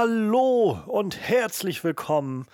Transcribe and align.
Hallo 0.00 0.78
und 0.86 1.18
herzlich 1.18 1.82
willkommen. 1.82 2.46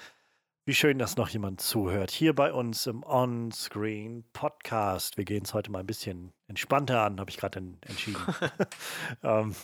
Wie 0.65 0.73
schön, 0.73 0.99
dass 0.99 1.19
noch 1.19 1.29
jemand 1.29 1.61
zuhört. 1.61 2.11
Hier 2.11 2.35
bei 2.35 2.51
uns 2.51 2.87
im 2.87 3.03
On-Screen 3.03 4.25
Podcast. 4.33 5.19
Wir 5.19 5.27
gehen 5.27 5.43
es 5.45 5.53
heute 5.53 5.71
mal 5.71 5.81
ein 5.81 5.87
bisschen 5.87 6.33
entspannter 6.49 7.03
an, 7.03 7.21
habe 7.21 7.29
ich 7.29 7.37
gerade 7.37 7.59
entschieden. 7.83 8.17
ähm, 9.23 9.55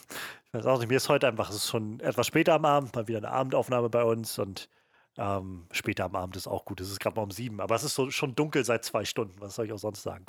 ich 0.44 0.52
weiß 0.52 0.66
auch 0.66 0.78
nicht, 0.78 0.90
mir 0.90 0.98
ist 0.98 1.08
heute 1.08 1.26
einfach, 1.26 1.48
es 1.48 1.56
ist 1.56 1.70
schon 1.70 2.00
etwas 2.00 2.26
später 2.26 2.52
am 2.52 2.66
Abend, 2.66 2.94
mal 2.94 3.08
wieder 3.08 3.16
eine 3.16 3.30
Abendaufnahme 3.30 3.88
bei 3.88 4.04
uns 4.04 4.38
und 4.38 4.68
ähm, 5.16 5.66
später 5.72 6.04
am 6.04 6.16
Abend 6.16 6.36
ist 6.36 6.48
auch 6.48 6.66
gut. 6.66 6.82
Es 6.82 6.90
ist 6.90 7.00
gerade 7.00 7.16
mal 7.16 7.22
um 7.22 7.30
sieben, 7.30 7.62
aber 7.62 7.76
es 7.76 7.82
ist 7.82 7.94
so, 7.94 8.10
schon 8.10 8.34
dunkel 8.34 8.62
seit 8.62 8.84
zwei 8.84 9.06
Stunden. 9.06 9.40
Was 9.40 9.54
soll 9.54 9.64
ich 9.64 9.72
auch 9.72 9.78
sonst 9.78 10.02
sagen? 10.02 10.26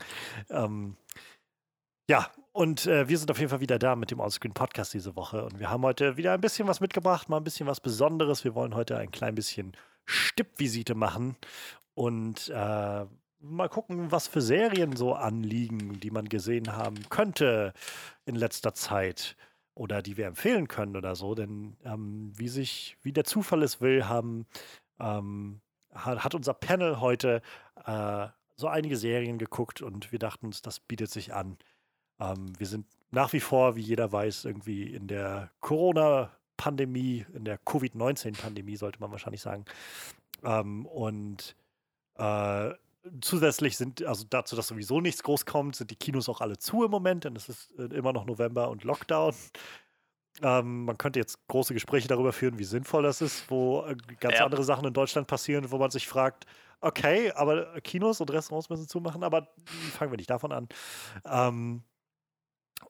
Ähm, 0.50 0.96
ja, 2.10 2.32
und 2.54 2.86
äh, 2.86 3.08
wir 3.08 3.18
sind 3.18 3.32
auf 3.32 3.40
jeden 3.40 3.50
Fall 3.50 3.62
wieder 3.62 3.80
da 3.80 3.96
mit 3.96 4.12
dem 4.12 4.20
Onscreen 4.20 4.54
Podcast 4.54 4.94
diese 4.94 5.16
Woche. 5.16 5.46
Und 5.46 5.60
wir 5.60 5.70
haben 5.70 5.84
heute 5.84 6.18
wieder 6.18 6.34
ein 6.34 6.42
bisschen 6.42 6.68
was 6.68 6.82
mitgebracht, 6.82 7.30
mal 7.30 7.38
ein 7.38 7.44
bisschen 7.44 7.68
was 7.68 7.80
Besonderes. 7.80 8.44
Wir 8.44 8.56
wollen 8.56 8.76
heute 8.76 8.98
ein 8.98 9.12
klein 9.12 9.36
bisschen 9.36 9.74
Stippvisite 10.06 10.96
machen 10.96 11.38
und 11.94 12.50
äh, 12.50 13.06
mal 13.40 13.70
gucken, 13.70 14.12
was 14.12 14.28
für 14.28 14.42
Serien 14.42 14.96
so 14.96 15.14
anliegen, 15.14 16.00
die 16.00 16.12
man 16.12 16.28
gesehen 16.28 16.76
haben 16.76 17.10
könnte 17.10 17.74
in 18.26 18.36
letzter 18.36 18.74
Zeit 18.74 19.36
oder 19.74 20.02
die 20.02 20.18
wir 20.18 20.28
empfehlen 20.28 20.68
können 20.68 20.96
oder 20.96 21.16
so. 21.16 21.36
Denn 21.36 21.78
ähm, 21.86 22.34
wie 22.36 22.50
sich, 22.50 22.98
wie 23.02 23.14
der 23.14 23.24
Zufall 23.24 23.64
es 23.64 23.82
will, 23.82 24.06
haben, 24.06 24.46
ähm, 25.00 25.62
hat, 25.94 26.36
unser 26.36 26.54
Panel 26.54 27.00
heute 27.00 27.42
äh, 27.86 28.28
so 28.56 28.68
einige 28.68 28.98
Serien 28.98 29.38
geguckt 29.38 29.82
und 29.82 30.12
wir 30.12 30.20
dachten 30.20 30.48
uns, 30.48 30.62
das 30.62 30.80
bietet 30.80 31.10
sich 31.10 31.34
an 31.34 31.58
ähm, 32.22 32.54
wir 32.58 32.68
sind 32.68 32.86
nach 33.12 33.34
wie 33.34 33.40
vor, 33.40 33.76
wie 33.76 33.82
jeder 33.82 34.12
weiß, 34.12 34.46
irgendwie 34.46 34.84
in 34.84 35.08
der 35.08 35.52
Corona-Pandemie, 35.60 37.26
in 37.34 37.44
der 37.44 37.58
Covid-19-Pandemie, 37.58 38.78
sollte 38.78 39.00
man 39.00 39.12
wahrscheinlich 39.12 39.42
sagen. 39.42 39.66
Ähm, 40.44 40.86
und 40.86 41.56
äh, 42.16 42.72
zusätzlich 43.20 43.78
sind, 43.78 44.04
also 44.06 44.26
dazu, 44.30 44.56
dass 44.56 44.68
sowieso 44.68 45.02
nichts 45.02 45.24
groß 45.24 45.46
kommt, 45.46 45.76
sind 45.76 45.92
die 45.92 45.96
Kinos 45.96 46.30
auch 46.30 46.40
alle 46.42 46.58
zu 46.58 46.84
im 46.86 46.92
Moment, 46.92 47.26
denn 47.26 47.36
es 47.36 47.50
ist 47.50 47.78
äh, 47.78 47.94
immer 47.96 48.14
noch 48.14 48.26
November 48.26 48.70
und 48.70 48.84
Lockdown. 48.84 49.34
Ähm, 50.42 50.86
man 50.86 50.98
könnte 50.98 51.20
jetzt 51.20 51.46
große 51.48 51.74
Gespräche 51.74 52.08
darüber 52.08 52.32
führen, 52.32 52.58
wie 52.58 52.64
sinnvoll 52.64 53.04
das 53.04 53.22
ist, 53.22 53.50
wo 53.52 53.84
äh, 53.84 53.96
ganz 54.20 54.38
ja. 54.38 54.46
andere 54.46 54.64
Sachen 54.64 54.86
in 54.86 54.94
Deutschland 54.94 55.28
passieren, 55.28 55.70
wo 55.72 55.78
man 55.78 55.92
sich 55.92 56.08
fragt, 56.08 56.46
okay, 56.80 57.32
aber 57.34 57.80
Kinos 57.82 58.22
und 58.22 58.32
Restaurants 58.32 58.70
müssen 58.70 58.88
zumachen, 58.88 59.24
aber 59.24 59.50
fangen 59.98 60.12
wir 60.12 60.18
nicht 60.18 60.30
davon 60.30 60.52
an. 60.54 60.70
Ähm, 61.26 61.84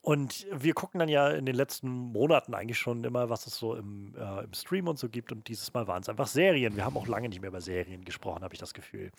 und 0.00 0.46
wir 0.52 0.74
gucken 0.74 0.98
dann 0.98 1.08
ja 1.08 1.30
in 1.30 1.46
den 1.46 1.54
letzten 1.54 1.88
Monaten 1.88 2.54
eigentlich 2.54 2.78
schon 2.78 3.04
immer, 3.04 3.30
was 3.30 3.46
es 3.46 3.56
so 3.56 3.74
im, 3.74 4.14
äh, 4.16 4.44
im 4.44 4.52
Stream 4.52 4.88
und 4.88 4.98
so 4.98 5.08
gibt. 5.08 5.32
Und 5.32 5.48
dieses 5.48 5.72
Mal 5.74 5.86
waren 5.86 6.02
es 6.02 6.08
einfach 6.08 6.26
Serien. 6.26 6.76
Wir 6.76 6.84
haben 6.84 6.96
auch 6.96 7.06
lange 7.06 7.28
nicht 7.28 7.40
mehr 7.40 7.50
über 7.50 7.60
Serien 7.60 8.04
gesprochen, 8.04 8.42
habe 8.42 8.54
ich 8.54 8.60
das 8.60 8.74
Gefühl. 8.74 9.10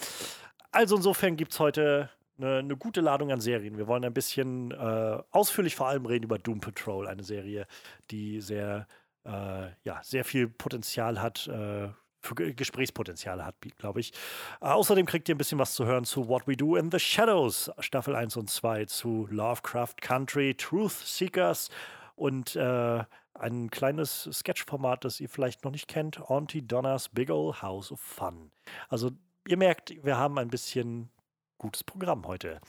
Also 0.71 0.95
insofern 0.95 1.37
gibt 1.37 1.53
es 1.53 1.59
heute 1.59 2.09
eine, 2.37 2.57
eine, 2.57 2.75
gute 2.75 3.01
Ladung 3.01 3.31
an 3.31 3.39
Serien. 3.39 3.77
Wir 3.77 3.87
wollen 3.87 4.03
ein 4.03 4.13
bisschen 4.13 4.71
äh, 4.71 5.19
ausführlich 5.31 5.75
vor 5.75 5.87
allem 5.87 6.05
reden 6.05 6.25
über 6.25 6.39
Doom 6.39 6.59
Patrol, 6.59 7.07
eine 7.07 7.23
Serie, 7.23 7.67
die 8.11 8.41
sehr, 8.41 8.87
äh, 9.25 9.67
ja, 9.83 10.01
sehr 10.01 10.25
viel 10.25 10.47
Potenzial 10.47 11.21
hat, 11.21 11.47
äh, 11.47 11.89
für 12.23 12.35
Gesprächspotenzial 12.35 13.43
hat, 13.45 13.55
glaube 13.77 13.99
ich. 13.99 14.13
Äh, 14.61 14.65
außerdem 14.65 15.05
kriegt 15.05 15.29
ihr 15.29 15.35
ein 15.35 15.37
bisschen 15.37 15.59
was 15.59 15.73
zu 15.73 15.85
hören 15.85 16.05
zu 16.05 16.27
What 16.27 16.47
We 16.47 16.55
Do 16.55 16.75
in 16.75 16.91
the 16.91 16.99
Shadows, 16.99 17.71
Staffel 17.79 18.15
1 18.15 18.37
und 18.37 18.49
2, 18.49 18.85
zu 18.85 19.27
Lovecraft 19.29 19.95
Country, 20.01 20.55
Truth 20.55 20.93
Seekers 20.93 21.69
und 22.15 22.55
äh, 22.55 23.03
ein 23.33 23.71
kleines 23.71 24.29
Sketchformat, 24.31 25.05
das 25.05 25.19
ihr 25.19 25.29
vielleicht 25.29 25.63
noch 25.63 25.71
nicht 25.71 25.87
kennt, 25.87 26.29
Auntie 26.29 26.65
Donna's 26.65 27.09
Big 27.09 27.29
Ol' 27.29 27.61
House 27.61 27.91
of 27.91 27.99
Fun. 27.99 28.51
Also 28.89 29.11
ihr 29.47 29.57
merkt, 29.57 29.93
wir 30.03 30.17
haben 30.17 30.37
ein 30.37 30.49
bisschen 30.49 31.09
gutes 31.57 31.83
Programm 31.83 32.27
heute. 32.27 32.59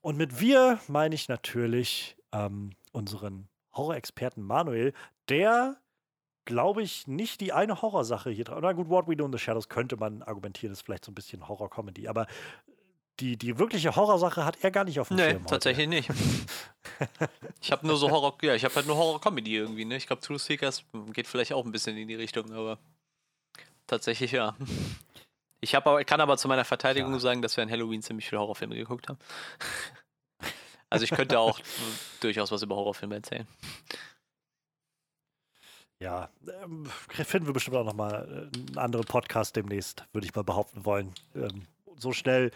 Und 0.00 0.16
mit 0.16 0.40
wir 0.40 0.78
meine 0.86 1.14
ich 1.14 1.28
natürlich 1.28 2.16
ähm, 2.32 2.70
unseren 2.92 3.48
Horror-Experten 3.72 4.42
Manuel, 4.42 4.92
der 5.28 5.76
glaube 6.48 6.82
ich, 6.82 7.06
nicht 7.06 7.42
die 7.42 7.52
eine 7.52 7.82
Horrorsache 7.82 8.30
hier 8.30 8.44
dran. 8.44 8.62
Na 8.62 8.72
gut, 8.72 8.88
What 8.88 9.06
We 9.06 9.16
Do 9.16 9.26
in 9.26 9.32
the 9.32 9.38
Shadows 9.38 9.68
könnte 9.68 9.98
man 9.98 10.22
argumentieren, 10.22 10.72
ist 10.72 10.80
vielleicht 10.80 11.04
so 11.04 11.12
ein 11.12 11.14
bisschen 11.14 11.46
Horror-Comedy, 11.46 12.08
aber 12.08 12.26
die, 13.20 13.36
die 13.36 13.58
wirkliche 13.58 13.94
Horrorsache 13.94 14.46
hat 14.46 14.56
er 14.62 14.70
gar 14.70 14.84
nicht 14.84 14.98
auf 14.98 15.08
dem 15.08 15.18
nee, 15.18 15.30
Schirm. 15.30 15.42
Nee, 15.42 15.48
tatsächlich 15.48 15.88
nicht. 15.88 16.10
ich 17.60 17.70
habe 17.70 17.86
nur 17.86 17.98
so 17.98 18.10
Horror, 18.10 18.38
ja, 18.40 18.54
ich 18.54 18.64
habe 18.64 18.74
halt 18.76 18.86
nur 18.86 18.96
Horror-Comedy 18.96 19.56
irgendwie, 19.56 19.84
ne? 19.84 19.96
Ich 19.96 20.06
glaube, 20.06 20.22
True 20.22 20.38
Seekers 20.38 20.84
geht 21.12 21.26
vielleicht 21.26 21.52
auch 21.52 21.66
ein 21.66 21.70
bisschen 21.70 21.98
in 21.98 22.08
die 22.08 22.14
Richtung, 22.14 22.50
aber 22.50 22.78
tatsächlich 23.86 24.32
ja. 24.32 24.56
Ich 25.60 25.76
aber, 25.76 26.02
kann 26.04 26.22
aber 26.22 26.38
zu 26.38 26.48
meiner 26.48 26.64
Verteidigung 26.64 27.12
ja. 27.12 27.18
sagen, 27.18 27.42
dass 27.42 27.58
wir 27.58 27.62
an 27.62 27.70
Halloween 27.70 28.00
ziemlich 28.00 28.26
viele 28.26 28.40
Horrorfilme 28.40 28.74
geguckt 28.74 29.10
haben. 29.10 29.18
also 30.88 31.04
ich 31.04 31.10
könnte 31.10 31.38
auch 31.38 31.60
durchaus 32.20 32.50
was 32.50 32.62
über 32.62 32.76
Horrorfilme 32.76 33.16
erzählen. 33.16 33.46
Ja, 36.00 36.30
ähm, 36.62 36.86
finden 37.10 37.46
wir 37.46 37.52
bestimmt 37.52 37.76
auch 37.76 37.84
nochmal 37.84 38.50
äh, 38.54 38.58
einen 38.58 38.78
anderen 38.78 39.04
Podcast 39.06 39.56
demnächst, 39.56 40.04
würde 40.12 40.26
ich 40.26 40.34
mal 40.34 40.44
behaupten 40.44 40.84
wollen. 40.84 41.12
Ähm, 41.34 41.66
so 41.96 42.12
schnell 42.12 42.52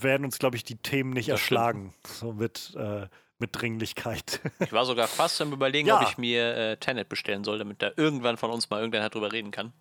werden 0.00 0.24
uns, 0.24 0.38
glaube 0.38 0.56
ich, 0.56 0.64
die 0.64 0.76
Themen 0.76 1.10
nicht 1.10 1.28
das 1.28 1.40
erschlagen. 1.40 1.94
Stimmt. 2.00 2.16
So 2.16 2.32
mit, 2.32 2.74
äh, 2.76 3.06
mit 3.38 3.50
Dringlichkeit. 3.52 4.40
Ich 4.60 4.72
war 4.72 4.84
sogar 4.84 5.06
fast 5.06 5.40
am 5.40 5.52
Überlegen, 5.52 5.88
ja. 5.88 6.00
ob 6.00 6.08
ich 6.08 6.18
mir 6.18 6.56
äh, 6.56 6.76
Tenet 6.76 7.08
bestellen 7.08 7.44
soll, 7.44 7.58
damit 7.58 7.80
da 7.80 7.92
irgendwann 7.96 8.36
von 8.36 8.50
uns 8.50 8.68
mal 8.70 8.78
irgendeiner 8.78 9.08
drüber 9.08 9.32
reden 9.32 9.52
kann. 9.52 9.72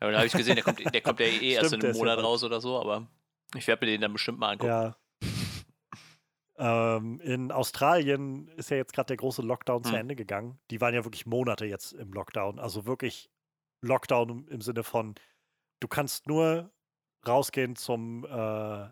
Ja, 0.00 0.10
da 0.10 0.16
habe 0.16 0.26
ich 0.26 0.32
gesehen, 0.32 0.54
der 0.54 0.64
kommt, 0.64 0.94
der 0.94 1.00
kommt 1.02 1.20
ja 1.20 1.26
eh 1.26 1.52
erst 1.52 1.68
Stimmt, 1.68 1.84
in 1.84 1.90
einem 1.90 1.98
Monat 1.98 2.22
raus 2.22 2.42
oder 2.42 2.60
so, 2.60 2.80
aber 2.80 3.06
ich 3.54 3.66
werde 3.66 3.84
mir 3.84 3.92
den 3.92 4.00
dann 4.00 4.12
bestimmt 4.14 4.38
mal 4.38 4.50
angucken. 4.50 4.70
Ja. 4.70 4.96
Ähm, 6.58 7.20
in 7.20 7.52
Australien 7.52 8.48
ist 8.56 8.70
ja 8.70 8.76
jetzt 8.76 8.92
gerade 8.92 9.08
der 9.08 9.16
große 9.16 9.42
Lockdown 9.42 9.84
hm. 9.84 9.90
zu 9.90 9.96
Ende 9.96 10.16
gegangen. 10.16 10.58
Die 10.70 10.80
waren 10.80 10.94
ja 10.94 11.04
wirklich 11.04 11.24
Monate 11.24 11.66
jetzt 11.66 11.92
im 11.92 12.12
Lockdown. 12.12 12.58
Also 12.58 12.84
wirklich 12.84 13.30
Lockdown 13.80 14.48
im 14.48 14.60
Sinne 14.60 14.82
von, 14.82 15.14
du 15.80 15.88
kannst 15.88 16.26
nur 16.26 16.70
rausgehen 17.26 17.76
zum, 17.76 18.24
äh, 18.24 18.88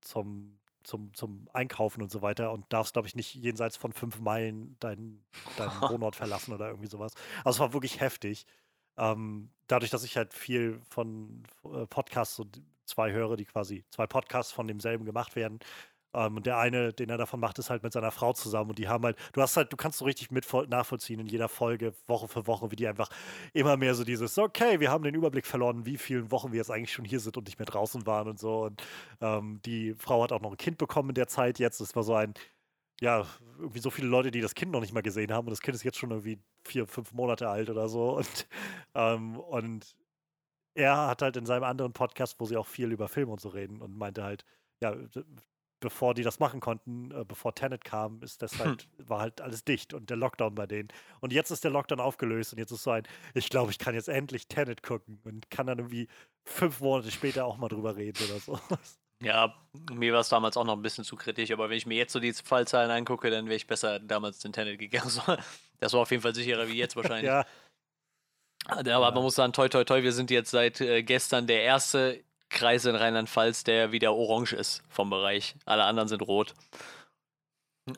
zum, 0.00 0.58
zum, 0.82 1.12
zum 1.12 1.48
Einkaufen 1.52 2.02
und 2.02 2.10
so 2.10 2.22
weiter 2.22 2.52
und 2.52 2.64
darfst, 2.72 2.94
glaube 2.94 3.08
ich, 3.08 3.14
nicht 3.14 3.34
jenseits 3.34 3.76
von 3.76 3.92
fünf 3.92 4.18
Meilen 4.20 4.78
deinen 4.80 5.24
dein 5.58 5.68
Wohnort 5.90 6.16
verlassen 6.16 6.54
oder 6.54 6.68
irgendwie 6.68 6.88
sowas. 6.88 7.12
Also 7.44 7.56
es 7.56 7.60
war 7.60 7.72
wirklich 7.74 8.00
heftig. 8.00 8.46
Ähm, 8.96 9.50
dadurch, 9.66 9.90
dass 9.90 10.04
ich 10.04 10.16
halt 10.16 10.32
viel 10.32 10.80
von 10.88 11.42
äh, 11.64 11.86
Podcasts, 11.86 12.36
so 12.36 12.46
zwei 12.86 13.12
höre, 13.12 13.36
die 13.36 13.44
quasi 13.44 13.84
zwei 13.90 14.06
Podcasts 14.06 14.52
von 14.52 14.66
demselben 14.66 15.04
gemacht 15.04 15.36
werden, 15.36 15.60
ähm, 16.14 16.36
und 16.36 16.46
der 16.46 16.58
eine, 16.58 16.92
den 16.92 17.10
er 17.10 17.18
davon 17.18 17.40
macht, 17.40 17.58
ist 17.58 17.70
halt 17.70 17.82
mit 17.82 17.92
seiner 17.92 18.10
Frau 18.10 18.32
zusammen. 18.32 18.70
Und 18.70 18.78
die 18.78 18.88
haben 18.88 19.04
halt, 19.04 19.16
du 19.32 19.42
hast 19.42 19.56
halt, 19.56 19.72
du 19.72 19.76
kannst 19.76 19.98
so 19.98 20.04
richtig 20.04 20.30
mit 20.30 20.46
nachvollziehen 20.68 21.20
in 21.20 21.26
jeder 21.26 21.48
Folge, 21.48 21.94
Woche 22.06 22.28
für 22.28 22.46
Woche, 22.46 22.70
wie 22.70 22.76
die 22.76 22.88
einfach 22.88 23.08
immer 23.52 23.76
mehr 23.76 23.94
so 23.94 24.04
dieses, 24.04 24.36
okay, 24.38 24.80
wir 24.80 24.90
haben 24.90 25.04
den 25.04 25.14
Überblick 25.14 25.46
verloren, 25.46 25.86
wie 25.86 25.98
vielen 25.98 26.30
Wochen 26.30 26.52
wir 26.52 26.58
jetzt 26.58 26.70
eigentlich 26.70 26.92
schon 26.92 27.04
hier 27.04 27.20
sind 27.20 27.36
und 27.36 27.46
nicht 27.46 27.58
mehr 27.58 27.66
draußen 27.66 28.06
waren 28.06 28.28
und 28.28 28.38
so. 28.38 28.64
Und 28.64 28.82
ähm, 29.20 29.60
die 29.64 29.94
Frau 29.94 30.22
hat 30.22 30.32
auch 30.32 30.40
noch 30.40 30.52
ein 30.52 30.56
Kind 30.56 30.78
bekommen 30.78 31.10
in 31.10 31.14
der 31.14 31.28
Zeit 31.28 31.58
jetzt. 31.58 31.80
Das 31.80 31.94
war 31.96 32.02
so 32.02 32.14
ein, 32.14 32.34
ja, 33.00 33.26
irgendwie 33.58 33.80
so 33.80 33.90
viele 33.90 34.08
Leute, 34.08 34.30
die 34.30 34.40
das 34.40 34.54
Kind 34.54 34.72
noch 34.72 34.80
nicht 34.80 34.92
mal 34.92 35.02
gesehen 35.02 35.32
haben. 35.32 35.46
Und 35.46 35.50
das 35.50 35.60
Kind 35.60 35.74
ist 35.74 35.84
jetzt 35.84 35.98
schon 35.98 36.10
irgendwie 36.10 36.38
vier, 36.64 36.86
fünf 36.86 37.12
Monate 37.12 37.48
alt 37.48 37.70
oder 37.70 37.88
so. 37.88 38.16
Und, 38.16 38.48
ähm, 38.94 39.38
und 39.38 39.96
er 40.74 41.08
hat 41.08 41.22
halt 41.22 41.36
in 41.36 41.46
seinem 41.46 41.64
anderen 41.64 41.92
Podcast, 41.92 42.36
wo 42.38 42.44
sie 42.44 42.56
auch 42.56 42.66
viel 42.66 42.92
über 42.92 43.08
Filme 43.08 43.32
und 43.32 43.40
so 43.40 43.48
reden 43.48 43.82
und 43.82 43.96
meinte 43.96 44.22
halt, 44.22 44.44
ja, 44.80 44.94
bevor 45.80 46.14
die 46.14 46.22
das 46.22 46.38
machen 46.38 46.60
konnten, 46.60 47.10
äh, 47.10 47.24
bevor 47.24 47.54
Tenet 47.54 47.84
kam, 47.84 48.22
ist 48.22 48.42
das 48.42 48.52
hm. 48.52 48.58
halt, 48.60 48.88
hm. 48.96 49.08
war 49.08 49.20
halt 49.20 49.40
alles 49.40 49.64
dicht 49.64 49.94
und 49.94 50.10
der 50.10 50.16
Lockdown 50.16 50.54
bei 50.54 50.66
denen. 50.66 50.88
Und 51.20 51.32
jetzt 51.32 51.50
ist 51.50 51.64
der 51.64 51.70
Lockdown 51.70 52.00
aufgelöst 52.00 52.52
und 52.52 52.58
jetzt 52.58 52.70
ist 52.70 52.82
so 52.82 52.90
ein, 52.90 53.04
ich 53.34 53.48
glaube, 53.48 53.70
ich 53.70 53.78
kann 53.78 53.94
jetzt 53.94 54.08
endlich 54.08 54.46
Tenet 54.46 54.82
gucken 54.82 55.20
und 55.24 55.50
kann 55.50 55.66
dann 55.66 55.78
irgendwie 55.78 56.08
fünf 56.44 56.80
Monate 56.80 57.10
später 57.10 57.46
auch 57.46 57.56
mal 57.56 57.68
drüber 57.68 57.96
reden 57.96 58.18
oder 58.24 58.38
so. 58.38 58.60
Ja, 59.22 59.54
mir 59.92 60.14
war 60.14 60.20
es 60.20 60.30
damals 60.30 60.56
auch 60.56 60.64
noch 60.64 60.72
ein 60.72 60.82
bisschen 60.82 61.04
zu 61.04 61.14
kritisch, 61.14 61.50
aber 61.50 61.68
wenn 61.68 61.76
ich 61.76 61.84
mir 61.84 61.98
jetzt 61.98 62.12
so 62.12 62.20
die 62.20 62.32
Fallzahlen 62.32 62.90
angucke, 62.90 63.30
dann 63.30 63.46
wäre 63.46 63.56
ich 63.56 63.66
besser 63.66 64.00
damals 64.00 64.42
in 64.44 64.52
Tenet 64.52 64.78
gegangen. 64.78 65.10
Das 65.78 65.92
war 65.94 66.00
auf 66.00 66.10
jeden 66.10 66.22
Fall 66.22 66.34
sicherer 66.34 66.68
wie 66.68 66.76
jetzt 66.76 66.96
wahrscheinlich. 66.96 67.24
ja. 67.26 67.44
Aber 68.66 68.86
ja. 68.86 69.10
man 69.10 69.22
muss 69.22 69.34
sagen, 69.34 69.52
toi, 69.52 69.68
toi, 69.68 69.84
toi, 69.84 70.02
wir 70.02 70.12
sind 70.12 70.30
jetzt 70.30 70.50
seit 70.50 70.80
äh, 70.80 71.02
gestern 71.02 71.46
der 71.46 71.62
erste 71.62 72.22
Kreis 72.50 72.84
in 72.84 72.96
Rheinland-Pfalz, 72.96 73.64
der 73.64 73.92
wieder 73.92 74.14
orange 74.14 74.52
ist 74.52 74.82
vom 74.88 75.08
Bereich. 75.08 75.54
Alle 75.64 75.84
anderen 75.84 76.08
sind 76.08 76.22
rot. 76.22 76.54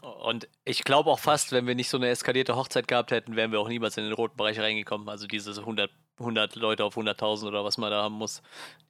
Und 0.00 0.48
ich 0.64 0.84
glaube 0.84 1.10
auch 1.10 1.18
fast, 1.18 1.52
wenn 1.52 1.66
wir 1.66 1.74
nicht 1.74 1.88
so 1.88 1.96
eine 1.96 2.08
eskalierte 2.08 2.56
Hochzeit 2.56 2.86
gehabt 2.86 3.10
hätten, 3.10 3.36
wären 3.36 3.50
wir 3.50 3.60
auch 3.60 3.68
niemals 3.68 3.96
in 3.96 4.04
den 4.04 4.12
roten 4.12 4.36
Bereich 4.36 4.58
reingekommen. 4.58 5.08
Also 5.08 5.26
diese 5.26 5.58
100, 5.58 5.90
100 6.18 6.54
Leute 6.56 6.84
auf 6.84 6.96
100.000 6.96 7.48
oder 7.48 7.64
was 7.64 7.78
man 7.78 7.90
da 7.90 8.02
haben 8.02 8.14
muss. 8.14 8.42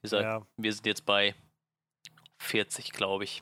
Dieser, 0.03 0.21
ja. 0.21 0.47
Wir 0.57 0.73
sind 0.73 0.85
jetzt 0.85 1.05
bei 1.05 1.33
40, 2.37 2.91
glaube 2.91 3.23
ich. 3.23 3.41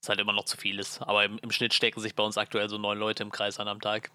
Was 0.00 0.08
halt 0.08 0.20
immer 0.20 0.32
noch 0.32 0.44
zu 0.44 0.56
viel 0.56 0.78
ist. 0.78 1.02
Aber 1.02 1.24
im, 1.24 1.38
im 1.38 1.50
Schnitt 1.50 1.74
stecken 1.74 2.00
sich 2.00 2.14
bei 2.14 2.22
uns 2.22 2.38
aktuell 2.38 2.68
so 2.68 2.78
neun 2.78 2.98
Leute 2.98 3.22
im 3.22 3.32
Kreis 3.32 3.58
an 3.58 3.68
am 3.68 3.80
Tag. 3.80 4.10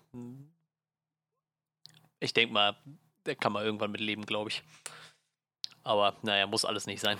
Ich 2.19 2.33
denke 2.33 2.53
mal, 2.53 2.75
der 3.25 3.35
kann 3.35 3.51
man 3.51 3.65
irgendwann 3.65 3.91
mit 3.91 4.01
leben, 4.01 4.25
glaube 4.25 4.49
ich. 4.49 4.63
Aber 5.83 6.17
naja, 6.21 6.47
muss 6.47 6.65
alles 6.65 6.85
nicht 6.85 7.01
sein. 7.01 7.17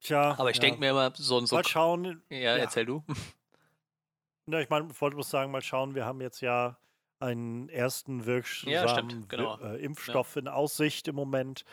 Tja. 0.00 0.34
Aber 0.38 0.50
ich 0.50 0.56
ja. 0.56 0.60
denke 0.62 0.80
mir 0.80 0.90
immer, 0.90 1.12
so 1.14 1.38
und 1.38 1.46
so. 1.46 1.56
Mal 1.56 1.66
schauen. 1.66 2.22
Ja, 2.28 2.38
ja. 2.38 2.56
erzähl 2.56 2.86
du. 2.86 3.04
Na, 4.46 4.60
ich 4.60 4.68
meine, 4.68 4.88
wollte 5.00 5.16
bloß 5.16 5.30
sagen, 5.30 5.50
mal 5.50 5.62
schauen, 5.62 5.94
wir 5.94 6.04
haben 6.04 6.20
jetzt 6.20 6.42
ja 6.42 6.78
einen 7.20 7.70
ersten 7.70 8.26
wirksamen 8.26 9.20
ja, 9.20 9.26
genau. 9.28 9.58
äh, 9.60 9.82
Impfstoff 9.82 10.36
in 10.36 10.48
Aussicht 10.48 11.08
im 11.08 11.14
Moment. 11.14 11.64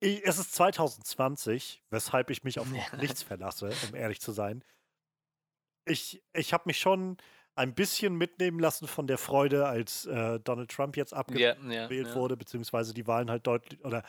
Ich, 0.00 0.22
es 0.24 0.38
ist 0.38 0.54
2020, 0.54 1.82
weshalb 1.90 2.28
ich 2.28 2.44
mich 2.44 2.58
auf 2.58 2.66
nichts 3.00 3.22
verlasse, 3.22 3.70
um 3.88 3.94
ehrlich 3.94 4.20
zu 4.20 4.32
sein. 4.32 4.62
Ich, 5.86 6.22
ich 6.34 6.52
habe 6.52 6.64
mich 6.66 6.78
schon 6.78 7.16
ein 7.54 7.74
bisschen 7.74 8.14
mitnehmen 8.16 8.58
lassen 8.58 8.86
von 8.86 9.06
der 9.06 9.18
Freude, 9.18 9.66
als 9.66 10.06
äh, 10.06 10.40
Donald 10.40 10.70
Trump 10.70 10.96
jetzt 10.96 11.14
abgewählt 11.14 11.58
yeah, 11.64 11.90
yeah, 11.90 12.14
wurde, 12.14 12.36
beziehungsweise 12.36 12.94
die 12.94 13.06
Wahlen 13.06 13.30
halt 13.30 13.46
deutlich 13.46 13.84
oder 13.84 14.02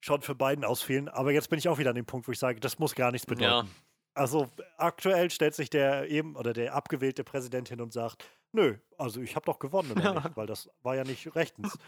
schon 0.00 0.22
für 0.22 0.34
Biden 0.34 0.64
ausfielen. 0.64 1.08
Aber 1.08 1.32
jetzt 1.32 1.50
bin 1.50 1.58
ich 1.58 1.68
auch 1.68 1.78
wieder 1.78 1.90
an 1.90 1.96
dem 1.96 2.06
Punkt, 2.06 2.26
wo 2.26 2.32
ich 2.32 2.38
sage, 2.38 2.60
das 2.60 2.78
muss 2.78 2.94
gar 2.94 3.12
nichts 3.12 3.26
bedeuten. 3.26 3.68
Ja. 3.68 3.74
Also 4.14 4.50
aktuell 4.76 5.30
stellt 5.30 5.54
sich 5.54 5.70
der 5.70 6.08
eben 6.08 6.36
oder 6.36 6.52
der 6.52 6.74
abgewählte 6.74 7.22
Präsident 7.22 7.68
hin 7.68 7.80
und 7.80 7.92
sagt, 7.92 8.24
nö, 8.52 8.76
also 8.98 9.20
ich 9.20 9.36
habe 9.36 9.46
doch 9.46 9.58
gewonnen, 9.58 9.92
oder 9.92 10.14
nicht? 10.24 10.36
weil 10.36 10.46
das 10.46 10.68
war 10.82 10.96
ja 10.96 11.04
nicht 11.04 11.34
rechtens. 11.34 11.78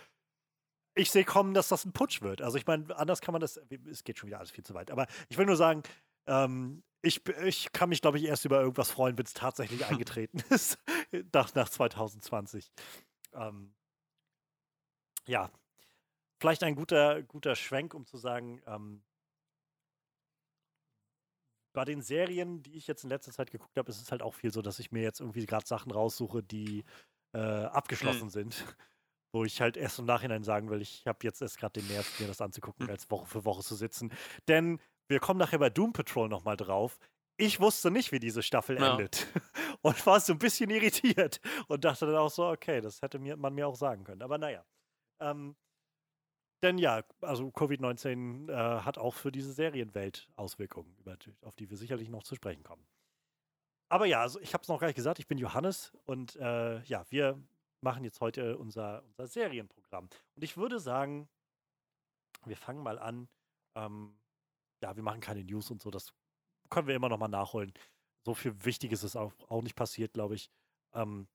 Ich 0.94 1.10
sehe 1.10 1.24
kommen, 1.24 1.54
dass 1.54 1.68
das 1.68 1.84
ein 1.84 1.92
Putsch 1.92 2.20
wird. 2.22 2.42
Also 2.42 2.58
ich 2.58 2.66
meine, 2.66 2.94
anders 2.96 3.20
kann 3.20 3.32
man 3.32 3.40
das, 3.40 3.58
es 3.90 4.04
geht 4.04 4.18
schon 4.18 4.28
wieder 4.28 4.38
alles 4.38 4.50
viel 4.50 4.64
zu 4.64 4.74
weit. 4.74 4.90
Aber 4.90 5.06
ich 5.28 5.38
will 5.38 5.46
nur 5.46 5.56
sagen, 5.56 5.82
ähm, 6.26 6.82
ich, 7.00 7.26
ich 7.44 7.72
kann 7.72 7.88
mich, 7.88 8.00
glaube 8.00 8.18
ich, 8.18 8.24
erst 8.24 8.44
über 8.44 8.60
irgendwas 8.60 8.90
freuen, 8.90 9.18
wenn 9.18 9.26
es 9.26 9.34
tatsächlich 9.34 9.84
eingetreten 9.90 10.42
ist, 10.50 10.78
nach, 11.32 11.54
nach 11.54 11.68
2020. 11.68 12.70
Ähm, 13.32 13.74
ja, 15.26 15.50
vielleicht 16.42 16.64
ein 16.64 16.74
guter, 16.74 17.22
guter 17.22 17.54
Schwenk, 17.54 17.94
um 17.94 18.04
zu 18.04 18.16
sagen, 18.16 18.60
ähm, 18.66 19.00
bei 21.72 21.84
den 21.84 22.02
Serien, 22.02 22.64
die 22.64 22.74
ich 22.76 22.88
jetzt 22.88 23.04
in 23.04 23.10
letzter 23.10 23.30
Zeit 23.30 23.52
geguckt 23.52 23.78
habe, 23.78 23.88
ist 23.88 24.02
es 24.02 24.10
halt 24.10 24.22
auch 24.22 24.34
viel 24.34 24.52
so, 24.52 24.60
dass 24.60 24.80
ich 24.80 24.90
mir 24.90 25.02
jetzt 25.02 25.20
irgendwie 25.20 25.46
gerade 25.46 25.64
Sachen 25.64 25.92
raussuche, 25.92 26.42
die 26.42 26.84
äh, 27.32 27.38
abgeschlossen 27.38 28.24
mhm. 28.24 28.30
sind. 28.30 28.64
Wo 29.32 29.44
ich 29.44 29.60
halt 29.60 29.76
erst 29.76 30.00
im 30.00 30.04
Nachhinein 30.04 30.42
sagen 30.42 30.68
will, 30.68 30.82
ich 30.82 31.06
habe 31.06 31.20
jetzt 31.22 31.40
erst 31.40 31.58
gerade 31.58 31.80
den 31.80 31.88
Nerv, 31.88 32.18
mir 32.18 32.26
das 32.26 32.40
anzugucken, 32.40 32.86
mhm. 32.86 32.90
als 32.90 33.08
Woche 33.08 33.26
für 33.26 33.44
Woche 33.44 33.62
zu 33.62 33.76
sitzen. 33.76 34.12
Denn 34.48 34.80
wir 35.08 35.20
kommen 35.20 35.38
nachher 35.38 35.60
bei 35.60 35.70
Doom 35.70 35.92
Patrol 35.92 36.28
nochmal 36.28 36.56
drauf. 36.56 36.98
Ich 37.38 37.60
wusste 37.60 37.92
nicht, 37.92 38.10
wie 38.10 38.18
diese 38.18 38.42
Staffel 38.42 38.78
ja. 38.78 38.90
endet. 38.90 39.28
Und 39.82 40.04
war 40.06 40.18
so 40.18 40.32
ein 40.32 40.38
bisschen 40.38 40.70
irritiert 40.70 41.40
und 41.66 41.84
dachte 41.84 42.06
dann 42.06 42.14
auch 42.14 42.30
so, 42.30 42.46
okay, 42.46 42.80
das 42.80 43.02
hätte 43.02 43.18
mir, 43.18 43.36
man 43.36 43.52
mir 43.52 43.66
auch 43.66 43.74
sagen 43.74 44.04
können. 44.04 44.22
Aber 44.22 44.38
naja. 44.38 44.64
Ähm, 45.20 45.56
denn 46.62 46.78
ja, 46.78 47.02
also 47.20 47.48
Covid-19 47.48 48.50
äh, 48.50 48.82
hat 48.82 48.98
auch 48.98 49.14
für 49.14 49.32
diese 49.32 49.52
Serienwelt 49.52 50.28
Auswirkungen, 50.36 50.94
über, 50.98 51.16
auf 51.42 51.56
die 51.56 51.68
wir 51.70 51.76
sicherlich 51.76 52.08
noch 52.08 52.22
zu 52.22 52.34
sprechen 52.34 52.62
kommen. 52.62 52.86
Aber 53.88 54.06
ja, 54.06 54.22
also 54.22 54.40
ich 54.40 54.54
habe 54.54 54.62
es 54.62 54.68
noch 54.68 54.80
gar 54.80 54.86
nicht 54.86 54.96
gesagt, 54.96 55.18
ich 55.18 55.26
bin 55.26 55.38
Johannes 55.38 55.92
und 56.04 56.36
äh, 56.36 56.82
ja, 56.84 57.04
wir 57.10 57.38
machen 57.82 58.04
jetzt 58.04 58.20
heute 58.20 58.56
unser, 58.56 59.02
unser 59.04 59.26
Serienprogramm. 59.26 60.08
Und 60.34 60.44
ich 60.44 60.56
würde 60.56 60.80
sagen, 60.80 61.28
wir 62.46 62.56
fangen 62.56 62.82
mal 62.82 62.98
an. 62.98 63.28
Ähm, 63.74 64.16
ja, 64.82 64.96
wir 64.96 65.02
machen 65.02 65.20
keine 65.20 65.44
News 65.44 65.70
und 65.70 65.82
so, 65.82 65.90
das 65.90 66.12
können 66.70 66.88
wir 66.88 66.94
immer 66.94 67.08
noch 67.08 67.18
mal 67.18 67.28
nachholen. 67.28 67.72
So 68.24 68.34
viel 68.34 68.64
Wichtiges 68.64 69.04
ist 69.04 69.16
auch, 69.16 69.32
auch 69.48 69.62
nicht 69.62 69.76
passiert, 69.76 70.14
glaube 70.14 70.36
ich. 70.36 70.50
Ähm, 70.94 71.28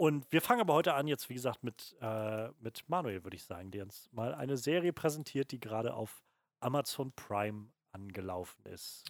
und 0.00 0.24
wir 0.32 0.40
fangen 0.40 0.62
aber 0.62 0.72
heute 0.72 0.94
an, 0.94 1.06
jetzt 1.06 1.28
wie 1.28 1.34
gesagt, 1.34 1.62
mit, 1.62 1.94
äh, 2.00 2.48
mit 2.60 2.88
Manuel, 2.88 3.22
würde 3.22 3.36
ich 3.36 3.44
sagen, 3.44 3.70
der 3.70 3.82
uns 3.82 4.08
mal 4.12 4.34
eine 4.34 4.56
Serie 4.56 4.94
präsentiert, 4.94 5.50
die 5.50 5.60
gerade 5.60 5.92
auf 5.92 6.24
Amazon 6.60 7.12
Prime 7.12 7.66
angelaufen 7.92 8.64
ist. 8.64 9.04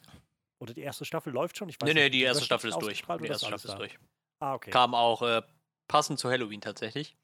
Oder 0.59 0.75
die 0.75 0.81
erste 0.81 1.05
Staffel 1.05 1.33
läuft 1.33 1.57
schon? 1.57 1.69
Ich 1.69 1.77
weiß 1.81 1.87
nee, 1.87 1.95
nicht, 1.95 2.03
nee, 2.03 2.11
die 2.11 2.23
erste 2.23 2.45
Staffel 2.45 2.71
ist 2.71 2.79
durch. 2.79 3.03
Die 3.03 3.27
erste 3.27 3.47
Staffel 3.47 3.71
ist 3.71 3.79
durch. 3.79 3.99
Ah, 4.41 4.55
okay. 4.55 4.73
Kam 4.73 4.97
auch 4.97 5.23
äh, 5.23 5.43
passend 5.87 6.19
zu 6.19 6.29
Halloween 6.29 6.61
tatsächlich. 6.61 7.17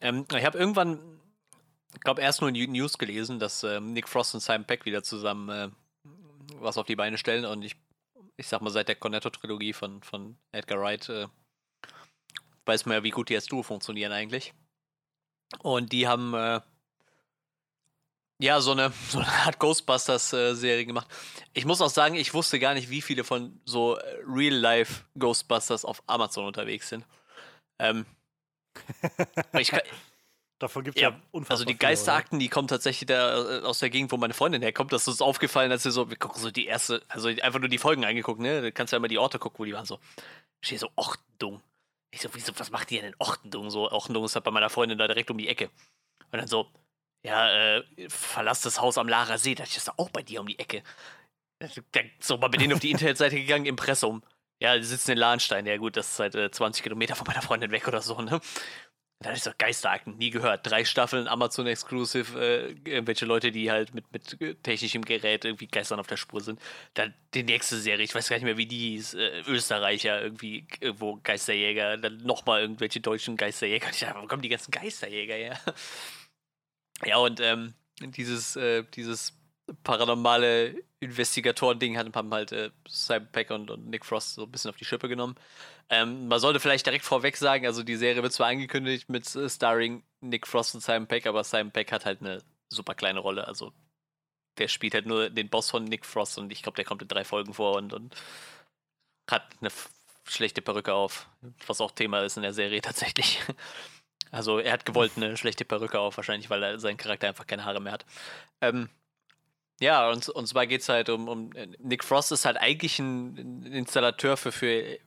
Ähm, 0.00 0.26
ich 0.36 0.44
habe 0.44 0.58
irgendwann, 0.58 1.20
ich 1.94 2.00
glaube, 2.00 2.20
erst 2.20 2.40
nur 2.40 2.50
in 2.50 2.72
News 2.72 2.98
gelesen, 2.98 3.38
dass 3.38 3.62
äh, 3.62 3.78
Nick 3.78 4.08
Frost 4.08 4.34
und 4.34 4.40
Simon 4.40 4.66
Peck 4.66 4.86
wieder 4.86 5.04
zusammen 5.04 5.48
äh, 5.48 5.68
was 6.56 6.78
auf 6.78 6.86
die 6.86 6.96
Beine 6.96 7.16
stellen 7.16 7.44
und 7.44 7.62
ich, 7.62 7.76
ich 8.36 8.48
sag 8.48 8.60
mal, 8.60 8.70
seit 8.70 8.88
der 8.88 8.96
Cornetto-Trilogie 8.96 9.72
von, 9.72 10.02
von 10.02 10.36
Edgar 10.50 10.80
Wright 10.80 11.08
äh, 11.08 11.28
weiß 12.66 12.86
man 12.86 12.96
ja, 12.96 13.02
wie 13.02 13.10
gut 13.10 13.28
die 13.28 13.34
als 13.34 13.46
Duo 13.46 13.62
funktionieren 13.62 14.12
eigentlich. 14.12 14.52
Und 15.60 15.92
die 15.92 16.08
haben 16.08 16.34
äh, 16.34 16.60
ja 18.40 18.60
so 18.60 18.72
eine, 18.72 18.92
so 19.08 19.18
eine 19.18 19.28
Art 19.28 19.58
Ghostbusters-Serie 19.58 20.82
äh, 20.82 20.84
gemacht. 20.84 21.08
Ich 21.52 21.64
muss 21.64 21.80
auch 21.80 21.90
sagen, 21.90 22.14
ich 22.14 22.34
wusste 22.34 22.58
gar 22.58 22.74
nicht, 22.74 22.90
wie 22.90 23.02
viele 23.02 23.24
von 23.24 23.60
so 23.64 23.96
äh, 23.96 24.16
Real-Life 24.26 25.04
Ghostbusters 25.18 25.84
auf 25.84 26.02
Amazon 26.06 26.46
unterwegs 26.46 26.88
sind. 26.88 27.04
Ähm, 27.78 28.06
ich 29.58 29.72
Davon 30.62 30.84
gibt 30.84 30.96
es 30.96 31.02
ja, 31.02 31.10
ja 31.10 31.20
unfassbar 31.32 31.54
Also 31.54 31.64
die 31.64 31.76
Geisterakten, 31.76 32.38
die 32.38 32.48
kommen 32.48 32.68
tatsächlich 32.68 33.08
da 33.08 33.58
äh, 33.58 33.62
aus 33.62 33.80
der 33.80 33.90
Gegend, 33.90 34.12
wo 34.12 34.16
meine 34.16 34.32
Freundin 34.32 34.62
herkommt. 34.62 34.92
Das 34.92 35.08
ist 35.08 35.20
aufgefallen, 35.20 35.72
als 35.72 35.84
wir 35.84 35.90
so, 35.90 36.08
wir 36.08 36.16
gucken 36.16 36.40
so 36.40 36.52
die 36.52 36.66
erste, 36.66 37.02
also 37.08 37.26
einfach 37.26 37.58
nur 37.58 37.68
die 37.68 37.78
Folgen 37.78 38.04
angeguckt, 38.04 38.40
ne? 38.40 38.62
Du 38.62 38.70
kannst 38.70 38.92
ja 38.92 38.98
immer 38.98 39.08
die 39.08 39.18
Orte 39.18 39.40
gucken, 39.40 39.58
wo 39.58 39.64
die 39.64 39.72
waren 39.72 39.86
so. 39.86 39.98
Steht 40.60 40.78
so, 40.78 40.88
Ordnung. 40.94 41.60
Ich 42.14 42.20
so, 42.20 42.28
wieso, 42.32 42.52
was 42.58 42.70
macht 42.70 42.90
ihr 42.92 43.00
denn 43.00 43.12
in 43.12 43.16
Ortendung? 43.18 43.70
So, 43.70 43.90
Ortendung 43.90 44.24
ist 44.24 44.34
halt 44.34 44.44
bei 44.44 44.50
meiner 44.50 44.70
Freundin 44.70 44.98
da 44.98 45.08
direkt 45.08 45.30
um 45.30 45.38
die 45.38 45.48
Ecke. 45.48 45.70
Und 46.30 46.38
dann 46.38 46.46
so, 46.46 46.70
ja, 47.24 47.76
äh, 47.78 48.08
verlass 48.08 48.60
das 48.60 48.80
Haus 48.80 48.98
am 48.98 49.08
Lara 49.08 49.38
See. 49.38 49.54
Da 49.54 49.64
ist 49.64 49.76
das 49.76 49.98
auch 49.98 50.10
bei 50.10 50.22
dir 50.22 50.40
um 50.40 50.46
die 50.46 50.58
Ecke. 50.58 50.82
Dann 51.58 52.10
so 52.20 52.36
mal 52.36 52.48
mit 52.48 52.60
denen 52.60 52.74
auf 52.74 52.80
die 52.80 52.90
Internetseite 52.92 53.36
gegangen, 53.36 53.66
Impressum. 53.66 54.22
Ja, 54.60 54.76
die 54.76 54.84
sitzen 54.84 55.12
in 55.12 55.18
Lahnstein. 55.18 55.66
Ja, 55.66 55.76
gut, 55.76 55.96
das 55.96 56.12
ist 56.12 56.18
halt 56.20 56.34
äh, 56.34 56.50
20 56.50 56.82
Kilometer 56.82 57.16
von 57.16 57.26
meiner 57.26 57.42
Freundin 57.42 57.70
weg 57.70 57.88
oder 57.88 58.02
so, 58.02 58.20
ne? 58.20 58.40
Da 59.22 59.30
ist 59.30 59.46
doch 59.46 59.56
Geisterakten, 59.56 60.16
nie 60.18 60.30
gehört. 60.30 60.66
Drei 60.66 60.84
Staffeln 60.84 61.28
Amazon 61.28 61.66
Exclusive, 61.66 62.38
äh, 62.40 62.72
irgendwelche 62.88 63.24
Leute, 63.24 63.52
die 63.52 63.70
halt 63.70 63.94
mit, 63.94 64.12
mit 64.12 64.62
technischem 64.62 65.04
Gerät 65.04 65.44
irgendwie 65.44 65.66
Geistern 65.66 66.00
auf 66.00 66.06
der 66.06 66.16
Spur 66.16 66.40
sind. 66.40 66.60
Dann 66.94 67.14
die 67.34 67.42
nächste 67.42 67.78
Serie, 67.78 68.04
ich 68.04 68.14
weiß 68.14 68.28
gar 68.28 68.36
nicht 68.36 68.44
mehr, 68.44 68.56
wie 68.56 68.66
die 68.66 68.90
hieß, 68.90 69.14
äh, 69.14 69.42
Österreicher, 69.46 70.22
irgendwie 70.22 70.66
irgendwo 70.80 71.20
Geisterjäger, 71.22 71.96
dann 71.96 72.18
nochmal 72.18 72.62
irgendwelche 72.62 73.00
deutschen 73.00 73.36
Geisterjäger. 73.36 73.88
Ich 73.90 74.00
dachte, 74.00 74.20
wo 74.20 74.26
kommen 74.26 74.42
die 74.42 74.48
ganzen 74.48 74.70
Geisterjäger 74.70 75.34
her? 75.34 75.60
Ja, 77.04 77.16
und 77.16 77.40
ähm, 77.40 77.74
dieses, 78.00 78.54
äh, 78.54 78.84
dieses 78.94 79.36
paranormale 79.82 80.76
Investigatoren-Ding 81.00 81.98
haben 81.98 82.32
halt 82.32 82.52
äh, 82.52 82.70
Simon 82.88 83.28
Peck 83.32 83.50
und, 83.50 83.70
und, 83.70 83.88
Nick 83.88 84.04
Frost 84.04 84.34
so 84.34 84.44
ein 84.44 84.50
bisschen 84.50 84.70
auf 84.70 84.76
die 84.76 84.84
Schippe 84.84 85.08
genommen. 85.08 85.36
Ähm, 85.88 86.28
man 86.28 86.40
sollte 86.40 86.60
vielleicht 86.60 86.86
direkt 86.86 87.04
vorweg 87.04 87.36
sagen, 87.36 87.66
also 87.66 87.82
die 87.82 87.96
Serie 87.96 88.22
wird 88.22 88.32
zwar 88.32 88.48
angekündigt 88.48 89.08
mit 89.08 89.34
äh, 89.36 89.48
Starring 89.48 90.02
Nick 90.20 90.46
Frost 90.46 90.74
und 90.74 90.80
Simon 90.80 91.06
Peck, 91.06 91.26
aber 91.26 91.44
Simon 91.44 91.72
Peck 91.72 91.92
hat 91.92 92.04
halt 92.04 92.20
eine 92.20 92.42
super 92.68 92.94
kleine 92.94 93.20
Rolle. 93.20 93.46
Also 93.46 93.72
der 94.58 94.68
spielt 94.68 94.94
halt 94.94 95.06
nur 95.06 95.30
den 95.30 95.48
Boss 95.48 95.70
von 95.70 95.84
Nick 95.84 96.04
Frost 96.06 96.38
und 96.38 96.52
ich 96.52 96.62
glaube, 96.62 96.76
der 96.76 96.84
kommt 96.84 97.02
in 97.02 97.08
drei 97.08 97.24
Folgen 97.24 97.54
vor 97.54 97.76
und, 97.76 97.92
und 97.92 98.14
hat 99.30 99.44
eine 99.60 99.70
schlechte 100.28 100.62
Perücke 100.62 100.94
auf, 100.94 101.28
was 101.66 101.80
auch 101.80 101.90
Thema 101.90 102.20
ist 102.20 102.36
in 102.36 102.42
der 102.42 102.52
Serie 102.52 102.80
tatsächlich. 102.82 103.40
Also 104.30 104.58
er 104.58 104.72
hat 104.72 104.86
gewollt 104.86 105.12
eine 105.16 105.36
schlechte 105.36 105.64
Perücke 105.64 105.98
auf, 106.00 106.16
wahrscheinlich, 106.16 106.48
weil 106.48 106.62
er 106.62 106.78
sein 106.80 106.96
Charakter 106.96 107.28
einfach 107.28 107.46
keine 107.46 107.64
Haare 107.64 107.80
mehr 107.80 107.92
hat. 107.92 108.06
Ähm, 108.60 108.88
ja, 109.80 110.08
und, 110.10 110.28
und 110.28 110.46
zwar 110.46 110.66
geht 110.66 110.82
es 110.82 110.88
halt 110.88 111.08
um, 111.08 111.28
um. 111.28 111.50
Nick 111.78 112.04
Frost 112.04 112.32
ist 112.32 112.44
halt 112.44 112.56
eigentlich 112.56 112.98
ein 112.98 113.64
Installateur 113.64 114.36
für, 114.36 114.52
für 114.52 114.98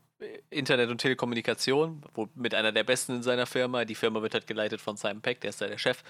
Internet 0.49 0.89
und 0.89 0.99
Telekommunikation, 0.99 2.01
wo, 2.13 2.29
mit 2.35 2.53
einer 2.53 2.71
der 2.71 2.83
besten 2.83 3.17
in 3.17 3.23
seiner 3.23 3.45
Firma. 3.45 3.85
Die 3.85 3.95
Firma 3.95 4.21
wird 4.21 4.33
halt 4.33 4.47
geleitet 4.47 4.81
von 4.81 4.97
Simon 4.97 5.21
Peck, 5.21 5.41
der 5.41 5.49
ist 5.49 5.61
da 5.61 5.67
der 5.67 5.77
Chef. 5.77 6.03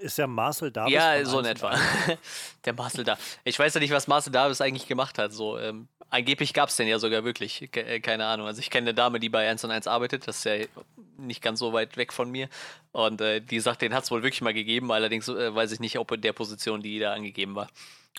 Ist 0.00 0.18
ja 0.18 0.26
Marcel 0.26 0.70
Davis? 0.70 0.92
Ja, 0.92 1.24
so 1.24 1.38
in 1.40 1.46
etwa. 1.46 1.74
der 2.64 2.72
Marcel 2.74 3.04
Davis. 3.04 3.38
Ich 3.44 3.58
weiß 3.58 3.74
ja 3.74 3.80
nicht, 3.80 3.92
was 3.92 4.06
Marcel 4.06 4.32
Davis 4.32 4.60
eigentlich 4.60 4.86
gemacht 4.86 5.18
hat. 5.18 5.32
So, 5.32 5.58
ähm, 5.58 5.88
angeblich 6.10 6.52
gab 6.52 6.68
es 6.68 6.76
den 6.76 6.86
ja 6.86 6.98
sogar 6.98 7.24
wirklich. 7.24 7.68
Ke 7.72 7.84
äh, 7.84 8.00
keine 8.00 8.26
Ahnung. 8.26 8.46
Also 8.46 8.60
ich 8.60 8.70
kenne 8.70 8.88
eine 8.88 8.94
Dame, 8.94 9.20
die 9.20 9.28
bei 9.28 9.48
1 9.48 9.64
und 9.64 9.70
1 9.70 9.86
arbeitet. 9.86 10.28
Das 10.28 10.38
ist 10.38 10.44
ja 10.44 10.66
nicht 11.16 11.42
ganz 11.42 11.58
so 11.60 11.72
weit 11.72 11.96
weg 11.96 12.12
von 12.12 12.30
mir. 12.30 12.48
Und 12.92 13.20
äh, 13.20 13.40
die 13.40 13.60
sagt, 13.60 13.82
den 13.82 13.94
hat 13.94 14.04
es 14.04 14.10
wohl 14.10 14.22
wirklich 14.22 14.42
mal 14.42 14.54
gegeben. 14.54 14.92
Allerdings 14.92 15.28
äh, 15.28 15.54
weiß 15.54 15.72
ich 15.72 15.80
nicht, 15.80 15.98
ob 15.98 16.12
in 16.12 16.20
der 16.20 16.32
Position, 16.32 16.82
die 16.82 16.98
da 16.98 17.14
angegeben 17.14 17.54
war. 17.54 17.68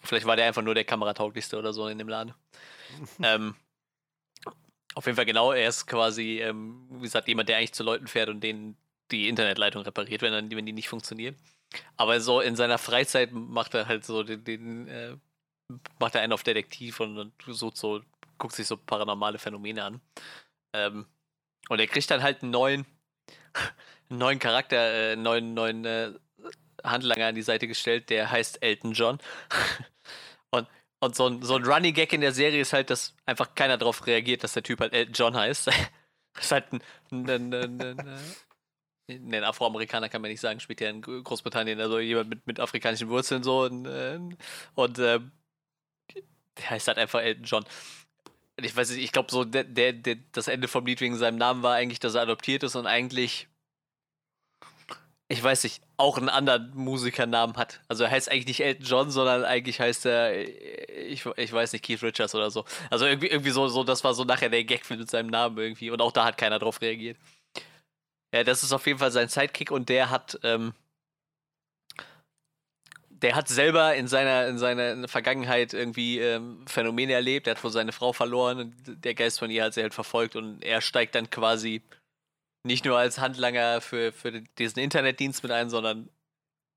Vielleicht 0.03 0.25
war 0.25 0.35
der 0.35 0.47
einfach 0.47 0.63
nur 0.63 0.73
der 0.73 0.85
kameratauglichste 0.85 1.57
oder 1.57 1.73
so 1.73 1.87
in 1.87 1.97
dem 1.97 2.09
Laden. 2.09 2.33
ähm, 3.23 3.55
auf 4.95 5.05
jeden 5.05 5.15
Fall 5.15 5.25
genau. 5.25 5.51
Er 5.51 5.69
ist 5.69 5.87
quasi, 5.87 6.39
ähm, 6.41 6.87
wie 6.89 7.03
gesagt, 7.03 7.27
jemand, 7.27 7.49
der 7.49 7.57
eigentlich 7.57 7.73
zu 7.73 7.83
Leuten 7.83 8.07
fährt 8.07 8.29
und 8.29 8.41
denen 8.41 8.77
die 9.11 9.27
Internetleitung 9.27 9.83
repariert, 9.83 10.21
wenn, 10.21 10.31
dann, 10.31 10.51
wenn 10.51 10.65
die 10.65 10.73
nicht 10.73 10.89
funktioniert. 10.89 11.37
Aber 11.97 12.19
so 12.19 12.41
in 12.41 12.55
seiner 12.55 12.77
Freizeit 12.77 13.31
macht 13.31 13.73
er 13.73 13.87
halt 13.87 14.05
so 14.05 14.23
den, 14.23 14.43
den 14.43 14.87
äh, 14.87 15.15
macht 15.99 16.15
er 16.15 16.21
einen 16.21 16.33
auf 16.33 16.43
Detektiv 16.43 16.99
und, 16.99 17.17
und 17.17 17.33
sucht 17.47 17.77
so, 17.77 18.01
guckt 18.37 18.55
sich 18.55 18.67
so 18.67 18.77
paranormale 18.77 19.37
Phänomene 19.39 19.83
an. 19.83 20.01
Ähm, 20.73 21.05
und 21.69 21.79
er 21.79 21.87
kriegt 21.87 22.09
dann 22.11 22.23
halt 22.23 22.41
einen 22.41 22.51
neuen, 22.51 22.85
einen 24.09 24.19
neuen 24.19 24.39
Charakter, 24.39 25.11
äh, 25.11 25.15
neuen, 25.15 25.53
neuen 25.53 25.85
äh, 25.85 26.11
Handlanger 26.83 27.27
an 27.27 27.35
die 27.35 27.41
Seite 27.41 27.67
gestellt, 27.67 28.09
der 28.09 28.31
heißt 28.31 28.61
Elton 28.61 28.93
John. 28.93 29.19
und 30.51 30.67
und 31.01 31.15
so 31.15 31.27
ein, 31.27 31.41
so 31.41 31.55
ein 31.55 31.65
Running 31.65 31.93
Gag 31.93 32.13
in 32.13 32.21
der 32.21 32.31
Serie 32.31 32.61
ist 32.61 32.73
halt, 32.73 32.89
dass 32.89 33.15
einfach 33.25 33.55
keiner 33.55 33.77
darauf 33.77 34.05
reagiert, 34.05 34.43
dass 34.43 34.53
der 34.53 34.63
Typ 34.63 34.79
halt 34.79 34.93
Elton 34.93 35.13
John 35.13 35.35
heißt. 35.35 35.67
das 36.33 36.43
ist 36.43 36.51
halt 36.51 36.71
ein, 36.71 36.81
ein, 37.11 37.53
ein, 37.53 37.99
ein, 39.09 39.33
ein 39.33 39.43
Afroamerikaner 39.43 40.09
kann 40.09 40.21
man 40.21 40.29
nicht 40.31 40.39
sagen, 40.39 40.59
spielt 40.59 40.79
ja 40.79 40.89
in 40.89 41.01
Großbritannien, 41.01 41.81
also 41.81 41.99
jemand 41.99 42.29
mit, 42.29 42.47
mit 42.47 42.59
afrikanischen 42.59 43.09
Wurzeln 43.09 43.43
so 43.43 43.63
und, 43.63 43.87
und 44.75 44.99
äh, 44.99 45.19
der 46.57 46.69
heißt 46.69 46.87
halt 46.87 46.99
einfach 46.99 47.21
Elton 47.21 47.45
John. 47.45 47.65
Ich 48.57 48.75
weiß 48.75 48.91
nicht, 48.91 49.03
ich 49.03 49.11
glaube 49.11 49.31
so, 49.31 49.43
der, 49.43 49.63
der, 49.63 49.93
der, 49.93 50.17
das 50.33 50.47
Ende 50.47 50.67
vom 50.67 50.85
Lied 50.85 51.01
wegen 51.01 51.17
seinem 51.17 51.37
Namen 51.37 51.63
war 51.63 51.73
eigentlich, 51.73 51.99
dass 51.99 52.13
er 52.13 52.21
adoptiert 52.21 52.61
ist 52.61 52.75
und 52.75 52.85
eigentlich 52.85 53.47
ich 55.31 55.41
weiß 55.41 55.63
nicht, 55.63 55.81
auch 55.95 56.17
einen 56.17 56.27
anderen 56.27 56.71
Musikernamen 56.75 57.55
hat. 57.55 57.79
Also 57.87 58.03
er 58.03 58.11
heißt 58.11 58.29
eigentlich 58.29 58.47
nicht 58.47 58.59
Elton 58.59 58.85
John, 58.85 59.11
sondern 59.11 59.45
eigentlich 59.45 59.79
heißt 59.79 60.05
er, 60.05 60.37
ich, 60.37 61.25
ich 61.37 61.53
weiß 61.53 61.71
nicht, 61.71 61.85
Keith 61.85 62.03
Richards 62.03 62.35
oder 62.35 62.51
so. 62.51 62.65
Also 62.89 63.05
irgendwie, 63.05 63.27
irgendwie 63.27 63.51
so, 63.51 63.67
so, 63.69 63.85
das 63.85 64.03
war 64.03 64.13
so 64.13 64.25
nachher 64.25 64.49
der 64.49 64.65
Gag 64.65 64.89
mit 64.89 65.09
seinem 65.09 65.29
Namen 65.29 65.57
irgendwie. 65.57 65.89
Und 65.89 66.01
auch 66.01 66.11
da 66.11 66.25
hat 66.25 66.37
keiner 66.37 66.59
drauf 66.59 66.81
reagiert. 66.81 67.17
Ja, 68.33 68.43
das 68.43 68.63
ist 68.63 68.73
auf 68.73 68.85
jeden 68.85 68.99
Fall 68.99 69.11
sein 69.11 69.29
Sidekick 69.29 69.71
und 69.71 69.87
der 69.87 70.09
hat, 70.09 70.37
ähm, 70.43 70.73
der 73.07 73.35
hat 73.35 73.47
selber 73.47 73.95
in 73.95 74.07
seiner, 74.07 74.47
in 74.47 74.57
seiner 74.57 75.07
Vergangenheit 75.07 75.73
irgendwie 75.73 76.19
ähm, 76.19 76.65
Phänomene 76.67 77.13
erlebt. 77.13 77.47
Er 77.47 77.55
hat 77.55 77.63
wohl 77.63 77.71
seine 77.71 77.93
Frau 77.93 78.11
verloren 78.11 78.59
und 78.59 79.05
der 79.05 79.15
Geist 79.15 79.39
von 79.39 79.49
ihr 79.49 79.63
hat 79.63 79.75
sie 79.75 79.81
halt 79.81 79.93
verfolgt 79.93 80.35
und 80.35 80.61
er 80.61 80.81
steigt 80.81 81.15
dann 81.15 81.29
quasi 81.29 81.83
nicht 82.63 82.85
nur 82.85 82.97
als 82.97 83.19
Handlanger 83.19 83.81
für, 83.81 84.11
für 84.11 84.41
diesen 84.41 84.79
Internetdienst 84.79 85.43
mit 85.43 85.51
ein, 85.51 85.69
sondern 85.69 86.09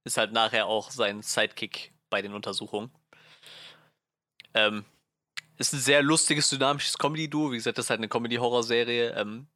ist 0.04 0.16
halt 0.16 0.32
nachher 0.32 0.66
auch 0.66 0.90
sein 0.90 1.22
Sidekick 1.22 1.92
bei 2.10 2.22
den 2.22 2.34
Untersuchungen. 2.34 2.90
Ähm, 4.54 4.84
ist 5.56 5.72
ein 5.72 5.80
sehr 5.80 6.02
lustiges, 6.02 6.48
dynamisches 6.50 6.98
Comedy-Duo. 6.98 7.52
Wie 7.52 7.56
gesagt, 7.56 7.78
das 7.78 7.86
ist 7.86 7.90
halt 7.90 8.00
eine 8.00 8.08
Comedy-Horror-Serie. 8.08 9.14
Ähm, 9.14 9.46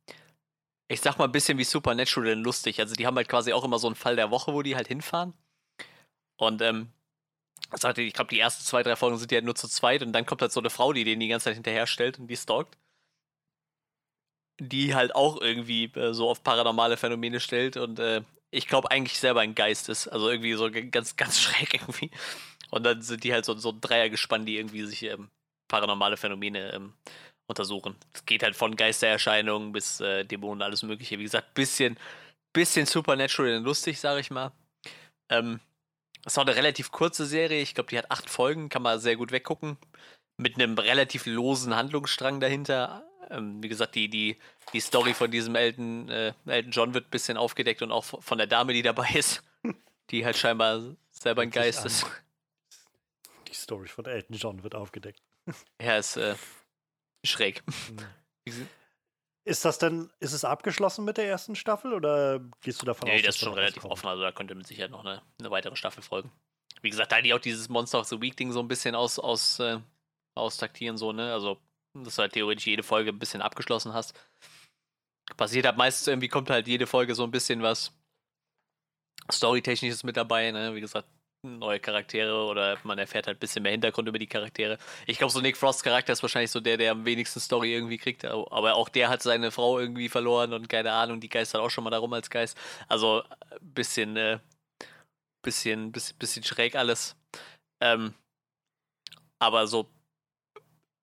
ich 0.88 1.00
sag 1.00 1.18
mal 1.18 1.25
ein 1.25 1.32
bisschen 1.32 1.58
wie 1.58 1.64
Supernatural 1.64 2.35
lustig. 2.35 2.80
Also 2.80 2.94
die 2.94 3.06
haben 3.06 3.16
halt 3.16 3.28
quasi 3.28 3.52
auch 3.52 3.64
immer 3.64 3.78
so 3.78 3.88
einen 3.88 3.97
Fall 3.97 4.16
der 4.16 4.30
Woche, 4.30 4.52
wo 4.54 4.62
die 4.62 4.76
halt 4.76 4.88
hinfahren. 4.88 5.35
Und 6.37 6.62
ähm, 6.62 6.92
ich 7.75 8.14
glaube, 8.14 8.30
die 8.30 8.40
ersten 8.40 8.64
zwei, 8.64 8.82
drei 8.82 8.97
Folgen 8.97 9.18
sind 9.18 9.30
ja 9.30 9.37
halt 9.37 9.44
nur 9.44 9.54
zu 9.54 9.68
zweit 9.68 10.02
und 10.02 10.12
dann 10.12 10.25
kommt 10.25 10.40
halt 10.40 10.52
so 10.52 10.61
eine 10.61 10.70
Frau, 10.70 10.92
die 10.92 11.04
denen 11.04 11.20
die 11.20 11.28
ganze 11.28 11.44
Zeit 11.44 11.54
hinterher 11.54 11.87
stellt 11.87 12.18
und 12.18 12.28
die 12.28 12.37
stalkt 12.37 12.78
die 14.58 14.94
halt 14.94 15.14
auch 15.14 15.40
irgendwie 15.40 15.84
äh, 15.94 16.12
so 16.12 16.28
auf 16.28 16.42
paranormale 16.42 16.96
Phänomene 16.96 17.40
stellt 17.40 17.76
und 17.76 17.98
äh, 17.98 18.22
ich 18.50 18.66
glaube 18.66 18.90
eigentlich 18.90 19.18
selber 19.18 19.40
ein 19.40 19.54
Geist 19.54 19.88
ist. 19.88 20.08
Also 20.08 20.30
irgendwie 20.30 20.54
so 20.54 20.70
ganz, 20.70 21.16
ganz 21.16 21.38
schräg 21.40 21.74
irgendwie. 21.74 22.10
Und 22.70 22.84
dann 22.84 23.02
sind 23.02 23.24
die 23.24 23.32
halt 23.32 23.44
so, 23.44 23.56
so 23.56 23.70
ein 23.70 23.80
Dreiergespann, 23.80 24.46
die 24.46 24.56
irgendwie 24.56 24.84
sich 24.84 25.02
ähm, 25.04 25.30
paranormale 25.68 26.16
Phänomene 26.16 26.72
ähm, 26.72 26.94
untersuchen. 27.46 27.96
Es 28.12 28.26
geht 28.26 28.42
halt 28.42 28.56
von 28.56 28.76
Geistererscheinungen 28.76 29.72
bis 29.72 30.00
äh, 30.00 30.24
Dämonen, 30.24 30.62
alles 30.62 30.82
Mögliche. 30.82 31.18
Wie 31.18 31.24
gesagt, 31.24 31.54
bisschen, 31.54 31.98
bisschen 32.52 32.86
supernatural 32.86 33.56
und 33.56 33.64
lustig, 33.64 34.00
sage 34.00 34.20
ich 34.20 34.30
mal. 34.30 34.52
Ähm, 35.30 35.60
es 36.24 36.36
war 36.36 36.46
eine 36.46 36.56
relativ 36.56 36.90
kurze 36.90 37.24
Serie. 37.24 37.62
Ich 37.62 37.74
glaube, 37.74 37.90
die 37.90 37.98
hat 37.98 38.10
acht 38.10 38.28
Folgen, 38.28 38.68
kann 38.68 38.82
man 38.82 39.00
sehr 39.00 39.16
gut 39.16 39.32
weggucken. 39.32 39.78
Mit 40.36 40.56
einem 40.56 40.76
relativ 40.76 41.26
losen 41.26 41.74
Handlungsstrang 41.74 42.38
dahinter 42.38 43.07
ähm, 43.30 43.62
wie 43.62 43.68
gesagt, 43.68 43.94
die, 43.94 44.08
die, 44.08 44.37
die 44.73 44.80
Story 44.80 45.14
von 45.14 45.30
diesem 45.30 45.54
Elton, 45.54 46.08
äh, 46.08 46.32
Elton 46.47 46.73
John 46.73 46.94
wird 46.94 47.06
ein 47.06 47.11
bisschen 47.11 47.37
aufgedeckt 47.37 47.82
und 47.82 47.92
auch 47.92 48.04
von 48.04 48.38
der 48.38 48.47
Dame, 48.47 48.73
die 48.73 48.82
dabei 48.82 49.11
ist, 49.14 49.42
die 50.11 50.25
halt 50.25 50.37
scheinbar 50.37 50.97
selber 51.11 51.42
ein 51.42 51.50
Geist 51.50 51.85
ist. 51.85 52.06
Die 53.49 53.54
Story 53.54 53.88
von 53.88 54.04
Elton 54.06 54.37
John 54.37 54.62
wird 54.62 54.75
aufgedeckt. 54.75 55.20
Ja, 55.80 55.97
ist 55.97 56.18
äh, 56.18 56.35
schräg. 57.25 57.62
Mhm. 58.47 58.68
Ist 59.49 59.64
das 59.64 59.78
denn, 59.78 60.11
ist 60.20 60.35
es 60.35 60.44
abgeschlossen 60.44 61.06
mit 61.06 61.16
der 61.16 61.26
ersten 61.26 61.56
Staffel 61.56 61.94
oder 61.94 62.38
gehst 62.61 62.82
du 62.82 62.85
davon 62.85 63.08
nee, 63.08 63.14
aus? 63.14 63.20
Nee, 63.20 63.26
das 63.26 63.37
ist 63.37 63.40
schon 63.40 63.54
relativ 63.54 63.87
offen, 63.87 64.06
also 64.06 64.23
da 64.23 64.30
könnte 64.30 64.54
mit 64.54 64.66
Sicherheit 64.66 64.90
noch 64.90 65.06
eine, 65.06 65.23
eine, 65.38 65.50
weitere 65.50 65.75
Staffel 65.75 66.02
folgen. 66.02 66.30
Wie 66.82 66.90
gesagt, 66.90 67.12
da 67.12 67.23
die 67.23 67.32
auch 67.32 67.38
dieses 67.38 67.70
Monster 67.70 68.00
of 68.00 68.08
the 68.08 68.20
Week 68.20 68.37
Ding 68.37 68.52
so 68.52 68.61
ein 68.61 68.68
bisschen 68.68 68.94
aus, 68.94 69.18
aus, 69.18 69.58
äh, 69.58 69.78
austaktieren, 70.35 70.99
so, 70.99 71.12
ne? 71.12 71.32
Also 71.32 71.58
dass 72.04 72.16
du 72.16 72.22
halt 72.22 72.32
theoretisch 72.32 72.66
jede 72.66 72.82
Folge 72.82 73.10
ein 73.10 73.18
bisschen 73.18 73.42
abgeschlossen 73.42 73.92
hast. 73.94 74.18
Passiert 75.36 75.66
halt 75.66 75.76
meistens 75.76 76.06
irgendwie, 76.06 76.28
kommt 76.28 76.50
halt 76.50 76.66
jede 76.66 76.86
Folge 76.86 77.14
so 77.14 77.24
ein 77.24 77.30
bisschen 77.30 77.62
was 77.62 77.92
Storytechnisches 79.30 80.04
mit 80.04 80.16
dabei, 80.16 80.50
ne? 80.50 80.74
Wie 80.74 80.80
gesagt, 80.80 81.06
neue 81.42 81.78
Charaktere 81.80 82.46
oder 82.46 82.78
man 82.82 82.98
erfährt 82.98 83.26
halt 83.26 83.36
ein 83.36 83.40
bisschen 83.40 83.62
mehr 83.62 83.72
Hintergrund 83.72 84.08
über 84.08 84.18
die 84.18 84.26
Charaktere. 84.26 84.78
Ich 85.06 85.18
glaube, 85.18 85.32
so 85.32 85.40
Nick 85.40 85.56
Frosts 85.56 85.82
Charakter 85.82 86.12
ist 86.12 86.22
wahrscheinlich 86.22 86.50
so 86.50 86.60
der, 86.60 86.76
der 86.76 86.92
am 86.92 87.04
wenigsten 87.04 87.40
Story 87.40 87.72
irgendwie 87.72 87.98
kriegt. 87.98 88.24
Aber 88.24 88.74
auch 88.74 88.88
der 88.88 89.08
hat 89.08 89.22
seine 89.22 89.50
Frau 89.50 89.78
irgendwie 89.78 90.08
verloren 90.08 90.52
und 90.52 90.68
keine 90.68 90.92
Ahnung, 90.92 91.20
die 91.20 91.28
geistert 91.28 91.60
auch 91.60 91.70
schon 91.70 91.84
mal 91.84 91.90
darum 91.90 92.12
als 92.12 92.30
Geist. 92.30 92.58
Also 92.88 93.22
ein 93.50 93.74
bisschen, 93.74 94.16
äh, 94.16 94.40
bisschen, 95.42 95.92
bisschen, 95.92 96.18
bisschen 96.18 96.44
schräg 96.44 96.74
alles. 96.74 97.16
Ähm, 97.80 98.14
aber 99.38 99.66
so 99.68 99.88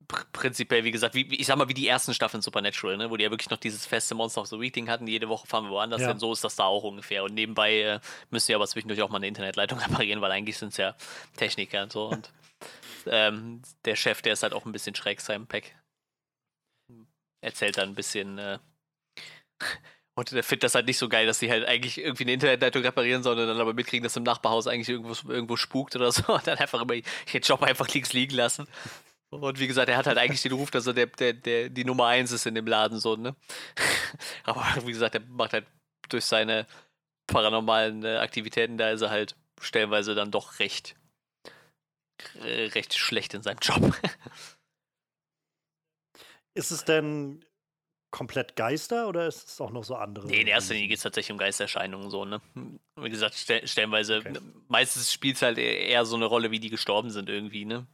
prinzipiell, 0.07 0.83
wie 0.83 0.91
gesagt, 0.91 1.15
wie, 1.15 1.35
ich 1.35 1.47
sag 1.47 1.57
mal, 1.57 1.69
wie 1.69 1.73
die 1.73 1.87
ersten 1.87 2.13
Staffeln 2.13 2.41
Supernatural, 2.41 2.97
ne, 2.97 3.09
wo 3.09 3.17
die 3.17 3.23
ja 3.23 3.31
wirklich 3.31 3.49
noch 3.49 3.57
dieses 3.57 3.85
feste 3.85 4.15
Monster 4.15 4.41
of 4.41 4.47
the 4.47 4.59
Week 4.59 4.73
Ding 4.73 4.89
hatten, 4.89 5.07
jede 5.07 5.29
Woche 5.29 5.47
fahren 5.47 5.65
wir 5.65 5.71
woanders 5.71 6.01
ja. 6.01 6.09
hin, 6.09 6.19
so 6.19 6.33
ist 6.33 6.43
das 6.43 6.55
da 6.55 6.65
auch 6.65 6.83
ungefähr. 6.83 7.23
Und 7.23 7.33
nebenbei 7.33 7.81
äh, 7.81 7.99
müssen 8.29 8.49
wir 8.49 8.55
aber 8.57 8.67
zwischendurch 8.67 9.01
auch 9.01 9.09
mal 9.09 9.17
eine 9.17 9.27
Internetleitung 9.27 9.79
reparieren, 9.87 10.21
weil 10.21 10.31
eigentlich 10.31 10.57
sind 10.57 10.69
es 10.69 10.77
ja 10.77 10.95
Techniker 11.37 11.83
und 11.83 11.91
so. 11.91 12.05
Und 12.15 12.31
ähm, 13.07 13.61
der 13.83 13.95
Chef, 13.95 14.21
der 14.21 14.33
ist 14.33 14.41
halt 14.41 14.53
auch 14.53 14.65
ein 14.65 14.71
bisschen 14.71 14.95
schräg, 14.95 15.21
Simon 15.21 15.47
Peck. 15.47 15.75
Erzählt 17.41 17.77
dann 17.77 17.89
ein 17.89 17.95
bisschen, 17.95 18.39
äh, 18.39 18.57
und 20.17 20.31
der 20.31 20.43
findet 20.43 20.63
das 20.63 20.75
halt 20.75 20.87
nicht 20.87 20.97
so 20.97 21.09
geil, 21.09 21.27
dass 21.27 21.39
sie 21.39 21.51
halt 21.51 21.67
eigentlich 21.67 21.99
irgendwie 21.99 22.23
eine 22.23 22.33
Internetleitung 22.33 22.81
reparieren, 22.81 23.21
sondern 23.21 23.47
dann 23.47 23.59
aber 23.59 23.73
mitkriegen, 23.73 24.03
dass 24.03 24.15
im 24.15 24.23
Nachbarhaus 24.23 24.65
eigentlich 24.65 24.89
irgendwo, 24.89 25.31
irgendwo 25.31 25.55
spukt 25.55 25.95
oder 25.95 26.11
so 26.11 26.33
und 26.33 26.47
dann 26.47 26.57
einfach 26.57 26.81
immer 26.81 26.95
den 26.95 27.41
Job 27.41 27.61
einfach 27.61 27.87
links 27.89 28.13
liegen 28.13 28.35
lassen. 28.35 28.67
Und 29.41 29.59
wie 29.59 29.67
gesagt, 29.67 29.89
er 29.89 29.97
hat 29.97 30.07
halt 30.07 30.17
eigentlich 30.17 30.41
den 30.41 30.53
Ruf, 30.53 30.71
dass 30.71 30.87
er 30.87 30.93
der, 30.93 31.07
der, 31.07 31.33
der, 31.33 31.69
die 31.69 31.85
Nummer 31.85 32.07
eins 32.07 32.31
ist 32.31 32.45
in 32.45 32.55
dem 32.55 32.67
Laden, 32.67 32.99
so, 32.99 33.15
ne? 33.15 33.35
Aber 34.43 34.65
wie 34.85 34.91
gesagt, 34.91 35.15
er 35.15 35.21
macht 35.21 35.53
halt 35.53 35.65
durch 36.09 36.25
seine 36.25 36.65
paranormalen 37.27 38.03
äh, 38.03 38.17
Aktivitäten, 38.17 38.77
da 38.77 38.91
ist 38.91 39.01
er 39.01 39.09
halt 39.09 39.35
stellenweise 39.61 40.15
dann 40.15 40.31
doch 40.31 40.59
recht, 40.59 40.95
äh, 42.43 42.67
recht 42.67 42.93
schlecht 42.93 43.33
in 43.33 43.41
seinem 43.41 43.59
Job. 43.61 43.81
ist 46.53 46.71
es 46.71 46.85
denn 46.85 47.43
komplett 48.11 48.55
Geister 48.55 49.09
oder 49.09 49.27
ist 49.27 49.49
es 49.49 49.61
auch 49.61 49.71
noch 49.71 49.83
so 49.83 49.95
andere? 49.95 50.27
Nee, 50.27 50.41
in 50.41 50.47
erster 50.47 50.73
Linie 50.73 50.89
geht 50.89 50.97
es 50.97 51.03
tatsächlich 51.03 51.33
um 51.33 51.37
Geistererscheinungen, 51.37 52.09
so, 52.09 52.23
ne? 52.23 52.41
Wie 52.95 53.09
gesagt, 53.09 53.35
stellenweise, 53.35 54.19
okay. 54.19 54.39
meistens 54.67 55.11
spielt 55.11 55.35
es 55.35 55.41
halt 55.41 55.57
eher 55.57 56.05
so 56.05 56.15
eine 56.15 56.25
Rolle, 56.25 56.51
wie 56.51 56.59
die 56.59 56.69
gestorben 56.69 57.09
sind 57.09 57.29
irgendwie, 57.29 57.65
ne? 57.65 57.87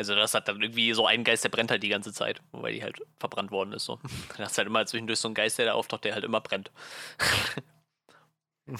Also 0.00 0.14
das 0.14 0.32
hat 0.32 0.48
dann 0.48 0.62
irgendwie 0.62 0.92
so 0.94 1.06
einen 1.06 1.24
Geist, 1.24 1.44
der 1.44 1.50
brennt 1.50 1.70
halt 1.70 1.82
die 1.82 1.90
ganze 1.90 2.12
Zeit, 2.12 2.40
weil 2.52 2.72
die 2.72 2.82
halt 2.82 3.02
verbrannt 3.18 3.50
worden 3.50 3.74
ist. 3.74 3.84
So. 3.84 3.98
Dann 4.36 4.46
hast 4.46 4.56
halt 4.56 4.66
immer 4.66 4.86
zwischendurch 4.86 5.18
so 5.18 5.28
einen 5.28 5.34
Geist, 5.34 5.58
der 5.58 5.66
da 5.66 5.72
auftaucht, 5.74 6.04
der 6.04 6.14
halt 6.14 6.24
immer 6.24 6.40
brennt. 6.40 6.70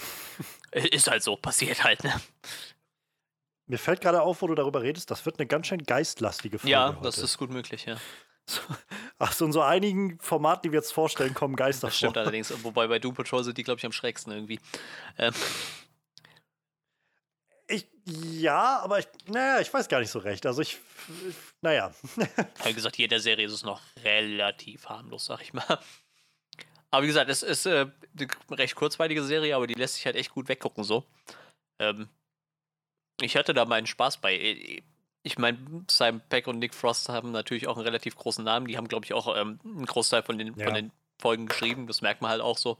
ist 0.71 1.09
halt 1.09 1.21
so, 1.21 1.35
passiert 1.35 1.83
halt, 1.83 2.03
ne? 2.03 2.19
Mir 3.67 3.77
fällt 3.77 4.01
gerade 4.01 4.23
auf, 4.23 4.41
wo 4.41 4.47
du 4.47 4.55
darüber 4.55 4.81
redest, 4.81 5.11
das 5.11 5.25
wird 5.27 5.39
eine 5.39 5.45
ganz 5.45 5.67
schön 5.67 5.83
geistlastige 5.83 6.57
Folge. 6.57 6.71
Ja, 6.71 6.89
heute. 6.89 7.01
das 7.03 7.19
ist 7.19 7.37
gut 7.37 7.51
möglich, 7.51 7.85
ja. 7.85 7.97
Ach 9.19 9.31
so, 9.31 9.45
in 9.45 9.51
so 9.51 9.61
einigen 9.61 10.17
Formaten, 10.19 10.63
die 10.63 10.71
wir 10.71 10.79
jetzt 10.79 10.91
vorstellen, 10.91 11.35
kommen 11.35 11.55
Geister 11.55 11.87
das 11.87 11.97
Stimmt 11.97 12.17
allerdings, 12.17 12.51
wobei 12.63 12.87
bei 12.87 12.97
Doom 12.97 13.13
Patrol 13.13 13.43
sind 13.43 13.57
die, 13.57 13.63
glaube 13.63 13.77
ich, 13.77 13.85
am 13.85 13.91
schrägsten 13.91 14.33
irgendwie. 14.33 14.59
Ähm. 15.19 15.33
Ja, 18.11 18.79
aber 18.79 18.99
ich, 18.99 19.07
naja, 19.27 19.61
ich 19.61 19.73
weiß 19.73 19.87
gar 19.87 19.99
nicht 19.99 20.09
so 20.11 20.19
recht. 20.19 20.45
Also 20.45 20.61
ich, 20.61 20.77
ich 21.27 21.35
naja. 21.61 21.93
Wie 22.63 22.73
gesagt, 22.73 22.95
hier 22.95 23.05
in 23.05 23.09
der 23.09 23.19
Serie 23.19 23.45
ist 23.45 23.53
es 23.53 23.63
noch 23.63 23.81
relativ 24.03 24.87
harmlos, 24.89 25.25
sag 25.25 25.41
ich 25.41 25.53
mal. 25.53 25.79
Aber 26.89 27.03
wie 27.03 27.07
gesagt, 27.07 27.29
es 27.29 27.41
ist 27.41 27.65
äh, 27.65 27.87
eine 28.17 28.27
recht 28.51 28.75
kurzweilige 28.75 29.23
Serie, 29.23 29.55
aber 29.55 29.67
die 29.67 29.75
lässt 29.75 29.95
sich 29.95 30.05
halt 30.05 30.17
echt 30.17 30.31
gut 30.31 30.49
weggucken 30.49 30.83
so. 30.83 31.05
Ähm, 31.79 32.09
ich 33.21 33.37
hatte 33.37 33.53
da 33.53 33.65
meinen 33.65 33.87
Spaß 33.87 34.17
bei. 34.17 34.83
Ich 35.23 35.37
meine, 35.37 35.85
Simon 35.89 36.21
Peck 36.29 36.47
und 36.47 36.59
Nick 36.59 36.73
Frost 36.73 37.07
haben 37.07 37.31
natürlich 37.31 37.67
auch 37.67 37.77
einen 37.77 37.85
relativ 37.85 38.15
großen 38.15 38.43
Namen. 38.43 38.67
Die 38.67 38.75
haben, 38.75 38.87
glaube 38.87 39.05
ich, 39.05 39.13
auch 39.13 39.35
ähm, 39.37 39.59
einen 39.63 39.85
Großteil 39.85 40.23
von 40.23 40.37
den, 40.37 40.55
ja. 40.57 40.65
von 40.65 40.73
den 40.73 40.91
Folgen 41.19 41.45
geschrieben. 41.45 41.87
Das 41.87 42.01
merkt 42.01 42.21
man 42.21 42.31
halt 42.31 42.41
auch 42.41 42.57
so. 42.57 42.77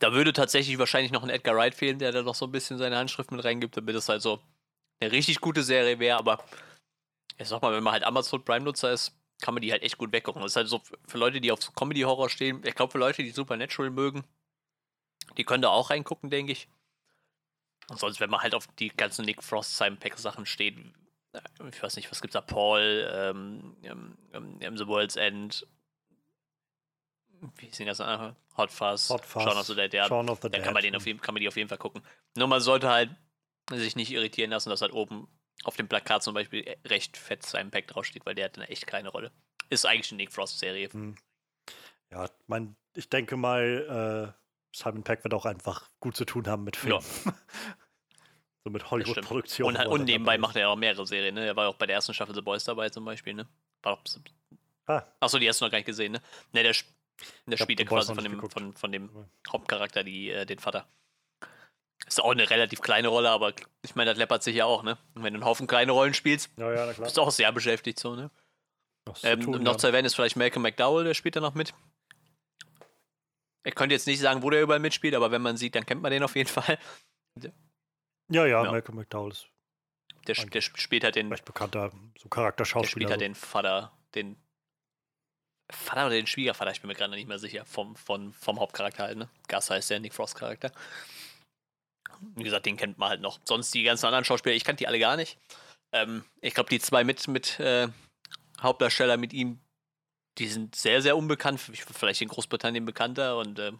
Da 0.00 0.12
würde 0.12 0.32
tatsächlich 0.32 0.78
wahrscheinlich 0.78 1.12
noch 1.12 1.22
ein 1.22 1.30
Edgar 1.30 1.56
Wright 1.56 1.74
fehlen, 1.74 1.98
der 1.98 2.12
da 2.12 2.22
noch 2.22 2.34
so 2.34 2.46
ein 2.46 2.52
bisschen 2.52 2.78
seine 2.78 2.96
Handschrift 2.96 3.30
mit 3.32 3.44
reingibt, 3.44 3.76
damit 3.76 3.94
es 3.96 4.08
halt 4.08 4.22
so 4.22 4.40
eine 5.00 5.12
richtig 5.12 5.40
gute 5.40 5.62
Serie 5.62 5.98
wäre. 5.98 6.18
Aber 6.18 6.44
ich 7.38 7.48
sag 7.48 7.62
mal, 7.62 7.72
wenn 7.74 7.82
man 7.84 7.92
halt 7.94 8.04
Amazon 8.04 8.44
Prime-Nutzer 8.44 8.92
ist, 8.92 9.14
kann 9.42 9.54
man 9.54 9.62
die 9.62 9.72
halt 9.72 9.82
echt 9.82 9.98
gut 9.98 10.12
weggucken. 10.12 10.42
Das 10.42 10.52
ist 10.52 10.56
halt 10.56 10.68
so 10.68 10.82
für 11.06 11.18
Leute, 11.18 11.40
die 11.40 11.52
auf 11.52 11.74
Comedy-Horror 11.74 12.30
stehen. 12.30 12.62
Ich 12.64 12.74
glaube, 12.74 12.92
für 12.92 12.98
Leute, 12.98 13.22
die 13.22 13.30
Supernatural 13.30 13.90
mögen, 13.90 14.24
Die 15.36 15.44
können 15.44 15.62
da 15.62 15.68
auch 15.70 15.90
reingucken, 15.90 16.30
denke 16.30 16.52
ich. 16.52 16.68
Und 17.88 17.98
sonst, 17.98 18.20
wenn 18.20 18.30
man 18.30 18.40
halt 18.40 18.54
auf 18.54 18.66
die 18.78 18.88
ganzen 18.88 19.24
Nick 19.24 19.42
Frost 19.42 19.76
Simon 19.76 19.98
Pack 19.98 20.18
Sachen 20.18 20.46
steht, 20.46 20.76
äh, 21.32 21.40
ich 21.70 21.82
weiß 21.82 21.96
nicht, 21.96 22.10
was 22.10 22.20
gibt's 22.20 22.34
da? 22.34 22.40
Paul, 22.40 23.08
ähm, 23.12 23.76
ähm, 23.82 24.16
ähm, 24.32 24.76
The 24.78 24.86
World's 24.86 25.16
End, 25.16 25.66
wie 27.56 27.66
ist 27.66 27.78
denn 27.78 27.86
das 27.86 28.00
andere? 28.00 28.36
Hot 28.56 28.70
Fuzz, 28.70 29.10
Hot 29.10 29.24
Fuzz, 29.24 29.42
Shaun 29.42 29.56
of 29.56 29.66
the 29.66 29.74
Dead, 29.74 29.92
ja, 29.92 30.06
Shaun 30.06 30.28
of 30.28 30.38
the 30.42 30.48
da 30.48 30.56
Dead. 30.56 30.64
kann 30.64 30.74
man, 30.74 30.82
den 30.82 30.96
auf 30.96 31.06
jeden, 31.06 31.20
kann 31.20 31.34
man 31.34 31.40
die 31.40 31.48
auf 31.48 31.56
jeden 31.56 31.68
Fall 31.68 31.78
gucken. 31.78 32.02
Nur 32.36 32.48
man 32.48 32.60
sollte 32.60 32.88
halt 32.88 33.10
sich 33.70 33.96
nicht 33.96 34.12
irritieren 34.12 34.50
lassen, 34.50 34.70
dass 34.70 34.82
halt 34.82 34.92
oben 34.92 35.28
auf 35.64 35.76
dem 35.76 35.88
Plakat 35.88 36.22
zum 36.22 36.34
Beispiel 36.34 36.76
recht 36.84 37.16
fett 37.16 37.44
Simon 37.44 37.70
Pack 37.70 37.88
draufsteht, 37.88 38.26
weil 38.26 38.34
der 38.34 38.46
hat 38.46 38.56
eine 38.56 38.68
echt 38.68 38.86
kleine 38.86 39.08
Rolle. 39.08 39.32
Ist 39.70 39.86
eigentlich 39.86 40.10
eine 40.12 40.18
Nick 40.18 40.32
Frost-Serie. 40.32 40.90
Hm. 40.90 41.16
Ja, 42.10 42.28
mein, 42.46 42.76
ich 42.94 43.08
denke 43.08 43.36
mal, 43.36 44.34
äh, 44.34 44.76
Simon 44.76 45.02
Peck 45.02 45.24
wird 45.24 45.34
auch 45.34 45.46
einfach 45.46 45.90
gut 46.00 46.16
zu 46.16 46.24
tun 46.24 46.46
haben 46.46 46.64
mit 46.64 46.76
Film. 46.76 46.94
Ja. 46.94 47.00
so 48.64 48.70
mit. 48.70 48.90
Hollywood-Produktionen. 48.90 49.76
Und, 49.76 49.86
und 49.86 49.98
dann 50.00 50.06
nebenbei 50.06 50.36
macht 50.36 50.56
er 50.56 50.68
auch 50.68 50.76
mehrere 50.76 51.06
Serien, 51.06 51.34
ne? 51.34 51.46
Er 51.46 51.56
war 51.56 51.68
auch 51.68 51.76
bei 51.76 51.86
der 51.86 51.96
ersten 51.96 52.12
Staffel 52.12 52.34
The 52.34 52.42
Boys 52.42 52.64
dabei 52.64 52.90
zum 52.90 53.04
Beispiel, 53.04 53.34
ne? 53.34 53.48
War 53.82 53.96
doch. 53.96 54.02
Ah, 54.86 55.02
achso, 55.20 55.38
die 55.38 55.48
hast 55.48 55.60
du 55.60 55.64
noch 55.64 55.72
gar 55.72 55.78
nicht 55.78 55.86
gesehen, 55.86 56.12
ne? 56.12 56.20
Ne, 56.52 56.62
der, 56.62 56.74
der 57.46 57.56
spielt 57.56 57.80
ja 57.80 57.86
quasi 57.86 58.14
von 58.14 58.24
dem, 58.24 58.50
von, 58.50 58.74
von 58.74 58.92
dem 58.92 59.10
Hauptcharakter, 59.50 60.04
die, 60.04 60.30
äh, 60.30 60.46
den 60.46 60.58
Vater. 60.58 60.86
Ist 62.06 62.20
auch 62.22 62.32
eine 62.32 62.48
relativ 62.50 62.80
kleine 62.82 63.08
Rolle, 63.08 63.30
aber 63.30 63.54
ich 63.82 63.94
meine, 63.94 64.10
das 64.10 64.18
läppert 64.18 64.42
sich 64.42 64.56
ja 64.56 64.66
auch, 64.66 64.82
ne? 64.82 64.98
Und 65.14 65.22
wenn 65.22 65.32
du 65.32 65.38
einen 65.38 65.44
Haufen 65.46 65.66
kleine 65.66 65.92
Rollen 65.92 66.12
spielst, 66.12 66.50
ja, 66.58 66.72
ja, 66.72 66.92
bist 66.92 67.16
du 67.16 67.22
auch 67.22 67.30
sehr 67.30 67.50
beschäftigt, 67.52 67.98
so, 67.98 68.14
ne? 68.14 68.30
Zu 69.14 69.26
Ähm, 69.26 69.40
tun, 69.40 69.62
noch 69.62 69.72
ja. 69.72 69.78
zu 69.78 69.86
erwähnen 69.86 70.06
ist 70.06 70.14
vielleicht 70.14 70.36
Malcolm 70.36 70.62
McDowell, 70.62 71.04
der 71.04 71.14
spielt 71.14 71.36
da 71.36 71.40
noch 71.40 71.54
mit. 71.54 71.72
Ich 73.64 73.74
könnte 73.74 73.94
jetzt 73.94 74.06
nicht 74.06 74.20
sagen, 74.20 74.42
wo 74.42 74.50
der 74.50 74.62
überall 74.62 74.80
mitspielt, 74.80 75.14
aber 75.14 75.30
wenn 75.30 75.40
man 75.42 75.56
sieht, 75.56 75.74
dann 75.74 75.86
kennt 75.86 76.02
man 76.02 76.10
den 76.10 76.22
auf 76.22 76.36
jeden 76.36 76.48
Fall. 76.50 76.78
ja, 78.30 78.44
ja. 78.46 78.62
Malcolm 78.64 78.96
McDowell 78.98 79.32
ist 79.32 79.46
Der, 80.26 80.34
der 80.34 80.60
spielt 80.60 81.04
halt 81.04 81.16
den, 81.16 81.30
recht 81.30 81.44
bekannter 81.44 81.90
so 81.90 81.96
der 81.96 82.10
spielt 82.18 82.30
Charakterschauspieler. 82.32 83.10
halt 83.10 83.20
den 83.20 83.34
Vater, 83.34 83.92
den 84.14 84.36
Vater 85.74 86.06
oder 86.06 86.14
den 86.14 86.26
Schwiegervater, 86.26 86.70
ich 86.70 86.80
bin 86.80 86.88
mir 86.88 86.94
gerade 86.94 87.14
nicht 87.14 87.28
mehr 87.28 87.38
sicher, 87.38 87.64
vom, 87.64 87.96
vom, 87.96 88.32
vom 88.32 88.60
Hauptcharakter 88.60 89.04
halt, 89.04 89.18
ne? 89.18 89.28
Gus 89.48 89.70
heißt 89.70 89.90
der 89.90 90.00
Nick 90.00 90.14
Frost-Charakter. 90.14 90.72
Wie 92.36 92.44
gesagt, 92.44 92.66
den 92.66 92.76
kennt 92.76 92.98
man 92.98 93.10
halt 93.10 93.20
noch. 93.20 93.40
Sonst 93.44 93.74
die 93.74 93.82
ganzen 93.82 94.06
anderen 94.06 94.24
Schauspieler, 94.24 94.54
ich 94.54 94.64
kannte 94.64 94.78
die 94.82 94.88
alle 94.88 94.98
gar 94.98 95.16
nicht. 95.16 95.38
Ähm, 95.92 96.24
ich 96.40 96.54
glaube, 96.54 96.70
die 96.70 96.78
zwei 96.80 97.04
mit, 97.04 97.28
mit 97.28 97.58
äh, 97.60 97.88
Hauptdarsteller 98.60 99.16
mit 99.16 99.32
ihm, 99.32 99.60
die 100.38 100.48
sind 100.48 100.74
sehr, 100.74 101.02
sehr 101.02 101.16
unbekannt. 101.16 101.60
Ich- 101.72 101.84
Vielleicht 101.84 102.22
in 102.22 102.28
Großbritannien 102.28 102.84
bekannter 102.84 103.36
und 103.38 103.58
ähm, 103.58 103.78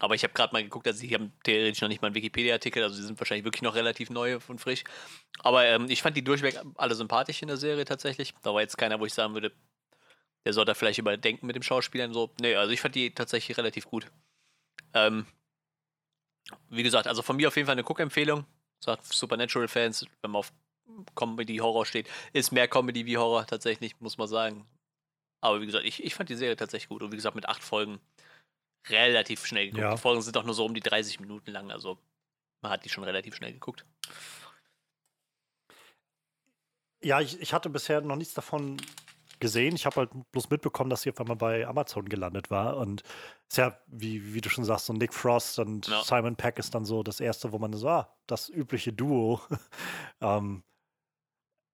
aber 0.00 0.14
ich 0.14 0.22
habe 0.22 0.32
gerade 0.32 0.52
mal 0.52 0.62
geguckt, 0.62 0.86
also 0.86 1.00
sie 1.00 1.12
haben 1.12 1.32
theoretisch 1.42 1.80
noch 1.80 1.88
nicht 1.88 2.00
mal 2.02 2.06
einen 2.06 2.14
Wikipedia-Artikel, 2.14 2.84
also 2.84 2.94
sie 2.94 3.02
sind 3.02 3.18
wahrscheinlich 3.18 3.44
wirklich 3.44 3.62
noch 3.62 3.74
relativ 3.74 4.10
neu 4.10 4.38
und 4.46 4.60
frisch. 4.60 4.84
Aber 5.40 5.64
ähm, 5.64 5.86
ich 5.88 6.02
fand 6.02 6.16
die 6.16 6.22
durchweg 6.22 6.60
alle 6.76 6.94
sympathisch 6.94 7.42
in 7.42 7.48
der 7.48 7.56
Serie 7.56 7.84
tatsächlich. 7.84 8.32
Da 8.42 8.54
war 8.54 8.60
jetzt 8.60 8.78
keiner, 8.78 9.00
wo 9.00 9.06
ich 9.06 9.14
sagen 9.14 9.34
würde, 9.34 9.50
der 10.44 10.52
sollte 10.52 10.74
vielleicht 10.74 10.98
überdenken 10.98 11.46
mit 11.46 11.56
dem 11.56 11.62
Schauspielern 11.62 12.12
so. 12.12 12.30
Nee, 12.40 12.54
also 12.54 12.72
ich 12.72 12.80
fand 12.80 12.94
die 12.94 13.14
tatsächlich 13.14 13.56
relativ 13.58 13.86
gut. 13.86 14.10
Ähm, 14.94 15.26
wie 16.70 16.82
gesagt, 16.82 17.06
also 17.06 17.22
von 17.22 17.36
mir 17.36 17.48
auf 17.48 17.56
jeden 17.56 17.66
Fall 17.66 17.74
eine 17.74 17.84
Guckempfehlung. 17.84 18.46
Sagt 18.82 19.04
Supernatural-Fans, 19.04 20.06
wenn 20.22 20.30
man 20.30 20.40
auf 20.40 20.52
Comedy-Horror 21.14 21.84
steht, 21.84 22.08
ist 22.32 22.52
mehr 22.52 22.68
Comedy 22.68 23.06
wie 23.06 23.18
Horror 23.18 23.46
tatsächlich, 23.46 24.00
muss 24.00 24.18
man 24.18 24.28
sagen. 24.28 24.66
Aber 25.40 25.60
wie 25.60 25.66
gesagt, 25.66 25.84
ich, 25.84 26.02
ich 26.02 26.14
fand 26.14 26.28
die 26.28 26.36
Serie 26.36 26.56
tatsächlich 26.56 26.88
gut. 26.88 27.02
Und 27.02 27.12
wie 27.12 27.16
gesagt, 27.16 27.36
mit 27.36 27.48
acht 27.48 27.62
Folgen 27.62 28.00
relativ 28.88 29.44
schnell 29.46 29.66
geguckt. 29.66 29.82
Ja. 29.82 29.94
Die 29.94 30.00
Folgen 30.00 30.22
sind 30.22 30.36
auch 30.36 30.44
nur 30.44 30.54
so 30.54 30.64
um 30.64 30.74
die 30.74 30.80
30 30.80 31.20
Minuten 31.20 31.50
lang, 31.50 31.70
also 31.70 31.98
man 32.62 32.72
hat 32.72 32.84
die 32.84 32.88
schon 32.88 33.04
relativ 33.04 33.36
schnell 33.36 33.52
geguckt. 33.52 33.84
Ja, 37.02 37.20
ich, 37.20 37.40
ich 37.40 37.52
hatte 37.52 37.70
bisher 37.70 38.00
noch 38.00 38.16
nichts 38.16 38.34
davon 38.34 38.76
gesehen. 39.40 39.74
Ich 39.74 39.86
habe 39.86 39.96
halt 39.96 40.10
bloß 40.32 40.50
mitbekommen, 40.50 40.90
dass 40.90 41.02
sie 41.02 41.10
auf 41.10 41.20
einmal 41.20 41.36
bei 41.36 41.66
Amazon 41.66 42.08
gelandet 42.08 42.50
war. 42.50 42.76
Und 42.76 43.02
ist 43.48 43.58
ja, 43.58 43.78
wie, 43.86 44.34
wie 44.34 44.40
du 44.40 44.48
schon 44.48 44.64
sagst, 44.64 44.86
so 44.86 44.92
Nick 44.92 45.14
Frost 45.14 45.58
und 45.58 45.88
Ja. 45.88 46.02
Simon 46.02 46.36
Peck 46.36 46.58
ist 46.58 46.74
dann 46.74 46.84
so 46.84 47.02
das 47.02 47.20
erste, 47.20 47.52
wo 47.52 47.58
man 47.58 47.72
so, 47.72 47.88
ah, 47.88 48.14
das 48.26 48.48
übliche 48.48 48.92
Duo. 48.92 49.40
ähm, 50.20 50.62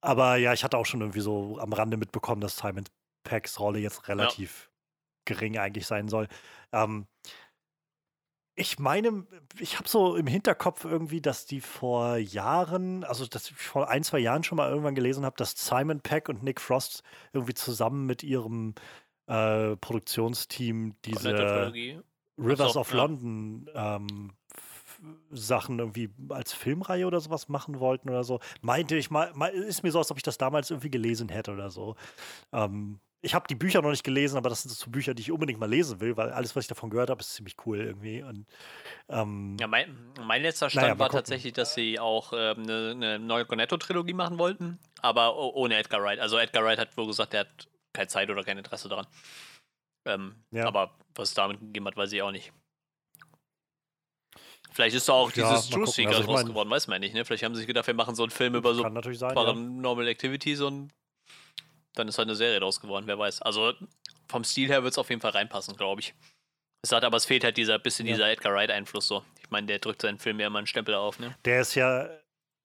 aber 0.01 0.37
ja, 0.37 0.53
ich 0.53 0.65
hatte 0.65 0.77
auch 0.77 0.87
schon 0.87 1.01
irgendwie 1.01 1.21
so 1.21 1.59
am 1.59 1.73
Rande 1.73 1.97
mitbekommen, 1.97 2.41
dass 2.41 2.57
Simon 2.59 2.85
Pecks 3.23 3.59
Rolle 3.59 3.79
jetzt 3.79 4.09
relativ 4.09 4.71
gering 5.25 5.59
eigentlich 5.59 5.87
sein 5.87 6.09
soll. 6.09 6.29
Ähm, 6.73 7.07
ich 8.57 8.79
meine, 8.79 9.27
ich 9.59 9.79
habe 9.79 9.89
so 9.89 10.17
im 10.17 10.27
Hinterkopf 10.27 10.85
irgendwie, 10.85 11.21
dass 11.21 11.47
die 11.47 11.61
vor 11.61 12.17
Jahren, 12.17 13.03
also 13.05 13.27
dass 13.27 13.51
ich 13.51 13.57
vor 13.57 13.89
ein, 13.89 14.05
zwei 14.05 14.19
Jahren 14.19 14.45
schon 14.45 14.57
mal 14.57 14.71
irgendwann 14.71 14.95
gelesen 14.95 15.25
habe, 15.25 15.37
dass 15.37 15.53
Simon 15.57 16.01
Peck 16.01 16.29
und 16.29 16.43
Nick 16.43 16.61
Frost 16.61 17.03
irgendwie 17.33 17.55
zusammen 17.55 18.07
mit 18.07 18.23
ihrem 18.23 18.75
äh, 19.27 19.77
Produktionsteam 19.77 20.95
diese. 21.05 21.73
Rivers 22.37 22.77
of 22.77 22.91
ja. 22.91 22.97
London 22.97 23.71
ähm, 23.75 24.33
Sachen 25.31 25.79
irgendwie 25.79 26.11
als 26.31 26.53
Filmreihe 26.53 27.07
oder 27.07 27.21
sowas 27.21 27.49
machen 27.49 27.81
wollten 27.81 28.09
oder 28.09 28.25
so. 28.25 28.41
Meinte 28.61 28.97
ich 28.97 29.11
mal, 29.11 29.33
mal 29.35 29.51
ist 29.51 29.83
mir 29.83 29.91
so, 29.91 29.99
als 29.99 30.11
ob 30.11 30.17
ich 30.17 30.23
das 30.23 30.39
damals 30.39 30.71
irgendwie 30.71 30.91
gelesen 30.91 31.29
hätte 31.29 31.53
oder 31.53 31.71
so. 31.71 31.97
Ähm, 32.53 33.01
ich 33.25 33.35
habe 33.35 33.47
die 33.49 33.55
Bücher 33.55 33.83
noch 33.83 33.91
nicht 33.91 34.05
gelesen, 34.05 34.37
aber 34.37 34.49
das 34.49 34.63
sind 34.63 34.71
so 34.73 34.91
Bücher, 34.91 35.15
die 35.15 35.23
ich 35.23 35.33
unbedingt 35.33 35.59
mal 35.59 35.69
lesen 35.69 36.01
will, 36.01 36.17
weil 36.17 36.31
alles, 36.31 36.55
was 36.55 36.65
ich 36.65 36.69
davon 36.69 36.91
gehört 36.91 37.11
habe, 37.11 37.21
ist 37.21 37.35
ziemlich 37.35 37.57
cool 37.67 37.81
irgendwie. 37.81 38.23
Und, 38.23 38.47
ähm, 39.09 39.57
Ja, 39.59 39.67
mein, 39.67 40.13
mein 40.21 40.43
letzter 40.43 40.71
Stand 40.71 40.87
Naja, 40.87 40.99
war 40.99 41.09
gucken. 41.09 41.19
tatsächlich, 41.21 41.53
dass 41.55 41.75
sie 41.75 41.99
auch 41.99 42.33
ähm, 42.35 42.63
eine, 42.63 42.91
eine 42.93 43.19
neue 43.19 43.47
Cornetto-Trilogie 43.47 44.13
machen 44.15 44.39
wollten, 44.39 44.79
aber 45.01 45.37
ohne 45.37 45.77
Edgar 45.77 46.03
Wright. 46.03 46.21
Also 46.21 46.39
Edgar 46.39 46.63
Wright 46.65 46.79
hat 46.79 46.97
wohl 46.97 47.07
gesagt, 47.07 47.35
er 47.35 47.41
hat 47.41 47.69
keine 47.93 48.09
Zeit 48.09 48.31
oder 48.31 48.43
kein 48.45 48.59
Interesse 48.59 48.89
daran. 48.89 49.07
Ähm, 50.07 50.35
Ja. 50.51 50.67
Aber 50.67 50.95
was 51.15 51.31
es 51.31 51.35
damit 51.35 51.61
gegeben 51.61 51.87
hat, 51.87 51.97
weiß 51.97 52.13
ich 52.13 52.21
auch 52.23 52.31
nicht. 52.33 52.53
Vielleicht 54.73 54.97
ist 54.97 55.09
da 55.09 55.13
auch 55.13 55.31
Ja, 55.33 55.49
dieses 55.51 55.71
gucken. 55.71 55.87
Seeker 55.87 56.17
Also 56.17 56.33
mein- 56.33 56.47
geworden, 56.47 56.69
weiß 56.71 56.89
man 56.89 57.01
nicht. 57.01 57.15
Ne? 57.15 57.25
Vielleicht 57.25 57.45
haben 57.45 57.55
sie 57.55 57.61
sich 57.61 57.69
gedacht, 57.69 57.87
wir 57.87 57.95
machen 57.95 58.15
so 58.17 58.25
einen 58.25 58.31
Film 58.31 58.55
über 58.57 58.75
so 58.75 58.83
sein. 58.83 58.95
Ja. 58.95 59.29
Paranormal 59.33 60.09
Activities 60.09 60.61
und 60.61 60.91
dann 61.95 62.09
ist 62.09 62.19
halt 62.19 62.29
eine 62.29 62.37
Serie 62.37 62.61
draus 62.61 62.81
geworden, 62.81 63.07
wer 63.07 63.19
weiß. 63.19 63.43
Also 63.43 63.73
vom 64.29 64.45
Stil 64.45 64.69
her 64.69 64.83
wird 64.83 64.93
es 64.93 64.99
auf 64.99 65.09
jeden 65.11 65.21
Fall 65.21 65.33
reinpassen, 65.33 65.77
glaube 65.77 66.01
ich. 66.01 66.15
Es 66.83 66.93
hat 66.93 67.05
aber 67.05 67.17
es 67.17 67.25
fehlt 67.25 67.45
halt 67.45 67.57
dieser 67.57 67.79
bisschen 67.79 68.07
Ja. 68.07 68.15
dieser 68.15 68.31
Edgar 68.31 68.53
Wright-Einfluss 68.53 69.07
so. 69.07 69.25
Ich 69.43 69.51
meine, 69.51 69.67
der 69.67 69.79
drückt 69.79 70.03
seinen 70.03 70.19
Film 70.19 70.39
ja 70.41 70.47
immer 70.49 70.59
einen 70.59 70.67
Stempel 70.67 70.95
auf, 70.95 71.19
ne? 71.19 71.35
Der 71.45 71.61
ist 71.63 71.75
ja, 71.75 72.09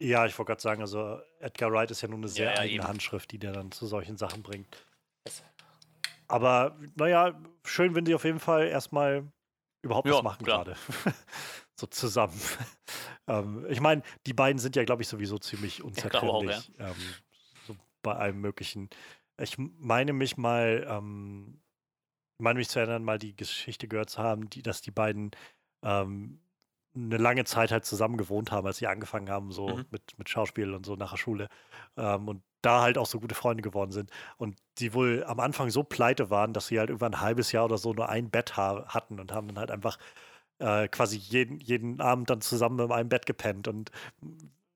ja, 0.02 0.26
ich 0.26 0.38
wollte 0.38 0.50
gerade 0.50 0.62
sagen, 0.62 0.82
also 0.82 1.20
Edgar 1.40 1.72
Wright 1.72 1.92
ist 1.92 2.02
ja 2.02 2.08
nun 2.08 2.20
eine 2.22 2.28
sehr 2.28 2.48
Ja, 2.48 2.52
ja, 2.54 2.60
eigene 2.60 2.76
eben. 2.80 2.88
Handschrift, 2.88 3.32
die 3.32 3.38
der 3.40 3.54
dann 3.54 3.72
zu 3.72 3.86
solchen 3.88 4.18
Sachen 4.18 4.44
bringt. 4.44 4.68
Aber 6.28 6.78
naja, 6.96 7.40
schön, 7.66 7.96
wenn 7.96 8.06
die 8.06 8.14
auf 8.14 8.24
jeden 8.24 8.40
Fall 8.40 8.68
erstmal 8.68 9.32
überhaupt 9.82 10.08
Ja, 10.08 10.16
was 10.16 10.24
machen 10.24 10.46
gerade. 10.46 10.76
so 11.76 11.88
zusammen. 11.88 12.40
ähm, 13.28 13.66
ich 13.70 13.80
meine, 13.80 14.04
die 14.28 14.34
beiden 14.34 14.60
sind 14.60 14.76
ja, 14.76 14.84
glaube 14.84 15.02
ich, 15.02 15.08
sowieso 15.08 15.38
ziemlich 15.40 15.78
glaube 15.78 15.88
auch, 15.88 16.40
unzertrennlich. 16.42 16.72
ähm, 16.78 16.96
so 17.68 17.76
bei 18.04 18.14
allem 18.16 18.42
Möglichen. 18.42 18.90
Ich 19.42 19.58
meine 19.58 20.14
mich 20.14 20.38
mal, 20.38 20.86
ähm, 20.90 21.62
meine 22.40 22.60
mich 22.60 22.70
zu 22.70 22.80
erinnern, 22.80 23.04
mal 23.04 23.20
die 23.20 23.36
Geschichte 23.36 23.88
gehört 23.88 24.10
zu 24.10 24.20
haben, 24.20 24.50
die, 24.50 24.62
dass 24.62 24.82
die 24.82 24.92
beiden 24.92 25.32
ähm, 25.84 26.42
eine 26.96 27.18
lange 27.18 27.46
Zeit 27.46 27.72
halt 27.72 27.86
zusammen 27.86 28.18
gewohnt 28.18 28.52
haben, 28.52 28.68
als 28.68 28.78
sie 28.78 28.88
angefangen 28.88 29.30
haben, 29.30 29.52
so 29.52 29.78
Mhm. 29.78 29.86
mit, 29.92 30.18
mit 30.18 30.30
Schauspiel 30.30 30.74
und 30.74 30.86
so 30.86 30.96
nach 30.96 31.12
der 31.12 31.18
Schule. 31.18 31.48
Ähm, 31.98 32.28
und 32.28 32.44
da 32.62 32.82
halt 32.82 32.98
auch 32.98 33.06
so 33.06 33.20
gute 33.20 33.36
Freunde 33.36 33.64
geworden 33.64 33.92
sind. 33.92 34.12
Und 34.38 34.58
die 34.80 34.94
wohl 34.94 35.24
am 35.26 35.40
Anfang 35.40 35.70
so 35.70 35.84
pleite 35.84 36.30
waren, 36.30 36.54
dass 36.54 36.68
sie 36.68 36.80
halt 36.80 36.90
irgendwann 36.90 37.14
ein 37.16 37.22
halbes 37.22 37.52
Jahr 37.52 37.66
oder 37.66 37.78
so 37.78 37.94
nur 37.94 38.10
ein 38.10 38.30
Bett 38.32 38.58
ha 38.58 38.86
hatten 38.88 39.20
und 39.20 39.32
haben 39.32 39.48
dann 39.48 39.60
halt 39.60 39.72
einfach 39.72 39.98
äh, 40.60 40.88
quasi 40.90 41.18
jeden, 41.18 41.60
jeden 41.60 42.02
Abend 42.02 42.30
dann 42.30 42.42
zusammen 42.42 42.80
in 42.80 42.92
einem 42.92 43.10
Bett 43.10 43.26
gepennt. 43.26 43.68
Und 43.68 43.92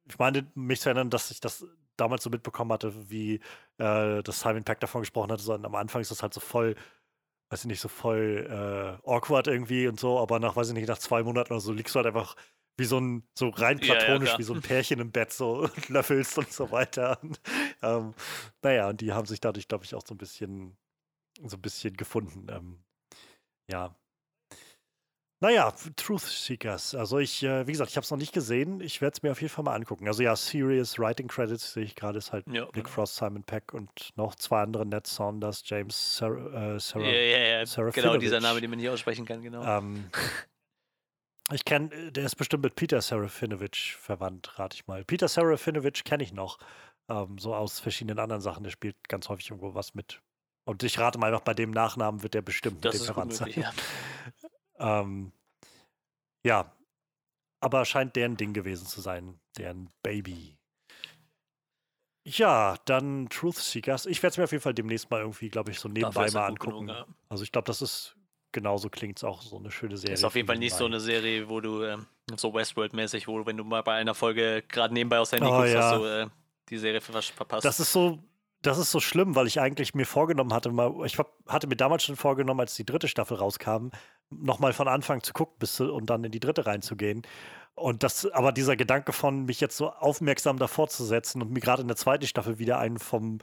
ich 0.10 0.18
meine, 0.20 0.48
mich 0.56 0.82
zu 0.82 0.90
erinnern, 0.90 1.10
dass 1.10 1.32
ich 1.32 1.42
das 1.42 1.66
damals 1.98 2.24
so 2.24 2.30
mitbekommen 2.30 2.72
hatte, 2.72 3.10
wie 3.10 3.36
äh, 3.78 4.24
das 4.24 4.40
Simon 4.42 4.64
Peck 4.64 4.80
davon 4.80 5.02
gesprochen 5.02 5.32
hatte. 5.32 5.44
So, 5.44 5.54
und 5.54 5.66
am 5.66 5.76
Anfang 5.76 6.02
ist 6.02 6.12
das 6.12 6.22
halt 6.24 6.34
so 6.34 6.40
voll, 6.40 6.76
weiß 7.50 7.62
ich 7.62 7.68
nicht, 7.68 7.82
so 7.82 7.90
voll 7.90 8.48
äh, 8.50 9.10
awkward 9.10 9.48
irgendwie 9.48 9.88
und 9.88 10.00
so, 10.00 10.20
aber 10.20 10.40
nach, 10.40 10.56
weiß 10.56 10.70
ich 10.70 10.74
nicht, 10.76 10.88
nach 10.90 10.98
zwei 11.00 11.24
Monaten 11.24 11.54
oder 11.54 11.62
so 11.62 11.72
liegst 11.74 11.96
du 11.96 11.98
halt 12.00 12.08
einfach 12.08 12.36
wie 12.78 12.86
so 12.86 13.00
ein, 13.00 13.28
so 13.38 13.50
rein 13.50 13.80
Ja, 13.80 13.86
ja, 13.86 14.20
platonisch, 14.20 14.20
klar. 14.20 14.40
wie 14.40 14.44
so 14.44 14.54
ein 14.54 14.62
Pärchen 14.62 15.00
im 15.00 15.12
Bett 15.12 15.32
so 15.32 15.62
und 15.76 15.90
löffelst 15.90 16.38
und 16.40 16.52
so 16.52 16.72
weiter. 16.72 17.20
Und, 17.24 17.40
ähm, 17.84 18.16
naja, 18.64 18.90
und 18.90 19.02
die 19.02 19.14
haben 19.14 19.28
sich 19.28 19.40
dadurch, 19.42 19.68
glaube 19.68 19.86
ich, 19.86 19.96
auch 19.96 20.04
so 20.06 20.16
ein 20.16 20.18
bisschen, 20.18 20.78
so 21.46 21.58
ein 21.58 21.62
bisschen 21.62 21.96
gefunden. 21.98 22.48
Ähm, 22.50 22.84
ja. 23.72 23.96
Naja, 25.44 25.74
Truth 25.98 26.22
Seekers. 26.22 26.96
Also 26.96 27.20
ich, 27.20 27.44
äh, 27.44 27.68
wie 27.68 27.74
gesagt, 27.74 27.92
ich 27.92 27.98
habe 27.98 28.06
es 28.06 28.12
noch 28.12 28.18
nicht 28.18 28.32
gesehen. 28.32 28.80
Ich 28.80 29.02
werde 29.02 29.16
es 29.18 29.24
mir 29.24 29.34
auf 29.34 29.42
jeden 29.42 29.54
Fall 29.54 29.66
mal 29.66 29.76
angucken. 29.76 30.08
Also 30.08 30.24
ja, 30.24 30.38
Serious 30.38 30.98
Writing 30.98 31.28
Credits 31.28 31.74
sehe 31.74 31.84
ich 31.84 31.96
gerade, 31.98 32.18
ist 32.18 32.32
halt 32.32 32.48
Ja, 32.48 32.64
Nick 32.64 32.74
genau. 32.76 32.88
Frost, 32.88 33.18
Simon 33.18 33.44
Peck 33.44 33.74
und 33.74 33.90
noch 34.16 34.36
zwei 34.36 34.62
andere, 34.62 34.86
Ned 34.86 35.06
Saunders, 35.06 35.62
James 35.66 36.16
Sarah, 36.16 36.76
äh, 36.76 36.80
Sarah 36.80 37.04
Ja, 37.04 37.12
ja, 37.12 37.38
ja. 37.60 37.66
Sarah 37.66 37.90
Genau, 37.90 38.16
dieser. 38.16 38.40
Name, 38.40 38.62
den 38.62 38.70
man 38.70 38.80
nicht 38.80 38.88
aussprechen 38.88 39.26
kann, 39.26 39.42
genau. 39.42 39.66
ähm, 39.66 40.10
Ich 41.52 41.66
kenne, 41.66 41.90
der 42.14 42.24
ist 42.24 42.36
bestimmt 42.36 42.64
mit 42.64 42.76
Peter 42.76 43.02
Serafinovich 43.02 43.98
verwandt, 44.00 44.58
rate 44.58 44.76
ich 44.76 44.88
mal. 44.88 45.04
Peter 45.04 45.28
Serafinovich 45.28 46.06
kenne 46.06 46.24
ich 46.24 46.32
noch, 46.32 46.58
ähm, 47.10 47.38
so 47.38 47.54
aus 47.54 47.82
verschiedenen 47.82 48.20
anderen 48.20 48.42
Sachen. 48.42 48.64
Der 48.64 48.72
spielt 48.72 48.96
ganz 49.10 49.28
häufig 49.28 49.50
irgendwo 49.50 49.76
was 49.76 49.94
mit. 49.94 50.22
Und 50.64 50.84
ich 50.84 50.98
rate 51.00 51.20
mal 51.20 51.32
noch, 51.32 51.42
bei 51.42 51.54
dem 51.54 51.72
Nachnamen 51.72 52.24
wird 52.24 52.34
der 52.34 52.42
bestimmt 52.42 52.86
das 52.86 52.94
mit 52.94 53.02
dem 53.02 53.06
verwandt 53.08 53.34
sein. 53.34 53.52
Ja. 53.58 53.74
ähm, 54.80 55.32
ja, 56.46 56.72
aber 57.60 57.86
scheint 57.86 58.16
deren 58.16 58.38
Ding 58.38 58.54
gewesen 58.54 58.86
zu 58.86 59.02
sein, 59.02 59.40
deren 59.58 59.90
Baby. 60.02 60.58
Ja, 62.26 62.78
dann 62.86 63.30
Truth 63.30 63.58
Seekers. 63.58 64.06
Ich 64.06 64.24
werde 64.24 64.32
es 64.32 64.38
mir 64.38 64.44
auf 64.46 64.52
jeden 64.52 64.64
Fall 64.64 64.74
demnächst 64.74 65.12
mal 65.12 65.22
irgendwie, 65.22 65.50
glaube 65.50 65.72
ich, 65.72 65.80
so 65.80 65.90
nebenbei 65.90 66.30
mal 66.32 66.48
angucken. 66.48 66.88
Genug, 66.88 67.08
ja. 67.08 67.16
Also 67.30 67.44
ich 67.44 67.52
glaube, 67.52 67.66
das 67.66 67.82
ist 67.82 68.16
genauso 68.54 68.90
klingt 68.90 69.18
es 69.18 69.24
auch 69.26 69.42
so 69.42 69.58
eine 69.58 69.72
schöne 69.72 69.98
Serie. 69.98 70.14
Ist 70.14 70.24
auf 70.24 70.36
jeden 70.36 70.48
Fall 70.48 70.58
nicht 70.58 70.76
so 70.76 70.86
eine 70.86 71.02
Serie, 71.02 71.50
wo 71.50 71.60
du 71.60 71.84
ähm, 71.84 72.06
so 72.38 72.54
Westworld-mäßig, 72.54 73.28
wo 73.28 73.40
du, 73.40 73.46
wenn 73.46 73.58
du 73.58 73.66
mal 73.66 73.82
bei 73.82 73.96
einer 73.96 74.14
Folge 74.14 74.64
gerade 74.70 74.94
nebenbei 74.94 75.20
aufs 75.20 75.34
Handy 75.34 75.48
oh, 75.48 75.58
guckst, 75.58 75.74
ja. 75.74 75.82
hast 75.82 75.98
du 75.98 76.06
äh, 76.06 76.28
die 76.70 76.78
Serie 76.78 77.02
verpasst. 77.02 77.66
Das 77.66 77.80
ist 77.82 77.92
so, 77.92 78.20
das 78.62 78.78
ist 78.78 78.92
so 78.92 79.02
schlimm, 79.02 79.36
weil 79.36 79.48
ich 79.48 79.60
eigentlich 79.60 79.94
mir 79.94 80.06
vorgenommen 80.06 80.54
hatte, 80.54 80.72
mal, 80.72 80.94
ich 81.06 81.18
hatte 81.48 81.68
mir 81.68 81.76
damals 81.76 82.04
schon 82.04 82.16
vorgenommen, 82.16 82.62
als 82.62 82.76
die 82.76 82.86
dritte 82.86 83.10
Staffel 83.10 83.36
rauskam, 83.36 83.90
nochmal 84.30 84.74
von 84.74 84.88
Anfang 84.88 85.22
zu 85.24 85.34
gucken 85.34 85.56
bis, 85.60 85.80
und 85.80 86.10
dann 86.10 86.24
in 86.24 86.32
die 86.32 86.40
dritte 86.40 86.66
reinzugehen. 86.66 87.24
Und 87.76 88.04
das, 88.04 88.26
aber 88.32 88.52
dieser 88.52 88.76
Gedanke 88.76 89.14
von, 89.14 89.46
mich 89.46 89.60
jetzt 89.60 89.78
so 89.78 89.90
aufmerksam 89.92 90.60
davor 90.60 90.90
zu 90.90 91.06
setzen 91.06 91.42
und 91.42 91.52
mir 91.52 91.60
gerade 91.60 91.82
in 91.82 91.88
der 91.88 91.98
zweiten 91.98 92.28
Staffel 92.28 92.60
wieder 92.60 92.78
einen 92.78 93.00
vom, 93.00 93.40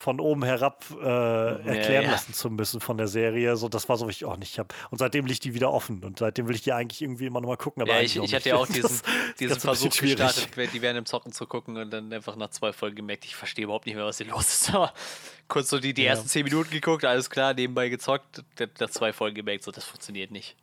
von 0.00 0.20
oben 0.20 0.44
herab 0.44 0.84
äh, 0.92 1.04
erklären 1.04 1.92
ja, 1.92 2.02
ja. 2.02 2.10
lassen 2.12 2.32
zu 2.32 2.50
müssen 2.50 2.80
von 2.80 2.96
der 2.96 3.08
Serie. 3.08 3.56
So, 3.56 3.68
das 3.68 3.88
war 3.88 3.96
so, 3.96 4.08
ich 4.08 4.24
auch 4.24 4.36
nicht 4.36 4.58
habe. 4.58 4.68
Und 4.90 4.98
seitdem 4.98 5.26
liegt 5.26 5.42
die 5.44 5.54
wieder 5.54 5.72
offen 5.72 6.04
und 6.04 6.20
seitdem 6.20 6.46
will 6.46 6.54
ich 6.54 6.62
die 6.62 6.72
eigentlich 6.72 7.02
irgendwie 7.02 7.26
immer 7.26 7.40
noch 7.40 7.48
mal 7.48 7.56
gucken. 7.56 7.82
Aber 7.82 7.94
ja, 7.94 8.00
ich, 8.00 8.16
ich 8.16 8.34
hatte 8.34 8.50
ja 8.50 8.56
auch 8.56 8.66
diesen, 8.68 9.00
diesen 9.40 9.58
Versuch 9.58 9.90
gestartet, 9.90 10.50
die 10.72 10.82
während 10.82 10.98
im 10.98 11.06
Zocken 11.06 11.32
zu 11.32 11.46
gucken 11.46 11.76
und 11.76 11.90
dann 11.90 12.12
einfach 12.12 12.36
nach 12.36 12.50
zwei 12.50 12.72
Folgen 12.72 12.96
gemerkt, 12.96 13.24
ich 13.24 13.34
verstehe 13.34 13.64
überhaupt 13.64 13.86
nicht 13.86 13.96
mehr, 13.96 14.04
was 14.04 14.18
hier 14.18 14.26
los 14.30 14.46
ist. 14.46 14.72
Aber 14.72 14.92
kurz 15.48 15.68
so 15.68 15.80
die, 15.80 15.94
die 15.94 16.06
ersten 16.06 16.28
zehn 16.28 16.44
Minuten 16.44 16.70
geguckt, 16.70 17.04
alles 17.04 17.28
klar, 17.28 17.54
nebenbei 17.54 17.88
gezockt, 17.88 18.44
nach 18.78 18.90
zwei 18.90 19.12
Folgen 19.12 19.34
gemerkt, 19.34 19.64
so 19.64 19.72
das 19.72 19.84
funktioniert 19.84 20.30
nicht. 20.30 20.56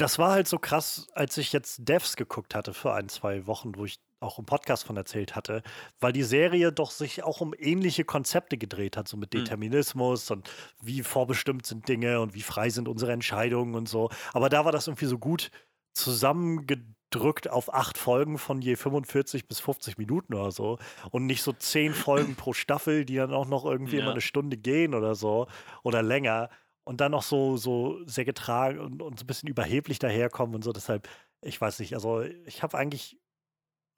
Das 0.00 0.18
war 0.18 0.32
halt 0.32 0.48
so 0.48 0.58
krass, 0.58 1.08
als 1.12 1.36
ich 1.36 1.52
jetzt 1.52 1.86
Devs 1.86 2.16
geguckt 2.16 2.54
hatte 2.54 2.72
für 2.72 2.94
ein, 2.94 3.10
zwei 3.10 3.46
Wochen, 3.46 3.76
wo 3.76 3.84
ich 3.84 4.00
auch 4.18 4.38
im 4.38 4.46
Podcast 4.46 4.84
von 4.84 4.96
erzählt 4.96 5.36
hatte, 5.36 5.62
weil 5.98 6.14
die 6.14 6.22
Serie 6.22 6.72
doch 6.72 6.90
sich 6.90 7.22
auch 7.22 7.42
um 7.42 7.54
ähnliche 7.58 8.04
Konzepte 8.04 8.56
gedreht 8.56 8.96
hat, 8.96 9.08
so 9.08 9.18
mit 9.18 9.34
hm. 9.34 9.44
Determinismus 9.44 10.30
mhm. 10.30 10.36
und 10.36 10.50
wie 10.80 11.02
vorbestimmt 11.02 11.66
sind 11.66 11.86
Dinge 11.86 12.20
und 12.20 12.32
wie 12.32 12.40
frei 12.40 12.70
sind 12.70 12.88
unsere 12.88 13.12
Entscheidungen 13.12 13.74
und 13.74 13.90
so. 13.90 14.08
Aber 14.32 14.48
da 14.48 14.64
war 14.64 14.72
das 14.72 14.86
irgendwie 14.86 15.04
so 15.04 15.18
gut 15.18 15.50
zusammengedrückt 15.92 17.50
auf 17.50 17.74
acht 17.74 17.98
Folgen 17.98 18.38
von 18.38 18.62
je 18.62 18.76
45 18.76 19.48
bis 19.48 19.60
50 19.60 19.98
Minuten 19.98 20.32
oder 20.32 20.50
so 20.50 20.78
und 21.10 21.26
nicht 21.26 21.42
so 21.42 21.52
zehn 21.52 21.92
Folgen 21.92 22.34
pro 22.36 22.54
Staffel, 22.54 23.04
die 23.04 23.16
dann 23.16 23.34
auch 23.34 23.46
noch 23.46 23.66
irgendwie 23.66 23.96
ja. 23.96 24.02
immer 24.02 24.12
eine 24.12 24.22
Stunde 24.22 24.56
gehen 24.56 24.94
oder 24.94 25.14
so 25.14 25.46
oder 25.82 26.02
länger 26.02 26.48
und 26.84 27.00
dann 27.00 27.12
noch 27.12 27.22
so, 27.22 27.56
so 27.56 28.04
sehr 28.06 28.24
getragen 28.24 28.78
und, 28.78 29.02
und 29.02 29.18
so 29.18 29.24
ein 29.24 29.26
bisschen 29.26 29.48
überheblich 29.48 29.98
daherkommen 29.98 30.54
und 30.54 30.62
so. 30.62 30.72
Deshalb, 30.72 31.08
ich 31.42 31.60
weiß 31.60 31.78
nicht, 31.80 31.94
also 31.94 32.22
ich 32.22 32.62
habe 32.62 32.76
eigentlich 32.76 33.18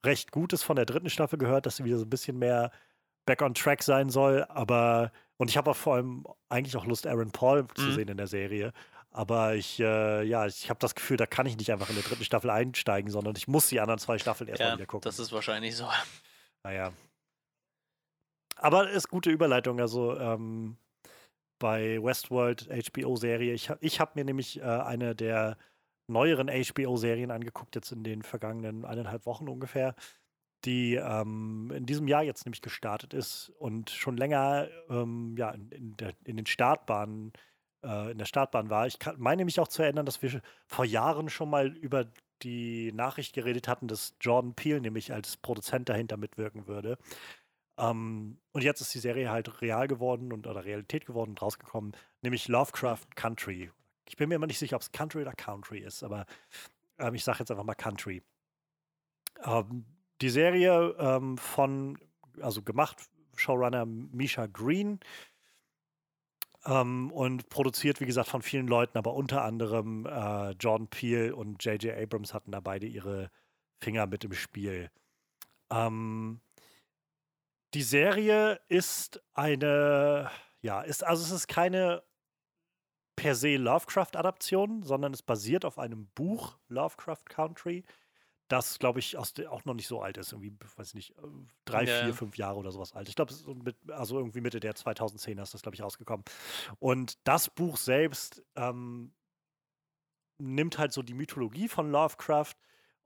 recht 0.04 0.32
Gutes 0.32 0.62
von 0.62 0.76
der 0.76 0.86
dritten 0.86 1.10
Staffel 1.10 1.38
gehört, 1.38 1.66
dass 1.66 1.76
sie 1.76 1.84
wieder 1.84 1.98
so 1.98 2.04
ein 2.04 2.10
bisschen 2.10 2.38
mehr 2.38 2.70
back 3.24 3.42
on 3.42 3.54
track 3.54 3.82
sein 3.82 4.10
soll. 4.10 4.44
Aber, 4.48 5.12
und 5.36 5.48
ich 5.50 5.56
habe 5.56 5.70
auch 5.70 5.76
vor 5.76 5.94
allem 5.94 6.24
eigentlich 6.48 6.76
auch 6.76 6.86
Lust, 6.86 7.06
Aaron 7.06 7.30
Paul 7.30 7.66
zu 7.74 7.82
mhm. 7.82 7.94
sehen 7.94 8.08
in 8.08 8.16
der 8.16 8.26
Serie. 8.26 8.72
Aber 9.10 9.54
ich, 9.54 9.78
äh, 9.78 10.22
ja, 10.24 10.46
ich 10.46 10.70
habe 10.70 10.80
das 10.80 10.94
Gefühl, 10.94 11.18
da 11.18 11.26
kann 11.26 11.46
ich 11.46 11.56
nicht 11.56 11.70
einfach 11.70 11.90
in 11.90 11.96
der 11.96 12.04
dritten 12.04 12.24
Staffel 12.24 12.50
einsteigen, 12.50 13.10
sondern 13.10 13.36
ich 13.36 13.46
muss 13.46 13.68
die 13.68 13.78
anderen 13.78 13.98
zwei 13.98 14.18
Staffeln 14.18 14.48
erstmal 14.48 14.70
ja, 14.70 14.76
wieder 14.76 14.86
gucken. 14.86 15.04
Das 15.04 15.18
ist 15.18 15.32
wahrscheinlich 15.32 15.76
so. 15.76 15.86
Naja. 16.64 16.92
Aber 18.56 18.88
ist 18.90 19.08
gute 19.08 19.30
Überleitung. 19.30 19.80
Also 19.80 20.18
ähm, 20.18 20.78
bei 21.62 22.02
Westworld 22.02 22.68
HBO-Serie, 22.68 23.54
ich, 23.54 23.70
ich 23.78 24.00
habe 24.00 24.10
mir 24.16 24.24
nämlich 24.24 24.58
äh, 24.58 24.64
eine 24.64 25.14
der 25.14 25.56
neueren 26.08 26.48
HBO-Serien 26.48 27.30
angeguckt, 27.30 27.76
jetzt 27.76 27.92
in 27.92 28.02
den 28.02 28.22
vergangenen 28.22 28.84
eineinhalb 28.84 29.26
Wochen 29.26 29.48
ungefähr, 29.48 29.94
die 30.64 30.96
ähm, 30.96 31.72
in 31.72 31.86
diesem 31.86 32.08
Jahr 32.08 32.24
jetzt 32.24 32.44
nämlich 32.44 32.62
gestartet 32.62 33.14
ist 33.14 33.52
und 33.60 33.90
schon 33.90 34.16
länger 34.16 34.66
ähm, 34.90 35.36
ja, 35.38 35.50
in, 35.50 35.70
in, 35.70 35.96
der, 35.96 36.14
in, 36.24 36.36
den 36.36 36.46
Startbahnen, 36.46 37.32
äh, 37.84 38.10
in 38.10 38.18
der 38.18 38.24
Startbahn 38.24 38.68
war. 38.68 38.88
Ich 38.88 38.98
meine 39.16 39.44
mich 39.44 39.60
auch 39.60 39.68
zu 39.68 39.84
erinnern, 39.84 40.04
dass 40.04 40.20
wir 40.20 40.42
vor 40.66 40.84
Jahren 40.84 41.30
schon 41.30 41.48
mal 41.48 41.68
über 41.76 42.10
die 42.42 42.90
Nachricht 42.92 43.34
geredet 43.34 43.68
hatten, 43.68 43.86
dass 43.86 44.16
Jordan 44.20 44.54
Peele 44.54 44.80
nämlich 44.80 45.12
als 45.12 45.36
Produzent 45.36 45.88
dahinter 45.88 46.16
mitwirken 46.16 46.66
würde. 46.66 46.98
Ähm, 47.78 48.38
und 48.52 48.62
jetzt 48.62 48.80
ist 48.80 48.94
die 48.94 48.98
Serie 48.98 49.30
halt 49.30 49.60
real 49.62 49.88
geworden 49.88 50.32
und 50.32 50.46
oder 50.46 50.64
Realität 50.64 51.06
geworden 51.06 51.30
und 51.30 51.42
rausgekommen, 51.42 51.92
nämlich 52.22 52.48
Lovecraft 52.48 53.06
Country 53.14 53.70
ich 54.12 54.16
bin 54.16 54.28
mir 54.28 54.34
immer 54.34 54.46
nicht 54.46 54.58
sicher, 54.58 54.76
ob 54.76 54.82
es 54.82 54.92
Country 54.92 55.22
oder 55.22 55.32
Country 55.32 55.78
ist, 55.78 56.02
aber 56.02 56.26
ähm, 56.98 57.14
ich 57.14 57.24
sage 57.24 57.40
jetzt 57.40 57.50
einfach 57.50 57.64
mal 57.64 57.74
Country. 57.74 58.22
Ähm, 59.42 59.86
die 60.20 60.28
Serie 60.28 60.94
ähm, 60.98 61.38
von, 61.38 61.98
also 62.40 62.62
gemacht, 62.62 63.08
Showrunner 63.36 63.86
Misha 63.86 64.46
Green 64.46 65.00
ähm, 66.66 67.10
und 67.10 67.48
produziert, 67.48 68.00
wie 68.00 68.06
gesagt, 68.06 68.28
von 68.28 68.42
vielen 68.42 68.66
Leuten, 68.66 68.98
aber 68.98 69.14
unter 69.14 69.42
anderem 69.44 70.06
äh, 70.06 70.50
Jordan 70.50 70.88
Peele 70.88 71.34
und 71.34 71.64
J.J. 71.64 71.96
Abrams 71.96 72.34
hatten 72.34 72.52
da 72.52 72.60
beide 72.60 72.86
ihre 72.86 73.30
Finger 73.80 74.06
mit 74.06 74.24
im 74.24 74.34
Spiel. 74.34 74.90
Ähm, 75.70 76.40
die 77.74 77.82
Serie 77.82 78.60
ist 78.68 79.22
eine, 79.34 80.30
ja, 80.60 80.82
ist, 80.82 81.04
also 81.04 81.22
es 81.22 81.30
ist 81.30 81.48
keine 81.48 82.02
per 83.16 83.34
se 83.34 83.56
Lovecraft-Adaption, 83.56 84.82
sondern 84.82 85.12
es 85.12 85.22
basiert 85.22 85.64
auf 85.64 85.78
einem 85.78 86.06
Buch 86.08 86.58
Lovecraft 86.68 87.24
Country, 87.28 87.84
das, 88.48 88.78
glaube 88.78 88.98
ich, 88.98 89.16
aus 89.16 89.32
auch 89.48 89.64
noch 89.64 89.74
nicht 89.74 89.86
so 89.86 90.02
alt 90.02 90.18
ist. 90.18 90.32
Irgendwie, 90.32 90.54
weiß 90.76 90.88
ich 90.88 90.94
nicht, 90.94 91.10
äh, 91.18 91.22
drei, 91.64 91.84
ja. 91.84 92.04
vier, 92.04 92.14
fünf 92.14 92.36
Jahre 92.36 92.58
oder 92.58 92.70
sowas 92.70 92.92
alt. 92.92 93.08
Ich 93.08 93.14
glaube, 93.14 93.32
also 93.88 94.18
irgendwie 94.18 94.40
Mitte 94.42 94.60
der 94.60 94.74
2010er 94.74 95.42
ist 95.42 95.54
das, 95.54 95.62
glaube 95.62 95.74
ich, 95.74 95.82
rausgekommen. 95.82 96.24
Und 96.78 97.16
das 97.26 97.48
Buch 97.48 97.78
selbst 97.78 98.42
ähm, 98.56 99.14
nimmt 100.38 100.78
halt 100.78 100.92
so 100.92 101.02
die 101.02 101.14
Mythologie 101.14 101.68
von 101.68 101.90
Lovecraft 101.90 102.56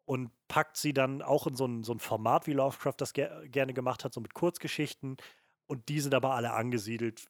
und 0.06 0.30
packt 0.48 0.76
sie 0.76 0.94
dann 0.94 1.20
auch 1.20 1.46
in 1.46 1.56
so 1.56 1.66
ein, 1.66 1.84
so 1.84 1.92
ein 1.92 1.98
Format, 1.98 2.46
wie 2.46 2.52
Lovecraft 2.52 2.94
das 2.98 3.12
ger 3.12 3.46
gerne 3.48 3.74
gemacht 3.74 4.04
hat, 4.04 4.14
so 4.14 4.20
mit 4.20 4.34
Kurzgeschichten. 4.34 5.16
Und 5.66 5.88
die 5.88 6.00
sind 6.00 6.14
aber 6.14 6.34
alle 6.34 6.52
angesiedelt 6.52 7.26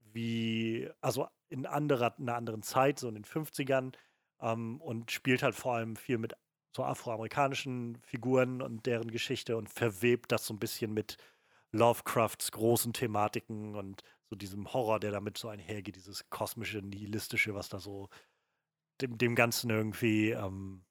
wie, 0.00 0.90
also 1.00 1.28
in, 1.50 1.66
anderer, 1.66 2.14
in 2.18 2.28
einer 2.28 2.38
anderen 2.38 2.62
Zeit, 2.62 2.98
so 2.98 3.08
in 3.08 3.14
den 3.14 3.24
50ern, 3.24 3.92
ähm, 4.40 4.80
und 4.80 5.10
spielt 5.12 5.42
halt 5.42 5.54
vor 5.54 5.74
allem 5.74 5.96
viel 5.96 6.18
mit 6.18 6.34
so 6.74 6.82
afroamerikanischen 6.82 7.98
Figuren 8.02 8.62
und 8.62 8.86
deren 8.86 9.10
Geschichte 9.10 9.56
und 9.56 9.68
verwebt 9.68 10.32
das 10.32 10.46
so 10.46 10.54
ein 10.54 10.58
bisschen 10.58 10.92
mit 10.92 11.18
Lovecrafts 11.72 12.52
großen 12.52 12.92
Thematiken 12.92 13.74
und 13.76 14.02
so 14.30 14.36
diesem 14.36 14.72
Horror, 14.72 14.98
der 14.98 15.10
damit 15.10 15.36
so 15.38 15.48
einhergeht, 15.48 15.96
dieses 15.96 16.30
kosmische, 16.30 16.78
nihilistische, 16.78 17.54
was 17.54 17.68
da 17.68 17.78
so 17.78 18.08
dem, 19.00 19.18
dem 19.18 19.34
Ganzen 19.34 19.70
irgendwie 19.70 20.30
ähm, 20.30 20.84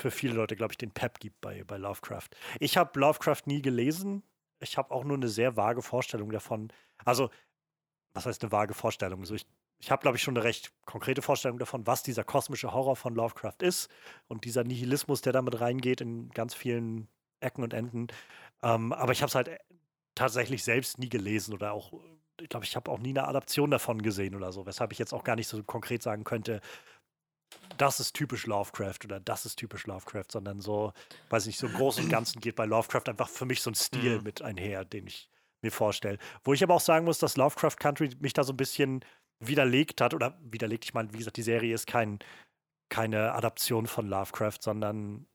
für 0.00 0.10
viele 0.10 0.34
Leute, 0.34 0.56
glaube 0.56 0.72
ich, 0.72 0.78
den 0.78 0.90
Pep 0.90 1.20
gibt 1.20 1.40
bei, 1.40 1.64
bei 1.64 1.76
Lovecraft. 1.76 2.28
Ich 2.58 2.76
habe 2.76 2.98
Lovecraft 2.98 3.42
nie 3.46 3.62
gelesen. 3.62 4.22
Ich 4.60 4.76
habe 4.76 4.90
auch 4.92 5.04
nur 5.04 5.16
eine 5.16 5.28
sehr 5.28 5.56
vage 5.56 5.82
Vorstellung 5.82 6.30
davon. 6.30 6.72
Also 7.04 7.30
was 8.12 8.26
heißt 8.26 8.42
eine 8.42 8.52
vage 8.52 8.74
Vorstellung? 8.74 9.24
So 9.24 9.34
ich 9.34 9.46
ich 9.80 9.90
habe, 9.90 10.02
glaube 10.02 10.18
ich, 10.18 10.22
schon 10.22 10.36
eine 10.36 10.44
recht 10.44 10.72
konkrete 10.84 11.22
Vorstellung 11.22 11.58
davon, 11.58 11.86
was 11.86 12.02
dieser 12.02 12.22
kosmische 12.22 12.72
Horror 12.72 12.96
von 12.96 13.14
Lovecraft 13.14 13.62
ist 13.62 13.90
und 14.28 14.44
dieser 14.44 14.62
Nihilismus, 14.62 15.22
der 15.22 15.32
damit 15.32 15.60
reingeht 15.60 16.02
in 16.02 16.28
ganz 16.30 16.54
vielen 16.54 17.08
Ecken 17.40 17.64
und 17.64 17.72
Enden. 17.72 18.08
Ähm, 18.62 18.92
aber 18.92 19.12
ich 19.12 19.22
habe 19.22 19.28
es 19.28 19.34
halt 19.34 19.50
tatsächlich 20.14 20.64
selbst 20.64 20.98
nie 20.98 21.08
gelesen 21.08 21.54
oder 21.54 21.72
auch, 21.72 21.94
ich 22.40 22.50
glaube, 22.50 22.66
ich 22.66 22.76
habe 22.76 22.90
auch 22.90 22.98
nie 22.98 23.10
eine 23.10 23.26
Adaption 23.26 23.70
davon 23.70 24.02
gesehen 24.02 24.34
oder 24.34 24.52
so, 24.52 24.66
weshalb 24.66 24.92
ich 24.92 24.98
jetzt 24.98 25.14
auch 25.14 25.24
gar 25.24 25.36
nicht 25.36 25.48
so 25.48 25.62
konkret 25.62 26.02
sagen 26.02 26.24
könnte, 26.24 26.60
das 27.80 27.98
ist 27.98 28.14
typisch 28.14 28.46
Lovecraft 28.46 28.98
oder 29.04 29.20
das 29.20 29.46
ist 29.46 29.56
typisch 29.56 29.86
Lovecraft, 29.86 30.26
sondern 30.30 30.60
so, 30.60 30.92
weiß 31.30 31.46
nicht, 31.46 31.58
so 31.58 31.66
im 31.66 31.72
Großen 31.72 32.04
und 32.04 32.10
Ganzen 32.10 32.40
geht 32.40 32.56
bei 32.56 32.66
Lovecraft 32.66 33.08
einfach 33.08 33.28
für 33.28 33.46
mich 33.46 33.62
so 33.62 33.70
ein 33.70 33.74
Stil 33.74 34.18
mhm. 34.18 34.24
mit 34.24 34.42
einher, 34.42 34.84
den 34.84 35.06
ich 35.06 35.30
mir 35.62 35.72
vorstelle. 35.72 36.18
Wo 36.44 36.52
ich 36.52 36.62
aber 36.62 36.74
auch 36.74 36.80
sagen 36.80 37.06
muss, 37.06 37.18
dass 37.18 37.36
Lovecraft 37.36 37.76
Country 37.78 38.10
mich 38.20 38.34
da 38.34 38.44
so 38.44 38.52
ein 38.52 38.58
bisschen 38.58 39.04
widerlegt 39.42 40.00
hat, 40.02 40.12
oder 40.12 40.38
widerlegt, 40.42 40.84
ich 40.84 40.94
meine, 40.94 41.12
wie 41.14 41.18
gesagt, 41.18 41.38
die 41.38 41.42
Serie 41.42 41.74
ist 41.74 41.86
kein, 41.86 42.18
keine 42.90 43.32
Adaption 43.32 43.86
von 43.86 44.06
Lovecraft, 44.06 44.58
sondern, 44.60 45.26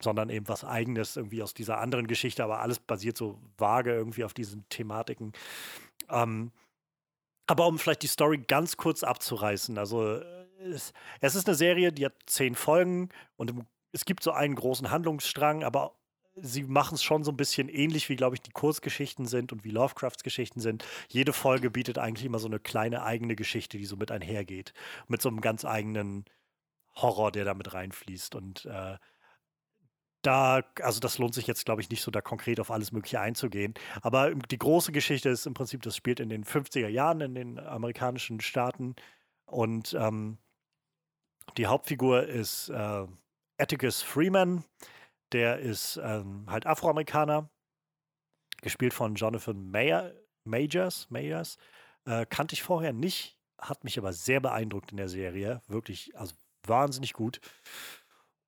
sondern 0.00 0.30
eben 0.30 0.46
was 0.48 0.64
Eigenes 0.64 1.16
irgendwie 1.16 1.42
aus 1.42 1.52
dieser 1.52 1.78
anderen 1.80 2.06
Geschichte, 2.06 2.44
aber 2.44 2.60
alles 2.60 2.78
basiert 2.78 3.18
so 3.18 3.40
vage 3.56 3.92
irgendwie 3.92 4.22
auf 4.22 4.34
diesen 4.34 4.68
Thematiken. 4.68 5.32
Ähm, 6.08 6.52
aber 7.48 7.66
um 7.66 7.78
vielleicht 7.78 8.02
die 8.02 8.08
Story 8.08 8.38
ganz 8.38 8.76
kurz 8.76 9.02
abzureißen, 9.02 9.78
also 9.78 10.22
es, 10.58 11.34
ist 11.34 11.48
eine 11.48 11.56
Serie, 11.56 11.92
die 11.92 12.04
hat 12.04 12.14
zehn 12.26 12.54
Folgen 12.54 13.10
und 13.36 13.52
es 13.92 14.04
gibt 14.04 14.22
so 14.22 14.32
einen 14.32 14.54
großen 14.54 14.90
Handlungsstrang, 14.90 15.64
aber 15.64 15.94
sie 16.34 16.62
machen 16.64 16.94
es 16.94 17.02
schon 17.02 17.24
so 17.24 17.32
ein 17.32 17.36
bisschen 17.36 17.68
ähnlich, 17.68 18.08
wie, 18.08 18.16
glaube 18.16 18.36
ich, 18.36 18.42
die 18.42 18.50
Kurzgeschichten 18.50 19.26
sind 19.26 19.52
und 19.52 19.64
wie 19.64 19.70
Lovecrafts 19.70 20.22
Geschichten 20.22 20.60
sind. 20.60 20.84
Jede 21.08 21.32
Folge 21.32 21.70
bietet 21.70 21.98
eigentlich 21.98 22.24
immer 22.24 22.38
so 22.38 22.46
eine 22.46 22.60
kleine 22.60 23.02
eigene 23.02 23.36
Geschichte, 23.36 23.78
die 23.78 23.86
so 23.86 23.96
mit 23.96 24.10
einhergeht. 24.10 24.72
Mit 25.08 25.22
so 25.22 25.28
einem 25.28 25.40
ganz 25.40 25.64
eigenen 25.64 26.24
Horror, 26.94 27.32
der 27.32 27.44
da 27.44 27.54
mit 27.54 27.72
reinfließt. 27.74 28.34
Und 28.34 28.66
äh, 28.66 28.98
da, 30.22 30.62
also 30.82 31.00
das 31.00 31.18
lohnt 31.18 31.34
sich 31.34 31.46
jetzt, 31.46 31.64
glaube 31.64 31.80
ich, 31.80 31.90
nicht 31.90 32.02
so 32.02 32.10
da 32.10 32.20
konkret 32.20 32.60
auf 32.60 32.70
alles 32.70 32.92
Mögliche 32.92 33.20
einzugehen. 33.20 33.74
Aber 34.02 34.34
die 34.34 34.58
große 34.58 34.92
Geschichte 34.92 35.28
ist 35.28 35.46
im 35.46 35.54
Prinzip, 35.54 35.82
das 35.82 35.96
spielt 35.96 36.20
in 36.20 36.28
den 36.28 36.44
50er 36.44 36.88
Jahren 36.88 37.20
in 37.20 37.34
den 37.34 37.58
amerikanischen 37.58 38.40
Staaten. 38.40 38.94
Und 39.46 39.94
ähm, 39.98 40.38
die 41.56 41.66
Hauptfigur 41.66 42.24
ist 42.24 42.68
äh, 42.68 43.06
Atticus 43.58 44.02
Freeman. 44.02 44.64
Der 45.32 45.58
ist 45.58 46.00
ähm, 46.02 46.46
halt 46.48 46.66
Afroamerikaner, 46.66 47.50
gespielt 48.62 48.94
von 48.94 49.14
Jonathan 49.14 49.70
Mayer, 49.70 50.14
Majors. 50.44 51.10
Majors. 51.10 51.58
Äh, 52.06 52.24
kannte 52.26 52.54
ich 52.54 52.62
vorher 52.62 52.92
nicht, 52.92 53.38
hat 53.58 53.84
mich 53.84 53.98
aber 53.98 54.12
sehr 54.12 54.40
beeindruckt 54.40 54.90
in 54.90 54.96
der 54.96 55.08
Serie. 55.08 55.60
Wirklich, 55.66 56.16
also 56.16 56.34
wahnsinnig 56.64 57.12
gut. 57.12 57.40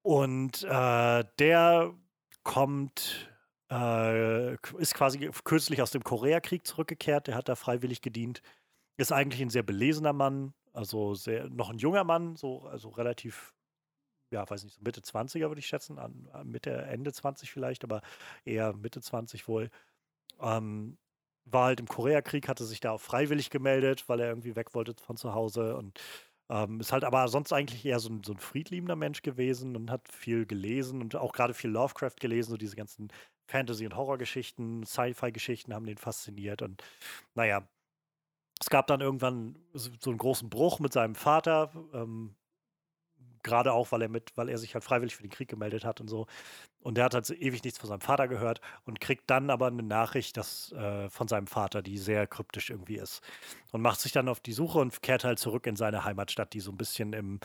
Und 0.02 0.62
äh, 0.64 1.24
der 1.38 1.94
kommt, 2.42 3.30
äh, 3.70 4.54
ist 4.78 4.94
quasi 4.94 5.30
kürzlich 5.44 5.82
aus 5.82 5.90
dem 5.90 6.02
Koreakrieg 6.02 6.66
zurückgekehrt. 6.66 7.26
Der 7.26 7.34
hat 7.34 7.48
da 7.48 7.54
freiwillig 7.54 8.00
gedient. 8.00 8.40
Ist 8.96 9.12
eigentlich 9.12 9.42
ein 9.42 9.50
sehr 9.50 9.62
belesener 9.62 10.14
Mann, 10.14 10.54
also 10.72 11.14
sehr, 11.14 11.48
noch 11.48 11.70
ein 11.70 11.78
junger 11.78 12.04
Mann, 12.04 12.36
so, 12.36 12.62
also 12.62 12.90
relativ 12.90 13.54
ja, 14.32 14.48
weiß 14.48 14.64
nicht, 14.64 14.76
so 14.76 14.82
Mitte 14.82 15.02
20er 15.02 15.48
würde 15.48 15.58
ich 15.58 15.66
schätzen, 15.66 15.98
an, 15.98 16.28
Mitte, 16.44 16.70
Ende 16.70 17.12
20 17.12 17.50
vielleicht, 17.50 17.84
aber 17.84 18.00
eher 18.44 18.72
Mitte 18.74 19.00
20 19.00 19.48
wohl. 19.48 19.70
Ähm, 20.40 20.98
war 21.46 21.66
halt 21.66 21.80
im 21.80 21.88
Koreakrieg, 21.88 22.48
hatte 22.48 22.64
sich 22.64 22.80
da 22.80 22.92
auch 22.92 23.00
freiwillig 23.00 23.50
gemeldet, 23.50 24.08
weil 24.08 24.20
er 24.20 24.28
irgendwie 24.28 24.56
weg 24.56 24.74
wollte 24.74 24.94
von 25.02 25.16
zu 25.16 25.34
Hause 25.34 25.76
und 25.76 26.00
ähm, 26.50 26.80
ist 26.80 26.92
halt 26.92 27.04
aber 27.04 27.28
sonst 27.28 27.52
eigentlich 27.52 27.84
eher 27.84 28.00
so 28.00 28.10
ein, 28.10 28.22
so 28.24 28.32
ein 28.32 28.38
friedliebender 28.38 28.96
Mensch 28.96 29.22
gewesen 29.22 29.76
und 29.76 29.90
hat 29.90 30.08
viel 30.12 30.46
gelesen 30.46 31.00
und 31.02 31.16
auch 31.16 31.32
gerade 31.32 31.54
viel 31.54 31.70
Lovecraft 31.70 32.16
gelesen, 32.20 32.50
so 32.50 32.56
diese 32.56 32.76
ganzen 32.76 33.08
Fantasy- 33.48 33.86
und 33.86 33.96
Horrorgeschichten, 33.96 34.84
Sci-Fi-Geschichten 34.84 35.74
haben 35.74 35.86
den 35.86 35.98
fasziniert 35.98 36.62
und 36.62 36.82
naja, 37.34 37.68
es 38.60 38.68
gab 38.68 38.86
dann 38.86 39.00
irgendwann 39.00 39.58
so, 39.72 39.90
so 39.98 40.10
einen 40.10 40.18
großen 40.18 40.50
Bruch 40.50 40.80
mit 40.80 40.92
seinem 40.92 41.14
Vater, 41.14 41.72
ähm, 41.94 42.36
gerade 43.42 43.72
auch, 43.72 43.90
weil 43.90 44.02
er 44.02 44.08
mit, 44.08 44.32
weil 44.36 44.50
er 44.50 44.58
sich 44.58 44.74
halt 44.74 44.84
freiwillig 44.84 45.16
für 45.16 45.22
den 45.22 45.30
Krieg 45.30 45.48
gemeldet 45.48 45.84
hat 45.84 46.00
und 46.00 46.08
so. 46.08 46.26
Und 46.80 46.96
der 46.96 47.04
hat 47.04 47.14
halt 47.14 47.30
ewig 47.30 47.62
nichts 47.64 47.78
von 47.78 47.88
seinem 47.88 48.00
Vater 48.00 48.28
gehört 48.28 48.60
und 48.84 49.00
kriegt 49.00 49.28
dann 49.30 49.50
aber 49.50 49.68
eine 49.68 49.82
Nachricht 49.82 50.36
dass, 50.36 50.72
äh, 50.72 51.08
von 51.10 51.28
seinem 51.28 51.46
Vater, 51.46 51.82
die 51.82 51.98
sehr 51.98 52.26
kryptisch 52.26 52.70
irgendwie 52.70 52.96
ist. 52.96 53.22
Und 53.72 53.82
macht 53.82 54.00
sich 54.00 54.12
dann 54.12 54.28
auf 54.28 54.40
die 54.40 54.52
Suche 54.52 54.78
und 54.78 55.02
kehrt 55.02 55.24
halt 55.24 55.38
zurück 55.38 55.66
in 55.66 55.76
seine 55.76 56.04
Heimatstadt, 56.04 56.52
die 56.52 56.60
so 56.60 56.70
ein 56.70 56.76
bisschen 56.76 57.12
im, 57.12 57.40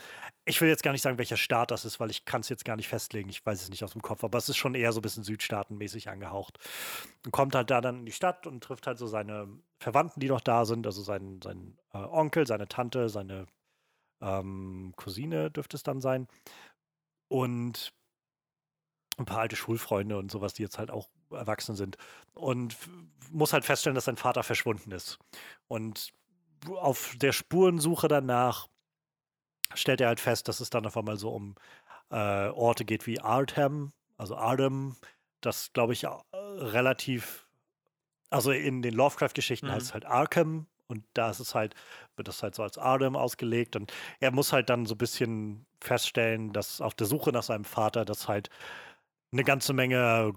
ich 0.48 0.60
will 0.60 0.68
jetzt 0.68 0.84
gar 0.84 0.92
nicht 0.92 1.02
sagen, 1.02 1.18
welcher 1.18 1.36
Staat 1.36 1.72
das 1.72 1.84
ist, 1.84 1.98
weil 1.98 2.10
ich 2.10 2.24
kann 2.24 2.40
es 2.40 2.48
jetzt 2.48 2.64
gar 2.64 2.76
nicht 2.76 2.86
festlegen, 2.86 3.28
ich 3.28 3.44
weiß 3.44 3.62
es 3.62 3.68
nicht 3.68 3.82
aus 3.82 3.92
dem 3.92 4.02
Kopf, 4.02 4.22
aber 4.22 4.38
es 4.38 4.48
ist 4.48 4.56
schon 4.56 4.76
eher 4.76 4.92
so 4.92 5.00
ein 5.00 5.02
bisschen 5.02 5.24
südstaatenmäßig 5.24 6.08
angehaucht. 6.08 6.58
Und 7.24 7.32
kommt 7.32 7.56
halt 7.56 7.70
da 7.70 7.80
dann 7.80 7.98
in 7.98 8.06
die 8.06 8.12
Stadt 8.12 8.46
und 8.46 8.62
trifft 8.62 8.86
halt 8.86 8.96
so 8.96 9.08
seine 9.08 9.48
Verwandten, 9.80 10.20
die 10.20 10.28
noch 10.28 10.40
da 10.40 10.64
sind, 10.64 10.86
also 10.86 11.02
seinen, 11.02 11.42
seinen 11.42 11.76
äh, 11.92 11.98
Onkel, 11.98 12.46
seine 12.46 12.68
Tante, 12.68 13.08
seine 13.08 13.46
ähm, 14.20 14.94
Cousine 14.96 15.50
dürfte 15.50 15.76
es 15.76 15.82
dann 15.82 16.00
sein. 16.00 16.28
Und 17.28 17.92
ein 19.18 19.24
paar 19.24 19.40
alte 19.40 19.56
Schulfreunde 19.56 20.16
und 20.16 20.30
sowas, 20.30 20.54
die 20.54 20.62
jetzt 20.62 20.78
halt 20.78 20.92
auch 20.92 21.08
erwachsen 21.32 21.74
sind. 21.74 21.96
Und 22.34 22.76
muss 23.32 23.52
halt 23.52 23.64
feststellen, 23.64 23.96
dass 23.96 24.04
sein 24.04 24.16
Vater 24.16 24.44
verschwunden 24.44 24.92
ist. 24.92 25.18
Und 25.66 26.12
auf 26.68 27.14
der 27.16 27.32
Spurensuche 27.32 28.06
danach 28.06 28.68
stellt 29.74 30.00
er 30.00 30.08
halt 30.08 30.20
fest, 30.20 30.48
dass 30.48 30.60
es 30.60 30.70
dann 30.70 30.86
auf 30.86 30.96
einmal 30.96 31.16
so 31.16 31.30
um 31.30 31.54
äh, 32.10 32.48
Orte 32.48 32.84
geht 32.84 33.06
wie 33.06 33.20
Artham, 33.20 33.92
also 34.16 34.36
Ardham, 34.36 34.96
das 35.40 35.72
glaube 35.72 35.92
ich 35.92 36.06
relativ, 36.32 37.46
also 38.30 38.50
in 38.50 38.82
den 38.82 38.94
Lovecraft-Geschichten 38.94 39.66
mhm. 39.66 39.72
heißt 39.72 39.86
es 39.86 39.94
halt 39.94 40.06
Arkham 40.06 40.66
und 40.88 41.04
da 41.14 41.30
ist 41.30 41.40
es 41.40 41.54
halt, 41.54 41.74
wird 42.16 42.28
das 42.28 42.42
halt 42.42 42.54
so 42.54 42.62
als 42.62 42.78
Adam 42.78 43.16
ausgelegt. 43.16 43.76
Und 43.76 43.92
er 44.20 44.30
muss 44.30 44.52
halt 44.52 44.70
dann 44.70 44.86
so 44.86 44.94
ein 44.94 44.98
bisschen 44.98 45.66
feststellen, 45.80 46.52
dass 46.52 46.80
auf 46.80 46.94
der 46.94 47.06
Suche 47.06 47.30
nach 47.32 47.42
seinem 47.42 47.64
Vater, 47.64 48.04
dass 48.04 48.28
halt 48.28 48.50
eine 49.32 49.44
ganze 49.44 49.72
Menge 49.72 50.32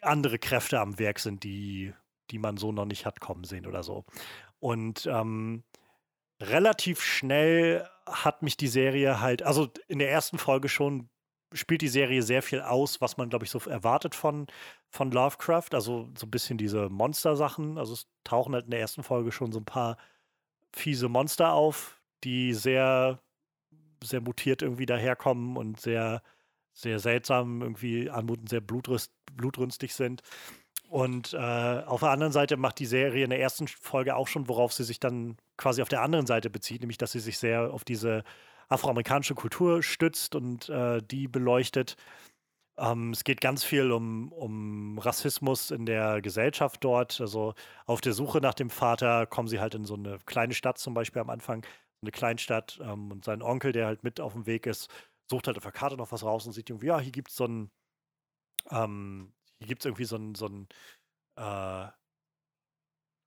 andere 0.00 0.38
Kräfte 0.38 0.80
am 0.80 0.98
Werk 0.98 1.18
sind, 1.18 1.42
die, 1.44 1.92
die 2.30 2.38
man 2.38 2.56
so 2.56 2.72
noch 2.72 2.84
nicht 2.84 3.06
hat 3.06 3.20
kommen 3.20 3.44
sehen 3.44 3.66
oder 3.66 3.82
so. 3.82 4.04
Und 4.60 5.06
ähm, 5.06 5.64
relativ 6.40 7.02
schnell 7.02 7.88
hat 8.06 8.42
mich 8.42 8.56
die 8.56 8.68
Serie 8.68 9.20
halt, 9.20 9.42
also 9.42 9.68
in 9.88 9.98
der 9.98 10.10
ersten 10.10 10.38
Folge 10.38 10.68
schon 10.68 11.08
spielt 11.54 11.82
die 11.82 11.88
Serie 11.88 12.22
sehr 12.22 12.42
viel 12.42 12.60
aus, 12.60 13.00
was 13.00 13.16
man, 13.16 13.28
glaube 13.28 13.44
ich, 13.44 13.50
so 13.50 13.58
erwartet 13.60 14.14
von, 14.14 14.46
von 14.90 15.10
Lovecraft. 15.10 15.68
Also 15.72 16.10
so 16.18 16.26
ein 16.26 16.30
bisschen 16.30 16.58
diese 16.58 16.88
Monster-Sachen. 16.88 17.78
Also 17.78 17.94
es 17.94 18.08
tauchen 18.24 18.54
halt 18.54 18.64
in 18.66 18.72
der 18.72 18.80
ersten 18.80 19.02
Folge 19.02 19.32
schon 19.32 19.52
so 19.52 19.60
ein 19.60 19.64
paar 19.64 19.96
fiese 20.72 21.08
Monster 21.08 21.52
auf, 21.52 22.00
die 22.24 22.52
sehr, 22.54 23.20
sehr 24.02 24.20
mutiert 24.20 24.62
irgendwie 24.62 24.86
daherkommen 24.86 25.56
und 25.56 25.80
sehr, 25.80 26.22
sehr 26.72 26.98
seltsam 26.98 27.62
irgendwie 27.62 28.10
anmutend, 28.10 28.48
sehr 28.48 28.60
blutrünstig 28.60 29.94
sind. 29.94 30.22
Und 30.94 31.34
äh, 31.34 31.36
auf 31.38 31.98
der 31.98 32.10
anderen 32.10 32.32
Seite 32.32 32.56
macht 32.56 32.78
die 32.78 32.86
Serie 32.86 33.24
in 33.24 33.30
der 33.30 33.40
ersten 33.40 33.66
Folge 33.66 34.14
auch 34.14 34.28
schon, 34.28 34.48
worauf 34.48 34.72
sie 34.72 34.84
sich 34.84 35.00
dann 35.00 35.36
quasi 35.56 35.82
auf 35.82 35.88
der 35.88 36.02
anderen 36.02 36.24
Seite 36.26 36.50
bezieht, 36.50 36.82
nämlich 36.82 36.98
dass 36.98 37.10
sie 37.10 37.18
sich 37.18 37.36
sehr 37.36 37.74
auf 37.74 37.82
diese 37.82 38.22
afroamerikanische 38.68 39.34
Kultur 39.34 39.82
stützt 39.82 40.36
und 40.36 40.68
äh, 40.68 41.02
die 41.02 41.26
beleuchtet. 41.26 41.96
Ähm, 42.78 43.10
es 43.10 43.24
geht 43.24 43.40
ganz 43.40 43.64
viel 43.64 43.90
um, 43.90 44.30
um 44.30 45.00
Rassismus 45.00 45.72
in 45.72 45.84
der 45.84 46.22
Gesellschaft 46.22 46.84
dort. 46.84 47.20
Also 47.20 47.54
auf 47.86 48.00
der 48.00 48.12
Suche 48.12 48.38
nach 48.40 48.54
dem 48.54 48.70
Vater 48.70 49.26
kommen 49.26 49.48
sie 49.48 49.58
halt 49.58 49.74
in 49.74 49.84
so 49.84 49.94
eine 49.94 50.20
kleine 50.26 50.54
Stadt 50.54 50.78
zum 50.78 50.94
Beispiel 50.94 51.22
am 51.22 51.30
Anfang, 51.30 51.66
eine 52.02 52.12
Kleinstadt. 52.12 52.78
Ähm, 52.80 53.10
und 53.10 53.24
sein 53.24 53.42
Onkel, 53.42 53.72
der 53.72 53.86
halt 53.86 54.04
mit 54.04 54.20
auf 54.20 54.34
dem 54.34 54.46
Weg 54.46 54.64
ist, 54.66 54.88
sucht 55.28 55.48
halt 55.48 55.56
auf 55.56 55.64
der 55.64 55.72
Karte 55.72 55.96
noch 55.96 56.12
was 56.12 56.22
raus 56.22 56.46
und 56.46 56.52
sieht 56.52 56.70
irgendwie, 56.70 56.86
ja, 56.86 57.00
hier 57.00 57.10
gibt 57.10 57.30
es 57.30 57.36
so 57.36 57.46
ein, 57.46 57.70
ähm, 58.70 59.32
hier 59.64 59.68
gibt 59.68 59.82
es 59.82 59.86
irgendwie 59.86 60.04
so 60.04 60.16
ein, 60.16 60.34
so 60.34 60.46
ein, 60.46 60.68
äh, 61.36 61.88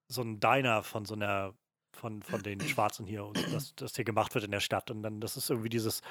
so 0.07 0.21
ein 0.21 0.39
Diner 0.39 0.83
von 0.83 1.05
so 1.05 1.15
einer 1.15 1.53
von, 1.93 2.21
von 2.21 2.43
den 2.43 2.61
Schwarzen 2.61 3.05
hier 3.05 3.25
und 3.25 3.37
das, 3.53 3.75
das 3.75 3.95
hier 3.95 4.05
gemacht 4.05 4.33
wird 4.35 4.45
in 4.45 4.51
der 4.51 4.59
Stadt. 4.59 4.91
Und 4.91 5.01
dann, 5.03 5.19
das 5.19 5.35
ist 5.35 5.49
irgendwie 5.49 5.69
dieses 5.69 6.01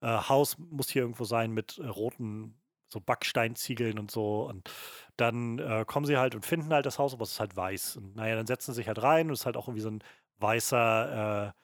äh, 0.00 0.06
Haus 0.06 0.58
muss 0.58 0.90
hier 0.90 1.02
irgendwo 1.02 1.24
sein 1.24 1.52
mit 1.52 1.78
äh, 1.78 1.86
roten 1.86 2.60
so 2.92 3.00
Backsteinziegeln 3.00 3.98
und 3.98 4.10
so. 4.10 4.48
Und 4.48 4.70
dann 5.16 5.58
äh, 5.58 5.84
kommen 5.86 6.06
sie 6.06 6.16
halt 6.16 6.34
und 6.34 6.44
finden 6.44 6.72
halt 6.72 6.86
das 6.86 6.98
Haus, 6.98 7.14
aber 7.14 7.22
es 7.22 7.32
ist 7.32 7.40
halt 7.40 7.56
weiß. 7.56 7.96
Und 7.96 8.16
naja, 8.16 8.36
dann 8.36 8.46
setzen 8.46 8.72
sie 8.72 8.76
sich 8.76 8.88
halt 8.88 9.02
rein 9.02 9.28
und 9.28 9.34
es 9.34 9.40
ist 9.40 9.46
halt 9.46 9.56
auch 9.56 9.68
irgendwie 9.68 9.82
so 9.82 9.90
ein 9.90 10.02
weißer, 10.38 11.54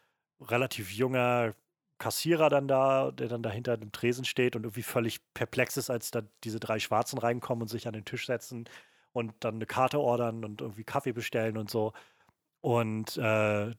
äh, 0.40 0.44
relativ 0.44 0.92
junger 0.92 1.54
Kassierer 2.02 2.48
dann 2.48 2.66
da, 2.66 3.12
der 3.12 3.28
dann 3.28 3.44
dahinter 3.44 3.76
dem 3.76 3.92
Tresen 3.92 4.24
steht 4.24 4.56
und 4.56 4.64
irgendwie 4.64 4.82
völlig 4.82 5.20
perplex 5.34 5.76
ist, 5.76 5.88
als 5.88 6.10
da 6.10 6.22
diese 6.42 6.58
drei 6.58 6.80
Schwarzen 6.80 7.16
reinkommen 7.18 7.62
und 7.62 7.68
sich 7.68 7.86
an 7.86 7.92
den 7.92 8.04
Tisch 8.04 8.26
setzen 8.26 8.64
und 9.12 9.32
dann 9.38 9.54
eine 9.54 9.66
Karte 9.66 10.00
ordern 10.00 10.44
und 10.44 10.60
irgendwie 10.62 10.82
Kaffee 10.82 11.12
bestellen 11.12 11.56
und 11.56 11.70
so. 11.70 11.92
Und 12.60 13.16
äh, 13.18 13.70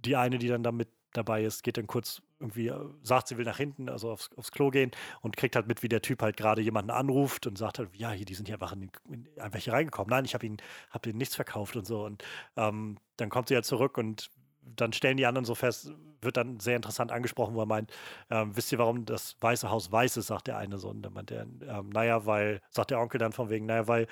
die 0.00 0.16
eine, 0.16 0.38
die 0.38 0.48
dann 0.48 0.64
damit 0.64 0.88
dabei 1.12 1.44
ist, 1.44 1.62
geht 1.62 1.76
dann 1.76 1.86
kurz 1.86 2.20
irgendwie, 2.40 2.66
äh, 2.66 2.84
sagt, 3.04 3.28
sie 3.28 3.38
will 3.38 3.44
nach 3.44 3.58
hinten, 3.58 3.88
also 3.88 4.10
aufs, 4.10 4.30
aufs 4.36 4.50
Klo 4.50 4.70
gehen 4.70 4.90
und 5.20 5.36
kriegt 5.36 5.54
halt 5.54 5.68
mit, 5.68 5.84
wie 5.84 5.88
der 5.88 6.02
Typ 6.02 6.20
halt 6.20 6.36
gerade 6.36 6.62
jemanden 6.62 6.90
anruft 6.90 7.46
und 7.46 7.56
sagt 7.56 7.78
halt, 7.78 7.90
ja, 7.94 8.10
hier, 8.10 8.26
die 8.26 8.34
sind 8.34 8.46
hier 8.48 8.56
einfach, 8.56 8.72
in, 8.72 8.90
in, 9.08 9.28
einfach 9.38 9.60
hier 9.60 9.72
reingekommen. 9.72 10.10
Nein, 10.10 10.24
ich 10.24 10.34
habe 10.34 10.46
ihnen, 10.46 10.56
hab 10.90 11.06
ihnen 11.06 11.18
nichts 11.18 11.36
verkauft 11.36 11.76
und 11.76 11.86
so. 11.86 12.04
Und 12.04 12.24
ähm, 12.56 12.98
dann 13.18 13.30
kommt 13.30 13.46
sie 13.46 13.54
ja 13.54 13.58
halt 13.58 13.66
zurück 13.66 13.98
und 13.98 14.30
dann 14.62 14.92
stellen 14.92 15.16
die 15.16 15.26
anderen 15.26 15.44
so 15.44 15.54
fest, 15.54 15.92
wird 16.20 16.36
dann 16.36 16.60
sehr 16.60 16.76
interessant 16.76 17.12
angesprochen, 17.12 17.54
wo 17.54 17.60
er 17.60 17.66
meint, 17.66 17.92
ähm, 18.30 18.56
wisst 18.56 18.72
ihr, 18.72 18.78
warum 18.78 19.04
das 19.04 19.36
Weiße 19.40 19.70
Haus 19.70 19.90
weiß 19.90 20.16
ist, 20.16 20.28
sagt 20.28 20.46
der 20.46 20.56
eine 20.56 20.78
so. 20.78 20.88
Und 20.88 21.02
dann 21.02 21.12
meint 21.12 21.30
er, 21.30 21.42
ähm, 21.42 21.90
naja, 21.90 22.26
weil, 22.26 22.60
sagt 22.70 22.90
der 22.90 23.00
Onkel 23.00 23.18
dann 23.18 23.32
von 23.32 23.50
wegen, 23.50 23.66
naja, 23.66 23.88
weil 23.88 24.06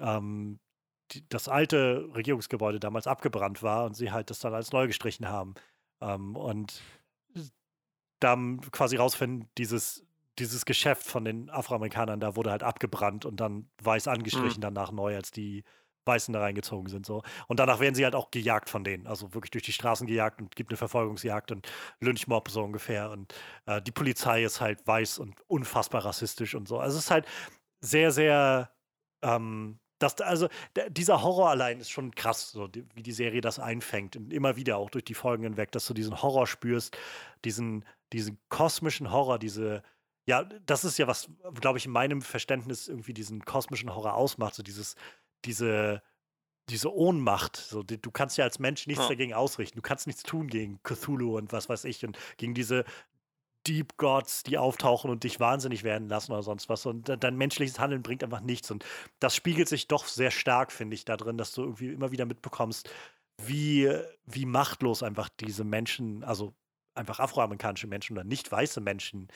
ähm, 0.00 0.58
die, 1.12 1.28
das 1.28 1.48
alte 1.48 2.08
Regierungsgebäude 2.14 2.80
damals 2.80 3.06
abgebrannt 3.06 3.62
war 3.62 3.84
und 3.84 3.94
sie 3.94 4.10
halt 4.10 4.30
das 4.30 4.38
dann 4.38 4.54
als 4.54 4.72
neu 4.72 4.86
gestrichen 4.86 5.28
haben. 5.28 5.54
Ähm, 6.00 6.36
und 6.36 6.80
dann 8.18 8.60
quasi 8.70 8.96
rausfinden, 8.96 9.48
dieses, 9.58 10.06
dieses 10.38 10.64
Geschäft 10.64 11.04
von 11.06 11.24
den 11.24 11.50
Afroamerikanern, 11.50 12.20
da 12.20 12.36
wurde 12.36 12.50
halt 12.50 12.62
abgebrannt 12.62 13.24
und 13.24 13.40
dann 13.40 13.68
weiß 13.82 14.08
angestrichen, 14.08 14.58
mhm. 14.58 14.74
danach 14.74 14.92
neu 14.92 15.16
als 15.16 15.30
die 15.30 15.64
Weißen 16.04 16.32
da 16.32 16.40
reingezogen 16.40 16.88
sind. 16.88 17.06
So. 17.06 17.22
Und 17.48 17.60
danach 17.60 17.80
werden 17.80 17.94
sie 17.94 18.04
halt 18.04 18.14
auch 18.14 18.30
gejagt 18.30 18.68
von 18.68 18.84
denen. 18.84 19.06
Also 19.06 19.34
wirklich 19.34 19.50
durch 19.50 19.64
die 19.64 19.72
Straßen 19.72 20.06
gejagt 20.06 20.40
und 20.40 20.56
gibt 20.56 20.70
eine 20.70 20.76
Verfolgungsjagd 20.76 21.52
und 21.52 21.68
Lynchmob 22.00 22.48
so 22.50 22.62
ungefähr. 22.62 23.10
Und 23.10 23.34
äh, 23.66 23.80
die 23.82 23.92
Polizei 23.92 24.44
ist 24.44 24.60
halt 24.60 24.86
weiß 24.86 25.18
und 25.18 25.40
unfassbar 25.48 26.04
rassistisch 26.04 26.54
und 26.54 26.68
so. 26.68 26.78
Also 26.78 26.98
es 26.98 27.04
ist 27.04 27.10
halt 27.10 27.26
sehr, 27.80 28.10
sehr 28.10 28.70
ähm, 29.22 29.78
das, 30.02 30.20
also 30.20 30.48
dieser 30.88 31.22
Horror 31.22 31.50
allein 31.50 31.80
ist 31.80 31.90
schon 31.90 32.14
krass, 32.14 32.50
so 32.50 32.66
die, 32.66 32.84
wie 32.94 33.02
die 33.02 33.12
Serie 33.12 33.40
das 33.40 33.58
einfängt. 33.58 34.16
Und 34.16 34.32
immer 34.32 34.56
wieder 34.56 34.76
auch 34.76 34.90
durch 34.90 35.04
die 35.04 35.14
Folgen 35.14 35.44
hinweg, 35.44 35.70
dass 35.72 35.86
du 35.86 35.94
diesen 35.94 36.22
Horror 36.22 36.46
spürst, 36.46 36.96
diesen, 37.44 37.84
diesen 38.12 38.38
kosmischen 38.48 39.12
Horror, 39.12 39.38
diese, 39.38 39.82
ja, 40.26 40.44
das 40.44 40.84
ist 40.84 40.98
ja 40.98 41.06
was, 41.06 41.30
glaube 41.60 41.78
ich, 41.78 41.86
in 41.86 41.92
meinem 41.92 42.22
Verständnis 42.22 42.88
irgendwie 42.88 43.14
diesen 43.14 43.44
kosmischen 43.44 43.94
Horror 43.94 44.14
ausmacht, 44.14 44.54
so 44.54 44.62
dieses, 44.62 44.96
diese, 45.44 46.02
diese 46.68 46.92
Ohnmacht. 46.92 47.56
So, 47.56 47.82
du 47.82 48.10
kannst 48.10 48.38
ja 48.38 48.44
als 48.44 48.58
Mensch 48.58 48.86
nichts 48.86 49.04
ja. 49.04 49.08
dagegen 49.08 49.34
ausrichten. 49.34 49.78
Du 49.78 49.82
kannst 49.82 50.06
nichts 50.06 50.22
tun 50.22 50.48
gegen 50.48 50.80
Cthulhu 50.82 51.36
und 51.36 51.52
was 51.52 51.68
weiß 51.68 51.84
ich 51.84 52.04
und 52.04 52.18
gegen 52.36 52.54
diese 52.54 52.84
Deep 53.66 53.96
Gods, 53.96 54.42
die 54.42 54.58
auftauchen 54.58 55.10
und 55.10 55.22
dich 55.22 55.38
wahnsinnig 55.38 55.84
werden 55.84 56.08
lassen 56.08 56.32
oder 56.32 56.42
sonst 56.42 56.68
was. 56.68 56.84
Und 56.86 57.08
dein 57.22 57.36
menschliches 57.36 57.78
Handeln 57.78 58.02
bringt 58.02 58.24
einfach 58.24 58.40
nichts. 58.40 58.70
Und 58.70 58.84
das 59.20 59.36
spiegelt 59.36 59.68
sich 59.68 59.86
doch 59.86 60.06
sehr 60.06 60.30
stark, 60.30 60.72
finde 60.72 60.94
ich, 60.94 61.04
da 61.04 61.16
drin, 61.16 61.38
dass 61.38 61.52
du 61.52 61.62
irgendwie 61.62 61.92
immer 61.92 62.10
wieder 62.10 62.26
mitbekommst, 62.26 62.90
wie, 63.40 63.92
wie 64.24 64.46
machtlos 64.46 65.02
einfach 65.02 65.28
diese 65.28 65.64
Menschen, 65.64 66.24
also 66.24 66.54
einfach 66.94 67.20
afroamerikanische 67.20 67.86
Menschen 67.86 68.16
oder 68.16 68.24
nicht 68.24 68.50
weiße 68.50 68.80
Menschen 68.80 69.28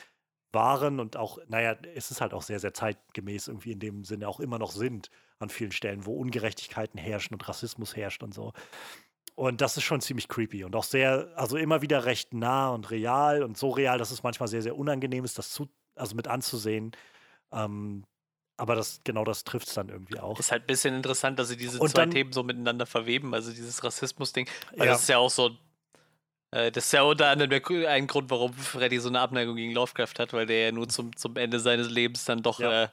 waren 0.51 0.99
und 0.99 1.17
auch, 1.17 1.39
naja, 1.47 1.75
es 1.95 2.11
ist 2.11 2.21
halt 2.21 2.33
auch 2.33 2.41
sehr, 2.41 2.59
sehr 2.59 2.73
zeitgemäß 2.73 3.47
irgendwie 3.47 3.71
in 3.71 3.79
dem 3.79 4.03
Sinne 4.03 4.27
auch 4.27 4.39
immer 4.39 4.59
noch 4.59 4.71
sind 4.71 5.09
an 5.39 5.49
vielen 5.49 5.71
Stellen, 5.71 6.05
wo 6.05 6.13
Ungerechtigkeiten 6.13 6.99
herrschen 6.99 7.35
und 7.35 7.47
Rassismus 7.47 7.95
herrscht 7.95 8.23
und 8.23 8.33
so. 8.33 8.53
Und 9.35 9.61
das 9.61 9.77
ist 9.77 9.83
schon 9.83 10.01
ziemlich 10.01 10.27
creepy 10.27 10.63
und 10.63 10.75
auch 10.75 10.83
sehr, 10.83 11.31
also 11.35 11.57
immer 11.57 11.83
wieder 11.83 12.05
recht 12.05 12.33
nah 12.33 12.69
und 12.69 12.89
real 12.89 13.43
und 13.43 13.55
so 13.55 13.69
real, 13.69 13.99
dass 13.99 14.09
es 14.09 14.23
manchmal 14.23 14.47
sehr, 14.47 14.63
sehr 14.63 14.75
unangenehm 14.75 15.23
ist, 15.25 15.37
das 15.37 15.51
zu, 15.51 15.69
also 15.95 16.15
mit 16.15 16.27
anzusehen. 16.27 16.91
Ähm, 17.51 18.03
aber 18.57 18.73
das, 18.75 19.01
genau 19.03 19.23
das 19.23 19.43
trifft 19.43 19.67
es 19.67 19.75
dann 19.75 19.89
irgendwie 19.89 20.19
auch. 20.19 20.39
Ist 20.39 20.51
halt 20.51 20.63
ein 20.63 20.67
bisschen 20.67 20.95
interessant, 20.95 21.37
dass 21.37 21.49
sie 21.49 21.57
diese 21.57 21.79
und 21.79 21.89
zwei 21.89 22.01
dann, 22.01 22.11
Themen 22.11 22.33
so 22.33 22.41
miteinander 22.41 22.87
verweben, 22.87 23.35
also 23.35 23.51
dieses 23.51 23.83
Rassismus-Ding. 23.83 24.49
Weil 24.75 24.87
ja. 24.87 24.93
das 24.93 25.03
ist 25.03 25.09
ja 25.09 25.19
auch 25.19 25.29
so 25.29 25.49
äh, 25.49 25.51
das 26.51 26.85
ist 26.85 26.93
ja 26.93 27.01
unter 27.01 27.27
anderem 27.27 27.61
ein 27.87 28.07
Grund, 28.07 28.29
warum 28.29 28.53
Freddy 28.53 28.99
so 28.99 29.09
eine 29.09 29.19
Abneigung 29.19 29.57
gegen 29.57 29.73
Lovecraft 29.73 30.13
hat, 30.17 30.31
weil 30.31 30.45
der 30.45 30.67
ja 30.67 30.71
nur 30.71 30.87
zum, 30.87 31.15
zum 31.15 31.35
Ende 31.35 31.59
seines 31.59 31.89
Lebens 31.89 32.23
dann 32.23 32.41
doch 32.41 32.59
ja. 32.59 32.83
äh, 32.83 32.87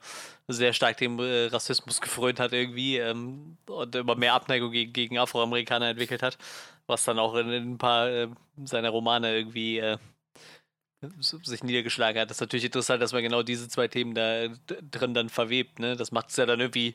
sehr 0.48 0.72
stark 0.72 0.96
dem 0.96 1.20
äh, 1.20 1.46
Rassismus 1.46 2.00
gefrönt 2.00 2.40
hat 2.40 2.52
irgendwie 2.52 2.98
ähm, 2.98 3.56
und 3.66 3.94
immer 3.94 4.16
mehr 4.16 4.34
Abneigung 4.34 4.72
gegen, 4.72 4.92
gegen 4.92 5.18
Afroamerikaner 5.18 5.90
entwickelt 5.90 6.22
hat, 6.22 6.36
was 6.88 7.04
dann 7.04 7.20
auch 7.20 7.36
in, 7.36 7.50
in 7.50 7.72
ein 7.74 7.78
paar 7.78 8.08
äh, 8.08 8.28
seiner 8.64 8.90
Romane 8.90 9.36
irgendwie 9.36 9.78
äh, 9.78 9.98
sich 11.20 11.62
niedergeschlagen 11.62 12.20
hat. 12.20 12.30
Das 12.30 12.38
ist 12.38 12.40
natürlich 12.40 12.64
interessant, 12.64 13.02
dass 13.02 13.12
man 13.12 13.22
genau 13.22 13.42
diese 13.42 13.68
zwei 13.68 13.86
Themen 13.88 14.14
da 14.14 14.48
drin 14.90 15.14
dann 15.14 15.28
verwebt. 15.28 15.78
Ne? 15.78 15.96
Das 15.96 16.12
macht 16.12 16.30
es 16.30 16.36
ja 16.36 16.46
dann 16.46 16.60
irgendwie 16.60 16.94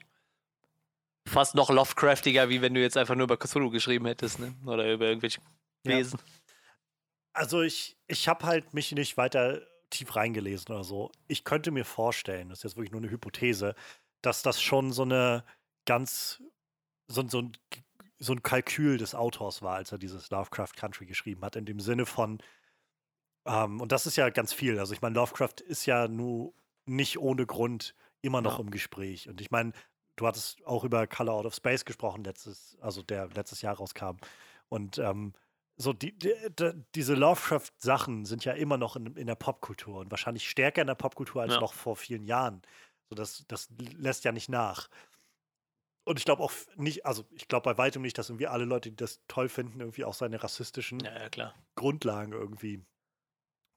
fast 1.26 1.56
noch 1.56 1.69
Lovecraftiger, 1.69 2.50
wie 2.50 2.62
wenn 2.62 2.74
du 2.74 2.82
jetzt 2.82 2.98
einfach 2.98 3.15
nur 3.15 3.26
über 3.26 3.38
Cthulhu 3.38 3.69
geschrieben 3.69 4.08
hättest, 4.08 4.39
ne? 4.39 4.56
Oder 4.65 4.91
über 4.91 5.06
irgendwelche 5.06 5.41
Wesen. 5.84 6.19
Ja. 6.19 6.38
Also 7.34 7.62
ich, 7.62 7.98
ich 8.08 8.28
habe 8.28 8.46
halt 8.46 8.74
mich 8.74 8.92
nicht 8.92 9.18
weiter 9.18 9.62
tief 9.89 10.15
reingelesen 10.15 10.74
oder 10.74 10.84
so. 10.84 11.12
Ich 11.28 11.44
könnte 11.44 11.72
mir 11.72 11.86
vorstellen, 11.86 12.50
das 12.50 12.60
ist 12.60 12.63
jetzt 12.63 12.78
wirklich 12.78 12.92
nur 12.92 13.02
eine 13.02 13.12
Hypothese, 13.12 13.76
dass 14.22 14.42
das 14.42 14.62
schon 14.62 14.92
so 14.92 15.04
eine 15.04 15.44
ganz, 15.86 16.42
so, 17.08 17.28
so, 17.28 17.42
ein, 17.42 17.52
so 18.20 18.34
ein 18.34 18.44
Kalkül 18.44 18.98
des 18.98 19.15
Autors 19.15 19.62
war, 19.62 19.76
als 19.76 19.92
er 19.92 19.98
dieses 19.98 20.30
Lovecraft 20.30 20.74
Country 20.76 21.06
geschrieben 21.06 21.44
hat, 21.44 21.56
in 21.56 21.65
dem 21.65 21.80
Sinne 21.80 22.06
von, 22.06 22.39
ähm, 23.46 23.82
und 23.82 23.92
das 23.92 24.06
ist 24.06 24.18
ja 24.18 24.30
ganz 24.30 24.54
viel. 24.54 24.80
Also 24.80 24.94
ich 24.94 25.02
meine, 25.02 25.15
Lovecraft 25.15 25.62
ist 25.68 25.86
ja 25.86 26.08
nur 26.08 26.54
nicht 26.86 27.20
ohne 27.20 27.46
Grund 27.46 27.96
immer 28.22 28.42
noch 28.42 28.58
ja. 28.58 28.63
im 28.63 28.72
Gespräch. 28.72 29.30
Und 29.30 29.42
ich 29.42 29.52
meine, 29.52 29.72
du 30.15 30.28
hattest 30.28 30.65
auch 30.65 30.84
über 30.84 31.08
Color 31.08 31.34
Out 31.34 31.46
of 31.46 31.56
Space 31.56 31.86
gesprochen, 31.86 32.24
letztes, 32.24 32.78
also 32.82 33.02
der 33.02 33.28
letztes 33.30 33.62
Jahr 33.62 33.76
rauskam. 33.76 34.18
Und 34.68 34.98
ähm, 34.98 35.34
so 35.82 35.94
die, 35.94 36.12
die, 36.12 36.34
die, 36.60 36.74
diese 36.94 37.15
Lovecraft-Sachen 37.15 38.26
sind 38.26 38.44
ja 38.44 38.52
immer 38.52 38.78
noch 38.78 38.98
in, 38.98 39.15
in 39.15 39.28
der 39.28 39.36
Popkultur 39.36 40.00
und 40.00 40.12
wahrscheinlich 40.12 40.48
stärker 40.50 40.82
in 40.82 40.88
der 40.88 40.96
Popkultur 40.96 41.42
als 41.42 41.54
ja. 41.54 41.60
noch 41.62 41.74
vor 41.74 41.96
vielen 41.96 42.26
Jahren. 42.26 42.62
So 43.10 43.15
das, 43.15 43.46
das 43.48 43.70
lässt 43.98 44.26
ja 44.26 44.34
nicht 44.34 44.50
nach. 44.50 44.89
Und 46.04 46.20
ich 46.20 46.26
glaube 46.26 46.44
auch 46.44 46.52
nicht, 46.76 47.06
also 47.06 47.24
ich 47.32 47.48
glaube 47.48 47.63
bei 47.63 47.78
weitem 47.78 48.02
nicht, 48.02 48.18
dass 48.18 48.30
irgendwie 48.30 48.48
alle 48.48 48.65
Leute, 48.65 48.89
die 48.89 48.98
das 48.98 49.22
toll 49.30 49.48
finden, 49.48 49.80
irgendwie 49.80 50.04
auch 50.04 50.13
seine 50.13 50.44
rassistischen 50.44 51.00
ja, 51.00 51.30
ja, 51.34 51.54
Grundlagen 51.76 52.34
irgendwie 52.34 52.84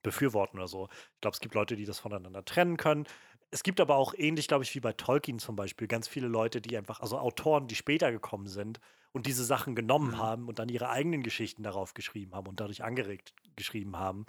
befürworten 0.01 0.59
oder 0.59 0.67
so. 0.67 0.89
Ich 1.15 1.21
glaube, 1.21 1.35
es 1.35 1.39
gibt 1.39 1.55
Leute, 1.55 1.77
die 1.77 1.85
das 1.85 1.99
voneinander 1.99 2.43
trennen 2.43 2.75
können. 2.75 3.05
Es 3.49 3.63
gibt 3.63 3.79
aber 3.79 3.95
auch 3.95 4.13
ähnlich, 4.17 4.49
glaube 4.49 4.65
ich, 4.65 4.75
wie 4.75 4.81
bei 4.81 4.91
Tolkien 4.91 5.39
zum 5.39 5.55
Beispiel, 5.55 5.87
ganz 5.87 6.09
viele 6.09 6.27
Leute, 6.27 6.59
die 6.59 6.75
einfach, 6.75 6.99
also 6.99 7.17
Autoren, 7.17 7.67
die 7.67 7.75
später 7.75 8.11
gekommen 8.11 8.47
sind 8.47 8.81
und 9.13 9.27
diese 9.27 9.45
Sachen 9.45 9.75
genommen 9.75 10.11
mhm. 10.11 10.17
haben 10.17 10.47
und 10.47 10.59
dann 10.59 10.69
ihre 10.69 10.89
eigenen 10.89 11.23
Geschichten 11.23 11.63
darauf 11.63 11.93
geschrieben 11.93 12.35
haben 12.35 12.47
und 12.47 12.59
dadurch 12.59 12.83
angeregt 12.83 13.33
geschrieben 13.55 13.97
haben, 13.97 14.25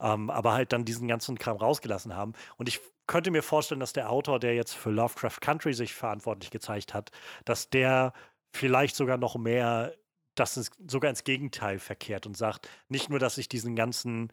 ähm, 0.00 0.30
aber 0.30 0.52
halt 0.52 0.72
dann 0.72 0.84
diesen 0.84 1.08
ganzen 1.08 1.38
Kram 1.38 1.56
rausgelassen 1.56 2.16
haben. 2.16 2.32
Und 2.56 2.68
ich 2.68 2.80
könnte 3.06 3.30
mir 3.30 3.42
vorstellen, 3.42 3.80
dass 3.80 3.92
der 3.92 4.10
Autor, 4.10 4.38
der 4.38 4.54
jetzt 4.54 4.74
für 4.74 4.90
Lovecraft 4.90 5.40
Country 5.40 5.74
sich 5.74 5.94
verantwortlich 5.94 6.50
gezeigt 6.50 6.94
hat, 6.94 7.10
dass 7.44 7.68
der 7.68 8.12
vielleicht 8.52 8.96
sogar 8.96 9.18
noch 9.18 9.36
mehr 9.36 9.94
das 10.36 10.56
ins, 10.56 10.70
sogar 10.86 11.10
ins 11.10 11.24
Gegenteil 11.24 11.80
verkehrt 11.80 12.26
und 12.26 12.36
sagt, 12.36 12.68
nicht 12.88 13.10
nur, 13.10 13.18
dass 13.18 13.36
ich 13.36 13.48
diesen 13.48 13.74
ganzen 13.74 14.32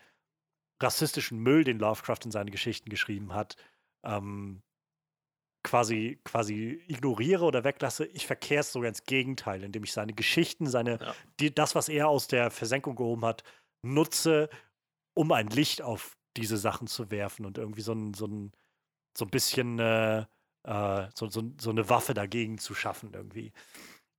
rassistischen 0.82 1.40
Müll, 1.40 1.64
den 1.64 1.80
Lovecraft 1.80 2.20
in 2.26 2.32
seine 2.32 2.52
Geschichten 2.52 2.90
geschrieben 2.90 3.34
hat, 3.34 3.56
ähm, 4.04 4.62
quasi, 5.68 6.18
quasi 6.24 6.82
ignoriere 6.88 7.44
oder 7.44 7.66
weglasse, 7.66 8.06
ich 8.06 8.26
verkehre 8.26 8.62
es 8.62 8.72
sogar 8.72 8.88
ins 8.88 9.04
Gegenteil, 9.04 9.64
indem 9.64 9.84
ich 9.84 9.92
seine 9.92 10.14
Geschichten, 10.14 10.66
seine, 10.66 10.98
ja. 11.00 11.16
die, 11.42 11.54
das, 11.54 11.76
was 11.76 11.90
er 11.90 12.08
aus 12.08 12.28
der 12.28 12.52
Versenkung 12.52 12.96
gehoben 12.96 13.26
hat, 13.26 13.44
nutze, 13.82 14.50
um 15.14 15.34
ein 15.34 15.48
Licht 15.48 15.82
auf 15.82 16.16
diese 16.38 16.56
Sachen 16.56 16.88
zu 16.88 17.12
werfen 17.12 17.46
und 17.46 17.58
irgendwie 17.58 17.82
so 17.82 17.92
ein, 17.92 18.14
so 18.14 18.28
ein, 18.28 18.54
so 19.18 19.26
ein 19.26 19.30
bisschen 19.30 19.78
äh, 19.80 20.26
äh, 20.64 21.10
so, 21.14 21.30
so, 21.30 21.44
so 21.60 21.70
eine 21.70 21.90
Waffe 21.90 22.14
dagegen 22.14 22.60
zu 22.60 22.74
schaffen 22.74 23.12
irgendwie. 23.14 23.52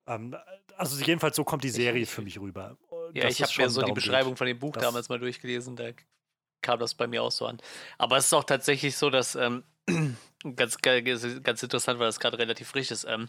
Ähm, 0.06 0.36
also 0.76 1.02
jedenfalls 1.02 1.36
so 1.36 1.44
kommt 1.44 1.64
die 1.64 1.70
Serie 1.70 2.02
ich, 2.02 2.10
für 2.10 2.20
mich 2.20 2.38
rüber. 2.38 2.76
Ja, 3.14 3.26
ich 3.26 3.42
habe 3.42 3.52
mir 3.56 3.70
so 3.70 3.80
die 3.80 3.92
Beschreibung 3.92 4.32
geht. 4.32 4.38
von 4.38 4.46
dem 4.46 4.58
Buch 4.58 4.76
damals 4.76 5.08
mal 5.08 5.18
durchgelesen, 5.18 5.76
da 5.76 5.92
kam 6.60 6.78
das 6.78 6.94
bei 6.94 7.06
mir 7.06 7.22
auch 7.22 7.30
so 7.30 7.46
an. 7.46 7.58
Aber 7.96 8.18
es 8.18 8.26
ist 8.26 8.34
auch 8.34 8.44
tatsächlich 8.44 8.98
so, 8.98 9.08
dass 9.08 9.34
ähm, 9.34 9.64
ganz, 10.56 10.78
ganz 10.78 11.62
interessant, 11.62 11.98
weil 11.98 12.06
das 12.06 12.20
gerade 12.20 12.38
relativ 12.38 12.68
frisch 12.68 12.90
ist. 12.90 13.04
Ähm, 13.04 13.28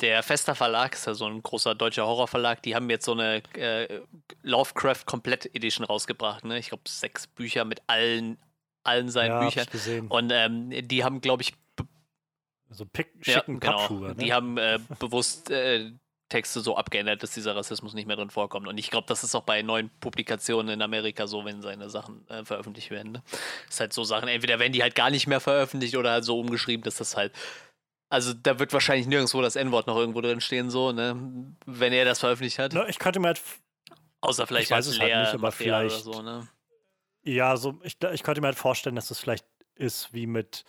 der 0.00 0.22
Fester 0.22 0.54
Verlag 0.54 0.94
ist 0.94 1.06
ja 1.06 1.14
so 1.14 1.26
ein 1.26 1.42
großer 1.42 1.74
deutscher 1.74 2.06
Horrorverlag, 2.06 2.62
die 2.62 2.74
haben 2.74 2.90
jetzt 2.90 3.04
so 3.04 3.12
eine 3.12 3.42
äh, 3.54 4.00
Lovecraft 4.42 5.06
Komplett 5.06 5.46
Edition 5.54 5.84
rausgebracht. 5.86 6.44
Ne? 6.44 6.58
Ich 6.58 6.68
glaube, 6.68 6.82
sechs 6.88 7.26
Bücher 7.26 7.64
mit 7.64 7.80
allen, 7.86 8.38
allen 8.82 9.08
seinen 9.08 9.30
ja, 9.30 9.44
Büchern. 9.44 10.08
Und 10.08 10.32
ähm, 10.34 10.70
die 10.88 11.04
haben, 11.04 11.20
glaube 11.20 11.42
ich, 11.42 11.54
so 12.70 12.84
pick, 12.86 13.12
schicken 13.20 13.60
ja, 13.62 13.86
genau. 13.86 14.08
Ne? 14.08 14.14
Die 14.16 14.32
haben 14.32 14.58
äh, 14.58 14.80
bewusst 14.98 15.50
äh, 15.50 15.92
Texte 16.34 16.60
so 16.60 16.76
abgeändert, 16.76 17.22
dass 17.22 17.30
dieser 17.30 17.54
Rassismus 17.54 17.94
nicht 17.94 18.06
mehr 18.08 18.16
drin 18.16 18.28
vorkommt. 18.28 18.66
Und 18.66 18.76
ich 18.76 18.90
glaube, 18.90 19.06
das 19.06 19.22
ist 19.22 19.36
auch 19.36 19.44
bei 19.44 19.62
neuen 19.62 19.88
Publikationen 20.00 20.74
in 20.74 20.82
Amerika 20.82 21.28
so, 21.28 21.44
wenn 21.44 21.62
seine 21.62 21.88
Sachen 21.88 22.28
äh, 22.28 22.44
veröffentlicht 22.44 22.90
werden. 22.90 23.12
Ne? 23.12 23.22
ist 23.68 23.78
halt 23.78 23.92
so 23.92 24.02
Sachen, 24.02 24.28
entweder 24.28 24.58
werden 24.58 24.72
die 24.72 24.82
halt 24.82 24.96
gar 24.96 25.10
nicht 25.10 25.28
mehr 25.28 25.38
veröffentlicht 25.38 25.96
oder 25.96 26.10
halt 26.10 26.24
so 26.24 26.40
umgeschrieben, 26.40 26.82
dass 26.82 26.96
das 26.96 27.16
halt. 27.16 27.32
Also 28.08 28.32
da 28.34 28.58
wird 28.58 28.72
wahrscheinlich 28.72 29.06
nirgendwo 29.06 29.42
das 29.42 29.54
N-Wort 29.54 29.86
noch 29.86 29.96
irgendwo 29.96 30.20
drin 30.20 30.40
stehen, 30.40 30.70
so, 30.70 30.90
ne? 30.90 31.16
Wenn 31.66 31.92
er 31.92 32.04
das 32.04 32.18
veröffentlicht 32.18 32.58
hat. 32.58 32.72
Na, 32.74 32.88
ich 32.88 32.98
könnte 32.98 33.20
mir 33.20 33.28
halt. 33.28 33.40
Außer 34.20 34.48
vielleicht 34.48 34.66
ich 34.66 34.70
weiß 34.72 34.88
als 34.88 34.96
es 34.96 35.00
halt 35.00 35.16
nicht, 35.16 35.34
aber 35.34 35.52
vielleicht. 35.52 36.02
So, 36.02 36.20
ne? 36.20 36.48
Ja, 37.22 37.56
so, 37.56 37.78
ich, 37.84 37.96
ich 38.12 38.22
könnte 38.24 38.40
mir 38.40 38.48
halt 38.48 38.58
vorstellen, 38.58 38.96
dass 38.96 39.06
das 39.06 39.20
vielleicht 39.20 39.46
ist 39.76 40.12
wie 40.12 40.26
mit 40.26 40.64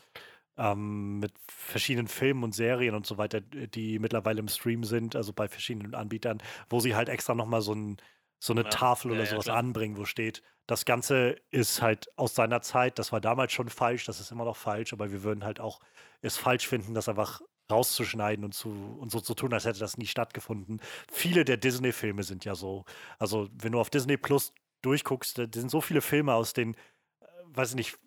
ähm, 0.58 1.20
mit 1.20 1.34
verschiedenen 1.48 2.08
Filmen 2.08 2.44
und 2.44 2.54
Serien 2.56 2.96
und 2.96 3.06
so 3.06 3.18
weiter, 3.18 3.42
die 3.42 4.00
mittlerweile 4.00 4.40
im 4.40 4.48
Stream 4.48 4.84
sind, 4.84 5.16
also 5.16 5.34
bei 5.34 5.48
verschiedenen 5.48 5.96
Anbietern, 5.96 6.42
wo 6.70 6.80
sie 6.80 6.96
halt 6.96 7.10
extra 7.10 7.36
nochmal 7.36 7.62
so, 7.62 7.74
ein, 7.74 7.98
so 8.40 8.54
eine 8.54 8.64
ja, 8.64 8.70
Tafel 8.70 9.12
oder 9.12 9.24
ja, 9.24 9.26
sowas 9.28 9.48
ja, 9.48 9.56
anbringen, 9.56 9.98
wo 9.98 10.06
steht, 10.06 10.42
das 10.68 10.86
Ganze 10.86 11.36
ist 11.52 11.82
halt 11.82 12.08
aus 12.18 12.36
seiner 12.36 12.62
Zeit, 12.62 12.98
das 12.98 13.12
war 13.12 13.22
damals 13.22 13.52
schon 13.54 13.70
falsch, 13.70 14.06
das 14.06 14.20
ist 14.20 14.32
immer 14.32 14.46
noch 14.46 14.58
falsch, 14.58 14.94
aber 14.94 15.12
wir 15.12 15.24
würden 15.24 15.44
halt 15.44 15.60
auch 15.60 15.80
es 16.22 16.38
falsch 16.38 16.68
finden, 16.68 16.94
das 16.94 17.08
einfach 17.08 17.42
rauszuschneiden 17.70 18.46
und, 18.46 18.54
zu, 18.54 18.70
und 18.70 19.12
so 19.12 19.20
zu 19.20 19.34
tun, 19.34 19.54
als 19.54 19.66
hätte 19.66 19.80
das 19.80 19.98
nie 19.98 20.08
stattgefunden. 20.08 20.80
Viele 21.12 21.46
der 21.46 21.58
Disney-Filme 21.58 22.24
sind 22.24 22.46
ja 22.46 22.56
so. 22.56 22.86
Also, 23.20 23.50
wenn 23.54 23.72
du 23.72 23.80
auf 23.80 23.90
Disney 23.90 24.18
Plus 24.18 24.54
durchguckst, 24.82 25.38
da 25.40 25.46
sind 25.54 25.72
so 25.72 25.82
viele 25.82 26.02
Filme 26.02 26.34
aus 26.34 26.54
den, 26.54 26.76
äh, 26.76 27.26
weiß 27.46 27.72
ich 27.72 27.76
nicht, 27.76 28.00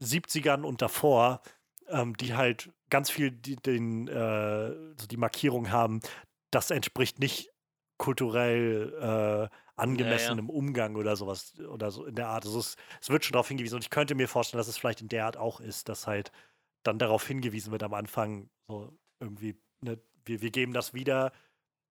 70ern 0.00 0.62
und 0.62 0.82
davor, 0.82 1.42
ähm, 1.88 2.16
die 2.16 2.34
halt 2.34 2.70
ganz 2.90 3.10
viel 3.10 3.30
die, 3.30 3.56
den, 3.56 4.08
äh, 4.08 4.70
so 4.96 5.06
die 5.10 5.16
Markierung 5.16 5.70
haben, 5.70 6.00
das 6.50 6.70
entspricht 6.70 7.18
nicht 7.18 7.50
kulturell 7.98 9.48
äh, 9.50 9.54
angemessenem 9.76 10.46
ja, 10.46 10.52
ja. 10.52 10.58
Umgang 10.58 10.96
oder 10.96 11.16
sowas 11.16 11.58
oder 11.60 11.90
so 11.90 12.04
in 12.04 12.14
der 12.14 12.28
Art. 12.28 12.44
Also 12.44 12.58
es, 12.58 12.76
es 13.00 13.10
wird 13.10 13.24
schon 13.24 13.32
darauf 13.32 13.48
hingewiesen 13.48 13.76
und 13.76 13.84
ich 13.84 13.90
könnte 13.90 14.14
mir 14.14 14.28
vorstellen, 14.28 14.58
dass 14.58 14.68
es 14.68 14.76
vielleicht 14.76 15.00
in 15.00 15.08
der 15.08 15.26
Art 15.26 15.36
auch 15.36 15.60
ist, 15.60 15.88
dass 15.88 16.06
halt 16.06 16.30
dann 16.82 16.98
darauf 16.98 17.26
hingewiesen 17.26 17.72
wird 17.72 17.82
am 17.82 17.94
Anfang, 17.94 18.50
so 18.68 18.96
irgendwie, 19.20 19.56
ne, 19.80 19.98
wir, 20.24 20.42
wir 20.42 20.50
geben 20.50 20.72
das 20.72 20.94
wieder, 20.94 21.32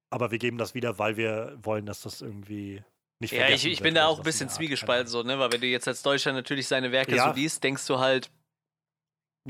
aber 0.10 0.32
wir 0.32 0.40
geben 0.40 0.58
das 0.58 0.76
wieder, 0.76 1.00
weil 1.00 1.18
wir 1.18 1.58
wollen, 1.62 1.86
dass 1.86 2.02
das 2.02 2.22
irgendwie 2.22 2.84
nicht 3.20 3.34
Ja, 3.34 3.50
ich, 3.50 3.66
ich 3.66 3.82
bin 3.82 3.96
da 3.96 4.06
auch 4.06 4.20
ein 4.20 4.24
bisschen 4.24 4.50
zwiegespalten, 4.50 5.08
so, 5.08 5.24
ne? 5.24 5.40
Weil 5.40 5.52
wenn 5.52 5.62
du 5.62 5.68
jetzt 5.68 5.88
als 5.88 6.04
Deutscher 6.04 6.32
natürlich 6.34 6.68
seine 6.68 6.92
Werke 6.92 7.16
ja. 7.16 7.30
so 7.30 7.36
liest, 7.36 7.64
denkst 7.64 7.88
du 7.88 8.00
halt, 8.00 8.30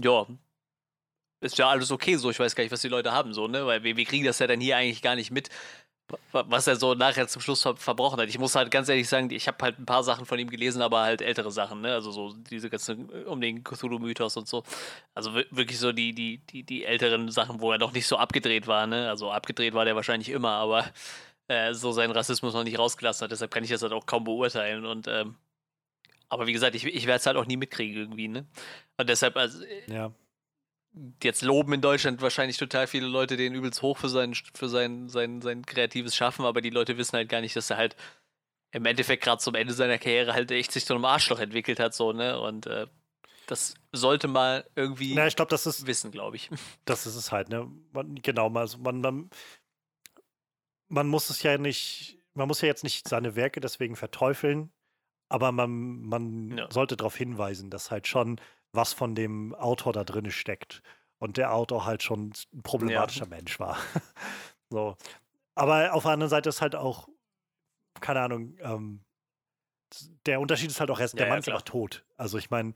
ja, 0.02 0.26
ist 1.42 1.58
ja 1.58 1.70
alles 1.70 1.92
okay 1.92 2.16
so, 2.16 2.30
ich 2.30 2.40
weiß 2.40 2.56
gar 2.56 2.64
nicht, 2.64 2.72
was 2.72 2.82
die 2.82 2.88
Leute 2.88 3.12
haben, 3.12 3.34
so, 3.34 3.48
ne? 3.48 3.66
Weil 3.66 3.84
wir, 3.84 3.98
wir 3.98 4.06
kriegen 4.06 4.26
das 4.26 4.40
ja 4.40 4.48
dann 4.48 4.62
hier 4.62 4.78
eigentlich 4.78 5.02
gar 5.02 5.16
nicht 5.16 5.32
mit 5.32 5.50
was 6.32 6.68
er 6.68 6.76
so 6.76 6.94
nachher 6.94 7.28
zum 7.28 7.42
Schluss 7.42 7.62
ver 7.62 7.76
verbrochen 7.76 8.20
hat. 8.20 8.30
Ich 8.30 8.40
muss 8.40 8.56
halt 8.56 8.72
ganz 8.72 8.90
ehrlich 8.90 9.08
sagen, 9.08 9.30
ich 9.32 9.48
habe 9.48 9.58
halt 9.62 9.80
ein 9.80 9.86
paar 9.86 10.04
Sachen 10.04 10.26
von 10.26 10.38
ihm 10.40 10.50
gelesen, 10.50 10.82
aber 10.82 11.02
halt 11.02 11.22
ältere 11.22 11.52
Sachen, 11.52 11.82
ne? 11.82 11.94
Also 11.94 12.12
so 12.12 12.34
diese 12.34 12.70
ganzen 12.70 13.10
um 13.26 13.42
den 13.42 13.64
Cthulhu-Mythos 13.64 14.38
und 14.38 14.48
so. 14.48 14.64
Also 15.14 15.34
wirklich 15.34 15.80
so 15.80 15.92
die, 15.92 16.14
die, 16.14 16.40
die, 16.40 16.64
die 16.64 16.86
älteren 16.86 17.30
Sachen, 17.32 17.62
wo 17.62 17.72
er 17.72 17.78
noch 17.78 17.94
nicht 17.94 18.08
so 18.08 18.18
abgedreht 18.18 18.68
war, 18.68 18.88
ne? 18.88 19.10
Also 19.10 19.32
abgedreht 19.32 19.74
war 19.74 19.86
der 19.86 19.96
wahrscheinlich 19.96 20.30
immer, 20.30 20.52
aber 20.52 20.86
äh, 21.48 21.74
so 21.74 21.92
seinen 21.92 22.12
Rassismus 22.12 22.54
noch 22.54 22.64
nicht 22.64 22.80
rausgelassen 22.80 23.26
hat. 23.26 23.32
Deshalb 23.32 23.52
kann 23.52 23.64
ich 23.64 23.70
das 23.70 23.82
halt 23.82 23.94
auch 23.94 24.06
kaum 24.06 24.24
beurteilen. 24.24 24.86
Und 24.86 25.08
ähm, 25.08 25.36
aber 26.30 26.48
wie 26.48 26.54
gesagt, 26.54 26.76
ich, 26.76 26.86
ich 26.86 27.06
werde 27.06 27.20
es 27.20 27.26
halt 27.26 27.38
auch 27.38 27.46
nie 27.46 27.58
mitkriegen 27.58 27.96
irgendwie, 27.96 28.28
ne? 28.28 28.46
Und 28.98 29.10
deshalb, 29.10 29.38
also, 29.38 29.64
äh, 29.64 29.94
ja 29.94 30.14
jetzt 31.24 31.42
loben 31.42 31.74
in 31.74 31.82
Deutschland 31.82 32.22
wahrscheinlich 32.22 32.58
total 32.58 32.88
viele 32.88 33.08
Leute 33.08 33.36
den 33.38 33.56
übelst 33.56 33.82
hoch 33.82 33.98
für 33.98 34.10
sein, 34.10 34.36
für 34.54 34.70
sein, 34.70 35.10
sein, 35.10 35.42
sein 35.42 35.66
kreatives 35.66 36.16
Schaffen, 36.16 36.46
aber 36.46 36.62
die 36.62 36.70
Leute 36.70 36.98
wissen 36.98 37.18
halt 37.18 37.30
gar 37.30 37.42
nicht, 37.42 37.56
dass 37.56 37.70
er 37.70 37.78
halt 37.78 37.96
im 38.72 38.86
Endeffekt 38.86 39.24
gerade 39.24 39.42
zum 39.42 39.56
Ende 39.56 39.74
seiner 39.74 39.98
Karriere 39.98 40.34
halt 40.34 40.52
echt 40.52 40.72
sich 40.72 40.86
zu 40.86 40.94
einem 40.94 41.06
Arschloch 41.06 41.40
entwickelt 41.40 41.80
hat, 41.80 41.94
so, 41.94 42.12
ne? 42.12 42.40
Und 42.40 42.68
äh, 42.68 42.88
das 43.48 43.76
sollte 43.92 44.28
mal 44.28 44.68
irgendwie 44.76 45.14
Na, 45.16 45.28
ich 45.28 45.36
glaub, 45.36 45.50
das 45.50 45.66
ist, 45.66 45.86
wissen, 45.86 46.12
glaube 46.12 46.36
ich. 46.36 46.50
Das 46.86 47.06
ist 47.06 47.16
es 47.16 47.32
halt, 47.32 47.50
ne? 47.50 47.70
Man, 47.92 48.16
genau, 48.16 48.52
also 48.54 48.78
man, 48.80 49.02
man, 49.02 49.30
man 50.90 51.08
muss 51.08 51.30
es 51.30 51.44
ja 51.44 51.58
nicht, 51.58 52.18
man 52.34 52.48
muss 52.48 52.62
ja 52.62 52.68
jetzt 52.68 52.84
nicht 52.84 53.08
seine 53.08 53.36
Werke 53.36 53.60
deswegen 53.60 53.96
verteufeln, 53.96 54.72
aber 55.34 55.52
man, 55.52 56.04
man 56.04 56.56
ja. 56.56 56.72
sollte 56.72 56.96
darauf 56.96 57.16
hinweisen, 57.16 57.72
dass 57.72 57.90
halt 57.90 58.08
schon 58.08 58.40
was 58.72 58.94
von 58.94 59.16
dem 59.16 59.56
Autor 59.56 59.92
da 59.92 60.04
drin 60.04 60.30
steckt. 60.30 60.84
Und 61.18 61.38
der 61.38 61.56
Autor 61.56 61.88
halt 61.88 62.04
schon 62.04 62.34
ein 62.54 62.62
problematischer 62.62 63.24
ja. 63.24 63.30
Mensch 63.30 63.60
war. 63.60 63.80
so. 64.70 64.96
Aber 65.56 65.92
auf 65.96 66.04
der 66.04 66.12
anderen 66.12 66.30
Seite 66.30 66.50
ist 66.50 66.62
halt 66.62 66.76
auch, 66.76 67.10
keine 68.00 68.22
Ahnung, 68.22 68.56
ähm, 68.60 69.02
der 70.28 70.40
Unterschied 70.40 70.70
ist 70.70 70.80
halt 70.80 70.92
auch 70.92 71.00
erst, 71.00 71.18
der 71.18 71.28
Mann 71.28 71.40
ist 71.40 71.50
einfach 71.50 71.64
tot. 71.64 72.06
Also 72.16 72.38
ich 72.38 72.52
meine, 72.52 72.74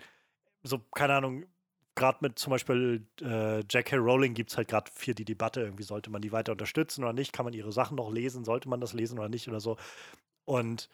so, 0.64 0.80
keine 0.95 1.14
Ahnung, 1.14 1.45
gerade 1.93 2.18
mit 2.22 2.39
zum 2.39 2.49
Beispiel 2.49 3.05
äh, 3.22 3.60
J.K. 3.60 3.97
Rowling 3.97 4.34
gibt 4.34 4.49
es 4.49 4.58
halt 4.58 4.68
gerade 4.68 4.89
viel 4.91 5.14
die 5.14 5.26
Debatte, 5.26 5.62
irgendwie 5.62 5.84
sollte 5.84 6.10
man 6.10 6.24
die 6.24 6.32
weiter 6.32 6.53
unterstützen 6.53 7.03
oder 7.03 7.14
nicht, 7.14 7.34
kann 7.34 7.45
man 7.45 7.53
ihre 7.53 7.72
Sachen 7.72 7.97
noch 7.97 8.12
lesen, 8.12 8.45
sollte 8.45 8.68
man 8.68 8.82
das 8.82 8.93
lesen 8.93 9.20
oder 9.20 9.30
nicht 9.30 9.47
oder 9.47 9.60
so. 9.60 9.78
Und 10.45 10.89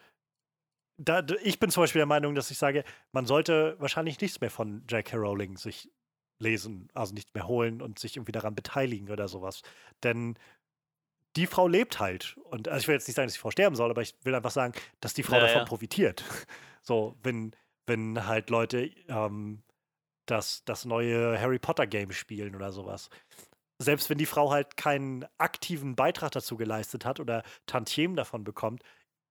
da, 0.96 1.24
ich 1.42 1.58
bin 1.58 1.70
zum 1.70 1.82
Beispiel 1.82 2.00
der 2.00 2.06
Meinung, 2.06 2.34
dass 2.34 2.50
ich 2.50 2.58
sage, 2.58 2.84
man 3.12 3.26
sollte 3.26 3.76
wahrscheinlich 3.78 4.20
nichts 4.20 4.40
mehr 4.40 4.50
von 4.50 4.84
J.K. 4.88 5.16
Rowling 5.16 5.56
sich 5.56 5.90
lesen, 6.38 6.88
also 6.94 7.14
nichts 7.14 7.34
mehr 7.34 7.46
holen 7.46 7.82
und 7.82 7.98
sich 7.98 8.16
irgendwie 8.16 8.32
daran 8.32 8.54
beteiligen 8.54 9.10
oder 9.10 9.28
sowas. 9.28 9.62
Denn 10.02 10.36
die 11.36 11.46
Frau 11.46 11.66
lebt 11.66 12.00
halt. 12.00 12.36
Und 12.44 12.68
also 12.68 12.82
ich 12.82 12.88
will 12.88 12.94
jetzt 12.94 13.08
nicht 13.08 13.16
sagen, 13.16 13.26
dass 13.26 13.34
die 13.34 13.40
Frau 13.40 13.50
sterben 13.50 13.76
soll, 13.76 13.90
aber 13.90 14.02
ich 14.02 14.14
will 14.22 14.34
einfach 14.34 14.50
sagen, 14.50 14.72
dass 15.00 15.14
die 15.14 15.22
Frau 15.22 15.36
ja, 15.36 15.42
davon 15.42 15.62
ja. 15.62 15.64
profitiert. 15.64 16.24
So, 16.86 17.16
wenn, 17.22 17.56
wenn 17.86 18.26
halt 18.26 18.50
Leute 18.50 18.90
ähm, 19.08 19.62
das, 20.26 20.66
das 20.66 20.84
neue 20.84 21.40
Harry 21.40 21.58
Potter 21.58 21.86
Game 21.86 22.12
spielen 22.12 22.54
oder 22.54 22.72
sowas. 22.72 23.08
Selbst 23.78 24.10
wenn 24.10 24.18
die 24.18 24.26
Frau 24.26 24.50
halt 24.50 24.76
keinen 24.76 25.24
aktiven 25.38 25.96
Beitrag 25.96 26.32
dazu 26.32 26.58
geleistet 26.58 27.06
hat 27.06 27.20
oder 27.20 27.42
Tantiemen 27.64 28.16
davon 28.16 28.44
bekommt, 28.44 28.82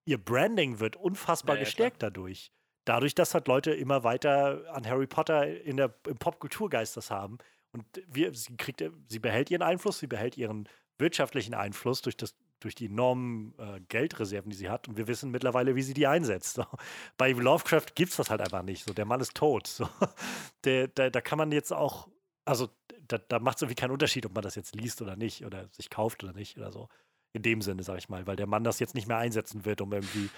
ihr 0.06 0.18
Branding 0.18 0.80
wird 0.80 0.95
unfassbar 0.95 1.56
ja, 1.56 1.62
ja, 1.62 1.66
gestärkt 1.66 1.99
klar. 1.99 2.12
dadurch. 2.12 2.51
Dadurch, 2.86 3.16
dass 3.16 3.34
halt 3.34 3.47
Leute 3.47 3.72
immer 3.72 4.04
weiter 4.04 4.64
an 4.74 4.86
Harry 4.86 5.08
Potter 5.08 5.47
in 5.64 5.78
der, 5.78 5.93
im 6.06 6.18
Popkulturgeist 6.18 6.97
das 6.97 7.12
haben. 7.12 7.38
Und 7.72 7.86
wir, 8.08 8.34
sie, 8.34 8.58
kriegt, 8.58 8.84
sie 9.08 9.20
behält 9.20 9.49
ihren 9.49 9.62
Einfluss, 9.62 9.99
sie 9.99 10.08
behält 10.08 10.38
ihren 10.38 10.68
wirtschaftlichen 10.97 11.54
Einfluss 11.54 12.01
durch, 12.01 12.18
das, 12.18 12.36
durch 12.60 12.76
die 12.76 12.86
enormen 12.86 13.56
äh, 13.58 13.80
Geldreserven, 13.88 14.49
die 14.51 14.58
sie 14.58 14.70
hat. 14.70 14.88
Und 14.88 14.97
wir 14.97 15.08
wissen 15.08 15.32
mittlerweile, 15.32 15.76
wie 15.76 15.82
sie 15.82 15.93
die 15.93 16.08
einsetzt. 16.08 16.56
So. 16.56 16.66
Bei 17.18 17.32
Lovecraft 17.32 17.95
gibt 17.95 18.12
es 18.12 18.18
das 18.18 18.30
halt 18.30 18.41
einfach 18.41 18.64
nicht. 18.64 18.84
So, 18.84 18.93
der 18.93 19.06
Mann 19.06 19.22
ist 19.22 19.36
tot. 19.36 19.68
So. 19.68 19.88
Der, 20.66 20.88
der, 20.88 21.12
da 21.12 21.20
kann 21.20 21.38
man 21.38 21.51
jetzt 21.51 21.74
auch, 21.74 22.08
also 22.45 22.70
da, 23.06 23.18
da 23.18 23.39
macht 23.39 23.58
es 23.58 23.64
irgendwie 23.64 23.76
keinen 23.76 23.91
Unterschied, 23.91 24.26
ob 24.26 24.34
man 24.34 24.43
das 24.43 24.56
jetzt 24.56 24.76
liest 24.76 25.01
oder 25.01 25.18
nicht 25.18 25.45
oder 25.45 25.68
sich 25.72 25.89
kauft 25.89 26.24
oder 26.24 26.32
nicht 26.32 26.58
oder 26.58 26.72
so. 26.72 26.88
In 27.34 27.42
dem 27.42 27.62
Sinne, 27.62 27.84
sag 27.84 27.98
ich 27.98 28.10
mal, 28.10 28.28
weil 28.28 28.36
der 28.36 28.48
Mann 28.48 28.64
das 28.64 28.80
jetzt 28.80 28.96
nicht 28.96 29.08
mehr 29.08 29.18
einsetzen 29.18 29.66
wird, 29.66 29.82
um 29.82 29.92
irgendwie 29.92 30.30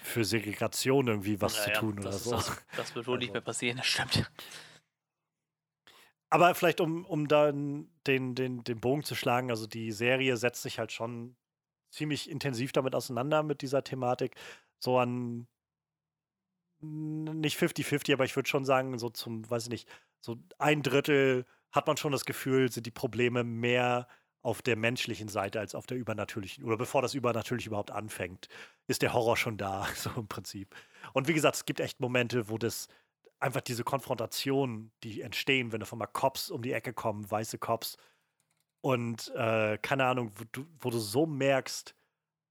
für 0.00 0.24
Segregation 0.24 1.08
irgendwie 1.08 1.40
was 1.40 1.54
naja, 1.54 1.74
zu 1.74 1.80
tun 1.80 1.98
oder 1.98 2.12
so. 2.12 2.32
Das, 2.32 2.64
das, 2.76 2.94
wird 2.94 3.06
wohl 3.06 3.14
also. 3.14 3.24
nicht 3.24 3.32
mehr 3.32 3.42
passieren, 3.42 3.78
das 3.78 3.86
stimmt. 3.86 4.30
Aber 6.30 6.54
vielleicht, 6.54 6.80
um, 6.80 7.04
um 7.06 7.26
dann 7.26 7.90
den, 8.06 8.34
den, 8.34 8.62
den 8.62 8.80
Bogen 8.80 9.02
zu 9.02 9.14
schlagen, 9.14 9.50
also 9.50 9.66
die 9.66 9.92
Serie 9.92 10.36
setzt 10.36 10.62
sich 10.62 10.78
halt 10.78 10.92
schon 10.92 11.36
ziemlich 11.90 12.30
intensiv 12.30 12.72
damit 12.72 12.94
auseinander, 12.94 13.42
mit 13.42 13.62
dieser 13.62 13.82
Thematik. 13.82 14.36
So 14.78 14.98
an 14.98 15.48
nicht 16.80 17.58
50-50, 17.58 18.12
aber 18.12 18.24
ich 18.24 18.36
würde 18.36 18.48
schon 18.48 18.64
sagen, 18.64 18.98
so 18.98 19.08
zum, 19.08 19.48
weiß 19.48 19.64
ich 19.64 19.70
nicht, 19.70 19.88
so 20.20 20.36
ein 20.58 20.82
Drittel 20.82 21.44
hat 21.72 21.86
man 21.86 21.96
schon 21.96 22.12
das 22.12 22.24
Gefühl, 22.24 22.70
sind 22.70 22.86
die 22.86 22.92
Probleme 22.92 23.42
mehr 23.42 24.06
auf 24.48 24.62
der 24.62 24.76
menschlichen 24.76 25.28
Seite 25.28 25.60
als 25.60 25.74
auf 25.74 25.86
der 25.86 25.98
übernatürlichen. 25.98 26.64
Oder 26.64 26.78
bevor 26.78 27.02
das 27.02 27.12
übernatürlich 27.12 27.66
überhaupt 27.66 27.90
anfängt, 27.90 28.48
ist 28.86 29.02
der 29.02 29.12
Horror 29.12 29.36
schon 29.36 29.58
da, 29.58 29.86
so 29.94 30.10
im 30.16 30.26
Prinzip. 30.26 30.74
Und 31.12 31.28
wie 31.28 31.34
gesagt, 31.34 31.56
es 31.56 31.66
gibt 31.66 31.80
echt 31.80 32.00
Momente, 32.00 32.48
wo 32.48 32.56
das 32.56 32.88
einfach 33.40 33.60
diese 33.60 33.84
Konfrontationen, 33.84 34.90
die 35.04 35.20
entstehen, 35.20 35.70
wenn 35.70 35.82
auf 35.82 35.92
einmal 35.92 36.08
Cops 36.08 36.50
um 36.50 36.62
die 36.62 36.72
Ecke 36.72 36.94
kommen, 36.94 37.30
weiße 37.30 37.58
Cops, 37.58 37.98
und 38.80 39.30
äh, 39.34 39.76
keine 39.82 40.06
Ahnung, 40.06 40.32
wo 40.36 40.44
du, 40.50 40.66
wo 40.80 40.88
du 40.88 40.98
so 40.98 41.26
merkst, 41.26 41.94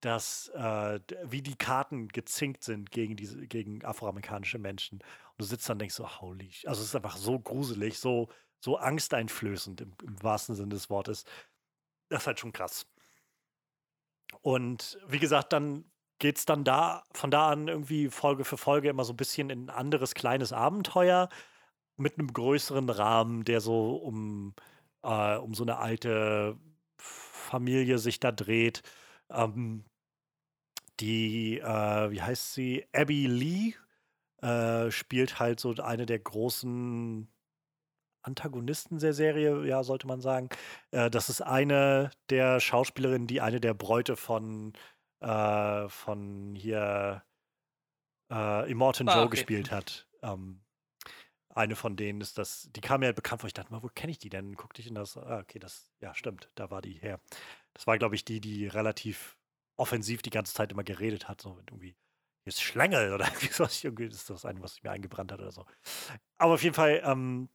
dass 0.01 0.49
äh, 0.49 0.99
wie 1.23 1.41
die 1.41 1.55
Karten 1.55 2.09
gezinkt 2.09 2.63
sind 2.63 2.91
gegen 2.91 3.15
diese 3.15 3.47
gegen 3.47 3.83
afroamerikanische 3.83 4.59
Menschen. 4.59 4.99
Und 4.99 5.39
du 5.39 5.45
sitzt 5.45 5.67
dann 5.67 5.75
und 5.75 5.79
denkst 5.79 5.95
so, 5.95 6.21
holy, 6.21 6.51
also 6.65 6.81
es 6.81 6.89
ist 6.89 6.95
einfach 6.95 7.17
so 7.17 7.39
gruselig, 7.39 7.97
so 7.97 8.29
so 8.59 8.77
angsteinflößend 8.77 9.81
im, 9.81 9.93
im 10.03 10.21
wahrsten 10.21 10.55
Sinne 10.55 10.69
des 10.69 10.89
Wortes, 10.89 11.25
das 12.09 12.23
ist 12.23 12.27
halt 12.27 12.39
schon 12.39 12.53
krass. 12.53 12.85
Und 14.41 14.99
wie 15.07 15.19
gesagt, 15.19 15.53
dann 15.53 15.85
geht 16.19 16.37
es 16.37 16.45
dann 16.45 16.63
da 16.63 17.03
von 17.13 17.31
da 17.31 17.49
an 17.49 17.67
irgendwie 17.67 18.09
Folge 18.09 18.45
für 18.45 18.57
Folge 18.57 18.89
immer 18.89 19.03
so 19.03 19.13
ein 19.13 19.17
bisschen 19.17 19.49
in 19.49 19.65
ein 19.65 19.69
anderes 19.69 20.15
kleines 20.15 20.53
Abenteuer 20.53 21.29
mit 21.97 22.17
einem 22.17 22.33
größeren 22.33 22.89
Rahmen, 22.89 23.43
der 23.43 23.61
so 23.61 23.95
um, 23.95 24.55
äh, 25.03 25.37
um 25.37 25.53
so 25.53 25.63
eine 25.63 25.77
alte 25.77 26.57
Familie 26.97 27.99
sich 27.99 28.19
da 28.19 28.31
dreht. 28.31 28.83
Ähm, 29.29 29.85
die, 30.99 31.59
äh, 31.59 32.11
wie 32.11 32.21
heißt 32.21 32.53
sie? 32.53 32.85
Abby 32.93 33.27
Lee 33.27 33.75
äh, 34.41 34.91
spielt 34.91 35.39
halt 35.39 35.59
so 35.59 35.75
eine 35.75 36.05
der 36.05 36.19
großen 36.19 37.27
Antagonisten 38.27 38.99
der 38.99 39.13
Serie, 39.13 39.65
ja, 39.65 39.83
sollte 39.83 40.05
man 40.05 40.21
sagen. 40.21 40.49
Äh, 40.91 41.09
das 41.09 41.29
ist 41.29 41.41
eine 41.41 42.11
der 42.29 42.59
Schauspielerinnen, 42.59 43.27
die 43.27 43.41
eine 43.41 43.59
der 43.59 43.73
Bräute 43.73 44.15
von, 44.15 44.73
äh, 45.21 45.89
von 45.89 46.53
hier 46.55 47.23
äh, 48.31 48.69
Immortan 48.69 49.09
ah, 49.09 49.15
Joe 49.15 49.23
okay. 49.23 49.37
gespielt 49.37 49.71
hat. 49.71 50.07
Ähm, 50.21 50.61
eine 51.49 51.75
von 51.75 51.95
denen 51.95 52.21
ist 52.21 52.37
das, 52.37 52.69
die 52.75 52.81
kam 52.81 52.99
mir 52.99 53.07
halt 53.07 53.15
bekannt 53.15 53.41
vor. 53.41 53.47
Ich 53.47 53.53
dachte 53.53 53.71
mal, 53.71 53.81
wo 53.81 53.87
kenne 53.87 54.11
ich 54.11 54.19
die 54.19 54.29
denn? 54.29 54.55
Guckte 54.55 54.81
ich 54.81 54.87
in 54.87 54.95
das, 54.95 55.17
ah, 55.17 55.39
okay, 55.39 55.57
das, 55.57 55.89
ja, 56.01 56.13
stimmt, 56.13 56.51
da 56.55 56.69
war 56.69 56.81
die 56.81 56.93
her. 56.93 57.19
Das 57.73 57.87
war, 57.87 57.97
glaube 57.97 58.15
ich, 58.15 58.25
die, 58.25 58.41
die 58.41 58.67
relativ 58.67 59.37
offensiv 59.77 60.21
die 60.21 60.29
ganze 60.29 60.53
Zeit 60.53 60.71
immer 60.71 60.83
geredet 60.83 61.27
hat, 61.27 61.41
so 61.41 61.57
irgendwie 61.67 61.95
ist 62.47 62.61
Schlängel 62.61 63.13
oder 63.13 63.25
irgendwie 63.27 63.47
so. 63.47 63.67
Irgendwie 63.83 64.05
ist 64.05 64.29
das 64.29 64.45
eine, 64.45 64.61
was 64.61 64.73
sich 64.73 64.83
mir 64.83 64.91
eingebrannt 64.91 65.31
hat 65.31 65.39
oder 65.39 65.51
so. 65.51 65.65
Aber 66.37 66.53
auf 66.53 66.63
jeden 66.63 66.75
Fall, 66.75 67.01
ähm, 67.03 67.49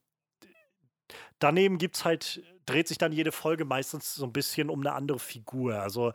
daneben 1.39 1.77
gibt's 1.77 2.05
halt, 2.05 2.41
dreht 2.65 2.87
sich 2.87 2.97
dann 2.97 3.11
jede 3.11 3.31
Folge 3.31 3.65
meistens 3.65 4.15
so 4.15 4.25
ein 4.25 4.33
bisschen 4.33 4.69
um 4.69 4.81
eine 4.81 4.93
andere 4.93 5.19
Figur. 5.19 5.81
Also 5.81 6.13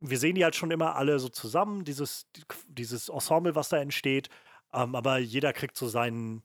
wir 0.00 0.18
sehen 0.18 0.34
die 0.34 0.44
halt 0.44 0.56
schon 0.56 0.70
immer 0.70 0.96
alle 0.96 1.18
so 1.18 1.28
zusammen, 1.28 1.84
dieses, 1.84 2.26
dieses 2.66 3.08
Ensemble, 3.08 3.54
was 3.54 3.68
da 3.68 3.78
entsteht. 3.78 4.28
Ähm, 4.72 4.94
aber 4.94 5.18
jeder 5.18 5.52
kriegt 5.52 5.76
so 5.76 5.88
seinen, 5.88 6.42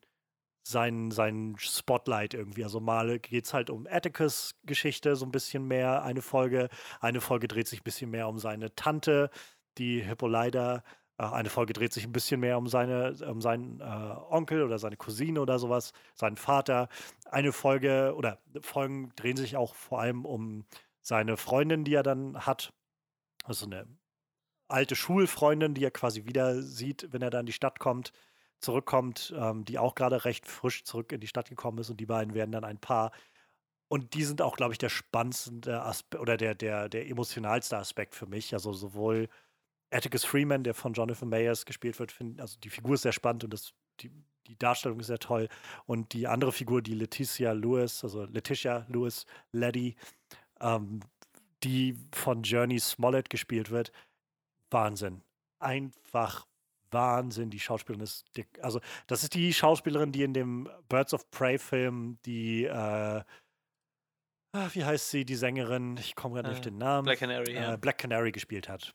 sein, 0.64 1.12
sein 1.12 1.56
Spotlight 1.58 2.34
irgendwie. 2.34 2.64
Also 2.64 2.80
mal 2.80 3.20
geht 3.20 3.46
es 3.46 3.54
halt 3.54 3.70
um 3.70 3.88
Atticus 3.90 4.56
Geschichte 4.64 5.16
so 5.16 5.26
ein 5.26 5.32
bisschen 5.32 5.68
mehr, 5.68 6.04
eine 6.04 6.22
Folge. 6.22 6.70
Eine 7.00 7.22
Folge 7.22 7.48
dreht 7.48 7.68
sich 7.68 7.82
ein 7.82 7.84
bisschen 7.84 8.12
mehr 8.12 8.28
um 8.28 8.38
seine 8.40 8.76
Tante, 8.76 9.30
die 9.78 10.02
Hippolyta. 10.02 10.84
Äh, 11.18 11.26
eine 11.26 11.50
Folge 11.50 11.74
dreht 11.74 11.94
sich 11.94 12.06
ein 12.06 12.12
bisschen 12.12 12.40
mehr 12.40 12.58
um, 12.58 12.68
seine, 12.68 13.16
um 13.30 13.42
seinen 13.42 13.80
äh, 13.80 13.84
Onkel 13.84 14.64
oder 14.64 14.80
seine 14.80 14.98
Cousine 14.98 15.42
oder 15.42 15.60
sowas, 15.60 15.94
seinen 16.16 16.38
Vater. 16.38 16.90
Eine 17.30 17.52
Folge 17.52 18.14
oder 18.16 18.40
Folgen 18.62 19.12
drehen 19.16 19.38
sich 19.38 19.58
auch 19.58 19.76
vor 19.76 20.00
allem 20.00 20.26
um 20.26 20.66
seine 21.02 21.38
Freundin, 21.38 21.84
die 21.84 21.94
er 21.94 22.04
dann 22.04 22.46
hat. 22.46 22.74
Also 23.44 23.66
eine 23.66 23.88
alte 24.68 24.96
Schulfreundin, 24.96 25.74
die 25.74 25.84
er 25.84 25.92
quasi 25.92 26.26
wieder 26.26 26.62
sieht, 26.62 27.08
wenn 27.12 27.22
er 27.22 27.30
dann 27.30 27.42
in 27.42 27.46
die 27.48 27.54
Stadt 27.54 27.80
kommt 27.80 28.12
zurückkommt, 28.60 29.34
ähm, 29.38 29.66
die 29.66 29.80
auch 29.80 29.96
gerade 29.96 30.26
recht 30.26 30.48
frisch 30.48 30.84
zurück 30.84 31.12
in 31.12 31.22
die 31.22 31.28
Stadt 31.28 31.50
gekommen 31.50 31.78
ist 31.80 31.90
und 31.90 32.00
die 32.00 32.06
beiden 32.06 32.34
werden 32.34 32.52
dann 32.52 32.64
ein 32.64 32.80
Paar. 32.80 33.12
Und 33.88 34.14
die 34.16 34.24
sind 34.24 34.42
auch, 34.42 34.58
glaube 34.58 34.74
ich, 34.74 34.80
der 34.80 34.90
spannendste 34.90 35.82
Aspekt 35.82 36.22
oder 36.22 36.38
der, 36.38 36.56
der, 36.56 36.90
der 36.90 37.08
emotionalste 37.08 37.78
Aspekt 37.78 38.16
für 38.16 38.26
mich. 38.26 38.54
Also 38.54 38.74
sowohl 38.74 39.30
Atticus 39.92 40.26
Freeman, 40.26 40.64
der 40.64 40.74
von 40.74 40.94
Jonathan 40.94 41.30
Mayers 41.30 41.66
gespielt 41.66 42.00
wird, 42.00 42.12
find, 42.12 42.42
also 42.42 42.58
die 42.60 42.70
Figur 42.70 42.96
ist 42.96 43.04
sehr 43.04 43.14
spannend 43.14 43.44
und 43.46 43.54
das, 43.54 43.74
die, 44.00 44.12
die 44.48 44.58
Darstellung 44.58 45.00
ist 45.00 45.08
sehr 45.08 45.20
toll. 45.20 45.48
Und 45.86 46.14
die 46.14 46.28
andere 46.28 46.52
Figur, 46.52 46.82
die 46.82 46.96
Leticia 46.96 47.52
Lewis, 47.54 48.04
also 48.04 48.26
Letitia 48.26 48.86
Lewis 48.90 49.26
Leddy, 49.52 49.96
ähm, 50.60 51.00
die 51.64 51.96
von 52.14 52.44
Journey 52.44 52.80
Smollett 52.80 53.30
gespielt 53.30 53.72
wird, 53.72 53.92
Wahnsinn. 54.70 55.24
Einfach 55.60 56.46
Wahnsinn, 56.92 57.50
die 57.50 57.60
Schauspielerin 57.60 58.04
ist. 58.04 58.26
Also, 58.62 58.80
das 59.08 59.24
ist 59.24 59.34
die 59.34 59.54
Schauspielerin, 59.54 60.12
die 60.12 60.24
in 60.24 60.34
dem 60.34 60.70
Birds 60.88 61.14
of 61.14 61.30
Prey-Film 61.32 62.20
die, 62.26 62.66
äh, 62.66 62.70
ah, 62.72 64.70
wie 64.72 64.86
heißt 64.86 65.10
sie, 65.10 65.26
die 65.26 65.36
Sängerin, 65.36 65.98
ich 65.98 66.16
komme 66.16 66.36
gerade 66.36 66.48
äh, 66.48 66.52
nicht 66.52 66.60
auf 66.60 66.66
den 66.66 66.78
Namen. 66.78 67.06
Black 67.06 67.20
Canary, 67.20 67.52
äh, 67.52 67.62
ja. 67.62 67.76
Black 67.76 67.98
Canary 67.98 68.32
gespielt 68.32 68.70
hat. 68.70 68.94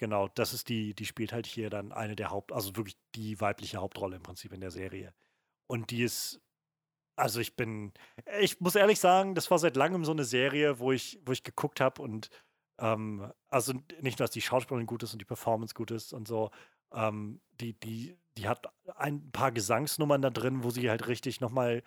Genau, 0.00 0.28
das 0.28 0.54
ist 0.54 0.70
die, 0.70 0.94
die 0.94 1.04
spielt 1.04 1.30
halt 1.34 1.44
hier 1.46 1.68
dann 1.68 1.92
eine 1.92 2.16
der 2.16 2.30
Haupt, 2.30 2.52
also 2.52 2.74
wirklich 2.74 2.96
die 3.14 3.38
weibliche 3.38 3.76
Hauptrolle 3.76 4.16
im 4.16 4.22
Prinzip 4.22 4.50
in 4.54 4.62
der 4.62 4.70
Serie. 4.70 5.12
Und 5.66 5.90
die 5.90 6.04
ist, 6.04 6.40
also 7.16 7.38
ich 7.38 7.54
bin, 7.54 7.92
ich 8.40 8.60
muss 8.60 8.76
ehrlich 8.76 8.98
sagen, 8.98 9.34
das 9.34 9.50
war 9.50 9.58
seit 9.58 9.76
langem 9.76 10.06
so 10.06 10.12
eine 10.12 10.24
Serie, 10.24 10.78
wo 10.78 10.90
ich, 10.90 11.20
wo 11.26 11.32
ich 11.32 11.42
geguckt 11.42 11.80
habe 11.82 12.00
und 12.00 12.30
ähm, 12.78 13.30
also 13.48 13.74
nicht 14.00 14.18
nur, 14.18 14.26
dass 14.26 14.30
die 14.30 14.40
Schauspielerin 14.40 14.86
gut 14.86 15.02
ist 15.02 15.12
und 15.12 15.18
die 15.20 15.26
Performance 15.26 15.74
gut 15.74 15.90
ist 15.90 16.14
und 16.14 16.26
so, 16.26 16.50
ähm, 16.94 17.42
die, 17.60 17.74
die, 17.78 18.16
die 18.38 18.48
hat 18.48 18.72
ein 18.96 19.30
paar 19.32 19.52
Gesangsnummern 19.52 20.22
da 20.22 20.30
drin, 20.30 20.64
wo 20.64 20.70
sie 20.70 20.88
halt 20.88 21.08
richtig 21.08 21.42
nochmal 21.42 21.82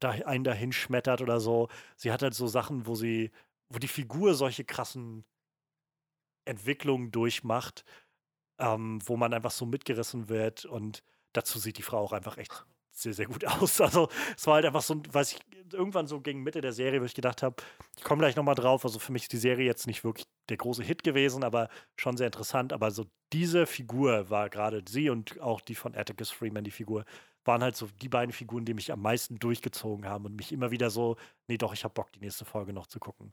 da, 0.00 0.12
einen 0.12 0.44
dahin 0.44 0.72
schmettert 0.72 1.20
oder 1.20 1.38
so. 1.38 1.68
Sie 1.96 2.12
hat 2.12 2.22
halt 2.22 2.32
so 2.34 2.46
Sachen, 2.46 2.86
wo 2.86 2.94
sie, 2.94 3.30
wo 3.68 3.78
die 3.78 3.88
Figur 3.88 4.32
solche 4.34 4.64
krassen 4.64 5.26
Entwicklungen 6.48 7.10
durchmacht, 7.10 7.84
ähm, 8.58 9.00
wo 9.04 9.16
man 9.16 9.34
einfach 9.34 9.50
so 9.50 9.66
mitgerissen 9.66 10.28
wird 10.28 10.64
und 10.64 11.02
dazu 11.32 11.58
sieht 11.58 11.78
die 11.78 11.82
Frau 11.82 11.98
auch 11.98 12.12
einfach 12.12 12.38
echt 12.38 12.64
sehr, 12.90 13.14
sehr 13.14 13.26
gut 13.26 13.44
aus. 13.46 13.80
Also 13.80 14.08
es 14.36 14.46
war 14.46 14.54
halt 14.54 14.66
einfach 14.66 14.82
so, 14.82 15.00
weiß 15.10 15.32
ich, 15.32 15.40
irgendwann 15.72 16.06
so 16.06 16.20
gegen 16.20 16.42
Mitte 16.42 16.60
der 16.60 16.72
Serie, 16.72 17.00
wo 17.00 17.04
ich 17.04 17.14
gedacht 17.14 17.42
habe, 17.42 17.56
ich 17.96 18.04
komme 18.04 18.20
gleich 18.20 18.36
nochmal 18.36 18.54
drauf. 18.54 18.84
Also 18.84 18.98
für 18.98 19.12
mich 19.12 19.22
ist 19.22 19.32
die 19.32 19.38
Serie 19.38 19.66
jetzt 19.66 19.86
nicht 19.86 20.04
wirklich 20.04 20.26
der 20.48 20.56
große 20.56 20.82
Hit 20.82 21.04
gewesen, 21.04 21.44
aber 21.44 21.68
schon 21.96 22.16
sehr 22.16 22.26
interessant. 22.26 22.72
Aber 22.72 22.90
so 22.90 23.06
diese 23.32 23.66
Figur 23.66 24.30
war 24.30 24.50
gerade 24.50 24.82
sie 24.88 25.10
und 25.10 25.40
auch 25.40 25.60
die 25.60 25.74
von 25.74 25.94
Atticus 25.94 26.30
Freeman, 26.30 26.64
die 26.64 26.70
Figur, 26.70 27.04
waren 27.44 27.62
halt 27.62 27.76
so 27.76 27.86
die 28.02 28.08
beiden 28.08 28.32
Figuren, 28.32 28.64
die 28.64 28.74
mich 28.74 28.92
am 28.92 29.00
meisten 29.00 29.38
durchgezogen 29.38 30.06
haben 30.06 30.26
und 30.26 30.36
mich 30.36 30.52
immer 30.52 30.70
wieder 30.70 30.90
so, 30.90 31.16
nee, 31.46 31.56
doch, 31.56 31.72
ich 31.72 31.84
habe 31.84 31.94
Bock, 31.94 32.12
die 32.12 32.20
nächste 32.20 32.44
Folge 32.44 32.72
noch 32.72 32.86
zu 32.86 32.98
gucken. 32.98 33.32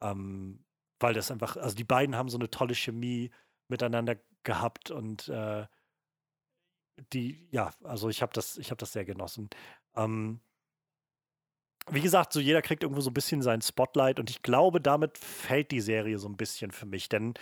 Ähm, 0.00 0.64
weil 1.00 1.14
das 1.14 1.30
einfach, 1.30 1.56
also 1.56 1.74
die 1.74 1.84
beiden 1.84 2.16
haben 2.16 2.28
so 2.28 2.38
eine 2.38 2.50
tolle 2.50 2.74
Chemie 2.74 3.30
miteinander 3.68 4.16
gehabt 4.44 4.90
und 4.90 5.28
äh, 5.28 5.66
die, 7.12 7.48
ja, 7.50 7.70
also 7.82 8.08
ich 8.08 8.22
habe 8.22 8.32
das, 8.32 8.58
ich 8.58 8.70
habe 8.70 8.78
das 8.78 8.92
sehr 8.92 9.04
genossen. 9.04 9.48
Ähm, 9.96 10.40
wie 11.88 12.00
gesagt, 12.00 12.32
so 12.32 12.40
jeder 12.40 12.62
kriegt 12.62 12.82
irgendwo 12.82 13.00
so 13.00 13.10
ein 13.10 13.14
bisschen 13.14 13.42
sein 13.42 13.62
Spotlight 13.62 14.20
und 14.20 14.30
ich 14.30 14.42
glaube, 14.42 14.80
damit 14.80 15.18
fällt 15.18 15.70
die 15.70 15.80
Serie 15.80 16.18
so 16.18 16.28
ein 16.28 16.36
bisschen 16.36 16.70
für 16.70 16.86
mich, 16.86 17.08
denn 17.08 17.34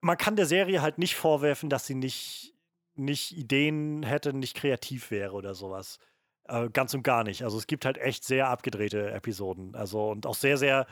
man 0.00 0.18
kann 0.18 0.36
der 0.36 0.46
Serie 0.46 0.82
halt 0.82 0.98
nicht 0.98 1.16
vorwerfen, 1.16 1.70
dass 1.70 1.86
sie 1.86 1.94
nicht, 1.94 2.54
nicht 2.94 3.36
Ideen 3.36 4.02
hätte, 4.02 4.32
nicht 4.32 4.56
kreativ 4.56 5.10
wäre 5.10 5.32
oder 5.32 5.54
sowas. 5.54 5.98
Äh, 6.44 6.68
ganz 6.70 6.94
und 6.94 7.02
gar 7.02 7.24
nicht. 7.24 7.42
Also 7.42 7.58
es 7.58 7.66
gibt 7.66 7.84
halt 7.84 7.98
echt 7.98 8.24
sehr 8.24 8.48
abgedrehte 8.48 9.10
Episoden. 9.10 9.74
Also 9.74 10.10
und 10.10 10.26
auch 10.26 10.34
sehr, 10.34 10.58
sehr 10.58 10.86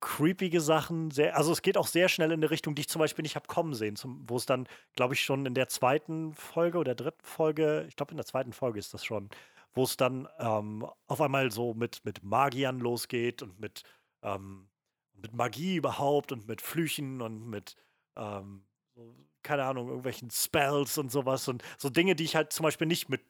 creepige 0.00 0.60
Sachen. 0.60 1.10
Sehr, 1.10 1.36
also 1.36 1.52
es 1.52 1.62
geht 1.62 1.76
auch 1.76 1.86
sehr 1.86 2.08
schnell 2.08 2.30
in 2.30 2.40
eine 2.40 2.50
Richtung, 2.50 2.74
die 2.74 2.80
ich 2.80 2.88
zum 2.88 3.00
Beispiel 3.00 3.22
nicht 3.22 3.36
habe 3.36 3.46
kommen 3.46 3.74
sehen, 3.74 3.96
wo 4.26 4.36
es 4.36 4.46
dann, 4.46 4.68
glaube 4.94 5.14
ich, 5.14 5.22
schon 5.22 5.46
in 5.46 5.54
der 5.54 5.68
zweiten 5.68 6.34
Folge 6.34 6.78
oder 6.78 6.94
dritten 6.94 7.24
Folge, 7.24 7.84
ich 7.88 7.96
glaube 7.96 8.12
in 8.12 8.16
der 8.16 8.26
zweiten 8.26 8.52
Folge 8.52 8.78
ist 8.78 8.94
das 8.94 9.04
schon, 9.04 9.30
wo 9.74 9.84
es 9.84 9.96
dann 9.96 10.28
ähm, 10.38 10.86
auf 11.06 11.20
einmal 11.20 11.50
so 11.50 11.74
mit, 11.74 12.04
mit 12.04 12.22
Magiern 12.22 12.80
losgeht 12.80 13.42
und 13.42 13.58
mit, 13.60 13.82
ähm, 14.22 14.68
mit 15.14 15.34
Magie 15.34 15.76
überhaupt 15.76 16.32
und 16.32 16.48
mit 16.48 16.62
Flüchen 16.62 17.20
und 17.22 17.48
mit, 17.48 17.74
ähm, 18.16 18.64
so, 18.94 19.14
keine 19.42 19.64
Ahnung, 19.64 19.88
irgendwelchen 19.88 20.30
Spells 20.30 20.98
und 20.98 21.10
sowas 21.10 21.48
und 21.48 21.62
so 21.76 21.90
Dinge, 21.90 22.14
die 22.14 22.24
ich 22.24 22.36
halt 22.36 22.52
zum 22.52 22.64
Beispiel 22.64 22.86
nicht 22.86 23.08
mit, 23.08 23.22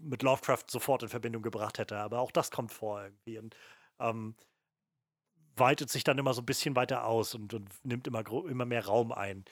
mit 0.00 0.22
Lovecraft 0.22 0.64
sofort 0.68 1.02
in 1.02 1.08
Verbindung 1.08 1.42
gebracht 1.42 1.78
hätte. 1.78 1.96
Aber 1.98 2.20
auch 2.20 2.30
das 2.30 2.50
kommt 2.50 2.72
vor 2.72 3.02
irgendwie. 3.02 3.38
Und 3.38 3.56
ähm, 4.00 4.34
weitet 5.56 5.90
sich 5.90 6.04
dann 6.04 6.18
immer 6.18 6.34
so 6.34 6.42
ein 6.42 6.46
bisschen 6.46 6.76
weiter 6.76 7.06
aus 7.06 7.34
und, 7.34 7.54
und 7.54 7.68
nimmt 7.84 8.06
immer, 8.06 8.26
immer 8.48 8.64
mehr 8.64 8.86
Raum 8.86 9.12
ein. 9.12 9.44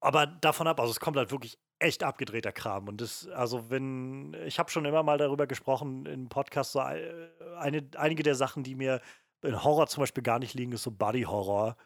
Aber 0.00 0.26
davon 0.26 0.66
ab, 0.66 0.80
also 0.80 0.90
es 0.90 1.00
kommt 1.00 1.16
halt 1.16 1.30
wirklich 1.30 1.58
echt 1.78 2.02
abgedrehter 2.02 2.52
Kram. 2.52 2.88
Und 2.88 3.00
das, 3.00 3.28
also 3.28 3.70
wenn, 3.70 4.34
ich 4.46 4.58
habe 4.58 4.70
schon 4.70 4.84
immer 4.84 5.02
mal 5.02 5.18
darüber 5.18 5.46
gesprochen 5.46 6.06
im 6.06 6.28
Podcast, 6.28 6.72
so 6.72 6.80
eine, 6.80 7.88
einige 7.96 8.22
der 8.22 8.34
Sachen, 8.34 8.62
die 8.62 8.74
mir 8.74 9.00
in 9.42 9.62
Horror 9.62 9.88
zum 9.88 10.02
Beispiel 10.02 10.22
gar 10.22 10.38
nicht 10.38 10.54
liegen, 10.54 10.72
ist 10.72 10.84
so 10.84 10.90
Body 10.90 11.22
Horror. 11.22 11.76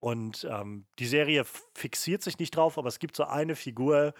Und 0.00 0.46
ähm, 0.50 0.86
die 0.98 1.06
Serie 1.06 1.44
fixiert 1.74 2.22
sich 2.22 2.38
nicht 2.38 2.56
drauf, 2.56 2.78
aber 2.78 2.88
es 2.88 2.98
gibt 2.98 3.16
so 3.16 3.24
eine 3.24 3.54
Figur, 3.54 4.14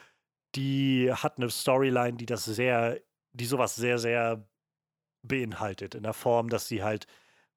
die 0.54 1.10
hat 1.12 1.38
eine 1.38 1.48
Storyline, 1.48 2.16
die 2.16 2.26
das 2.26 2.44
sehr, 2.44 3.00
die 3.32 3.46
sowas 3.46 3.76
sehr, 3.76 3.98
sehr 3.98 4.46
beinhaltet. 5.22 5.94
In 5.94 6.02
der 6.02 6.12
Form, 6.12 6.50
dass 6.50 6.68
sie 6.68 6.82
halt 6.82 7.06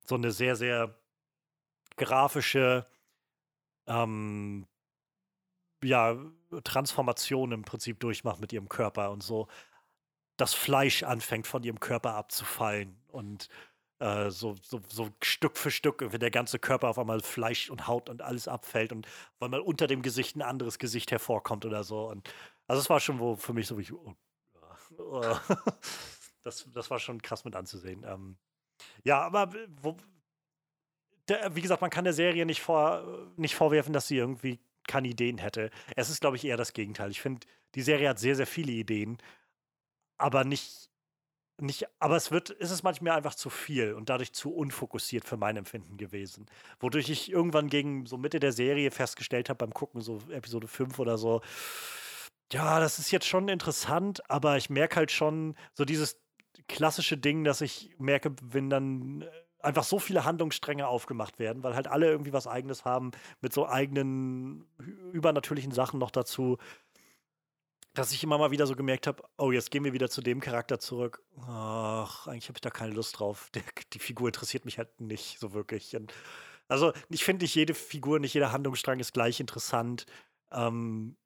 so 0.05 0.15
eine 0.15 0.31
sehr, 0.31 0.55
sehr 0.55 0.95
grafische 1.97 2.85
ähm, 3.87 4.65
ja, 5.83 6.17
Transformation 6.63 7.51
im 7.51 7.63
Prinzip 7.63 7.99
durchmacht 7.99 8.39
mit 8.39 8.53
ihrem 8.53 8.69
Körper 8.69 9.11
und 9.11 9.21
so 9.21 9.47
das 10.37 10.53
Fleisch 10.53 11.03
anfängt 11.03 11.47
von 11.47 11.63
ihrem 11.63 11.79
Körper 11.79 12.15
abzufallen 12.15 12.97
und 13.09 13.49
äh, 13.99 14.31
so, 14.31 14.55
so, 14.61 14.81
so 14.89 15.09
Stück 15.23 15.57
für 15.57 15.71
Stück, 15.71 16.03
wenn 16.11 16.19
der 16.19 16.31
ganze 16.31 16.59
Körper 16.59 16.89
auf 16.89 16.97
einmal 16.99 17.21
Fleisch 17.21 17.69
und 17.69 17.87
Haut 17.87 18.09
und 18.09 18.21
alles 18.21 18.47
abfällt 18.47 18.91
und 18.91 19.07
auf 19.07 19.43
einmal 19.43 19.61
unter 19.61 19.87
dem 19.87 20.01
Gesicht 20.01 20.35
ein 20.35 20.41
anderes 20.41 20.79
Gesicht 20.79 21.11
hervorkommt 21.11 21.65
oder 21.65 21.83
so. 21.83 22.09
Und 22.09 22.29
also 22.67 22.81
es 22.81 22.89
war 22.89 22.99
schon 22.99 23.19
wo 23.19 23.35
für 23.35 23.53
mich 23.53 23.67
so 23.67 23.77
wie, 23.77 23.91
oh, 23.91 24.15
oh, 24.97 25.37
das, 26.43 26.67
das 26.73 26.89
war 26.89 26.99
schon 26.99 27.21
krass 27.21 27.45
mit 27.45 27.55
anzusehen. 27.55 28.03
Ähm, 28.07 28.37
ja, 29.03 29.21
aber 29.21 29.53
wo, 29.81 29.97
der, 31.27 31.55
wie 31.55 31.61
gesagt, 31.61 31.81
man 31.81 31.89
kann 31.89 32.03
der 32.03 32.13
Serie 32.13 32.45
nicht, 32.45 32.61
vor, 32.61 33.03
nicht 33.37 33.55
vorwerfen, 33.55 33.93
dass 33.93 34.07
sie 34.07 34.17
irgendwie 34.17 34.59
keine 34.87 35.07
Ideen 35.07 35.37
hätte. 35.37 35.69
Es 35.95 36.09
ist, 36.09 36.21
glaube 36.21 36.35
ich, 36.35 36.45
eher 36.45 36.57
das 36.57 36.73
Gegenteil. 36.73 37.11
Ich 37.11 37.21
finde, 37.21 37.47
die 37.75 37.81
Serie 37.81 38.09
hat 38.09 38.19
sehr, 38.19 38.35
sehr 38.35 38.47
viele 38.47 38.71
Ideen, 38.73 39.17
aber 40.17 40.43
nicht, 40.43 40.89
nicht, 41.61 41.87
aber 41.99 42.17
es 42.17 42.31
wird, 42.31 42.49
ist 42.49 42.71
es 42.71 42.83
manchmal 42.83 43.15
einfach 43.17 43.35
zu 43.35 43.49
viel 43.49 43.93
und 43.93 44.09
dadurch 44.09 44.33
zu 44.33 44.53
unfokussiert 44.53 45.25
für 45.25 45.37
mein 45.37 45.55
Empfinden 45.55 45.97
gewesen. 45.97 46.47
Wodurch 46.79 47.09
ich 47.09 47.31
irgendwann 47.31 47.69
gegen 47.69 48.05
so 48.05 48.17
Mitte 48.17 48.39
der 48.39 48.51
Serie 48.51 48.91
festgestellt 48.91 49.49
habe 49.49 49.59
beim 49.59 49.73
Gucken, 49.73 50.01
so 50.01 50.21
Episode 50.29 50.67
5 50.67 50.99
oder 50.99 51.17
so, 51.17 51.41
ja, 52.51 52.79
das 52.79 52.99
ist 52.99 53.11
jetzt 53.11 53.25
schon 53.25 53.47
interessant, 53.49 54.29
aber 54.29 54.57
ich 54.57 54.69
merke 54.69 54.97
halt 54.97 55.11
schon 55.11 55.55
so 55.73 55.85
dieses 55.85 56.22
klassische 56.67 57.17
Ding, 57.17 57.43
dass 57.43 57.61
ich 57.61 57.91
merke, 57.97 58.35
wenn 58.41 58.69
dann 58.69 59.21
äh, 59.21 59.29
einfach 59.59 59.83
so 59.83 59.99
viele 59.99 60.25
Handlungsstränge 60.25 60.87
aufgemacht 60.87 61.39
werden, 61.39 61.63
weil 61.63 61.75
halt 61.75 61.87
alle 61.87 62.07
irgendwie 62.07 62.33
was 62.33 62.47
Eigenes 62.47 62.85
haben, 62.85 63.11
mit 63.41 63.53
so 63.53 63.67
eigenen 63.67 64.65
übernatürlichen 65.13 65.71
Sachen 65.71 65.99
noch 65.99 66.11
dazu, 66.11 66.57
dass 67.93 68.11
ich 68.11 68.23
immer 68.23 68.37
mal 68.37 68.51
wieder 68.51 68.65
so 68.65 68.75
gemerkt 68.75 69.07
habe, 69.07 69.23
oh, 69.37 69.51
jetzt 69.51 69.69
gehen 69.69 69.83
wir 69.83 69.93
wieder 69.93 70.09
zu 70.09 70.21
dem 70.21 70.39
Charakter 70.39 70.79
zurück. 70.79 71.21
Ach, 71.47 72.27
eigentlich 72.27 72.49
habe 72.49 72.57
ich 72.57 72.61
da 72.61 72.71
keine 72.71 72.93
Lust 72.93 73.19
drauf. 73.19 73.49
Der, 73.53 73.63
die 73.93 73.99
Figur 73.99 74.27
interessiert 74.27 74.65
mich 74.65 74.79
halt 74.79 74.99
nicht 74.99 75.39
so 75.39 75.53
wirklich. 75.53 75.95
Und 75.95 76.11
also 76.67 76.91
ich 77.09 77.23
finde 77.23 77.43
nicht 77.45 77.53
jede 77.53 77.75
Figur, 77.75 78.19
nicht 78.19 78.33
jeder 78.33 78.51
Handlungsstrang 78.51 78.99
ist 78.99 79.13
gleich 79.13 79.39
interessant. 79.39 80.07
Ähm, 80.51 81.17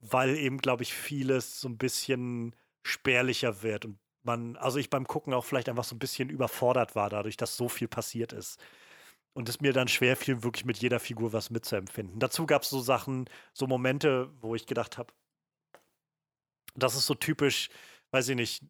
weil 0.00 0.36
eben, 0.36 0.58
glaube 0.58 0.82
ich, 0.82 0.92
vieles 0.92 1.60
so 1.60 1.68
ein 1.68 1.78
bisschen 1.78 2.54
spärlicher 2.82 3.62
wird 3.62 3.84
und 3.84 3.98
man, 4.26 4.56
also 4.56 4.78
ich 4.78 4.90
beim 4.90 5.06
Gucken 5.06 5.32
auch 5.32 5.44
vielleicht 5.44 5.68
einfach 5.68 5.84
so 5.84 5.94
ein 5.94 5.98
bisschen 5.98 6.28
überfordert 6.28 6.94
war, 6.94 7.08
dadurch, 7.08 7.36
dass 7.36 7.56
so 7.56 7.68
viel 7.68 7.88
passiert 7.88 8.32
ist. 8.32 8.60
Und 9.32 9.48
es 9.48 9.60
mir 9.60 9.72
dann 9.72 9.88
schwer 9.88 10.16
fiel, 10.16 10.42
wirklich 10.42 10.64
mit 10.64 10.78
jeder 10.78 11.00
Figur 11.00 11.32
was 11.32 11.50
mitzuempfinden. 11.50 12.18
Dazu 12.20 12.46
gab 12.46 12.62
es 12.62 12.70
so 12.70 12.80
Sachen, 12.80 13.28
so 13.52 13.66
Momente, 13.66 14.30
wo 14.40 14.54
ich 14.54 14.66
gedacht 14.66 14.98
habe, 14.98 15.12
das 16.74 16.94
ist 16.96 17.06
so 17.06 17.14
typisch, 17.14 17.68
weiß 18.10 18.28
ich 18.30 18.36
nicht, 18.36 18.62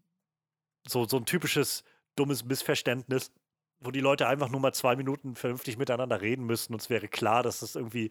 so, 0.86 1.06
so 1.06 1.16
ein 1.18 1.26
typisches 1.26 1.84
dummes 2.16 2.44
Missverständnis, 2.44 3.32
wo 3.80 3.90
die 3.90 4.00
Leute 4.00 4.26
einfach 4.28 4.48
nur 4.48 4.60
mal 4.60 4.72
zwei 4.72 4.96
Minuten 4.96 5.36
vernünftig 5.36 5.76
miteinander 5.76 6.20
reden 6.20 6.46
müssten 6.46 6.72
und 6.74 6.82
es 6.82 6.90
wäre 6.90 7.08
klar, 7.08 7.42
dass 7.42 7.60
das 7.60 7.76
irgendwie, 7.76 8.10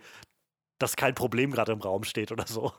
dass 0.78 0.96
kein 0.96 1.16
Problem 1.16 1.52
gerade 1.52 1.72
im 1.72 1.82
Raum 1.82 2.04
steht 2.04 2.32
oder 2.32 2.48
so. 2.48 2.74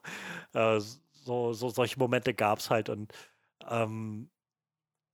Äh, 0.53 0.81
so, 0.81 1.53
so 1.53 1.69
solche 1.71 1.99
Momente 1.99 2.35
gab 2.35 2.61
es 2.61 2.71
halt 2.71 2.89
und 2.89 3.13
ähm, 3.69 4.31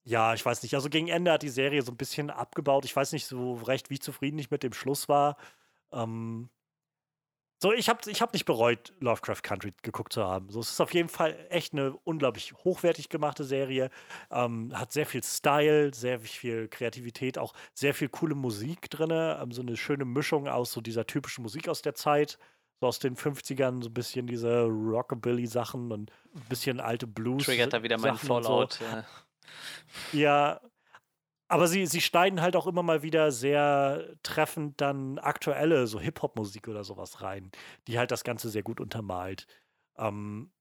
ja, 0.04 0.34
ich 0.34 0.44
weiß 0.44 0.62
nicht. 0.62 0.74
Also 0.74 0.88
gegen 0.88 1.08
Ende 1.08 1.32
hat 1.32 1.42
die 1.42 1.48
Serie 1.48 1.82
so 1.82 1.92
ein 1.92 1.96
bisschen 1.96 2.30
abgebaut. 2.30 2.84
Ich 2.84 2.94
weiß 2.94 3.12
nicht 3.12 3.26
so 3.26 3.54
recht, 3.54 3.90
wie 3.90 3.98
zufrieden 3.98 4.38
ich 4.38 4.50
mit 4.50 4.62
dem 4.62 4.72
Schluss 4.72 5.08
war. 5.08 5.36
Ähm, 5.92 6.48
so, 7.62 7.72
ich 7.72 7.88
habe 7.88 8.10
ich 8.10 8.20
hab 8.20 8.32
nicht 8.32 8.44
bereut, 8.44 8.92
Lovecraft 8.98 9.42
Country 9.44 9.72
geguckt 9.82 10.12
zu 10.12 10.24
haben. 10.24 10.50
So, 10.50 10.58
es 10.58 10.72
ist 10.72 10.80
auf 10.80 10.92
jeden 10.92 11.08
Fall 11.08 11.46
echt 11.48 11.72
eine 11.72 11.92
unglaublich 12.02 12.52
hochwertig 12.64 13.08
gemachte 13.08 13.44
Serie. 13.44 13.88
Ähm, 14.32 14.76
hat 14.76 14.92
sehr 14.92 15.06
viel 15.06 15.22
Style, 15.22 15.94
sehr 15.94 16.18
viel 16.18 16.66
Kreativität, 16.66 17.38
auch 17.38 17.52
sehr 17.72 17.94
viel 17.94 18.08
coole 18.08 18.34
Musik 18.34 18.90
drin. 18.90 19.10
Ähm, 19.12 19.52
so 19.52 19.62
eine 19.62 19.76
schöne 19.76 20.04
Mischung 20.04 20.48
aus 20.48 20.72
so 20.72 20.80
dieser 20.80 21.06
typischen 21.06 21.42
Musik 21.42 21.68
aus 21.68 21.82
der 21.82 21.94
Zeit. 21.94 22.36
So 22.80 22.88
aus 22.88 22.98
den 22.98 23.14
50ern, 23.14 23.80
so 23.80 23.90
ein 23.90 23.94
bisschen 23.94 24.26
diese 24.26 24.64
Rockabilly-Sachen 24.64 25.92
und 25.92 26.10
ein 26.34 26.48
bisschen 26.48 26.80
alte 26.80 27.06
Blues. 27.06 27.44
Triggert 27.44 27.72
da 27.72 27.84
wieder 27.84 27.96
mein 27.96 28.16
Fallout. 28.16 28.72
So. 28.72 28.84
Ja. 28.84 29.04
Ja, 30.12 30.60
aber 31.48 31.68
sie, 31.68 31.86
sie 31.86 32.00
schneiden 32.00 32.40
halt 32.40 32.56
auch 32.56 32.66
immer 32.66 32.82
mal 32.82 33.02
wieder 33.02 33.30
sehr 33.32 34.16
treffend 34.22 34.80
dann 34.80 35.18
aktuelle, 35.18 35.86
so 35.86 36.00
Hip-Hop-Musik 36.00 36.68
oder 36.68 36.84
sowas 36.84 37.22
rein, 37.22 37.50
die 37.88 37.98
halt 37.98 38.10
das 38.10 38.24
Ganze 38.24 38.48
sehr 38.48 38.62
gut 38.62 38.80
untermalt. 38.80 39.46
Ähm, 39.98 40.52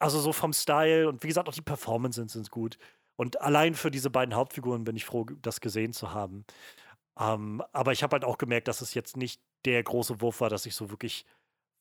also 0.00 0.20
so 0.20 0.32
vom 0.32 0.52
Style 0.52 1.08
und 1.08 1.22
wie 1.22 1.28
gesagt, 1.28 1.48
auch 1.48 1.54
die 1.54 1.62
Performances 1.62 2.32
sind 2.32 2.50
gut. 2.50 2.78
Und 3.16 3.40
allein 3.40 3.74
für 3.74 3.90
diese 3.90 4.10
beiden 4.10 4.34
Hauptfiguren 4.34 4.84
bin 4.84 4.96
ich 4.96 5.04
froh, 5.04 5.24
das 5.42 5.60
gesehen 5.60 5.92
zu 5.92 6.12
haben. 6.12 6.44
Ähm, 7.18 7.62
aber 7.72 7.92
ich 7.92 8.02
habe 8.02 8.14
halt 8.14 8.24
auch 8.24 8.38
gemerkt, 8.38 8.68
dass 8.68 8.80
es 8.82 8.94
jetzt 8.94 9.16
nicht 9.16 9.42
der 9.66 9.82
große 9.82 10.20
Wurf 10.20 10.40
war, 10.40 10.50
dass 10.50 10.66
ich 10.66 10.74
so 10.74 10.90
wirklich 10.90 11.26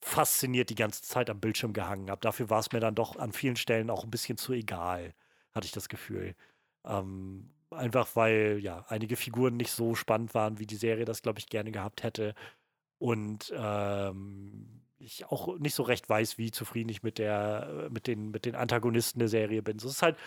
fasziniert 0.02 0.70
die 0.70 0.76
ganze 0.76 1.04
Zeit 1.04 1.30
am 1.30 1.40
Bildschirm 1.42 1.74
gehangen 1.74 2.12
habe. 2.12 2.22
Dafür 2.22 2.50
war 2.50 2.60
es 2.60 2.72
mir 2.72 2.80
dann 2.82 2.96
doch 2.96 3.18
an 3.18 3.34
vielen 3.34 3.56
Stellen 3.58 3.90
auch 3.90 4.04
ein 4.06 4.12
bisschen 4.12 4.38
zu 4.38 4.54
egal 4.54 5.14
hatte 5.54 5.66
ich 5.66 5.72
das 5.72 5.90
Gefühl. 5.90 6.36
Ähm, 6.86 7.52
einfach 7.72 8.16
weil 8.16 8.60
ja 8.62 8.86
einige 8.90 9.16
Figuren 9.16 9.58
nicht 9.58 9.72
so 9.72 9.96
spannend 9.96 10.34
waren, 10.34 10.60
wie 10.60 10.68
die 10.68 10.76
Serie 10.76 11.06
das, 11.06 11.22
glaube 11.22 11.40
ich, 11.40 11.48
gerne 11.48 11.72
gehabt 11.72 12.04
hätte. 12.04 12.36
Und 12.98 13.54
ähm, 13.56 14.82
ich 15.00 15.26
auch 15.26 15.58
nicht 15.58 15.74
so 15.74 15.84
recht 15.84 16.08
weiß, 16.10 16.38
wie 16.38 16.52
zufrieden 16.52 16.90
ich 16.90 17.04
mit 17.04 17.18
der, 17.18 17.90
mit 17.92 18.08
den, 18.08 18.32
mit 18.32 18.46
den 18.46 18.56
Antagonisten 18.56 19.20
der 19.20 19.28
Serie 19.28 19.64
bin. 19.64 19.80
So, 19.80 19.88
es 19.88 19.96
ist 19.96 20.02
halt, 20.04 20.18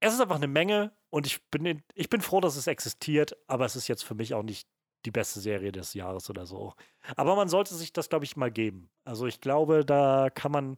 es 0.00 0.14
ist 0.14 0.20
einfach 0.20 0.36
eine 0.36 0.48
Menge 0.48 0.92
und 1.10 1.26
ich 1.26 1.42
bin, 1.50 1.82
ich 1.94 2.10
bin 2.10 2.20
froh, 2.20 2.40
dass 2.40 2.56
es 2.56 2.66
existiert, 2.66 3.36
aber 3.46 3.64
es 3.64 3.76
ist 3.76 3.88
jetzt 3.88 4.02
für 4.02 4.14
mich 4.14 4.34
auch 4.34 4.42
nicht 4.42 4.68
die 5.04 5.10
beste 5.10 5.40
Serie 5.40 5.72
des 5.72 5.94
Jahres 5.94 6.28
oder 6.30 6.46
so. 6.46 6.74
Aber 7.16 7.36
man 7.36 7.48
sollte 7.48 7.74
sich 7.74 7.92
das, 7.92 8.08
glaube 8.08 8.24
ich, 8.24 8.36
mal 8.36 8.50
geben. 8.50 8.90
Also 9.04 9.26
ich 9.26 9.40
glaube, 9.40 9.84
da 9.84 10.28
kann 10.30 10.52
man 10.52 10.76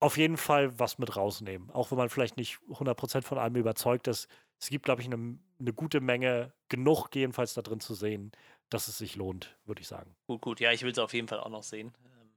auf 0.00 0.16
jeden 0.16 0.36
Fall 0.36 0.78
was 0.78 0.98
mit 0.98 1.16
rausnehmen. 1.16 1.70
Auch 1.70 1.90
wenn 1.90 1.98
man 1.98 2.10
vielleicht 2.10 2.36
nicht 2.36 2.58
100% 2.68 3.22
von 3.22 3.38
allem 3.38 3.56
überzeugt 3.56 4.08
ist. 4.08 4.28
Es 4.58 4.68
gibt, 4.68 4.84
glaube 4.84 5.02
ich, 5.02 5.06
eine 5.06 5.38
ne 5.58 5.72
gute 5.72 6.00
Menge, 6.00 6.52
genug 6.68 7.14
jedenfalls 7.14 7.54
da 7.54 7.62
drin 7.62 7.80
zu 7.80 7.94
sehen, 7.94 8.32
dass 8.70 8.88
es 8.88 8.98
sich 8.98 9.16
lohnt, 9.16 9.56
würde 9.64 9.80
ich 9.80 9.88
sagen. 9.88 10.14
Gut, 10.26 10.40
gut. 10.40 10.60
Ja, 10.60 10.72
ich 10.72 10.82
will 10.82 10.92
es 10.92 10.98
auf 10.98 11.14
jeden 11.14 11.28
Fall 11.28 11.40
auch 11.40 11.48
noch 11.48 11.62
sehen. 11.62 11.94
Ähm, 12.04 12.30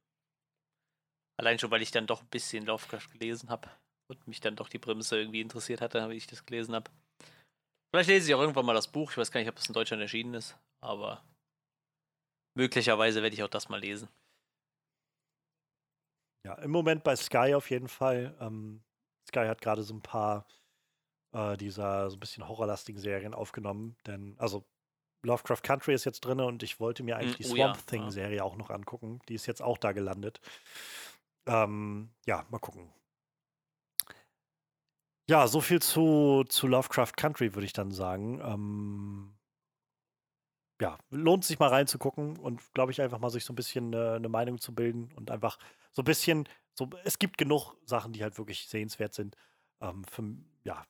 allein 1.38 1.60
schon, 1.60 1.72
weil 1.72 1.82
ich 1.82 1.92
dann 1.92 2.08
doch 2.08 2.22
ein 2.22 2.30
bisschen 2.30 2.66
Lovecraft 2.66 3.10
gelesen 3.12 3.50
habe 3.50 3.70
und 4.08 4.28
mich 4.28 4.40
dann 4.40 4.56
doch 4.56 4.70
die 4.70 4.80
Prämisse 4.80 5.18
irgendwie 5.18 5.42
interessiert 5.42 5.82
hatte, 5.82 6.10
wie 6.10 6.16
ich 6.16 6.28
das 6.28 6.46
gelesen 6.46 6.76
habe. 6.76 6.92
Vielleicht 7.92 8.10
lese 8.10 8.30
ich 8.30 8.36
auch 8.36 8.42
irgendwann 8.42 8.66
mal 8.66 8.74
das 8.74 8.92
Buch. 8.92 9.12
Ich 9.12 9.18
weiß 9.18 9.32
gar 9.32 9.40
nicht, 9.40 9.50
ob 9.50 9.58
es 9.58 9.68
in 9.68 9.74
Deutschland 9.74 10.02
erschienen 10.02 10.36
ist, 10.36 10.58
aber 10.82 11.24
möglicherweise 12.56 13.24
werde 13.24 13.34
ich 13.34 13.44
auch 13.44 13.50
das 13.50 13.70
mal 13.70 13.80
lesen. 13.80 14.10
Ja, 16.44 16.54
im 16.56 16.72
Moment 16.72 17.04
bei 17.04 17.16
Sky 17.16 17.54
auf 17.56 17.70
jeden 17.70 17.88
Fall. 17.88 18.36
Ähm, 18.40 18.82
Sky 19.28 19.46
hat 19.48 19.62
gerade 19.62 19.84
so 19.84 19.94
ein 19.94 20.02
paar 20.02 20.46
äh, 21.34 21.58
dieser 21.58 22.10
so 22.10 22.18
ein 22.18 22.20
bisschen 22.20 22.48
horrorlastigen 22.48 23.00
Serien 23.00 23.34
aufgenommen, 23.34 23.98
denn 24.06 24.36
also 24.40 24.66
Lovecraft 25.24 25.64
Country 25.64 25.94
ist 25.94 26.06
jetzt 26.06 26.22
drin 26.22 26.40
und 26.40 26.64
ich 26.64 26.80
wollte 26.80 27.04
mir 27.04 27.18
eigentlich 27.18 27.38
hm, 27.38 27.44
die 27.44 27.52
oh, 27.52 27.56
Swamp 27.56 27.76
ja. 27.76 27.82
Thing-Serie 27.86 28.38
ja. 28.38 28.44
auch 28.44 28.56
noch 28.56 28.70
angucken. 28.70 29.20
Die 29.28 29.36
ist 29.36 29.48
jetzt 29.48 29.62
auch 29.62 29.78
da 29.78 29.92
gelandet. 29.92 30.40
Ähm, 31.46 32.10
ja, 32.26 32.46
mal 32.50 32.60
gucken. 32.60 32.90
Ja, 35.30 35.48
so 35.48 35.62
viel 35.62 35.82
zu, 35.82 36.44
zu 36.48 36.68
Lovecraft 36.68 37.14
Country, 37.16 37.54
würde 37.54 37.66
ich 37.66 37.74
dann 37.74 37.92
sagen. 37.92 38.40
Ähm, 38.42 39.36
ja, 40.82 40.98
lohnt 41.10 41.44
sich 41.44 41.60
mal 41.60 41.70
reinzugucken 41.70 42.38
und 42.38 42.62
glaube 42.74 42.92
ich 42.92 43.02
einfach 43.02 43.20
mal 43.20 43.30
sich 43.30 43.44
so 43.44 43.54
ein 43.54 43.56
bisschen 43.56 43.94
eine, 43.94 44.14
eine 44.14 44.30
Meinung 44.30 44.60
zu 44.60 44.74
bilden 44.74 45.12
und 45.16 45.30
einfach 45.32 45.60
so 45.92 46.02
ein 46.02 46.06
bisschen, 46.06 46.48
so, 46.74 46.90
es 47.04 47.20
gibt 47.20 47.38
genug 47.38 47.76
Sachen, 47.86 48.14
die 48.14 48.24
halt 48.24 48.38
wirklich 48.38 48.68
sehenswert 48.68 49.14
sind. 49.14 49.36
Ähm, 49.82 50.04
für, 50.06 50.24
ja, 50.64 50.86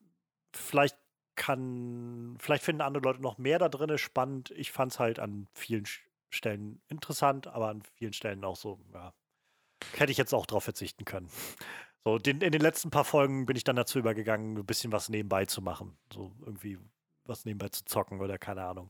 vielleicht 0.54 0.98
kann, 1.36 2.36
vielleicht 2.40 2.64
finden 2.64 2.82
andere 2.82 3.04
Leute 3.04 3.22
noch 3.22 3.38
mehr 3.38 3.60
da 3.60 3.70
drin 3.70 3.98
spannend. 3.98 4.52
Ich 4.52 4.72
fand 4.72 4.92
es 4.92 5.00
halt 5.00 5.20
an 5.20 5.48
vielen 5.54 5.86
Stellen 6.30 6.82
interessant, 6.90 7.48
aber 7.48 7.70
an 7.70 7.82
vielen 7.82 8.14
Stellen 8.14 8.44
auch 8.44 8.58
so, 8.58 8.80
ja, 8.94 9.14
hätte 9.96 10.12
ich 10.12 10.18
jetzt 10.18 10.34
auch 10.34 10.46
drauf 10.46 10.66
verzichten 10.66 11.06
können. 11.06 11.30
So, 12.06 12.18
den, 12.18 12.42
in 12.42 12.52
den 12.52 12.62
letzten 12.62 12.92
paar 12.92 13.06
Folgen 13.06 13.46
bin 13.46 13.56
ich 13.56 13.64
dann 13.64 13.76
dazu 13.76 14.00
übergegangen, 14.00 14.58
ein 14.58 14.66
bisschen 14.66 14.92
was 14.92 15.10
nebenbei 15.10 15.46
zu 15.46 15.62
machen. 15.62 15.98
So 16.14 16.32
irgendwie 16.42 16.78
was 17.26 17.46
nebenbei 17.46 17.70
zu 17.70 17.86
zocken 17.86 18.22
oder 18.22 18.38
keine 18.38 18.66
Ahnung. 18.66 18.90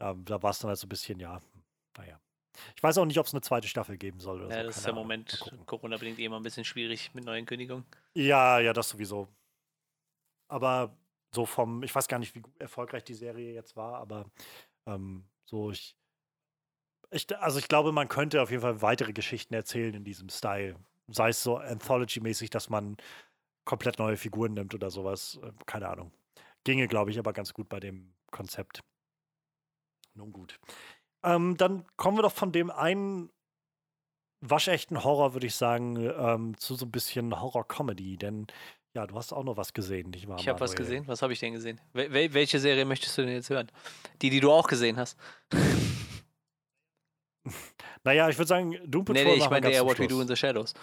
Ähm, 0.00 0.24
da 0.24 0.42
war 0.42 0.50
es 0.50 0.58
dann 0.58 0.68
halt 0.68 0.78
so 0.78 0.86
ein 0.86 0.88
bisschen, 0.88 1.18
ja, 1.18 1.40
naja. 1.96 2.20
Ich 2.74 2.82
weiß 2.82 2.98
auch 2.98 3.04
nicht, 3.04 3.18
ob 3.18 3.26
es 3.26 3.34
eine 3.34 3.42
zweite 3.42 3.68
Staffel 3.68 3.98
geben 3.98 4.20
soll. 4.20 4.42
Ja, 4.50 4.60
so. 4.60 4.66
das 4.66 4.78
ist 4.78 4.88
im 4.88 4.94
Moment 4.94 5.52
Corona-bedingt 5.66 6.18
eh 6.18 6.24
immer 6.24 6.36
ein 6.36 6.42
bisschen 6.42 6.64
schwierig 6.64 7.14
mit 7.14 7.24
neuen 7.24 7.44
Kündigungen. 7.44 7.84
Ja, 8.14 8.58
ja, 8.60 8.72
das 8.72 8.88
sowieso. 8.88 9.28
Aber 10.48 10.96
so 11.34 11.44
vom, 11.44 11.82
ich 11.82 11.94
weiß 11.94 12.08
gar 12.08 12.18
nicht, 12.18 12.34
wie 12.34 12.42
erfolgreich 12.58 13.04
die 13.04 13.14
Serie 13.14 13.52
jetzt 13.52 13.76
war, 13.76 13.98
aber 13.98 14.24
ähm, 14.86 15.24
so, 15.44 15.70
ich, 15.70 15.94
ich, 17.10 17.26
also 17.38 17.58
ich 17.58 17.68
glaube, 17.68 17.92
man 17.92 18.08
könnte 18.08 18.40
auf 18.42 18.50
jeden 18.50 18.62
Fall 18.62 18.80
weitere 18.82 19.12
Geschichten 19.12 19.54
erzählen 19.54 19.94
in 19.94 20.04
diesem 20.04 20.28
Style. 20.28 20.76
Sei 21.08 21.28
es 21.28 21.42
so 21.42 21.58
Anthology-mäßig, 21.58 22.50
dass 22.50 22.68
man 22.68 22.96
komplett 23.64 23.98
neue 23.98 24.16
Figuren 24.16 24.54
nimmt 24.54 24.74
oder 24.74 24.90
sowas. 24.90 25.38
Äh, 25.42 25.52
keine 25.66 25.88
Ahnung. 25.88 26.12
Ginge, 26.64 26.88
glaube 26.88 27.10
ich, 27.10 27.18
aber 27.18 27.32
ganz 27.32 27.52
gut 27.52 27.68
bei 27.68 27.78
dem 27.78 28.12
Konzept. 28.30 28.82
Nun 30.16 30.32
gut. 30.32 30.58
Ähm, 31.22 31.56
dann 31.56 31.84
kommen 31.96 32.18
wir 32.18 32.22
doch 32.22 32.32
von 32.32 32.52
dem 32.52 32.70
einen 32.70 33.30
waschechten 34.40 35.04
Horror, 35.04 35.34
würde 35.34 35.46
ich 35.46 35.54
sagen, 35.54 35.96
ähm, 35.96 36.56
zu 36.58 36.74
so 36.74 36.86
ein 36.86 36.90
bisschen 36.90 37.40
Horror-Comedy. 37.40 38.16
Denn 38.16 38.46
ja, 38.94 39.06
du 39.06 39.14
hast 39.14 39.32
auch 39.32 39.44
noch 39.44 39.56
was 39.56 39.72
gesehen, 39.72 40.10
nicht 40.10 40.26
wahr? 40.28 40.38
Ich 40.38 40.48
habe 40.48 40.60
was 40.60 40.74
gesehen. 40.74 41.06
Was 41.06 41.22
habe 41.22 41.32
ich 41.32 41.40
denn 41.40 41.52
gesehen? 41.52 41.80
Wel 41.92 42.32
welche 42.32 42.58
Serie 42.58 42.84
möchtest 42.84 43.18
du 43.18 43.22
denn 43.22 43.32
jetzt 43.32 43.50
hören? 43.50 43.70
Die, 44.22 44.30
die 44.30 44.40
du 44.40 44.50
auch 44.50 44.68
gesehen 44.68 44.96
hast. 44.96 45.18
Naja, 48.04 48.28
ich 48.28 48.38
würde 48.38 48.48
sagen, 48.48 48.78
Doom 48.84 49.04
Patrol. 49.04 49.24
Nee, 49.24 49.30
nee, 49.32 49.42
ich 49.42 49.50
meine 49.50 49.70
eher 49.70 49.84
What 49.84 49.98
We 49.98 50.06
Do 50.06 50.20
in 50.20 50.28
the 50.28 50.36
Shadows. 50.36 50.74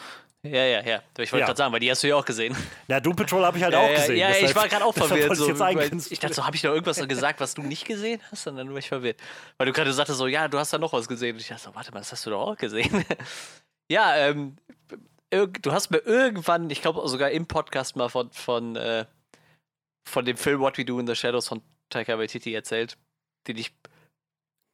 Ja, 0.45 0.66
ja, 0.66 0.84
ja. 0.84 1.01
Ich 1.18 1.32
wollte 1.32 1.39
ja. 1.39 1.45
gerade 1.45 1.57
sagen, 1.57 1.72
weil 1.72 1.80
die 1.80 1.89
hast 1.89 2.03
du 2.03 2.07
ja 2.09 2.18
auch 2.18 2.26
gesehen. 2.26 2.55
Ja, 2.89 2.99
Doom 2.99 3.16
Patrol 3.16 3.45
habe 3.45 3.57
ich 3.57 3.64
halt 3.64 3.74
ja, 3.74 3.80
auch 3.80 3.89
ja, 3.89 3.95
gesehen. 3.95 4.18
Ja, 4.18 4.28
deshalb, 4.28 4.49
ich 4.49 4.55
war 4.55 4.68
gerade 4.68 4.84
auch 4.84 4.93
verwirrt. 4.93 5.36
So, 5.38 5.49
ich, 5.49 6.11
ich 6.11 6.20
dachte 6.20 6.34
so, 6.34 6.45
habe 6.45 6.55
ich 6.55 6.61
da 6.61 6.70
irgendwas 6.70 7.07
gesagt, 7.07 7.39
was 7.39 7.53
du 7.53 7.61
nicht 7.61 7.86
gesehen 7.86 8.22
hast? 8.30 8.45
Und 8.47 8.57
dann 8.57 8.70
war 8.70 8.78
ich 8.78 8.89
verwirrt. 8.89 9.22
Weil 9.57 9.68
du 9.68 9.74
gerade 9.74 9.93
sagtest 9.93 10.18
so, 10.18 10.28
ja, 10.28 10.49
du 10.49 10.57
hast 10.57 10.74
da 10.74 10.78
noch 10.78 10.91
was 10.91 11.07
gesehen. 11.07 11.36
Und 11.36 11.41
ich 11.41 11.47
dachte 11.47 11.64
so, 11.64 11.76
warte 11.76 11.93
mal, 11.93 11.99
das 11.99 12.11
hast 12.11 12.26
du 12.26 12.32
doch 12.32 12.41
auch 12.41 12.57
gesehen. 12.57 13.05
ja, 13.89 14.18
ähm, 14.18 14.57
du 15.30 15.72
hast 15.72 15.91
mir 15.91 15.99
irgendwann, 15.99 16.70
ich 16.70 16.82
glaube 16.82 17.07
sogar 17.07 17.32
im 17.32 17.47
Podcast 17.47 17.95
mal 17.95 18.09
von, 18.09 18.32
von, 18.32 18.76
äh, 18.76 19.05
von 20.05 20.26
dem 20.26 20.36
Film 20.36 20.59
What 20.59 20.78
We 20.78 20.84
Do 20.84 20.99
in 20.99 21.07
the 21.07 21.16
Shadows 21.16 21.47
von 21.47 21.61
Taika 21.89 22.18
Waititi 22.20 22.53
erzählt, 22.53 22.97
den 23.47 23.57
ich 23.57 23.74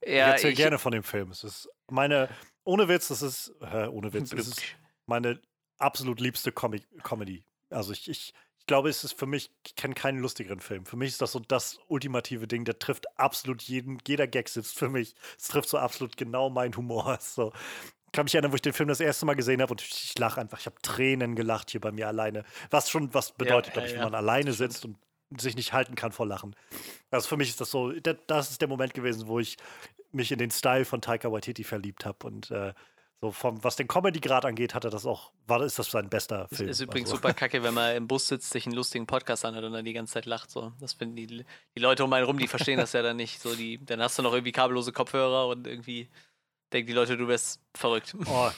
ja, 0.05 0.29
ich 0.29 0.33
erzähle 0.33 0.53
gerne 0.53 0.79
von 0.79 0.93
dem 0.93 1.03
Film. 1.03 1.31
Es 1.31 1.43
ist 1.43 1.69
meine, 1.91 2.29
ohne 2.63 2.87
Witz, 2.87 3.07
das 3.09 3.21
ist, 3.21 3.53
äh, 3.61 3.87
ohne 3.87 4.13
Witz, 4.13 4.29
das 4.29 4.47
ist 4.47 4.61
meine 5.05 5.39
absolut 5.77 6.19
liebste 6.19 6.51
Comic 6.51 6.85
Comedy. 7.03 7.43
Also 7.69 7.91
ich, 7.91 8.09
ich, 8.09 8.33
ich 8.59 8.65
glaube, 8.65 8.89
es 8.89 9.03
ist 9.03 9.13
für 9.13 9.25
mich, 9.25 9.51
ich 9.65 9.75
kenne 9.75 9.93
keinen 9.93 10.19
lustigeren 10.19 10.59
Film. 10.59 10.85
Für 10.85 10.97
mich 10.97 11.09
ist 11.09 11.21
das 11.21 11.31
so 11.31 11.39
das 11.39 11.79
ultimative 11.87 12.47
Ding, 12.47 12.65
der 12.65 12.79
trifft 12.79 13.17
absolut 13.17 13.61
jeden, 13.63 13.97
jeder 14.07 14.27
Gag 14.27 14.49
sitzt 14.49 14.77
für 14.77 14.89
mich. 14.89 15.15
Es 15.37 15.47
trifft 15.47 15.69
so 15.69 15.77
absolut 15.77 16.17
genau 16.17 16.49
meinen 16.49 16.75
Humor. 16.75 17.17
So. 17.29 17.53
kann 18.11 18.25
mich 18.25 18.35
erinnern, 18.35 18.51
wo 18.51 18.55
ich 18.55 18.61
den 18.61 18.73
Film 18.73 18.89
das 18.89 18.99
erste 18.99 19.25
Mal 19.25 19.35
gesehen 19.35 19.61
habe 19.61 19.71
und 19.71 19.81
ich 19.81 20.17
lache 20.17 20.41
einfach. 20.41 20.59
Ich 20.59 20.65
habe 20.65 20.75
Tränen 20.81 21.35
gelacht 21.35 21.71
hier 21.71 21.81
bei 21.81 21.91
mir 21.91 22.07
alleine. 22.07 22.43
Was 22.69 22.89
schon 22.89 23.13
was 23.13 23.31
bedeutet, 23.31 23.67
ja, 23.67 23.73
glaube 23.73 23.87
ich, 23.87 23.93
ja, 23.93 23.99
wenn 23.99 24.11
man 24.11 24.15
alleine 24.15 24.53
sitzt 24.53 24.85
und 24.85 24.97
sich 25.37 25.55
nicht 25.55 25.73
halten 25.73 25.95
kann 25.95 26.11
vor 26.11 26.25
Lachen. 26.25 26.55
Also 27.11 27.27
für 27.27 27.37
mich 27.37 27.49
ist 27.49 27.61
das 27.61 27.69
so, 27.69 27.91
das 27.91 28.51
ist 28.51 28.61
der 28.61 28.67
Moment 28.67 28.93
gewesen, 28.93 29.27
wo 29.27 29.39
ich 29.39 29.57
mich 30.11 30.31
in 30.31 30.39
den 30.39 30.51
Style 30.51 30.85
von 30.85 31.01
Taika 31.01 31.31
Waititi 31.31 31.63
verliebt 31.63 32.05
habe 32.05 32.27
und 32.27 32.51
äh, 32.51 32.73
so 33.21 33.31
vom, 33.31 33.61
was 33.63 33.75
den 33.75 33.87
Comedy-Grad 33.87 34.45
angeht, 34.45 34.73
hat 34.73 34.85
er 34.85 34.91
das 34.91 35.05
auch, 35.05 35.33
war, 35.45 35.61
ist 35.61 35.77
das 35.77 35.91
sein 35.91 36.09
bester 36.09 36.47
Film. 36.47 36.69
Ist, 36.69 36.79
ist 36.79 36.87
übrigens 36.87 37.09
also. 37.09 37.17
super 37.17 37.33
kacke, 37.35 37.63
wenn 37.63 37.73
man 37.73 37.95
im 37.95 38.07
Bus 38.07 38.27
sitzt, 38.27 38.51
sich 38.51 38.65
einen 38.65 38.75
lustigen 38.75 39.07
Podcast 39.07 39.43
anhört 39.43 39.65
und 39.65 39.73
dann 39.73 39.83
die 39.83 39.91
ganze 39.93 40.13
Zeit 40.13 40.25
lacht. 40.25 40.49
So. 40.49 40.71
Das 40.79 40.93
finden 40.93 41.17
die, 41.17 41.27
die 41.27 41.79
Leute 41.79 42.05
um 42.05 42.13
einen 42.13 42.25
rum, 42.25 42.37
die 42.37 42.47
verstehen 42.47 42.77
das 42.77 42.93
ja 42.93 43.01
dann 43.01 43.17
nicht. 43.17 43.41
So, 43.41 43.55
die, 43.55 43.83
dann 43.85 44.01
hast 44.01 44.17
du 44.17 44.23
noch 44.23 44.31
irgendwie 44.31 44.53
kabellose 44.53 44.93
Kopfhörer 44.93 45.47
und 45.47 45.67
irgendwie 45.67 46.09
denken 46.71 46.87
die 46.87 46.93
Leute, 46.93 47.17
du 47.17 47.27
wärst 47.27 47.61
verrückt. 47.75 48.15
Oh. 48.25 48.51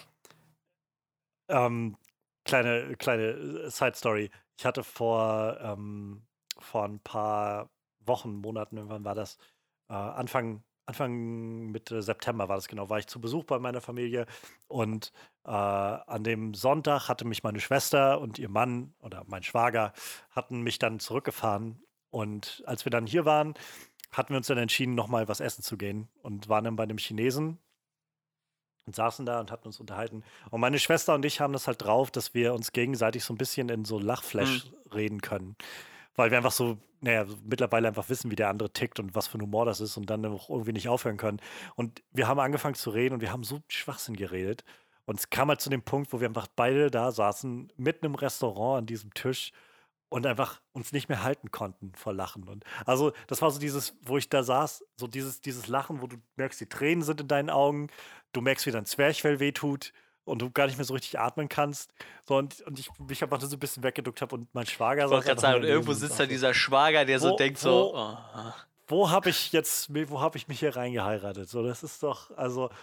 Ähm, 1.48 1.98
kleine, 2.46 2.96
kleine 2.98 3.70
Side-Story. 3.70 4.30
Ich 4.60 4.66
hatte 4.66 4.84
vor, 4.84 5.58
ähm, 5.60 6.22
vor 6.60 6.86
ein 6.86 7.00
paar 7.00 7.72
Wochen, 8.06 8.36
Monaten, 8.36 8.90
wann 8.90 9.04
war 9.04 9.16
das? 9.16 9.38
Äh, 9.90 9.94
Anfang 9.94 10.64
Anfang 10.92 11.72
Mitte 11.72 12.02
September 12.02 12.50
war 12.50 12.58
das 12.58 12.68
genau, 12.68 12.90
war 12.90 13.00
ich 13.00 13.08
zu 13.08 13.22
Besuch 13.22 13.46
bei 13.46 13.60
meiner 13.60 13.80
Familie 13.80 14.26
und 14.68 15.14
äh, 15.46 15.50
an 15.50 16.26
dem 16.26 16.54
Sonntag 16.54 17.08
hatte 17.08 17.24
mich 17.24 17.44
meine 17.44 17.62
Schwester 17.62 18.20
und 18.20 18.38
ihr 18.38 18.50
Mann 18.50 18.94
oder 19.00 19.24
mein 19.26 19.42
Schwager 19.42 19.94
hatten 20.32 20.64
mich 20.64 20.80
dann 20.80 21.00
zurückgefahren 21.00 21.82
und 22.10 22.62
als 22.66 22.84
wir 22.86 22.90
dann 22.90 23.08
hier 23.08 23.24
waren, 23.24 23.54
hatten 24.12 24.34
wir 24.34 24.38
uns 24.38 24.48
dann 24.48 24.58
entschieden, 24.58 24.94
nochmal 24.94 25.30
was 25.30 25.40
essen 25.40 25.64
zu 25.64 25.78
gehen 25.78 26.10
und 26.24 26.50
waren 26.50 26.66
dann 26.66 26.76
bei 26.76 26.84
einem 26.84 26.98
Chinesen 26.98 27.58
und 28.86 28.94
saßen 28.94 29.26
da 29.26 29.40
und 29.40 29.50
hatten 29.50 29.68
uns 29.68 29.80
unterhalten. 29.80 30.26
Und 30.50 30.60
meine 30.60 30.78
Schwester 30.78 31.16
und 31.16 31.24
ich 31.24 31.40
haben 31.40 31.54
das 31.54 31.68
halt 31.68 31.82
drauf, 31.82 32.12
dass 32.12 32.34
wir 32.34 32.54
uns 32.54 32.74
gegenseitig 32.74 33.24
so 33.24 33.34
ein 33.34 33.38
bisschen 33.38 33.70
in 33.70 33.86
so 33.86 33.98
Lachflash 33.98 34.66
mhm. 34.66 34.92
reden 34.92 35.22
können 35.22 35.56
weil 36.16 36.32
wir 36.32 36.38
einfach 36.38 36.52
so, 36.52 36.78
naja, 37.00 37.26
mittlerweile 37.44 37.88
einfach 37.88 38.10
wissen, 38.10 38.32
wie 38.32 38.36
der 38.36 38.50
andere 38.50 38.72
tickt 38.72 39.00
und 39.00 39.16
was 39.16 39.28
für 39.28 39.38
ein 39.38 39.42
Humor 39.42 39.66
das 39.66 39.82
ist 39.82 39.98
und 39.98 40.10
dann 40.10 40.26
auch 40.26 40.50
irgendwie 40.50 40.74
nicht 40.74 40.90
aufhören 40.90 41.18
können. 41.18 41.40
Und 41.76 42.04
wir 42.12 42.28
haben 42.28 42.40
angefangen 42.40 42.76
zu 42.76 42.90
reden 42.92 43.16
und 43.16 43.22
wir 43.22 43.32
haben 43.32 43.44
so 43.44 43.62
Schwachsinn 43.68 44.16
geredet. 44.16 44.64
Und 45.06 45.20
es 45.20 45.30
kam 45.30 45.50
halt 45.50 45.62
zu 45.62 45.70
dem 45.70 45.82
Punkt, 45.82 46.14
wo 46.14 46.20
wir 46.20 46.28
einfach 46.28 46.48
beide 46.56 46.92
da 46.92 47.12
saßen, 47.12 47.72
mitten 47.78 48.06
im 48.06 48.16
Restaurant 48.16 48.80
an 48.80 48.86
diesem 48.86 49.14
Tisch 49.14 49.52
und 50.10 50.28
einfach 50.28 50.62
uns 50.74 50.92
nicht 50.92 51.10
mehr 51.10 51.24
halten 51.24 51.52
konnten 51.52 51.94
vor 51.96 52.14
Lachen. 52.14 52.48
Und 52.48 52.66
also, 52.86 53.14
das 53.28 53.42
war 53.42 53.50
so 53.50 53.60
dieses, 53.60 53.96
wo 54.04 54.18
ich 54.18 54.30
da 54.30 54.44
saß, 54.44 54.86
so 54.98 55.08
dieses, 55.08 55.42
dieses 55.42 55.68
Lachen, 55.68 56.02
wo 56.02 56.08
du 56.08 56.18
merkst, 56.36 56.60
die 56.60 56.70
Tränen 56.70 57.04
sind 57.04 57.22
in 57.22 57.28
deinen 57.28 57.50
Augen, 57.50 57.88
du 58.34 58.42
merkst, 58.42 58.66
wie 58.66 58.72
dein 58.72 58.86
Zwerchfell 58.86 59.40
wehtut 59.40 59.94
und 60.26 60.42
du 60.42 60.52
gar 60.52 60.68
nicht 60.68 60.78
mehr 60.78 60.86
so 60.86 60.94
richtig 60.94 61.20
atmen 61.20 61.50
kannst. 61.50 61.94
So, 62.26 62.38
und, 62.38 62.62
und 62.62 62.80
ich 62.80 62.90
mich 63.00 63.24
einfach 63.24 63.42
so 63.42 63.56
ein 63.56 63.60
bisschen 63.60 63.84
weggeduckt 63.84 64.22
habe 64.22 64.36
und 64.36 64.54
mein 64.54 64.66
Schwager 64.66 65.06
ich 65.06 65.26
gerade 65.26 65.42
sagen, 65.42 65.62
und 65.62 65.68
irgendwo 65.68 65.94
sitzt 65.94 66.20
da 66.20 66.26
dieser 66.26 66.54
Schwager, 66.54 67.06
der 67.06 67.20
wo, 67.22 67.30
so 67.30 67.36
denkt 67.36 67.60
so. 67.60 67.96
Oh. 67.96 68.18
Wo 68.88 69.10
habe 69.10 69.30
ich 69.30 69.52
jetzt, 69.52 69.94
wo 69.94 70.20
habe 70.20 70.38
ich 70.38 70.48
mich 70.48 70.60
hier 70.60 70.76
reingeheiratet? 70.76 71.50
So, 71.50 71.64
das 71.64 71.84
ist 71.84 72.04
doch, 72.04 72.36
also. 72.38 72.70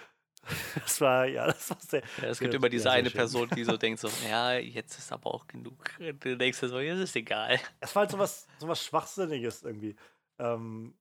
Das 0.77 1.01
war, 1.03 1.27
ja, 1.27 1.47
das 1.47 1.69
war 1.69 1.77
sehr. 1.81 2.03
Ja, 2.23 2.29
es 2.29 2.39
gibt 2.39 2.55
immer 2.55 2.71
diese 2.71 2.91
eine 2.91 3.11
schön. 3.11 3.19
Person, 3.19 3.51
die 3.55 3.65
so 3.65 3.77
denkt: 3.77 4.01
so, 4.01 4.09
ja, 4.31 4.55
jetzt 4.55 4.97
ist 4.97 5.13
aber 5.13 5.35
auch 5.35 5.47
genug. 5.47 5.91
Du 5.99 6.37
denkst 6.39 6.59
so, 6.59 6.79
jetzt 6.79 7.01
ist 7.01 7.17
egal. 7.17 7.61
Es 7.81 7.95
war 7.95 8.03
halt 8.03 8.13
so 8.13 8.19
was, 8.19 8.47
so 8.59 8.67
was 8.67 8.83
Schwachsinniges 8.83 9.65
irgendwie. 9.65 9.97
Ähm, 10.39 10.95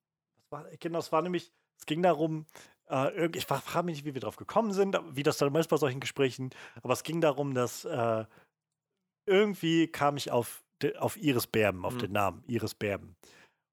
war, 0.50 0.66
genau, 0.80 1.00
es 1.00 1.12
war 1.12 1.22
nämlich, 1.22 1.54
es 1.78 1.86
ging 1.86 2.02
darum, 2.02 2.46
äh, 2.90 3.28
ich 3.36 3.46
frage 3.46 3.84
mich 3.84 3.98
nicht, 3.98 4.06
wie 4.06 4.14
wir 4.14 4.22
drauf 4.22 4.36
gekommen 4.36 4.74
sind, 4.74 5.00
wie 5.12 5.24
das 5.24 5.38
dann 5.38 5.52
meist 5.52 5.70
bei 5.70 5.78
solchen 5.78 6.00
Gesprächen, 6.00 6.52
aber 6.82 6.94
es 6.94 7.04
ging 7.04 7.22
darum, 7.22 7.54
dass 7.54 7.86
äh, 7.86 8.26
irgendwie 9.26 9.88
kam 9.88 10.18
ich 10.18 10.32
auf, 10.32 10.64
auf 10.98 11.18
Iris 11.18 11.48
Berben, 11.48 11.86
auf 11.86 11.96
mhm. 11.96 12.00
den 12.00 12.12
Namen 12.14 12.44
Iris 12.48 12.76
Berben 12.76 13.16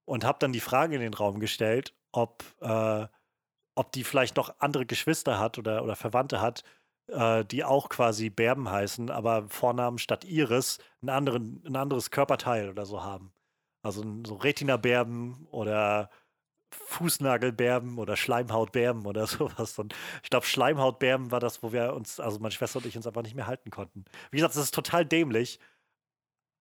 und 0.04 0.24
habe 0.24 0.38
dann 0.38 0.52
die 0.52 0.60
Frage 0.60 0.94
in 0.94 1.00
den 1.00 1.14
Raum 1.14 1.40
gestellt, 1.40 1.94
ob, 2.12 2.44
äh, 2.60 3.06
ob 3.74 3.92
die 3.92 4.04
vielleicht 4.04 4.36
noch 4.36 4.54
andere 4.58 4.86
Geschwister 4.86 5.38
hat 5.38 5.58
oder, 5.58 5.82
oder 5.82 5.96
Verwandte 5.96 6.40
hat, 6.40 6.64
äh, 7.08 7.44
die 7.44 7.64
auch 7.64 7.88
quasi 7.88 8.30
Berben 8.30 8.70
heißen, 8.70 9.10
aber 9.10 9.48
Vornamen 9.48 9.98
statt 9.98 10.24
Iris 10.24 10.78
einen 11.02 11.10
anderen, 11.10 11.62
ein 11.66 11.76
anderes 11.76 12.10
Körperteil 12.10 12.70
oder 12.70 12.86
so 12.86 13.02
haben. 13.02 13.32
Also 13.82 14.02
so 14.26 14.36
Retina-Berben 14.36 15.46
oder 15.50 16.10
Fußnagelberben 16.86 17.98
oder 17.98 18.16
Schleimhautberben 18.16 19.06
oder 19.06 19.26
sowas. 19.28 19.78
Und 19.78 19.94
ich 20.22 20.30
glaube, 20.30 20.46
Schleimhautberben 20.46 21.30
war 21.30 21.40
das, 21.40 21.62
wo 21.62 21.72
wir 21.72 21.94
uns, 21.94 22.20
also 22.20 22.38
meine 22.38 22.52
Schwester 22.52 22.78
und 22.78 22.86
ich 22.86 22.96
uns 22.96 23.06
einfach 23.06 23.22
nicht 23.22 23.34
mehr 23.34 23.46
halten 23.46 23.70
konnten. 23.70 24.04
Wie 24.30 24.36
gesagt, 24.38 24.54
das 24.54 24.64
ist 24.64 24.74
total 24.74 25.04
dämlich. 25.04 25.60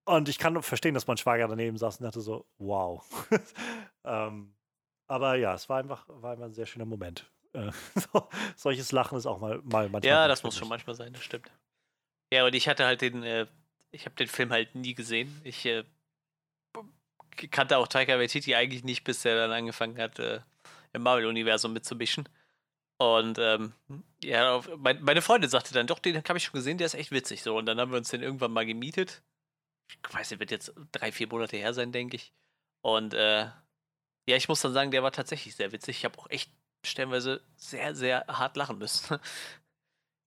Und 0.06 0.28
ich 0.28 0.38
kann 0.38 0.62
verstehen, 0.62 0.94
dass 0.94 1.08
mein 1.08 1.18
Schwager 1.18 1.48
daneben 1.48 1.78
saß 1.78 1.98
und 1.98 2.04
dachte 2.04 2.22
so, 2.22 2.46
wow. 2.58 3.06
ähm, 4.04 4.54
aber 5.08 5.36
ja, 5.36 5.54
es 5.54 5.70
war 5.70 5.80
einfach, 5.80 6.06
war 6.10 6.32
einfach 6.32 6.46
ein 6.46 6.54
sehr 6.54 6.66
schöner 6.66 6.86
Moment. 6.86 7.32
Äh, 7.54 7.72
so, 8.14 8.28
solches 8.56 8.92
Lachen 8.92 9.18
ist 9.18 9.26
auch 9.26 9.40
mal, 9.40 9.60
mal 9.64 9.90
manchmal. 9.90 10.12
Ja, 10.12 10.28
das 10.28 10.44
muss 10.44 10.58
schon 10.58 10.68
manchmal 10.68 10.96
sein, 10.96 11.14
das 11.14 11.24
stimmt. 11.24 11.52
Ja, 12.34 12.46
und 12.46 12.56
ich 12.56 12.68
hatte 12.68 12.86
halt 12.86 13.02
den, 13.02 13.24
äh, 13.24 13.46
ich 13.92 14.06
habe 14.06 14.16
den 14.16 14.28
Film 14.28 14.52
halt 14.52 14.76
nie 14.76 14.94
gesehen. 14.94 15.40
Ich 15.44 15.66
äh, 15.66 15.84
kannte 17.52 17.78
auch 17.78 17.88
Taika 17.88 18.18
Waititi 18.18 18.56
eigentlich 18.56 18.84
nicht, 18.84 19.04
bis 19.04 19.24
er 19.26 19.36
dann 19.36 19.52
angefangen 19.52 19.98
hat, 20.00 20.20
äh, 20.20 20.42
im 20.94 21.04
Marvel-Universum 21.04 21.74
mitzumischen. 21.74 22.28
Und 22.98 23.38
ähm, 23.40 23.74
ja, 24.24 24.62
mein, 24.78 25.02
meine 25.04 25.22
Freundin 25.22 25.50
sagte 25.50 25.74
dann, 25.74 25.88
doch, 25.88 26.00
den 26.00 26.16
habe 26.24 26.38
ich 26.38 26.46
schon 26.46 26.54
gesehen, 26.54 26.78
der 26.78 26.86
ist 26.86 26.94
echt 26.94 27.12
witzig. 27.12 27.44
So, 27.44 27.58
und 27.58 27.66
dann 27.66 27.80
haben 27.80 27.92
wir 27.92 27.98
uns 27.98 28.10
den 28.10 28.22
irgendwann 28.22 28.52
mal 28.52 28.66
gemietet. 28.66 29.22
Ich 29.90 30.14
weiß 30.14 30.32
nicht, 30.32 30.40
wird 30.40 30.52
jetzt 30.52 30.74
drei, 30.92 31.12
vier 31.12 31.28
Monate 31.28 31.58
her 31.58 31.74
sein, 31.74 31.92
denke 31.92 32.16
ich. 32.16 32.34
Und 32.82 33.14
äh, 33.14 33.46
ja, 34.28 34.38
ich 34.38 34.48
muss 34.48 34.62
dann 34.62 34.74
sagen, 34.74 34.92
der 34.92 35.04
war 35.04 35.12
tatsächlich 35.12 35.56
sehr 35.56 35.72
witzig. 35.72 35.98
Ich 35.98 36.06
habe 36.06 36.18
auch 36.20 36.30
echt 36.30 36.52
stellenweise 36.86 37.42
sehr, 37.56 37.96
sehr 37.96 38.26
hart 38.28 38.56
lachen 38.58 38.78
müssen. 38.78 39.20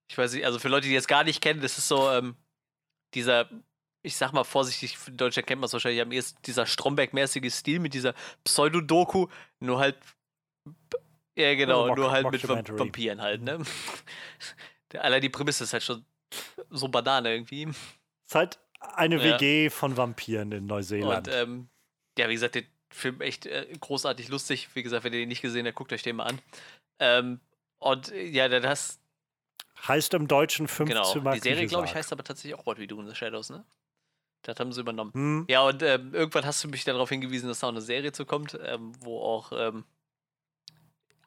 Ich 0.08 0.16
weiß 0.16 0.34
nicht, 0.34 0.46
also 0.46 0.60
für 0.60 0.68
Leute, 0.68 0.86
die 0.86 0.94
jetzt 0.94 1.08
gar 1.08 1.24
nicht 1.24 1.42
kennen, 1.42 1.60
das 1.60 1.78
ist 1.78 1.88
so 1.88 2.08
ähm, 2.12 2.36
dieser 3.14 3.50
ich 4.06 4.16
sag 4.16 4.32
mal 4.32 4.44
vorsichtig, 4.44 4.96
in 5.08 5.16
Deutschland 5.16 5.48
kennt 5.48 5.60
man 5.60 5.66
es 5.66 5.72
wahrscheinlich 5.72 6.00
am 6.00 6.12
ehesten, 6.12 6.40
dieser 6.44 6.64
Stromberg-mäßige 6.64 7.52
Stil 7.52 7.80
mit 7.80 7.92
dieser 7.92 8.14
Pseudodoku, 8.44 9.26
nur 9.58 9.80
halt, 9.80 9.96
ja 11.34 11.54
genau, 11.56 11.92
nur 11.92 12.12
halt 12.12 12.30
mit 12.30 12.48
Vampiren 12.48 13.20
halt, 13.20 13.42
ne? 13.42 13.58
Allein 14.96 15.20
die 15.20 15.28
Prämisse 15.28 15.64
ist 15.64 15.72
halt 15.72 15.82
schon 15.82 16.04
so 16.70 16.86
Banane 16.86 17.34
irgendwie. 17.34 17.64
Es 17.64 18.28
ist 18.28 18.34
halt 18.36 18.58
eine 18.78 19.16
ja. 19.16 19.34
WG 19.34 19.70
von 19.70 19.96
Vampiren 19.96 20.52
in 20.52 20.66
Neuseeland. 20.66 21.26
Und, 21.26 21.34
ähm, 21.34 21.68
ja, 22.16 22.28
wie 22.28 22.34
gesagt, 22.34 22.54
der 22.54 22.62
Film 22.90 23.20
echt 23.20 23.46
äh, 23.46 23.66
großartig 23.80 24.28
lustig. 24.28 24.68
Wie 24.74 24.84
gesagt, 24.84 25.02
wenn 25.02 25.12
ihr 25.12 25.18
den 25.18 25.28
nicht 25.28 25.42
gesehen 25.42 25.66
habt, 25.66 25.76
guckt 25.76 25.92
euch 25.92 26.04
den 26.04 26.16
mal 26.16 26.24
an. 26.24 26.38
Ähm, 27.00 27.40
und 27.78 28.12
ja, 28.14 28.48
das 28.48 29.00
heißt 29.86 30.14
im 30.14 30.28
Deutschen 30.28 30.68
fünf 30.68 30.88
genau. 30.88 31.12
Zimmer 31.12 31.32
Die 31.32 31.40
Serie, 31.40 31.66
glaube 31.66 31.86
ich, 31.86 31.94
heißt 31.94 32.12
aber 32.12 32.22
tatsächlich 32.22 32.58
auch 32.58 32.64
What 32.64 32.78
We 32.78 32.86
Do 32.86 33.00
in 33.00 33.08
the 33.08 33.14
Shadows, 33.14 33.50
ne? 33.50 33.64
Das 34.46 34.60
haben 34.60 34.72
sie 34.72 34.80
übernommen. 34.80 35.12
Hm. 35.12 35.44
Ja, 35.48 35.62
und 35.62 35.82
ähm, 35.82 36.14
irgendwann 36.14 36.46
hast 36.46 36.62
du 36.62 36.68
mich 36.68 36.84
darauf 36.84 37.08
hingewiesen, 37.08 37.48
dass 37.48 37.60
da 37.60 37.66
auch 37.66 37.72
eine 37.72 37.80
Serie 37.80 38.12
zu 38.12 38.24
kommt, 38.24 38.56
ähm, 38.64 38.92
wo 39.00 39.20
auch 39.20 39.50
ähm, 39.52 39.84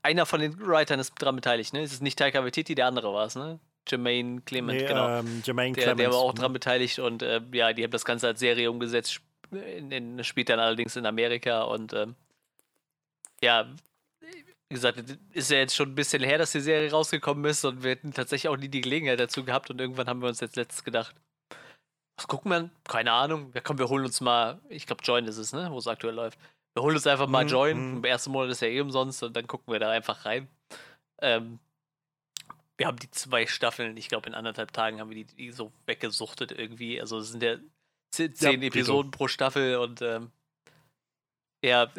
einer 0.02 0.26
von 0.26 0.40
den 0.40 0.58
Writern 0.58 1.02
ist 1.02 1.14
daran 1.20 1.36
beteiligt, 1.36 1.74
ne? 1.74 1.82
Es 1.82 1.92
ist 1.92 2.02
nicht 2.02 2.18
Taika 2.18 2.44
Waititi, 2.44 2.76
der 2.76 2.88
andere 2.88 3.14
war 3.14 3.26
es, 3.26 3.36
ne? 3.36 3.60
Jermaine 3.88 4.42
Clement, 4.42 4.80
nee, 4.80 4.88
genau. 4.88 5.20
Ähm, 5.20 5.42
Jermaine 5.44 5.74
der, 5.74 5.84
Clemens. 5.84 6.02
der 6.02 6.12
war 6.12 6.20
auch 6.20 6.34
daran 6.34 6.54
beteiligt 6.54 7.00
und 7.00 7.22
äh, 7.22 7.42
ja, 7.52 7.74
die 7.74 7.84
haben 7.84 7.92
das 7.92 8.06
Ganze 8.06 8.28
als 8.28 8.40
Serie 8.40 8.72
umgesetzt, 8.72 9.20
in, 9.52 9.92
in, 9.92 10.24
spielt 10.24 10.48
dann 10.48 10.60
allerdings 10.60 10.96
in 10.96 11.06
Amerika 11.06 11.64
und 11.64 11.92
ähm, 11.92 12.16
ja, 13.42 13.68
wie 14.70 14.76
gesagt, 14.76 15.04
ist 15.34 15.52
ja 15.52 15.58
jetzt 15.58 15.76
schon 15.76 15.90
ein 15.90 15.96
bisschen 15.96 16.24
her, 16.24 16.38
dass 16.38 16.54
die 16.54 16.62
Serie 16.62 16.90
rausgekommen 16.92 17.44
ist 17.46 17.66
und 17.66 17.84
wir 17.84 17.92
hätten 17.92 18.14
tatsächlich 18.14 18.48
auch 18.48 18.58
nie 18.58 18.70
die 18.70 18.82
Gelegenheit 18.82 19.20
dazu 19.20 19.44
gehabt 19.44 19.70
und 19.70 19.82
irgendwann 19.82 20.08
haben 20.08 20.22
wir 20.22 20.30
uns 20.30 20.40
jetzt 20.40 20.56
letztes 20.56 20.86
gedacht, 20.86 21.16
was 22.20 22.28
gucken 22.28 22.52
wir? 22.52 22.70
Keine 22.84 23.14
Ahnung. 23.14 23.50
Ja, 23.54 23.62
komm, 23.62 23.78
wir 23.78 23.88
holen 23.88 24.04
uns 24.04 24.20
mal, 24.20 24.60
ich 24.68 24.86
glaube, 24.86 25.02
Join 25.06 25.24
ist 25.26 25.38
es, 25.38 25.54
ne? 25.54 25.70
Wo 25.72 25.78
es 25.78 25.88
aktuell 25.88 26.14
läuft. 26.14 26.38
Wir 26.74 26.84
holen 26.84 26.98
uns 26.98 27.08
einfach 27.08 27.28
mal 27.28 27.46
mhm, 27.46 27.50
Join. 27.50 27.92
Mhm. 27.92 27.98
Im 27.98 28.04
ersten 28.04 28.32
Monat 28.32 28.52
ist 28.52 28.62
ja 28.62 28.68
eh 28.68 28.82
umsonst 28.82 29.24
und 29.24 29.34
dann 29.38 29.48
gucken 29.48 29.72
wir 29.72 29.80
da 29.80 29.90
einfach 29.90 30.26
rein. 30.26 30.50
Ähm, 31.22 31.60
wir 32.76 32.88
haben 32.88 33.00
die 33.00 33.10
zwei 33.10 33.48
Staffeln, 33.48 33.96
ich 33.96 34.10
glaube, 34.10 34.28
in 34.28 34.36
anderthalb 34.36 34.74
Tagen 34.74 35.00
haben 35.00 35.10
wir 35.10 35.16
die, 35.16 35.34
die, 35.34 35.52
so 35.52 35.72
weggesuchtet 35.86 36.52
irgendwie. 36.52 37.00
Also 37.00 37.20
es 37.20 37.30
sind 37.30 37.42
ja 37.42 37.56
zehn, 38.12 38.36
zehn 38.36 38.62
ja, 38.62 38.68
Episoden 38.68 39.12
pro 39.12 39.30
Staffel 39.30 39.78
und 39.78 40.02
ähm, 40.02 40.30
ja, 41.64 41.90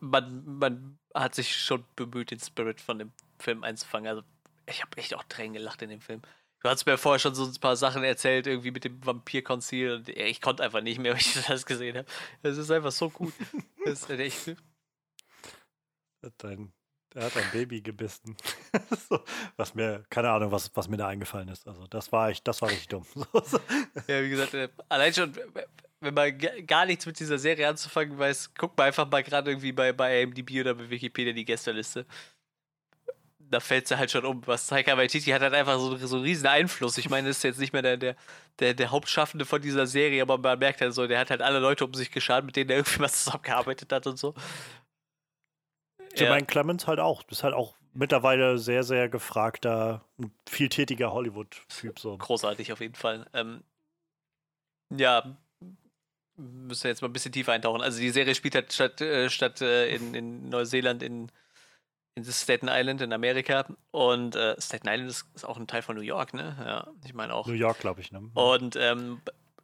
man, 0.00 0.44
man 0.46 0.98
hat 1.14 1.34
sich 1.34 1.54
schon 1.54 1.84
bemüht, 1.94 2.30
den 2.30 2.40
Spirit 2.40 2.80
von 2.80 2.98
dem 2.98 3.12
Film 3.38 3.64
einzufangen. 3.64 4.08
Also 4.08 4.22
ich 4.64 4.80
habe 4.80 4.96
echt 4.96 5.14
auch 5.14 5.24
Tränen 5.24 5.52
gelacht 5.52 5.82
in 5.82 5.90
dem 5.90 6.00
Film. 6.00 6.22
Du 6.62 6.68
hast 6.68 6.86
mir 6.86 6.96
vorher 6.96 7.18
schon 7.18 7.34
so 7.34 7.44
ein 7.44 7.54
paar 7.60 7.76
Sachen 7.76 8.04
erzählt, 8.04 8.46
irgendwie 8.46 8.70
mit 8.70 8.84
dem 8.84 9.04
Vampir-Konzil. 9.04 9.94
Und 9.94 10.08
ich 10.08 10.40
konnte 10.40 10.62
einfach 10.62 10.80
nicht 10.80 11.00
mehr, 11.00 11.12
wenn 11.12 11.20
ich 11.20 11.44
das 11.46 11.66
gesehen 11.66 11.96
habe. 11.96 12.06
Das 12.42 12.56
ist 12.56 12.70
einfach 12.70 12.92
so 12.92 13.10
gut. 13.10 13.32
Das 13.84 14.04
ist 14.04 14.10
echt. 14.10 14.56
Dein, 16.38 16.72
Der 17.14 17.24
hat 17.24 17.36
ein 17.36 17.50
Baby 17.50 17.80
gebissen. 17.80 18.36
so, 19.08 19.18
was 19.56 19.74
mir, 19.74 20.04
keine 20.08 20.30
Ahnung, 20.30 20.52
was, 20.52 20.70
was 20.76 20.86
mir 20.86 20.98
da 20.98 21.08
eingefallen 21.08 21.48
ist. 21.48 21.66
Also 21.66 21.88
das 21.88 22.12
war 22.12 22.30
ich, 22.30 22.44
das 22.44 22.62
war 22.62 22.70
richtig 22.70 22.86
dumm. 22.86 23.04
ja, 24.06 24.22
wie 24.22 24.30
gesagt, 24.30 24.54
äh, 24.54 24.68
allein 24.88 25.12
schon, 25.12 25.36
wenn 25.98 26.14
man 26.14 26.38
gar 26.66 26.86
nichts 26.86 27.06
mit 27.06 27.18
dieser 27.18 27.38
Serie 27.38 27.68
anzufangen 27.68 28.16
weiß, 28.16 28.54
guckt 28.54 28.78
man 28.78 28.86
einfach 28.86 29.10
mal 29.10 29.24
gerade 29.24 29.50
irgendwie 29.50 29.72
bei, 29.72 29.92
bei 29.92 30.22
IMDb 30.22 30.60
oder 30.60 30.74
bei 30.74 30.88
Wikipedia 30.88 31.32
die 31.32 31.44
Gästeliste. 31.44 32.06
Da 33.52 33.60
fällt 33.60 33.90
es 33.90 33.96
halt 33.96 34.10
schon 34.10 34.24
um. 34.24 34.42
Was 34.46 34.66
Taika 34.66 34.96
Waititi 34.96 35.30
hat 35.30 35.42
halt 35.42 35.54
einfach 35.54 35.78
so, 35.78 35.96
so 35.96 36.16
einen 36.16 36.24
riesen 36.24 36.46
Einfluss. 36.46 36.98
Ich 36.98 37.10
meine, 37.10 37.28
ist 37.28 37.44
jetzt 37.44 37.60
nicht 37.60 37.72
mehr 37.72 37.82
der, 37.82 37.96
der, 37.96 38.16
der, 38.58 38.74
der 38.74 38.90
Hauptschaffende 38.90 39.44
von 39.44 39.60
dieser 39.60 39.86
Serie, 39.86 40.22
aber 40.22 40.38
man 40.38 40.58
merkt 40.58 40.80
halt 40.80 40.94
so, 40.94 41.06
der 41.06 41.20
hat 41.20 41.30
halt 41.30 41.42
alle 41.42 41.58
Leute 41.58 41.84
um 41.84 41.94
sich 41.94 42.10
geschadet, 42.10 42.46
mit 42.46 42.56
denen 42.56 42.70
er 42.70 42.76
irgendwie 42.78 43.00
was 43.00 43.24
zusammengearbeitet 43.24 43.92
hat 43.92 44.06
und 44.06 44.18
so. 44.18 44.34
Jermaine 46.16 46.40
ja. 46.40 46.46
Clemens 46.46 46.86
halt 46.86 46.98
auch. 46.98 47.22
Du 47.22 47.28
bist 47.28 47.44
halt 47.44 47.54
auch 47.54 47.74
mittlerweile 47.94 48.58
sehr, 48.58 48.82
sehr 48.82 49.08
gefragter, 49.08 50.04
vieltätiger 50.48 51.12
Hollywood-Typ. 51.12 51.98
So. 51.98 52.16
Großartig 52.16 52.72
auf 52.72 52.80
jeden 52.80 52.94
Fall. 52.94 53.26
Ähm, 53.32 53.62
ja, 54.90 55.36
müssen 56.36 56.84
wir 56.84 56.90
jetzt 56.90 57.02
mal 57.02 57.08
ein 57.08 57.12
bisschen 57.12 57.32
tiefer 57.32 57.52
eintauchen. 57.52 57.82
Also 57.82 58.00
die 58.00 58.10
Serie 58.10 58.34
spielt 58.34 58.54
halt 58.54 58.72
statt, 58.72 59.00
äh, 59.00 59.30
statt 59.30 59.60
äh, 59.60 59.94
in, 59.94 60.14
in 60.14 60.48
Neuseeland 60.48 61.02
in, 61.02 61.30
in 62.14 62.24
Staten 62.24 62.68
Island 62.68 63.00
in 63.00 63.12
Amerika. 63.12 63.66
Und 63.90 64.36
äh, 64.36 64.60
Staten 64.60 64.88
Island 64.88 65.10
ist, 65.10 65.26
ist, 65.34 65.44
auch 65.44 65.56
ein 65.56 65.66
Teil 65.66 65.82
von 65.82 65.96
New 65.96 66.02
York, 66.02 66.34
ne? 66.34 66.56
Ja, 66.58 66.88
ich 67.04 67.14
meine 67.14 67.34
auch. 67.34 67.46
New 67.46 67.54
York, 67.54 67.78
glaube 67.78 68.00
ich, 68.00 68.12
ne? 68.12 68.30
Und 68.34 68.76
ähm, 68.76 69.20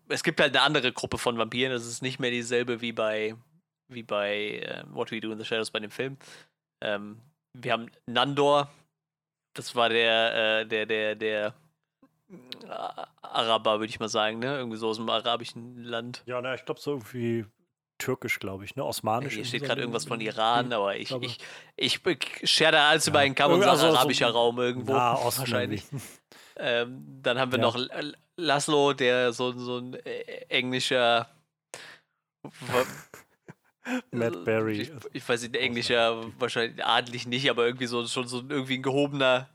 es 0.09 0.22
gibt 0.22 0.40
halt 0.40 0.57
eine 0.57 0.64
andere 0.64 0.92
Gruppe 0.92 1.18
von 1.18 1.38
Vampiren. 1.38 1.72
Das 1.72 1.86
ist 1.86 2.03
nicht 2.03 2.18
mehr 2.18 2.30
dieselbe 2.30 2.80
wie 2.80 2.92
bei 2.92 3.34
wie 3.88 4.03
bei 4.03 4.59
äh, 4.59 4.84
What 4.90 5.11
We 5.11 5.20
Do 5.20 5.32
in 5.32 5.38
the 5.38 5.44
Shadows 5.44 5.70
bei 5.70 5.80
dem 5.80 5.90
Film. 5.90 6.18
Ähm, 6.80 7.20
wir 7.55 7.72
haben 7.72 7.90
Nandor, 8.07 8.70
das 9.55 9.74
war 9.74 9.88
der, 9.88 10.61
äh, 10.61 10.66
der, 10.66 10.86
der, 10.86 11.14
der 11.16 11.55
äh, 12.30 12.66
Araber, 13.22 13.80
würde 13.80 13.90
ich 13.90 14.01
mal 14.01 14.09
sagen, 14.09 14.38
ne? 14.38 14.59
Irgendwie 14.59 14.76
so 14.76 14.88
aus 14.88 14.99
dem 14.99 15.09
arabischen 15.09 15.82
Land. 15.82 16.22
Ja, 16.26 16.40
na, 16.40 16.55
ich 16.55 16.64
glaube 16.64 16.80
so 16.80 16.92
irgendwie 16.92 17.46
türkisch, 17.99 18.38
glaube 18.38 18.64
ich, 18.64 18.76
ne? 18.76 18.84
Osmanisch. 18.84 19.34
Hier 19.34 19.44
steht 19.44 19.64
gerade 19.64 19.80
irgendwas 19.80 20.07
von 20.07 20.20
Iran, 20.20 20.72
aber 20.72 20.96
ich, 20.96 21.11
ich, 21.11 21.38
ich, 21.76 22.07
ich 22.07 22.51
schere 22.51 22.72
da 22.72 22.88
alles 22.88 23.07
über 23.07 23.20
einen 23.20 23.34
Kamm 23.34 23.53
und 23.53 23.61
sage 23.61 23.72
also 23.72 23.86
arabischer 23.88 24.30
Raum 24.30 24.59
irgendwo. 24.59 24.92
Ja, 24.92 25.18
wahrscheinlich. 25.36 25.84
ähm, 26.57 27.20
dann 27.22 27.38
haben 27.38 27.53
wir 27.53 27.59
ja. 27.59 27.64
noch 27.64 27.78
Laszlo, 28.36 28.92
der 28.92 29.32
so, 29.32 29.53
so 29.53 29.78
ein 29.78 29.94
äh, 29.94 30.22
englischer 30.49 31.28
Matt 34.11 34.32
also, 34.34 34.44
Berry. 34.44 34.82
Ich, 34.82 34.92
ich 35.12 35.28
weiß 35.28 35.42
nicht, 35.42 35.57
englischer, 35.57 36.24
wahrscheinlich 36.38 36.84
adelig 36.84 37.26
nicht, 37.26 37.49
aber 37.51 37.66
irgendwie 37.66 37.86
so 37.86 38.07
schon 38.07 38.28
so 38.28 38.42
irgendwie 38.49 38.78
ein 38.78 38.82
gehobener 38.82 39.49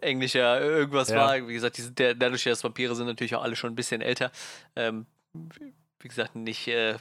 englischer 0.00 0.60
irgendwas 0.60 1.10
ja. 1.10 1.16
war. 1.16 1.48
Wie 1.48 1.52
gesagt, 1.52 1.76
die 1.76 1.82
sind 1.82 1.98
der, 1.98 2.14
dadurch, 2.14 2.44
dass 2.44 2.64
Vampire 2.64 2.94
sind 2.94 3.06
natürlich 3.06 3.34
auch 3.34 3.42
alle 3.42 3.56
schon 3.56 3.72
ein 3.72 3.76
bisschen 3.76 4.00
älter. 4.00 4.30
Ähm, 4.76 5.06
wie 5.32 6.08
gesagt, 6.08 6.36
nicht, 6.36 6.68
äh, 6.68 6.96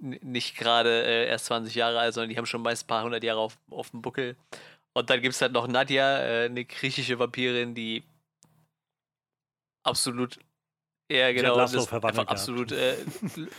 nicht 0.00 0.56
gerade 0.56 1.04
äh, 1.04 1.26
erst 1.28 1.46
20 1.46 1.74
Jahre 1.74 1.98
alt, 1.98 2.14
sondern 2.14 2.30
die 2.30 2.36
haben 2.36 2.46
schon 2.46 2.62
meist 2.62 2.84
ein 2.84 2.86
paar 2.86 3.04
hundert 3.04 3.24
Jahre 3.24 3.40
auf, 3.40 3.58
auf 3.70 3.90
dem 3.90 4.02
Buckel. 4.02 4.36
Und 4.92 5.10
dann 5.10 5.20
gibt 5.20 5.34
es 5.34 5.42
halt 5.42 5.52
noch 5.52 5.66
Nadja, 5.66 6.18
äh, 6.18 6.44
eine 6.46 6.64
griechische 6.64 7.18
Vampirin, 7.18 7.74
die 7.74 8.02
absolut 9.82 10.38
ja, 11.10 11.32
genau. 11.32 11.56
Das 11.56 11.74
ist 11.74 11.92
einfach 11.92 12.28
absolut 12.28 12.70
äh, 12.70 12.96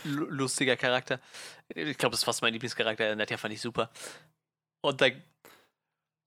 lustiger 0.04 0.74
Charakter. 0.74 1.20
Ich 1.68 1.98
glaube, 1.98 2.12
das 2.12 2.20
ist 2.20 2.24
fast 2.24 2.40
mein 2.40 2.54
Lieblingscharakter. 2.54 3.14
Nadja 3.14 3.36
fand 3.36 3.52
ich 3.52 3.60
super. 3.60 3.90
Und 4.80 5.02
dann 5.02 5.22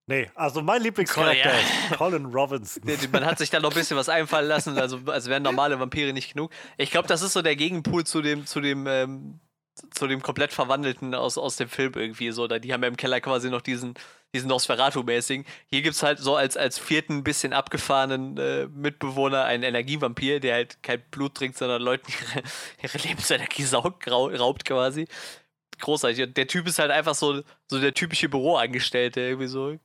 Nee, 0.08 0.30
also 0.36 0.62
mein 0.62 0.84
Lieblingscharakter 0.84 1.52
ja. 1.52 1.60
ist 1.60 1.98
Colin 1.98 2.26
Robinson. 2.26 2.84
Man 3.12 3.26
hat 3.26 3.40
sich 3.40 3.50
da 3.50 3.60
noch 3.60 3.72
ein 3.72 3.76
bisschen 3.76 3.98
was 3.98 4.08
einfallen 4.08 4.48
lassen, 4.48 4.78
also 4.78 5.00
als 5.08 5.28
wären 5.28 5.42
normale 5.42 5.80
Vampire 5.80 6.14
nicht 6.14 6.34
genug. 6.34 6.52
Ich 6.78 6.92
glaube, 6.92 7.08
das 7.08 7.24
ist 7.24 7.34
so 7.34 7.42
der 7.42 7.56
Gegenpool 7.56 8.04
zu 8.06 8.22
dem, 8.22 8.46
zu 8.46 8.62
dem, 8.62 8.86
ähm, 8.86 9.40
zu 9.92 10.08
dem 10.08 10.22
komplett 10.22 10.54
Verwandelten 10.54 11.14
aus, 11.14 11.38
aus 11.38 11.58
dem 11.58 11.70
Film 11.70 11.94
irgendwie 11.96 12.32
so. 12.32 12.48
Da, 12.48 12.60
die 12.60 12.74
haben 12.74 12.82
ja 12.82 12.88
im 12.88 12.98
Keller 12.98 13.20
quasi 13.22 13.50
noch 13.50 13.62
diesen, 13.62 13.96
diesen 14.34 14.50
Nosferatu-mäßigen. 14.50 15.46
Hier 15.68 15.82
gibt 15.82 15.96
es 15.96 16.04
halt 16.04 16.20
so 16.20 16.36
als, 16.36 16.58
als 16.58 16.80
vierten 16.80 17.24
bisschen 17.24 17.54
abgefahrenen 17.54 18.38
äh, 18.38 18.68
Mitbewohner 18.68 19.44
einen 19.46 19.64
Energievampir, 19.64 20.40
der 20.40 20.56
halt 20.56 20.82
kein 20.84 21.02
Blut 21.12 21.36
trinkt, 21.36 21.58
sondern 21.58 21.82
Leuten 21.82 22.12
ihre, 22.12 22.44
ihre 22.84 23.08
Lebensenergie 23.08 23.64
saugt, 23.64 24.08
raubt 24.10 24.66
quasi. 24.66 25.08
Großartig. 25.80 26.24
Und 26.24 26.38
der 26.38 26.48
Typ 26.48 26.68
ist 26.68 26.80
halt 26.80 26.92
einfach 26.92 27.16
so, 27.16 27.42
so 27.68 27.80
der 27.80 27.94
typische 27.94 28.30
Büroangestellte, 28.30 29.20
irgendwie 29.20 29.48
so 29.48 29.78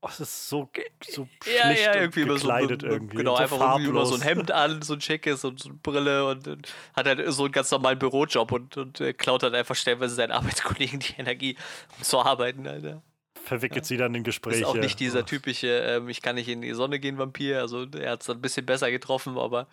Oh, 0.00 0.06
das 0.06 0.20
ist 0.20 0.48
so, 0.48 0.70
so 1.08 1.28
ja, 1.44 1.72
ja, 1.72 1.94
irgendwie 1.96 2.24
gekleidet 2.24 2.82
so, 2.82 2.86
irgendwie. 2.86 3.16
Genau, 3.16 3.34
so 3.34 3.42
einfach 3.42 3.60
irgendwie 3.60 3.90
immer 3.90 4.06
so 4.06 4.14
ein 4.14 4.20
Hemd 4.20 4.52
an, 4.52 4.80
so 4.82 4.94
ein 4.94 5.00
schickes 5.00 5.44
und 5.44 5.58
so 5.58 5.70
eine 5.70 5.78
Brille 5.78 6.28
und, 6.28 6.46
und, 6.46 6.68
hat 6.94 7.06
halt 7.06 7.32
so 7.32 7.44
einen 7.44 7.52
ganz 7.52 7.70
normalen 7.72 7.98
Bürojob 7.98 8.52
und, 8.52 8.76
und 8.76 9.00
äh, 9.00 9.12
klaut 9.12 9.42
halt 9.42 9.54
einfach 9.54 9.74
stellenweise 9.74 10.14
seinen 10.14 10.30
Arbeitskollegen 10.30 11.00
die 11.00 11.14
Energie, 11.18 11.56
um 11.96 12.04
zu 12.04 12.20
arbeiten, 12.20 12.68
Alter. 12.68 13.02
Verwickelt 13.42 13.84
ja. 13.84 13.88
sie 13.88 13.96
dann 13.96 14.14
in 14.14 14.22
Gespräche. 14.22 14.60
Ist 14.60 14.66
auch 14.66 14.76
nicht 14.76 15.00
dieser 15.00 15.26
typische, 15.26 15.66
ähm, 15.66 16.08
ich 16.08 16.22
kann 16.22 16.36
nicht 16.36 16.48
in 16.48 16.62
die 16.62 16.74
Sonne 16.74 17.00
gehen, 17.00 17.18
Vampir. 17.18 17.60
Also 17.60 17.86
er 17.98 18.12
hat 18.12 18.22
es 18.22 18.30
ein 18.30 18.40
bisschen 18.40 18.66
besser 18.66 18.92
getroffen, 18.92 19.36
aber 19.36 19.66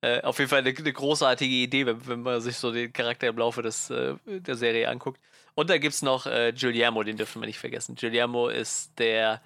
äh, 0.00 0.20
auf 0.22 0.38
jeden 0.38 0.48
Fall 0.48 0.60
eine, 0.60 0.76
eine 0.76 0.92
großartige 0.92 1.54
Idee, 1.54 1.86
wenn, 1.86 2.06
wenn, 2.08 2.22
man 2.22 2.40
sich 2.40 2.56
so 2.56 2.72
den 2.72 2.92
Charakter 2.92 3.28
im 3.28 3.38
Laufe 3.38 3.62
des, 3.62 3.90
äh, 3.90 4.14
der 4.26 4.56
Serie 4.56 4.88
anguckt. 4.88 5.20
Und 5.54 5.70
da 5.70 5.78
gibt 5.78 5.94
es 5.94 6.02
noch 6.02 6.26
äh, 6.26 6.52
Giuliano, 6.56 7.02
den 7.02 7.16
dürfen 7.16 7.42
wir 7.42 7.46
nicht 7.46 7.58
vergessen. 7.58 7.94
Giuliano 7.94 8.48
ist 8.48 8.98
der 8.98 9.42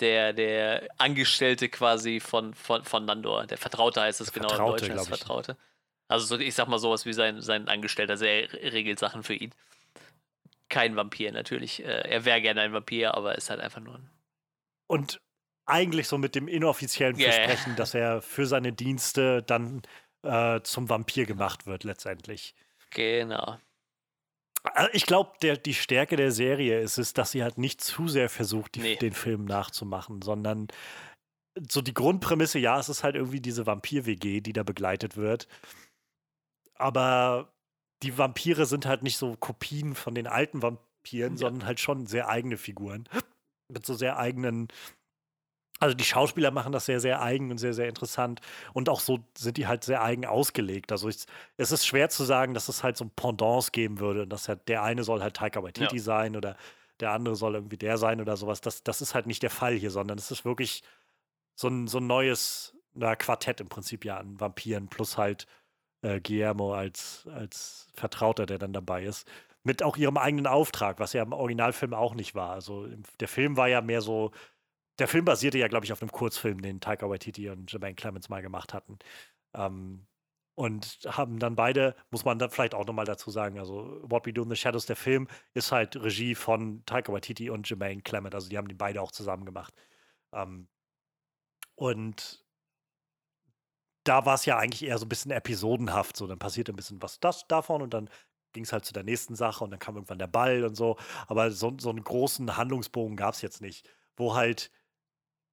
der, 0.00 0.32
der 0.32 0.88
Angestellte 0.98 1.68
quasi 1.68 2.20
von, 2.20 2.54
von, 2.54 2.84
von 2.84 3.04
Nandor. 3.04 3.46
Der 3.46 3.58
Vertraute 3.58 4.00
heißt 4.00 4.20
es 4.20 4.32
genau 4.32 4.48
Vertraute, 4.48 4.86
in 4.86 4.90
Deutsch 4.92 4.98
als 4.98 5.08
Vertraute. 5.08 5.56
Also 6.08 6.26
so, 6.26 6.38
ich 6.38 6.54
sag 6.54 6.68
mal 6.68 6.78
sowas 6.78 7.06
wie 7.06 7.12
sein, 7.12 7.40
sein 7.40 7.68
Angestellter, 7.68 8.12
also 8.12 8.24
er 8.24 8.52
regelt 8.52 8.98
Sachen 8.98 9.22
für 9.22 9.34
ihn. 9.34 9.54
Kein 10.68 10.96
Vampir 10.96 11.32
natürlich. 11.32 11.84
Äh, 11.84 12.08
er 12.08 12.24
wäre 12.24 12.40
gerne 12.40 12.62
ein 12.62 12.72
Vampir, 12.72 13.14
aber 13.14 13.36
ist 13.36 13.50
halt 13.50 13.60
einfach 13.60 13.80
nur 13.80 13.94
ein. 13.94 14.10
Und 14.86 15.20
eigentlich 15.64 16.08
so 16.08 16.18
mit 16.18 16.34
dem 16.34 16.48
inoffiziellen 16.48 17.16
Versprechen, 17.16 17.70
yeah. 17.70 17.76
dass 17.76 17.94
er 17.94 18.20
für 18.20 18.46
seine 18.46 18.72
Dienste 18.72 19.42
dann 19.42 19.82
äh, 20.22 20.60
zum 20.62 20.88
Vampir 20.88 21.26
gemacht 21.26 21.66
wird, 21.66 21.84
letztendlich. 21.84 22.54
Genau. 22.90 23.58
Also 24.62 24.90
ich 24.92 25.06
glaube, 25.06 25.32
die 25.56 25.74
Stärke 25.74 26.16
der 26.16 26.30
Serie 26.30 26.80
ist 26.80 26.98
es, 26.98 27.12
dass 27.14 27.32
sie 27.32 27.42
halt 27.42 27.58
nicht 27.58 27.80
zu 27.80 28.06
sehr 28.06 28.28
versucht, 28.28 28.76
die, 28.76 28.80
nee. 28.80 28.96
den 28.96 29.12
Film 29.12 29.44
nachzumachen, 29.44 30.22
sondern 30.22 30.68
so 31.68 31.82
die 31.82 31.94
Grundprämisse, 31.94 32.58
ja, 32.58 32.78
es 32.78 32.88
ist 32.88 33.02
halt 33.02 33.16
irgendwie 33.16 33.40
diese 33.40 33.66
Vampir-WG, 33.66 34.40
die 34.40 34.52
da 34.52 34.62
begleitet 34.62 35.16
wird. 35.16 35.48
Aber 36.74 37.52
die 38.02 38.16
Vampire 38.16 38.66
sind 38.66 38.86
halt 38.86 39.02
nicht 39.02 39.18
so 39.18 39.36
Kopien 39.36 39.94
von 39.94 40.14
den 40.14 40.26
alten 40.26 40.62
Vampiren, 40.62 41.34
ja. 41.34 41.38
sondern 41.38 41.66
halt 41.66 41.80
schon 41.80 42.06
sehr 42.06 42.28
eigene 42.28 42.56
Figuren. 42.56 43.08
Mit 43.68 43.86
so 43.86 43.94
sehr 43.94 44.18
eigenen 44.18 44.68
also 45.82 45.96
die 45.96 46.04
Schauspieler 46.04 46.52
machen 46.52 46.72
das 46.72 46.86
sehr, 46.86 47.00
sehr 47.00 47.20
eigen 47.20 47.50
und 47.50 47.58
sehr, 47.58 47.74
sehr 47.74 47.88
interessant. 47.88 48.40
Und 48.72 48.88
auch 48.88 49.00
so 49.00 49.18
sind 49.36 49.56
die 49.56 49.66
halt 49.66 49.82
sehr 49.82 50.00
eigen 50.00 50.24
ausgelegt. 50.24 50.92
Also 50.92 51.08
ich, 51.08 51.24
es 51.56 51.72
ist 51.72 51.84
schwer 51.84 52.08
zu 52.08 52.22
sagen, 52.22 52.54
dass 52.54 52.68
es 52.68 52.84
halt 52.84 52.96
so 52.96 53.04
ein 53.04 53.10
Pendants 53.10 53.72
geben 53.72 53.98
würde. 53.98 54.28
Dass 54.28 54.48
halt 54.48 54.68
der 54.68 54.84
eine 54.84 55.02
soll 55.02 55.22
halt 55.22 55.34
Taika 55.34 55.60
Waititi 55.60 55.96
ja. 55.96 56.02
sein 56.02 56.36
oder 56.36 56.56
der 57.00 57.10
andere 57.10 57.34
soll 57.34 57.56
irgendwie 57.56 57.78
der 57.78 57.98
sein 57.98 58.20
oder 58.20 58.36
sowas. 58.36 58.60
Das, 58.60 58.84
das 58.84 59.00
ist 59.00 59.16
halt 59.16 59.26
nicht 59.26 59.42
der 59.42 59.50
Fall 59.50 59.74
hier, 59.74 59.90
sondern 59.90 60.18
es 60.18 60.30
ist 60.30 60.44
wirklich 60.44 60.84
so 61.56 61.66
ein, 61.66 61.88
so 61.88 61.98
ein 61.98 62.06
neues 62.06 62.76
na, 62.94 63.16
Quartett 63.16 63.60
im 63.60 63.68
Prinzip 63.68 64.04
ja 64.04 64.18
an 64.18 64.38
Vampiren 64.38 64.86
plus 64.86 65.18
halt 65.18 65.48
äh, 66.02 66.20
Guillermo 66.20 66.74
als, 66.74 67.26
als 67.34 67.88
Vertrauter, 67.94 68.46
der 68.46 68.58
dann 68.58 68.72
dabei 68.72 69.02
ist. 69.02 69.26
Mit 69.64 69.82
auch 69.82 69.96
ihrem 69.96 70.16
eigenen 70.16 70.46
Auftrag, 70.46 71.00
was 71.00 71.12
ja 71.12 71.24
im 71.24 71.32
Originalfilm 71.32 71.92
auch 71.92 72.14
nicht 72.14 72.36
war. 72.36 72.50
Also 72.50 72.86
der 73.18 73.28
Film 73.28 73.56
war 73.56 73.66
ja 73.66 73.80
mehr 73.80 74.00
so 74.00 74.30
der 74.98 75.08
Film 75.08 75.24
basierte 75.24 75.58
ja, 75.58 75.68
glaube 75.68 75.84
ich, 75.84 75.92
auf 75.92 76.02
einem 76.02 76.12
Kurzfilm, 76.12 76.62
den 76.62 76.80
Taika 76.80 77.08
Waititi 77.08 77.48
und 77.48 77.70
Jermaine 77.72 77.94
Clemens 77.94 78.28
mal 78.28 78.42
gemacht 78.42 78.74
hatten. 78.74 78.98
Ähm, 79.54 80.06
und 80.54 80.98
haben 81.08 81.38
dann 81.38 81.56
beide, 81.56 81.96
muss 82.10 82.24
man 82.24 82.38
dann 82.38 82.50
vielleicht 82.50 82.74
auch 82.74 82.86
nochmal 82.86 83.06
dazu 83.06 83.30
sagen, 83.30 83.58
also 83.58 84.00
What 84.02 84.26
We 84.26 84.32
Do 84.32 84.42
in 84.42 84.50
the 84.50 84.56
Shadows, 84.56 84.86
der 84.86 84.96
Film, 84.96 85.28
ist 85.54 85.72
halt 85.72 85.96
Regie 85.96 86.34
von 86.34 86.84
Taika 86.84 87.12
Waititi 87.12 87.48
und 87.50 87.68
Jermaine 87.68 88.02
Clement. 88.02 88.34
Also 88.34 88.48
die 88.48 88.58
haben 88.58 88.68
die 88.68 88.74
beide 88.74 89.00
auch 89.00 89.12
zusammen 89.12 89.46
gemacht. 89.46 89.74
Ähm, 90.32 90.68
und 91.74 92.44
da 94.04 94.26
war 94.26 94.34
es 94.34 94.44
ja 94.46 94.58
eigentlich 94.58 94.84
eher 94.84 94.98
so 94.98 95.06
ein 95.06 95.08
bisschen 95.08 95.30
episodenhaft. 95.30 96.16
So, 96.16 96.26
dann 96.26 96.38
passierte 96.38 96.72
ein 96.72 96.76
bisschen 96.76 97.00
was 97.02 97.20
das 97.20 97.46
davon 97.48 97.82
und 97.82 97.94
dann 97.94 98.10
ging 98.52 98.64
es 98.64 98.72
halt 98.72 98.84
zu 98.84 98.92
der 98.92 99.04
nächsten 99.04 99.34
Sache 99.34 99.64
und 99.64 99.70
dann 99.70 99.80
kam 99.80 99.96
irgendwann 99.96 100.18
der 100.18 100.26
Ball 100.26 100.64
und 100.64 100.74
so. 100.74 100.98
Aber 101.28 101.50
so, 101.50 101.74
so 101.78 101.90
einen 101.90 102.04
großen 102.04 102.56
Handlungsbogen 102.56 103.16
gab 103.16 103.34
es 103.34 103.42
jetzt 103.42 103.62
nicht, 103.62 103.88
wo 104.16 104.34
halt 104.34 104.70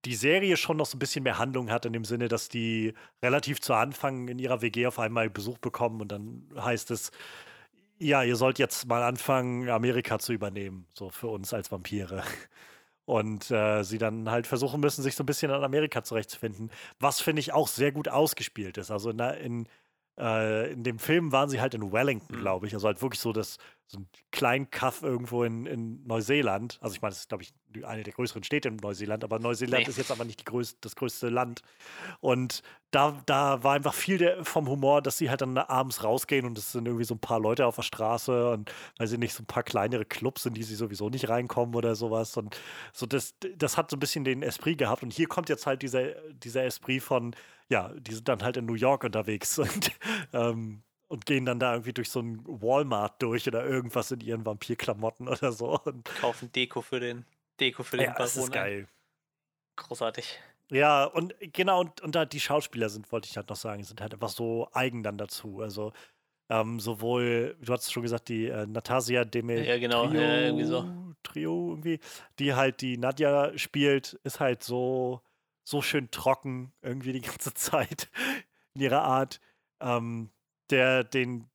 die 0.06 0.16
Serie 0.16 0.58
schon 0.58 0.78
noch 0.78 0.86
so 0.86 0.96
ein 0.96 1.00
bisschen 1.00 1.24
mehr 1.24 1.38
Handlung 1.38 1.70
hat, 1.70 1.86
in 1.86 1.94
dem 1.94 2.06
Sinne, 2.06 2.28
dass 2.28 2.50
die 2.50 2.94
relativ 3.22 3.62
zu 3.62 3.74
Anfang 3.74 4.28
in 4.28 4.40
ihrer 4.40 4.62
WG 4.62 4.88
auf 4.88 5.00
einmal 5.00 5.30
Besuch 5.30 5.58
bekommen 5.58 6.02
und 6.02 6.12
dann 6.12 6.48
heißt 6.56 6.92
es, 6.92 7.12
ja, 8.00 8.24
ihr 8.24 8.38
sollt 8.38 8.60
jetzt 8.60 8.88
mal 8.88 9.04
anfangen, 9.04 9.70
Amerika 9.70 10.20
zu 10.20 10.32
übernehmen, 10.34 10.88
so 10.94 11.10
für 11.10 11.28
uns 11.28 11.54
als 11.54 11.72
Vampire. 11.72 12.24
und 13.06 13.52
äh, 13.52 13.84
sie 13.84 13.98
dann 13.98 14.30
halt 14.30 14.48
versuchen 14.48 14.80
müssen, 14.80 15.02
sich 15.04 15.16
so 15.16 15.24
ein 15.24 15.26
bisschen 15.26 15.52
an 15.52 15.64
Amerika 15.64 16.04
zurechtzufinden. 16.04 16.72
Was 17.00 17.20
finde 17.20 17.42
ich 17.42 17.54
auch 17.54 17.68
sehr 17.68 17.92
gut 17.92 18.08
ausgespielt 18.08 18.78
ist. 18.78 18.92
Also 18.92 19.10
in, 19.10 19.20
in, 19.20 19.68
äh, 20.18 20.72
in 20.72 20.84
dem 20.84 21.00
Film 21.00 21.32
waren 21.32 21.50
sie 21.50 21.60
halt 21.60 21.74
in 21.74 21.92
Wellington, 21.92 22.38
mhm. 22.38 22.42
glaube 22.42 22.68
ich. 22.68 22.74
Also 22.74 22.88
halt 22.88 23.02
wirklich 23.02 23.20
so 23.20 23.34
das 23.34 23.58
so 23.92 24.00
ein 24.00 24.08
kleinen 24.32 24.70
Kaff 24.70 25.02
irgendwo 25.02 25.44
in, 25.44 25.66
in 25.66 26.06
Neuseeland. 26.06 26.78
Also 26.80 26.96
ich 26.96 27.02
meine, 27.02 27.10
das 27.12 27.22
ist, 27.22 27.30
glaube 27.30 27.42
ich, 27.44 27.54
eine 27.84 28.04
der 28.04 28.14
größeren 28.14 28.44
Städte 28.44 28.68
in 28.68 28.76
Neuseeland, 28.76 29.24
aber 29.24 29.40
Neuseeland 29.40 29.84
nee. 29.84 29.90
ist 29.90 29.98
jetzt 29.98 30.12
aber 30.12 30.26
nicht 30.26 30.46
größte, 30.46 30.78
das 30.82 30.96
größte 30.96 31.30
Land. 31.30 31.64
Und 32.20 32.62
da, 32.92 33.20
da 33.26 33.64
war 33.64 33.74
einfach 33.74 33.96
viel 33.96 34.20
der, 34.20 34.46
vom 34.46 34.70
Humor, 34.70 35.02
dass 35.02 35.18
sie 35.18 35.32
halt 35.32 35.42
dann 35.42 35.58
abends 35.58 36.04
rausgehen 36.04 36.46
und 36.46 36.56
es 36.58 36.72
sind 36.72 36.86
irgendwie 36.86 37.06
so 37.06 37.16
ein 37.16 37.20
paar 37.20 37.40
Leute 37.40 37.66
auf 37.66 37.78
der 37.78 37.82
Straße 37.82 38.52
und 38.52 38.72
weil 38.98 39.08
sie 39.08 39.18
nicht 39.18 39.34
so 39.34 39.42
ein 39.42 39.48
paar 39.48 39.64
kleinere 39.64 40.06
Clubs 40.06 40.44
sind, 40.44 40.56
die 40.56 40.64
sie 40.64 40.76
sowieso 40.76 41.10
nicht 41.10 41.28
reinkommen 41.28 41.74
oder 41.74 41.96
sowas. 41.96 42.38
Und 42.38 42.60
so 42.94 43.08
das, 43.08 43.34
das 43.56 43.76
hat 43.76 43.90
so 43.90 43.98
ein 43.98 44.00
bisschen 44.00 44.24
den 44.24 44.44
Esprit 44.44 44.78
gehabt. 44.78 45.02
Und 45.02 45.14
hier 45.14 45.28
kommt 45.28 45.50
jetzt 45.50 45.66
halt 45.66 45.82
dieser, 45.82 46.12
dieser 46.32 46.64
Esprit 46.64 47.02
von, 47.02 47.36
ja, 47.70 47.92
die 48.00 48.14
sind 48.14 48.28
dann 48.28 48.44
halt 48.44 48.58
in 48.58 48.66
New 48.66 48.76
York 48.76 49.04
unterwegs 49.04 49.58
und 49.60 49.92
ähm, 50.34 50.84
und 51.10 51.26
gehen 51.26 51.46
dann 51.46 51.60
da 51.60 51.74
irgendwie 51.74 51.94
durch 51.94 52.10
so 52.10 52.22
ein 52.22 52.42
Walmart 52.46 53.22
durch 53.22 53.48
oder 53.48 53.66
irgendwas 53.66 54.12
in 54.12 54.22
ihren 54.22 54.46
Vampirklamotten 54.46 55.28
oder 55.28 55.52
so. 55.52 55.80
Und 55.80 56.06
Kaufen 56.06 56.52
Deko 56.52 56.82
für 56.82 57.00
den 57.00 57.26
Deko 57.60 57.84
für 57.84 57.98
den 57.98 58.06
ja, 58.08 58.14
Das 58.14 58.38
ist 58.38 58.52
geil. 58.52 58.88
Großartig. 59.76 60.40
Ja, 60.72 61.06
und 61.06 61.34
genau, 61.40 61.82
und, 61.82 62.00
und 62.02 62.14
da 62.14 62.26
die 62.26 62.40
Schauspieler 62.40 62.90
sind, 62.90 63.12
wollte 63.12 63.28
ich 63.28 63.36
halt 63.36 63.50
noch 63.50 63.56
sagen, 63.56 63.84
sind 63.84 64.02
halt 64.02 64.14
einfach 64.14 64.30
so 64.30 64.70
eigen 64.72 65.02
dann 65.02 65.18
dazu. 65.18 65.62
Also 65.62 65.94
ähm, 66.50 66.80
sowohl, 66.80 67.58
du 67.60 67.74
hast 67.74 67.92
schon 67.92 68.04
gesagt, 68.04 68.30
die 68.30 68.48
äh, 68.48 68.68
Natasia 68.68 69.26
Deme 69.26 69.66
ja, 69.66 69.80
genau, 69.80 70.08
Trio, 70.08 70.22
ja, 70.22 70.40
irgendwie 70.42 70.66
so. 70.66 70.86
Trio 71.24 71.72
irgendwie, 71.72 72.00
die 72.38 72.54
halt 72.54 72.82
die 72.82 72.98
Nadja 72.98 73.58
spielt, 73.58 74.14
ist 74.24 74.40
halt 74.40 74.64
so, 74.64 75.22
so 75.64 75.82
schön 75.82 76.12
trocken 76.12 76.72
irgendwie 76.82 77.14
die 77.14 77.22
ganze 77.22 77.54
Zeit 77.56 78.10
in 78.76 78.82
ihrer 78.82 79.02
Art. 79.02 79.40
Ähm, 79.80 80.30
der, 80.70 81.04
den 81.04 81.50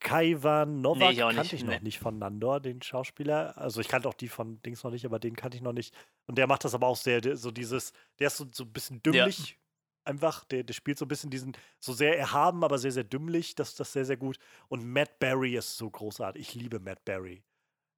Kaiwan 0.00 0.82
Novak 0.82 1.14
nee, 1.14 1.20
kannte 1.20 1.40
nicht. 1.40 1.52
ich 1.52 1.64
noch 1.64 1.72
nee. 1.72 1.80
nicht 1.80 1.98
von 1.98 2.18
Nandor, 2.18 2.60
den 2.60 2.82
Schauspieler. 2.82 3.56
Also 3.56 3.80
ich 3.80 3.88
kannte 3.88 4.08
auch 4.08 4.14
die 4.14 4.28
von 4.28 4.60
Dings 4.62 4.84
noch 4.84 4.90
nicht, 4.90 5.04
aber 5.04 5.18
den 5.18 5.36
kannte 5.36 5.56
ich 5.56 5.62
noch 5.62 5.72
nicht. 5.72 5.94
Und 6.26 6.38
der 6.38 6.46
macht 6.46 6.64
das 6.64 6.74
aber 6.74 6.86
auch 6.86 6.96
sehr, 6.96 7.36
so 7.36 7.50
dieses, 7.50 7.92
der 8.18 8.28
ist 8.28 8.36
so, 8.36 8.46
so 8.52 8.64
ein 8.64 8.72
bisschen 8.72 9.02
dümmlich. 9.02 9.50
Ja. 9.50 9.56
Einfach, 10.04 10.44
der, 10.44 10.62
der 10.62 10.74
spielt 10.74 10.98
so 10.98 11.04
ein 11.04 11.08
bisschen 11.08 11.30
diesen, 11.30 11.56
so 11.80 11.92
sehr 11.92 12.16
erhaben, 12.16 12.62
aber 12.62 12.78
sehr, 12.78 12.92
sehr 12.92 13.04
dümmlich. 13.04 13.56
Das 13.56 13.70
ist 13.70 13.80
das 13.80 13.92
sehr, 13.92 14.04
sehr 14.04 14.16
gut. 14.16 14.38
Und 14.68 14.84
Matt 14.84 15.18
Berry 15.18 15.56
ist 15.56 15.76
so 15.76 15.90
großartig. 15.90 16.40
Ich 16.40 16.54
liebe 16.54 16.78
Matt 16.78 17.04
Berry. 17.04 17.42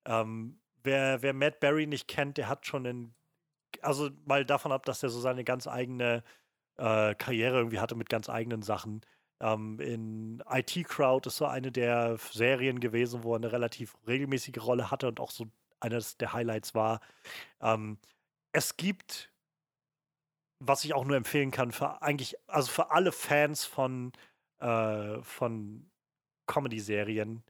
Ähm, 0.07 0.61
wer, 0.83 1.21
wer 1.21 1.35
Matt 1.35 1.61
Berry 1.61 1.87
nicht 1.87 2.09
kennt, 2.09 2.39
der 2.39 2.49
hat 2.49 2.65
schon 2.65 2.87
in, 2.87 3.15
also 3.83 4.09
mal 4.25 4.47
davon 4.47 4.73
ab, 4.73 4.87
dass 4.87 5.03
er 5.03 5.11
so 5.11 5.21
seine 5.21 5.45
ganz 5.45 5.67
eigene 5.67 6.23
äh, 6.79 7.15
Karriere 7.17 7.59
irgendwie 7.59 7.81
hatte 7.81 7.97
mit 7.97 8.09
ganz 8.09 8.31
eigenen 8.31 8.63
Sachen. 8.63 9.03
Ähm, 9.41 9.79
in 9.81 10.43
IT 10.51 10.85
Crowd 10.89 11.29
ist 11.29 11.37
so 11.37 11.47
eine 11.47 11.71
der 11.71 12.19
Serien 12.33 12.81
gewesen, 12.81 13.23
wo 13.23 13.35
er 13.35 13.37
eine 13.37 13.53
relativ 13.53 13.97
regelmäßige 14.07 14.59
Rolle 14.59 14.91
hatte 14.91 15.09
und 15.09 15.21
auch 15.21 15.31
so 15.31 15.47
eines 15.81 16.17
der 16.17 16.33
Highlights 16.33 16.75
war. 16.75 17.01
Ähm, 17.61 17.99
es 18.53 18.77
gibt, 18.77 19.33
was 20.59 20.85
ich 20.85 20.95
auch 20.95 21.05
nur 21.05 21.17
empfehlen 21.17 21.51
kann, 21.51 21.73
für 21.73 22.03
eigentlich, 22.03 22.37
also 22.49 22.71
für 22.71 22.91
alle 22.91 23.13
Fans 23.13 23.65
von, 23.65 24.13
äh, 24.59 25.23
von 25.23 25.89
Comedy-Serien, 26.47 27.45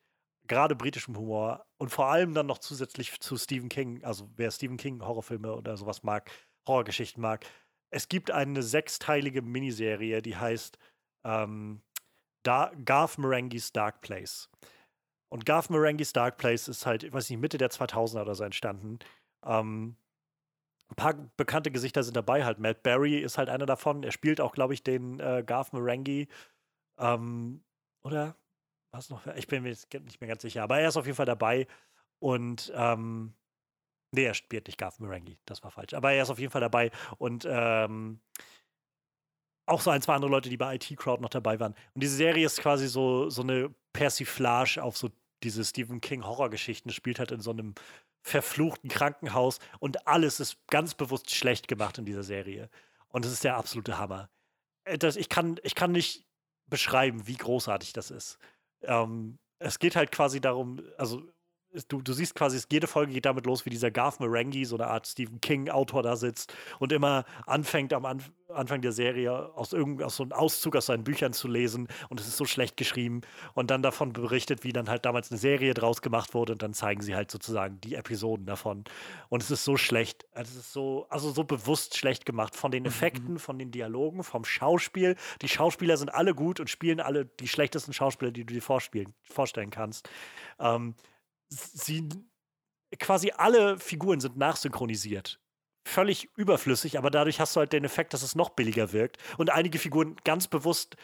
gerade 0.47 0.75
britischem 0.77 1.17
Humor 1.17 1.67
und 1.79 1.91
vor 1.91 2.07
allem 2.07 2.35
dann 2.35 2.47
noch 2.47 2.59
zusätzlich 2.59 3.21
zu 3.21 3.37
Stephen 3.37 3.69
King, 3.69 4.05
also 4.05 4.29
wer 4.37 4.51
Stephen 4.51 4.77
King 4.77 5.03
Horrorfilme 5.03 5.55
oder 5.55 5.77
sowas 5.77 6.03
mag, 6.03 6.31
Horrorgeschichten 6.67 7.23
mag. 7.23 7.47
Es 7.91 8.09
gibt 8.09 8.31
eine 8.31 8.63
sechsteilige 8.63 9.41
Miniserie, 9.41 10.21
die 10.21 10.37
heißt 10.37 10.79
ähm, 11.25 11.83
da 12.43 12.73
Garth 12.85 13.19
Marenghi's 13.19 13.73
Dark 13.73 14.01
Place. 14.01 14.49
Und 15.29 15.45
Garth 15.45 15.71
Marenghi's 15.71 16.13
Dark 16.13 16.39
Place 16.39 16.69
ist 16.69 16.87
halt, 16.87 17.03
ich 17.03 17.13
weiß 17.13 17.29
nicht, 17.29 17.39
Mitte 17.41 17.59
der 17.59 17.71
2000er 17.71 18.23
oder 18.23 18.35
so 18.35 18.45
entstanden. 18.45 18.99
Ähm, 19.45 19.97
ein 20.91 20.95
paar 20.97 21.15
bekannte 21.37 21.71
Gesichter 21.71 22.03
sind 22.03 22.17
dabei, 22.17 22.45
halt 22.45 22.59
Matt 22.59 22.83
Berry 22.83 23.19
ist 23.19 23.37
halt 23.37 23.51
einer 23.51 23.67
davon. 23.67 24.03
Er 24.03 24.13
spielt 24.13 24.41
auch, 24.41 24.53
glaube 24.53 24.73
ich, 24.73 24.83
den 24.83 25.21
äh, 25.21 25.45
Garth 25.47 25.73
Marenghi. 25.73 26.29
Ähm, 26.99 27.63
oder 28.03 28.37
was 28.91 29.11
noch? 29.11 29.27
Ich 29.37 29.47
bin 29.47 29.63
mir 29.63 29.69
jetzt 29.69 29.93
nicht 29.93 30.21
mehr 30.21 30.29
ganz 30.29 30.43
sicher, 30.43 30.63
aber 30.63 30.81
er 30.81 30.89
ist 30.89 30.97
auf 30.97 31.05
jeden 31.05 31.17
Fall 31.17 31.27
dabei. 31.27 31.67
Und 32.21 32.73
ähm, 32.75 33.35
nee, 34.13 34.25
er 34.25 34.35
spielt 34.35 34.67
nicht 34.67 34.79
Garth 34.79 34.99
Marenghi, 34.99 35.39
das 35.45 35.63
war 35.63 35.71
falsch. 35.71 35.93
Aber 35.93 36.13
er 36.13 36.23
ist 36.23 36.31
auf 36.31 36.39
jeden 36.39 36.51
Fall 36.51 36.63
dabei. 36.63 36.91
Und 37.19 37.47
ähm, 37.49 38.21
auch 39.69 39.81
so 39.81 39.91
ein, 39.91 40.03
zwei 40.03 40.15
andere 40.15 40.31
Leute, 40.31 40.49
die 40.49 40.57
bei 40.57 40.75
IT 40.75 40.97
Crowd 40.97 41.23
noch 41.23 41.31
dabei 41.31 41.61
waren. 41.61 41.75
Und 41.95 42.03
diese 42.03 42.17
Serie 42.17 42.47
ist 42.47 42.61
quasi 42.61 42.89
so, 42.89 43.31
so 43.31 43.43
eine 43.43 43.75
Persiflage 43.93 44.83
auf 44.83 44.97
so 44.97 45.11
diese 45.43 45.65
Stephen 45.65 46.01
King 46.01 46.25
Horrorgeschichten. 46.25 46.89
Es 46.91 46.95
spielt 46.95 47.19
halt 47.19 47.31
in 47.31 47.41
so 47.41 47.51
einem 47.51 47.75
verfluchten 48.23 48.91
Krankenhaus 48.91 49.59
und 49.79 50.07
alles 50.07 50.41
ist 50.41 50.59
ganz 50.69 50.95
bewusst 50.95 51.31
schlecht 51.31 51.69
gemacht 51.69 51.99
in 51.99 52.05
dieser 52.05 52.23
Serie. 52.23 52.69
Und 53.09 53.25
es 53.25 53.33
ist 53.33 53.45
der 53.45 53.57
absolute 53.57 53.99
Hammer. 53.99 54.29
Äh, 54.85 54.99
das, 54.99 55.17
ich, 55.17 55.29
kann, 55.29 55.59
ich 55.63 55.75
kann 55.75 55.93
nicht 55.93 56.27
beschreiben, 56.67 57.27
wie 57.27 57.37
großartig 57.37 57.93
das 57.93 58.11
ist. 58.11 58.39
Ähm, 58.83 59.39
es 59.59 59.79
geht 59.79 59.97
halt 59.97 60.13
quasi 60.13 60.41
darum, 60.41 60.83
also 60.97 61.23
du, 61.89 62.03
du 62.03 62.13
siehst 62.13 62.35
quasi, 62.35 62.61
jede 62.71 62.87
Folge 62.87 63.13
geht 63.13 63.27
damit 63.27 63.47
los, 63.47 63.65
wie 63.67 63.71
dieser 63.71 63.91
Garth 63.91 64.21
Marenghi, 64.21 64.65
so 64.65 64.77
eine 64.77 64.89
Art 64.89 65.07
Stephen 65.07 65.41
King-Autor 65.41 66.03
da 66.03 66.17
sitzt 66.17 66.55
und 66.79 66.93
immer 66.93 67.25
anfängt 67.47 67.93
am 67.93 68.05
Anf 68.05 68.31
Anfang 68.51 68.81
der 68.81 68.93
Serie 68.93 69.55
aus, 69.55 69.75
irgend, 69.75 70.03
aus 70.03 70.17
so 70.17 70.23
einem 70.23 70.33
Auszug 70.33 70.75
aus 70.75 70.87
seinen 70.87 71.05
Büchern 71.05 71.35
zu 71.35 71.49
lesen 71.49 71.87
und 72.09 72.19
es 72.19 72.27
ist 72.27 72.39
so 72.39 72.47
schlecht 72.47 72.79
geschrieben 72.79 73.21
und 73.53 73.71
dann 73.71 73.83
davon 73.83 74.15
berichtet, 74.15 74.65
wie 74.65 74.73
dann 74.73 74.89
halt 74.89 75.05
damals 75.05 75.31
eine 75.31 75.39
Serie 75.39 75.75
draus 75.75 76.01
gemacht 76.01 76.33
wurde 76.33 76.53
und 76.53 76.63
dann 76.63 76.73
zeigen 76.73 77.03
sie 77.03 77.15
halt 77.15 77.31
sozusagen 77.31 77.79
die 77.83 77.95
Episoden 77.95 78.47
davon. 78.47 78.85
Und 79.29 79.43
es 79.43 79.51
ist 79.51 79.65
so 79.65 79.77
schlecht, 79.77 80.27
also 80.33 80.51
es 80.53 80.65
ist 80.65 80.73
so, 80.73 81.07
also 81.11 81.31
so 81.31 81.45
bewusst 81.45 81.99
schlecht 81.99 82.25
gemacht 82.25 82.57
von 82.57 82.71
den 82.71 82.85
mhm. 82.85 82.89
Effekten, 82.89 83.39
von 83.39 83.59
den 83.59 83.71
Dialogen, 83.71 84.23
vom 84.25 84.47
Schauspiel. 84.47 85.17
Die 85.43 85.49
Schauspieler 85.49 85.99
sind 85.99 86.09
alle 86.09 86.35
gut 86.35 86.59
und 86.59 86.71
spielen 86.71 87.01
alle 87.01 87.27
die 87.27 87.49
schlechtesten 87.49 87.93
Schauspieler, 87.93 88.31
die 88.31 88.47
du 88.47 88.55
dir 88.55 88.63
vorstellen 88.63 89.71
kannst. 89.71 90.09
Ähm, 90.59 90.95
sie 91.49 92.09
quasi 92.99 93.33
alle 93.37 93.79
Figuren 93.79 94.21
sind 94.21 94.37
nachsynchronisiert. 94.37 95.41
Völlig 95.87 96.29
überflüssig, 96.37 96.99
aber 96.99 97.11
dadurch 97.11 97.41
hast 97.41 97.57
du 97.57 97.61
halt 97.61 97.73
den 97.73 97.85
Effekt, 97.85 98.13
dass 98.13 98.23
es 98.23 98.35
noch 98.35 98.51
billiger 98.51 98.93
wirkt 98.93 99.17
und 99.39 99.51
einige 99.51 99.79
Figuren 99.79 100.17
ganz 100.25 100.47
bewusst 100.47 100.97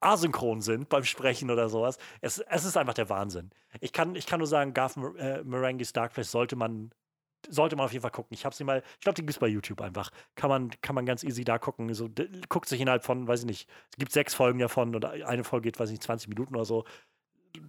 asynchron 0.00 0.60
sind 0.60 0.88
beim 0.88 1.04
Sprechen 1.04 1.50
oder 1.50 1.68
sowas. 1.68 1.98
Es, 2.20 2.38
es 2.38 2.64
ist 2.64 2.76
einfach 2.76 2.94
der 2.94 3.08
Wahnsinn. 3.08 3.50
Ich 3.80 3.92
kann, 3.92 4.14
ich 4.14 4.26
kann 4.26 4.38
nur 4.38 4.46
sagen, 4.46 4.74
Garth 4.74 4.96
äh, 5.18 5.42
Marenghi's 5.42 5.92
Dark 5.92 6.12
Place 6.12 6.30
sollte 6.30 6.56
man, 6.56 6.92
sollte 7.48 7.74
man 7.74 7.86
auf 7.86 7.92
jeden 7.92 8.02
Fall 8.02 8.10
gucken. 8.10 8.34
Ich 8.34 8.44
habe 8.44 8.54
sie 8.54 8.64
mal, 8.64 8.82
ich 8.98 9.00
glaube, 9.00 9.14
die 9.14 9.22
gibt 9.22 9.30
es 9.30 9.38
bei 9.38 9.48
YouTube 9.48 9.80
einfach. 9.80 10.10
Kann 10.34 10.50
man, 10.50 10.70
kann 10.82 10.94
man 10.94 11.06
ganz 11.06 11.24
easy 11.24 11.42
da 11.42 11.58
gucken. 11.58 11.92
So, 11.94 12.10
guckt 12.48 12.68
sich 12.68 12.80
innerhalb 12.80 13.04
von, 13.04 13.26
weiß 13.26 13.40
ich 13.40 13.46
nicht, 13.46 13.68
es 13.90 13.96
gibt 13.96 14.12
sechs 14.12 14.34
Folgen 14.34 14.58
davon 14.58 14.94
und 14.94 15.04
eine 15.04 15.42
Folge 15.42 15.68
geht, 15.68 15.80
weiß 15.80 15.88
ich 15.88 15.94
nicht, 15.94 16.04
20 16.04 16.28
Minuten 16.28 16.54
oder 16.54 16.66
so 16.66 16.84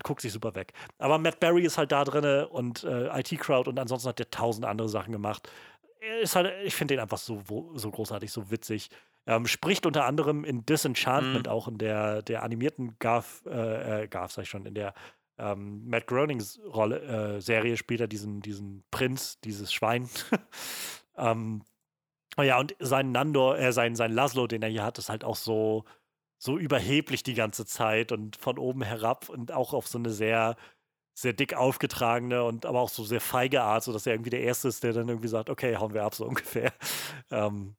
guckt 0.03 0.21
sich 0.21 0.33
super 0.33 0.55
weg. 0.55 0.73
Aber 0.97 1.17
Matt 1.17 1.39
Berry 1.39 1.63
ist 1.63 1.77
halt 1.77 1.91
da 1.91 2.03
drin 2.03 2.45
und 2.45 2.83
äh, 2.83 3.19
IT 3.19 3.39
Crowd 3.39 3.69
und 3.69 3.79
ansonsten 3.79 4.09
hat 4.09 4.19
der 4.19 4.29
tausend 4.29 4.65
andere 4.65 4.89
Sachen 4.89 5.11
gemacht. 5.11 5.49
Ist 6.21 6.35
halt, 6.35 6.53
ich 6.63 6.75
finde 6.75 6.95
den 6.95 7.01
einfach 7.01 7.17
so, 7.17 7.41
so 7.75 7.91
großartig, 7.91 8.31
so 8.31 8.51
witzig. 8.51 8.89
Ähm, 9.27 9.47
spricht 9.47 9.85
unter 9.85 10.05
anderem 10.05 10.43
in 10.43 10.65
Disenchantment, 10.65 11.47
mhm. 11.47 11.51
auch 11.51 11.67
in 11.67 11.77
der, 11.79 12.21
der 12.21 12.43
animierten 12.43 12.97
Garth, 12.99 13.43
äh, 13.47 14.03
äh, 14.03 14.07
Garth, 14.07 14.31
sag 14.31 14.43
ich 14.43 14.49
schon, 14.49 14.65
in 14.67 14.75
der 14.75 14.93
ähm, 15.37 15.87
Matt 15.87 16.07
Groenings 16.07 16.59
Rolle, 16.63 17.01
äh, 17.37 17.41
Serie 17.41 17.75
spielt 17.75 18.01
er 18.01 18.07
diesen, 18.07 18.41
diesen 18.41 18.83
Prinz, 18.91 19.39
dieses 19.41 19.73
Schwein. 19.73 20.09
ähm, 21.17 21.63
ja, 22.37 22.59
und 22.59 22.75
sein 22.79 23.11
Nandor, 23.11 23.57
äh, 23.57 23.71
sein, 23.73 23.95
sein 23.95 24.11
Laszlo, 24.11 24.47
den 24.47 24.61
er 24.61 24.69
hier 24.69 24.83
hat, 24.83 24.97
ist 24.97 25.09
halt 25.09 25.23
auch 25.23 25.35
so, 25.35 25.85
so 26.45 26.57
überheblich 26.59 27.23
die 27.23 27.33
ganze 27.33 27.65
Zeit 27.65 28.11
und 28.11 28.35
von 28.35 28.59
oben 28.59 28.83
herab 28.83 29.29
und 29.29 29.51
auch 29.51 29.73
auf 29.73 29.87
so 29.87 29.97
eine 29.97 30.11
sehr, 30.11 30.55
sehr 31.15 31.33
dick 31.33 31.55
aufgetragene 31.55 32.43
und 32.43 32.67
aber 32.67 32.81
auch 32.81 32.89
so 32.89 33.03
sehr 33.03 33.19
feige 33.19 33.63
Art, 33.63 33.83
sodass 33.83 34.05
er 34.05 34.13
irgendwie 34.13 34.29
der 34.29 34.41
Erste 34.41 34.67
ist, 34.67 34.83
der 34.83 34.93
dann 34.93 35.09
irgendwie 35.09 35.27
sagt, 35.27 35.49
okay, 35.49 35.75
hauen 35.75 35.93
wir 35.93 36.03
ab, 36.03 36.13
so 36.13 36.25
ungefähr. 36.27 36.71
Ähm, 37.31 37.75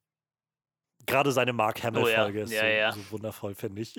Gerade 1.06 1.30
seine 1.30 1.52
Mark 1.52 1.84
Hamill-Folge 1.84 2.38
oh, 2.38 2.40
ja. 2.40 2.44
ist 2.44 2.52
ja, 2.52 2.60
so, 2.60 2.66
ja. 2.66 2.92
so, 2.92 3.12
wundervoll, 3.12 3.54
finde 3.54 3.82
ich. 3.82 3.94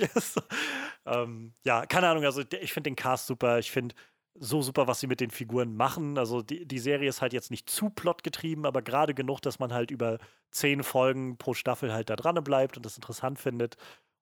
ähm, 1.06 1.54
ja, 1.64 1.86
keine 1.86 2.10
Ahnung, 2.10 2.26
also 2.26 2.44
ich 2.60 2.74
finde 2.74 2.90
den 2.90 2.98
Cast 2.98 3.28
super, 3.28 3.60
ich 3.60 3.72
finde 3.72 3.96
so 4.36 4.62
super, 4.62 4.88
was 4.88 5.00
sie 5.00 5.08
mit 5.08 5.22
den 5.22 5.32
Figuren 5.32 5.78
machen. 5.78 6.18
Also 6.18 6.42
die, 6.42 6.66
die 6.68 6.80
Serie 6.80 7.08
ist 7.08 7.22
halt 7.22 7.32
jetzt 7.32 7.50
nicht 7.50 7.70
zu 7.70 7.90
plotgetrieben, 7.90 8.66
aber 8.66 8.82
gerade 8.82 9.14
genug, 9.14 9.42
dass 9.42 9.60
man 9.60 9.72
halt 9.72 9.90
über 9.90 10.20
zehn 10.52 10.84
Folgen 10.84 11.38
pro 11.38 11.54
Staffel 11.54 11.94
halt 11.94 12.10
da 12.10 12.18
dran 12.18 12.44
bleibt 12.44 12.76
und 12.76 12.86
das 12.86 12.98
interessant 12.98 13.40
findet 13.40 13.78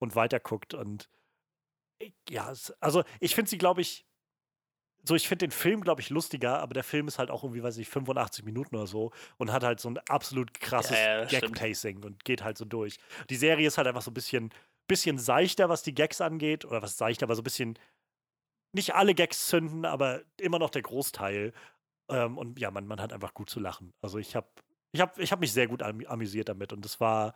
und 0.06 0.16
weiterguckt. 0.16 0.74
Und 0.74 1.10
ja, 2.30 2.54
also 2.80 3.04
ich 3.20 3.36
finde 3.36 3.50
sie, 3.50 3.58
glaube 3.58 3.82
ich, 3.82 4.06
so, 5.08 5.14
ich 5.16 5.28
finde 5.28 5.48
den 5.48 5.52
Film, 5.52 5.82
glaube 5.82 6.02
ich, 6.02 6.10
lustiger, 6.10 6.60
aber 6.60 6.74
der 6.74 6.84
Film 6.84 7.08
ist 7.08 7.20
halt 7.20 7.30
auch 7.30 7.44
irgendwie, 7.44 7.62
weiß 7.62 7.78
ich, 7.78 7.88
85 7.88 8.44
Minuten 8.44 8.76
oder 8.76 8.88
so 8.88 9.12
und 9.38 9.52
hat 9.52 9.64
halt 9.64 9.80
so 9.80 9.90
ein 9.90 10.00
absolut 10.10 10.54
krasses 10.60 10.98
ja, 10.98 11.24
ja, 11.24 11.40
Gag-Pacing 11.40 12.04
und 12.04 12.26
geht 12.26 12.44
halt 12.44 12.58
so 12.58 12.66
durch. 12.66 12.98
Die 13.30 13.36
Serie 13.36 13.68
ist 13.68 13.78
halt 13.78 13.88
einfach 13.88 14.02
so 14.02 14.10
ein 14.10 14.16
bisschen, 14.16 14.50
bisschen 14.88 15.20
seichter, 15.20 15.70
was 15.70 15.84
die 15.84 15.94
Gags 15.94 16.22
angeht, 16.22 16.66
oder 16.66 16.82
was 16.82 16.98
seichter, 16.98 17.26
aber 17.26 17.36
so 17.36 17.42
ein 17.42 17.44
bisschen, 17.44 17.78
nicht 18.74 18.96
alle 18.96 19.14
Gags 19.14 19.48
zünden, 19.48 19.86
aber 19.86 20.24
immer 20.38 20.58
noch 20.58 20.72
der 20.72 20.82
Großteil. 20.82 21.54
Ähm, 22.10 22.38
und 22.38 22.60
ja, 22.60 22.72
man, 22.72 22.88
man 22.88 23.00
hat 23.00 23.14
einfach 23.14 23.34
gut 23.34 23.50
zu 23.50 23.60
lachen. 23.60 23.94
Also 24.02 24.18
ich 24.18 24.36
habe 24.36 24.48
ich 24.92 25.02
hab, 25.02 25.20
ich 25.20 25.32
hab 25.32 25.40
mich 25.40 25.54
sehr 25.54 25.68
gut 25.68 25.84
amüsiert 25.84 26.50
damit 26.50 26.74
und 26.74 26.84
das 26.84 27.00
war, 27.00 27.34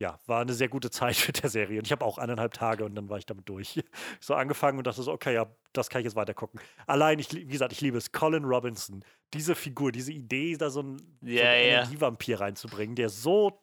ja, 0.00 0.18
war 0.26 0.40
eine 0.40 0.54
sehr 0.54 0.68
gute 0.68 0.90
Zeit 0.90 1.24
mit 1.26 1.42
der 1.42 1.50
Serie. 1.50 1.78
Und 1.78 1.86
ich 1.86 1.92
habe 1.92 2.04
auch 2.04 2.18
eineinhalb 2.18 2.54
Tage 2.54 2.84
und 2.84 2.94
dann 2.94 3.08
war 3.08 3.18
ich 3.18 3.26
damit 3.26 3.48
durch. 3.48 3.82
so 4.20 4.34
angefangen 4.34 4.78
und 4.78 4.86
dachte 4.86 5.02
so, 5.02 5.12
okay, 5.12 5.34
ja, 5.34 5.46
das 5.72 5.90
kann 5.90 6.00
ich 6.00 6.04
jetzt 6.04 6.16
weiter 6.16 6.34
gucken. 6.34 6.60
Allein, 6.86 7.18
ich, 7.18 7.32
wie 7.32 7.46
gesagt, 7.46 7.72
ich 7.72 7.80
liebe 7.80 7.98
es. 7.98 8.12
Colin 8.12 8.44
Robinson, 8.44 9.04
diese 9.34 9.54
Figur, 9.54 9.92
diese 9.92 10.12
Idee, 10.12 10.56
da 10.56 10.70
so 10.70 10.80
einen, 10.80 11.18
yeah, 11.22 11.42
so 11.42 11.48
einen 11.48 11.62
yeah. 11.64 11.82
Energievampir 11.82 12.40
reinzubringen, 12.40 12.94
der 12.94 13.08
so, 13.08 13.60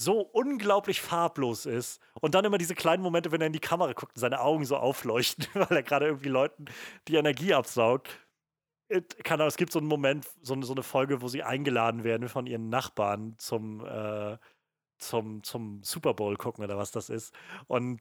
so 0.00 0.20
unglaublich 0.20 1.00
farblos 1.00 1.66
ist. 1.66 2.00
Und 2.20 2.34
dann 2.34 2.44
immer 2.44 2.58
diese 2.58 2.74
kleinen 2.74 3.02
Momente, 3.02 3.32
wenn 3.32 3.40
er 3.40 3.48
in 3.48 3.52
die 3.52 3.58
Kamera 3.58 3.92
guckt 3.92 4.14
und 4.14 4.20
seine 4.20 4.40
Augen 4.40 4.64
so 4.64 4.76
aufleuchten, 4.76 5.46
weil 5.54 5.78
er 5.78 5.82
gerade 5.82 6.06
irgendwie 6.06 6.28
Leuten 6.28 6.66
die 7.08 7.16
Energie 7.16 7.54
absaugt. 7.54 8.20
Kann, 9.24 9.40
es 9.40 9.56
gibt 9.56 9.72
so 9.72 9.80
einen 9.80 9.88
Moment, 9.88 10.28
so, 10.42 10.62
so 10.62 10.72
eine 10.72 10.84
Folge, 10.84 11.20
wo 11.20 11.26
sie 11.26 11.42
eingeladen 11.42 12.04
werden 12.04 12.28
von 12.28 12.46
ihren 12.46 12.68
Nachbarn 12.68 13.34
zum 13.36 13.84
äh, 13.84 14.38
zum, 14.98 15.42
zum 15.42 15.82
Super 15.82 16.14
Bowl 16.14 16.36
gucken 16.36 16.64
oder 16.64 16.76
was 16.76 16.90
das 16.90 17.08
ist. 17.08 17.34
Und 17.66 18.00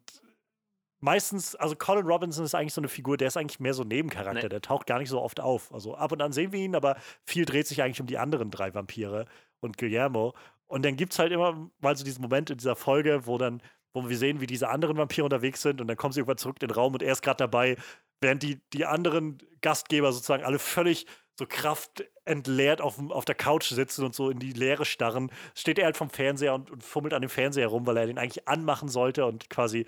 meistens, 0.99 1.55
also 1.55 1.75
Colin 1.75 2.05
Robinson 2.05 2.45
ist 2.45 2.55
eigentlich 2.55 2.73
so 2.73 2.81
eine 2.81 2.87
Figur, 2.87 3.17
der 3.17 3.27
ist 3.27 3.37
eigentlich 3.37 3.59
mehr 3.59 3.73
so 3.73 3.83
ein 3.83 3.87
Nebencharakter, 3.87 4.43
nee. 4.43 4.49
der 4.49 4.61
taucht 4.61 4.87
gar 4.87 4.99
nicht 4.99 5.09
so 5.09 5.21
oft 5.21 5.39
auf. 5.39 5.73
Also 5.73 5.95
ab 5.95 6.11
und 6.11 6.21
an 6.21 6.31
sehen 6.31 6.51
wir 6.51 6.59
ihn, 6.59 6.75
aber 6.75 6.97
viel 7.23 7.45
dreht 7.45 7.67
sich 7.67 7.81
eigentlich 7.81 8.01
um 8.01 8.07
die 8.07 8.17
anderen 8.17 8.51
drei 8.51 8.73
Vampire 8.73 9.25
und 9.59 9.77
Guillermo. 9.77 10.33
Und 10.67 10.83
dann 10.83 10.95
gibt 10.95 11.13
es 11.13 11.19
halt 11.19 11.31
immer 11.31 11.69
mal 11.79 11.95
so 11.95 12.03
diesen 12.03 12.21
Moment 12.21 12.49
in 12.49 12.57
dieser 12.57 12.75
Folge, 12.75 13.27
wo 13.27 13.37
dann, 13.37 13.61
wo 13.93 14.09
wir 14.09 14.17
sehen, 14.17 14.41
wie 14.41 14.47
diese 14.47 14.69
anderen 14.69 14.97
Vampire 14.97 15.25
unterwegs 15.25 15.61
sind 15.61 15.79
und 15.79 15.87
dann 15.87 15.97
kommen 15.97 16.11
sie 16.11 16.19
irgendwann 16.21 16.37
zurück 16.37 16.57
in 16.61 16.67
den 16.67 16.75
Raum 16.75 16.93
und 16.93 17.03
er 17.03 17.13
ist 17.13 17.21
gerade 17.21 17.37
dabei, 17.37 17.77
während 18.21 18.41
die, 18.43 18.61
die 18.73 18.85
anderen 18.85 19.37
Gastgeber 19.61 20.11
sozusagen 20.11 20.43
alle 20.43 20.59
völlig 20.59 21.05
so 21.37 21.45
kraftentleert 21.45 22.81
auf, 22.81 22.99
auf 23.11 23.25
der 23.25 23.35
Couch 23.35 23.69
sitzen 23.69 24.05
und 24.05 24.15
so 24.15 24.29
in 24.29 24.39
die 24.39 24.53
Leere 24.53 24.85
starren, 24.85 25.31
steht 25.53 25.77
er 25.77 25.85
halt 25.85 25.97
vom 25.97 26.09
Fernseher 26.09 26.53
und, 26.53 26.71
und 26.71 26.83
fummelt 26.83 27.13
an 27.13 27.21
dem 27.21 27.29
Fernseher 27.29 27.67
rum, 27.67 27.85
weil 27.85 27.97
er 27.97 28.07
den 28.07 28.17
eigentlich 28.17 28.47
anmachen 28.47 28.87
sollte 28.87 29.25
und 29.25 29.49
quasi 29.49 29.85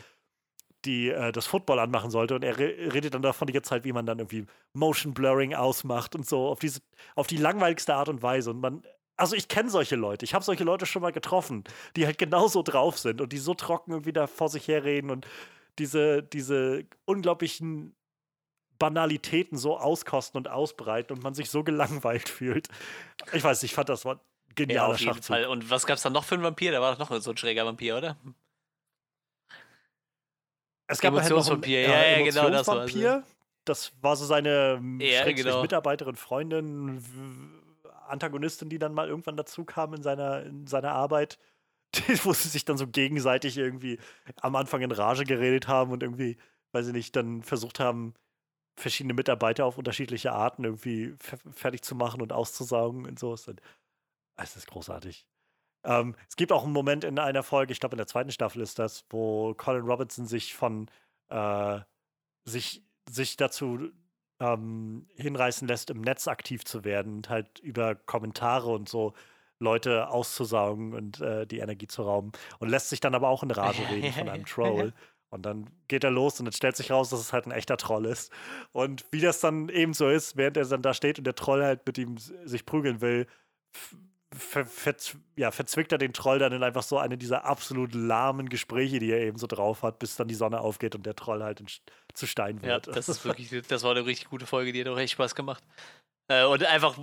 die, 0.86 1.10
äh, 1.10 1.32
das 1.32 1.48
Football 1.48 1.80
anmachen 1.80 2.12
sollte. 2.12 2.36
Und 2.36 2.44
er 2.44 2.58
re 2.58 2.94
redet 2.94 3.14
dann 3.14 3.22
davon 3.22 3.48
die 3.48 3.54
ganze 3.54 3.70
Zeit, 3.70 3.84
wie 3.84 3.94
man 3.94 4.06
dann 4.06 4.20
irgendwie 4.20 4.46
Motion 4.74 5.14
Blurring 5.14 5.54
ausmacht 5.54 6.16
und 6.16 6.28
so 6.28 6.48
auf 6.48 6.60
diese, 6.60 6.82
auf 7.16 7.28
die 7.28 7.38
langweiligste 7.38 7.96
Art 7.96 8.10
und 8.10 8.22
Weise. 8.22 8.52
Und 8.52 8.60
man, 8.60 8.84
also 9.16 9.36
ich 9.36 9.48
kenne 9.48 9.70
solche 9.70 9.96
Leute. 9.96 10.26
Ich 10.26 10.34
habe 10.34 10.46
solche 10.46 10.64
Leute 10.64 10.86
schon 10.86 11.02
mal 11.02 11.12
getroffen, 11.12 11.64
die 11.96 12.06
halt 12.06 12.18
genauso 12.18 12.62
drauf 12.64 12.98
sind 12.98 13.22
und 13.22 13.34
die 13.34 13.38
so 13.38 13.54
trocken 13.54 13.92
irgendwie 13.92 14.14
da 14.14 14.28
vor 14.28 14.50
sich 14.50 14.68
herreden 14.68 15.12
und 15.12 15.28
diese, 15.80 16.24
diese 16.24 16.86
unglaublichen 17.06 17.97
Banalitäten 18.80 19.58
so 19.58 19.78
auskosten 19.78 20.38
und 20.38 20.48
ausbreiten 20.48 21.14
und 21.16 21.24
man 21.24 21.34
sich 21.34 21.50
so 21.50 21.64
gelangweilt 21.64 22.30
fühlt. 22.30 22.68
Ich 23.34 23.44
weiß, 23.44 23.64
ich 23.64 23.74
fand 23.74 23.90
das 23.90 24.06
war 24.06 24.20
genialer 24.56 24.88
ja, 24.88 24.94
auf 24.94 25.00
jeden 25.00 25.24
Fall. 25.24 25.46
Und 25.46 25.70
was 25.70 25.86
gab 25.86 25.98
es 25.98 26.04
dann 26.04 26.14
noch 26.14 26.24
für 26.24 26.36
einen 26.36 26.44
Vampir? 26.44 26.72
Da 26.72 26.82
war 26.82 26.96
doch 26.96 27.10
noch 27.10 27.22
so 27.22 27.32
ein 27.32 27.38
schräger 27.38 27.66
Vampir, 27.66 27.98
oder? 27.98 28.18
Es 30.88 31.00
gab 31.00 31.14
halt 31.14 31.68
ja, 31.68 31.80
ja, 31.80 32.24
genau, 32.24 32.50
das 32.50 32.68
war 32.68 32.78
Vampir. 32.78 33.24
Das 33.66 33.92
war 34.02 34.16
so 34.16 34.26
seine 34.26 34.82
ja, 35.00 35.30
genau. 35.32 35.62
Mitarbeiterin, 35.62 36.16
Freundin, 36.16 37.04
Antagonistin, 38.08 38.70
die 38.70 38.80
dann 38.80 38.94
mal 38.94 39.10
irgendwann 39.10 39.36
dazu 39.36 39.66
kam 39.66 39.94
in 39.94 40.02
seiner, 40.02 40.44
in 40.44 40.68
seiner 40.68 40.94
Arbeit, 40.94 41.38
wo 42.24 42.32
sie 42.32 42.48
sich 42.48 42.64
dann 42.64 42.78
so 42.78 42.88
gegenseitig 42.88 43.58
irgendwie 43.58 44.00
am 44.42 44.56
Anfang 44.56 44.82
in 44.82 44.92
Rage 44.92 45.26
geredet 45.26 45.68
haben 45.68 45.92
und 45.92 46.02
irgendwie, 46.02 46.38
weiß 46.72 46.88
ich 46.88 46.94
nicht, 46.94 47.16
dann 47.18 47.44
versucht 47.44 47.82
haben, 47.82 48.14
verschiedene 48.78 49.14
Mitarbeiter 49.14 49.66
auf 49.66 49.78
unterschiedliche 49.78 50.32
Arten 50.32 50.64
irgendwie 50.64 51.16
fertig 51.52 51.82
zu 51.82 51.96
machen 51.96 52.22
und 52.22 52.32
auszusaugen 52.32 53.06
und 53.06 53.20
so. 53.20 53.34
Es 53.34 54.56
ist 54.56 54.68
großartig. 54.68 55.26
Ähm, 55.84 56.16
es 56.30 56.36
gibt 56.36 56.52
auch 56.52 56.64
einen 56.64 56.74
Moment 56.74 57.04
in 57.04 57.20
einer 57.20 57.44
Folge, 57.44 57.74
ich 57.74 57.80
glaube 57.80 57.94
in 57.94 57.98
der 57.98 58.08
zweiten 58.08 58.32
Staffel 58.32 58.62
ist 58.62 58.80
das, 58.80 59.06
wo 59.10 59.54
Colin 59.56 59.86
Robinson 59.86 60.26
sich 60.26 60.54
von 60.54 60.90
äh, 61.30 61.80
sich, 62.46 62.84
sich 63.10 63.36
dazu 63.36 63.90
ähm, 64.40 65.08
hinreißen 65.16 65.68
lässt, 65.68 65.90
im 65.90 66.02
Netz 66.02 66.28
aktiv 66.28 66.64
zu 66.64 66.84
werden 66.84 67.18
und 67.18 67.30
halt 67.30 67.60
über 67.60 67.96
Kommentare 67.96 68.70
und 68.70 68.88
so 68.88 69.14
Leute 69.60 70.10
auszusaugen 70.10 70.94
und 70.94 71.20
äh, 71.20 71.48
die 71.48 71.60
Energie 71.60 71.88
zu 71.88 72.04
rauben 72.04 72.32
und 72.60 72.70
lässt 72.70 72.90
sich 72.90 73.00
dann 73.00 73.16
aber 73.16 73.30
auch 73.30 73.44
in 73.44 73.52
Rage 73.52 73.90
reden 73.90 74.14
von 74.14 74.30
einem 74.30 74.46
Troll. 74.46 74.94
Und 75.30 75.46
dann 75.46 75.70
geht 75.88 76.04
er 76.04 76.12
los 76.12 76.40
und 76.40 76.46
dann 76.46 76.54
stellt 76.54 76.78
sich 76.78 76.92
raus, 76.92 77.10
dass 77.10 77.20
es 77.20 77.34
halt 77.34 77.46
ein 77.46 77.52
echter 77.52 77.78
Troll 77.78 78.06
ist. 78.06 78.32
Und 78.72 79.06
wie 79.12 79.20
das 79.20 79.40
dann 79.40 79.70
eben 79.70 79.94
so 79.94 80.10
ist, 80.10 80.38
während 80.38 80.58
er 80.58 80.66
dann 80.66 80.82
da 80.82 80.94
steht 80.94 81.18
und 81.18 81.26
der 81.26 81.36
Troll 81.36 81.64
halt 81.64 81.86
mit 81.86 81.98
ihm 81.98 82.18
sich 82.18 82.66
prügeln 82.66 83.02
will, 83.02 83.28
ver, 84.34 84.66
ver, 84.66 84.96
ja, 85.36 85.52
verzwickt 85.52 85.92
er 85.92 85.98
den 85.98 86.14
Troll 86.14 86.40
dann 86.40 86.54
in 86.54 86.64
einfach 86.64 86.84
so 86.84 86.98
eine 86.98 87.18
dieser 87.18 87.46
absolut 87.46 87.94
lahmen 87.94 88.50
Gespräche, 88.50 89.00
die 89.00 89.12
er 89.12 89.22
eben 89.22 89.38
so 89.38 89.48
drauf 89.48 89.84
hat, 89.84 90.00
bis 90.00 90.16
dann 90.16 90.28
die 90.28 90.36
Sonne 90.36 90.62
aufgeht 90.62 90.96
und 90.96 91.06
der 91.06 91.16
Troll 91.16 91.44
halt 91.44 91.62
zu 92.14 92.26
Stein 92.26 92.62
wird. 92.62 92.88
Ja, 92.88 92.94
das 92.94 93.10
ist 93.10 93.26
wirklich, 93.26 93.50
das 93.68 93.84
war 93.84 93.92
eine 93.92 94.06
richtig 94.06 94.30
gute 94.30 94.46
Folge, 94.46 94.72
die 94.72 94.82
hat 94.82 94.88
auch 94.88 94.98
echt 94.98 95.14
Spaß 95.14 95.36
gemacht. 95.36 95.64
Äh, 96.28 96.46
und 96.46 96.64
einfach, 96.66 96.98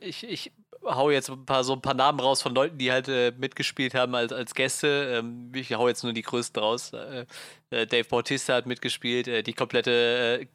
ich, 0.00 0.24
ich 0.24 0.52
hau 0.84 1.10
jetzt 1.10 1.30
ein 1.30 1.44
paar, 1.44 1.64
so 1.64 1.72
ein 1.74 1.82
paar 1.82 1.94
Namen 1.94 2.20
raus 2.20 2.42
von 2.42 2.54
Leuten, 2.54 2.78
die 2.78 2.92
halt 2.92 3.08
äh, 3.08 3.32
mitgespielt 3.36 3.94
haben 3.94 4.14
als, 4.14 4.32
als 4.32 4.54
Gäste. 4.54 5.18
Ähm, 5.18 5.52
ich 5.54 5.72
hau 5.74 5.88
jetzt 5.88 6.04
nur 6.04 6.12
die 6.12 6.22
größten 6.22 6.62
raus. 6.62 6.92
Äh, 6.92 7.26
äh 7.70 7.86
Dave 7.86 8.08
Bautista 8.08 8.54
hat 8.54 8.66
mitgespielt, 8.66 9.28
äh, 9.28 9.42
die 9.42 9.52
komplette 9.52 10.40
äh, 10.40 10.46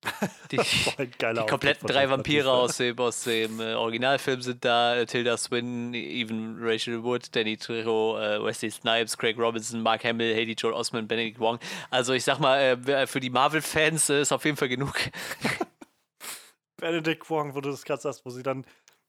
die, 0.52 0.58
die 0.60 1.46
kompletten 1.48 1.88
drei 1.88 2.08
Vampire 2.08 2.52
aus 2.52 2.76
dem, 2.76 2.96
aus 2.98 3.24
dem 3.24 3.60
äh, 3.60 3.74
Originalfilm 3.74 4.42
sind 4.42 4.64
da. 4.64 4.96
Äh, 4.96 5.06
Tilda 5.06 5.36
Swinton, 5.36 5.92
even 5.92 6.56
Rachel 6.60 7.02
Wood, 7.02 7.34
Danny 7.34 7.56
Trejo, 7.56 8.16
äh, 8.16 8.42
Wesley 8.42 8.70
Snipes, 8.70 9.18
Craig 9.18 9.36
Robinson, 9.36 9.82
Mark 9.82 10.04
Hamill, 10.04 10.34
Haley 10.34 10.54
Joel 10.56 10.74
Osment, 10.74 11.08
Benedict 11.08 11.40
Wong. 11.40 11.58
Also 11.90 12.12
ich 12.12 12.22
sag 12.22 12.38
mal, 12.38 12.78
äh, 12.86 13.06
für 13.08 13.18
die 13.18 13.30
Marvel-Fans 13.30 14.10
ist 14.10 14.30
auf 14.30 14.44
jeden 14.44 14.56
Fall 14.56 14.68
genug. 14.68 14.94
Benedict 16.78 17.28
Wong, 17.30 17.54
wo 17.54 17.60
du 17.60 17.70
das 17.70 17.84
gerade 17.84 18.00
sagst, 18.00 18.24
wo 18.24 18.30
sie 18.30 18.42
dann, 18.42 18.60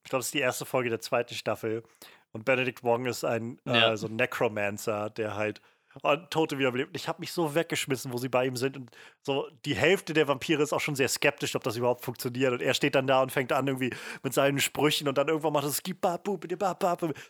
ich 0.04 0.10
glaube, 0.10 0.20
das 0.20 0.28
ist 0.28 0.34
die 0.34 0.40
erste 0.40 0.66
Folge 0.66 0.90
der 0.90 1.00
zweiten 1.00 1.34
Staffel. 1.34 1.84
Und 2.32 2.46
Benedict 2.46 2.84
Wong 2.84 3.06
ist 3.06 3.24
ein 3.24 3.60
äh, 3.66 3.80
ja. 3.80 3.98
so 3.98 4.08
ein 4.08 4.16
Necromancer, 4.16 5.10
der 5.10 5.36
halt 5.36 5.62
und 6.02 6.30
Tote 6.30 6.60
wiederbelebt. 6.60 6.96
Ich 6.96 7.08
habe 7.08 7.20
mich 7.20 7.32
so 7.32 7.56
weggeschmissen, 7.56 8.14
wo 8.14 8.18
sie 8.18 8.30
bei 8.30 8.46
ihm 8.46 8.56
sind. 8.56 8.78
Und 8.78 8.92
so 9.22 9.50
die 9.66 9.76
Hälfte 9.76 10.14
der 10.14 10.28
Vampire 10.28 10.62
ist 10.62 10.72
auch 10.72 10.80
schon 10.80 10.96
sehr 10.96 11.08
skeptisch, 11.08 11.56
ob 11.56 11.64
das 11.64 11.78
überhaupt 11.78 12.06
funktioniert. 12.06 12.54
Und 12.54 12.62
er 12.62 12.74
steht 12.74 12.96
dann 12.96 13.08
da 13.08 13.22
und 13.22 13.32
fängt 13.32 13.52
an 13.52 13.68
irgendwie 13.68 13.92
mit 14.22 14.34
seinen 14.34 14.60
Sprüchen 14.60 15.08
und 15.08 15.18
dann 15.18 15.28
irgendwann 15.28 15.54
macht 15.54 15.66
es 15.66 15.82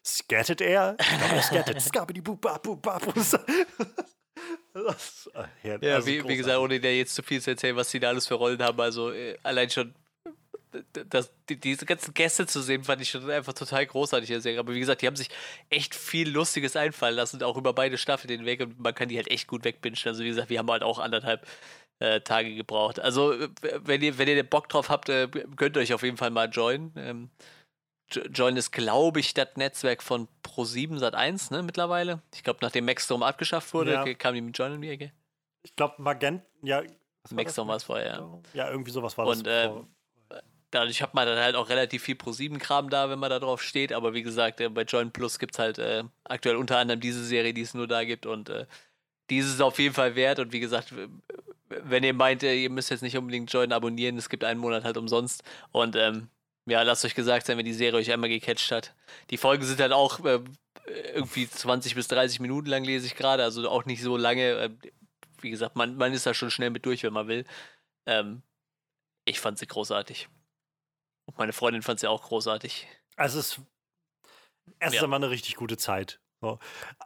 Scattet 0.03 0.61
er? 0.61 0.97
scattet. 1.41 1.77
Ja, 5.63 5.95
also 5.95 6.07
wie, 6.07 6.25
wie, 6.27 6.37
gesagt, 6.37 6.57
ohne 6.57 6.79
dir 6.79 6.95
jetzt 6.95 7.15
zu 7.15 7.23
viel 7.23 7.41
zu 7.41 7.51
erzählen, 7.51 7.75
was 7.75 7.89
sie 7.89 7.99
da 7.99 8.09
alles 8.09 8.27
für 8.27 8.35
Rollen 8.35 8.61
haben. 8.61 8.79
Also 8.79 9.11
äh, 9.11 9.37
allein 9.43 9.69
schon 9.69 9.93
das, 11.09 11.31
die, 11.49 11.59
diese 11.59 11.85
ganzen 11.85 12.13
Gäste 12.13 12.45
zu 12.45 12.61
sehen, 12.61 12.83
fand 12.83 13.01
ich 13.01 13.09
schon 13.09 13.29
einfach 13.29 13.53
total 13.53 13.85
großartig. 13.85 14.57
Aber 14.59 14.73
wie 14.73 14.79
gesagt, 14.79 15.01
die 15.01 15.07
haben 15.07 15.15
sich 15.15 15.29
echt 15.69 15.95
viel 15.95 16.29
Lustiges 16.29 16.75
einfallen 16.75 17.15
lassen, 17.15 17.41
auch 17.43 17.57
über 17.57 17.73
beide 17.73 17.97
Staffeln 17.97 18.27
den 18.27 18.45
Weg 18.45 18.61
und 18.61 18.79
man 18.79 18.93
kann 18.93 19.09
die 19.09 19.17
halt 19.17 19.29
echt 19.29 19.47
gut 19.47 19.63
wegbingen. 19.63 19.99
Also 20.05 20.23
wie 20.23 20.29
gesagt, 20.29 20.49
wir 20.49 20.59
haben 20.59 20.69
halt 20.69 20.83
auch 20.83 20.99
anderthalb 20.99 21.47
äh, 21.99 22.21
Tage 22.21 22.55
gebraucht. 22.55 22.99
Also 22.99 23.35
wenn 23.61 24.01
ihr, 24.01 24.17
wenn 24.17 24.27
ihr 24.27 24.35
den 24.35 24.47
Bock 24.47 24.69
drauf 24.69 24.89
habt, 24.89 25.09
äh, 25.09 25.27
könnt 25.55 25.75
ihr 25.75 25.81
euch 25.81 25.93
auf 25.93 26.03
jeden 26.03 26.17
Fall 26.17 26.29
mal 26.29 26.49
joinen. 26.49 26.93
Ähm, 26.95 27.29
Join 28.11 28.57
ist, 28.57 28.71
glaube 28.71 29.19
ich, 29.19 29.35
das 29.35 29.49
Netzwerk 29.55 30.01
von 30.01 30.27
Pro7 30.43 30.97
Sat1, 30.97 31.53
ne, 31.53 31.61
mittlerweile. 31.61 32.23
Ich 32.33 32.43
glaube, 32.43 32.59
nachdem 32.63 32.85
Maxstorm 32.85 33.21
abgeschafft 33.21 33.71
wurde, 33.73 33.93
ja. 33.93 34.13
kam 34.15 34.33
die 34.33 34.41
mit 34.41 34.57
Join 34.57 34.73
in 34.73 34.81
die 34.81 34.89
Ecke. 34.89 35.11
Ich 35.61 35.75
glaube, 35.75 36.01
Magent, 36.01 36.43
ja. 36.63 36.81
Maxstorm 37.29 37.67
war 37.67 37.75
es 37.75 37.83
vorher, 37.83 38.07
ja. 38.07 38.41
Ja, 38.53 38.71
irgendwie 38.71 38.91
sowas 38.91 39.15
war 39.17 39.27
und, 39.27 39.45
das. 39.45 39.67
Und 39.67 39.83
äh, 39.83 39.85
dadurch 40.71 41.01
hat 41.01 41.13
man 41.13 41.25
dann 41.27 41.39
halt 41.39 41.55
auch 41.55 41.69
relativ 41.69 42.03
viel 42.03 42.15
Pro7-Kram 42.15 42.89
da, 42.89 43.09
wenn 43.09 43.19
man 43.19 43.29
da 43.29 43.39
drauf 43.39 43.61
steht. 43.61 43.93
Aber 43.93 44.13
wie 44.13 44.23
gesagt, 44.23 44.61
äh, 44.61 44.69
bei 44.69 44.83
Join 44.83 45.11
Plus 45.11 45.39
gibt 45.39 45.53
es 45.55 45.59
halt 45.59 45.79
äh, 45.79 46.03
aktuell 46.25 46.55
unter 46.55 46.77
anderem 46.77 46.99
diese 46.99 47.23
Serie, 47.25 47.53
die 47.53 47.61
es 47.61 47.73
nur 47.73 47.87
da 47.87 48.03
gibt. 48.03 48.25
Und 48.25 48.49
äh, 48.49 48.65
die 49.29 49.37
ist 49.37 49.47
es 49.47 49.61
auf 49.61 49.79
jeden 49.79 49.93
Fall 49.95 50.15
wert. 50.15 50.39
Und 50.39 50.51
wie 50.53 50.59
gesagt, 50.59 50.93
wenn 51.69 52.03
ihr 52.03 52.13
meint, 52.13 52.43
äh, 52.43 52.55
ihr 52.55 52.69
müsst 52.69 52.89
jetzt 52.89 53.01
nicht 53.01 53.17
unbedingt 53.17 53.51
Join 53.51 53.71
abonnieren, 53.73 54.17
es 54.17 54.29
gibt 54.29 54.43
einen 54.43 54.59
Monat 54.59 54.83
halt 54.83 54.97
umsonst. 54.97 55.43
Und 55.71 55.95
ähm, 55.95 56.29
ja, 56.65 56.81
lasst 56.83 57.05
euch 57.05 57.15
gesagt 57.15 57.45
sein, 57.47 57.57
wenn 57.57 57.65
die 57.65 57.73
Serie 57.73 57.99
euch 57.99 58.11
einmal 58.11 58.29
gecatcht 58.29 58.71
hat. 58.71 58.93
Die 59.29 59.37
Folgen 59.37 59.63
sind 59.63 59.79
halt 59.79 59.91
auch 59.91 60.23
äh, 60.25 60.39
irgendwie 61.13 61.49
20 61.49 61.95
bis 61.95 62.07
30 62.07 62.39
Minuten 62.39 62.69
lang, 62.69 62.83
lese 62.83 63.05
ich 63.07 63.15
gerade, 63.15 63.43
also 63.43 63.67
auch 63.69 63.85
nicht 63.85 64.01
so 64.03 64.17
lange. 64.17 64.51
Äh, 64.51 64.69
wie 65.41 65.51
gesagt, 65.51 65.75
man, 65.75 65.95
man 65.95 66.13
ist 66.13 66.25
da 66.25 66.33
schon 66.33 66.51
schnell 66.51 66.69
mit 66.69 66.85
durch, 66.85 67.03
wenn 67.03 67.13
man 67.13 67.27
will. 67.27 67.45
Ähm, 68.05 68.43
Ich 69.25 69.39
fand 69.39 69.57
sie 69.59 69.67
großartig. 69.67 70.29
Und 71.29 71.37
meine 71.37 71.53
Freundin 71.53 71.81
fand 71.81 71.99
sie 71.99 72.07
auch 72.07 72.23
großartig. 72.23 72.87
Also 73.15 73.39
es, 73.39 73.61
ist 74.79 75.01
immer 75.01 75.17
eine 75.17 75.29
richtig 75.29 75.55
gute 75.55 75.77
Zeit. 75.77 76.19
So. 76.41 76.57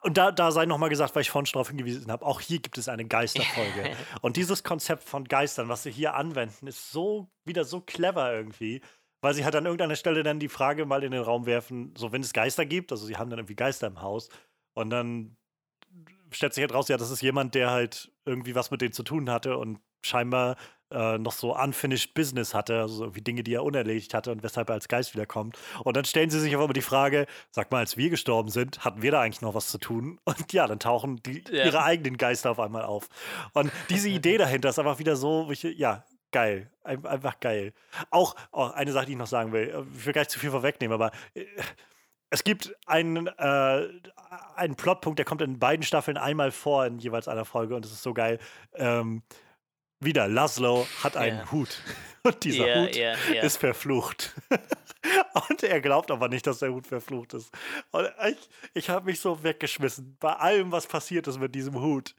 Und 0.04 0.18
da, 0.18 0.32
da 0.32 0.52
sei 0.52 0.66
nochmal 0.66 0.90
gesagt, 0.90 1.16
weil 1.16 1.24
ich 1.24 1.30
vorhin 1.30 1.46
schon 1.46 1.58
darauf 1.58 1.70
hingewiesen 1.70 2.12
habe, 2.12 2.26
auch 2.26 2.40
hier 2.40 2.60
gibt 2.60 2.78
es 2.78 2.88
eine 2.88 3.06
Geisterfolge. 3.06 3.96
und 4.22 4.38
dieses 4.38 4.64
Konzept 4.64 5.04
von 5.04 5.26
Geistern, 5.26 5.70
was 5.70 5.84
sie 5.84 5.92
hier 5.92 6.14
anwenden, 6.14 6.68
ist 6.68 6.92
so 6.92 7.30
wieder 7.44 7.66
so 7.66 7.82
clever 7.82 8.32
irgendwie, 8.32 8.82
weil 9.22 9.34
sie 9.34 9.44
halt 9.44 9.56
an 9.56 9.66
irgendeiner 9.66 9.96
Stelle 9.96 10.24
dann 10.24 10.40
die 10.40 10.50
Frage 10.50 10.86
mal 10.86 11.04
in 11.04 11.12
den 11.12 11.22
Raum 11.22 11.46
werfen, 11.46 11.94
so 11.98 12.12
wenn 12.12 12.22
es 12.22 12.34
Geister 12.34 12.66
gibt, 12.66 12.92
also 12.92 13.06
sie 13.06 13.18
haben 13.18 13.30
dann 13.30 13.40
irgendwie 13.40 13.56
Geister 13.56 13.88
im 13.88 14.02
Haus 14.02 14.30
und 14.76 14.92
dann 14.92 15.36
stellt 16.32 16.54
sich 16.54 16.62
halt 16.62 16.74
raus, 16.74 16.88
ja, 16.88 16.98
das 16.98 17.12
ist 17.12 17.22
jemand, 17.22 17.56
der 17.56 17.72
halt 17.72 18.12
irgendwie 18.26 18.56
was 18.56 18.70
mit 18.70 18.82
denen 18.82 18.94
zu 18.94 19.04
tun 19.04 19.30
hatte 19.30 19.58
und 19.58 19.80
scheinbar 20.06 20.58
äh, 20.94 21.18
noch 21.18 21.34
so 21.34 21.56
unfinished 21.56 22.14
Business 22.14 22.54
hatte, 22.54 22.82
also 22.82 23.04
irgendwie 23.04 23.22
Dinge, 23.22 23.44
die 23.44 23.54
er 23.54 23.64
unerledigt 23.64 24.14
hatte 24.14 24.32
und 24.32 24.44
weshalb 24.44 24.70
er 24.70 24.76
als 24.76 24.88
Geist 24.88 25.14
wiederkommt. 25.14 25.58
Und 25.84 25.98
dann 25.98 26.06
stellen 26.06 26.30
sie 26.30 26.40
sich 26.40 26.56
aber 26.56 26.72
die 26.74 26.82
Frage, 26.82 27.26
sag 27.52 27.72
mal, 27.72 27.80
als 27.80 27.98
wir 27.98 28.10
gestorben 28.10 28.50
sind, 28.50 28.86
hatten 28.86 29.02
wir 29.02 29.12
da 29.12 29.22
eigentlich 29.22 29.42
noch 29.42 29.56
was 29.56 29.68
zu 29.68 29.78
tun? 29.78 30.20
Und 30.26 30.54
ja, 30.54 30.68
dann 30.68 30.80
tauchen 30.80 31.22
die, 31.24 31.44
ja. 31.52 31.66
ihre 31.66 31.84
eigenen 31.84 32.18
Geister 32.18 32.52
auf 32.52 32.60
einmal 32.60 32.84
auf. 32.84 33.10
Und 33.54 33.72
diese 33.90 34.10
Idee 34.14 34.38
dahinter 34.38 34.70
ist 34.70 34.80
einfach 34.80 35.00
wieder 35.00 35.16
so, 35.16 35.52
ja, 35.52 36.06
geil. 36.32 36.70
einfach 36.84 37.40
geil. 37.40 37.74
Auch 38.10 38.36
oh, 38.52 38.70
eine 38.74 38.92
Sache, 38.92 39.06
die 39.06 39.14
ich 39.14 39.18
noch 39.18 39.28
sagen 39.28 39.52
will, 39.52 39.86
ich 39.96 40.06
will 40.06 40.14
gar 40.14 40.22
nicht 40.22 40.32
zu 40.32 40.40
viel 40.40 40.52
vorwegnehmen, 40.52 40.94
aber 40.94 41.12
äh, 41.34 41.46
es 42.34 42.44
gibt 42.44 42.76
einen, 42.88 43.28
äh, 43.28 43.88
einen 44.56 44.76
Plotpunkt, 44.76 45.20
der 45.20 45.26
kommt 45.26 45.44
in 45.44 45.60
beiden 45.60 45.84
Staffeln 45.84 46.18
einmal 46.18 46.50
vor 46.50 46.84
in 46.88 46.98
jeweils 46.98 47.28
einer 47.28 47.46
Folge 47.46 47.76
und 47.76 47.86
es 47.86 47.92
ist 47.92 48.02
so 48.02 48.16
geil. 48.16 48.40
Ähm, 48.74 49.22
wieder, 50.06 50.28
Laszlo 50.28 50.88
hat 51.04 51.18
einen 51.18 51.38
yeah. 51.38 51.52
Hut. 51.52 51.82
Und 52.24 52.44
dieser 52.44 52.66
yeah, 52.66 52.82
Hut 52.82 52.96
yeah, 52.96 53.44
ist 53.44 53.58
verflucht. 53.58 54.34
und 55.50 55.62
er 55.62 55.82
glaubt 55.82 56.10
aber 56.10 56.30
nicht, 56.30 56.48
dass 56.48 56.60
der 56.60 56.72
Hut 56.72 56.88
verflucht 56.88 57.34
ist. 57.34 57.52
Und 57.92 58.10
ich, 58.30 58.50
ich 58.74 58.90
habe 58.90 59.08
mich 59.08 59.20
so 59.20 59.44
weggeschmissen 59.44 60.16
bei 60.22 60.32
allem, 60.34 60.72
was 60.72 60.88
passiert 60.88 61.28
ist 61.28 61.38
mit 61.38 61.54
diesem 61.54 61.82
Hut. 61.82 62.16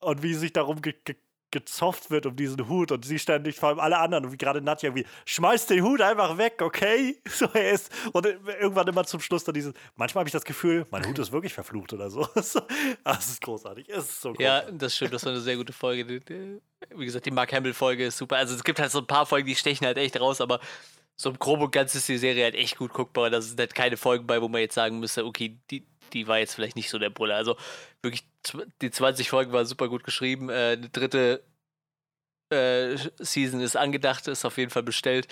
Und 0.00 0.22
wie 0.22 0.34
sich 0.34 0.52
darum 0.52 0.82
ge 0.82 0.94
ge 1.04 1.16
gezofft 1.50 2.10
wird 2.10 2.26
um 2.26 2.36
diesen 2.36 2.68
Hut 2.68 2.92
und 2.92 3.04
sie 3.04 3.18
ständig, 3.18 3.56
vor 3.56 3.70
allem 3.70 3.80
alle 3.80 3.98
anderen, 3.98 4.24
und 4.26 4.32
wie 4.32 4.36
gerade 4.36 4.60
Nadja 4.60 4.88
irgendwie, 4.88 5.06
schmeißt 5.26 5.70
den 5.70 5.82
Hut 5.82 6.00
einfach 6.00 6.38
weg, 6.38 6.62
okay? 6.62 7.20
So 7.30 7.46
er 7.54 7.70
ist. 7.72 7.90
Und 8.12 8.26
irgendwann 8.26 8.86
immer 8.88 9.04
zum 9.04 9.20
Schluss 9.20 9.44
dann 9.44 9.54
dieses, 9.54 9.72
manchmal 9.96 10.22
habe 10.22 10.28
ich 10.28 10.32
das 10.32 10.44
Gefühl, 10.44 10.86
mein 10.90 11.06
Hut 11.06 11.18
ist 11.18 11.32
wirklich 11.32 11.52
verflucht 11.52 11.92
oder 11.92 12.10
so. 12.10 12.26
Das 13.04 13.28
ist 13.28 13.40
großartig. 13.40 13.88
Es 13.88 14.04
ist 14.04 14.20
so 14.20 14.32
großartig. 14.32 14.68
Ja, 14.68 14.78
das 14.78 14.96
stimmt, 14.96 15.14
das 15.14 15.24
war 15.24 15.32
eine 15.32 15.40
sehr 15.40 15.56
gute 15.56 15.72
Folge. 15.72 16.20
Wie 16.96 17.04
gesagt, 17.04 17.26
die 17.26 17.30
Mark 17.30 17.52
Hamill-Folge 17.52 18.06
ist 18.06 18.18
super. 18.18 18.36
Also 18.36 18.54
es 18.54 18.64
gibt 18.64 18.78
halt 18.78 18.90
so 18.90 18.98
ein 19.00 19.06
paar 19.06 19.26
Folgen, 19.26 19.46
die 19.46 19.54
stechen 19.54 19.86
halt 19.86 19.98
echt 19.98 20.18
raus, 20.20 20.40
aber 20.40 20.60
so 21.16 21.30
im 21.30 21.38
Groben 21.38 21.64
und 21.64 21.72
Ganzen 21.72 21.98
ist 21.98 22.08
die 22.08 22.16
Serie 22.16 22.44
halt 22.44 22.54
echt 22.54 22.78
gut 22.78 22.92
guckbar. 22.92 23.28
Da 23.28 23.40
sind 23.40 23.60
halt 23.60 23.74
keine 23.74 23.96
Folgen 23.96 24.26
bei, 24.26 24.40
wo 24.40 24.48
man 24.48 24.62
jetzt 24.62 24.74
sagen 24.74 25.00
müsste, 25.00 25.24
okay, 25.24 25.58
die, 25.70 25.86
die 26.14 26.26
war 26.26 26.38
jetzt 26.38 26.54
vielleicht 26.54 26.76
nicht 26.76 26.90
so 26.90 26.98
der 26.98 27.10
Brüller. 27.10 27.36
Also 27.36 27.56
wirklich, 28.02 28.24
die 28.82 28.90
20 28.90 29.28
Folgen 29.30 29.52
waren 29.52 29.66
super 29.66 29.88
gut 29.88 30.04
geschrieben. 30.04 30.48
Äh, 30.48 30.76
eine 30.78 30.88
dritte 30.88 31.42
äh, 32.50 32.96
Season 33.18 33.60
ist 33.60 33.76
angedacht, 33.76 34.28
ist 34.28 34.44
auf 34.44 34.58
jeden 34.58 34.70
Fall 34.70 34.82
bestellt. 34.82 35.28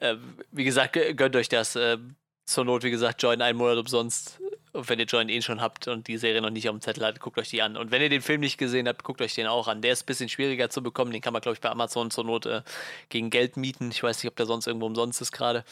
Äh, 0.00 0.16
wie 0.50 0.64
gesagt, 0.64 0.98
gönnt 1.16 1.36
euch 1.36 1.48
das. 1.48 1.76
Äh, 1.76 1.98
zur 2.46 2.64
Not, 2.64 2.82
wie 2.82 2.90
gesagt, 2.90 3.22
Join 3.22 3.40
einen 3.40 3.58
Monat 3.58 3.78
umsonst. 3.78 4.40
Und 4.72 4.88
wenn 4.88 4.98
ihr 4.98 5.06
Join 5.06 5.28
eh 5.28 5.40
schon 5.40 5.60
habt 5.60 5.88
und 5.88 6.08
die 6.08 6.18
Serie 6.18 6.42
noch 6.42 6.50
nicht 6.50 6.68
auf 6.68 6.74
dem 6.74 6.80
Zettel 6.80 7.04
habt, 7.06 7.20
guckt 7.20 7.38
euch 7.38 7.48
die 7.48 7.62
an. 7.62 7.76
Und 7.76 7.90
wenn 7.90 8.02
ihr 8.02 8.08
den 8.08 8.22
Film 8.22 8.40
nicht 8.40 8.58
gesehen 8.58 8.88
habt, 8.88 9.04
guckt 9.04 9.22
euch 9.22 9.34
den 9.34 9.46
auch 9.46 9.68
an. 9.68 9.82
Der 9.82 9.92
ist 9.92 10.02
ein 10.02 10.06
bisschen 10.06 10.28
schwieriger 10.28 10.68
zu 10.68 10.82
bekommen. 10.82 11.12
Den 11.12 11.22
kann 11.22 11.32
man, 11.32 11.42
glaube 11.42 11.54
ich, 11.54 11.60
bei 11.60 11.70
Amazon 11.70 12.10
zur 12.10 12.24
Not 12.24 12.46
äh, 12.46 12.62
gegen 13.08 13.30
Geld 13.30 13.56
mieten. 13.56 13.90
Ich 13.90 14.02
weiß 14.02 14.22
nicht, 14.22 14.30
ob 14.30 14.36
der 14.36 14.46
sonst 14.46 14.66
irgendwo 14.66 14.86
umsonst 14.86 15.20
ist 15.22 15.32
gerade. 15.32 15.64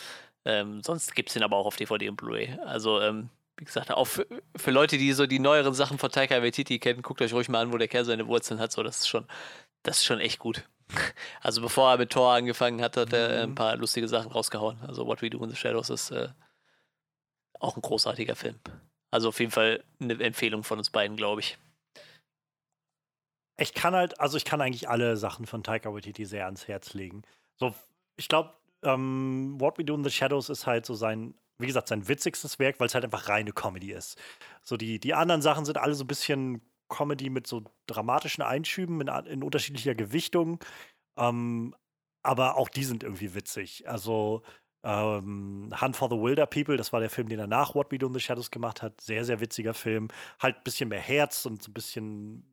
Ähm, 0.44 0.82
sonst 0.82 1.14
gibt 1.14 1.28
es 1.28 1.34
den 1.34 1.42
aber 1.42 1.56
auch 1.56 1.66
auf 1.66 1.76
DVD 1.76 2.08
und 2.08 2.16
Blu-ray. 2.16 2.58
Also, 2.64 3.00
ähm, 3.00 3.28
wie 3.56 3.64
gesagt, 3.64 3.90
auch 3.90 4.06
für, 4.06 4.26
für, 4.56 4.70
Leute, 4.70 4.98
die 4.98 5.12
so 5.12 5.26
die 5.26 5.38
neueren 5.38 5.74
Sachen 5.74 5.98
von 5.98 6.10
Taika 6.10 6.42
Waititi 6.42 6.78
kennen, 6.78 7.02
guckt 7.02 7.20
euch 7.22 7.32
ruhig 7.32 7.48
mal 7.48 7.60
an, 7.60 7.72
wo 7.72 7.78
der 7.78 7.88
Kerl 7.88 8.04
seine 8.04 8.26
Wurzeln 8.26 8.60
hat. 8.60 8.72
So, 8.72 8.82
das 8.82 9.00
ist 9.00 9.08
schon, 9.08 9.26
das 9.82 9.98
ist 9.98 10.04
schon 10.04 10.20
echt 10.20 10.38
gut. 10.38 10.68
Also 11.40 11.60
bevor 11.60 11.90
er 11.90 11.98
mit 11.98 12.10
Thor 12.10 12.32
angefangen 12.34 12.82
hat, 12.82 12.96
hat 12.96 13.12
er 13.12 13.42
ein 13.42 13.50
mhm. 13.50 13.54
paar 13.54 13.76
lustige 13.76 14.08
Sachen 14.08 14.30
rausgehauen. 14.30 14.78
Also 14.86 15.06
What 15.06 15.22
We 15.22 15.30
Do 15.30 15.42
in 15.42 15.50
the 15.50 15.56
Shadows 15.56 15.90
ist 15.90 16.10
äh, 16.10 16.28
auch 17.58 17.76
ein 17.76 17.82
großartiger 17.82 18.36
Film. 18.36 18.58
Also 19.10 19.28
auf 19.28 19.40
jeden 19.40 19.52
Fall 19.52 19.82
eine 20.00 20.22
Empfehlung 20.22 20.64
von 20.64 20.78
uns 20.78 20.90
beiden, 20.90 21.16
glaube 21.16 21.40
ich. 21.40 21.58
Ich 23.58 23.74
kann 23.74 23.94
halt, 23.94 24.20
also 24.20 24.36
ich 24.36 24.44
kann 24.44 24.60
eigentlich 24.60 24.88
alle 24.88 25.16
Sachen 25.16 25.46
von 25.46 25.62
Taika 25.62 25.92
Waititi 25.92 26.24
sehr 26.24 26.46
ans 26.46 26.68
Herz 26.68 26.94
legen. 26.94 27.22
So, 27.56 27.74
ich 28.16 28.28
glaube, 28.28 28.54
ähm, 28.82 29.56
What 29.58 29.78
We 29.78 29.84
Do 29.84 29.94
in 29.94 30.04
the 30.04 30.10
Shadows 30.10 30.48
ist 30.48 30.66
halt 30.66 30.86
so 30.86 30.94
sein, 30.94 31.34
wie 31.62 31.66
gesagt, 31.66 31.88
sein 31.88 32.08
witzigstes 32.08 32.58
Werk, 32.58 32.80
weil 32.80 32.86
es 32.86 32.94
halt 32.94 33.04
einfach 33.04 33.28
reine 33.28 33.52
Comedy 33.52 33.92
ist. 33.92 34.20
So 34.62 34.76
die, 34.76 34.98
die 34.98 35.14
anderen 35.14 35.42
Sachen 35.42 35.64
sind 35.64 35.78
alle 35.78 35.94
so 35.94 36.04
ein 36.04 36.08
bisschen 36.08 36.60
Comedy 36.88 37.30
mit 37.30 37.46
so 37.46 37.64
dramatischen 37.86 38.42
Einschüben 38.42 39.00
in, 39.00 39.08
in 39.26 39.42
unterschiedlicher 39.42 39.94
Gewichtung. 39.94 40.60
Ähm, 41.16 41.74
aber 42.22 42.56
auch 42.56 42.68
die 42.68 42.84
sind 42.84 43.02
irgendwie 43.02 43.34
witzig. 43.34 43.88
Also 43.88 44.42
ähm, 44.84 45.72
Hunt 45.80 45.96
for 45.96 46.08
the 46.08 46.16
Wilder 46.16 46.46
People, 46.46 46.76
das 46.76 46.92
war 46.92 47.00
der 47.00 47.10
Film, 47.10 47.28
den 47.28 47.38
er 47.38 47.46
nach 47.46 47.74
What 47.74 47.92
We 47.92 47.98
Do 47.98 48.08
in 48.08 48.14
the 48.14 48.20
Shadows 48.20 48.50
gemacht 48.50 48.82
hat. 48.82 49.00
Sehr, 49.00 49.24
sehr 49.24 49.40
witziger 49.40 49.74
Film. 49.74 50.08
Halt 50.40 50.56
ein 50.56 50.64
bisschen 50.64 50.88
mehr 50.88 51.00
Herz 51.00 51.46
und 51.46 51.62
so 51.62 51.70
ein 51.70 51.74
bisschen, 51.74 52.44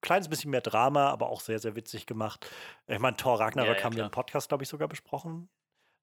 kleines 0.00 0.28
bisschen 0.28 0.50
mehr 0.50 0.60
Drama, 0.60 1.10
aber 1.10 1.28
auch 1.28 1.40
sehr, 1.40 1.58
sehr 1.58 1.76
witzig 1.76 2.06
gemacht. 2.06 2.48
Ich 2.86 2.98
meine, 2.98 3.16
Thor 3.16 3.40
Ragnarök 3.40 3.76
ja, 3.76 3.78
ja, 3.78 3.84
haben 3.84 3.96
wir 3.96 4.04
im 4.04 4.10
Podcast, 4.10 4.48
glaube 4.48 4.64
ich, 4.64 4.68
sogar 4.68 4.88
besprochen. 4.88 5.48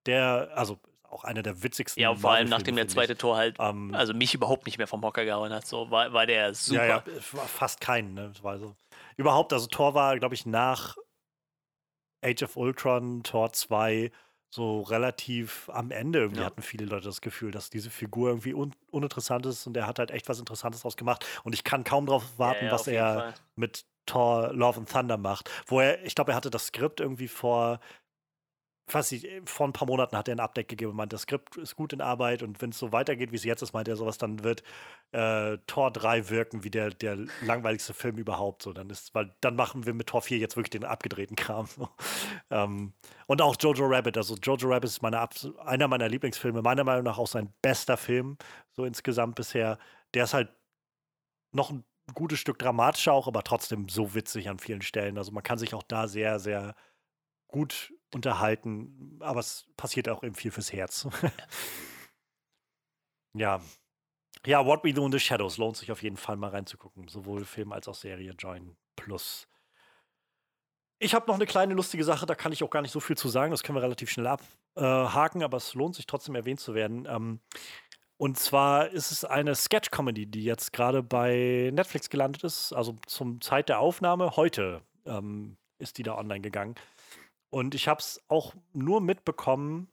Der, 0.06 0.52
also 0.56 0.80
auch 1.14 1.24
einer 1.24 1.44
der 1.44 1.64
witzigsten. 1.64 2.02
Ja, 2.02 2.16
vor 2.16 2.32
allem 2.32 2.50
nachdem 2.50 2.76
der 2.76 2.88
zweite 2.88 3.16
Tor 3.16 3.38
halt, 3.38 3.58
ähm, 3.60 3.94
also 3.94 4.14
mich 4.14 4.34
überhaupt 4.34 4.66
nicht 4.66 4.78
mehr 4.78 4.88
vom 4.88 5.04
Hocker 5.04 5.26
gehauen 5.26 5.54
hat, 5.54 5.66
so 5.66 5.90
war, 5.92 6.14
war 6.14 6.26
der 6.26 6.54
super. 6.54 6.86
Ja, 6.86 7.04
ja, 7.08 7.24
fast 7.46 7.82
keinen, 7.82 8.14
ne? 8.14 8.32
war 8.42 8.60
so. 8.60 8.76
Überhaupt, 9.18 9.54
also 9.54 9.68
Tor 9.68 9.94
war, 9.94 10.18
glaube 10.18 10.36
ich, 10.36 10.46
nach 10.46 10.98
Age 12.24 12.44
of 12.44 12.58
Ultron, 12.58 13.24
Tor 13.24 13.54
2, 13.54 14.12
so 14.50 14.82
relativ 14.82 15.70
am 15.74 15.92
Ende 15.92 16.20
irgendwie 16.20 16.42
ja. 16.42 16.46
hatten 16.46 16.62
viele 16.62 16.86
Leute 16.86 17.06
das 17.06 17.22
Gefühl, 17.22 17.52
dass 17.52 17.70
diese 17.70 17.90
Figur 17.90 18.30
irgendwie 18.30 18.54
un 18.54 18.74
uninteressant 18.92 19.46
ist 19.48 19.66
und 19.66 19.76
er 19.76 19.88
hat 19.88 19.98
halt 19.98 20.12
echt 20.12 20.30
was 20.30 20.40
Interessantes 20.40 20.82
draus 20.82 20.96
gemacht. 20.96 21.26
Und 21.44 21.54
ich 21.54 21.64
kann 21.64 21.84
kaum 21.84 22.06
darauf 22.06 22.38
warten, 22.38 22.66
ja, 22.66 22.68
ja, 22.68 22.72
was 22.72 22.88
er 22.88 23.16
Fall. 23.16 23.34
mit 23.56 23.86
Thor 24.06 24.54
Love 24.54 24.80
and 24.80 24.92
Thunder 24.92 25.18
macht. 25.18 25.50
Wo 25.66 25.80
er, 25.80 26.04
ich 26.06 26.14
glaube, 26.14 26.34
er 26.34 26.36
hatte 26.36 26.52
das 26.52 26.68
Skript 26.68 27.00
irgendwie 27.00 27.28
vor 27.28 27.80
fast 28.88 29.14
äh, 29.14 29.42
vor 29.46 29.68
ein 29.68 29.74
paar 29.74 29.88
Monaten 29.88 30.18
hat 30.18 30.28
er 30.28 30.36
ein 30.36 30.40
Update 30.40 30.68
gegeben 30.68 30.96
meint, 30.96 31.14
das 31.14 31.22
Skript 31.22 31.58
ist 31.58 31.76
gut 31.76 31.94
in 31.94 32.02
Arbeit 32.02 32.44
und 32.44 32.62
wenn 32.62 32.72
es 32.72 32.78
so 32.78 32.92
weitergeht, 32.92 33.32
wie 33.32 33.36
es 33.36 33.44
jetzt 33.44 33.62
ist, 33.62 33.74
meint 33.74 33.88
er 33.88 33.96
sowas, 33.96 34.18
dann 34.18 34.44
wird 34.44 34.64
äh, 35.12 35.58
Tor 35.68 35.92
3 35.92 36.30
wirken 36.30 36.64
wie 36.64 36.70
der, 36.70 36.90
der 36.90 37.18
langweiligste 37.42 37.94
Film 37.94 38.18
überhaupt. 38.18 38.64
So, 38.64 38.74
dann 38.74 38.90
ist, 38.90 39.14
weil 39.16 39.34
dann 39.42 39.56
machen 39.56 39.86
wir 39.86 39.94
mit 39.94 40.08
Tor 40.08 40.22
4 40.22 40.38
jetzt 40.38 40.56
wirklich 40.56 40.72
den 40.72 40.86
abgedrehten 40.86 41.36
Kram. 41.36 41.68
So. 41.68 41.90
Ähm, 42.50 42.94
und 43.28 43.42
auch 43.42 43.56
Jojo 43.60 43.86
Rabbit, 43.86 44.18
also 44.18 44.36
Jojo 44.36 44.68
Rabbit 44.68 44.90
ist 44.90 45.02
meine, 45.02 45.28
einer 45.66 45.88
meiner 45.88 46.10
Lieblingsfilme, 46.10 46.62
meiner 46.62 46.84
Meinung 46.84 47.04
nach 47.04 47.18
auch 47.18 47.28
sein 47.28 47.52
bester 47.62 47.98
Film, 47.98 48.38
so 48.74 48.86
insgesamt 48.86 49.36
bisher. 49.36 49.80
Der 50.14 50.26
ist 50.26 50.34
halt 50.34 50.50
noch 51.52 51.72
ein 51.72 51.84
gutes 52.14 52.40
Stück 52.40 52.60
dramatischer 52.60 53.14
auch, 53.14 53.28
aber 53.28 53.44
trotzdem 53.44 53.88
so 53.90 54.14
witzig 54.14 54.50
an 54.50 54.60
vielen 54.60 54.82
Stellen. 54.82 55.18
Also 55.18 55.32
man 55.32 55.44
kann 55.44 55.58
sich 55.58 55.74
auch 55.74 55.84
da 55.84 56.08
sehr, 56.08 56.40
sehr 56.40 56.76
gut 57.48 57.94
unterhalten, 58.16 59.18
aber 59.20 59.40
es 59.40 59.68
passiert 59.78 60.10
auch 60.10 60.24
eben 60.24 60.36
viel 60.36 60.52
fürs 60.52 60.74
Herz. 60.74 61.08
ja. 63.34 63.62
Ja, 64.46 64.66
What 64.66 64.84
We 64.84 64.94
Do 64.94 65.06
in 65.06 65.12
the 65.12 65.20
Shadows 65.20 65.58
lohnt 65.58 65.78
sich 65.78 65.92
auf 65.92 66.04
jeden 66.04 66.18
Fall 66.18 66.36
mal 66.36 66.50
reinzugucken. 66.50 67.08
Sowohl 67.08 67.46
Film 67.46 67.72
als 67.72 67.88
auch 67.88 67.96
Serie 67.96 68.34
Join 68.38 68.76
Plus. 68.96 69.48
Ich 71.00 71.14
habe 71.14 71.28
noch 71.28 71.36
eine 71.36 71.46
kleine 71.46 71.74
lustige 71.74 72.04
Sache, 72.04 72.26
da 72.26 72.36
kann 72.36 72.52
ich 72.52 72.64
auch 72.64 72.70
gar 72.70 72.82
nicht 72.82 72.92
so 72.92 73.00
viel 73.00 73.18
zu 73.18 73.30
sagen. 73.30 73.52
Das 73.52 73.64
können 73.64 73.78
wir 73.78 73.84
relativ 73.84 74.10
schnell 74.10 74.28
abhaken, 74.28 75.44
aber 75.44 75.58
es 75.58 75.74
lohnt 75.74 75.96
sich 75.96 76.06
trotzdem 76.06 76.36
erwähnt 76.36 76.60
zu 76.60 76.74
werden. 76.74 77.06
Ähm, 77.10 77.40
und 78.18 78.38
zwar 78.38 78.90
ist 78.90 79.12
es 79.12 79.26
eine 79.26 79.56
Sketch-Comedy, 79.56 80.28
die 80.28 80.44
jetzt 80.44 80.72
gerade 80.72 81.04
bei 81.04 81.72
Netflix 81.74 82.10
gelandet 82.10 82.44
ist. 82.44 82.72
Also 82.72 82.96
zum 83.06 83.42
Zeit 83.42 83.70
der 83.70 83.80
Aufnahme 83.80 84.36
heute 84.38 84.82
ähm, 85.06 85.58
ist 85.78 85.98
die 85.98 86.04
da 86.04 86.18
online 86.18 86.42
gegangen. 86.42 86.76
Und 87.54 87.76
ich 87.76 87.88
habe 87.88 88.00
es 88.00 88.20
auch 88.30 88.56
nur 88.74 89.00
mitbekommen, 89.00 89.88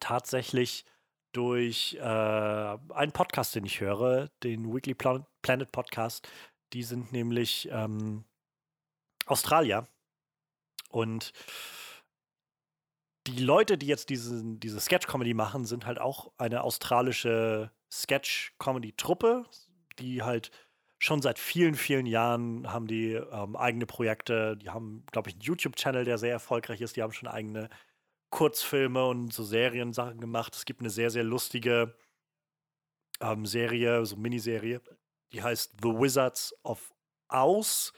tatsächlich 0.00 0.84
durch 1.30 1.96
äh, 2.00 2.02
einen 2.02 3.12
Podcast, 3.12 3.54
den 3.54 3.64
ich 3.64 3.80
höre, 3.80 4.26
den 4.42 4.74
Weekly 4.74 4.94
Planet 4.94 5.70
Podcast. 5.70 6.28
Die 6.72 6.82
sind 6.82 7.12
nämlich 7.12 7.68
ähm, 7.70 8.24
Australier. 9.26 9.86
Und 10.90 11.32
die 13.28 13.38
Leute, 13.38 13.78
die 13.78 13.86
jetzt 13.86 14.10
diese, 14.10 14.42
diese 14.44 14.80
Sketch-Comedy 14.80 15.34
machen, 15.34 15.64
sind 15.64 15.86
halt 15.86 16.00
auch 16.00 16.32
eine 16.38 16.64
australische 16.64 17.70
Sketch-Comedy-Truppe, 17.88 19.44
die 20.00 20.24
halt 20.24 20.50
schon 20.98 21.22
seit 21.22 21.38
vielen, 21.38 21.74
vielen 21.74 22.06
Jahren 22.06 22.72
haben 22.72 22.86
die 22.86 23.12
ähm, 23.12 23.56
eigene 23.56 23.86
Projekte. 23.86 24.56
Die 24.56 24.70
haben, 24.70 25.04
glaube 25.12 25.28
ich, 25.28 25.36
einen 25.36 25.42
YouTube-Channel, 25.42 26.04
der 26.04 26.18
sehr 26.18 26.32
erfolgreich 26.32 26.80
ist. 26.80 26.96
Die 26.96 27.02
haben 27.02 27.12
schon 27.12 27.28
eigene 27.28 27.68
Kurzfilme 28.30 29.06
und 29.06 29.32
so 29.32 29.44
Seriensachen 29.44 30.20
gemacht. 30.20 30.54
Es 30.54 30.64
gibt 30.64 30.80
eine 30.80 30.90
sehr, 30.90 31.10
sehr 31.10 31.24
lustige 31.24 31.96
ähm, 33.20 33.46
Serie, 33.46 34.04
so 34.06 34.16
Miniserie, 34.16 34.80
die 35.32 35.42
heißt 35.42 35.76
The 35.82 35.88
Wizards 35.88 36.54
of 36.62 36.92
Oz, 37.28 37.92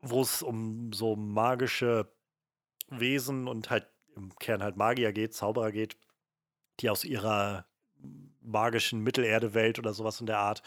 wo 0.00 0.22
es 0.22 0.42
um 0.42 0.92
so 0.92 1.16
magische 1.16 2.12
Wesen 2.88 3.48
und 3.48 3.70
halt 3.70 3.88
im 4.16 4.34
Kern 4.36 4.62
halt 4.62 4.76
Magier 4.76 5.12
geht, 5.12 5.34
Zauberer 5.34 5.72
geht, 5.72 5.96
die 6.80 6.90
aus 6.90 7.04
ihrer 7.04 7.66
magischen 8.40 9.02
Mittelerde-Welt 9.02 9.78
oder 9.78 9.92
sowas 9.92 10.20
in 10.20 10.26
der 10.26 10.38
Art 10.38 10.62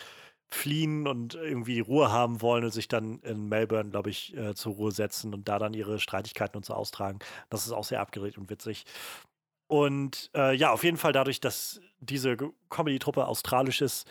fliehen 0.52 1.08
und 1.08 1.36
irgendwie 1.36 1.80
Ruhe 1.80 2.12
haben 2.12 2.42
wollen 2.42 2.66
und 2.66 2.72
sich 2.72 2.88
dann 2.88 3.20
in 3.22 3.48
Melbourne, 3.48 3.90
glaube 3.90 4.10
ich, 4.10 4.36
äh, 4.36 4.54
zur 4.54 4.74
Ruhe 4.74 4.92
setzen 4.92 5.34
und 5.34 5.48
da 5.48 5.60
dann 5.60 5.74
ihre 5.74 6.00
Streitigkeiten 6.00 6.58
und 6.58 6.66
so 6.66 6.74
austragen. 6.74 7.20
Das 7.50 7.66
ist 7.66 7.72
auch 7.72 7.86
sehr 7.86 8.02
abgedreht 8.02 8.38
und 8.38 8.50
witzig. 8.50 8.86
Und 9.68 10.30
äh, 10.36 10.54
ja, 10.54 10.72
auf 10.72 10.84
jeden 10.84 10.98
Fall 10.98 11.14
dadurch, 11.14 11.40
dass 11.40 11.80
diese 12.02 12.36
Comedy-Truppe 12.70 13.26
australisch 13.26 13.82
ist, 13.82 14.06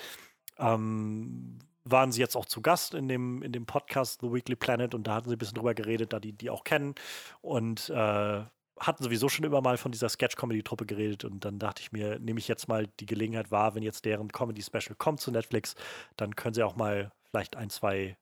ähm, 0.59 1.59
waren 1.85 2.13
sie 2.13 2.21
jetzt 2.21 2.37
auch 2.37 2.47
zu 2.47 2.63
Gast 2.63 2.95
in 2.95 3.09
dem, 3.09 3.43
in 3.43 3.53
dem 3.53 3.67
Podcast 3.67 4.21
The 4.23 4.33
Weekly 4.33 4.57
Planet 4.57 4.95
und 4.95 5.07
da 5.07 5.15
hatten 5.15 5.29
sie 5.29 5.37
ein 5.37 5.39
bisschen 5.39 5.57
drüber 5.57 5.75
geredet, 5.75 6.13
da 6.13 6.21
die 6.21 6.33
die 6.33 6.51
auch 6.51 6.65
kennen 6.65 6.95
und 7.43 7.91
äh, 7.91 8.43
hatten 8.81 9.05
sowieso 9.05 9.29
schon 9.29 9.45
immer 9.45 9.61
mal 9.61 9.77
von 9.77 9.93
dieser 9.93 10.09
Sketch-Comedy-Truppe 10.09 10.87
geredet 10.87 11.25
und 11.25 11.45
dann 11.45 11.59
dachte 11.59 11.83
ich 11.83 11.93
mir, 11.93 12.19
nehme 12.19 12.41
ich 12.41 12.49
jetzt 12.49 12.67
mal 12.67 12.87
die 12.99 13.07
Gelegenheit 13.07 13.51
wahr, 13.51 13.75
wenn 13.75 13.83
jetzt 13.83 14.05
deren 14.05 14.29
Comedy-Special 14.29 14.97
kommt 14.97 15.21
zu 15.21 15.31
Netflix, 15.31 15.75
dann 16.17 16.35
können 16.35 16.55
sie 16.55 16.63
auch 16.63 16.77
mal 16.77 17.13
vielleicht 17.31 17.57
ein, 17.57 17.71
zwei 17.71 18.17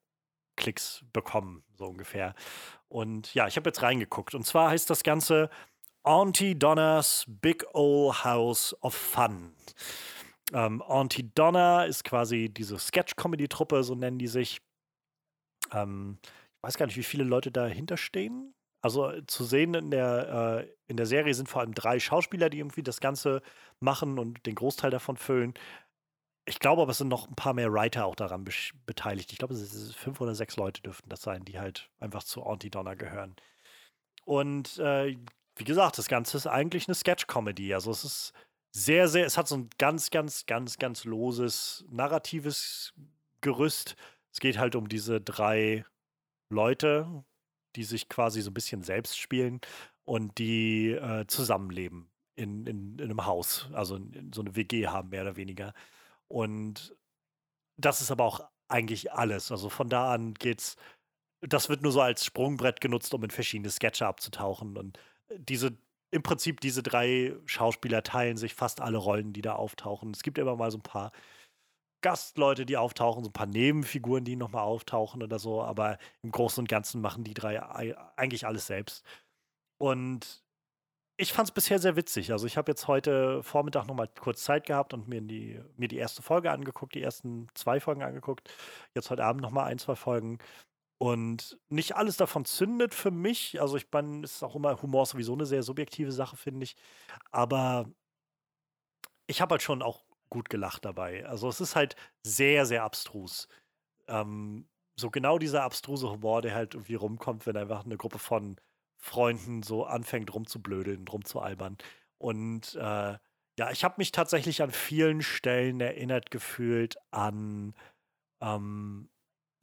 Klicks 0.56 1.04
bekommen, 1.12 1.62
so 1.76 1.86
ungefähr. 1.86 2.34
Und 2.88 3.32
ja, 3.34 3.46
ich 3.46 3.56
habe 3.56 3.68
jetzt 3.68 3.82
reingeguckt 3.82 4.34
und 4.34 4.44
zwar 4.44 4.70
heißt 4.70 4.90
das 4.90 5.02
Ganze 5.02 5.48
Auntie 6.02 6.58
Donna's 6.58 7.24
Big 7.28 7.64
Old 7.74 8.24
House 8.24 8.76
of 8.82 8.94
Fun. 8.94 9.54
Ähm, 10.52 10.82
Auntie 10.82 11.30
Donna 11.34 11.84
ist 11.84 12.04
quasi 12.04 12.48
diese 12.48 12.78
Sketch-Comedy-Truppe, 12.78 13.84
so 13.84 13.94
nennen 13.94 14.18
die 14.18 14.26
sich. 14.26 14.60
Ähm, 15.72 16.18
ich 16.22 16.62
weiß 16.62 16.76
gar 16.78 16.86
nicht, 16.86 16.96
wie 16.96 17.02
viele 17.02 17.24
Leute 17.24 17.52
dahinter 17.52 17.96
stehen. 17.96 18.54
Also 18.80 19.10
äh, 19.10 19.26
zu 19.26 19.44
sehen 19.44 19.74
in 19.74 19.90
der, 19.90 20.64
äh, 20.64 20.74
in 20.86 20.96
der 20.96 21.06
Serie 21.06 21.34
sind 21.34 21.48
vor 21.48 21.60
allem 21.60 21.74
drei 21.74 21.98
Schauspieler, 21.98 22.50
die 22.50 22.58
irgendwie 22.58 22.82
das 22.82 23.00
Ganze 23.00 23.42
machen 23.80 24.18
und 24.18 24.44
den 24.46 24.54
Großteil 24.54 24.90
davon 24.90 25.16
füllen. 25.16 25.54
Ich 26.46 26.60
glaube 26.60 26.82
aber, 26.82 26.92
es 26.92 26.98
sind 26.98 27.08
noch 27.08 27.28
ein 27.28 27.34
paar 27.34 27.52
mehr 27.52 27.72
Writer 27.72 28.06
auch 28.06 28.14
daran 28.14 28.44
be 28.44 28.52
beteiligt. 28.86 29.32
Ich 29.32 29.38
glaube, 29.38 29.54
es 29.54 29.70
sind 29.70 29.94
fünf 29.94 30.20
oder 30.20 30.34
sechs 30.34 30.56
Leute 30.56 30.80
dürften 30.82 31.10
das 31.10 31.22
sein, 31.22 31.44
die 31.44 31.58
halt 31.58 31.90
einfach 32.00 32.22
zu 32.24 32.42
Auntie 32.42 32.70
Donna 32.70 32.94
gehören. 32.94 33.36
Und 34.24 34.78
äh, 34.78 35.16
wie 35.56 35.64
gesagt, 35.64 35.98
das 35.98 36.08
Ganze 36.08 36.36
ist 36.36 36.46
eigentlich 36.46 36.88
eine 36.88 36.94
Sketch-Comedy. 36.94 37.74
Also 37.74 37.90
es 37.90 38.04
ist 38.04 38.32
sehr, 38.70 39.08
sehr, 39.08 39.26
es 39.26 39.36
hat 39.36 39.48
so 39.48 39.56
ein 39.56 39.70
ganz, 39.78 40.10
ganz, 40.10 40.46
ganz, 40.46 40.78
ganz 40.78 41.04
loses 41.04 41.84
narratives 41.90 42.94
Gerüst. 43.40 43.96
Es 44.32 44.40
geht 44.40 44.58
halt 44.58 44.76
um 44.76 44.88
diese 44.88 45.20
drei 45.20 45.84
Leute, 46.50 47.24
die 47.76 47.84
sich 47.84 48.08
quasi 48.08 48.40
so 48.40 48.50
ein 48.50 48.54
bisschen 48.54 48.82
selbst 48.82 49.18
spielen 49.18 49.60
und 50.04 50.38
die 50.38 50.90
äh, 50.92 51.26
zusammenleben 51.26 52.10
in, 52.34 52.66
in, 52.66 52.98
in, 52.98 53.04
einem 53.04 53.26
Haus, 53.26 53.68
also 53.72 53.96
in, 53.96 54.12
in 54.12 54.32
so 54.32 54.40
eine 54.40 54.56
WG 54.56 54.86
haben, 54.86 55.10
mehr 55.10 55.22
oder 55.22 55.36
weniger. 55.36 55.74
Und 56.28 56.96
das 57.76 58.00
ist 58.00 58.10
aber 58.10 58.24
auch 58.24 58.40
eigentlich 58.68 59.12
alles. 59.12 59.50
Also 59.50 59.68
von 59.68 59.88
da 59.88 60.12
an 60.12 60.34
geht's, 60.34 60.76
das 61.40 61.68
wird 61.68 61.82
nur 61.82 61.92
so 61.92 62.00
als 62.00 62.24
Sprungbrett 62.24 62.80
genutzt, 62.80 63.14
um 63.14 63.24
in 63.24 63.30
verschiedene 63.30 63.70
Sketche 63.70 64.06
abzutauchen. 64.06 64.76
Und 64.76 64.98
diese, 65.36 65.76
im 66.10 66.22
Prinzip 66.22 66.60
diese 66.60 66.82
drei 66.82 67.34
Schauspieler 67.46 68.02
teilen 68.02 68.36
sich 68.36 68.54
fast 68.54 68.80
alle 68.80 68.98
Rollen, 68.98 69.32
die 69.32 69.42
da 69.42 69.54
auftauchen. 69.54 70.12
Es 70.12 70.22
gibt 70.22 70.38
immer 70.38 70.56
mal 70.56 70.70
so 70.70 70.78
ein 70.78 70.82
paar 70.82 71.12
Gastleute, 72.02 72.66
die 72.66 72.76
auftauchen, 72.76 73.24
so 73.24 73.30
ein 73.30 73.32
paar 73.32 73.46
Nebenfiguren, 73.46 74.24
die 74.24 74.36
nochmal 74.36 74.62
auftauchen 74.62 75.22
oder 75.22 75.38
so, 75.38 75.62
aber 75.62 75.98
im 76.22 76.30
Großen 76.30 76.62
und 76.62 76.68
Ganzen 76.68 77.00
machen 77.00 77.24
die 77.24 77.34
drei 77.34 77.60
eigentlich 78.16 78.46
alles 78.46 78.66
selbst. 78.66 79.04
Und 79.78 80.44
ich 81.20 81.32
fand 81.32 81.48
es 81.48 81.54
bisher 81.54 81.80
sehr 81.80 81.96
witzig. 81.96 82.30
Also 82.32 82.46
ich 82.46 82.56
habe 82.56 82.70
jetzt 82.70 82.86
heute 82.86 83.42
Vormittag 83.42 83.86
nochmal 83.88 84.08
kurz 84.20 84.44
Zeit 84.44 84.66
gehabt 84.66 84.94
und 84.94 85.08
mir 85.08 85.20
die, 85.20 85.60
mir 85.76 85.88
die 85.88 85.96
erste 85.96 86.22
Folge 86.22 86.52
angeguckt, 86.52 86.94
die 86.94 87.02
ersten 87.02 87.48
zwei 87.54 87.80
Folgen 87.80 88.02
angeguckt. 88.04 88.48
Jetzt 88.94 89.10
heute 89.10 89.24
Abend 89.24 89.42
nochmal 89.42 89.66
ein, 89.66 89.78
zwei 89.78 89.96
Folgen. 89.96 90.38
Und 90.98 91.58
nicht 91.68 91.96
alles 91.96 92.16
davon 92.16 92.44
zündet 92.44 92.94
für 92.94 93.10
mich. 93.10 93.60
Also 93.60 93.76
ich 93.76 93.86
es 93.92 94.34
ist 94.36 94.42
auch 94.44 94.54
immer 94.56 94.80
Humor 94.82 95.06
sowieso 95.06 95.32
eine 95.34 95.46
sehr 95.46 95.64
subjektive 95.64 96.12
Sache, 96.12 96.36
finde 96.36 96.64
ich. 96.64 96.76
Aber 97.32 97.86
ich 99.26 99.40
habe 99.40 99.54
halt 99.54 99.62
schon 99.62 99.82
auch 99.82 100.04
gut 100.30 100.48
gelacht 100.50 100.84
dabei. 100.84 101.26
Also 101.26 101.48
es 101.48 101.60
ist 101.60 101.76
halt 101.76 101.96
sehr, 102.22 102.66
sehr 102.66 102.84
abstrus. 102.84 103.48
Ähm, 104.08 104.68
so 104.96 105.10
genau 105.10 105.38
dieser 105.38 105.62
abstruse 105.62 106.10
Humor, 106.10 106.42
der 106.42 106.54
halt 106.54 106.74
irgendwie 106.74 106.94
rumkommt, 106.94 107.46
wenn 107.46 107.56
einfach 107.56 107.84
eine 107.84 107.96
Gruppe 107.96 108.18
von 108.18 108.56
Freunden 108.96 109.62
so 109.62 109.84
anfängt 109.84 110.34
rumzublödeln, 110.34 111.06
rumzualbern. 111.06 111.78
Und 112.18 112.74
äh, 112.74 113.18
ja, 113.58 113.70
ich 113.70 113.84
habe 113.84 113.94
mich 113.98 114.12
tatsächlich 114.12 114.62
an 114.62 114.70
vielen 114.70 115.22
Stellen 115.22 115.80
erinnert 115.80 116.30
gefühlt 116.30 116.96
an 117.10 117.74
ähm, 118.40 119.08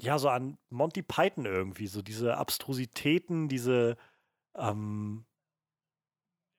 ja, 0.02 0.20
so 0.20 0.30
an 0.30 0.58
Monty 0.70 1.02
Python 1.02 1.46
irgendwie, 1.46 1.88
so 1.88 2.02
diese 2.02 2.38
Abstrusitäten, 2.38 3.48
diese 3.48 3.98
ähm, 4.58 5.26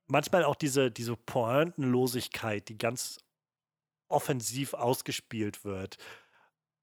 manchmal 0.07 0.45
auch 0.45 0.57
diese, 0.57 0.91
diese 0.91 1.17
Pointenlosigkeit, 1.17 2.69
die 2.69 2.79
ganz 2.79 3.19
offensiv 4.09 4.75
ausgespielt 4.75 5.65
wird. 5.65 5.99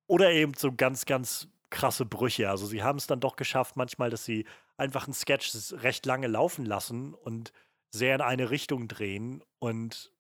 Oder 0.08 0.32
eben 0.32 0.54
so 0.56 0.72
ganz, 0.72 1.06
ganz 1.06 1.48
krasse 1.70 2.06
Brüche. 2.06 2.50
Also 2.50 2.66
sie 2.66 2.84
haben 2.84 2.98
es 2.98 3.08
dann 3.08 3.20
doch 3.20 3.36
geschafft, 3.36 3.76
manchmal, 3.76 4.10
dass 4.10 4.26
sie 4.26 4.46
einfach 4.78 5.06
einen 5.06 5.14
Sketch 5.14 5.52
recht 5.84 6.06
lange 6.06 6.28
laufen 6.28 6.66
lassen 6.66 7.14
und 7.14 7.52
sehr 7.92 8.16
in 8.16 8.22
eine 8.22 8.50
Richtung 8.50 8.88
drehen 8.88 9.44
und 9.60 10.12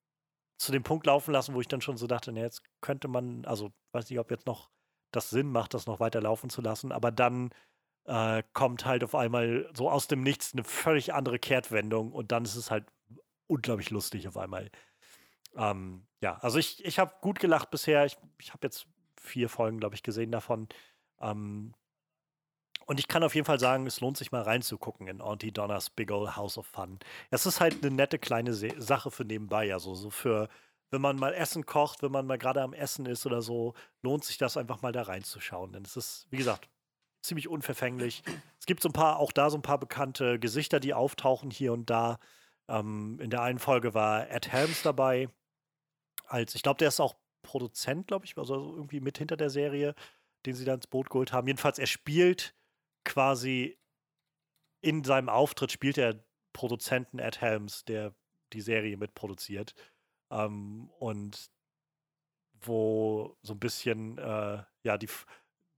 zu 0.57 0.71
dem 0.71 0.83
Punkt 0.83 1.05
laufen 1.05 1.31
lassen, 1.31 1.53
wo 1.53 1.61
ich 1.61 1.67
dann 1.67 1.81
schon 1.81 1.97
so 1.97 2.07
dachte, 2.07 2.31
na, 2.31 2.41
jetzt 2.41 2.63
könnte 2.81 3.07
man, 3.07 3.45
also 3.45 3.71
weiß 3.91 4.09
nicht, 4.09 4.19
ob 4.19 4.31
jetzt 4.31 4.45
noch 4.45 4.69
das 5.11 5.29
Sinn 5.29 5.51
macht, 5.51 5.73
das 5.73 5.85
noch 5.85 5.99
weiter 5.99 6.21
laufen 6.21 6.49
zu 6.49 6.61
lassen, 6.61 6.91
aber 6.91 7.11
dann 7.11 7.51
äh, 8.05 8.43
kommt 8.53 8.85
halt 8.85 9.03
auf 9.03 9.15
einmal 9.15 9.69
so 9.75 9.89
aus 9.89 10.07
dem 10.07 10.21
Nichts 10.21 10.53
eine 10.53 10.63
völlig 10.63 11.13
andere 11.13 11.39
Kehrtwendung 11.39 12.11
und 12.11 12.31
dann 12.31 12.45
ist 12.45 12.55
es 12.55 12.71
halt 12.71 12.85
unglaublich 13.47 13.89
lustig 13.89 14.27
auf 14.27 14.37
einmal. 14.37 14.69
Ähm, 15.55 16.05
ja, 16.21 16.37
also 16.37 16.57
ich, 16.57 16.83
ich 16.85 16.99
habe 16.99 17.13
gut 17.21 17.39
gelacht 17.39 17.69
bisher. 17.71 18.05
Ich, 18.05 18.17
ich 18.39 18.53
habe 18.53 18.65
jetzt 18.65 18.87
vier 19.19 19.49
Folgen, 19.49 19.79
glaube 19.79 19.95
ich, 19.95 20.03
gesehen 20.03 20.31
davon. 20.31 20.67
Ähm, 21.19 21.73
und 22.85 22.99
ich 22.99 23.07
kann 23.07 23.23
auf 23.23 23.35
jeden 23.35 23.45
Fall 23.45 23.59
sagen, 23.59 23.87
es 23.87 24.01
lohnt 24.01 24.17
sich 24.17 24.31
mal 24.31 24.41
reinzugucken 24.41 25.07
in 25.07 25.21
Auntie 25.21 25.51
Donna's 25.51 25.89
Big 25.89 26.11
Old 26.11 26.35
House 26.35 26.57
of 26.57 26.67
Fun. 26.67 26.99
Es 27.29 27.45
ist 27.45 27.61
halt 27.61 27.83
eine 27.83 27.95
nette 27.95 28.19
kleine 28.19 28.53
Se 28.53 28.69
Sache 28.77 29.09
für 29.09 29.23
nebenbei, 29.23 29.73
also 29.73 29.95
so 29.95 30.09
für, 30.09 30.49
wenn 30.91 31.01
man 31.01 31.15
mal 31.15 31.33
Essen 31.33 31.65
kocht, 31.65 32.03
wenn 32.03 32.11
man 32.11 32.25
mal 32.27 32.37
gerade 32.37 32.61
am 32.61 32.73
Essen 32.73 33.05
ist 33.05 33.25
oder 33.25 33.41
so, 33.41 33.73
lohnt 34.01 34.25
sich 34.25 34.37
das 34.37 34.57
einfach 34.57 34.81
mal 34.81 34.91
da 34.91 35.03
reinzuschauen. 35.03 35.71
Denn 35.71 35.83
es 35.83 35.95
ist, 35.95 36.27
wie 36.29 36.37
gesagt, 36.37 36.69
ziemlich 37.21 37.47
unverfänglich. 37.47 38.21
Es 38.59 38.65
gibt 38.65 38.81
so 38.81 38.89
ein 38.89 38.93
paar, 38.93 39.17
auch 39.17 39.31
da 39.31 39.49
so 39.49 39.57
ein 39.57 39.61
paar 39.61 39.79
bekannte 39.79 40.39
Gesichter, 40.39 40.79
die 40.79 40.93
auftauchen 40.93 41.51
hier 41.51 41.71
und 41.73 41.89
da. 41.89 42.19
Ähm, 42.67 43.17
in 43.21 43.29
der 43.29 43.41
einen 43.41 43.59
Folge 43.59 43.93
war 43.93 44.29
Ed 44.29 44.51
Helms 44.51 44.83
dabei. 44.83 45.29
Als, 46.23 46.55
ich 46.55 46.63
glaube, 46.63 46.77
der 46.77 46.87
ist 46.87 46.99
auch 46.99 47.15
Produzent, 47.41 48.07
glaube 48.07 48.25
ich, 48.25 48.37
also 48.37 48.55
irgendwie 48.55 49.01
mit 49.01 49.17
hinter 49.17 49.37
der 49.37 49.49
Serie, 49.49 49.95
den 50.45 50.55
sie 50.55 50.65
dann 50.65 50.75
ins 50.75 50.87
Boot 50.87 51.09
geholt 51.09 51.33
haben. 51.33 51.47
Jedenfalls, 51.47 51.79
er 51.79 51.87
spielt 51.87 52.55
quasi 53.03 53.77
in 54.81 55.03
seinem 55.03 55.29
Auftritt, 55.29 55.71
spielt 55.71 55.97
er 55.97 56.23
Produzenten 56.53 57.19
Ed 57.19 57.41
Helms, 57.41 57.85
der 57.85 58.13
die 58.53 58.61
Serie 58.61 58.97
mitproduziert. 58.97 59.73
Ähm, 60.29 60.89
und 60.99 61.51
wo 62.61 63.37
so 63.41 63.53
ein 63.53 63.59
bisschen, 63.59 64.17
äh, 64.17 64.63
ja, 64.83 64.97
die, 64.97 65.09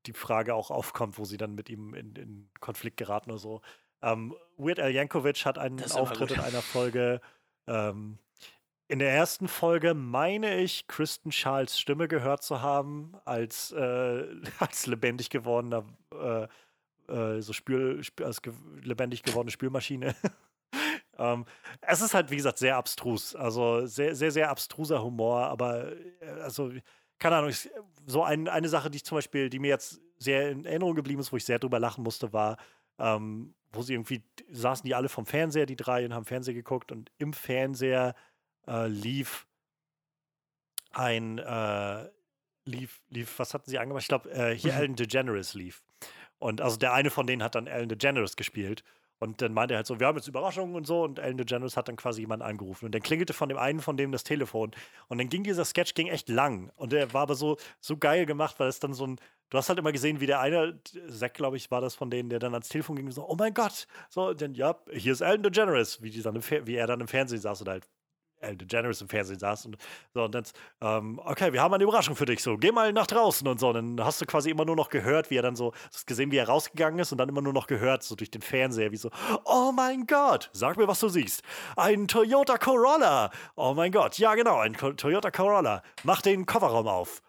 die 0.06 0.14
Frage 0.14 0.54
auch 0.54 0.72
aufkommt, 0.72 1.18
wo 1.18 1.26
sie 1.26 1.38
dann 1.38 1.56
mit 1.56 1.70
ihm 1.70 1.94
in, 1.94 2.16
in 2.16 2.50
Konflikt 2.60 2.98
geraten 2.98 3.32
oder 3.32 3.40
so. 3.40 3.62
Ähm, 4.02 4.36
Weird 4.58 4.80
Al 4.80 4.92
Yankovic 4.92 5.46
hat 5.46 5.58
einen 5.58 5.82
Auftritt 5.92 6.32
in 6.32 6.40
einer 6.40 6.62
Folge. 6.62 7.22
Ähm, 7.68 8.20
in 8.88 8.99
der 8.99 9.12
ersten 9.12 9.48
Folge 9.48 9.94
meine 9.94 10.62
ich, 10.62 10.88
Kristen 10.88 11.32
Charles 11.32 11.80
Stimme 11.80 12.07
gehört 12.07 12.44
zu 12.44 12.62
haben, 12.62 13.14
als, 13.26 13.72
äh, 13.72 14.26
als 14.60 14.86
lebendig 14.86 15.30
gewordener, 15.30 15.86
äh, 16.12 16.48
äh, 17.12 17.41
so 17.41 17.53
Spül, 17.53 18.02
als 18.22 18.41
ge 18.41 18.53
lebendig 18.84 19.24
gewordene 19.24 19.52
Spülmaschine. 19.52 20.16
ähm, 21.18 21.45
es 21.82 22.02
ist 22.02 22.14
halt, 22.14 22.30
wie 22.30 22.36
gesagt, 22.36 22.57
sehr 22.57 22.78
abstrus. 22.78 23.36
Also 23.36 23.86
sehr, 23.86 24.16
sehr, 24.16 24.32
sehr 24.32 24.49
abstruser 24.49 25.03
Humor, 25.03 25.45
aber 25.45 25.91
äh, 25.91 26.41
also, 26.41 26.72
keine 27.18 27.38
Ahnung, 27.38 27.53
so 28.06 28.24
ein, 28.24 28.48
eine 28.48 28.70
Sache, 28.70 28.91
die 28.91 28.98
ich 28.98 29.06
zum 29.06 29.18
Beispiel, 29.18 29.49
die 29.49 29.60
mir 29.60 29.70
jetzt 29.70 29.99
sehr 30.18 30.52
in 30.52 30.66
Erinnerung 30.66 30.95
geblieben 30.95 31.22
ist, 31.22 31.32
wo 31.32 31.38
ich 31.38 31.45
sehr 31.45 31.60
drüber 31.60 31.80
lachen 31.80 32.03
musste, 32.03 32.34
war, 32.34 32.57
ähm, 32.99 33.56
wo 33.72 33.82
sie 33.82 33.94
irgendwie 33.94 34.24
saßen 34.49 34.86
die 34.86 34.95
alle 34.95 35.10
vom 35.10 35.26
Fernseher, 35.26 35.66
die 35.66 35.76
drei, 35.76 36.06
und 36.06 36.14
haben 36.14 36.26
Fernseher 36.26 36.53
geguckt 36.53 36.91
und 36.91 37.12
im 37.18 37.34
Fernseher 37.34 38.16
äh, 38.68 38.88
lief 38.88 39.48
ein, 40.92 41.40
äh, 41.40 42.10
lief, 42.66 43.02
lief, 43.10 43.40
was 43.40 43.54
hatten 43.54 43.70
sie 43.70 43.80
angemacht? 43.80 44.04
Ich 44.04 44.08
glaube, 44.08 44.32
äh, 44.32 44.56
hier 44.56 44.74
mhm. 44.74 44.80
Ellen 44.80 44.96
DeGeneres 44.96 45.54
lief. 45.54 45.84
Und 46.40 46.62
also 46.62 46.78
der 46.78 46.94
eine 46.94 47.10
von 47.10 47.28
denen 47.28 47.44
hat 47.44 47.56
dann 47.56 47.68
Ellen 47.68 47.90
DeGeneres 47.90 48.36
gespielt. 48.36 48.84
Und 49.18 49.42
dann 49.42 49.54
meinte 49.54 49.74
er 49.74 49.78
halt 49.78 49.88
so, 49.88 50.00
wir 50.00 50.08
haben 50.08 50.18
jetzt 50.18 50.28
Überraschungen 50.28 50.76
und 50.76 50.86
so. 50.86 51.04
Und 51.04 51.20
Ellen 51.20 51.38
DeGeneres 51.38 51.78
hat 51.78 51.88
dann 51.88 51.96
quasi 51.96 52.22
jemanden 52.22 52.46
angerufen. 52.46 52.86
Und 52.86 52.94
dann 52.94 53.02
klingelte 53.02 53.34
von 53.34 53.48
dem 53.48 53.58
einen 53.58 53.80
von 53.80 53.96
dem 53.96 54.12
das 54.12 54.24
Telefon. 54.24 54.72
Und 55.08 55.18
dann 55.18 55.30
ging 55.30 55.44
dieser 55.44 55.64
Sketch 55.64 55.94
ging 55.94 56.08
echt 56.08 56.28
lang. 56.28 56.72
Und 56.76 56.92
der 56.92 57.14
war 57.14 57.22
aber 57.22 57.36
so, 57.36 57.58
so 57.80 57.98
geil 57.98 58.26
gemacht, 58.26 58.60
weil 58.60 58.68
es 58.68 58.80
dann 58.80 58.94
so 58.94 59.08
ein, 59.08 59.20
du 59.50 59.58
hast 59.58 59.70
halt 59.70 59.80
immer 59.80 59.94
gesehen, 59.94 60.20
wie 60.20 60.26
der 60.26 60.42
eine, 60.42 60.80
Zack, 61.10 61.34
glaube 61.36 61.56
ich, 61.56 61.72
war 61.72 61.80
das 61.80 61.96
von 61.96 62.10
denen, 62.10 62.30
der 62.30 62.40
dann 62.40 62.54
ans 62.54 62.68
Telefon 62.68 62.98
ging 62.98 63.06
und 63.06 63.14
so, 63.14 63.28
oh 63.28 63.36
mein 63.36 63.54
Gott. 63.54 63.88
So, 64.10 64.34
dann, 64.34 64.54
ja, 64.54 64.78
hier 64.92 65.14
ist 65.14 65.22
Ellen 65.22 65.44
DeGeneres, 65.44 66.02
wie, 66.02 66.10
die 66.10 66.22
dann 66.22 66.36
im, 66.36 66.44
wie 66.44 66.76
er 66.76 66.88
dann 66.88 67.00
im 67.00 67.08
Fernsehen 67.08 67.40
saß 67.40 67.62
und 67.62 67.70
halt 67.70 67.88
Ellen 68.40 68.57
DeGeneres 68.57 69.02
im 69.02 69.10
Fernsehen 69.10 69.40
saß 69.40 69.66
und 69.68 69.78
so 70.14 70.24
und 70.24 70.36
dann, 70.36 70.44
ähm, 70.82 71.20
okay, 71.24 71.53
wir 71.53 71.62
haben 71.62 71.74
eine 71.74 71.84
Überraschung 71.84 72.16
für 72.16 72.26
dich, 72.26 72.41
so, 72.41 72.57
geh 72.57 72.72
mal 72.72 72.94
nach 72.94 73.07
draußen 73.07 73.48
und 73.48 73.60
so. 73.60 73.70
Und 73.70 73.98
dann 73.98 74.06
hast 74.06 74.22
du 74.22 74.26
quasi 74.26 74.49
immer 74.49 74.66
nur 74.66 74.76
noch 74.76 74.90
gehört, 74.90 75.30
wie 75.30 75.38
er 75.38 75.41
dann 75.41 75.56
so, 75.56 75.74
hast 75.91 76.07
gesehen, 76.07 76.32
wie 76.32 76.38
er 76.38 76.48
rausgegangen 76.48 76.99
ist 76.99 77.12
und 77.12 77.18
dann 77.18 77.30
immer 77.30 77.41
nur 77.41 77.53
noch 77.53 77.68
gehört, 77.68 78.03
so 78.03 78.16
durch 78.16 78.32
den 78.32 78.41
Fernseher, 78.41 78.91
wie 78.91 78.98
so, 78.98 79.10
oh 79.45 79.72
mein 79.72 80.06
Gott, 80.06 80.49
sag 80.53 80.78
mir, 80.78 80.88
was 80.88 80.99
du 80.99 81.10
siehst. 81.10 81.41
Ein 81.76 82.07
Toyota 82.07 82.57
Corolla. 82.57 83.32
Oh 83.56 83.74
mein 83.74 83.91
Gott, 83.91 84.18
ja 84.18 84.36
genau, 84.36 84.57
ein 84.60 84.74
Toyota 84.74 85.32
Corolla. 85.32 85.82
Mach 86.03 86.22
den 86.22 86.45
Kofferraum 86.45 86.88
auf. 86.88 87.22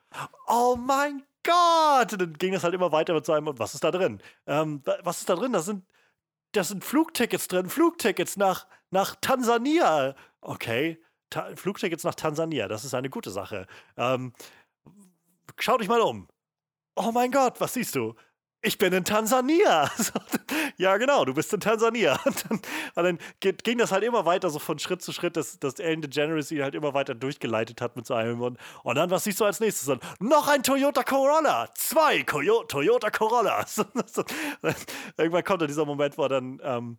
Oh 0.48 0.76
mein 0.76 1.22
Gott! 1.42 2.12
Und 2.12 2.20
dann 2.20 2.32
ging 2.34 2.54
es 2.54 2.64
halt 2.64 2.74
immer 2.74 2.92
weiter 2.92 3.14
mit 3.14 3.24
seinem, 3.24 3.48
und 3.48 3.58
was 3.58 3.74
ist 3.74 3.84
da 3.84 3.90
drin? 3.90 4.20
Ähm, 4.46 4.82
was 5.02 5.18
ist 5.18 5.28
da 5.28 5.34
drin? 5.36 5.52
Das 5.52 5.66
sind, 5.66 5.84
das 6.52 6.68
sind 6.68 6.84
Flugtickets 6.84 7.48
drin, 7.48 7.68
Flugtickets 7.68 8.36
nach, 8.36 8.66
nach 8.90 9.16
Tansania. 9.20 10.14
Okay, 10.46 11.02
Ta 11.28 11.54
Flugtickets 11.56 12.04
nach 12.04 12.14
Tansania, 12.14 12.68
das 12.68 12.84
ist 12.84 12.94
eine 12.94 13.10
gute 13.10 13.30
Sache. 13.30 13.66
Ähm, 13.96 14.32
schau 15.58 15.76
dich 15.76 15.88
mal 15.88 16.00
um. 16.00 16.28
Oh 16.94 17.10
mein 17.12 17.32
Gott, 17.32 17.60
was 17.60 17.74
siehst 17.74 17.94
du? 17.96 18.14
ich 18.66 18.78
bin 18.78 18.92
in 18.92 19.04
Tansania. 19.04 19.90
ja, 20.76 20.96
genau, 20.96 21.24
du 21.24 21.34
bist 21.34 21.52
in 21.52 21.60
Tansania. 21.60 22.18
Und 22.24 22.44
dann, 22.44 22.60
und 22.94 23.04
dann 23.04 23.18
ging 23.62 23.78
das 23.78 23.92
halt 23.92 24.02
immer 24.02 24.24
weiter, 24.24 24.50
so 24.50 24.58
von 24.58 24.78
Schritt 24.78 25.02
zu 25.02 25.12
Schritt, 25.12 25.36
dass, 25.36 25.58
dass 25.58 25.78
Ellen 25.78 26.02
DeGeneres 26.02 26.50
ihn 26.50 26.62
halt 26.62 26.74
immer 26.74 26.94
weiter 26.94 27.14
durchgeleitet 27.14 27.80
hat 27.80 27.96
mit 27.96 28.06
so 28.06 28.14
einem. 28.14 28.40
Und, 28.42 28.58
und 28.82 28.96
dann, 28.96 29.10
was 29.10 29.24
siehst 29.24 29.40
du 29.40 29.44
als 29.44 29.60
nächstes? 29.60 29.86
Dann, 29.86 30.00
noch 30.18 30.48
ein 30.48 30.62
Toyota 30.62 31.02
Corolla. 31.02 31.68
Zwei 31.74 32.22
Koyo 32.22 32.64
Toyota 32.64 33.10
Corollas. 33.10 33.78
Irgendwann 35.16 35.44
kommt 35.44 35.62
dann 35.62 35.68
dieser 35.68 35.84
Moment, 35.84 36.18
wo 36.18 36.26
dann, 36.26 36.60
ähm, 36.62 36.98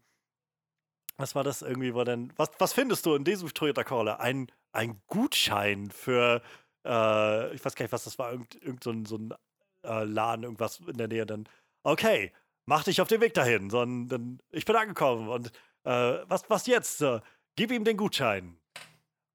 was 1.18 1.35
war 1.35 1.44
das 1.44 1.61
irgendwie, 1.61 1.94
wo 1.94 2.03
dann, 2.03 2.31
was, 2.38 2.52
was 2.60 2.73
findest 2.73 3.06
du 3.06 3.15
in 3.15 3.23
diesem 3.23 3.53
Toyota 3.53 3.84
Corolla? 3.84 4.15
Ein, 4.18 4.48
ein 4.72 5.02
Gutschein 5.07 5.89
für, 5.91 6.41
äh, 6.85 7.53
ich 7.53 7.65
weiß 7.65 7.76
gar 7.76 7.84
nicht, 7.84 7.91
was 7.91 8.06
das 8.06 8.19
war, 8.19 8.31
irgend, 8.31 8.56
irgend 8.61 8.84
so 8.84 8.91
ein, 8.91 9.06
so 9.06 9.18
ein 9.18 9.34
äh, 9.84 10.03
Laden, 10.03 10.44
irgendwas 10.44 10.80
in 10.80 10.98
der 10.98 11.07
Nähe, 11.07 11.26
dann, 11.26 11.49
okay, 11.84 12.31
mach 12.65 12.84
dich 12.84 13.02
auf 13.02 13.07
den 13.07 13.22
Weg 13.22 13.34
dahin, 13.34 13.69
sondern 13.69 14.39
ich 14.52 14.65
bin 14.65 14.76
angekommen 14.76 15.27
und 15.27 15.52
äh, 15.84 16.19
was, 16.27 16.49
was 16.49 16.68
jetzt? 16.68 17.03
Gib 17.56 17.72
ihm 17.72 17.84
den 17.84 17.98
Gutschein. 17.98 18.60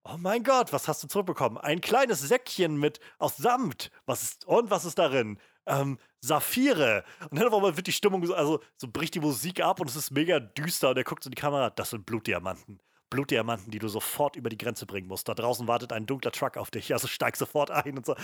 Oh 0.05 0.17
mein 0.19 0.43
Gott, 0.43 0.73
was 0.73 0.89
hast 0.89 1.03
du 1.03 1.09
zurückbekommen? 1.09 1.59
Ein 1.59 1.81
kleines 1.81 2.21
Säckchen 2.21 2.77
mit 2.77 3.01
aus 3.19 3.37
Samt. 3.37 3.91
Was 4.05 4.23
ist, 4.23 4.45
und 4.47 4.71
was 4.71 4.85
ist 4.85 4.99
darin? 4.99 5.39
Ähm, 5.67 5.99
Saphire. 6.21 7.05
Und 7.31 7.41
dann 7.41 7.51
wird 7.51 7.87
die 7.87 7.93
Stimmung 7.93 8.25
so, 8.25 8.35
also 8.35 8.61
so 8.77 8.89
bricht 8.89 9.15
die 9.15 9.21
Musik 9.21 9.61
ab 9.61 9.81
und 9.81 9.89
es 9.89 9.97
ist 9.97 10.11
mega 10.11 10.41
düster 10.41 10.91
und 10.91 10.97
er 10.97 11.05
guckt 11.05 11.25
so 11.25 11.29
in 11.29 11.35
die 11.35 11.41
Kamera. 11.41 11.71
Das 11.71 11.91
sind 11.91 12.07
Blutdiamanten. 12.07 12.81
Blutdiamanten, 13.11 13.71
die 13.71 13.79
du 13.79 13.89
sofort 13.89 14.37
über 14.37 14.49
die 14.49 14.57
Grenze 14.57 14.87
bringen 14.87 15.07
musst. 15.07 15.29
Da 15.29 15.35
draußen 15.35 15.69
wartet 15.69 15.93
ein 15.93 16.07
dunkler 16.07 16.33
Truck 16.33 16.57
auf 16.57 16.71
dich, 16.71 16.93
also 16.93 17.09
steig 17.09 17.37
sofort 17.37 17.71
ein 17.71 17.99
und 17.99 18.07
so. 18.07 18.17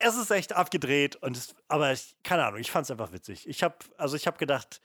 Es 0.00 0.16
ist 0.16 0.30
echt 0.30 0.52
abgedreht 0.52 1.16
und 1.16 1.36
es, 1.36 1.54
aber 1.68 1.92
ich, 1.92 2.16
keine 2.22 2.44
Ahnung, 2.44 2.60
ich 2.60 2.70
fand 2.70 2.84
es 2.84 2.90
einfach 2.90 3.12
witzig. 3.12 3.48
Ich 3.48 3.62
habe 3.62 3.76
also 3.96 4.16
ich 4.16 4.26
habe 4.26 4.38
gedacht, 4.38 4.80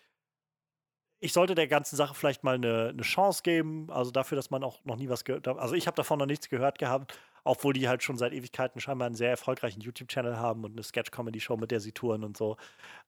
ich 1.19 1.33
sollte 1.33 1.55
der 1.55 1.67
ganzen 1.67 1.95
Sache 1.95 2.13
vielleicht 2.15 2.43
mal 2.43 2.55
eine, 2.55 2.89
eine 2.89 3.01
Chance 3.01 3.43
geben, 3.43 3.89
also 3.89 4.11
dafür, 4.11 4.35
dass 4.35 4.49
man 4.49 4.63
auch 4.63 4.83
noch 4.83 4.97
nie 4.97 5.09
was 5.09 5.23
gehört. 5.23 5.47
Also 5.47 5.73
ich 5.73 5.87
habe 5.87 5.95
davon 5.95 6.19
noch 6.19 6.25
nichts 6.25 6.49
gehört 6.49 6.79
gehabt, 6.79 7.17
obwohl 7.43 7.73
die 7.73 7.87
halt 7.87 8.03
schon 8.03 8.17
seit 8.17 8.33
Ewigkeiten 8.33 8.79
scheinbar 8.79 9.07
einen 9.07 9.15
sehr 9.15 9.29
erfolgreichen 9.29 9.81
YouTube-Channel 9.81 10.37
haben 10.37 10.63
und 10.63 10.73
eine 10.73 10.83
Sketch-Comedy-Show, 10.83 11.57
mit 11.57 11.71
der 11.71 11.79
sie 11.79 11.91
touren 11.91 12.23
und 12.23 12.37
so. 12.37 12.57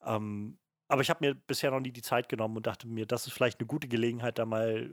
Ähm, 0.06 0.57
aber 0.88 1.02
ich 1.02 1.10
habe 1.10 1.26
mir 1.26 1.36
bisher 1.36 1.72
noch 1.72 1.80
nie 1.80 1.91
die 1.91 2.02
Zeit 2.02 2.30
genommen 2.30 2.57
und 2.57 2.68
dachte 2.68 2.88
mir, 2.88 3.06
das 3.06 3.28
ist 3.28 3.34
vielleicht 3.34 3.60
eine 3.60 3.68
gute 3.68 3.88
Gelegenheit, 3.88 4.38
da 4.38 4.45
mal 4.45 4.90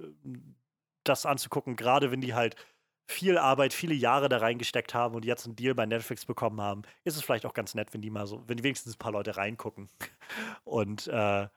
das 1.05 1.27
anzugucken, 1.27 1.77
gerade 1.77 2.10
wenn 2.10 2.20
die 2.20 2.35
halt 2.35 2.56
viel 3.09 3.36
Arbeit, 3.36 3.74
viele 3.74 3.94
Jahre 3.94 4.28
da 4.28 4.39
reingesteckt 4.39 4.94
haben 4.94 5.14
und 5.14 5.24
jetzt 5.24 5.44
einen 5.44 5.56
Deal 5.56 5.74
bei 5.74 5.86
Netflix 5.86 6.24
bekommen 6.24 6.60
haben, 6.60 6.82
ist 7.05 7.16
es 7.16 7.23
vielleicht 7.23 7.44
auch 7.44 7.52
ganz 7.52 7.74
nett, 7.74 7.93
wenn 7.93 8.01
die 8.01 8.10
mal 8.10 8.27
so, 8.27 8.43
wenn 8.47 8.56
die 8.56 8.62
wenigstens 8.62 8.94
ein 8.94 8.98
paar 8.98 9.12
Leute 9.12 9.36
reingucken. 9.36 9.89
Und 10.64 11.09
äh, 11.09 11.48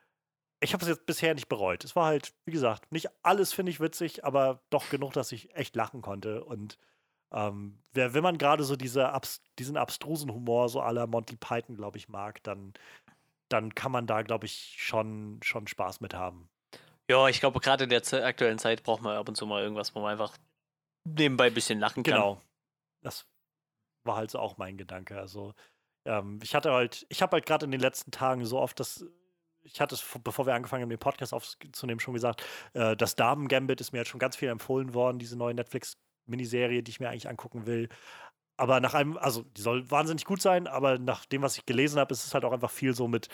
ich 0.60 0.72
habe 0.72 0.82
es 0.82 0.88
jetzt 0.88 1.06
bisher 1.06 1.34
nicht 1.34 1.48
bereut. 1.48 1.84
Es 1.84 1.96
war 1.96 2.06
halt, 2.06 2.34
wie 2.44 2.52
gesagt, 2.52 2.90
nicht 2.92 3.08
alles 3.22 3.52
finde 3.52 3.70
ich 3.70 3.80
witzig, 3.80 4.24
aber 4.24 4.60
doch 4.70 4.90
genug, 4.90 5.12
dass 5.12 5.32
ich 5.32 5.54
echt 5.54 5.76
lachen 5.76 6.02
konnte. 6.02 6.44
Und 6.44 6.78
ähm, 7.32 7.78
wer, 7.92 8.14
wenn 8.14 8.22
man 8.22 8.38
gerade 8.38 8.64
so 8.64 8.76
diese 8.76 9.10
abs 9.10 9.42
diesen 9.58 9.76
abstrusen 9.76 10.32
Humor 10.32 10.68
so 10.68 10.80
aller 10.80 11.06
Monty 11.06 11.36
Python, 11.36 11.76
glaube 11.76 11.98
ich, 11.98 12.08
mag, 12.08 12.42
dann, 12.44 12.74
dann 13.48 13.74
kann 13.74 13.92
man 13.92 14.06
da, 14.06 14.22
glaube 14.22 14.46
ich, 14.46 14.76
schon, 14.78 15.40
schon 15.42 15.66
Spaß 15.66 16.00
mit 16.00 16.14
haben. 16.14 16.48
Ja, 17.08 17.28
ich 17.28 17.40
glaube, 17.40 17.60
gerade 17.60 17.84
in 17.84 17.90
der 17.90 18.02
aktuellen 18.24 18.58
Zeit 18.58 18.82
braucht 18.82 19.02
man 19.02 19.16
ab 19.16 19.28
und 19.28 19.36
zu 19.36 19.46
mal 19.46 19.62
irgendwas, 19.62 19.94
wo 19.94 20.00
man 20.00 20.12
einfach 20.12 20.36
nebenbei 21.04 21.46
ein 21.46 21.54
bisschen 21.54 21.78
lachen 21.78 22.02
kann. 22.02 22.14
Genau. 22.14 22.42
Das 23.02 23.26
war 24.04 24.16
halt 24.16 24.30
so 24.30 24.38
auch 24.38 24.56
mein 24.56 24.76
Gedanke. 24.76 25.18
Also, 25.18 25.54
ähm, 26.04 26.40
ich 26.42 26.54
hatte 26.54 26.72
halt, 26.72 27.06
ich 27.08 27.22
habe 27.22 27.32
halt 27.32 27.46
gerade 27.46 27.64
in 27.64 27.70
den 27.70 27.80
letzten 27.80 28.10
Tagen 28.10 28.44
so 28.44 28.58
oft 28.58 28.80
das, 28.80 29.04
ich 29.62 29.80
hatte 29.80 29.94
es, 29.94 30.04
bevor 30.22 30.46
wir 30.46 30.54
angefangen 30.54 30.82
haben, 30.82 30.90
den 30.90 30.98
Podcast 30.98 31.32
aufzunehmen, 31.32 32.00
schon 32.00 32.14
gesagt, 32.14 32.44
äh, 32.72 32.96
das 32.96 33.14
Damen-Gambit 33.16 33.80
ist 33.80 33.92
mir 33.92 33.98
halt 33.98 34.08
schon 34.08 34.20
ganz 34.20 34.36
viel 34.36 34.48
empfohlen 34.48 34.94
worden, 34.94 35.18
diese 35.18 35.36
neue 35.36 35.54
Netflix-Miniserie, 36.26 36.82
die 36.82 36.90
ich 36.90 37.00
mir 37.00 37.08
eigentlich 37.08 37.28
angucken 37.28 37.66
will. 37.66 37.88
Aber 38.58 38.80
nach 38.80 38.94
einem, 38.94 39.16
also 39.18 39.42
die 39.42 39.60
soll 39.60 39.90
wahnsinnig 39.90 40.24
gut 40.24 40.40
sein, 40.40 40.66
aber 40.66 40.98
nach 40.98 41.26
dem, 41.26 41.42
was 41.42 41.58
ich 41.58 41.66
gelesen 41.66 41.98
habe, 41.98 42.12
ist 42.12 42.24
es 42.24 42.34
halt 42.34 42.44
auch 42.44 42.52
einfach 42.52 42.70
viel 42.70 42.94
so 42.94 43.06
mit, 43.06 43.28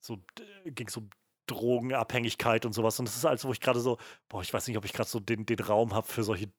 so 0.00 0.18
ging 0.64 0.88
es 0.88 0.96
um 0.96 1.10
Drogenabhängigkeit 1.46 2.66
und 2.66 2.72
sowas. 2.72 2.98
Und 2.98 3.08
es 3.08 3.16
ist 3.16 3.24
halt 3.24 3.42
wo 3.44 3.52
ich 3.52 3.60
gerade 3.60 3.80
so, 3.80 3.98
boah, 4.28 4.42
ich 4.42 4.52
weiß 4.52 4.66
nicht, 4.66 4.76
ob 4.76 4.84
ich 4.84 4.92
gerade 4.92 5.08
so 5.08 5.20
den, 5.20 5.46
den 5.46 5.60
Raum 5.60 5.94
habe 5.94 6.06
für 6.06 6.24
solche 6.24 6.50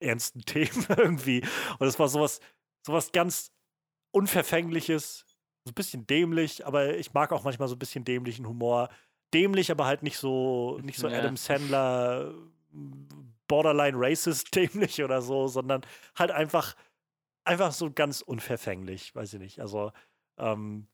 ernsten 0.00 0.40
Themen 0.44 0.86
irgendwie. 0.88 1.42
Und 1.78 1.86
es 1.86 1.98
war 1.98 2.08
sowas, 2.08 2.40
sowas 2.84 3.12
ganz 3.12 3.52
Unverfängliches, 4.12 5.24
so 5.64 5.70
ein 5.70 5.74
bisschen 5.74 6.06
dämlich, 6.06 6.66
aber 6.66 6.96
ich 6.96 7.12
mag 7.12 7.32
auch 7.32 7.44
manchmal 7.44 7.68
so 7.68 7.74
ein 7.74 7.78
bisschen 7.78 8.04
dämlichen 8.04 8.46
Humor. 8.46 8.88
Dämlich, 9.34 9.70
aber 9.70 9.86
halt 9.86 10.02
nicht 10.02 10.18
so, 10.18 10.78
nicht 10.82 10.98
so 10.98 11.08
ja. 11.08 11.18
Adam 11.18 11.36
Sandler, 11.36 12.32
borderline 13.48 13.96
racist 13.98 14.54
dämlich 14.54 15.02
oder 15.02 15.22
so, 15.22 15.48
sondern 15.48 15.82
halt 16.16 16.30
einfach, 16.30 16.74
einfach 17.44 17.72
so 17.72 17.90
ganz 17.90 18.20
unverfänglich, 18.22 19.14
weiß 19.14 19.34
ich 19.34 19.40
nicht. 19.40 19.60
Also, 19.60 19.92
ähm, 20.38 20.88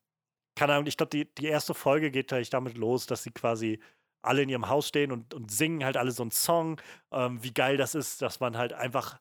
keine 0.56 0.74
Ahnung, 0.74 0.86
ich 0.86 0.96
glaube, 0.96 1.10
die, 1.10 1.32
die 1.34 1.46
erste 1.46 1.74
Folge 1.74 2.10
geht 2.10 2.28
gleich 2.28 2.50
damit 2.50 2.76
los, 2.76 3.06
dass 3.06 3.22
sie 3.22 3.30
quasi 3.30 3.80
alle 4.22 4.42
in 4.42 4.48
ihrem 4.48 4.68
Haus 4.68 4.88
stehen 4.88 5.12
und, 5.12 5.34
und 5.34 5.50
singen 5.50 5.84
halt 5.84 5.96
alle 5.96 6.12
so 6.12 6.22
einen 6.22 6.30
Song, 6.30 6.80
ähm, 7.10 7.42
wie 7.42 7.52
geil 7.52 7.76
das 7.76 7.94
ist, 7.94 8.22
dass 8.22 8.40
man 8.40 8.56
halt 8.56 8.72
einfach 8.72 9.18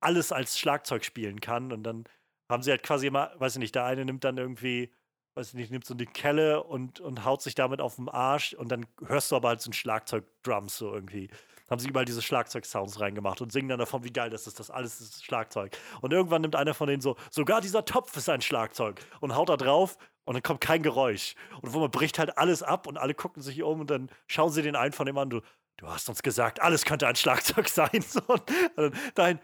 alles 0.00 0.32
als 0.32 0.58
Schlagzeug 0.58 1.04
spielen 1.04 1.40
kann. 1.40 1.72
Und 1.72 1.82
dann 1.82 2.04
haben 2.50 2.62
sie 2.62 2.70
halt 2.70 2.82
quasi 2.82 3.06
immer, 3.06 3.32
weiß 3.38 3.54
ich 3.54 3.60
nicht, 3.60 3.74
der 3.74 3.84
eine 3.84 4.04
nimmt 4.04 4.24
dann 4.24 4.36
irgendwie, 4.36 4.92
weiß 5.34 5.48
ich 5.48 5.54
nicht, 5.54 5.70
nimmt 5.70 5.86
so 5.86 5.94
eine 5.94 6.06
Kelle 6.06 6.62
und, 6.62 7.00
und 7.00 7.24
haut 7.24 7.42
sich 7.42 7.54
damit 7.54 7.80
auf 7.80 7.96
den 7.96 8.08
Arsch 8.08 8.54
und 8.54 8.70
dann 8.70 8.86
hörst 9.04 9.32
du 9.32 9.36
aber 9.36 9.48
halt 9.48 9.60
so 9.60 9.70
ein 9.70 9.74
Schlagzeug-Drums 9.74 10.76
so 10.76 10.92
irgendwie. 10.92 11.30
Haben 11.70 11.78
sie 11.80 11.88
überall 11.88 12.04
diese 12.04 12.22
Schlagzeug-Sounds 12.22 13.00
reingemacht 13.00 13.40
und 13.40 13.52
singen 13.52 13.68
dann 13.68 13.78
davon, 13.78 14.04
wie 14.04 14.12
geil 14.12 14.30
das 14.30 14.46
ist, 14.46 14.58
das 14.58 14.70
alles 14.70 15.00
ist 15.00 15.24
Schlagzeug. 15.24 15.76
Und 16.00 16.12
irgendwann 16.12 16.42
nimmt 16.42 16.56
einer 16.56 16.74
von 16.74 16.88
denen 16.88 17.02
so, 17.02 17.16
sogar 17.30 17.60
dieser 17.60 17.84
Topf 17.84 18.16
ist 18.16 18.28
ein 18.28 18.40
Schlagzeug 18.40 19.00
und 19.20 19.34
haut 19.34 19.48
da 19.48 19.56
drauf 19.56 19.98
und 20.24 20.34
dann 20.34 20.42
kommt 20.42 20.60
kein 20.60 20.82
Geräusch. 20.82 21.34
Und 21.62 21.72
wo 21.72 21.80
man 21.80 21.90
bricht 21.90 22.18
halt 22.18 22.36
alles 22.38 22.62
ab 22.62 22.86
und 22.86 22.98
alle 22.98 23.14
gucken 23.14 23.42
sich 23.42 23.62
um 23.62 23.80
und 23.80 23.90
dann 23.90 24.10
schauen 24.26 24.50
sie 24.50 24.62
den 24.62 24.76
einen 24.76 24.92
von 24.92 25.06
dem 25.06 25.16
an, 25.18 25.30
du, 25.30 25.40
du 25.78 25.88
hast 25.88 26.08
uns 26.08 26.22
gesagt, 26.22 26.60
alles 26.60 26.84
könnte 26.84 27.06
ein 27.06 27.16
Schlagzeug 27.16 27.68
sein. 27.70 28.02
So, 28.06 28.20
und 28.26 28.42
dann, 28.76 28.92
nein, 29.16 29.40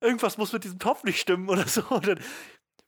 irgendwas 0.00 0.38
muss 0.38 0.52
mit 0.52 0.64
diesem 0.64 0.78
Topf 0.78 1.04
nicht 1.04 1.20
stimmen 1.20 1.48
oder 1.48 1.66
so. 1.66 1.82
Und 1.90 2.06
dann, 2.06 2.20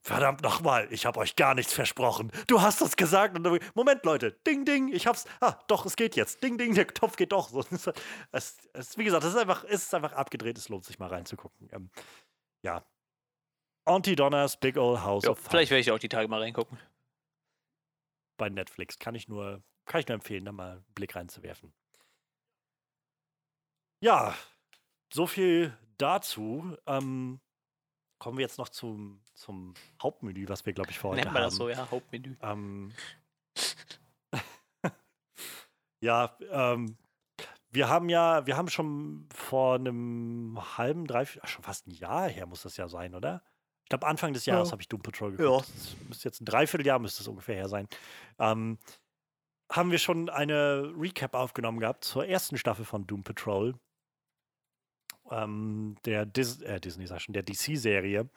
verdammt 0.04 0.42
nochmal, 0.42 0.86
ich 0.92 1.06
habe 1.06 1.18
euch 1.18 1.34
gar 1.34 1.54
nichts 1.54 1.72
versprochen. 1.72 2.30
Du 2.46 2.60
hast 2.60 2.82
uns 2.82 2.96
gesagt. 2.96 3.36
Und 3.36 3.42
dann, 3.42 3.58
Moment, 3.74 4.04
Leute, 4.04 4.32
ding, 4.46 4.64
ding, 4.64 4.92
ich 4.92 5.06
hab's. 5.06 5.24
Ah, 5.40 5.58
doch, 5.66 5.86
es 5.86 5.96
geht 5.96 6.14
jetzt. 6.14 6.42
Ding, 6.42 6.58
ding, 6.58 6.74
der 6.74 6.86
Topf 6.86 7.16
geht 7.16 7.32
doch. 7.32 7.50
Es, 8.32 8.58
es, 8.72 8.98
wie 8.98 9.04
gesagt, 9.04 9.24
es 9.24 9.30
ist 9.30 9.38
einfach, 9.38 9.64
es 9.64 9.84
ist 9.84 9.94
einfach 9.94 10.12
abgedreht. 10.12 10.58
Es 10.58 10.68
lohnt 10.68 10.84
sich 10.84 10.98
mal 10.98 11.08
reinzugucken. 11.08 11.68
Ähm, 11.72 11.90
ja. 12.62 12.84
Auntie 13.86 14.16
Donna's 14.16 14.58
Big 14.58 14.76
Old 14.76 15.00
House 15.02 15.24
jo, 15.24 15.32
of 15.32 15.38
Fun. 15.38 15.50
Vielleicht 15.50 15.70
werde 15.70 15.80
ich 15.80 15.90
auch 15.90 15.98
die 15.98 16.08
Tage 16.08 16.28
mal 16.28 16.40
reingucken. 16.40 16.78
Bei 18.36 18.48
Netflix 18.48 18.98
kann 18.98 19.14
ich 19.14 19.28
nur, 19.28 19.62
kann 19.86 20.00
ich 20.00 20.08
nur 20.08 20.16
empfehlen, 20.16 20.44
da 20.44 20.52
mal 20.52 20.72
einen 20.72 20.84
Blick 20.94 21.16
reinzuwerfen. 21.16 21.72
Ja, 24.00 24.34
so 25.12 25.26
viel 25.26 25.76
dazu. 25.96 26.76
Ähm, 26.86 27.40
kommen 28.18 28.38
wir 28.38 28.42
jetzt 28.42 28.58
noch 28.58 28.68
zum, 28.68 29.23
zum 29.34 29.74
Hauptmenü, 30.02 30.48
was 30.48 30.64
wir, 30.66 30.72
glaube 30.72 30.90
ich, 30.90 30.98
vor 30.98 31.10
heute 31.10 31.22
Nennt 31.22 31.32
man 31.32 31.42
haben. 31.42 31.48
das 31.50 31.56
so, 31.56 31.68
ja, 31.68 31.90
Hauptmenü. 31.90 32.36
Ähm, 32.42 32.92
ja, 36.00 36.36
ähm, 36.50 36.96
wir 37.70 37.88
haben 37.88 38.08
ja, 38.08 38.46
wir 38.46 38.56
haben 38.56 38.68
schon 38.68 39.28
vor 39.34 39.74
einem 39.76 40.58
halben, 40.78 41.06
drei, 41.06 41.26
ach, 41.40 41.48
schon 41.48 41.64
fast 41.64 41.86
ein 41.86 41.90
Jahr 41.92 42.28
her 42.28 42.46
muss 42.46 42.62
das 42.62 42.76
ja 42.76 42.88
sein, 42.88 43.14
oder? 43.14 43.42
Ich 43.82 43.88
glaube, 43.90 44.06
Anfang 44.06 44.32
des 44.32 44.46
Jahres 44.46 44.68
Ja. 44.68 44.72
habe 44.72 44.82
ich 44.82 44.88
Doom 44.88 45.02
Patrol 45.02 45.32
geguckt. 45.36 45.68
Das 45.68 45.96
müsste 46.08 46.28
jetzt 46.28 46.40
ein 46.40 46.46
Dreivierteljahr 46.46 46.98
müsste 46.98 47.22
es 47.22 47.28
ungefähr 47.28 47.56
her 47.56 47.68
sein. 47.68 47.88
Ähm, 48.38 48.78
haben 49.70 49.90
wir 49.90 49.98
schon 49.98 50.30
eine 50.30 50.92
Recap 50.96 51.34
aufgenommen 51.34 51.80
gehabt 51.80 52.04
zur 52.04 52.26
ersten 52.26 52.56
Staffel 52.56 52.84
von 52.84 53.06
Doom 53.06 53.24
Patrol. 53.24 53.74
Ähm, 55.30 55.96
der 56.04 56.26
Dis 56.26 56.60
äh, 56.62 56.80
Disney, 56.80 57.06
sag 57.06 57.20
schon, 57.20 57.32
der 57.32 57.42
DC-Serie. 57.42 58.28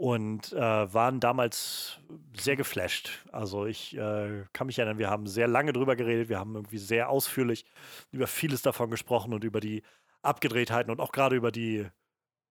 Und 0.00 0.52
äh, 0.52 0.94
waren 0.94 1.18
damals 1.18 1.98
sehr 2.36 2.54
geflasht. 2.54 3.26
Also 3.32 3.66
ich 3.66 3.96
äh, 3.96 4.44
kann 4.52 4.68
mich 4.68 4.78
erinnern, 4.78 4.98
wir 4.98 5.10
haben 5.10 5.26
sehr 5.26 5.48
lange 5.48 5.72
drüber 5.72 5.96
geredet, 5.96 6.28
wir 6.28 6.38
haben 6.38 6.54
irgendwie 6.54 6.78
sehr 6.78 7.08
ausführlich 7.10 7.64
über 8.12 8.28
vieles 8.28 8.62
davon 8.62 8.90
gesprochen 8.90 9.34
und 9.34 9.42
über 9.42 9.58
die 9.58 9.82
Abgedrehtheiten 10.22 10.92
und 10.92 11.00
auch 11.00 11.10
gerade 11.10 11.34
über 11.34 11.50
die 11.50 11.88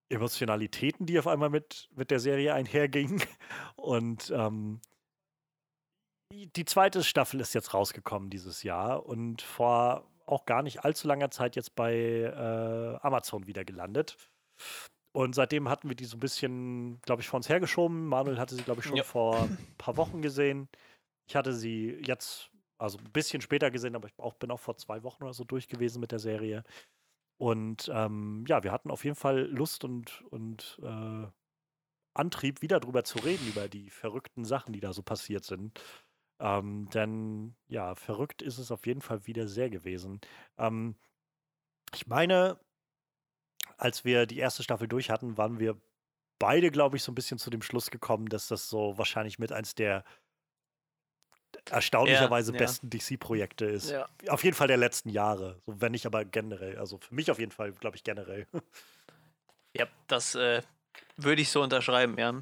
Emotionalitäten, 0.10 1.06
die 1.06 1.19
auf 1.19 1.28
einmal 1.28 1.49
mit, 1.49 1.90
mit 1.95 2.11
der 2.11 2.19
Serie 2.19 2.53
einhergingen. 2.53 3.22
Und 3.76 4.32
ähm, 4.36 4.82
die- 6.32 6.65
zweite 6.65 7.03
Staffel 7.03 7.40
ist 7.40 7.53
jetzt 7.53 7.74
rausgekommen 7.74 8.30
dieses 8.30 8.64
Jahr 8.64 9.06
und 9.06 9.41
vor 9.41 10.10
auch 10.26 10.45
gar 10.45 10.61
nicht 10.61 10.84
allzu 10.84 11.07
langer 11.07 11.32
Zeit 11.32 11.56
jetzt 11.56 11.76
bei 11.76 11.94
äh, 11.95 12.98
Amazon 13.06 13.48
wieder 13.48 13.64
gelandet. 13.65 14.18
Und 15.18 15.34
seitdem 15.34 15.68
hatten 15.68 15.89
wir 15.89 15.95
die 15.95 16.06
so 16.06 16.15
ein 16.15 16.19
bisschen, 16.19 17.02
glaube 17.02 17.23
ich, 17.23 17.27
vor 17.27 17.38
uns 17.38 17.49
hergeschoben. 17.49 18.06
Manuel 18.06 18.38
hatte 18.38 18.53
sie, 18.56 18.64
glaube 18.64 18.81
ich, 18.81 18.85
schon 18.85 18.99
Ja. 18.99 19.03
vor 19.03 19.45
ein 19.48 19.76
paar 19.80 19.98
Wochen 19.98 20.22
gesehen. 20.22 20.69
Ich 21.27 21.35
hatte 21.35 21.53
sie 21.53 21.98
jetzt, 22.06 22.52
also 22.77 22.99
ein 22.99 23.11
bisschen 23.11 23.41
später 23.41 23.72
gesehen, 23.72 23.95
aber 23.95 24.07
ich 24.10 24.14
auch, 24.19 24.35
bin 24.35 24.52
auch 24.52 24.60
vor 24.60 24.77
zwei 24.77 25.02
Wochen 25.02 25.23
oder 25.23 25.34
so 25.34 25.44
durch 25.44 25.69
gewesen 25.69 26.02
mit 26.02 26.11
der 26.11 26.19
Serie. 26.19 26.64
Und 27.39 27.91
ähm, 27.94 28.45
ja, 28.48 28.64
wir 28.64 28.72
hatten 28.72 28.91
auf 28.91 29.06
jeden 29.06 29.15
Fall 29.15 29.41
Lust 29.48 29.84
und, 29.84 30.23
und 30.30 30.80
äh, 30.84 31.27
Antrieb, 32.15 32.61
wieder 32.61 32.80
drüber 32.80 33.03
zu 33.03 33.19
reden, 33.19 33.48
über 33.48 33.69
die 33.69 33.89
verrückten 33.89 34.45
Sachen, 34.45 34.73
die 34.73 34.81
da 34.81 34.94
so 34.94 35.03
passiert 35.03 35.45
sind. 35.45 35.81
Ähm, 36.39 36.89
denn 36.89 37.56
ja, 37.68 37.95
verrückt 37.95 38.41
ist 38.44 38.60
es 38.60 38.72
auf 38.72 38.88
jeden 38.88 39.02
Fall 39.02 39.27
wieder 39.27 39.48
sehr 39.48 39.69
gewesen. 39.69 40.22
Ähm, 40.57 40.95
ich 41.94 42.07
meine, 42.07 42.60
als 43.78 44.04
wir 44.06 44.26
die 44.26 44.40
erste 44.40 44.64
Staffel 44.64 44.88
durch 44.88 45.10
hatten, 45.10 45.38
waren 45.38 45.60
wir 45.60 45.80
beide, 46.40 46.72
glaube 46.72 46.98
ich, 46.98 47.04
so 47.04 47.12
ein 47.12 47.16
bisschen 47.16 47.38
zu 47.38 47.49
dem 47.49 47.62
Schluss 47.62 47.91
gekommen, 47.91 48.28
dass 48.28 48.48
das 48.48 48.70
so 48.70 48.98
wahrscheinlich 48.98 49.40
mit 49.40 49.52
eins 49.52 49.76
der 49.76 50.04
erstaunlicherweise 51.70 52.52
ja. 52.52 52.58
besten 52.58 52.90
DC-Projekte 52.90 53.66
ist. 53.66 53.90
Ja. 53.90 54.08
Auf 54.28 54.44
jeden 54.44 54.56
Fall 54.56 54.68
der 54.68 54.78
letzten 54.78 55.10
Jahre. 55.10 55.60
So, 55.66 55.80
wenn 55.82 55.91
nicht 55.91 56.06
aber 56.06 56.26
generell. 56.26 56.78
Also 56.78 56.98
für 56.98 57.16
mich 57.16 57.32
auf 57.32 57.40
jeden 57.40 57.52
Fall, 57.52 57.72
glaube 57.72 57.95
ich, 57.95 58.04
generell. 58.04 58.48
Ja, 59.74 59.86
das 60.08 60.34
äh, 60.36 60.62
würde 61.18 61.41
ich 61.41 61.49
so 61.49 61.62
unterschreiben, 61.62 62.18
ja. 62.18 62.34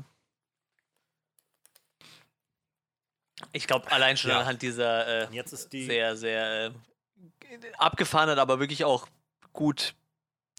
Ich 3.51 3.67
glaube, 3.67 3.91
allein 3.91 4.15
schon 4.15 4.31
Ja. 4.31 4.39
anhand 4.39 4.61
dieser 4.61 5.23
äh, 5.23 5.43
die. 5.71 5.85
sehr, 5.85 6.15
sehr 6.15 6.73
äh, 7.49 7.71
abgefahrenen, 7.77 8.39
aber 8.39 8.59
wirklich 8.59 8.85
auch 8.85 9.07
gut 9.53 9.95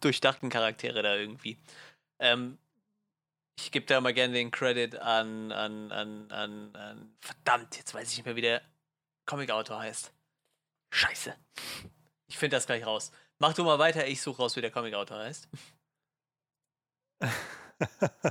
durchdachten 0.07 0.51
Charaktere 0.51 1.03
da 1.03 1.17
irgendwie. 1.17 1.59
Ähm, 2.21 2.59
ich 3.59 3.73
gebe 3.73 3.87
da 3.87 4.01
mal 4.01 4.15
gerne 4.15 4.35
den 4.35 4.51
Credit 4.51 4.97
an, 4.97 5.51
an, 5.51 5.91
an, 5.91 6.31
an, 6.31 6.77
an. 6.77 7.17
Verdammt, 7.21 7.77
jetzt 7.77 7.93
weiß 7.93 8.11
ich 8.11 8.19
nicht 8.19 8.27
mehr, 8.27 8.37
wie 8.37 8.43
der 8.43 8.63
Comic-Autor 9.27 9.81
heißt. 9.81 10.13
Scheiße. 10.93 11.35
Ich 12.29 12.39
finde 12.39 12.57
das 12.57 12.67
gleich 12.67 12.87
raus. 12.87 13.11
Mach 13.39 13.55
du 13.55 13.65
mal 13.65 13.79
weiter, 13.79 14.07
ich 14.07 14.23
suche 14.23 14.43
raus, 14.43 14.57
wie 14.57 14.61
der 14.61 14.71
Comic-Autor 14.71 15.19
heißt. 15.19 15.49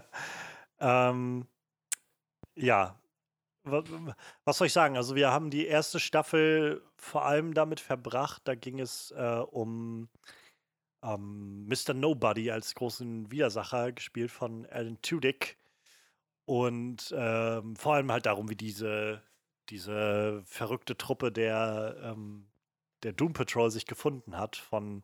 ähm, 0.80 1.48
ja. 2.56 2.98
Wa- 3.64 3.84
wa- 3.88 4.16
Was 4.46 4.58
soll 4.60 4.68
ich 4.68 4.74
sagen? 4.74 4.96
Also, 4.96 5.16
wir 5.16 5.32
haben 5.32 5.50
die 5.50 5.66
erste 5.66 6.00
Staffel 6.00 6.82
vor 6.98 7.26
allem 7.26 7.54
damit 7.54 7.80
verbracht, 7.80 8.44
da 8.46 8.56
ging 8.56 8.80
es 8.80 9.12
äh, 9.12 9.44
um 9.52 10.08
ähm, 11.06 11.68
Mr. 11.68 11.94
Nobody 11.94 12.52
als 12.52 12.76
großen 12.76 13.32
Widersacher, 13.32 13.92
gespielt 13.92 14.32
von 14.32 14.66
Alan 14.68 15.02
Tudyk. 15.02 15.58
Und 16.46 17.14
ähm, 17.18 17.76
vor 17.76 17.96
allem 17.96 18.12
halt 18.12 18.26
darum, 18.26 18.50
wie 18.50 18.56
diese, 18.56 19.22
diese 19.70 20.44
verrückte 20.46 20.98
Truppe 20.98 21.32
der, 21.32 21.98
ähm, 22.02 22.48
der 23.04 23.14
Doom 23.14 23.34
Patrol 23.34 23.72
sich 23.72 23.86
gefunden 23.86 24.38
hat, 24.38 24.56
von 24.56 25.04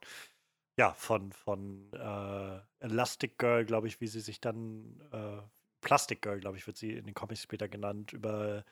ja, 0.77 0.93
von, 0.93 1.31
von 1.31 1.91
äh, 1.93 2.59
Elastic 2.79 3.37
Girl, 3.37 3.65
glaube 3.65 3.87
ich, 3.87 4.01
wie 4.01 4.07
sie 4.07 4.21
sich 4.21 4.39
dann, 4.41 4.99
äh, 5.11 5.41
Plastic 5.81 6.21
Girl, 6.21 6.39
glaube 6.39 6.57
ich, 6.57 6.67
wird 6.67 6.77
sie 6.77 6.93
in 6.93 7.05
den 7.05 7.13
Comics 7.13 7.43
später 7.43 7.67
genannt, 7.67 8.13
über, 8.13 8.63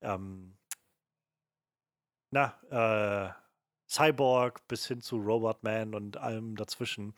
ähm, 0.00 0.56
na, 2.30 2.54
äh, 2.70 3.32
Cyborg 3.90 4.66
bis 4.68 4.86
hin 4.86 5.00
zu 5.00 5.16
Robot 5.16 5.62
Man 5.62 5.94
und 5.94 6.16
allem 6.16 6.56
dazwischen. 6.56 7.14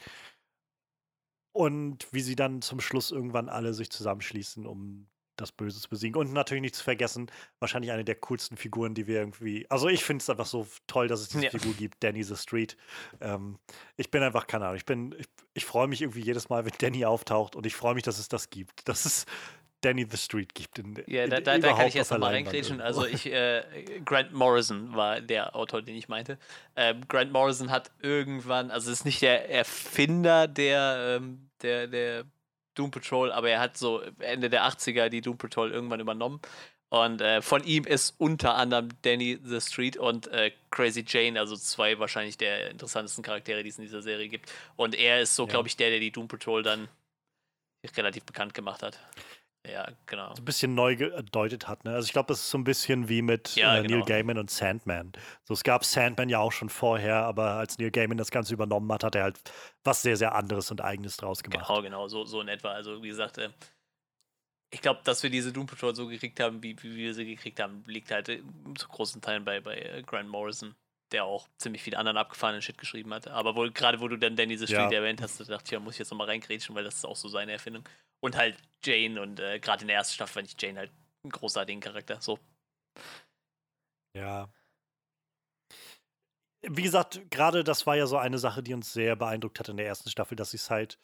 Und 1.54 2.06
wie 2.12 2.22
sie 2.22 2.34
dann 2.36 2.62
zum 2.62 2.80
Schluss 2.80 3.10
irgendwann 3.10 3.48
alle 3.50 3.74
sich 3.74 3.90
zusammenschließen, 3.90 4.66
um 4.66 5.08
das 5.36 5.52
Böse 5.52 5.80
zu 5.80 5.88
besiegen. 5.88 6.18
Und 6.18 6.32
natürlich 6.32 6.62
nicht 6.62 6.74
zu 6.74 6.84
vergessen, 6.84 7.30
wahrscheinlich 7.58 7.90
eine 7.90 8.04
der 8.04 8.14
coolsten 8.16 8.56
Figuren, 8.56 8.94
die 8.94 9.06
wir 9.06 9.18
irgendwie. 9.18 9.68
Also 9.70 9.88
ich 9.88 10.04
finde 10.04 10.22
es 10.22 10.30
einfach 10.30 10.46
so 10.46 10.66
toll, 10.86 11.08
dass 11.08 11.20
es 11.20 11.28
diese 11.28 11.44
Ja. 11.44 11.50
Figur 11.50 11.74
gibt, 11.74 12.02
Danny 12.02 12.22
the 12.22 12.36
Street. 12.36 12.76
Ähm, 13.20 13.58
ich 13.96 14.10
bin 14.10 14.22
einfach, 14.22 14.46
keine 14.46 14.66
Ahnung, 14.66 14.76
ich 14.76 14.84
bin, 14.84 15.14
ich, 15.18 15.26
ich 15.54 15.64
freue 15.64 15.88
mich 15.88 16.02
irgendwie 16.02 16.22
jedes 16.22 16.48
Mal, 16.48 16.64
wenn 16.64 16.72
Danny 16.78 17.04
auftaucht 17.04 17.56
und 17.56 17.66
ich 17.66 17.74
freue 17.74 17.94
mich, 17.94 18.02
dass 18.02 18.18
es 18.18 18.28
das 18.28 18.50
gibt. 18.50 18.88
Dass 18.88 19.04
es 19.04 19.26
Danny 19.82 20.06
the 20.10 20.16
Street 20.16 20.54
gibt. 20.54 20.78
In, 20.78 21.02
Ja, 21.06 21.26
da, 21.26 21.40
da, 21.40 21.58
da 21.58 21.72
kann 21.74 21.86
ich 21.88 21.94
jetzt 21.94 22.10
nochmal 22.10 22.32
Leinwand 22.32 22.54
reingrätschen. 22.54 22.80
Also 22.80 23.04
ich, 23.04 23.26
äh, 23.26 23.62
Grant 24.04 24.32
Morrison 24.32 24.94
war 24.94 25.20
der 25.20 25.54
Autor, 25.54 25.82
den 25.82 25.96
ich 25.96 26.08
meinte. 26.08 26.38
Ähm, 26.76 27.06
Grant 27.08 27.32
Morrison 27.32 27.70
hat 27.70 27.90
irgendwann, 28.00 28.70
also 28.70 28.90
ist 28.90 29.04
nicht 29.04 29.20
der 29.20 29.50
Erfinder 29.50 30.48
der, 30.48 31.18
ähm, 31.20 31.50
der, 31.62 31.86
der 31.88 32.24
Doom 32.74 32.90
Patrol, 32.90 33.30
aber 33.32 33.50
er 33.50 33.60
hat 33.60 33.76
so 33.76 34.00
Ende 34.20 34.48
der 34.48 34.64
80er 34.64 35.08
die 35.10 35.20
Doom 35.20 35.36
Patrol 35.36 35.70
irgendwann 35.70 36.00
übernommen. 36.00 36.40
Und 36.88 37.22
äh, 37.22 37.40
von 37.40 37.64
ihm 37.64 37.84
ist 37.84 38.14
unter 38.18 38.54
anderem 38.54 38.90
Danny 39.00 39.38
the 39.42 39.62
Street 39.62 39.96
und 39.96 40.26
äh, 40.28 40.52
Crazy 40.70 41.04
Jane, 41.06 41.40
also 41.40 41.56
zwei 41.56 41.98
wahrscheinlich 41.98 42.36
der 42.36 42.70
interessantesten 42.70 43.24
Charaktere, 43.24 43.62
die 43.62 43.70
es 43.70 43.78
in 43.78 43.84
dieser 43.84 44.02
Serie 44.02 44.28
gibt. 44.28 44.52
Und 44.76 44.94
er 44.94 45.22
ist 45.22 45.34
so, 45.34 45.44
Ja. 45.44 45.50
glaube 45.50 45.68
ich, 45.68 45.76
der, 45.78 45.88
der 45.90 46.00
die 46.00 46.10
Doom 46.10 46.28
Patrol 46.28 46.62
dann 46.62 46.88
relativ 47.96 48.24
bekannt 48.24 48.54
gemacht 48.54 48.82
hat. 48.82 48.98
Ja, 49.64 49.86
genau. 50.06 50.34
so 50.34 50.42
ein 50.42 50.44
bisschen 50.44 50.74
neu 50.74 50.96
gedeutet 50.96 51.68
hat. 51.68 51.84
Ne? 51.84 51.94
Also 51.94 52.06
ich 52.06 52.12
glaube, 52.12 52.26
das 52.28 52.40
ist 52.40 52.50
so 52.50 52.58
ein 52.58 52.64
bisschen 52.64 53.08
wie 53.08 53.22
mit 53.22 53.54
Ja, 53.54 53.76
äh, 53.76 53.80
Neil 53.80 53.88
genau. 53.88 54.04
Gaiman 54.04 54.38
und 54.38 54.50
Sandman. 54.50 55.12
So, 55.44 55.54
es 55.54 55.62
gab 55.62 55.84
Sandman 55.84 56.28
ja 56.28 56.40
auch 56.40 56.50
schon 56.50 56.68
vorher, 56.68 57.24
aber 57.24 57.52
als 57.54 57.78
Neil 57.78 57.92
Gaiman 57.92 58.18
das 58.18 58.32
Ganze 58.32 58.54
übernommen 58.54 58.90
hat, 58.92 59.04
hat 59.04 59.14
er 59.14 59.22
halt 59.22 59.40
was 59.84 60.02
sehr, 60.02 60.16
sehr 60.16 60.34
anderes 60.34 60.70
und 60.72 60.80
Eigenes 60.80 61.16
draus 61.16 61.44
gemacht. 61.44 61.68
Genau, 61.68 61.82
genau, 61.82 62.08
so, 62.08 62.24
so 62.24 62.40
in 62.40 62.48
etwa. 62.48 62.72
Also, 62.72 63.02
wie 63.04 63.08
gesagt, 63.08 63.38
äh, 63.38 63.50
ich 64.72 64.80
glaube, 64.80 65.00
dass 65.04 65.22
wir 65.22 65.30
diese 65.30 65.52
Doom 65.52 65.66
Patrol 65.66 65.94
so 65.94 66.08
gekriegt 66.08 66.40
haben, 66.40 66.62
wie, 66.62 66.82
wie 66.82 66.96
wir 66.96 67.14
sie 67.14 67.26
gekriegt 67.26 67.60
haben, 67.60 67.84
liegt 67.86 68.10
halt 68.10 68.30
äh, 68.30 68.42
zu 68.76 68.88
großen 68.88 69.20
Teilen 69.20 69.44
bei, 69.44 69.60
bei 69.60 69.76
äh, 69.76 70.02
Grant 70.02 70.28
Morrison, 70.28 70.74
der 71.12 71.24
auch 71.24 71.48
ziemlich 71.58 71.82
viel 71.82 71.94
anderen 71.94 72.16
abgefahrenen 72.16 72.62
Shit 72.62 72.78
geschrieben 72.78 73.12
hat. 73.14 73.28
Aber 73.28 73.54
wohl, 73.54 73.70
gerade 73.72 74.00
wo 74.00 74.08
du 74.08 74.16
dann 74.16 74.36
Danny 74.36 74.56
the 74.56 74.66
Street 74.66 74.90
Ja. 74.90 74.98
erwähnt 74.98 75.20
hast, 75.22 75.40
da 75.40 75.44
dachte 75.44 75.64
ich, 75.66 75.70
ja, 75.72 75.80
muss 75.80 75.94
ich 75.94 75.98
jetzt 76.00 76.10
nochmal 76.10 76.28
reingrätschen, 76.28 76.74
weil 76.74 76.84
das 76.84 76.96
ist 76.96 77.04
auch 77.04 77.16
so 77.16 77.28
seine 77.28 77.52
Erfindung. 77.52 77.88
Und 78.20 78.36
halt 78.36 78.56
Jane 78.84 79.20
und 79.20 79.40
äh, 79.40 79.58
gerade 79.60 79.82
in 79.82 79.88
der 79.88 79.96
ersten 79.96 80.14
Staffel 80.14 80.34
fand 80.34 80.48
ich 80.48 80.60
Jane 80.60 80.78
halt 80.78 80.90
einen 81.24 81.32
großartigen 81.32 81.80
Charakter. 81.80 82.20
So. 82.20 82.38
Ja. 84.16 84.48
Wie 86.64 86.82
gesagt, 86.82 87.20
gerade 87.30 87.64
das 87.64 87.86
war 87.86 87.96
ja 87.96 88.06
so 88.06 88.16
eine 88.18 88.38
Sache, 88.38 88.62
die 88.62 88.74
uns 88.74 88.92
sehr 88.92 89.16
beeindruckt 89.16 89.58
hat 89.58 89.68
in 89.68 89.76
der 89.76 89.86
ersten 89.86 90.10
Staffel, 90.10 90.36
dass 90.36 90.52
sie 90.52 90.58
es 90.58 90.70
halt 90.70 90.98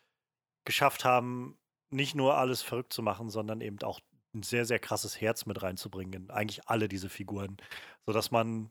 geschafft 0.65 1.05
haben, 1.05 1.59
nicht 1.91 2.15
nur 2.15 2.37
alles 2.37 2.63
verrückt 2.63 2.93
zu 2.93 3.03
machen, 3.03 3.31
sondern 3.31 3.61
eben 3.61 3.81
auch 3.83 4.01
ein 4.35 4.43
sehr, 4.43 4.67
sehr 4.67 4.79
krasses 4.79 5.21
Herz 5.21 5.47
mit 5.47 5.63
reinzubringen 5.63 6.13
in 6.13 6.31
eigentlich 6.31 6.69
alle 6.69 6.89
diese 6.89 7.09
Figuren, 7.09 7.57
sodass 8.07 8.31
man 8.31 8.71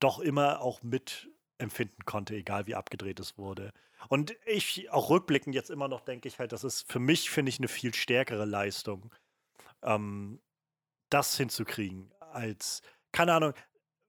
doch 0.00 0.18
immer 0.18 0.60
auch 0.60 0.82
mit 0.82 1.30
empfinden 1.58 2.04
konnte, 2.04 2.34
egal 2.34 2.66
wie 2.66 2.74
abgedreht 2.74 3.20
es 3.20 3.38
wurde. 3.38 3.72
Und 4.08 4.36
ich, 4.44 4.90
auch 4.90 5.10
rückblickend 5.10 5.54
jetzt 5.54 5.70
immer 5.70 5.88
noch, 5.88 6.00
denke 6.00 6.28
ich 6.28 6.38
halt, 6.38 6.52
das 6.52 6.64
ist 6.64 6.90
für 6.90 6.98
mich, 6.98 7.30
finde 7.30 7.48
ich, 7.50 7.58
eine 7.58 7.68
viel 7.68 7.94
stärkere 7.94 8.44
Leistung, 8.44 9.14
ähm, 9.82 10.40
das 11.10 11.36
hinzukriegen, 11.36 12.12
als, 12.20 12.82
keine 13.12 13.32
Ahnung, 13.32 13.52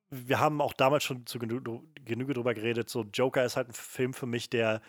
wir 0.09 0.39
haben 0.39 0.61
auch 0.61 0.73
damals 0.73 1.03
schon 1.03 1.25
zu 1.25 1.39
Genü 1.39 1.61
Genüge 2.05 2.33
drüber 2.33 2.53
geredet, 2.53 2.89
so 2.89 3.03
Joker 3.03 3.43
ist 3.43 3.57
halt 3.57 3.69
ein 3.69 3.73
Film 3.73 4.13
für 4.13 4.25
mich, 4.25 4.49
der 4.49 4.81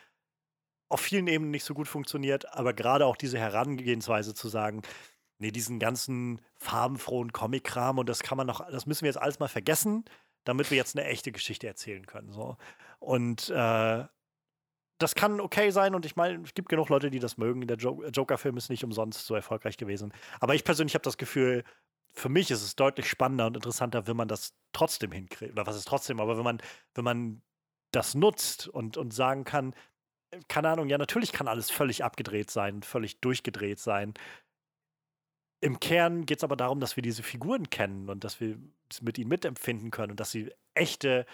auf 0.88 1.00
vielen 1.00 1.26
Ebenen 1.26 1.50
nicht 1.50 1.64
so 1.64 1.74
gut 1.74 1.88
funktioniert, 1.88 2.52
aber 2.54 2.72
gerade 2.72 3.06
auch 3.06 3.16
diese 3.16 3.38
Herangehensweise 3.38 4.34
zu 4.34 4.48
sagen, 4.48 4.82
nee, 5.38 5.50
diesen 5.50 5.78
ganzen 5.78 6.40
farbenfrohen 6.56 7.32
Comic-Kram 7.32 7.98
und 7.98 8.08
das 8.08 8.20
kann 8.20 8.38
man 8.38 8.46
noch, 8.46 8.66
das 8.70 8.86
müssen 8.86 9.02
wir 9.02 9.08
jetzt 9.08 9.20
alles 9.20 9.38
mal 9.38 9.48
vergessen, 9.48 10.04
damit 10.48 10.70
wir 10.70 10.78
jetzt 10.78 10.96
eine 10.96 11.06
echte 11.06 11.30
Geschichte 11.30 11.66
erzählen 11.66 12.06
können. 12.06 12.32
So. 12.32 12.56
Und 13.00 13.50
äh, 13.50 14.04
das 14.98 15.14
kann 15.14 15.40
okay 15.40 15.70
sein 15.70 15.94
und 15.94 16.06
ich 16.06 16.16
meine, 16.16 16.42
es 16.42 16.54
gibt 16.54 16.70
genug 16.70 16.88
Leute, 16.88 17.10
die 17.10 17.18
das 17.18 17.36
mögen. 17.36 17.66
Der 17.66 17.76
jo 17.76 18.02
Joker-Film 18.02 18.56
ist 18.56 18.70
nicht 18.70 18.82
umsonst 18.82 19.26
so 19.26 19.34
erfolgreich 19.34 19.76
gewesen. 19.76 20.12
Aber 20.40 20.54
ich 20.54 20.64
persönlich 20.64 20.94
habe 20.94 21.04
das 21.04 21.18
Gefühl, 21.18 21.64
für 22.14 22.30
mich 22.30 22.50
ist 22.50 22.62
es 22.62 22.76
deutlich 22.76 23.08
spannender 23.08 23.46
und 23.46 23.56
interessanter, 23.56 24.06
wenn 24.06 24.16
man 24.16 24.26
das 24.26 24.54
trotzdem 24.72 25.12
hinkriegt. 25.12 25.52
Oder 25.52 25.66
was 25.66 25.76
ist 25.76 25.86
trotzdem, 25.86 26.18
aber 26.18 26.38
wenn 26.38 26.44
man, 26.44 26.62
wenn 26.94 27.04
man 27.04 27.42
das 27.92 28.14
nutzt 28.14 28.66
und, 28.68 28.96
und 28.96 29.12
sagen 29.12 29.44
kann, 29.44 29.74
keine 30.48 30.70
Ahnung, 30.70 30.88
ja, 30.88 30.96
natürlich 30.96 31.32
kann 31.32 31.46
alles 31.46 31.70
völlig 31.70 32.04
abgedreht 32.04 32.50
sein, 32.50 32.82
völlig 32.82 33.20
durchgedreht 33.20 33.80
sein. 33.80 34.14
Im 35.60 35.80
Kern 35.80 36.24
geht 36.24 36.38
es 36.38 36.44
aber 36.44 36.56
darum, 36.56 36.80
dass 36.80 36.96
wir 36.96 37.02
diese 37.02 37.22
Figuren 37.22 37.68
kennen 37.70 38.08
und 38.08 38.22
dass 38.24 38.40
wir 38.40 38.58
mit 39.00 39.18
ihnen 39.18 39.28
mitempfinden 39.28 39.90
können 39.90 40.12
und 40.12 40.20
dass 40.20 40.30
sie 40.30 40.52
echte 40.74 41.26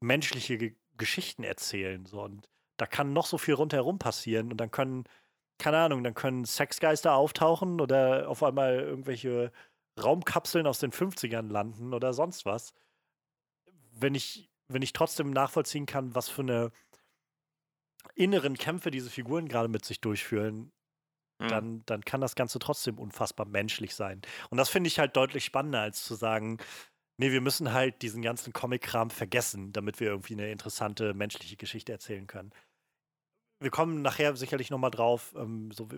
menschliche 0.00 0.58
G 0.58 0.76
Geschichten 0.96 1.44
erzählen. 1.44 2.04
So. 2.06 2.22
Und 2.22 2.48
da 2.76 2.84
kann 2.86 3.12
noch 3.12 3.26
so 3.26 3.38
viel 3.38 3.54
rundherum 3.54 4.00
passieren 4.00 4.50
und 4.50 4.56
dann 4.58 4.72
können, 4.72 5.04
keine 5.58 5.78
Ahnung, 5.78 6.02
dann 6.02 6.14
können 6.14 6.44
Sexgeister 6.44 7.14
auftauchen 7.14 7.80
oder 7.80 8.28
auf 8.28 8.42
einmal 8.42 8.80
irgendwelche 8.80 9.52
Raumkapseln 10.02 10.66
aus 10.66 10.80
den 10.80 10.90
50ern 10.92 11.52
landen 11.52 11.94
oder 11.94 12.12
sonst 12.12 12.46
was. 12.46 12.74
Wenn 13.92 14.16
ich, 14.16 14.50
wenn 14.66 14.82
ich 14.82 14.92
trotzdem 14.92 15.30
nachvollziehen 15.30 15.86
kann, 15.86 16.16
was 16.16 16.28
für 16.28 16.42
eine 16.42 16.72
inneren 18.14 18.56
Kämpfe 18.56 18.90
diese 18.90 19.10
Figuren 19.10 19.48
gerade 19.48 19.68
mit 19.68 19.84
sich 19.84 20.00
durchführen, 20.00 20.72
mhm. 21.38 21.48
dann, 21.48 21.82
dann 21.86 22.04
kann 22.04 22.20
das 22.20 22.34
Ganze 22.34 22.58
trotzdem 22.58 22.98
unfassbar 22.98 23.46
menschlich 23.46 23.94
sein. 23.94 24.22
Und 24.50 24.58
das 24.58 24.68
finde 24.68 24.88
ich 24.88 24.98
halt 24.98 25.16
deutlich 25.16 25.44
spannender, 25.44 25.80
als 25.80 26.04
zu 26.04 26.14
sagen, 26.14 26.58
nee, 27.18 27.32
wir 27.32 27.40
müssen 27.40 27.72
halt 27.72 28.02
diesen 28.02 28.22
ganzen 28.22 28.52
Comic-Kram 28.52 29.10
vergessen, 29.10 29.72
damit 29.72 30.00
wir 30.00 30.08
irgendwie 30.08 30.34
eine 30.34 30.50
interessante 30.50 31.14
menschliche 31.14 31.56
Geschichte 31.56 31.92
erzählen 31.92 32.26
können. 32.26 32.52
Wir 33.60 33.70
kommen 33.70 34.02
nachher 34.02 34.36
sicherlich 34.36 34.70
nochmal 34.70 34.92
drauf, 34.92 35.34
ähm, 35.36 35.72
so, 35.72 35.88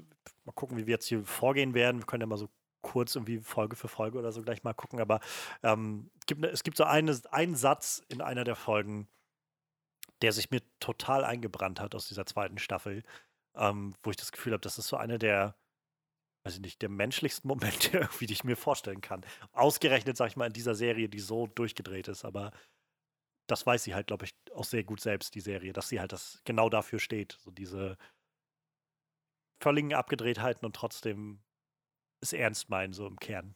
mal 0.44 0.52
gucken, 0.54 0.78
wie 0.78 0.86
wir 0.86 0.94
jetzt 0.94 1.06
hier 1.06 1.24
vorgehen 1.24 1.74
werden. 1.74 2.00
Wir 2.00 2.06
können 2.06 2.22
ja 2.22 2.26
mal 2.26 2.38
so 2.38 2.48
kurz 2.82 3.14
irgendwie 3.14 3.40
Folge 3.40 3.76
für 3.76 3.88
Folge 3.88 4.18
oder 4.18 4.32
so 4.32 4.40
gleich 4.40 4.62
mal 4.62 4.72
gucken, 4.72 5.00
aber 5.00 5.20
ähm, 5.62 6.10
gibt, 6.26 6.40
ne, 6.40 6.48
es 6.48 6.62
gibt 6.62 6.78
so 6.78 6.84
eine, 6.84 7.20
einen 7.30 7.54
Satz 7.54 8.02
in 8.08 8.22
einer 8.22 8.44
der 8.44 8.56
Folgen, 8.56 9.06
der 10.22 10.32
sich 10.32 10.50
mir 10.50 10.62
total 10.80 11.24
eingebrannt 11.24 11.80
hat 11.80 11.94
aus 11.94 12.08
dieser 12.08 12.24
zweiten 12.24 12.58
Staffel, 12.58 13.02
ähm, 13.56 13.94
wo 14.02 14.10
ich 14.10 14.16
das 14.16 14.32
Gefühl 14.32 14.52
habe, 14.52 14.60
das 14.60 14.78
ist 14.78 14.88
so 14.88 14.96
eine 14.96 15.18
der, 15.18 15.56
weiß 16.44 16.54
ich 16.54 16.60
nicht, 16.60 16.82
der 16.82 16.88
menschlichsten 16.88 17.48
Momente 17.48 17.98
irgendwie, 17.98 18.26
die 18.26 18.34
ich 18.34 18.44
mir 18.44 18.56
vorstellen 18.56 19.00
kann. 19.00 19.24
Ausgerechnet, 19.52 20.16
sag 20.16 20.28
ich 20.28 20.36
mal, 20.36 20.46
in 20.46 20.52
dieser 20.52 20.74
Serie, 20.74 21.08
die 21.08 21.20
so 21.20 21.46
durchgedreht 21.48 22.08
ist, 22.08 22.24
aber 22.24 22.52
das 23.48 23.66
weiß 23.66 23.82
sie 23.82 23.94
halt, 23.94 24.06
glaube 24.06 24.26
ich, 24.26 24.34
auch 24.54 24.64
sehr 24.64 24.84
gut 24.84 25.00
selbst, 25.00 25.34
die 25.34 25.40
Serie, 25.40 25.72
dass 25.72 25.88
sie 25.88 26.00
halt 26.00 26.12
das 26.12 26.40
genau 26.44 26.68
dafür 26.68 27.00
steht. 27.00 27.36
So 27.40 27.50
diese 27.50 27.96
völligen 29.62 29.92
Abgedrehtheiten 29.92 30.64
und 30.64 30.76
trotzdem 30.76 31.42
es 32.22 32.32
ernst 32.32 32.68
meinen, 32.68 32.92
so 32.92 33.06
im 33.06 33.18
Kern. 33.18 33.54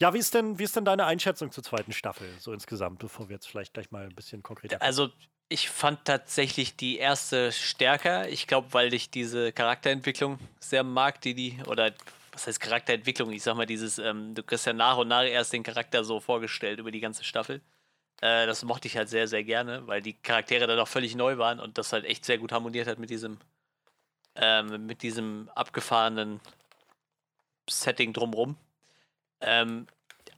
Ja, 0.00 0.14
wie 0.14 0.18
ist 0.18 0.34
denn, 0.34 0.58
wie 0.58 0.64
ist 0.64 0.74
denn 0.76 0.84
deine 0.84 1.04
Einschätzung 1.04 1.52
zur 1.52 1.62
zweiten 1.62 1.92
Staffel, 1.92 2.28
so 2.38 2.52
insgesamt, 2.52 3.00
bevor 3.00 3.28
wir 3.28 3.34
jetzt 3.34 3.46
vielleicht 3.46 3.74
gleich 3.74 3.90
mal 3.90 4.04
ein 4.04 4.14
bisschen 4.14 4.42
konkreter. 4.42 4.80
Also, 4.80 5.10
ich 5.50 5.68
fand 5.68 6.04
tatsächlich 6.04 6.76
die 6.76 6.98
erste 6.98 7.50
stärker. 7.52 8.28
Ich 8.28 8.46
glaube, 8.46 8.68
weil 8.72 8.94
ich 8.94 9.10
diese 9.10 9.52
Charakterentwicklung 9.52 10.38
sehr 10.60 10.84
mag, 10.84 11.20
die 11.20 11.34
die, 11.34 11.58
oder 11.66 11.92
was 12.32 12.46
heißt 12.46 12.60
Charakterentwicklung? 12.60 13.32
Ich 13.32 13.42
sag 13.42 13.56
mal, 13.56 13.66
dieses, 13.66 13.98
ähm, 13.98 14.34
du 14.34 14.44
kriegst 14.44 14.66
ja 14.66 14.72
nach 14.72 14.96
und 14.96 15.08
nach 15.08 15.24
erst 15.24 15.52
den 15.52 15.64
Charakter 15.64 16.04
so 16.04 16.20
vorgestellt 16.20 16.78
über 16.78 16.92
die 16.92 17.00
ganze 17.00 17.24
Staffel. 17.24 17.60
Äh, 18.20 18.46
das 18.46 18.62
mochte 18.62 18.86
ich 18.86 18.96
halt 18.96 19.08
sehr, 19.08 19.26
sehr 19.26 19.42
gerne, 19.42 19.86
weil 19.88 20.00
die 20.02 20.14
Charaktere 20.14 20.68
dann 20.68 20.78
auch 20.78 20.88
völlig 20.88 21.16
neu 21.16 21.36
waren 21.36 21.58
und 21.58 21.78
das 21.78 21.92
halt 21.92 22.04
echt 22.04 22.24
sehr 22.24 22.38
gut 22.38 22.52
harmoniert 22.52 22.86
hat 22.86 23.00
mit 23.00 23.10
diesem, 23.10 23.38
ähm, 24.36 24.86
mit 24.86 25.02
diesem 25.02 25.50
abgefahrenen 25.56 26.40
Setting 27.68 28.12
drumrum. 28.12 28.56
Ähm, 29.40 29.88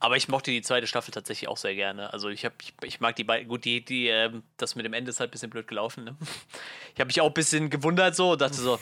aber 0.03 0.17
ich 0.17 0.27
mochte 0.27 0.51
die 0.51 0.61
zweite 0.61 0.85
Staffel 0.85 1.11
tatsächlich 1.11 1.47
auch 1.47 1.55
sehr 1.55 1.75
gerne. 1.75 2.11
Also 2.11 2.27
ich 2.27 2.43
habe, 2.43 2.55
ich, 2.61 2.73
ich, 2.83 2.99
mag 2.99 3.15
die 3.15 3.23
beiden, 3.23 3.47
gut, 3.47 3.63
die, 3.63 3.85
die, 3.85 4.09
ähm, 4.09 4.43
das 4.57 4.75
mit 4.75 4.85
dem 4.85 4.91
Ende 4.91 5.09
ist 5.11 5.21
halt 5.21 5.29
ein 5.29 5.31
bisschen 5.31 5.49
blöd 5.49 5.65
gelaufen. 5.65 6.03
Ne? 6.03 6.17
Ich 6.93 6.99
habe 6.99 7.07
mich 7.07 7.21
auch 7.21 7.27
ein 7.27 7.33
bisschen 7.33 7.69
gewundert 7.69 8.13
so 8.13 8.33
und 8.33 8.41
dachte 8.41 8.57
so, 8.57 8.79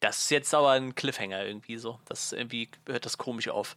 das 0.00 0.18
ist 0.20 0.30
jetzt 0.30 0.54
aber 0.54 0.70
ein 0.70 0.94
Cliffhanger 0.94 1.44
irgendwie 1.44 1.76
so. 1.76 2.00
Das 2.06 2.32
irgendwie 2.32 2.70
hört 2.86 3.04
das 3.04 3.18
komisch 3.18 3.48
auf. 3.48 3.76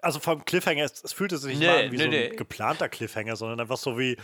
Also 0.00 0.18
vom 0.18 0.46
Cliffhanger, 0.46 0.84
es, 0.84 1.04
es 1.04 1.12
fühlte 1.12 1.36
sich 1.36 1.50
nicht 1.50 1.60
nee, 1.60 1.66
mal 1.66 1.84
an 1.84 1.92
wie 1.92 1.96
nee, 1.96 2.02
so 2.02 2.04
ein 2.04 2.10
nee. 2.10 2.28
geplanter 2.30 2.88
Cliffhanger, 2.88 3.36
sondern 3.36 3.60
einfach 3.60 3.76
so 3.76 3.98
wie, 3.98 4.16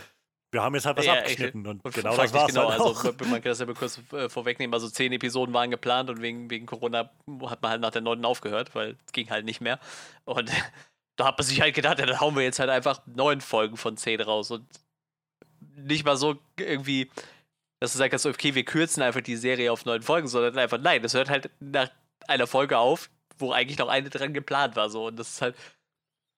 wir 0.53 0.61
haben 0.61 0.75
jetzt 0.75 0.85
halt 0.85 0.97
was 0.97 1.05
ja, 1.05 1.13
abgeschnitten 1.13 1.65
und, 1.65 1.83
und 1.83 1.93
genau 1.93 2.15
das 2.15 2.31
war's 2.31 2.47
genau. 2.47 2.69
Halt 2.69 2.79
also 2.79 3.11
man 3.25 3.41
kann 3.41 3.43
das 3.43 3.59
ja 3.59 3.65
kurz 3.65 3.99
äh, 4.13 4.29
vorwegnehmen. 4.29 4.73
Also 4.73 4.87
zehn 4.87 5.11
Episoden 5.11 5.53
waren 5.53 5.71
geplant 5.71 6.11
und 6.11 6.21
wegen, 6.21 6.49
wegen 6.51 6.67
Corona 6.67 7.09
hat 7.47 7.61
man 7.61 7.71
halt 7.71 7.81
nach 7.81 7.89
der 7.89 8.01
neunten 8.01 8.23
aufgehört, 8.23 8.75
weil 8.75 8.95
es 9.05 9.13
ging 9.13 9.31
halt 9.31 9.45
nicht 9.45 9.61
mehr. 9.61 9.79
Und 10.25 10.51
da 11.17 11.25
hat 11.25 11.39
man 11.39 11.45
sich 11.45 11.59
halt 11.59 11.73
gedacht, 11.73 11.97
ja, 11.97 12.05
dann 12.05 12.19
hauen 12.19 12.35
wir 12.35 12.43
jetzt 12.43 12.59
halt 12.59 12.69
einfach 12.69 13.01
neun 13.07 13.41
Folgen 13.41 13.77
von 13.77 13.97
zehn 13.97 14.21
raus 14.21 14.51
und 14.51 14.65
nicht 15.75 16.05
mal 16.05 16.17
so 16.17 16.37
irgendwie, 16.59 17.09
dass 17.79 17.93
du 17.93 17.97
sagst, 17.97 18.25
okay, 18.25 18.53
wir 18.53 18.63
kürzen 18.63 19.01
einfach 19.01 19.21
die 19.21 19.35
Serie 19.35 19.71
auf 19.71 19.85
neun 19.85 20.03
Folgen, 20.03 20.27
sondern 20.27 20.57
einfach, 20.59 20.77
nein, 20.77 21.01
das 21.01 21.15
hört 21.15 21.31
halt 21.31 21.49
nach 21.59 21.89
einer 22.27 22.45
Folge 22.45 22.77
auf, 22.77 23.09
wo 23.39 23.51
eigentlich 23.51 23.79
noch 23.79 23.89
eine 23.89 24.11
dran 24.11 24.33
geplant 24.35 24.75
war, 24.75 24.91
so. 24.91 25.07
Und 25.07 25.17
das 25.17 25.31
ist 25.31 25.41
halt, 25.41 25.55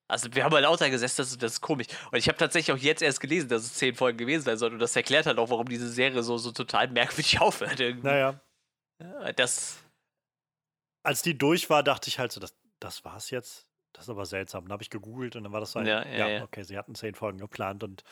also 0.07 0.33
wir 0.33 0.43
haben 0.43 0.53
halt 0.53 0.63
lauter 0.63 0.89
gesessen, 0.89 1.17
das, 1.17 1.37
das 1.37 1.53
ist 1.53 1.61
komisch. 1.61 1.87
Und 2.11 2.17
ich 2.17 2.27
habe 2.27 2.37
tatsächlich 2.37 2.75
auch 2.75 2.81
jetzt 2.81 3.01
erst 3.01 3.19
gelesen, 3.19 3.49
dass 3.49 3.63
es 3.63 3.73
zehn 3.73 3.95
Folgen 3.95 4.17
gewesen 4.17 4.43
sein 4.43 4.57
soll. 4.57 4.73
Und 4.73 4.79
das 4.79 4.95
erklärt 4.95 5.25
halt 5.25 5.39
auch, 5.39 5.49
warum 5.49 5.67
diese 5.67 5.89
Serie 5.89 6.21
so, 6.21 6.37
so 6.37 6.51
total 6.51 6.87
merkwürdig 6.89 7.39
aufhört. 7.41 7.79
Irgendwie. 7.79 8.07
Naja. 8.07 8.39
Ja, 9.01 9.31
das. 9.33 9.79
Als 11.03 11.21
die 11.21 11.37
durch 11.37 11.69
war, 11.69 11.83
dachte 11.83 12.07
ich 12.07 12.19
halt 12.19 12.31
so, 12.31 12.39
das, 12.39 12.55
das 12.79 13.03
war's 13.03 13.29
jetzt. 13.31 13.67
Das 13.93 14.05
ist 14.05 14.09
aber 14.09 14.25
seltsam. 14.25 14.65
Dann 14.65 14.73
habe 14.73 14.83
ich 14.83 14.89
gegoogelt 14.89 15.35
und 15.35 15.43
dann 15.43 15.53
war 15.53 15.59
das 15.59 15.71
so 15.71 15.79
ein, 15.79 15.87
ja, 15.87 16.05
ja, 16.05 16.27
ja, 16.27 16.43
okay, 16.43 16.63
sie 16.63 16.77
hatten 16.77 16.95
zehn 16.95 17.15
Folgen 17.15 17.37
geplant 17.37 17.83
und 17.83 18.03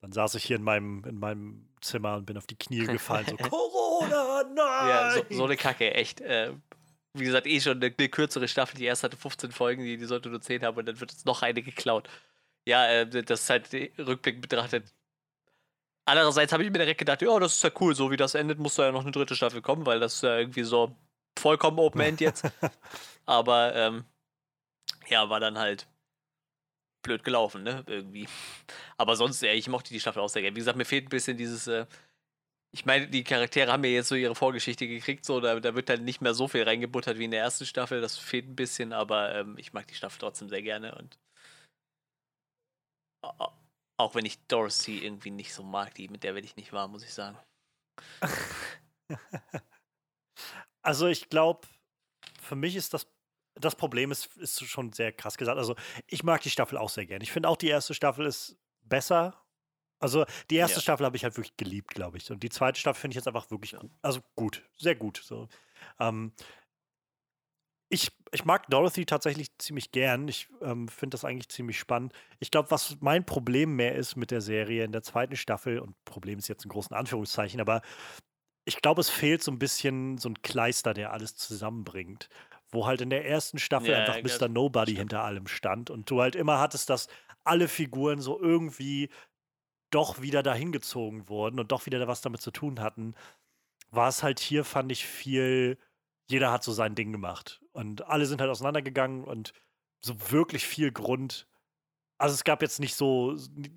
dann 0.00 0.12
saß 0.12 0.36
ich 0.36 0.44
hier 0.44 0.56
in 0.56 0.62
meinem, 0.62 1.02
in 1.04 1.18
meinem 1.18 1.68
Zimmer 1.80 2.14
und 2.14 2.26
bin 2.26 2.38
auf 2.38 2.46
die 2.46 2.56
Knie 2.56 2.86
gefallen, 2.86 3.26
so 3.26 3.36
Corona, 3.50 4.44
nein! 4.44 4.88
Ja, 4.88 5.10
so, 5.10 5.24
so 5.28 5.44
eine 5.44 5.56
Kacke, 5.56 5.92
echt. 5.92 6.20
Äh, 6.20 6.52
wie 7.18 7.24
gesagt, 7.24 7.46
eh 7.46 7.60
schon 7.60 7.82
eine, 7.82 7.94
eine, 7.96 8.08
kürzere 8.08 8.48
Staffel. 8.48 8.78
Die 8.78 8.84
erste 8.84 9.06
hatte 9.06 9.16
15 9.16 9.52
Folgen, 9.52 9.84
die, 9.84 9.96
die 9.96 10.04
sollte 10.04 10.28
nur 10.28 10.40
10 10.40 10.64
haben 10.64 10.76
und 10.76 10.86
dann 10.86 11.00
wird 11.00 11.12
jetzt 11.12 11.26
noch 11.26 11.42
eine 11.42 11.62
geklaut. 11.62 12.08
Ja, 12.66 12.86
äh, 12.86 13.06
das 13.24 13.42
ist 13.42 13.50
halt 13.50 13.72
Rückblick 13.98 14.40
betrachtet. 14.40 14.92
Andererseits 16.04 16.52
habe 16.52 16.64
ich 16.64 16.70
mir 16.70 16.78
direkt 16.78 16.98
gedacht, 16.98 17.20
ja, 17.20 17.38
das 17.38 17.56
ist 17.56 17.62
ja 17.62 17.70
cool, 17.80 17.94
so 17.94 18.10
wie 18.10 18.16
das 18.16 18.34
endet, 18.34 18.58
muss 18.58 18.76
da 18.76 18.86
ja 18.86 18.92
noch 18.92 19.02
eine 19.02 19.10
dritte 19.10 19.36
Staffel 19.36 19.60
kommen, 19.60 19.84
weil 19.84 20.00
das 20.00 20.14
ist 20.14 20.22
ja 20.22 20.38
irgendwie 20.38 20.62
so 20.62 20.96
vollkommen 21.38 21.78
Open 21.78 22.00
End 22.00 22.20
jetzt. 22.20 22.44
Aber 23.26 23.74
ähm, 23.74 24.04
ja, 25.08 25.28
war 25.28 25.40
dann 25.40 25.58
halt 25.58 25.86
blöd 27.02 27.24
gelaufen, 27.24 27.62
ne? 27.62 27.84
Irgendwie. 27.86 28.28
Aber 28.96 29.16
sonst, 29.16 29.42
ja, 29.42 29.52
ich 29.52 29.68
mochte 29.68 29.92
die 29.92 30.00
Staffel 30.00 30.20
auch 30.20 30.28
sehr 30.28 30.42
gerne. 30.42 30.56
Wie 30.56 30.60
gesagt, 30.60 30.78
mir 30.78 30.84
fehlt 30.84 31.06
ein 31.06 31.10
bisschen 31.10 31.36
dieses, 31.36 31.66
äh, 31.66 31.86
ich 32.72 32.84
meine, 32.84 33.08
die 33.08 33.24
Charaktere 33.24 33.72
haben 33.72 33.84
ja 33.84 33.90
jetzt 33.90 34.08
so 34.08 34.14
ihre 34.14 34.34
Vorgeschichte 34.34 34.86
gekriegt, 34.86 35.24
so 35.24 35.40
da, 35.40 35.58
da 35.58 35.74
wird 35.74 35.88
dann 35.88 36.04
nicht 36.04 36.20
mehr 36.20 36.34
so 36.34 36.48
viel 36.48 36.62
reingebuttert 36.62 37.18
wie 37.18 37.24
in 37.24 37.30
der 37.30 37.40
ersten 37.40 37.66
Staffel. 37.66 38.00
Das 38.00 38.18
fehlt 38.18 38.46
ein 38.46 38.56
bisschen, 38.56 38.92
aber 38.92 39.34
ähm, 39.34 39.56
ich 39.58 39.72
mag 39.72 39.86
die 39.86 39.94
Staffel 39.94 40.18
trotzdem 40.18 40.48
sehr 40.48 40.62
gerne 40.62 40.94
und 40.94 41.18
auch 43.96 44.14
wenn 44.14 44.24
ich 44.24 44.38
Dorothy 44.46 45.04
irgendwie 45.04 45.30
nicht 45.30 45.52
so 45.52 45.62
mag, 45.64 45.92
die 45.94 46.08
mit 46.08 46.22
der 46.22 46.34
werde 46.34 46.46
ich 46.46 46.56
nicht 46.56 46.72
warm, 46.72 46.92
muss 46.92 47.04
ich 47.04 47.12
sagen. 47.14 47.38
Also 50.80 51.06
ich 51.06 51.28
glaube, 51.28 51.66
für 52.40 52.54
mich 52.56 52.74
ist 52.74 52.94
das 52.94 53.12
das 53.60 53.74
Problem 53.74 54.10
ist, 54.10 54.36
ist 54.36 54.64
schon 54.64 54.92
sehr 54.92 55.12
krass 55.12 55.36
gesagt. 55.36 55.58
Also 55.58 55.74
ich 56.06 56.22
mag 56.22 56.40
die 56.42 56.50
Staffel 56.50 56.78
auch 56.78 56.88
sehr 56.88 57.06
gerne. 57.06 57.24
Ich 57.24 57.32
finde 57.32 57.48
auch 57.48 57.56
die 57.56 57.68
erste 57.68 57.92
Staffel 57.92 58.24
ist 58.24 58.56
besser 58.82 59.44
also 60.00 60.24
die 60.50 60.56
erste 60.56 60.76
ja. 60.76 60.82
Staffel 60.82 61.06
habe 61.06 61.16
ich 61.16 61.24
halt 61.24 61.36
wirklich 61.36 61.56
geliebt, 61.56 61.94
glaube 61.94 62.18
ich. 62.18 62.30
Und 62.30 62.42
die 62.42 62.50
zweite 62.50 62.78
Staffel 62.78 63.00
finde 63.00 63.12
ich 63.12 63.16
jetzt 63.16 63.28
einfach 63.28 63.50
wirklich, 63.50 63.76
also 64.02 64.20
gut, 64.36 64.62
sehr 64.76 64.94
gut. 64.94 65.20
So. 65.24 65.48
Ähm, 65.98 66.32
ich, 67.90 68.10
ich 68.32 68.44
mag 68.44 68.68
Dorothy 68.68 69.06
tatsächlich 69.06 69.56
ziemlich 69.58 69.92
gern. 69.92 70.28
Ich 70.28 70.48
ähm, 70.60 70.88
finde 70.88 71.14
das 71.14 71.24
eigentlich 71.24 71.48
ziemlich 71.48 71.78
spannend. 71.78 72.12
Ich 72.38 72.50
glaube, 72.50 72.70
was 72.70 72.96
mein 73.00 73.24
Problem 73.24 73.76
mehr 73.76 73.94
ist 73.94 74.16
mit 74.16 74.30
der 74.30 74.40
Serie 74.40 74.84
in 74.84 74.92
der 74.92 75.02
zweiten 75.02 75.36
Staffel, 75.36 75.78
und 75.78 75.94
Problem 76.04 76.38
ist 76.38 76.48
jetzt 76.48 76.64
in 76.64 76.70
großen 76.70 76.94
Anführungszeichen, 76.94 77.60
aber 77.60 77.80
ich 78.66 78.82
glaube, 78.82 79.00
es 79.00 79.08
fehlt 79.08 79.42
so 79.42 79.50
ein 79.50 79.58
bisschen 79.58 80.18
so 80.18 80.28
ein 80.28 80.42
Kleister, 80.42 80.92
der 80.92 81.12
alles 81.12 81.36
zusammenbringt. 81.36 82.28
Wo 82.70 82.86
halt 82.86 83.00
in 83.00 83.08
der 83.08 83.24
ersten 83.26 83.58
Staffel 83.58 83.92
ja, 83.92 84.00
einfach 84.00 84.22
Mr. 84.22 84.46
Nobody 84.46 84.92
stimmt. 84.92 84.98
hinter 84.98 85.24
allem 85.24 85.46
stand 85.46 85.88
und 85.88 86.10
du 86.10 86.20
halt 86.20 86.36
immer 86.36 86.58
hattest, 86.58 86.90
dass 86.90 87.08
alle 87.42 87.66
Figuren 87.66 88.20
so 88.20 88.38
irgendwie 88.38 89.08
doch 89.90 90.20
wieder 90.20 90.42
dahin 90.42 90.72
gezogen 90.72 91.28
wurden 91.28 91.60
und 91.60 91.72
doch 91.72 91.86
wieder 91.86 92.06
was 92.08 92.20
damit 92.20 92.40
zu 92.40 92.50
tun 92.50 92.80
hatten, 92.80 93.14
war 93.90 94.08
es 94.08 94.22
halt 94.22 94.40
hier, 94.40 94.64
fand 94.64 94.92
ich, 94.92 95.06
viel, 95.06 95.78
jeder 96.28 96.52
hat 96.52 96.62
so 96.64 96.72
sein 96.72 96.94
Ding 96.94 97.12
gemacht. 97.12 97.60
Und 97.72 98.06
alle 98.06 98.26
sind 98.26 98.40
halt 98.40 98.50
auseinandergegangen 98.50 99.24
und 99.24 99.52
so 100.00 100.30
wirklich 100.30 100.66
viel 100.66 100.92
Grund. 100.92 101.46
Also 102.18 102.34
es 102.34 102.44
gab 102.44 102.62
jetzt 102.62 102.80
nicht 102.80 102.94
so, 102.94 103.36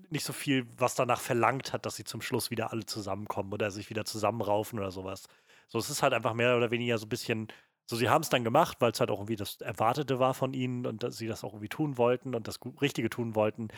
nicht 0.10 0.26
so 0.26 0.34
viel, 0.34 0.68
was 0.78 0.96
danach 0.96 1.22
verlangt 1.22 1.74
hat, 1.74 1.86
dass 1.86 1.96
sie 1.96 2.04
zum 2.04 2.22
Schluss 2.22 2.52
wieder 2.52 2.72
alle 2.72 2.86
zusammenkommen 2.86 3.54
oder 3.54 3.72
sich 3.72 3.90
wieder 3.90 4.06
zusammenraufen 4.06 4.80
oder 4.80 4.92
sowas. 4.92 5.28
So, 5.68 5.80
es 5.80 5.90
ist 5.90 6.04
halt 6.04 6.14
einfach 6.14 6.34
mehr 6.34 6.58
oder 6.58 6.72
weniger 6.72 6.98
so 6.98 7.06
ein 7.06 7.10
bisschen, 7.10 7.48
so 7.86 7.96
sie 7.96 8.10
haben 8.10 8.22
es 8.22 8.30
dann 8.30 8.44
gemacht, 8.44 8.78
weil 8.82 8.92
es 8.92 9.00
halt 9.00 9.12
auch 9.12 9.20
irgendwie 9.20 9.36
das 9.36 9.62
Erwartete 9.62 10.20
war 10.20 10.34
von 10.34 10.54
ihnen 10.54 10.86
und 10.86 11.04
dass 11.04 11.18
sie 11.18 11.28
das 11.28 11.44
auch 11.44 11.54
irgendwie 11.54 11.70
tun 11.70 11.98
wollten 11.98 12.36
und 12.36 12.48
das 12.48 12.60
Richtige 12.82 13.10
tun 13.10 13.36
wollten. 13.36 13.70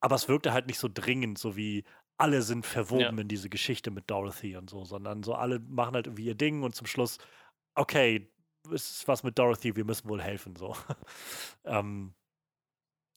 Aber 0.00 0.16
es 0.16 0.28
wirkte 0.28 0.52
halt 0.52 0.66
nicht 0.66 0.78
so 0.78 0.88
dringend, 0.92 1.38
so 1.38 1.56
wie 1.56 1.84
alle 2.16 2.42
sind 2.42 2.66
verwoben 2.66 3.16
ja. 3.16 3.22
in 3.22 3.28
diese 3.28 3.48
Geschichte 3.48 3.90
mit 3.90 4.10
Dorothy 4.10 4.56
und 4.56 4.68
so, 4.68 4.84
sondern 4.84 5.22
so 5.22 5.34
alle 5.34 5.58
machen 5.58 5.94
halt 5.94 6.06
irgendwie 6.06 6.26
ihr 6.26 6.34
Ding 6.34 6.62
und 6.62 6.74
zum 6.74 6.86
Schluss, 6.86 7.18
okay, 7.74 8.30
es 8.66 8.90
ist 8.90 9.08
was 9.08 9.22
mit 9.22 9.38
Dorothy, 9.38 9.74
wir 9.74 9.84
müssen 9.84 10.08
wohl 10.08 10.20
helfen, 10.20 10.54
so. 10.54 10.76
ähm, 11.64 12.14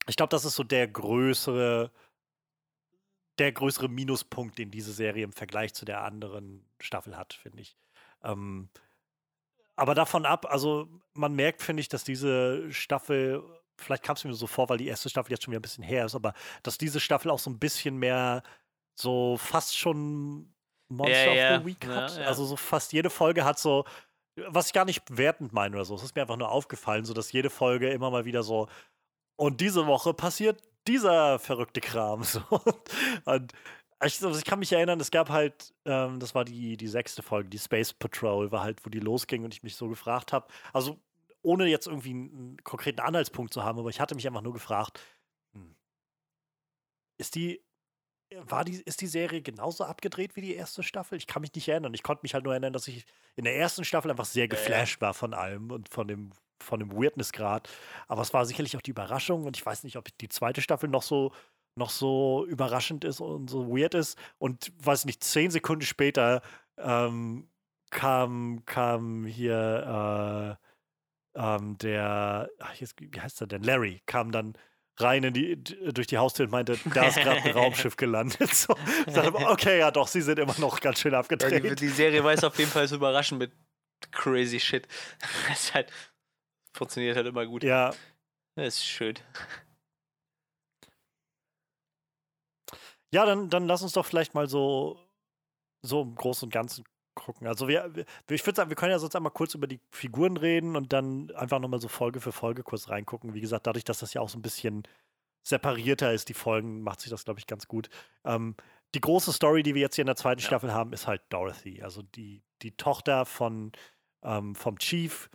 ich 0.06 0.16
glaube, 0.16 0.30
das 0.30 0.44
ist 0.44 0.54
so 0.54 0.64
der 0.64 0.88
größere, 0.88 1.90
der 3.38 3.52
größere 3.52 3.88
Minuspunkt, 3.88 4.58
den 4.58 4.70
diese 4.70 4.92
Serie 4.92 5.24
im 5.24 5.32
Vergleich 5.32 5.74
zu 5.74 5.84
der 5.84 6.02
anderen 6.02 6.66
Staffel 6.80 7.16
hat, 7.16 7.34
finde 7.34 7.60
ich. 7.60 7.76
Ähm, 8.22 8.70
aber 9.76 9.94
davon 9.94 10.24
ab, 10.24 10.46
also 10.46 10.88
man 11.14 11.34
merkt, 11.34 11.62
finde 11.62 11.80
ich, 11.80 11.88
dass 11.88 12.04
diese 12.04 12.72
Staffel 12.72 13.42
vielleicht 13.76 14.02
kam 14.02 14.16
es 14.16 14.24
mir 14.24 14.34
so 14.34 14.46
vor, 14.46 14.68
weil 14.68 14.78
die 14.78 14.88
erste 14.88 15.08
Staffel 15.08 15.32
jetzt 15.32 15.44
schon 15.44 15.52
wieder 15.52 15.60
ein 15.60 15.62
bisschen 15.62 15.84
her 15.84 16.06
ist, 16.06 16.14
aber 16.14 16.34
dass 16.62 16.78
diese 16.78 17.00
Staffel 17.00 17.30
auch 17.30 17.38
so 17.38 17.50
ein 17.50 17.58
bisschen 17.58 17.96
mehr 17.96 18.42
so 18.98 19.36
fast 19.36 19.76
schon 19.76 20.54
Monster 20.88 21.34
ja, 21.34 21.56
of 21.56 21.62
the 21.62 21.66
Week 21.66 21.86
hat. 21.86 22.16
Ja, 22.16 22.26
also 22.26 22.44
so 22.44 22.56
fast 22.56 22.92
jede 22.92 23.10
Folge 23.10 23.44
hat 23.44 23.58
so, 23.58 23.84
was 24.36 24.68
ich 24.68 24.72
gar 24.72 24.84
nicht 24.84 25.02
wertend 25.16 25.52
meine 25.52 25.76
oder 25.76 25.84
so, 25.84 25.94
es 25.94 26.02
ist 26.02 26.14
mir 26.14 26.22
einfach 26.22 26.36
nur 26.36 26.50
aufgefallen, 26.50 27.04
so 27.04 27.14
dass 27.14 27.32
jede 27.32 27.50
Folge 27.50 27.90
immer 27.90 28.10
mal 28.10 28.24
wieder 28.24 28.42
so, 28.42 28.68
und 29.36 29.60
diese 29.60 29.86
Woche 29.86 30.14
passiert 30.14 30.62
dieser 30.86 31.38
verrückte 31.38 31.80
Kram. 31.80 32.22
So. 32.24 32.42
Und 33.24 33.52
ich, 34.04 34.22
also 34.22 34.38
ich 34.38 34.44
kann 34.44 34.58
mich 34.58 34.72
erinnern, 34.72 35.00
es 35.00 35.10
gab 35.10 35.30
halt, 35.30 35.74
ähm, 35.84 36.20
das 36.20 36.34
war 36.34 36.44
die, 36.44 36.76
die 36.76 36.88
sechste 36.88 37.22
Folge, 37.22 37.48
die 37.48 37.58
Space 37.58 37.92
Patrol, 37.92 38.52
war 38.52 38.62
halt, 38.62 38.84
wo 38.84 38.90
die 38.90 39.00
losging 39.00 39.44
und 39.44 39.54
ich 39.54 39.62
mich 39.62 39.76
so 39.76 39.88
gefragt 39.88 40.32
habe. 40.32 40.46
Also 40.72 40.98
ohne 41.44 41.66
jetzt 41.66 41.86
irgendwie 41.86 42.10
einen 42.10 42.56
konkreten 42.64 43.00
Anhaltspunkt 43.00 43.52
zu 43.52 43.62
haben, 43.62 43.78
aber 43.78 43.90
ich 43.90 44.00
hatte 44.00 44.14
mich 44.14 44.26
einfach 44.26 44.42
nur 44.42 44.52
gefragt, 44.52 45.00
hm, 45.54 45.76
ist 47.18 47.34
die, 47.34 47.62
war 48.46 48.64
die, 48.64 48.80
ist 48.82 49.00
die 49.00 49.06
Serie 49.06 49.42
genauso 49.42 49.84
abgedreht 49.84 50.34
wie 50.36 50.40
die 50.40 50.54
erste 50.54 50.82
Staffel? 50.82 51.16
Ich 51.18 51.26
kann 51.26 51.42
mich 51.42 51.54
nicht 51.54 51.68
erinnern. 51.68 51.94
Ich 51.94 52.02
konnte 52.02 52.22
mich 52.22 52.34
halt 52.34 52.44
nur 52.44 52.54
erinnern, 52.54 52.72
dass 52.72 52.88
ich 52.88 53.04
in 53.36 53.44
der 53.44 53.56
ersten 53.56 53.84
Staffel 53.84 54.10
einfach 54.10 54.24
sehr 54.24 54.48
geflasht 54.48 55.00
war 55.00 55.14
von 55.14 55.34
allem 55.34 55.70
und 55.70 55.88
von 55.88 56.08
dem, 56.08 56.32
von 56.60 56.80
dem 56.80 56.92
Weirdness-Grad. 56.92 57.68
Aber 58.08 58.22
es 58.22 58.32
war 58.32 58.46
sicherlich 58.46 58.76
auch 58.76 58.82
die 58.82 58.90
Überraschung 58.90 59.44
und 59.44 59.56
ich 59.56 59.64
weiß 59.64 59.84
nicht, 59.84 59.96
ob 59.96 60.06
die 60.18 60.28
zweite 60.28 60.62
Staffel 60.62 60.88
noch 60.88 61.02
so 61.02 61.32
noch 61.76 61.90
so 61.90 62.46
überraschend 62.46 63.04
ist 63.04 63.20
und 63.20 63.50
so 63.50 63.68
weird 63.68 63.94
ist. 63.94 64.16
Und 64.38 64.72
weiß 64.78 65.06
nicht, 65.06 65.24
zehn 65.24 65.50
Sekunden 65.50 65.84
später 65.84 66.42
ähm, 66.78 67.48
kam, 67.90 68.62
kam 68.64 69.26
hier 69.26 70.58
äh, 70.60 70.63
ähm, 71.34 71.78
der, 71.78 72.48
ach, 72.60 72.74
jetzt, 72.74 73.00
wie 73.00 73.20
heißt 73.20 73.40
er 73.40 73.46
denn? 73.46 73.62
Larry 73.62 74.02
kam 74.06 74.32
dann 74.32 74.56
rein 74.98 75.24
in 75.24 75.34
die, 75.34 75.62
durch 75.92 76.06
die 76.06 76.18
Haustür 76.18 76.44
und 76.44 76.52
meinte, 76.52 76.78
da 76.92 77.08
ist 77.08 77.16
gerade 77.16 77.42
ein 77.42 77.50
Raumschiff 77.56 77.96
gelandet. 77.96 78.54
So, 78.54 78.74
dachte, 79.06 79.34
okay, 79.34 79.78
ja 79.78 79.90
doch, 79.90 80.06
sie 80.06 80.20
sind 80.20 80.38
immer 80.38 80.58
noch 80.58 80.80
ganz 80.80 81.00
schön 81.00 81.14
abgedreht. 81.14 81.64
Ja, 81.64 81.70
die, 81.70 81.74
die, 81.74 81.88
Serie 81.88 82.22
weiß 82.22 82.44
auf 82.44 82.58
jeden 82.58 82.70
Fall 82.70 82.86
zu 82.86 82.94
überraschen 82.96 83.38
mit 83.38 83.52
crazy 84.12 84.60
shit. 84.60 84.86
Es 85.52 85.74
halt, 85.74 85.90
funktioniert 86.72 87.16
halt 87.16 87.26
immer 87.26 87.46
gut. 87.46 87.64
Ja. 87.64 87.94
Das 88.56 88.76
ist 88.76 88.86
schön. 88.86 89.14
Ja, 93.12 93.26
dann, 93.26 93.50
dann 93.50 93.66
lass 93.66 93.82
uns 93.82 93.92
doch 93.92 94.06
vielleicht 94.06 94.34
mal 94.34 94.48
so, 94.48 94.98
so 95.82 96.02
im 96.02 96.14
Großen 96.14 96.46
und 96.46 96.52
Ganzen 96.52 96.84
gucken. 97.14 97.46
Also 97.46 97.68
wir, 97.68 97.90
ich 98.28 98.46
würde 98.46 98.56
sagen, 98.56 98.70
wir 98.70 98.76
können 98.76 98.92
ja 98.92 98.98
sonst 98.98 99.16
einmal 99.16 99.32
kurz 99.32 99.54
über 99.54 99.66
die 99.66 99.80
Figuren 99.90 100.36
reden 100.36 100.76
und 100.76 100.92
dann 100.92 101.30
einfach 101.32 101.60
nochmal 101.60 101.80
so 101.80 101.88
Folge 101.88 102.20
für 102.20 102.32
Folge 102.32 102.62
kurz 102.62 102.88
reingucken. 102.88 103.34
Wie 103.34 103.40
gesagt, 103.40 103.66
dadurch, 103.66 103.84
dass 103.84 103.98
das 103.98 104.14
ja 104.14 104.20
auch 104.20 104.28
so 104.28 104.38
ein 104.38 104.42
bisschen 104.42 104.82
separierter 105.42 106.12
ist, 106.12 106.28
die 106.28 106.34
Folgen, 106.34 106.82
macht 106.82 107.00
sich 107.00 107.10
das, 107.10 107.24
glaube 107.24 107.40
ich, 107.40 107.46
ganz 107.46 107.68
gut. 107.68 107.90
Ähm, 108.24 108.56
die 108.94 109.00
große 109.00 109.32
Story, 109.32 109.62
die 109.62 109.74
wir 109.74 109.82
jetzt 109.82 109.96
hier 109.96 110.02
in 110.02 110.06
der 110.06 110.16
zweiten 110.16 110.40
ja. 110.40 110.46
Staffel 110.46 110.72
haben, 110.72 110.92
ist 110.92 111.06
halt 111.06 111.22
Dorothy. 111.28 111.82
Also 111.82 112.02
die, 112.02 112.42
die 112.62 112.76
Tochter 112.76 113.26
von, 113.26 113.72
ähm, 114.22 114.54
vom 114.54 114.78
Chief, 114.78 115.30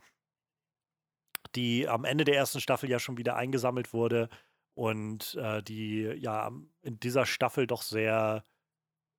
die 1.55 1.87
am 1.87 2.05
Ende 2.05 2.25
der 2.25 2.35
ersten 2.35 2.59
Staffel 2.59 2.89
ja 2.89 2.99
schon 2.99 3.17
wieder 3.17 3.35
eingesammelt 3.35 3.93
wurde 3.93 4.29
und 4.75 5.35
äh, 5.35 5.61
die 5.61 6.03
ja 6.03 6.51
in 6.81 6.99
dieser 6.99 7.25
Staffel 7.25 7.67
doch 7.67 7.81
sehr 7.81 8.43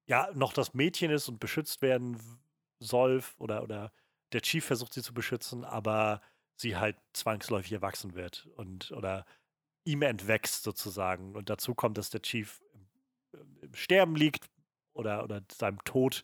ja 0.06 0.28
noch 0.34 0.52
das 0.52 0.74
Mädchen 0.74 1.10
ist 1.10 1.28
und 1.28 1.38
beschützt 1.38 1.82
werden 1.82 2.18
soll 2.80 3.22
oder, 3.38 3.62
oder 3.62 3.92
der 4.32 4.42
Chief 4.42 4.64
versucht 4.64 4.94
sie 4.94 5.02
zu 5.02 5.14
beschützen, 5.14 5.64
aber 5.64 6.20
sie 6.56 6.76
halt 6.76 6.96
zwangsläufig 7.12 7.72
erwachsen 7.72 8.14
wird 8.14 8.48
und 8.56 8.90
oder 8.92 9.24
ihm 9.84 10.02
entwächst 10.02 10.62
sozusagen. 10.62 11.34
Und 11.34 11.50
dazu 11.50 11.74
kommt, 11.74 11.98
dass 11.98 12.10
der 12.10 12.22
Chief 12.22 12.60
im 13.62 13.74
Sterben 13.74 14.16
liegt 14.16 14.50
oder, 14.92 15.24
oder 15.24 15.42
seinem 15.50 15.82
Tod 15.84 16.22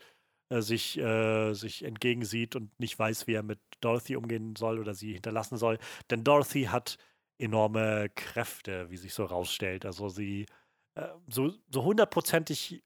äh, 0.51 0.61
sich, 0.61 0.99
äh, 0.99 1.55
sich 1.55 1.85
entgegensieht 1.85 2.57
und 2.57 2.79
nicht 2.79 2.99
weiß, 2.99 3.27
wie 3.27 3.35
er 3.35 3.43
mit 3.43 3.61
Dorothy 3.81 4.17
umgehen 4.17 4.57
soll 4.57 4.79
oder 4.79 4.95
sie 4.95 5.13
hinterlassen 5.13 5.57
soll. 5.57 5.79
Denn 6.11 6.25
Dorothy 6.25 6.65
hat 6.65 6.99
enorme 7.39 8.11
Kräfte, 8.15 8.91
wie 8.91 8.97
sich 8.97 9.15
so 9.15 9.25
rausstellt. 9.25 9.85
Also 9.85 10.09
sie 10.09 10.47
äh, 10.95 11.09
so, 11.29 11.53
so 11.71 11.85
hundertprozentig 11.85 12.83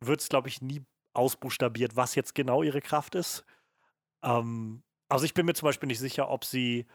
wird 0.00 0.20
es, 0.20 0.28
glaube 0.28 0.48
ich, 0.48 0.60
nie 0.60 0.84
ausbuchstabiert, 1.14 1.96
was 1.96 2.14
jetzt 2.14 2.34
genau 2.34 2.62
ihre 2.62 2.80
Kraft 2.80 3.14
ist. 3.14 3.44
Ähm, 4.22 4.82
also 5.08 5.24
ich 5.24 5.34
bin 5.34 5.46
mir 5.46 5.54
zum 5.54 5.66
Beispiel 5.66 5.86
nicht 5.86 6.00
sicher, 6.00 6.28
ob 6.28 6.44
sie, 6.44 6.86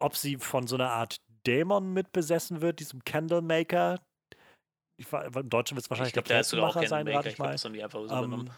ob 0.00 0.16
sie 0.16 0.36
von 0.36 0.66
so 0.66 0.76
einer 0.76 0.90
Art 0.90 1.20
Dämon 1.46 1.92
mitbesessen 1.92 2.60
wird, 2.60 2.80
diesem 2.80 3.04
Candlemaker. 3.04 4.00
Ich, 4.96 5.12
Im 5.12 5.48
Deutschen 5.50 5.76
wird 5.76 5.84
es 5.84 5.90
wahrscheinlich 5.90 6.12
glaub, 6.12 6.26
der 6.26 6.36
Kerzenmacher 6.38 6.86
sein, 6.86 7.08
rate 7.08 7.28
ich 7.28 7.38
mal. 7.38 7.54
Ich 7.54 7.62
glaub, 7.62 7.92
so 7.92 8.14
ähm, 8.14 8.50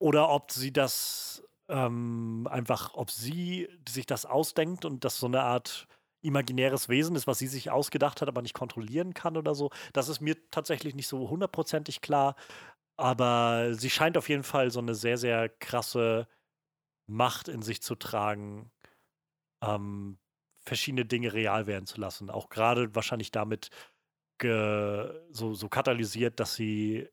oder 0.00 0.30
ob 0.30 0.50
sie 0.50 0.72
das 0.72 1.44
ähm, 1.68 2.48
einfach, 2.50 2.94
ob 2.94 3.10
sie 3.10 3.68
sich 3.88 4.06
das 4.06 4.26
ausdenkt 4.26 4.84
und 4.84 5.04
das 5.04 5.18
so 5.18 5.26
eine 5.26 5.42
Art 5.42 5.86
imaginäres 6.22 6.88
Wesen 6.88 7.16
ist, 7.16 7.26
was 7.26 7.38
sie 7.38 7.46
sich 7.46 7.70
ausgedacht 7.70 8.20
hat, 8.20 8.28
aber 8.28 8.42
nicht 8.42 8.54
kontrollieren 8.54 9.14
kann 9.14 9.36
oder 9.36 9.54
so. 9.54 9.70
Das 9.92 10.08
ist 10.08 10.20
mir 10.20 10.36
tatsächlich 10.50 10.94
nicht 10.94 11.08
so 11.08 11.30
hundertprozentig 11.30 12.00
klar. 12.00 12.36
Aber 12.96 13.74
sie 13.74 13.90
scheint 13.90 14.18
auf 14.18 14.28
jeden 14.28 14.44
Fall 14.44 14.70
so 14.70 14.80
eine 14.80 14.94
sehr, 14.94 15.16
sehr 15.18 15.48
krasse 15.48 16.28
Macht 17.06 17.48
in 17.48 17.62
sich 17.62 17.82
zu 17.82 17.94
tragen, 17.94 18.70
ähm, 19.62 20.18
verschiedene 20.64 21.06
Dinge 21.06 21.32
real 21.32 21.66
werden 21.66 21.86
zu 21.86 22.00
lassen. 22.00 22.30
Auch 22.30 22.50
gerade 22.50 22.94
wahrscheinlich 22.94 23.30
damit 23.32 23.70
so, 24.42 25.52
so 25.54 25.68
katalysiert, 25.68 26.40
dass 26.40 26.54
sie 26.54 27.08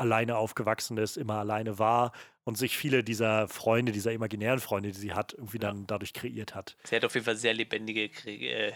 alleine 0.00 0.36
aufgewachsen 0.36 0.96
ist, 0.96 1.16
immer 1.16 1.34
alleine 1.34 1.78
war 1.78 2.12
und 2.44 2.56
sich 2.56 2.76
viele 2.76 3.04
dieser 3.04 3.48
Freunde, 3.48 3.92
dieser 3.92 4.12
imaginären 4.12 4.60
Freunde, 4.60 4.90
die 4.90 4.98
sie 4.98 5.12
hat, 5.12 5.34
irgendwie 5.34 5.58
ja. 5.58 5.68
dann 5.68 5.86
dadurch 5.86 6.12
kreiert 6.12 6.54
hat. 6.54 6.76
Sie 6.84 6.96
hat 6.96 7.04
auf 7.04 7.14
jeden 7.14 7.24
Fall 7.24 7.36
sehr 7.36 7.54
lebendige, 7.54 8.10
äh, 8.26 8.72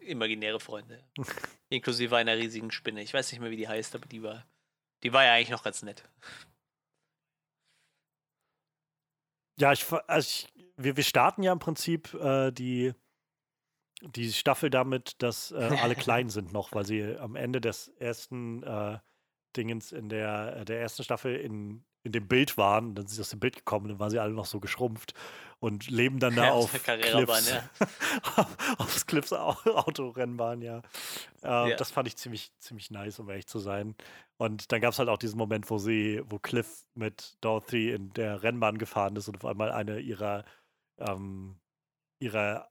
imaginäre 0.00 0.60
Freunde. 0.60 1.02
Inklusive 1.68 2.16
einer 2.16 2.36
riesigen 2.36 2.70
Spinne. 2.70 3.02
Ich 3.02 3.14
weiß 3.14 3.32
nicht 3.32 3.40
mehr, 3.40 3.50
wie 3.50 3.56
die 3.56 3.68
heißt, 3.68 3.94
aber 3.94 4.06
die 4.06 4.22
war, 4.22 4.46
die 5.02 5.12
war 5.12 5.24
ja 5.24 5.32
eigentlich 5.32 5.50
noch 5.50 5.62
ganz 5.62 5.82
nett. 5.82 6.04
Ja, 9.58 9.72
ich, 9.72 9.84
also 10.06 10.26
ich, 10.26 10.48
wir, 10.76 10.96
wir 10.96 11.04
starten 11.04 11.42
ja 11.42 11.52
im 11.52 11.58
Prinzip 11.58 12.14
äh, 12.14 12.50
die, 12.50 12.94
die 14.00 14.32
Staffel 14.32 14.70
damit, 14.70 15.22
dass 15.22 15.50
äh, 15.50 15.56
alle 15.56 15.94
klein 15.96 16.30
sind 16.30 16.52
noch, 16.52 16.72
weil 16.72 16.86
sie 16.86 17.16
am 17.18 17.36
Ende 17.36 17.60
des 17.60 17.88
ersten 17.98 18.62
äh, 18.62 18.98
Dingens 19.56 19.92
in 19.92 20.08
der, 20.08 20.56
äh, 20.58 20.64
der 20.64 20.80
ersten 20.80 21.02
Staffel 21.02 21.36
in, 21.36 21.84
in 22.02 22.12
dem 22.12 22.28
Bild 22.28 22.56
waren. 22.56 22.94
Dann 22.94 23.06
sind 23.06 23.16
sie 23.16 23.20
aus 23.20 23.30
dem 23.30 23.40
Bild 23.40 23.56
gekommen, 23.56 23.88
dann 23.88 23.98
waren 23.98 24.10
sie 24.10 24.18
alle 24.18 24.32
noch 24.32 24.46
so 24.46 24.60
geschrumpft 24.60 25.14
und 25.58 25.90
leben 25.90 26.18
dann 26.18 26.34
da 26.34 26.46
ja, 26.46 26.52
auf 26.52 26.72
Cliffs, 26.82 27.50
ja. 27.50 27.70
aufs 28.78 29.06
Cliffs 29.06 29.32
Autorennbahn, 29.32 30.62
ja. 30.62 30.78
Äh, 31.42 31.70
ja. 31.70 31.76
Das 31.76 31.90
fand 31.90 32.08
ich 32.08 32.16
ziemlich, 32.16 32.52
ziemlich 32.58 32.90
nice, 32.90 33.18
um 33.18 33.28
ehrlich 33.28 33.46
zu 33.46 33.58
sein. 33.58 33.94
Und 34.38 34.72
dann 34.72 34.80
gab 34.80 34.92
es 34.92 34.98
halt 34.98 35.10
auch 35.10 35.18
diesen 35.18 35.36
Moment, 35.36 35.68
wo 35.68 35.78
sie, 35.78 36.22
wo 36.24 36.38
Cliff 36.38 36.86
mit 36.94 37.36
Dorothy 37.42 37.92
in 37.92 38.12
der 38.14 38.42
Rennbahn 38.42 38.78
gefahren 38.78 39.14
ist 39.16 39.28
und 39.28 39.36
auf 39.36 39.44
einmal 39.44 39.70
eine 39.70 40.00
ihrer, 40.00 40.44
ähm, 40.98 41.60
ihrer 42.20 42.70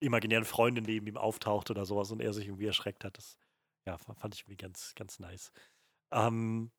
imaginären 0.00 0.44
Freundin 0.44 0.84
neben 0.84 1.06
ihm 1.06 1.16
auftaucht 1.16 1.70
oder 1.70 1.84
sowas 1.84 2.10
und 2.10 2.20
er 2.20 2.32
sich 2.32 2.46
irgendwie 2.46 2.66
erschreckt 2.66 3.04
hat. 3.04 3.16
Das 3.16 3.38
ja, 3.86 3.96
fand 3.96 4.34
ich 4.34 4.42
irgendwie 4.42 4.56
ganz, 4.56 4.94
ganz 4.96 5.18
nice. 5.18 5.52
Ähm, 6.12 6.70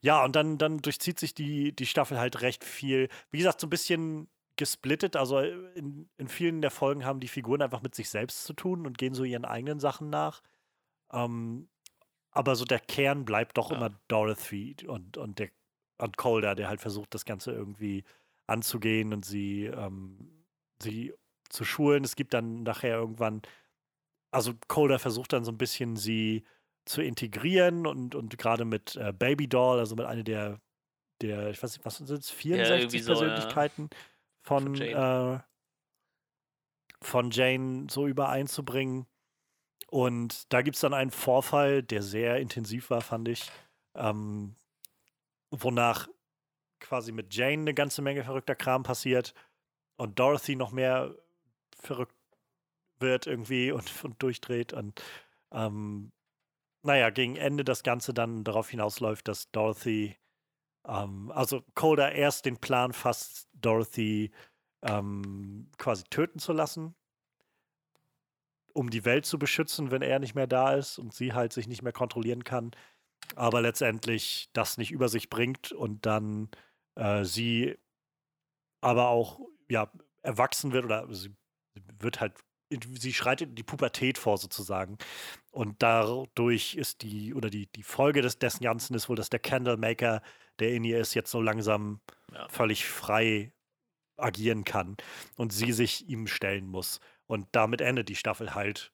ja, 0.00 0.24
und 0.24 0.36
dann, 0.36 0.58
dann 0.58 0.78
durchzieht 0.78 1.18
sich 1.18 1.34
die, 1.34 1.74
die 1.74 1.86
Staffel 1.86 2.18
halt 2.18 2.40
recht 2.42 2.64
viel. 2.64 3.08
Wie 3.30 3.38
gesagt, 3.38 3.60
so 3.60 3.66
ein 3.66 3.70
bisschen 3.70 4.28
gesplittet. 4.56 5.16
Also 5.16 5.38
äh, 5.38 5.50
in, 5.74 6.08
in 6.18 6.28
vielen 6.28 6.60
der 6.62 6.70
Folgen 6.70 7.04
haben 7.04 7.20
die 7.20 7.28
Figuren 7.28 7.62
einfach 7.62 7.82
mit 7.82 7.94
sich 7.94 8.08
selbst 8.10 8.44
zu 8.44 8.52
tun 8.52 8.86
und 8.86 8.98
gehen 8.98 9.14
so 9.14 9.24
ihren 9.24 9.44
eigenen 9.44 9.80
Sachen 9.80 10.10
nach. 10.10 10.42
Ähm, 11.12 11.68
aber 12.30 12.56
so 12.56 12.64
der 12.64 12.80
Kern 12.80 13.24
bleibt 13.24 13.58
doch 13.58 13.70
ja. 13.70 13.76
immer 13.76 13.90
Dorothy 14.08 14.76
und, 14.86 15.16
und, 15.16 15.38
der, 15.38 15.50
und 15.98 16.16
Calder, 16.16 16.54
der 16.54 16.68
halt 16.68 16.80
versucht, 16.80 17.14
das 17.14 17.24
Ganze 17.24 17.52
irgendwie 17.52 18.04
anzugehen 18.46 19.12
und 19.12 19.24
sie, 19.24 19.64
ähm, 19.64 20.44
sie 20.82 21.12
zu 21.48 21.64
schulen. 21.64 22.04
Es 22.04 22.16
gibt 22.16 22.34
dann 22.34 22.62
nachher 22.62 22.96
irgendwann, 22.96 23.42
also 24.30 24.54
Calder 24.68 24.98
versucht 24.98 25.32
dann 25.32 25.44
so 25.44 25.52
ein 25.52 25.58
bisschen 25.58 25.96
sie 25.96 26.44
zu 26.84 27.02
integrieren 27.02 27.86
und, 27.86 28.14
und 28.14 28.38
gerade 28.38 28.64
mit 28.64 28.96
äh, 28.96 29.12
Baby 29.12 29.48
Doll, 29.48 29.78
also 29.78 29.94
mit 29.96 30.06
einer 30.06 30.22
der, 30.22 30.60
der, 31.20 31.50
ich 31.50 31.62
weiß 31.62 31.76
nicht, 31.76 31.84
was 31.84 31.98
sind 31.98 32.10
es, 32.10 32.30
64 32.30 33.00
ja, 33.00 33.06
Persönlichkeiten 33.06 33.88
so, 33.90 33.96
ja. 33.96 34.00
von, 34.42 34.64
von 34.66 34.74
Jane. 34.74 35.42
Äh, 35.42 35.52
von 37.02 37.30
Jane 37.30 37.86
so 37.90 38.06
übereinzubringen. 38.06 39.06
Und 39.88 40.52
da 40.52 40.62
gibt 40.62 40.76
es 40.76 40.80
dann 40.80 40.94
einen 40.94 41.10
Vorfall, 41.10 41.82
der 41.82 42.02
sehr 42.02 42.38
intensiv 42.38 42.90
war, 42.90 43.02
fand 43.02 43.28
ich, 43.28 43.50
ähm, 43.94 44.54
wonach 45.50 46.08
quasi 46.80 47.12
mit 47.12 47.34
Jane 47.34 47.62
eine 47.62 47.74
ganze 47.74 48.02
Menge 48.02 48.24
verrückter 48.24 48.54
Kram 48.54 48.84
passiert 48.84 49.34
und 49.96 50.18
Dorothy 50.18 50.56
noch 50.56 50.72
mehr 50.72 51.14
verrückt 51.78 52.16
wird 52.98 53.26
irgendwie 53.26 53.72
und, 53.72 54.04
und 54.04 54.22
durchdreht 54.22 54.72
und 54.72 55.02
ähm, 55.52 56.12
naja, 56.82 57.10
gegen 57.10 57.36
Ende 57.36 57.64
das 57.64 57.82
Ganze 57.82 58.12
dann 58.14 58.44
darauf 58.44 58.70
hinausläuft, 58.70 59.28
dass 59.28 59.50
Dorothy, 59.50 60.16
ähm, 60.86 61.30
also 61.32 61.62
Coda 61.74 62.10
erst 62.10 62.44
den 62.46 62.58
Plan 62.58 62.92
fasst, 62.92 63.48
Dorothy 63.54 64.32
ähm, 64.82 65.70
quasi 65.78 66.04
töten 66.04 66.38
zu 66.38 66.52
lassen, 66.52 66.94
um 68.72 68.90
die 68.90 69.04
Welt 69.04 69.26
zu 69.26 69.38
beschützen, 69.38 69.90
wenn 69.90 70.02
er 70.02 70.18
nicht 70.18 70.34
mehr 70.34 70.46
da 70.46 70.74
ist 70.74 70.98
und 70.98 71.12
sie 71.14 71.32
halt 71.32 71.52
sich 71.52 71.68
nicht 71.68 71.82
mehr 71.82 71.92
kontrollieren 71.92 72.44
kann, 72.44 72.72
aber 73.36 73.60
letztendlich 73.60 74.50
das 74.52 74.78
nicht 74.78 74.90
über 74.90 75.08
sich 75.08 75.30
bringt 75.30 75.72
und 75.72 76.06
dann 76.06 76.50
äh, 76.96 77.24
sie 77.24 77.76
aber 78.80 79.08
auch 79.08 79.40
ja 79.68 79.90
erwachsen 80.22 80.72
wird 80.72 80.84
oder 80.84 81.12
sie 81.14 81.34
wird 81.98 82.20
halt 82.20 82.34
sie 82.98 83.12
schreitet 83.12 83.50
in 83.50 83.54
die 83.54 83.62
Pubertät 83.62 84.18
vor 84.18 84.38
sozusagen. 84.38 84.98
Und 85.52 85.82
dadurch 85.82 86.74
ist 86.76 87.02
die, 87.02 87.34
oder 87.34 87.50
die, 87.50 87.66
die 87.66 87.82
Folge 87.82 88.22
des, 88.22 88.38
dessen 88.38 88.64
Ganzen 88.64 88.94
ist 88.94 89.08
wohl, 89.08 89.16
dass 89.16 89.28
der 89.28 89.38
Candlemaker, 89.38 90.22
der 90.58 90.72
in 90.72 90.82
ihr 90.82 90.98
ist, 90.98 91.14
jetzt 91.14 91.30
so 91.30 91.42
langsam 91.42 92.00
ja. 92.32 92.48
völlig 92.48 92.86
frei 92.86 93.52
agieren 94.16 94.64
kann 94.64 94.96
und 95.36 95.52
sie 95.52 95.72
sich 95.72 96.08
ihm 96.08 96.26
stellen 96.26 96.66
muss. 96.66 97.00
Und 97.26 97.48
damit 97.52 97.82
endet 97.82 98.08
die 98.08 98.16
Staffel 98.16 98.54
halt 98.54 98.92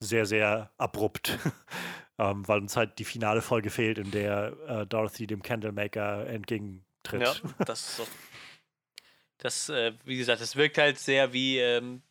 sehr, 0.00 0.26
sehr 0.26 0.72
abrupt. 0.76 1.38
ähm, 2.18 2.46
weil 2.48 2.60
uns 2.60 2.76
halt 2.76 2.98
die 2.98 3.04
finale 3.04 3.40
Folge 3.40 3.70
fehlt, 3.70 3.98
in 3.98 4.10
der 4.10 4.56
äh, 4.66 4.86
Dorothy 4.86 5.28
dem 5.28 5.42
Candlemaker 5.42 6.26
entgegentritt. 6.26 7.22
Ja, 7.22 7.34
das 7.64 7.80
ist 7.80 7.96
so. 7.96 8.06
Das, 9.38 9.68
äh, 9.68 9.92
wie 10.04 10.16
gesagt, 10.16 10.40
es 10.40 10.56
wirkt 10.56 10.78
halt 10.78 10.98
sehr 10.98 11.34
wie 11.34 11.58
ähm, 11.58 12.02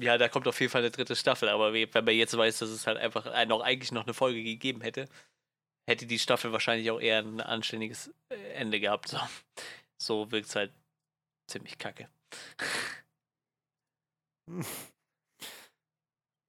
ja, 0.00 0.18
da 0.18 0.28
kommt 0.28 0.48
auf 0.48 0.60
jeden 0.60 0.70
Fall 0.70 0.82
eine 0.82 0.90
dritte 0.90 1.16
Staffel, 1.16 1.48
aber 1.48 1.72
wenn 1.72 1.88
man 1.92 2.14
jetzt 2.14 2.36
weiß, 2.36 2.58
dass 2.58 2.70
es 2.70 2.86
halt 2.86 2.98
einfach 2.98 3.46
noch 3.46 3.60
eigentlich 3.60 3.92
noch 3.92 4.04
eine 4.04 4.14
Folge 4.14 4.42
gegeben 4.42 4.80
hätte, 4.80 5.08
hätte 5.88 6.06
die 6.06 6.18
Staffel 6.18 6.52
wahrscheinlich 6.52 6.90
auch 6.90 7.00
eher 7.00 7.18
ein 7.18 7.40
anständiges 7.40 8.12
äh, 8.28 8.52
Ende 8.52 8.80
gehabt. 8.80 9.08
So, 9.08 9.18
so 10.00 10.30
wirkt 10.32 10.48
es 10.48 10.56
halt 10.56 10.72
ziemlich 11.48 11.78
kacke. 11.78 12.08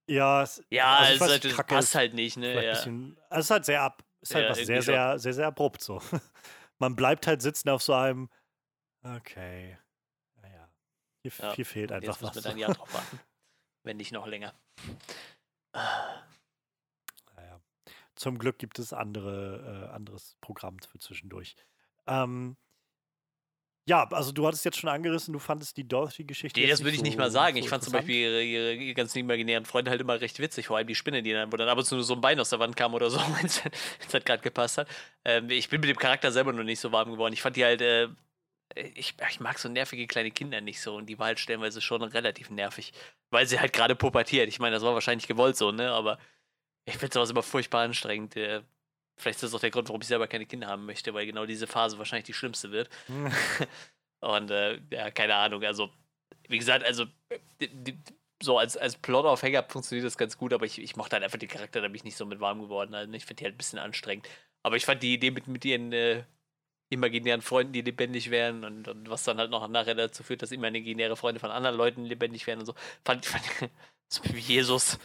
Ja, 0.10 0.44
es, 0.44 0.62
ja, 0.70 0.98
also 0.98 1.24
es 1.24 1.44
halt, 1.44 1.68
passt 1.68 1.96
halt 1.96 2.14
nicht, 2.14 2.36
ne? 2.36 2.66
Ja. 2.66 2.72
Bisschen, 2.72 3.18
also 3.30 3.40
es 3.40 3.46
ist 3.46 3.52
halt 3.52 3.66
sehr 3.66 3.82
ab, 3.82 4.04
ist 4.20 4.36
halt 4.36 4.44
ja, 4.44 4.50
was 4.50 4.58
sehr, 4.58 4.82
sehr, 4.82 5.20
sehr, 5.20 5.34
sehr 5.34 5.48
abrupt 5.48 5.82
so. 5.82 6.02
Man 6.80 6.98
bleibt 6.98 7.28
halt 7.28 7.42
sitzen 7.42 7.70
auf 7.70 7.82
so 7.82 7.94
einem, 7.94 8.30
okay, 9.04 9.78
naja, 10.42 10.70
hier, 11.22 11.32
ja, 11.38 11.54
hier 11.54 11.66
fehlt 11.66 11.94
einfach 11.94 12.08
jetzt 12.08 12.22
was. 12.24 12.36
Jetzt 12.36 12.44
müssen 12.44 12.46
wir 12.46 12.52
ein 12.52 12.58
Jahr 12.58 12.74
drauf 12.74 12.94
warten. 12.94 13.20
wenn 13.84 13.98
nicht 13.98 14.12
noch 14.12 14.28
länger. 14.28 14.54
Naja. 15.74 17.62
Zum 18.16 18.38
Glück 18.38 18.60
gibt 18.60 18.80
es 18.80 18.94
andere, 18.94 19.88
äh, 19.90 19.94
anderes 19.94 20.36
Programm 20.42 20.78
für 20.80 21.00
zwischendurch. 21.00 21.56
Ähm, 22.08 22.58
ja, 23.88 24.08
also 24.12 24.32
du 24.32 24.46
hattest 24.46 24.64
jetzt 24.64 24.78
schon 24.78 24.90
angerissen, 24.90 25.34
du 25.34 25.40
fandest 25.40 25.76
die 25.76 25.88
Dorothy-Geschichte. 25.88 26.60
Nee, 26.60 26.68
das 26.68 26.82
würde 26.82 26.92
ich 26.92 27.00
so, 27.00 27.04
nicht 27.04 27.18
mal 27.18 27.32
sagen. 27.32 27.58
So 27.58 27.64
ich 27.64 27.70
fand 27.70 27.84
zum 27.84 27.94
Beispiel 27.94 28.16
ihre, 28.16 28.44
ihre, 28.44 28.74
ihre 28.74 28.94
ganzen 28.94 29.20
imaginären 29.20 29.66
Freunde 29.66 29.90
halt 29.90 30.00
immer 30.02 30.22
recht 30.22 30.40
witzig, 30.40 30.68
vor 30.68 30.78
allem 30.78 30.88
die 30.88 30.96
Spinne, 30.96 31.24
die 31.24 31.34
dann, 31.34 31.52
wo 31.52 31.58
dann 31.58 31.68
ab 31.68 31.78
und 31.78 31.84
zu 31.84 32.00
so 32.04 32.14
ein 32.14 32.22
Bein 32.22 32.40
aus 32.40 32.50
der 32.50 32.60
Wand 32.60 32.76
kam 32.76 32.94
oder 32.94 33.10
so, 33.10 33.20
wenn 33.38 33.46
es 33.46 33.64
halt 34.14 34.26
gerade 34.26 34.44
gepasst 34.44 34.78
hat. 34.78 34.88
Ähm, 35.26 35.50
ich 35.50 35.70
bin 35.70 35.82
mit 35.82 35.90
dem 35.90 35.98
Charakter 35.98 36.32
selber 36.32 36.54
noch 36.54 36.64
nicht 36.64 36.80
so 36.80 36.92
warm 36.92 37.12
geworden. 37.12 37.34
Ich 37.34 37.42
fand 37.42 37.56
die 37.56 37.66
halt 37.66 37.82
äh, 37.82 38.08
ich, 38.76 39.16
ich 39.30 39.40
mag 39.40 39.60
so 39.60 39.70
nervige 39.70 40.08
kleine 40.08 40.32
Kinder 40.32 40.62
nicht 40.62 40.82
so 40.82 40.96
und 40.96 41.08
die 41.08 41.20
war 41.20 41.28
halt 41.28 41.40
stellenweise 41.40 41.82
schon 41.82 42.02
relativ 42.02 42.50
nervig, 42.50 42.94
weil 43.32 43.48
sie 43.48 43.60
halt 43.60 43.74
gerade 43.74 43.96
pubertiert. 43.96 44.48
Ich 44.48 44.60
meine, 44.60 44.76
das 44.76 44.84
war 44.84 44.94
wahrscheinlich 44.94 45.28
gewollt 45.28 45.58
so, 45.58 45.72
ne? 45.72 45.92
Aber 45.92 46.20
ich 46.86 46.98
finde 46.98 47.14
sowas 47.14 47.32
immer 47.32 47.44
furchtbar 47.44 47.84
anstrengend. 47.84 48.36
Äh, 48.36 48.62
vielleicht 49.18 49.38
ist 49.38 49.44
das 49.44 49.56
auch 49.56 49.60
der 49.60 49.72
Grund, 49.72 49.90
warum 49.90 50.02
ich 50.02 50.08
selber 50.08 50.28
keine 50.28 50.46
Kinder 50.46 50.68
haben 50.68 50.86
möchte, 50.86 51.14
weil 51.14 51.26
genau 51.26 51.46
diese 51.46 51.68
Phase 51.68 51.98
wahrscheinlich 51.98 52.26
die 52.26 52.34
schlimmste 52.34 52.72
wird. 52.72 52.90
und 54.20 54.52
äh, 54.52 54.80
ja, 54.92 55.12
keine 55.12 55.36
Ahnung. 55.36 55.64
Also, 55.64 55.90
wie 56.48 56.60
gesagt, 56.60 56.86
also 56.86 57.06
so 58.44 58.58
als, 58.58 58.76
als 58.76 58.98
Plot-Aufhänger 58.98 59.64
funktioniert 59.64 60.06
das 60.06 60.18
ganz 60.18 60.38
gut, 60.38 60.54
aber 60.54 60.66
ich, 60.66 60.80
ich 60.82 60.96
mochte 60.96 61.16
halt 61.16 61.24
einfach 61.24 61.38
den 61.38 61.50
Charakter, 61.50 61.82
da 61.82 61.88
bin 61.88 61.96
ich 61.96 62.04
nicht 62.04 62.18
so 62.18 62.26
mit 62.26 62.40
warm 62.40 62.62
geworden. 62.62 62.94
Also 62.94 63.12
ich 63.14 63.26
finde 63.26 63.40
die 63.40 63.46
halt 63.46 63.56
ein 63.56 63.58
bisschen 63.58 63.80
anstrengend. 63.80 64.28
Aber 64.64 64.76
ich 64.76 64.86
fand 64.86 65.02
die 65.04 65.14
Idee 65.14 65.32
mit, 65.32 65.48
mit 65.48 65.64
ihren 65.66 65.94
äh, 65.94 66.24
imaginären 66.92 67.42
Freunden, 67.42 67.74
die 67.74 67.82
lebendig 67.82 68.30
werden 68.30 68.64
und, 68.64 68.88
und, 68.88 69.10
was 69.10 69.24
dann 69.24 69.38
halt 69.38 69.50
noch 69.50 69.68
nachher 69.70 69.96
dazu 69.96 70.24
führt, 70.24 70.42
dass 70.42 70.52
imaginäre 70.52 71.16
Freunde 71.16 71.40
von 71.40 71.50
anderen 71.50 71.78
Leuten 71.78 72.06
lebendig 72.06 72.46
werden 72.48 72.60
und 72.60 72.66
so. 72.66 72.76
Fand, 73.06 73.26
fand 73.26 73.44
so 74.10 74.22
wie 74.26 74.40
Jesus. 74.40 75.00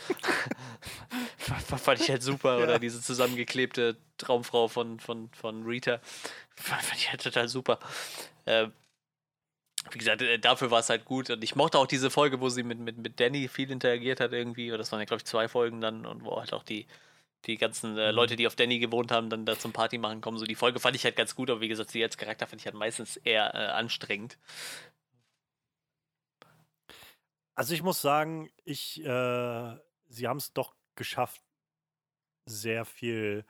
fand 1.38 2.00
ich 2.00 2.10
halt 2.10 2.24
super. 2.24 2.58
Ja. 2.58 2.64
Oder 2.64 2.78
diese 2.80 3.00
zusammengeklebte 3.00 3.96
Traumfrau 4.18 4.66
von, 4.66 4.98
von, 4.98 5.30
von 5.30 5.64
Rita. 5.64 6.00
Fand, 6.56 6.82
fand 6.82 7.00
ich 7.00 7.10
halt 7.10 7.22
total 7.22 7.46
super. 7.46 7.78
Äh, 8.46 8.66
wie 9.92 9.98
gesagt, 9.98 10.22
äh, 10.22 10.40
dafür 10.40 10.72
war 10.72 10.80
es 10.80 10.90
halt 10.90 11.04
gut. 11.04 11.30
Und 11.30 11.44
ich 11.44 11.54
mochte 11.54 11.78
auch 11.78 11.86
diese 11.86 12.10
Folge, 12.10 12.40
wo 12.40 12.48
sie 12.48 12.64
mit, 12.64 12.80
mit, 12.80 12.98
mit 12.98 13.20
Danny 13.20 13.46
viel 13.46 13.70
interagiert 13.70 14.18
hat 14.18 14.32
irgendwie. 14.32 14.70
Oder 14.70 14.78
das 14.78 14.90
waren 14.90 14.98
ja, 14.98 15.04
glaube 15.06 15.20
ich, 15.20 15.26
zwei 15.26 15.46
Folgen 15.46 15.80
dann 15.80 16.04
und 16.04 16.24
wo 16.24 16.36
halt 16.36 16.52
auch 16.52 16.64
die, 16.64 16.86
die 17.44 17.56
ganzen 17.56 17.96
äh, 17.96 18.10
Leute, 18.10 18.34
mhm. 18.34 18.38
die 18.38 18.46
auf 18.46 18.56
Danny 18.56 18.78
gewohnt 18.78 19.12
haben, 19.12 19.30
dann 19.30 19.46
da 19.46 19.58
zum 19.58 19.72
Party 19.72 19.98
machen 19.98 20.20
kommen. 20.20 20.38
So 20.38 20.44
die 20.46 20.54
Folge 20.54 20.80
fand 20.80 20.96
ich 20.96 21.04
halt 21.04 21.16
ganz 21.16 21.34
gut, 21.34 21.50
aber 21.50 21.60
wie 21.60 21.68
gesagt, 21.68 21.90
sie 21.90 22.02
als 22.02 22.16
Charakter 22.16 22.46
fand 22.46 22.60
ich 22.62 22.66
halt 22.66 22.76
meistens 22.76 23.16
eher 23.18 23.54
äh, 23.54 23.68
anstrengend. 23.68 24.38
Also 27.54 27.72
ich 27.72 27.82
muss 27.82 28.02
sagen, 28.02 28.50
ich, 28.64 29.02
äh, 29.02 29.76
sie 30.08 30.28
haben 30.28 30.36
es 30.36 30.52
doch 30.52 30.74
geschafft, 30.94 31.42
sehr 32.46 32.84
viel 32.84 33.44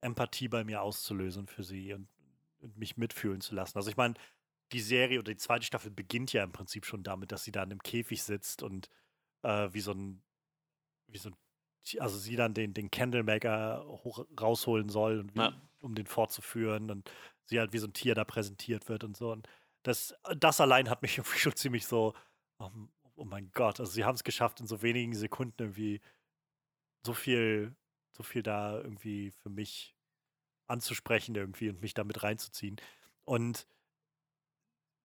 Empathie 0.00 0.48
bei 0.48 0.64
mir 0.64 0.82
auszulösen 0.82 1.46
für 1.46 1.64
sie 1.64 1.92
und, 1.94 2.08
und 2.60 2.76
mich 2.76 2.96
mitfühlen 2.96 3.40
zu 3.40 3.54
lassen. 3.54 3.78
Also 3.78 3.90
ich 3.90 3.96
meine, 3.96 4.14
die 4.72 4.80
Serie 4.80 5.20
oder 5.20 5.32
die 5.32 5.38
zweite 5.38 5.64
Staffel 5.64 5.90
beginnt 5.90 6.32
ja 6.32 6.44
im 6.44 6.52
Prinzip 6.52 6.86
schon 6.86 7.02
damit, 7.02 7.32
dass 7.32 7.44
sie 7.44 7.52
da 7.52 7.62
in 7.62 7.70
einem 7.70 7.82
Käfig 7.82 8.22
sitzt 8.22 8.62
und 8.62 8.90
äh, 9.42 9.68
wie 9.72 9.80
so 9.80 9.92
ein 9.92 10.22
wie 11.08 11.18
so 11.18 11.30
ein 11.30 11.36
also 11.98 12.18
sie 12.18 12.36
dann 12.36 12.54
den, 12.54 12.74
den 12.74 12.90
Candlemaker 12.90 13.84
hoch, 13.86 14.26
rausholen 14.40 14.88
soll, 14.88 15.26
wie, 15.34 15.38
ja. 15.38 15.52
um 15.80 15.94
den 15.94 16.06
fortzuführen 16.06 16.90
und 16.90 17.10
sie 17.44 17.58
halt 17.60 17.72
wie 17.72 17.78
so 17.78 17.86
ein 17.86 17.92
Tier 17.92 18.14
da 18.14 18.24
präsentiert 18.24 18.88
wird 18.88 19.04
und 19.04 19.16
so. 19.16 19.32
Und 19.32 19.48
das, 19.82 20.14
das 20.38 20.60
allein 20.60 20.90
hat 20.90 21.02
mich 21.02 21.18
irgendwie 21.18 21.38
schon 21.38 21.56
ziemlich 21.56 21.86
so, 21.86 22.14
oh, 22.58 22.70
oh 23.16 23.24
mein 23.24 23.50
Gott, 23.52 23.80
also 23.80 23.92
sie 23.92 24.04
haben 24.04 24.16
es 24.16 24.24
geschafft, 24.24 24.60
in 24.60 24.66
so 24.66 24.82
wenigen 24.82 25.14
Sekunden 25.14 25.54
irgendwie 25.58 26.00
so 27.04 27.14
viel, 27.14 27.74
so 28.16 28.22
viel 28.22 28.42
da 28.42 28.78
irgendwie 28.78 29.30
für 29.30 29.48
mich 29.48 29.94
anzusprechen 30.66 31.34
irgendwie 31.36 31.68
und 31.70 31.80
mich 31.80 31.94
damit 31.94 32.22
reinzuziehen. 32.22 32.76
Und 33.24 33.66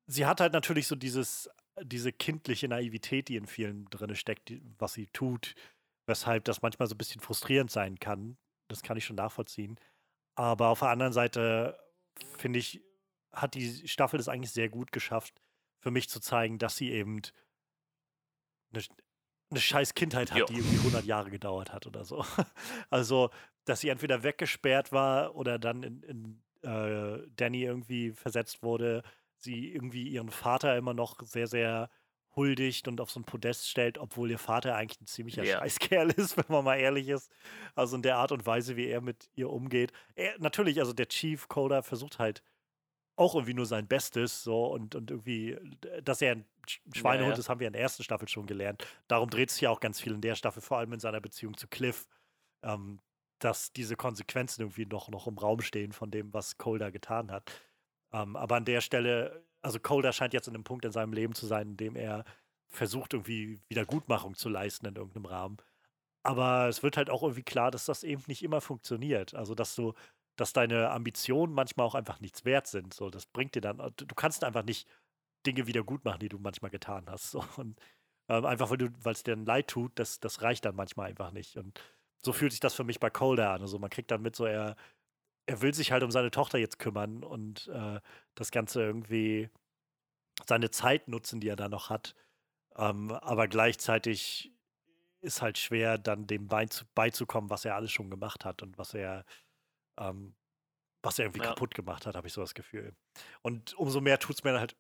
sie 0.08 0.26
hat 0.26 0.42
halt 0.42 0.54
natürlich 0.54 0.88
so 0.88 0.96
dieses, 0.96 1.50
diese 1.84 2.12
kindliche 2.12 2.68
Naivität, 2.68 3.30
die 3.30 3.36
in 3.36 3.48
vielen 3.48 3.86
drin 3.86 4.16
steckt, 4.16 4.50
die, 4.50 4.62
was 4.78 4.94
sie 4.94 5.08
tut, 5.08 5.56
weshalb 6.06 6.46
das 6.46 6.62
manchmal 6.62 6.88
so 6.88 6.96
ein 6.96 6.98
bisschen 6.98 7.22
frustrierend 7.22 7.72
sein 7.72 8.00
kann. 8.00 8.38
Das 8.68 8.82
kann 8.82 8.98
ich 8.98 9.06
schon 9.06 9.16
nachvollziehen. 9.16 9.80
Aber 10.36 10.70
auf 10.70 10.80
der 10.80 10.90
anderen 10.90 11.14
Seite 11.14 11.78
finde 12.38 12.60
ich, 12.60 12.82
hat 13.32 13.54
die 13.54 13.88
Staffel 13.88 14.18
das 14.18 14.28
eigentlich 14.28 14.52
sehr 14.52 14.70
gut 14.70 14.92
geschafft, 14.92 15.42
für 15.80 15.92
mich 15.92 16.10
zu 16.10 16.20
zeigen, 16.20 16.58
dass 16.58 16.76
sie 16.76 16.92
eben 16.92 17.22
eine, 18.74 18.84
eine 19.50 19.60
scheiß 19.60 19.94
Kindheit 19.94 20.32
hat, 20.32 20.40
jo. 20.40 20.46
die 20.46 20.58
irgendwie 20.58 20.78
100 20.78 21.06
Jahre 21.06 21.32
gedauert 21.32 21.74
hat 21.74 21.88
oder 21.88 22.06
so. 22.06 22.26
Also, 22.90 23.30
dass 23.66 23.82
sie 23.82 23.90
entweder 23.90 24.24
weggesperrt 24.24 24.92
war 24.92 25.36
oder 25.36 25.60
dann 25.60 25.84
in, 25.84 26.04
in 26.04 26.44
äh, 26.64 27.28
Danny 27.36 27.64
irgendwie 27.64 28.12
versetzt 28.12 28.64
wurde, 28.64 29.04
sie 29.38 29.72
irgendwie 29.74 30.08
ihren 30.08 30.30
Vater 30.30 30.78
immer 30.78 30.94
noch 30.94 31.20
sehr, 31.24 31.48
sehr 31.48 31.90
huldigt 32.36 32.88
und 32.88 33.02
auf 33.02 33.12
so 33.12 33.20
ein 33.20 33.26
Podest 33.26 33.70
stellt, 33.70 33.98
obwohl 33.98 34.32
ihr 34.32 34.40
Vater 34.40 34.76
eigentlich 34.76 35.02
ein 35.02 35.08
ziemlicher 35.08 35.44
ja. 35.44 35.60
Scheißkerl 35.60 36.12
ist, 36.18 36.38
wenn 36.38 36.46
man 36.48 36.64
mal 36.64 36.78
ehrlich 36.78 37.10
ist. 37.10 37.32
Also 37.76 37.96
in 37.96 38.02
der 38.02 38.18
Art 38.18 38.32
und 38.32 38.46
Weise, 38.46 38.76
wie 38.76 38.88
er 38.88 39.02
mit 39.02 39.30
ihr 39.36 39.50
umgeht. 39.50 39.92
Er, 40.16 40.38
natürlich, 40.40 40.80
also 40.80 40.94
der 40.94 41.08
Chief 41.08 41.48
Coder 41.48 41.84
versucht 41.84 42.20
halt 42.20 42.42
auch 43.16 43.36
irgendwie 43.36 43.54
nur 43.54 43.66
sein 43.66 43.88
Bestes, 43.88 44.44
so 44.44 44.66
und, 44.68 44.96
und 44.96 45.12
irgendwie, 45.12 45.58
dass 46.04 46.22
er 46.22 46.36
ein 46.36 46.46
Schweinehund 46.94 47.30
ja, 47.30 47.34
ja. 47.34 47.40
ist, 47.40 47.50
haben 47.50 47.60
wir 47.60 47.68
in 47.68 47.74
der 47.74 47.82
ersten 47.82 48.04
Staffel 48.04 48.28
schon 48.28 48.48
gelernt. 48.48 48.86
Darum 49.08 49.30
dreht 49.30 49.52
sich 49.52 49.62
ja 49.62 49.70
auch 49.70 49.80
ganz 49.80 50.00
viel 50.00 50.14
in 50.14 50.22
der 50.22 50.36
Staffel, 50.36 50.62
vor 50.62 50.78
allem 50.78 50.94
in 50.94 51.00
seiner 51.00 51.20
Beziehung 51.22 51.58
zu 51.58 51.68
Cliff, 51.68 52.08
ähm, 52.64 53.00
dass 53.40 53.74
diese 53.74 53.96
Konsequenzen 53.96 54.62
irgendwie 54.62 54.86
noch, 54.86 55.10
noch 55.10 55.28
im 55.28 55.38
Raum 55.38 55.62
stehen 55.62 55.92
von 55.92 56.12
dem, 56.12 56.34
was 56.34 56.58
Colder 56.58 56.92
getan 56.92 57.32
hat. 57.32 57.52
Ähm, 58.14 58.36
aber 58.36 58.56
an 58.56 58.66
der 58.66 58.82
Stelle, 58.82 59.44
also 59.62 59.80
Colder 59.80 60.14
scheint 60.14 60.34
jetzt 60.34 60.48
in 60.48 60.56
einem 60.56 60.64
Punkt 60.64 60.86
in 60.86 60.92
seinem 60.92 61.14
Leben 61.14 61.36
zu 61.36 61.46
sein, 61.46 61.70
in 61.72 61.78
dem 61.78 61.96
er 61.96 62.26
versucht, 62.70 63.14
irgendwie 63.14 63.62
Wiedergutmachung 63.70 64.36
zu 64.36 64.50
leisten 64.50 64.86
in 64.88 64.96
irgendeinem 64.96 65.26
Rahmen. 65.26 65.58
Aber 66.24 66.68
es 66.68 66.84
wird 66.84 66.98
halt 66.98 67.10
auch 67.10 67.24
irgendwie 67.24 67.44
klar, 67.44 67.72
dass 67.72 67.86
das 67.86 68.04
eben 68.04 68.24
nicht 68.28 68.44
immer 68.44 68.62
funktioniert. 68.62 69.34
Also, 69.36 69.56
dass 69.56 69.76
du, 69.76 69.94
dass 70.36 70.54
deine 70.54 70.92
Ambitionen 70.92 71.54
manchmal 71.54 71.86
auch 71.86 71.96
einfach 71.96 72.20
nichts 72.22 72.46
wert 72.46 72.68
sind. 72.68 72.94
So, 72.94 73.10
das 73.10 73.26
bringt 73.26 73.56
dir 73.56 73.62
dann, 73.62 73.78
du 73.96 74.16
kannst 74.16 74.44
einfach 74.44 74.64
nicht 74.64 74.88
Dinge 75.46 75.68
wieder 75.68 75.84
gut 75.84 76.06
machen, 76.06 76.20
die 76.20 76.30
du 76.30 76.38
manchmal 76.40 76.72
getan 76.72 77.06
hast. 77.10 77.32
So. 77.32 77.44
Und 77.58 77.80
ähm, 78.30 78.46
einfach, 78.46 78.70
weil 78.72 79.14
es 79.14 79.24
dir 79.24 79.36
dann 79.36 79.46
leid 79.46 79.68
tut, 79.68 79.92
das, 79.96 80.20
das 80.20 80.42
reicht 80.42 80.66
dann 80.66 80.76
manchmal 80.76 81.10
einfach 81.10 81.32
nicht. 81.32 81.58
Und 81.58 81.82
so 82.24 82.34
fühlt 82.34 82.52
sich 82.52 82.62
das 82.62 82.76
für 82.76 82.84
mich 82.84 83.00
bei 83.00 83.10
Colder 83.10 83.52
an. 83.52 83.62
Also 83.62 83.80
man 83.80 83.90
kriegt 83.90 84.12
dann 84.12 84.22
mit 84.22 84.36
so, 84.36 84.46
er, 84.46 84.76
er 85.46 85.62
will 85.62 85.74
sich 85.74 85.92
halt 85.92 86.04
um 86.04 86.12
seine 86.12 86.32
Tochter 86.32 86.58
jetzt 86.58 86.80
kümmern 86.80 87.24
und 87.24 87.68
äh, 87.68 88.00
das 88.36 88.52
Ganze 88.52 88.82
irgendwie 88.82 89.50
seine 90.46 90.72
Zeit 90.72 91.08
nutzen, 91.08 91.40
die 91.40 91.50
er 91.50 91.56
da 91.56 91.70
noch 91.70 91.90
hat. 91.90 92.16
Ähm, 92.76 93.12
aber 93.12 93.48
gleichzeitig 93.48 94.52
ist 95.22 95.42
halt 95.42 95.58
schwer, 95.58 95.98
dann 95.98 96.28
dem 96.28 96.48
beizukommen, 96.48 97.50
was 97.50 97.66
er 97.66 97.76
alles 97.76 97.92
schon 97.92 98.10
gemacht 98.10 98.44
hat 98.44 98.64
und 98.64 98.78
was 98.78 98.94
er, 98.94 99.26
ähm, 100.00 100.36
was 101.04 101.20
er 101.20 101.26
irgendwie 101.26 101.44
ja. 101.44 101.50
kaputt 101.50 101.76
gemacht 101.76 102.06
hat, 102.06 102.16
habe 102.16 102.28
ich 102.28 102.34
so 102.34 102.42
das 102.42 102.54
Gefühl. 102.54 102.96
Und 103.42 103.74
umso 103.76 104.02
mehr 104.02 104.20
tut 104.20 104.36
es 104.36 104.44
mir 104.44 104.60
halt 104.60 104.76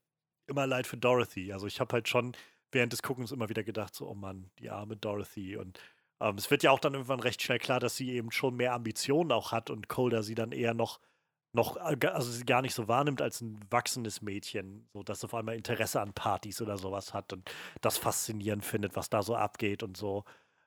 immer 0.48 0.66
leid 0.66 0.88
für 0.88 0.98
Dorothy. 0.98 1.54
Also 1.54 1.68
ich 1.68 1.80
habe 1.80 1.94
halt 1.94 2.08
schon 2.08 2.36
während 2.72 2.94
des 2.94 3.04
Guckens 3.04 3.32
immer 3.32 3.50
wieder 3.50 3.64
gedacht, 3.64 3.94
so, 3.94 4.08
oh 4.08 4.16
Mann, 4.16 4.50
die 4.60 4.70
arme 4.70 4.98
Dorothy. 4.98 5.58
Und 5.58 5.80
ähm, 6.22 6.36
es 6.38 6.52
wird 6.52 6.64
ja 6.64 6.72
auch 6.72 6.80
dann 6.80 6.94
irgendwann 6.94 7.20
recht 7.20 7.42
schnell 7.42 7.60
klar, 7.60 7.80
dass 7.80 7.96
sie 7.96 8.12
eben 8.12 8.32
schon 8.32 8.56
mehr 8.56 8.74
Ambitionen 8.74 9.32
auch 9.32 9.52
hat 9.52 9.70
und 9.70 9.90
Colder 9.90 10.24
sie 10.24 10.36
dann 10.36 10.52
eher 10.52 10.74
noch, 10.76 11.00
noch 11.54 11.78
äh, 11.78 11.98
also 12.08 12.32
sie 12.32 12.46
gar 12.46 12.62
nicht 12.62 12.76
so 12.76 12.88
wahrnimmt 12.88 13.22
als 13.22 13.42
ein 13.42 13.60
wachsendes 13.72 14.22
Mädchen, 14.22 14.88
so 14.94 15.04
dass 15.04 15.24
auf 15.26 15.34
einmal 15.34 15.56
Interesse 15.56 16.00
an 16.00 16.14
Partys 16.14 16.62
oder 16.62 16.78
sowas 16.78 17.14
hat 17.14 17.34
und 17.34 17.52
das 17.82 17.98
faszinierend 17.98 18.64
findet, 18.64 18.96
was 18.96 19.10
da 19.10 19.24
so 19.24 19.36
abgeht 19.36 19.84
und 19.84 19.98
so. 19.98 20.24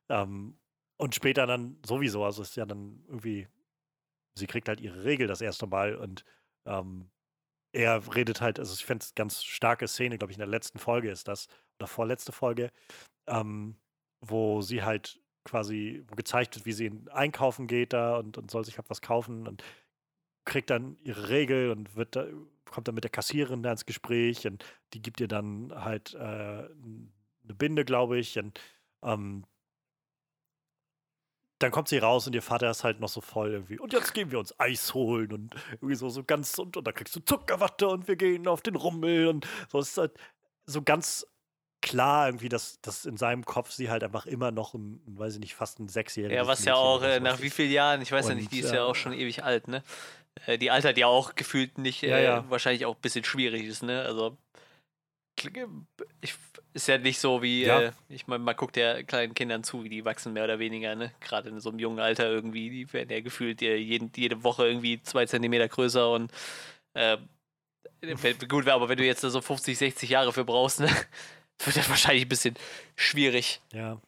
Ähm, 0.08 0.58
und 0.96 1.14
später 1.14 1.46
dann 1.46 1.78
sowieso, 1.86 2.24
also 2.24 2.42
ist 2.42 2.56
ja 2.56 2.66
dann 2.66 3.04
irgendwie, 3.06 3.48
sie 4.34 4.46
kriegt 4.46 4.68
halt 4.68 4.80
ihre 4.80 5.04
Regel 5.04 5.28
das 5.28 5.40
erste 5.40 5.66
Mal 5.66 5.96
und 5.96 6.24
ähm, 6.66 7.10
er 7.72 8.14
redet 8.14 8.40
halt, 8.40 8.58
also 8.58 8.74
ich 8.74 8.84
finde 8.84 9.04
es 9.04 9.14
ganz 9.14 9.42
starke 9.44 9.88
Szene, 9.88 10.18
glaube 10.18 10.32
ich, 10.32 10.36
in 10.36 10.40
der 10.40 10.48
letzten 10.48 10.78
Folge 10.78 11.10
ist 11.10 11.28
das, 11.28 11.48
oder 11.78 11.88
vorletzte 11.88 12.32
Folge, 12.32 12.70
ähm, 13.26 13.76
wo 14.20 14.62
sie 14.62 14.82
halt 14.84 15.23
quasi, 15.44 16.02
wo 16.08 16.14
gezeigt 16.14 16.56
wird, 16.56 16.66
wie 16.66 16.72
sie 16.72 16.90
einkaufen 17.10 17.66
geht 17.66 17.92
da 17.92 18.16
und, 18.16 18.38
und 18.38 18.50
soll 18.50 18.64
sich 18.64 18.78
halt 18.78 18.90
was 18.90 19.02
kaufen 19.02 19.46
und 19.46 19.62
kriegt 20.44 20.70
dann 20.70 20.96
ihre 21.02 21.28
Regel 21.28 21.70
und 21.70 21.96
wird 21.96 22.16
da, 22.16 22.26
kommt 22.70 22.88
dann 22.88 22.94
mit 22.94 23.04
der 23.04 23.10
Kassiererin 23.10 23.62
da 23.62 23.72
ins 23.72 23.86
Gespräch 23.86 24.46
und 24.46 24.64
die 24.92 25.02
gibt 25.02 25.20
ihr 25.20 25.28
dann 25.28 25.72
halt 25.74 26.14
äh, 26.14 26.18
eine 26.18 27.54
Binde, 27.56 27.84
glaube 27.84 28.18
ich. 28.18 28.38
Und 28.38 28.60
ähm, 29.02 29.44
dann 31.58 31.70
kommt 31.70 31.88
sie 31.88 31.98
raus 31.98 32.26
und 32.26 32.34
ihr 32.34 32.42
Vater 32.42 32.70
ist 32.70 32.84
halt 32.84 33.00
noch 33.00 33.08
so 33.08 33.20
voll 33.20 33.52
irgendwie. 33.52 33.78
Und 33.78 33.92
jetzt 33.92 34.12
gehen 34.12 34.30
wir 34.30 34.38
uns 34.38 34.58
Eis 34.58 34.92
holen 34.92 35.32
und 35.32 35.54
irgendwie 35.72 35.94
so, 35.94 36.08
so 36.08 36.24
ganz 36.24 36.58
und, 36.58 36.76
und 36.76 36.86
dann 36.86 36.94
kriegst 36.94 37.14
du 37.16 37.20
Zuckerwatte 37.20 37.88
und 37.88 38.08
wir 38.08 38.16
gehen 38.16 38.48
auf 38.48 38.60
den 38.60 38.76
Rummel 38.76 39.28
und 39.28 39.46
so. 39.70 39.78
Ist 39.78 39.96
halt 39.96 40.18
so 40.66 40.82
ganz 40.82 41.26
klar 41.84 42.28
irgendwie, 42.28 42.48
dass, 42.48 42.80
dass 42.80 43.04
in 43.04 43.16
seinem 43.16 43.44
Kopf 43.44 43.70
sie 43.70 43.90
halt 43.90 44.02
einfach 44.02 44.24
immer 44.24 44.50
noch 44.50 44.74
ein, 44.74 45.00
weiß 45.06 45.34
ich 45.34 45.40
nicht, 45.40 45.54
fast 45.54 45.78
ein 45.78 45.88
Sechsjähriges 45.88 46.34
Ja, 46.34 46.46
was 46.46 46.60
Mädchen 46.60 46.74
ja 46.74 46.80
auch 46.80 47.02
äh, 47.02 47.20
nach 47.20 47.40
wie 47.42 47.50
vielen 47.50 47.70
Jahren, 47.70 48.00
ich 48.00 48.10
weiß 48.10 48.24
und, 48.24 48.30
ja 48.32 48.36
nicht, 48.36 48.52
die 48.52 48.60
ist 48.60 48.70
ja, 48.70 48.76
ja 48.76 48.84
auch 48.84 48.94
schon 48.94 49.12
ewig 49.12 49.44
alt, 49.44 49.68
ne? 49.68 49.82
Äh, 50.46 50.56
die 50.58 50.70
altert 50.70 50.96
ja 50.96 51.06
auch 51.06 51.34
gefühlt 51.34 51.76
nicht, 51.76 52.02
ja, 52.02 52.16
äh, 52.16 52.24
ja. 52.24 52.44
wahrscheinlich 52.48 52.86
auch 52.86 52.94
ein 52.94 53.00
bisschen 53.02 53.24
schwierig 53.24 53.64
ist, 53.64 53.82
ne? 53.82 54.02
Also 54.02 54.36
ich, 56.22 56.34
ist 56.72 56.88
ja 56.88 56.96
nicht 56.96 57.18
so 57.18 57.42
wie, 57.42 57.64
ja. 57.64 57.82
äh, 57.82 57.92
ich 58.08 58.26
meine, 58.26 58.42
man 58.42 58.56
guckt 58.56 58.78
ja 58.78 59.02
kleinen 59.02 59.34
Kindern 59.34 59.62
zu, 59.62 59.84
wie 59.84 59.90
die 59.90 60.06
wachsen 60.06 60.32
mehr 60.32 60.44
oder 60.44 60.58
weniger, 60.58 60.94
ne? 60.94 61.12
Gerade 61.20 61.50
in 61.50 61.60
so 61.60 61.68
einem 61.68 61.80
jungen 61.80 62.00
Alter 62.00 62.30
irgendwie, 62.30 62.70
die 62.70 62.92
werden 62.94 63.10
ja 63.10 63.20
gefühlt 63.20 63.60
jeden, 63.60 64.10
jede 64.16 64.42
Woche 64.42 64.66
irgendwie 64.66 65.02
zwei 65.02 65.26
Zentimeter 65.26 65.68
größer 65.68 66.10
und 66.10 66.32
äh, 66.94 67.18
gut, 68.48 68.68
aber 68.68 68.88
wenn 68.88 68.98
du 68.98 69.04
jetzt 69.04 69.20
so 69.20 69.40
50, 69.40 69.76
60 69.76 70.08
Jahre 70.08 70.32
für 70.32 70.44
brauchst, 70.44 70.80
ne? 70.80 70.88
Wird 71.58 71.76
das 71.76 71.88
wahrscheinlich 71.88 72.24
ein 72.24 72.28
bisschen 72.28 72.56
schwierig. 72.96 73.60
Ja. 73.72 74.00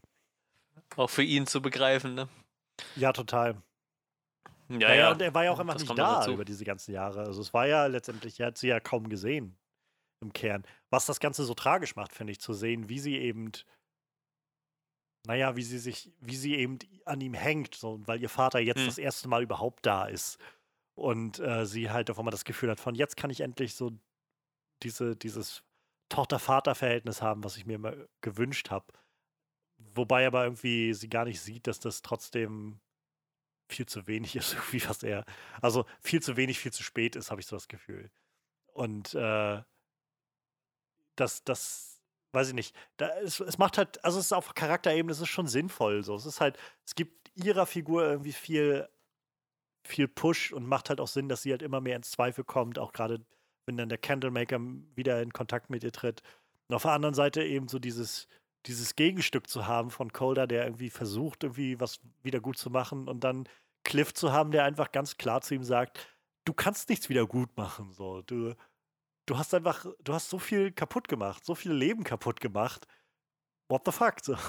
Auch 0.96 1.10
für 1.10 1.22
ihn 1.22 1.46
zu 1.46 1.60
begreifen, 1.60 2.14
ne? 2.14 2.28
Ja, 2.94 3.12
total. 3.12 3.56
Ja, 4.68 4.94
ja. 4.94 5.10
Und 5.12 5.22
er 5.22 5.32
war 5.32 5.44
ja 5.44 5.52
auch 5.52 5.60
immer 5.60 5.74
nicht 5.74 5.98
da 5.98 6.26
über 6.28 6.44
diese 6.44 6.64
ganzen 6.64 6.92
Jahre. 6.92 7.20
Also 7.20 7.40
es 7.40 7.54
war 7.54 7.66
ja 7.66 7.86
letztendlich, 7.86 8.40
er 8.40 8.46
hat 8.46 8.58
sie 8.58 8.68
ja 8.68 8.80
kaum 8.80 9.08
gesehen 9.08 9.56
im 10.20 10.32
Kern. 10.32 10.64
Was 10.90 11.06
das 11.06 11.20
Ganze 11.20 11.44
so 11.44 11.54
tragisch 11.54 11.94
macht, 11.96 12.12
finde 12.12 12.32
ich, 12.32 12.40
zu 12.40 12.52
sehen, 12.52 12.88
wie 12.88 12.98
sie 12.98 13.16
eben, 13.16 13.52
naja, 15.26 15.56
wie 15.56 15.62
sie 15.62 15.78
sich, 15.78 16.10
wie 16.20 16.36
sie 16.36 16.56
eben 16.56 16.78
an 17.04 17.20
ihm 17.20 17.34
hängt, 17.34 17.74
so, 17.74 18.00
weil 18.06 18.20
ihr 18.20 18.28
Vater 18.28 18.58
jetzt 18.58 18.80
hm. 18.80 18.86
das 18.86 18.98
erste 18.98 19.28
Mal 19.28 19.42
überhaupt 19.42 19.86
da 19.86 20.06
ist. 20.06 20.38
Und 20.94 21.38
äh, 21.40 21.66
sie 21.66 21.90
halt 21.90 22.10
auf 22.10 22.18
einmal 22.18 22.32
das 22.32 22.44
Gefühl 22.44 22.70
hat, 22.70 22.80
von 22.80 22.94
jetzt 22.94 23.16
kann 23.16 23.30
ich 23.30 23.40
endlich 23.40 23.74
so 23.74 23.92
diese, 24.82 25.14
dieses 25.14 25.62
Tochter-Vater-Verhältnis 26.08 27.22
haben, 27.22 27.44
was 27.44 27.56
ich 27.56 27.66
mir 27.66 27.74
immer 27.74 27.94
gewünscht 28.20 28.70
habe. 28.70 28.86
Wobei 29.78 30.26
aber 30.26 30.44
irgendwie 30.44 30.94
sie 30.94 31.08
gar 31.08 31.24
nicht 31.24 31.40
sieht, 31.40 31.66
dass 31.66 31.80
das 31.80 32.02
trotzdem 32.02 32.80
viel 33.68 33.86
zu 33.86 34.06
wenig 34.06 34.36
ist, 34.36 34.54
irgendwie 34.54 34.88
was 34.88 35.02
er. 35.02 35.24
Also 35.60 35.86
viel 36.00 36.22
zu 36.22 36.36
wenig, 36.36 36.58
viel 36.58 36.72
zu 36.72 36.82
spät 36.82 37.16
ist, 37.16 37.30
habe 37.30 37.40
ich 37.40 37.46
so 37.46 37.56
das 37.56 37.68
Gefühl. 37.68 38.10
Und 38.72 39.14
äh, 39.14 39.62
das, 41.16 41.44
das, 41.44 41.96
weiß 42.32 42.48
ich 42.48 42.54
nicht. 42.54 42.76
Da, 42.98 43.08
es, 43.20 43.40
es 43.40 43.58
macht 43.58 43.78
halt, 43.78 44.04
also 44.04 44.18
es 44.18 44.26
ist 44.26 44.32
auf 44.32 44.54
Charakterebene, 44.54 45.10
es 45.10 45.20
ist 45.20 45.28
schon 45.28 45.48
sinnvoll. 45.48 46.04
So. 46.04 46.14
Es 46.14 46.26
ist 46.26 46.40
halt, 46.40 46.58
es 46.84 46.94
gibt 46.94 47.32
ihrer 47.34 47.66
Figur 47.66 48.04
irgendwie 48.04 48.32
viel, 48.32 48.88
viel 49.84 50.06
Push 50.06 50.52
und 50.52 50.66
macht 50.66 50.90
halt 50.90 51.00
auch 51.00 51.08
Sinn, 51.08 51.28
dass 51.28 51.42
sie 51.42 51.50
halt 51.50 51.62
immer 51.62 51.80
mehr 51.80 51.96
ins 51.96 52.10
Zweifel 52.10 52.44
kommt, 52.44 52.78
auch 52.78 52.92
gerade 52.92 53.24
wenn 53.66 53.76
dann 53.76 53.88
der 53.88 53.98
Candlemaker 53.98 54.60
wieder 54.94 55.20
in 55.22 55.32
Kontakt 55.32 55.70
mit 55.70 55.84
ihr 55.84 55.92
tritt. 55.92 56.22
Und 56.68 56.74
auf 56.74 56.82
der 56.82 56.92
anderen 56.92 57.14
Seite 57.14 57.42
eben 57.42 57.68
so 57.68 57.78
dieses, 57.78 58.28
dieses 58.66 58.96
Gegenstück 58.96 59.48
zu 59.48 59.66
haben 59.66 59.90
von 59.90 60.12
Colder, 60.12 60.46
der 60.46 60.64
irgendwie 60.64 60.90
versucht, 60.90 61.44
irgendwie 61.44 61.78
was 61.78 62.00
wieder 62.22 62.40
gut 62.40 62.58
zu 62.58 62.70
machen 62.70 63.08
und 63.08 63.22
dann 63.22 63.48
Cliff 63.84 64.14
zu 64.14 64.32
haben, 64.32 64.50
der 64.50 64.64
einfach 64.64 64.90
ganz 64.90 65.16
klar 65.16 65.40
zu 65.42 65.54
ihm 65.54 65.64
sagt, 65.64 66.06
du 66.44 66.52
kannst 66.52 66.88
nichts 66.88 67.08
wieder 67.08 67.26
gut 67.26 67.56
machen. 67.56 67.92
So, 67.92 68.22
du, 68.22 68.54
du 69.26 69.38
hast 69.38 69.54
einfach, 69.54 69.86
du 70.02 70.12
hast 70.12 70.30
so 70.30 70.38
viel 70.38 70.72
kaputt 70.72 71.08
gemacht, 71.08 71.44
so 71.44 71.54
viele 71.54 71.74
Leben 71.74 72.02
kaputt 72.04 72.40
gemacht. 72.40 72.86
What 73.68 73.82
the 73.84 73.92
fuck? 73.92 74.20
So. 74.22 74.36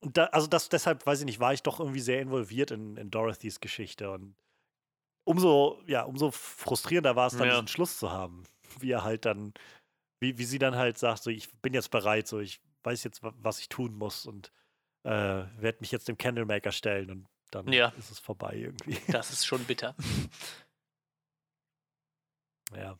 Und 0.00 0.16
da, 0.16 0.24
also 0.26 0.46
das, 0.46 0.68
deshalb, 0.70 1.06
weiß 1.06 1.20
ich 1.20 1.26
nicht, 1.26 1.40
war 1.40 1.52
ich 1.52 1.62
doch 1.62 1.78
irgendwie 1.78 2.00
sehr 2.00 2.20
involviert 2.20 2.70
in, 2.70 2.96
in 2.96 3.10
Dorothys 3.10 3.60
Geschichte 3.60 4.10
und 4.10 4.34
umso, 5.24 5.82
ja, 5.86 6.02
umso 6.02 6.30
frustrierender 6.30 7.16
war 7.16 7.28
es 7.28 7.36
dann, 7.36 7.48
ja. 7.48 7.54
diesen 7.54 7.68
Schluss 7.68 7.98
zu 7.98 8.10
haben. 8.10 8.44
Wie 8.78 8.90
er 8.90 9.04
halt 9.04 9.24
dann, 9.24 9.52
wie, 10.20 10.38
wie 10.38 10.44
sie 10.44 10.58
dann 10.58 10.76
halt 10.76 10.98
sagt, 10.98 11.22
so, 11.22 11.30
ich 11.30 11.50
bin 11.60 11.74
jetzt 11.74 11.90
bereit, 11.90 12.28
so, 12.28 12.40
ich 12.40 12.60
weiß 12.84 13.04
jetzt, 13.04 13.20
was 13.22 13.58
ich 13.60 13.68
tun 13.68 13.94
muss 13.94 14.26
und 14.26 14.52
äh, 15.04 15.10
werde 15.10 15.78
mich 15.80 15.92
jetzt 15.92 16.08
dem 16.08 16.18
Candlemaker 16.18 16.72
stellen 16.72 17.10
und 17.10 17.28
dann 17.50 17.72
ja. 17.72 17.88
ist 17.98 18.10
es 18.10 18.18
vorbei 18.18 18.54
irgendwie. 18.54 18.98
Das 19.12 19.30
ist 19.30 19.44
schon 19.44 19.64
bitter. 19.64 19.94
Ja. 22.76 22.98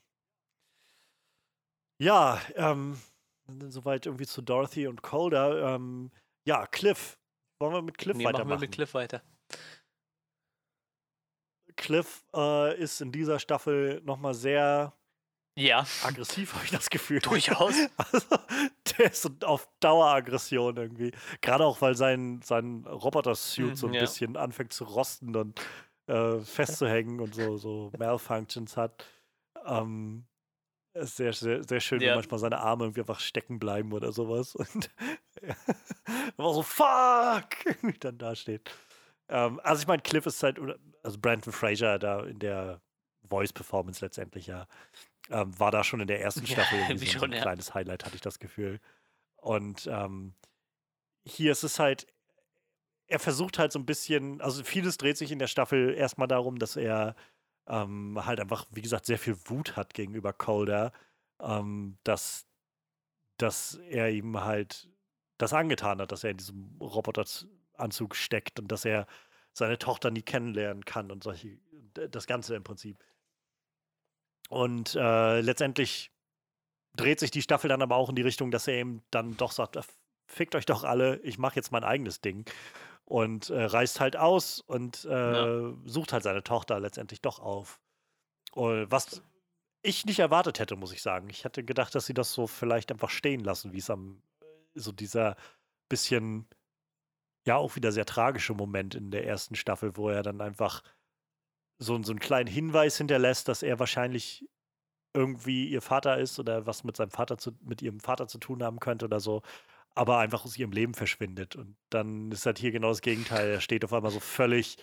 Ja, 1.98 2.40
ähm, 2.56 2.98
soweit 3.68 4.06
irgendwie 4.06 4.26
zu 4.26 4.42
Dorothy 4.42 4.86
und 4.86 5.02
Calder. 5.02 5.74
Ähm, 5.74 6.10
ja, 6.46 6.66
Cliff. 6.66 7.18
Wollen 7.60 7.74
wir 7.74 7.82
mit 7.82 7.98
Cliff 7.98 8.16
nee, 8.16 8.24
weitermachen? 8.24 8.48
Machen 8.48 8.60
wir 8.60 8.66
mit 8.68 8.74
Cliff 8.74 8.94
weiter. 8.94 9.22
Cliff 11.76 12.24
äh, 12.34 12.78
ist 12.78 13.00
in 13.00 13.12
dieser 13.12 13.38
Staffel 13.38 14.00
nochmal 14.04 14.34
sehr 14.34 14.92
ja. 15.56 15.84
aggressiv, 16.02 16.54
habe 16.54 16.64
ich 16.64 16.70
das 16.70 16.90
Gefühl. 16.90 17.20
Durchaus. 17.20 17.74
Also, 17.96 18.36
der 18.98 19.10
ist 19.10 19.44
auf 19.44 19.68
Daueraggression 19.80 20.76
irgendwie. 20.76 21.12
Gerade 21.40 21.64
auch, 21.64 21.80
weil 21.80 21.94
sein, 21.94 22.40
sein 22.42 22.84
Roboter-Suit 22.86 23.76
so 23.76 23.86
ein 23.86 23.94
ja. 23.94 24.00
bisschen 24.00 24.36
anfängt 24.36 24.72
zu 24.72 24.84
rosten 24.84 25.36
und 25.36 25.60
äh, 26.06 26.40
festzuhängen 26.40 27.20
und 27.20 27.34
so, 27.34 27.56
so 27.56 27.92
Malfunctions 27.98 28.76
hat. 28.76 29.04
Ähm, 29.64 30.26
ist 30.94 31.16
sehr, 31.16 31.32
sehr, 31.32 31.62
sehr 31.62 31.80
schön, 31.80 32.00
ja. 32.00 32.12
wie 32.12 32.16
manchmal 32.16 32.40
seine 32.40 32.58
Arme 32.58 32.84
irgendwie 32.84 33.00
einfach 33.00 33.20
stecken 33.20 33.58
bleiben 33.58 33.92
oder 33.92 34.12
sowas. 34.12 34.54
Und 34.56 34.90
einfach 35.40 36.54
so, 36.54 36.62
fuck! 36.62 37.48
Wie 37.82 37.98
dann 37.98 38.18
da 38.18 38.34
steht. 38.34 38.70
Ähm, 39.30 39.60
also 39.62 39.80
ich 39.80 39.86
meine, 39.86 40.02
Cliff 40.02 40.26
ist 40.26 40.42
halt, 40.42 40.58
also 41.02 41.18
Brandon 41.18 41.52
Fraser 41.52 41.98
da 41.98 42.24
in 42.24 42.38
der 42.38 42.80
Voice-Performance 43.28 44.04
letztendlich 44.04 44.48
ja, 44.48 44.66
ähm, 45.30 45.58
war 45.58 45.70
da 45.70 45.84
schon 45.84 46.00
in 46.00 46.08
der 46.08 46.20
ersten 46.20 46.46
Staffel 46.46 46.78
ja, 46.80 46.96
so, 46.96 47.06
schon, 47.06 47.30
ein 47.30 47.36
ja. 47.36 47.42
kleines 47.42 47.72
Highlight, 47.74 48.04
hatte 48.04 48.16
ich 48.16 48.20
das 48.20 48.40
Gefühl. 48.40 48.80
Und 49.36 49.88
ähm, 49.90 50.34
hier 51.24 51.52
ist 51.52 51.62
es 51.62 51.78
halt, 51.78 52.06
er 53.06 53.20
versucht 53.20 53.58
halt 53.58 53.72
so 53.72 53.78
ein 53.78 53.86
bisschen, 53.86 54.40
also 54.40 54.64
vieles 54.64 54.98
dreht 54.98 55.16
sich 55.16 55.30
in 55.30 55.38
der 55.38 55.46
Staffel 55.46 55.94
erstmal 55.94 56.28
darum, 56.28 56.58
dass 56.58 56.76
er 56.76 57.14
ähm, 57.68 58.18
halt 58.24 58.40
einfach, 58.40 58.66
wie 58.70 58.82
gesagt, 58.82 59.06
sehr 59.06 59.18
viel 59.18 59.36
Wut 59.46 59.76
hat 59.76 59.94
gegenüber 59.94 60.32
Calder, 60.32 60.92
ähm, 61.40 61.98
dass, 62.04 62.46
dass 63.36 63.76
er 63.88 64.10
ihm 64.10 64.40
halt 64.42 64.90
das 65.38 65.52
angetan 65.52 66.00
hat, 66.00 66.12
dass 66.12 66.24
er 66.24 66.30
in 66.30 66.36
diesem 66.36 66.76
Roboteranzug 67.80 68.14
steckt 68.14 68.60
und 68.60 68.70
dass 68.70 68.84
er 68.84 69.06
seine 69.52 69.78
Tochter 69.78 70.10
nie 70.10 70.22
kennenlernen 70.22 70.84
kann 70.84 71.10
und 71.10 71.24
solche, 71.24 71.58
das 71.94 72.26
Ganze 72.26 72.54
im 72.54 72.62
Prinzip. 72.62 73.02
Und 74.48 74.94
äh, 74.94 75.40
letztendlich 75.40 76.12
dreht 76.96 77.20
sich 77.20 77.30
die 77.30 77.42
Staffel 77.42 77.68
dann 77.68 77.82
aber 77.82 77.96
auch 77.96 78.08
in 78.08 78.16
die 78.16 78.22
Richtung, 78.22 78.50
dass 78.50 78.68
er 78.68 78.74
eben 78.74 79.02
dann 79.10 79.36
doch 79.36 79.52
sagt, 79.52 79.78
fickt 80.26 80.54
euch 80.54 80.66
doch 80.66 80.84
alle, 80.84 81.18
ich 81.20 81.38
mache 81.38 81.56
jetzt 81.56 81.72
mein 81.72 81.84
eigenes 81.84 82.20
Ding. 82.20 82.44
Und 83.04 83.50
äh, 83.50 83.64
reist 83.64 83.98
halt 83.98 84.16
aus 84.16 84.60
und 84.60 85.04
äh, 85.04 85.08
ja. 85.10 85.74
sucht 85.84 86.12
halt 86.12 86.22
seine 86.22 86.44
Tochter 86.44 86.78
letztendlich 86.78 87.20
doch 87.20 87.40
auf. 87.40 87.80
Und 88.52 88.88
was 88.92 89.22
ich 89.82 90.04
nicht 90.04 90.20
erwartet 90.20 90.60
hätte, 90.60 90.76
muss 90.76 90.92
ich 90.92 91.02
sagen. 91.02 91.28
Ich 91.28 91.42
hätte 91.42 91.64
gedacht, 91.64 91.92
dass 91.94 92.06
sie 92.06 92.14
das 92.14 92.32
so 92.32 92.46
vielleicht 92.46 92.92
einfach 92.92 93.10
stehen 93.10 93.40
lassen, 93.40 93.72
wie 93.72 93.78
es 93.78 93.90
am, 93.90 94.22
so 94.74 94.92
dieser 94.92 95.34
bisschen, 95.88 96.46
ja, 97.46 97.56
auch 97.56 97.76
wieder 97.76 97.92
sehr 97.92 98.04
tragische 98.04 98.54
Moment 98.54 98.94
in 98.94 99.10
der 99.10 99.26
ersten 99.26 99.54
Staffel, 99.54 99.96
wo 99.96 100.08
er 100.08 100.22
dann 100.22 100.40
einfach 100.40 100.82
so, 101.78 102.00
so 102.02 102.12
einen 102.12 102.20
kleinen 102.20 102.48
Hinweis 102.48 102.98
hinterlässt, 102.98 103.48
dass 103.48 103.62
er 103.62 103.78
wahrscheinlich 103.78 104.46
irgendwie 105.14 105.68
ihr 105.68 105.80
Vater 105.80 106.18
ist 106.18 106.38
oder 106.38 106.66
was 106.66 106.84
mit 106.84 106.96
seinem 106.96 107.10
Vater 107.10 107.38
zu, 107.38 107.52
mit 107.62 107.82
ihrem 107.82 108.00
Vater 108.00 108.28
zu 108.28 108.38
tun 108.38 108.62
haben 108.62 108.78
könnte 108.78 109.06
oder 109.06 109.20
so, 109.20 109.42
aber 109.94 110.18
einfach 110.18 110.44
aus 110.44 110.56
ihrem 110.56 110.72
Leben 110.72 110.94
verschwindet. 110.94 111.56
Und 111.56 111.76
dann 111.88 112.30
ist 112.30 112.46
halt 112.46 112.58
hier 112.58 112.70
genau 112.70 112.88
das 112.88 113.00
Gegenteil. 113.00 113.50
Er 113.50 113.60
steht 113.60 113.84
auf 113.84 113.92
einmal 113.92 114.12
so 114.12 114.20
völlig, 114.20 114.76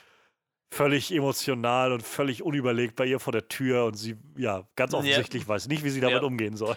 völlig 0.74 1.14
emotional 1.14 1.94
und 1.94 2.04
völlig 2.04 2.44
unüberlegt 2.44 2.96
bei 2.96 3.06
ihr 3.06 3.20
vor 3.20 3.32
der 3.32 3.48
Tür 3.48 3.86
und 3.86 3.94
sie, 3.94 4.18
ja, 4.36 4.68
ganz 4.76 4.94
offensichtlich 4.94 5.44
ja. 5.44 5.50
weiß 5.50 5.68
nicht, 5.68 5.84
wie 5.84 5.92
sie 5.92 6.02
damit 6.02 6.22
ja. 6.22 6.28
umgehen 6.28 6.58
soll. 6.58 6.76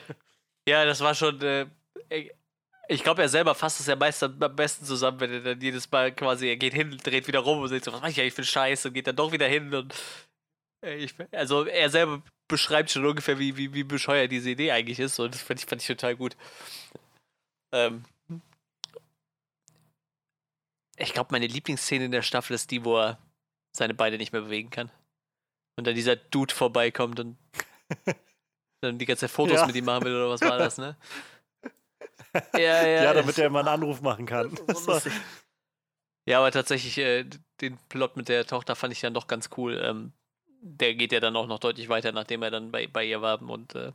Ja, 0.69 0.85
das 0.85 1.01
war 1.01 1.15
schon. 1.15 1.41
Äh, 1.41 1.67
ich 2.91 3.05
glaube, 3.05 3.23
er 3.23 3.29
selber 3.29 3.55
fasst 3.55 3.79
es 3.79 3.87
ja 3.87 3.95
meist 3.95 4.21
am 4.23 4.57
besten 4.57 4.85
zusammen, 4.85 5.21
wenn 5.21 5.33
er 5.33 5.41
dann 5.41 5.61
jedes 5.61 5.89
Mal 5.93 6.13
quasi, 6.13 6.49
er 6.49 6.57
geht 6.57 6.75
hin, 6.75 6.99
dreht 6.99 7.29
wieder 7.29 7.39
rum 7.39 7.61
und 7.61 7.69
sagt 7.69 7.85
so, 7.85 7.93
was 7.93 8.01
mache 8.01 8.11
ich 8.11 8.21
eigentlich 8.21 8.35
für 8.35 8.43
Scheiße 8.43 8.89
und 8.89 8.95
geht 8.95 9.07
dann 9.07 9.15
doch 9.15 9.31
wieder 9.31 9.47
hin 9.47 9.73
und. 9.73 9.95
Ich, 10.83 11.15
also, 11.31 11.67
er 11.67 11.89
selber 11.91 12.23
beschreibt 12.49 12.91
schon 12.91 13.07
ungefähr, 13.07 13.39
wie, 13.39 13.57
wie, 13.57 13.75
wie 13.75 13.85
bescheuert 13.85 14.33
diese 14.33 14.51
Idee 14.51 14.73
eigentlich 14.73 14.99
ist. 14.99 15.21
Und 15.21 15.35
das 15.35 15.43
fand 15.43 15.61
ich, 15.61 15.67
fand 15.67 15.83
ich 15.83 15.87
total 15.87 16.17
gut. 16.17 16.37
Ähm, 17.73 18.05
ich 20.97 21.13
glaube, 21.13 21.29
meine 21.31 21.47
Lieblingsszene 21.47 22.07
in 22.07 22.13
der 22.13 22.23
Staffel 22.23 22.55
ist 22.55 22.71
die, 22.73 22.85
wo 22.85 22.99
er 22.99 23.19
seine 23.77 23.95
Beine 23.95 24.17
nicht 24.17 24.33
mehr 24.33 24.43
bewegen 24.43 24.71
kann. 24.71 24.91
Und 25.77 25.87
dann 25.87 25.95
dieser 25.95 26.17
Dude 26.17 26.53
vorbeikommt 26.53 27.21
und 27.21 27.37
dann 28.81 28.99
die 28.99 29.07
ganze 29.07 29.27
Zeit 29.27 29.31
Fotos 29.31 29.61
ja. 29.61 29.67
mit 29.67 29.77
ihm 29.77 29.85
machen 29.85 30.05
will, 30.05 30.17
oder 30.17 30.31
was 30.31 30.41
war 30.41 30.59
das, 30.59 30.79
ne? 30.79 30.97
ja, 32.55 32.61
ja, 32.61 32.87
ja, 32.87 33.15
damit 33.15 33.39
er 33.39 33.47
immer 33.47 33.61
einen 33.61 33.69
Anruf 33.69 34.01
machen 34.01 34.27
kann. 34.27 34.57
ja, 36.27 36.39
aber 36.39 36.51
tatsächlich, 36.51 36.99
äh, 36.99 37.25
den 37.61 37.79
Plot 37.89 38.17
mit 38.17 38.29
der 38.29 38.47
Tochter 38.47 38.77
fand 38.77 38.93
ich 38.93 39.01
dann 39.01 39.15
doch 39.15 39.27
ganz 39.27 39.51
cool. 39.57 39.81
Ähm, 39.83 40.13
der 40.63 40.95
geht 40.95 41.13
ja 41.13 41.21
dann 41.21 41.37
auch 41.37 41.47
noch 41.47 41.59
deutlich 41.59 41.89
weiter, 41.89 42.13
nachdem 42.13 42.43
er 42.43 42.51
dann 42.51 42.71
bei, 42.71 42.87
bei 42.87 43.05
ihr 43.05 43.23
war. 43.23 43.41
Und 43.41 43.75
äh, 43.75 43.93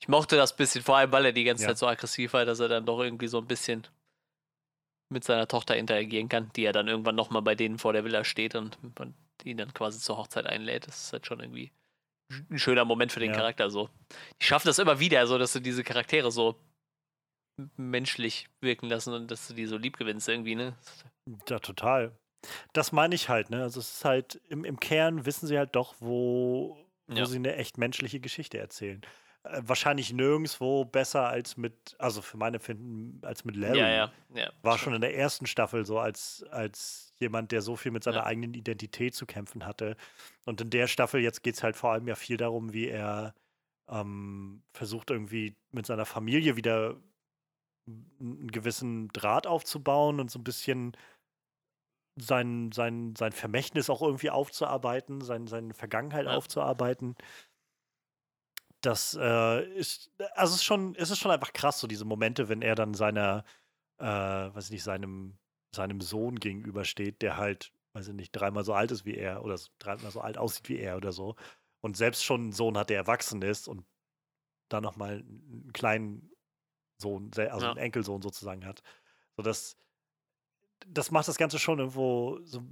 ich 0.00 0.08
mochte 0.08 0.36
das 0.36 0.56
bisschen, 0.56 0.82
vor 0.82 0.96
allem 0.96 1.12
weil 1.12 1.26
er 1.26 1.32
die 1.32 1.44
ganze 1.44 1.64
ja. 1.64 1.68
Zeit 1.68 1.78
so 1.78 1.86
aggressiv 1.86 2.32
war, 2.32 2.44
dass 2.44 2.60
er 2.60 2.68
dann 2.68 2.86
doch 2.86 3.00
irgendwie 3.00 3.28
so 3.28 3.38
ein 3.38 3.46
bisschen 3.46 3.86
mit 5.10 5.24
seiner 5.24 5.48
Tochter 5.48 5.76
interagieren 5.76 6.28
kann, 6.28 6.50
die 6.56 6.62
ja 6.62 6.72
dann 6.72 6.88
irgendwann 6.88 7.16
nochmal 7.16 7.42
bei 7.42 7.54
denen 7.54 7.78
vor 7.78 7.92
der 7.92 8.04
Villa 8.04 8.24
steht 8.24 8.54
und, 8.54 8.78
und 8.98 9.14
ihn 9.44 9.56
dann 9.56 9.74
quasi 9.74 9.98
zur 9.98 10.16
Hochzeit 10.16 10.46
einlädt. 10.46 10.86
Das 10.86 11.04
ist 11.04 11.12
halt 11.12 11.26
schon 11.26 11.40
irgendwie 11.40 11.72
ein 12.50 12.58
schöner 12.58 12.84
Moment 12.84 13.12
für 13.12 13.20
den 13.20 13.32
ja. 13.32 13.36
Charakter. 13.36 13.70
So. 13.70 13.90
Die 14.40 14.44
schaffen 14.44 14.68
das 14.68 14.78
immer 14.78 15.00
wieder, 15.00 15.26
so 15.26 15.36
dass 15.36 15.52
du 15.52 15.60
diese 15.60 15.82
Charaktere 15.82 16.30
so 16.30 16.56
menschlich 17.76 18.48
wirken 18.60 18.88
lassen 18.88 19.12
und 19.14 19.30
dass 19.30 19.48
du 19.48 19.54
die 19.54 19.66
so 19.66 19.76
lieb 19.76 19.96
gewinnst 19.96 20.28
irgendwie, 20.28 20.54
ne? 20.54 20.74
Ja, 21.48 21.58
total. 21.58 22.12
Das 22.72 22.92
meine 22.92 23.14
ich 23.14 23.28
halt, 23.28 23.50
ne? 23.50 23.62
Also 23.62 23.80
es 23.80 23.94
ist 23.94 24.04
halt, 24.04 24.40
im, 24.48 24.64
im 24.64 24.80
Kern 24.80 25.26
wissen 25.26 25.46
sie 25.46 25.58
halt 25.58 25.76
doch, 25.76 25.94
wo, 26.00 26.78
wo 27.06 27.14
ja. 27.14 27.26
sie 27.26 27.36
eine 27.36 27.56
echt 27.56 27.78
menschliche 27.78 28.20
Geschichte 28.20 28.58
erzählen. 28.58 29.02
Äh, 29.42 29.62
wahrscheinlich 29.64 30.12
nirgendwo 30.12 30.84
besser 30.84 31.28
als 31.28 31.56
mit, 31.56 31.96
also 31.98 32.22
für 32.22 32.36
meine 32.36 32.60
Finden, 32.60 33.24
als 33.24 33.44
mit 33.44 33.56
Larry. 33.56 33.78
Ja, 33.78 33.88
ja, 33.88 34.12
ja. 34.34 34.52
War 34.62 34.78
schon 34.78 34.94
in 34.94 35.00
der 35.00 35.16
ersten 35.16 35.46
Staffel 35.46 35.84
so, 35.84 35.98
als, 35.98 36.44
als 36.50 37.14
jemand, 37.18 37.52
der 37.52 37.62
so 37.62 37.76
viel 37.76 37.92
mit 37.92 38.04
seiner 38.04 38.18
ja. 38.18 38.26
eigenen 38.26 38.54
Identität 38.54 39.14
zu 39.14 39.26
kämpfen 39.26 39.66
hatte. 39.66 39.96
Und 40.44 40.60
in 40.60 40.70
der 40.70 40.86
Staffel 40.86 41.20
jetzt 41.20 41.42
geht 41.42 41.54
es 41.54 41.62
halt 41.62 41.76
vor 41.76 41.92
allem 41.92 42.08
ja 42.08 42.14
viel 42.14 42.36
darum, 42.36 42.72
wie 42.72 42.88
er 42.88 43.34
ähm, 43.88 44.62
versucht 44.72 45.10
irgendwie 45.10 45.56
mit 45.72 45.86
seiner 45.86 46.06
Familie 46.06 46.56
wieder 46.56 46.96
einen 48.20 48.50
gewissen 48.50 49.08
Draht 49.08 49.46
aufzubauen 49.46 50.20
und 50.20 50.30
so 50.30 50.38
ein 50.38 50.44
bisschen 50.44 50.96
sein, 52.16 52.70
sein, 52.72 53.14
sein 53.16 53.32
Vermächtnis 53.32 53.90
auch 53.90 54.02
irgendwie 54.02 54.30
aufzuarbeiten, 54.30 55.20
sein, 55.20 55.46
seine 55.46 55.74
Vergangenheit 55.74 56.26
ja. 56.26 56.36
aufzuarbeiten. 56.36 57.16
Das 58.82 59.16
äh, 59.20 59.64
ist, 59.74 60.10
also 60.34 60.54
es 60.54 60.60
ist 60.60 60.64
schon, 60.64 60.94
es 60.96 61.10
ist 61.10 61.18
schon 61.18 61.30
einfach 61.30 61.52
krass, 61.52 61.80
so 61.80 61.86
diese 61.86 62.04
Momente, 62.04 62.48
wenn 62.48 62.62
er 62.62 62.74
dann 62.74 62.94
seiner, 62.94 63.44
äh, 63.98 64.04
weiß 64.04 64.66
ich 64.66 64.70
nicht, 64.70 64.84
seinem, 64.84 65.38
seinem 65.74 66.00
Sohn 66.00 66.36
gegenübersteht, 66.36 67.22
der 67.22 67.36
halt, 67.36 67.72
weiß 67.94 68.08
ich 68.08 68.14
nicht, 68.14 68.32
dreimal 68.32 68.64
so 68.64 68.72
alt 68.72 68.90
ist 68.90 69.04
wie 69.04 69.16
er 69.16 69.44
oder 69.44 69.58
dreimal 69.78 70.10
so 70.10 70.20
alt 70.20 70.38
aussieht 70.38 70.68
wie 70.68 70.78
er 70.78 70.96
oder 70.96 71.12
so. 71.12 71.36
Und 71.82 71.96
selbst 71.96 72.24
schon 72.24 72.40
einen 72.40 72.52
Sohn 72.52 72.76
hat, 72.78 72.90
der 72.90 72.98
erwachsen 72.98 73.42
ist 73.42 73.68
und 73.68 73.84
dann 74.70 74.82
nochmal 74.82 75.18
einen 75.18 75.70
kleinen 75.72 76.29
Sohn, 77.00 77.30
also 77.36 77.66
ja. 77.66 77.70
einen 77.70 77.80
Enkelsohn 77.80 78.22
sozusagen 78.22 78.64
hat. 78.64 78.82
So 79.36 79.42
das, 79.42 79.76
das 80.86 81.10
macht 81.10 81.28
das 81.28 81.38
Ganze 81.38 81.58
schon 81.58 81.78
irgendwo 81.78 82.38
so, 82.44 82.62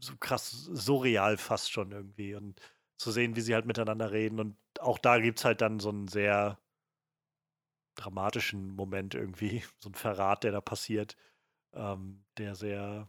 so 0.00 0.16
krass 0.18 0.50
surreal 0.72 1.36
fast 1.36 1.70
schon 1.70 1.92
irgendwie. 1.92 2.34
Und 2.34 2.60
zu 2.96 3.10
sehen, 3.10 3.36
wie 3.36 3.40
sie 3.40 3.54
halt 3.54 3.66
miteinander 3.66 4.10
reden. 4.10 4.40
Und 4.40 4.56
auch 4.80 4.98
da 4.98 5.18
gibt 5.18 5.38
es 5.38 5.44
halt 5.44 5.60
dann 5.60 5.80
so 5.80 5.90
einen 5.90 6.08
sehr 6.08 6.58
dramatischen 7.94 8.74
Moment 8.74 9.14
irgendwie, 9.14 9.62
so 9.78 9.90
ein 9.90 9.94
Verrat, 9.94 10.44
der 10.44 10.52
da 10.52 10.60
passiert, 10.60 11.16
ähm, 11.74 12.24
der 12.38 12.54
sehr, 12.54 13.08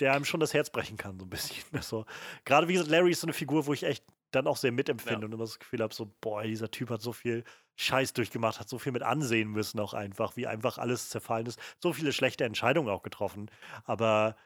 der 0.00 0.12
einem 0.12 0.24
schon 0.24 0.40
das 0.40 0.54
Herz 0.54 0.70
brechen 0.70 0.96
kann, 0.96 1.18
so 1.18 1.26
ein 1.26 1.30
bisschen. 1.30 1.64
Also, 1.72 2.06
gerade 2.44 2.68
wie 2.68 2.74
gesagt, 2.74 2.90
Larry 2.90 3.12
ist 3.12 3.20
so 3.20 3.26
eine 3.26 3.34
Figur, 3.34 3.66
wo 3.66 3.72
ich 3.72 3.84
echt 3.84 4.04
dann 4.30 4.46
auch 4.46 4.56
sehr 4.56 4.72
mitempfinde 4.72 5.20
ja. 5.20 5.26
und 5.26 5.32
immer 5.32 5.44
das 5.44 5.58
Gefühl 5.58 5.80
habe, 5.80 5.94
so, 5.94 6.12
boah, 6.20 6.42
dieser 6.42 6.70
Typ 6.70 6.90
hat 6.90 7.00
so 7.00 7.12
viel 7.12 7.44
Scheiß 7.76 8.12
durchgemacht, 8.12 8.60
hat 8.60 8.68
so 8.68 8.78
viel 8.78 8.92
mit 8.92 9.02
ansehen 9.02 9.50
müssen 9.50 9.80
auch 9.80 9.94
einfach, 9.94 10.36
wie 10.36 10.46
einfach 10.46 10.78
alles 10.78 11.08
zerfallen 11.08 11.46
ist. 11.46 11.58
So 11.82 11.92
viele 11.92 12.12
schlechte 12.12 12.44
Entscheidungen 12.44 12.88
auch 12.88 13.02
getroffen. 13.02 13.50
Aber 13.84 14.36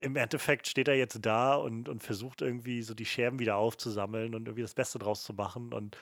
im 0.00 0.16
Endeffekt 0.16 0.66
steht 0.66 0.88
er 0.88 0.94
jetzt 0.94 1.18
da 1.22 1.54
und, 1.54 1.88
und 1.88 2.02
versucht 2.02 2.42
irgendwie 2.42 2.82
so 2.82 2.94
die 2.94 3.06
Scherben 3.06 3.38
wieder 3.38 3.56
aufzusammeln 3.56 4.34
und 4.34 4.46
irgendwie 4.46 4.62
das 4.62 4.74
Beste 4.74 4.98
draus 4.98 5.22
zu 5.22 5.32
machen. 5.32 5.72
Und 5.72 5.96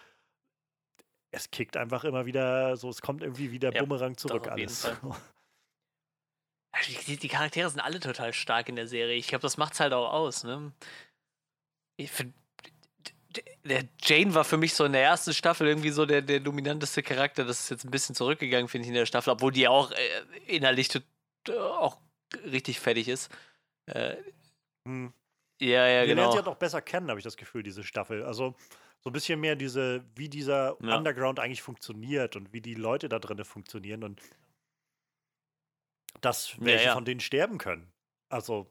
es 1.30 1.50
kickt 1.50 1.76
einfach 1.76 2.04
immer 2.04 2.26
wieder 2.26 2.76
so, 2.76 2.88
es 2.88 3.00
kommt 3.00 3.22
irgendwie 3.22 3.52
wieder 3.52 3.72
ja, 3.72 3.82
Bumerang 3.82 4.16
zurück 4.16 4.48
alles. 4.48 4.90
Die, 7.06 7.16
die, 7.16 7.28
Charaktere 7.28 7.70
sind 7.70 7.78
alle 7.78 8.00
total 8.00 8.32
stark 8.32 8.68
in 8.68 8.74
der 8.74 8.88
Serie. 8.88 9.14
Ich 9.14 9.28
glaube, 9.28 9.42
das 9.42 9.56
macht 9.56 9.74
es 9.74 9.80
halt 9.80 9.92
auch 9.92 10.12
aus. 10.12 10.42
Ne? 10.42 10.72
Ich 11.96 12.10
finde, 12.10 12.34
der 13.64 13.84
Jane 14.00 14.34
war 14.34 14.44
für 14.44 14.56
mich 14.56 14.74
so 14.74 14.84
in 14.84 14.92
der 14.92 15.02
ersten 15.02 15.32
Staffel 15.32 15.66
irgendwie 15.66 15.90
so 15.90 16.04
der, 16.06 16.22
der 16.22 16.40
dominanteste 16.40 17.02
Charakter. 17.02 17.44
Das 17.44 17.60
ist 17.60 17.70
jetzt 17.70 17.84
ein 17.84 17.90
bisschen 17.90 18.14
zurückgegangen, 18.14 18.68
finde 18.68 18.84
ich, 18.84 18.88
in 18.88 18.94
der 18.94 19.06
Staffel, 19.06 19.30
obwohl 19.30 19.52
die 19.52 19.66
auch 19.68 19.90
äh, 19.90 19.96
innerlich 20.46 20.90
auch 21.48 21.98
richtig 22.44 22.80
fertig 22.80 23.08
ist. 23.08 23.30
Äh, 23.86 24.16
hm. 24.86 25.12
Ja, 25.60 25.86
ja, 25.86 26.00
Wir 26.00 26.08
genau. 26.08 26.22
lernen 26.22 26.32
sie 26.32 26.38
halt 26.38 26.48
auch 26.48 26.56
besser 26.56 26.82
kennen, 26.82 27.08
habe 27.08 27.20
ich 27.20 27.24
das 27.24 27.36
Gefühl, 27.36 27.62
diese 27.62 27.84
Staffel. 27.84 28.24
Also 28.24 28.54
so 29.00 29.10
ein 29.10 29.12
bisschen 29.12 29.40
mehr 29.40 29.56
diese, 29.56 30.04
wie 30.14 30.28
dieser 30.28 30.76
ja. 30.80 30.96
Underground 30.96 31.40
eigentlich 31.40 31.62
funktioniert 31.62 32.36
und 32.36 32.52
wie 32.52 32.60
die 32.60 32.74
Leute 32.74 33.08
da 33.08 33.18
drin 33.18 33.42
funktionieren 33.44 34.02
und 34.02 34.20
dass 36.20 36.56
welche 36.60 36.84
ja, 36.84 36.90
ja. 36.90 36.94
von 36.94 37.04
denen 37.04 37.20
sterben 37.20 37.58
können. 37.58 37.92
Also 38.28 38.70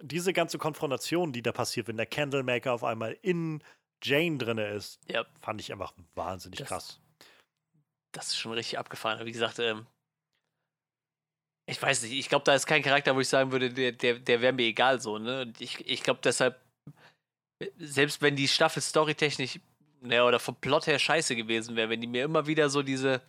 diese 0.00 0.32
ganze 0.32 0.58
Konfrontation, 0.58 1.32
die 1.32 1.42
da 1.42 1.52
passiert, 1.52 1.88
wenn 1.88 1.96
der 1.96 2.06
Candlemaker 2.06 2.72
auf 2.72 2.84
einmal 2.84 3.16
in 3.22 3.62
Jane 4.02 4.38
drin 4.38 4.58
ist, 4.58 5.00
ja. 5.08 5.24
fand 5.40 5.60
ich 5.60 5.72
einfach 5.72 5.92
wahnsinnig 6.14 6.58
das, 6.60 6.68
krass. 6.68 7.00
Das 8.12 8.28
ist 8.28 8.36
schon 8.36 8.52
richtig 8.52 8.78
abgefahren. 8.78 9.24
Wie 9.26 9.32
gesagt, 9.32 9.58
ähm, 9.58 9.86
ich 11.68 11.80
weiß 11.80 12.02
nicht, 12.02 12.12
ich 12.12 12.28
glaube, 12.28 12.44
da 12.44 12.54
ist 12.54 12.66
kein 12.66 12.82
Charakter, 12.82 13.14
wo 13.14 13.20
ich 13.20 13.28
sagen 13.28 13.52
würde, 13.52 13.70
der, 13.70 13.92
der, 13.92 14.18
der 14.18 14.40
wäre 14.40 14.52
mir 14.52 14.64
egal 14.64 15.00
so, 15.00 15.18
ne? 15.18 15.52
Ich, 15.58 15.86
ich 15.86 16.02
glaube 16.02 16.20
deshalb, 16.24 16.58
selbst 17.76 18.22
wenn 18.22 18.36
die 18.36 18.48
Staffel 18.48 18.80
storytechnisch, 18.80 19.60
ne, 20.00 20.24
oder 20.24 20.38
vom 20.38 20.56
Plot 20.56 20.86
her 20.86 20.98
scheiße 20.98 21.36
gewesen 21.36 21.76
wäre, 21.76 21.90
wenn 21.90 22.00
die 22.00 22.06
mir 22.06 22.24
immer 22.24 22.46
wieder 22.46 22.70
so 22.70 22.82
diese, 22.82 23.20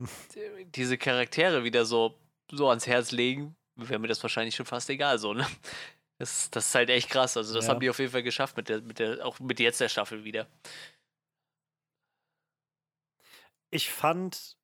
diese 0.74 0.98
Charaktere 0.98 1.62
wieder 1.62 1.84
so, 1.84 2.18
so 2.50 2.68
ans 2.68 2.86
Herz 2.86 3.12
legen, 3.12 3.54
wäre 3.76 4.00
mir 4.00 4.08
das 4.08 4.22
wahrscheinlich 4.22 4.56
schon 4.56 4.66
fast 4.66 4.90
egal, 4.90 5.18
so, 5.18 5.32
ne? 5.32 5.46
Das, 6.22 6.52
das 6.52 6.68
ist 6.68 6.74
halt 6.76 6.88
echt 6.88 7.10
krass. 7.10 7.36
Also, 7.36 7.52
das 7.52 7.64
ja. 7.64 7.72
haben 7.72 7.80
die 7.80 7.90
auf 7.90 7.98
jeden 7.98 8.12
Fall 8.12 8.22
geschafft, 8.22 8.56
mit 8.56 8.68
der, 8.68 8.80
mit 8.80 9.00
der, 9.00 9.26
auch 9.26 9.40
mit 9.40 9.58
jetzt 9.58 9.80
der 9.80 9.88
Staffel 9.88 10.22
wieder. 10.22 10.46
Ich 13.70 13.90
fand, 13.90 14.56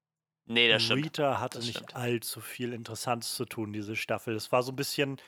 nee, 0.47 0.69
das 0.69 0.89
Rita 0.89 1.33
stimmt. 1.33 1.41
hatte 1.41 1.59
das 1.59 1.67
nicht 1.67 1.79
stimmt. 1.79 1.97
allzu 1.97 2.41
viel 2.41 2.73
Interessantes 2.73 3.35
zu 3.35 3.45
tun, 3.45 3.73
diese 3.73 3.97
Staffel. 3.97 4.37
Es 4.37 4.53
war 4.53 4.63
so 4.63 4.71
ein 4.71 4.77
bisschen. 4.77 5.21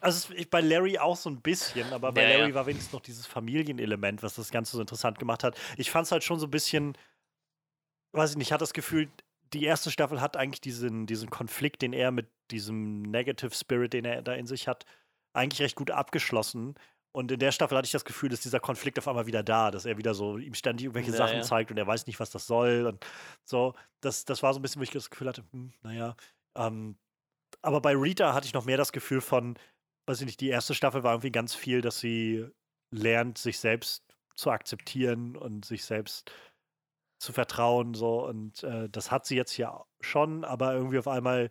Also 0.00 0.32
bei 0.48 0.60
Larry 0.60 0.98
auch 0.98 1.16
so 1.16 1.30
ein 1.30 1.40
bisschen, 1.40 1.92
aber 1.92 2.12
bei 2.12 2.22
ja, 2.22 2.38
Larry 2.38 2.50
ja. 2.50 2.54
war 2.54 2.66
wenigstens 2.66 2.92
noch 2.92 3.02
dieses 3.02 3.26
Familienelement, 3.26 4.22
was 4.22 4.36
das 4.36 4.52
Ganze 4.52 4.76
so 4.76 4.80
interessant 4.80 5.18
gemacht 5.18 5.42
hat. 5.42 5.58
Ich 5.78 5.90
fand 5.90 6.06
es 6.06 6.12
halt 6.12 6.22
schon 6.22 6.38
so 6.38 6.46
ein 6.46 6.52
bisschen, 6.52 6.96
weiß 8.12 8.30
ich 8.30 8.36
nicht, 8.36 8.46
ich 8.46 8.52
hatte 8.52 8.62
das 8.62 8.72
Gefühl, 8.72 9.10
die 9.52 9.64
erste 9.64 9.90
Staffel 9.90 10.20
hat 10.20 10.36
eigentlich 10.36 10.60
diesen, 10.60 11.06
diesen 11.06 11.30
Konflikt, 11.30 11.82
den 11.82 11.92
er 11.92 12.10
mit 12.10 12.30
diesem 12.50 13.02
Negative 13.02 13.54
Spirit, 13.54 13.92
den 13.92 14.04
er 14.04 14.22
da 14.22 14.34
in 14.34 14.46
sich 14.46 14.68
hat, 14.68 14.84
eigentlich 15.34 15.62
recht 15.62 15.76
gut 15.76 15.90
abgeschlossen. 15.90 16.74
Und 17.12 17.30
in 17.30 17.38
der 17.38 17.52
Staffel 17.52 17.76
hatte 17.76 17.86
ich 17.86 17.92
das 17.92 18.06
Gefühl, 18.06 18.30
dass 18.30 18.40
dieser 18.40 18.60
Konflikt 18.60 18.98
auf 18.98 19.06
einmal 19.06 19.26
wieder 19.26 19.42
da, 19.42 19.70
dass 19.70 19.84
er 19.84 19.98
wieder 19.98 20.14
so 20.14 20.38
ihm 20.38 20.54
ständig 20.54 20.86
irgendwelche 20.86 21.10
Ja, 21.10 21.16
Sachen 21.16 21.42
zeigt 21.42 21.70
und 21.70 21.76
er 21.76 21.86
weiß 21.86 22.06
nicht, 22.06 22.20
was 22.20 22.30
das 22.30 22.46
soll. 22.46 22.86
Und 22.86 23.04
so, 23.44 23.74
das, 24.00 24.24
das 24.24 24.42
war 24.42 24.54
so 24.54 24.60
ein 24.60 24.62
bisschen, 24.62 24.80
wo 24.80 24.84
ich 24.84 24.90
das 24.90 25.10
Gefühl 25.10 25.28
hatte, 25.28 25.44
hm, 25.52 25.72
naja. 25.82 26.16
Ähm, 26.56 26.96
aber 27.60 27.80
bei 27.82 27.94
Rita 27.94 28.32
hatte 28.32 28.46
ich 28.46 28.54
noch 28.54 28.64
mehr 28.64 28.78
das 28.78 28.92
Gefühl 28.92 29.20
von, 29.20 29.58
weiß 30.06 30.20
ich 30.20 30.26
nicht, 30.26 30.40
die 30.40 30.48
erste 30.48 30.74
Staffel 30.74 31.02
war 31.02 31.12
irgendwie 31.12 31.30
ganz 31.30 31.54
viel, 31.54 31.82
dass 31.82 32.00
sie 32.00 32.46
lernt, 32.90 33.36
sich 33.36 33.58
selbst 33.58 34.04
zu 34.34 34.50
akzeptieren 34.50 35.36
und 35.36 35.66
sich 35.66 35.84
selbst 35.84 36.32
zu 37.22 37.32
vertrauen. 37.32 37.94
So. 37.94 38.26
Und 38.26 38.62
äh, 38.64 38.88
das 38.90 39.10
hat 39.10 39.24
sie 39.24 39.36
jetzt 39.36 39.52
hier 39.52 39.84
schon, 40.00 40.44
aber 40.44 40.74
irgendwie 40.74 40.98
auf 40.98 41.08
einmal 41.08 41.50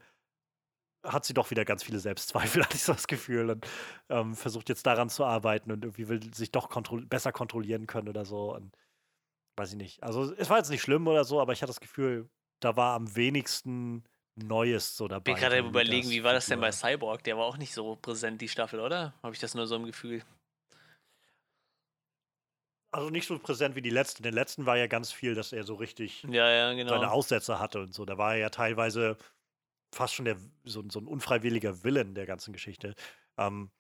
hat 1.04 1.26
sie 1.26 1.34
doch 1.34 1.50
wieder 1.50 1.66
ganz 1.66 1.82
viele 1.82 2.00
Selbstzweifel, 2.00 2.62
hatte 2.64 2.76
ich 2.76 2.84
so 2.84 2.94
das 2.94 3.08
Gefühl. 3.08 3.50
Und 3.50 3.68
ähm, 4.10 4.36
versucht 4.36 4.70
jetzt 4.70 4.86
daran 4.86 5.10
zu 5.10 5.26
arbeiten 5.26 5.72
und 5.72 5.84
irgendwie 5.84 6.10
will 6.10 6.34
sich 6.34 6.52
doch 6.52 6.70
kontro 6.70 7.02
besser 7.02 7.32
kontrollieren 7.32 7.88
können 7.88 8.10
oder 8.10 8.26
so. 8.26 8.54
Und 8.54 8.76
weiß 9.58 9.72
ich 9.72 9.78
nicht. 9.78 10.04
Also 10.04 10.34
es 10.36 10.50
war 10.50 10.58
jetzt 10.58 10.70
nicht 10.70 10.82
schlimm 10.82 11.08
oder 11.08 11.24
so, 11.24 11.42
aber 11.42 11.54
ich 11.54 11.62
hatte 11.62 11.72
das 11.72 11.80
Gefühl, 11.80 12.30
da 12.60 12.76
war 12.76 12.94
am 12.96 13.16
wenigsten 13.16 14.04
Neues 14.36 14.96
so 14.96 15.08
dabei. 15.08 15.32
Ich 15.32 15.36
bin 15.40 15.50
gerade 15.50 15.60
überlegen, 15.60 16.10
wie 16.10 16.24
war 16.24 16.34
das 16.34 16.46
denn 16.46 16.60
bei. 16.60 16.72
Cyborg? 16.72 17.24
Der 17.24 17.38
war 17.38 17.46
auch 17.46 17.58
nicht 17.58 17.74
so 17.74 17.96
präsent, 17.96 18.42
die 18.42 18.48
Staffel, 18.48 18.80
oder? 18.80 19.14
Habe 19.24 19.34
ich 19.34 19.40
das 19.40 19.56
nur 19.56 19.68
so 19.68 19.76
im 19.76 19.86
Gefühl? 19.86 20.24
Also 22.92 23.10
nicht 23.10 23.26
so 23.26 23.40
präsent 23.40 23.76
wie 23.76 23.82
die 23.82 23.90
letzte. 23.90 24.20
In 24.20 24.24
den 24.24 24.34
letzten 24.34 24.66
war 24.66 24.78
ja 24.78 24.88
ganz 24.88 25.12
viel, 25.12 25.34
dass 25.34 25.54
er 25.54 25.64
so 25.64 25.76
richtig 25.76 26.24
Ja, 26.24 26.50
ja, 26.50 26.74
genau. 26.74 26.90
seine 26.90 27.12
Aussätze 27.12 27.60
hatte 27.60 27.80
und 27.82 27.94
so. 27.94 28.06
Da 28.06 28.18
war 28.18 28.34
er 28.34 28.40
ja 28.40 28.50
teilweise 28.50 29.18
fast 29.94 30.14
schon 30.14 30.26
der, 30.26 30.38
so, 30.64 30.84
so 30.90 31.00
ein 31.00 31.08
unfreiwilliger 31.08 31.84
Willen 31.84 32.16
der 32.16 32.26
ganzen 32.26 32.52
Geschichte. 32.54 32.96
Ähm, 33.38 33.72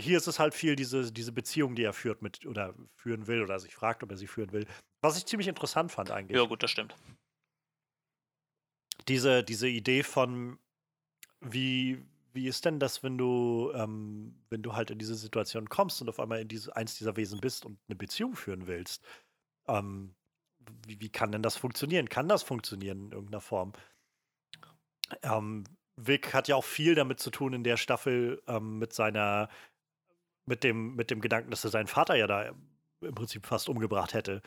hier 0.00 0.18
ist 0.18 0.26
es 0.26 0.38
halt 0.38 0.54
viel 0.54 0.76
diese, 0.76 1.12
diese 1.12 1.32
Beziehung, 1.32 1.74
die 1.74 1.84
er 1.84 1.92
führt 1.92 2.22
mit 2.22 2.44
oder 2.44 2.74
führen 2.96 3.26
will 3.26 3.42
oder 3.42 3.58
sich 3.58 3.74
fragt, 3.74 4.02
ob 4.02 4.10
er 4.10 4.16
sie 4.16 4.26
führen 4.26 4.52
will. 4.52 4.66
Was 5.00 5.16
ich 5.16 5.26
ziemlich 5.26 5.48
interessant 5.48 5.92
fand 5.92 6.10
eigentlich. 6.10 6.36
Ja, 6.36 6.44
gut, 6.44 6.62
das 6.62 6.70
stimmt. 6.70 6.94
Diese, 9.08 9.44
diese 9.44 9.68
Idee 9.68 10.02
von, 10.02 10.58
wie, 11.40 12.04
wie 12.36 12.46
ist 12.46 12.64
denn 12.64 12.78
das, 12.78 13.02
wenn 13.02 13.18
du, 13.18 13.72
ähm, 13.74 14.36
wenn 14.50 14.62
du 14.62 14.74
halt 14.74 14.90
in 14.90 14.98
diese 14.98 15.16
Situation 15.16 15.68
kommst 15.68 16.00
und 16.00 16.08
auf 16.08 16.20
einmal 16.20 16.40
in 16.40 16.48
diese, 16.48 16.76
eins 16.76 16.96
dieser 16.96 17.16
Wesen 17.16 17.40
bist 17.40 17.64
und 17.64 17.78
eine 17.88 17.96
Beziehung 17.96 18.36
führen 18.36 18.68
willst? 18.68 19.04
Ähm, 19.66 20.14
wie, 20.86 21.00
wie 21.00 21.08
kann 21.08 21.32
denn 21.32 21.42
das 21.42 21.56
funktionieren? 21.56 22.08
Kann 22.08 22.28
das 22.28 22.42
funktionieren 22.42 23.06
in 23.06 23.12
irgendeiner 23.12 23.40
Form? 23.40 23.72
Ähm, 25.22 25.64
Vic 25.96 26.34
hat 26.34 26.46
ja 26.46 26.56
auch 26.56 26.64
viel 26.64 26.94
damit 26.94 27.20
zu 27.20 27.30
tun 27.30 27.54
in 27.54 27.64
der 27.64 27.78
Staffel 27.78 28.42
ähm, 28.46 28.78
mit 28.78 28.92
seiner, 28.92 29.48
mit 30.44 30.62
dem, 30.62 30.94
mit 30.94 31.10
dem 31.10 31.20
Gedanken, 31.20 31.50
dass 31.50 31.64
er 31.64 31.70
seinen 31.70 31.86
Vater 31.86 32.16
ja 32.16 32.26
da 32.26 32.52
im 33.00 33.14
Prinzip 33.14 33.46
fast 33.46 33.68
umgebracht 33.68 34.14
hätte. 34.14 34.42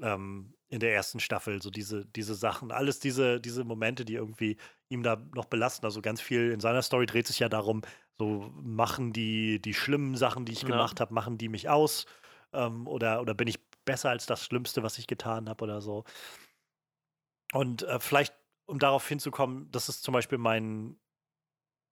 Ähm, 0.00 0.54
in 0.72 0.80
der 0.80 0.94
ersten 0.94 1.20
Staffel, 1.20 1.60
so 1.60 1.70
diese, 1.70 2.06
diese 2.06 2.34
Sachen, 2.34 2.72
alles 2.72 2.98
diese, 2.98 3.40
diese 3.40 3.62
Momente, 3.62 4.06
die 4.06 4.14
irgendwie 4.14 4.56
ihm 4.88 5.02
da 5.02 5.16
noch 5.34 5.44
belasten. 5.44 5.84
Also 5.84 6.00
ganz 6.00 6.20
viel 6.22 6.50
in 6.50 6.60
seiner 6.60 6.80
Story 6.80 7.04
dreht 7.04 7.26
sich 7.26 7.40
ja 7.40 7.50
darum, 7.50 7.82
so 8.18 8.50
machen 8.54 9.12
die, 9.12 9.60
die 9.60 9.74
schlimmen 9.74 10.16
Sachen, 10.16 10.46
die 10.46 10.52
ich 10.52 10.62
Ja. 10.62 10.68
gemacht 10.68 10.98
habe, 11.00 11.12
machen 11.12 11.36
die 11.36 11.50
mich 11.50 11.68
aus? 11.68 12.06
Ähm, 12.54 12.86
oder, 12.86 13.20
oder 13.20 13.34
bin 13.34 13.48
ich 13.48 13.58
besser 13.84 14.08
als 14.10 14.24
das 14.24 14.44
Schlimmste, 14.44 14.82
was 14.82 14.96
ich 14.98 15.06
getan 15.06 15.48
habe 15.50 15.62
oder 15.64 15.82
so? 15.82 16.04
Und 17.52 17.82
äh, 17.82 18.00
vielleicht, 18.00 18.34
um 18.66 18.78
darauf 18.78 19.06
hinzukommen, 19.06 19.70
das 19.72 19.88
ist 19.90 20.02
zum 20.02 20.12
Beispiel 20.14 20.38
mein, 20.38 20.98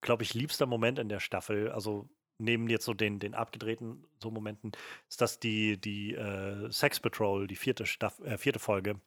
glaube 0.01 0.23
ich, 0.23 0.33
liebster 0.33 0.65
Moment 0.65 0.99
in 0.99 1.09
der 1.09 1.19
Staffel. 1.19 1.71
Also 1.71 2.09
neben 2.41 2.69
jetzt 2.69 2.85
so 2.85 2.93
den, 2.93 3.19
den 3.19 3.33
abgedrehten 3.33 4.03
so 4.21 4.31
Momenten, 4.31 4.71
ist 5.09 5.21
das 5.21 5.39
die, 5.39 5.77
die 5.79 6.13
äh, 6.15 6.69
Sex 6.71 6.99
Patrol, 6.99 7.47
die 7.47 7.55
vierte, 7.55 7.85
Staff 7.85 8.19
äh, 8.19 8.37
vierte 8.37 8.59
Folge, 8.59 8.99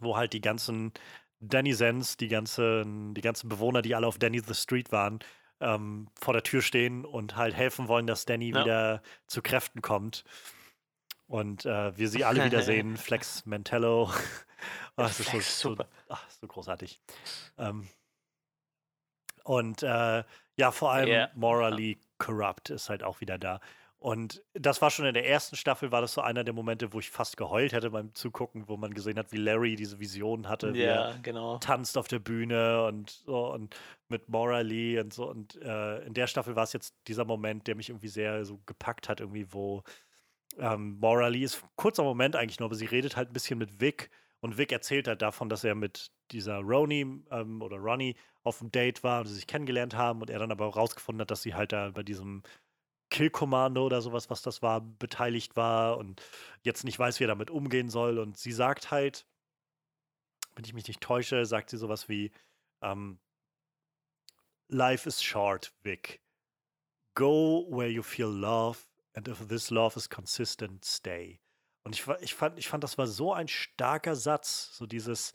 wo 0.00 0.16
halt 0.16 0.32
die 0.32 0.40
ganzen 0.40 0.92
Danny 1.40 1.72
Sens, 1.74 2.16
die 2.16 2.28
ganzen, 2.28 3.14
die 3.14 3.20
ganzen 3.20 3.48
Bewohner, 3.48 3.82
die 3.82 3.94
alle 3.94 4.06
auf 4.06 4.18
Danny 4.18 4.40
the 4.40 4.54
Street 4.54 4.90
waren, 4.92 5.20
ähm, 5.60 6.08
vor 6.14 6.34
der 6.34 6.42
Tür 6.42 6.62
stehen 6.62 7.04
und 7.04 7.36
halt 7.36 7.54
helfen 7.54 7.88
wollen, 7.88 8.06
dass 8.06 8.24
Danny 8.24 8.50
Ja. 8.50 8.60
wieder 8.60 9.02
zu 9.26 9.42
Kräften 9.42 9.82
kommt. 9.82 10.24
Und 11.26 11.66
äh, 11.66 11.96
wir 11.96 12.08
sie 12.08 12.24
alle 12.24 12.44
wieder 12.44 12.62
sehen, 12.62 12.96
Flex 12.96 13.44
Mantello. 13.46 14.10
Oh, 14.10 14.12
das 14.96 15.20
ist 15.20 15.24
so, 15.26 15.30
Flex, 15.30 15.60
so, 15.60 15.76
ach, 16.08 16.30
so 16.30 16.46
großartig. 16.46 17.00
Ähm, 17.58 17.88
und 19.44 19.82
äh, 19.82 20.24
ja, 20.56 20.72
vor 20.72 20.92
allem 20.92 21.08
Ja. 21.08 21.30
Morally 21.34 21.98
Corrupt 22.18 22.70
ist 22.70 22.88
halt 22.88 23.02
auch 23.02 23.20
wieder 23.20 23.38
da. 23.38 23.60
Und 24.00 24.44
das 24.54 24.80
war 24.80 24.90
schon 24.90 25.06
in 25.06 25.14
der 25.14 25.28
ersten 25.28 25.56
Staffel, 25.56 25.90
war 25.90 26.00
das 26.00 26.12
so 26.12 26.20
einer 26.20 26.44
der 26.44 26.54
Momente, 26.54 26.92
wo 26.92 27.00
ich 27.00 27.10
fast 27.10 27.36
geheult 27.36 27.72
hätte 27.72 27.90
beim 27.90 28.14
Zugucken, 28.14 28.68
wo 28.68 28.76
man 28.76 28.94
gesehen 28.94 29.18
hat, 29.18 29.32
wie 29.32 29.38
Larry 29.38 29.74
diese 29.74 29.98
Vision 29.98 30.48
hatte, 30.48 30.70
Ja, 30.76 31.16
genau. 31.20 31.58
tanzt 31.58 31.98
auf 31.98 32.06
der 32.06 32.20
Bühne 32.20 32.84
und 32.84 33.10
so 33.10 33.52
und 33.52 33.74
mit 34.08 34.28
Maura 34.28 34.60
Lee 34.60 35.00
und 35.00 35.12
so. 35.12 35.28
Und 35.28 35.56
äh, 35.62 35.98
in 36.04 36.14
der 36.14 36.28
Staffel 36.28 36.54
war 36.54 36.62
es 36.62 36.72
jetzt 36.72 36.94
dieser 37.08 37.24
Moment, 37.24 37.66
der 37.66 37.74
mich 37.74 37.88
irgendwie 37.88 38.08
sehr 38.08 38.44
so 38.44 38.60
gepackt 38.66 39.08
hat, 39.08 39.18
irgendwie, 39.18 39.52
wo 39.52 39.82
ähm, 40.58 40.98
Maura 41.00 41.26
Lee 41.26 41.42
ist 41.42 41.64
ein 41.64 41.68
kurzer 41.74 42.04
Moment 42.04 42.36
eigentlich 42.36 42.60
nur, 42.60 42.68
aber 42.68 42.76
sie 42.76 42.86
redet 42.86 43.16
halt 43.16 43.30
ein 43.30 43.32
bisschen 43.32 43.58
mit 43.58 43.80
Vic 43.80 44.10
und 44.40 44.58
Vic 44.58 44.72
erzählt 44.72 45.08
halt 45.08 45.22
davon, 45.22 45.48
dass 45.48 45.64
er 45.64 45.74
mit 45.74 46.12
dieser 46.30 46.58
Roni 46.58 47.24
ähm, 47.30 47.62
oder 47.62 47.76
Ronnie 47.78 48.16
auf 48.42 48.60
einem 48.60 48.70
Date 48.70 49.02
war 49.02 49.20
und 49.20 49.26
sie 49.26 49.34
sich 49.34 49.46
kennengelernt 49.46 49.94
haben 49.94 50.20
und 50.20 50.30
er 50.30 50.38
dann 50.38 50.52
aber 50.52 50.66
rausgefunden 50.66 51.22
hat, 51.22 51.30
dass 51.30 51.42
sie 51.42 51.54
halt 51.54 51.72
da 51.72 51.90
bei 51.90 52.02
diesem 52.02 52.42
Kill-Kommando 53.10 53.84
oder 53.86 54.02
sowas, 54.02 54.30
was 54.30 54.42
das 54.42 54.62
war, 54.62 54.80
beteiligt 54.80 55.56
war 55.56 55.98
und 55.98 56.22
jetzt 56.62 56.84
nicht 56.84 56.98
weiß, 56.98 57.18
wie 57.18 57.24
er 57.24 57.28
damit 57.28 57.50
umgehen 57.50 57.88
soll. 57.88 58.18
Und 58.18 58.36
sie 58.36 58.52
sagt 58.52 58.90
halt, 58.90 59.26
wenn 60.54 60.64
ich 60.64 60.74
mich 60.74 60.86
nicht 60.86 61.00
täusche, 61.00 61.44
sagt 61.46 61.70
sie 61.70 61.78
sowas 61.78 62.08
wie, 62.08 62.30
ähm, 62.82 63.18
Life 64.68 65.08
is 65.08 65.22
short, 65.22 65.72
Vic. 65.82 66.20
Go 67.14 67.66
where 67.70 67.88
you 67.88 68.02
feel 68.02 68.28
love 68.28 68.86
and 69.14 69.26
if 69.26 69.48
this 69.48 69.70
love 69.70 69.96
is 69.96 70.08
consistent, 70.08 70.84
stay. 70.84 71.40
Und 71.88 71.94
ich, 71.94 72.06
ich, 72.20 72.34
fand, 72.34 72.58
ich 72.58 72.68
fand, 72.68 72.84
das 72.84 72.98
war 72.98 73.06
so 73.06 73.32
ein 73.32 73.48
starker 73.48 74.14
Satz, 74.14 74.76
so 74.76 74.86
dieses, 74.86 75.32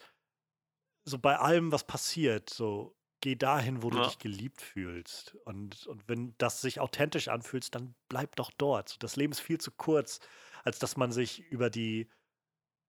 so 1.04 1.18
bei 1.18 1.38
allem, 1.38 1.72
was 1.72 1.84
passiert, 1.84 2.50
so 2.50 2.96
geh 3.22 3.36
dahin, 3.36 3.82
wo 3.82 3.90
du 3.90 4.04
dich 4.04 4.20
geliebt 4.20 4.62
fühlst. 4.62 5.36
Und, 5.46 5.88
und 5.88 6.08
wenn 6.08 6.36
das 6.38 6.62
sich 6.62 6.80
authentisch 6.80 7.28
anfühlt, 7.28 7.74
dann 7.74 7.96
bleib 8.08 8.36
doch 8.36 8.52
dort. 8.52 9.02
Das 9.02 9.16
Leben 9.16 9.32
ist 9.32 9.40
viel 9.40 9.60
zu 9.60 9.72
kurz, 9.72 10.20
als 10.64 10.78
dass 10.78 10.96
man 10.96 11.12
sich 11.12 11.40
über 11.50 11.70
die, 11.70 12.08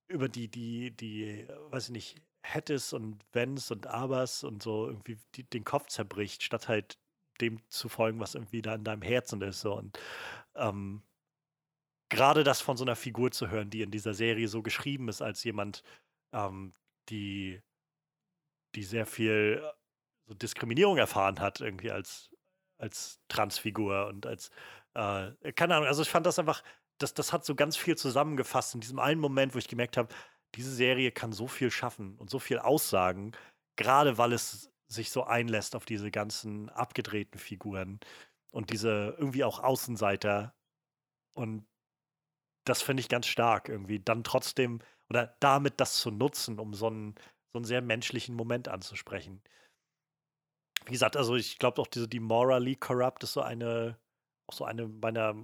über 0.09 0.28
die, 0.28 0.49
die, 0.49 0.91
die, 0.91 1.49
weiß 1.70 1.86
ich 1.86 1.93
nicht, 1.93 2.23
Hättes 2.43 2.93
und 2.93 3.24
Wenns 3.32 3.70
und 3.70 3.86
Abers 3.86 4.45
und 4.45 4.62
so 4.62 4.89
irgendwie 4.89 5.19
die, 5.36 5.45
den 5.45 5.65
Kopf 5.65 5.86
zerbricht, 5.86 6.43
statt 6.43 6.69
halt 6.69 6.99
dem 7.41 7.62
zu 7.70 7.89
folgen, 7.89 8.20
was 8.20 8.35
irgendwie 8.35 8.61
da 8.61 8.74
in 8.74 8.85
deinem 8.85 9.03
Herzen 9.03 9.41
ist. 9.41 9.61
So. 9.61 9.74
Und 9.74 9.99
ähm, 10.55 11.03
gerade 12.09 12.45
das 12.45 12.61
von 12.61 12.77
so 12.77 12.85
einer 12.85 12.97
Figur 12.97 13.31
zu 13.31 13.51
hören, 13.51 13.71
die 13.71 13.83
in 13.83 13.91
dieser 13.91 14.15
Serie 14.15 14.49
so 14.49 14.63
geschrieben 14.63 15.09
ist, 15.09 15.23
als 15.23 15.45
jemand, 15.45 15.83
ähm, 16.33 16.75
die, 17.09 17.63
die 18.75 18.83
sehr 18.83 19.07
viel 19.07 19.63
äh, 19.65 19.73
so 20.27 20.35
Diskriminierung 20.35 20.97
erfahren 20.97 21.41
hat, 21.41 21.61
irgendwie 21.61 21.91
als, 21.91 22.31
als 22.79 23.21
Transfigur 23.29 24.07
und 24.07 24.27
als, 24.27 24.51
äh, 24.95 25.33
keine 25.55 25.77
Ahnung, 25.77 25.89
also 25.89 26.03
ich 26.03 26.11
fand 26.11 26.27
das 26.27 26.39
einfach, 26.39 26.63
das, 26.99 27.15
das 27.15 27.33
hat 27.33 27.45
so 27.45 27.55
ganz 27.55 27.77
viel 27.77 27.97
zusammengefasst 27.97 28.75
in 28.75 28.81
diesem 28.81 28.99
einen 28.99 29.21
Moment, 29.21 29.55
wo 29.55 29.59
ich 29.59 29.69
gemerkt 29.69 29.97
habe, 29.97 30.15
diese 30.55 30.73
Serie 30.73 31.11
kann 31.11 31.33
so 31.33 31.49
viel 31.49 31.71
schaffen 31.71 32.17
und 32.17 32.31
so 32.31 32.39
viel 32.39 32.59
aussagen, 32.59 33.33
gerade 33.77 34.19
weil 34.19 34.33
es 34.33 34.71
sich 34.87 35.11
so 35.11 35.25
einlässt 35.25 35.75
auf 35.75 35.85
diese 35.85 36.11
ganzen 36.11 36.69
abgedrehten 36.71 37.41
Figuren 37.41 38.01
und 38.53 38.71
diese 38.71 39.17
irgendwie 39.19 39.45
auch 39.45 39.59
Außenseiter. 39.61 40.55
Und 41.35 41.67
das 42.65 42.82
finde 42.82 43.01
ich 43.01 43.09
ganz 43.09 43.27
stark 43.27 43.69
irgendwie. 43.69 44.01
Dann 44.01 44.24
trotzdem 44.24 44.81
oder 45.11 45.36
damit 45.41 45.81
das 45.81 45.99
zu 45.99 46.11
nutzen, 46.11 46.59
um 46.59 46.74
so 46.74 46.86
einen, 46.86 47.15
so 47.53 47.59
einen 47.59 47.65
sehr 47.65 47.82
menschlichen 47.82 48.35
Moment 48.35 48.69
anzusprechen. 48.69 49.43
Wie 50.86 50.93
gesagt, 50.93 51.16
also 51.16 51.36
ich 51.36 51.59
glaube 51.59 51.81
auch 51.81 51.86
diese 51.86 52.09
die 52.09 52.20
Morally 52.20 52.77
Corrupt 52.77 53.23
ist 53.23 53.35
so 53.35 53.43
eine, 53.43 53.99
auch 54.47 54.55
so 54.55 54.65
eine 54.65 54.89
meiner 54.89 55.35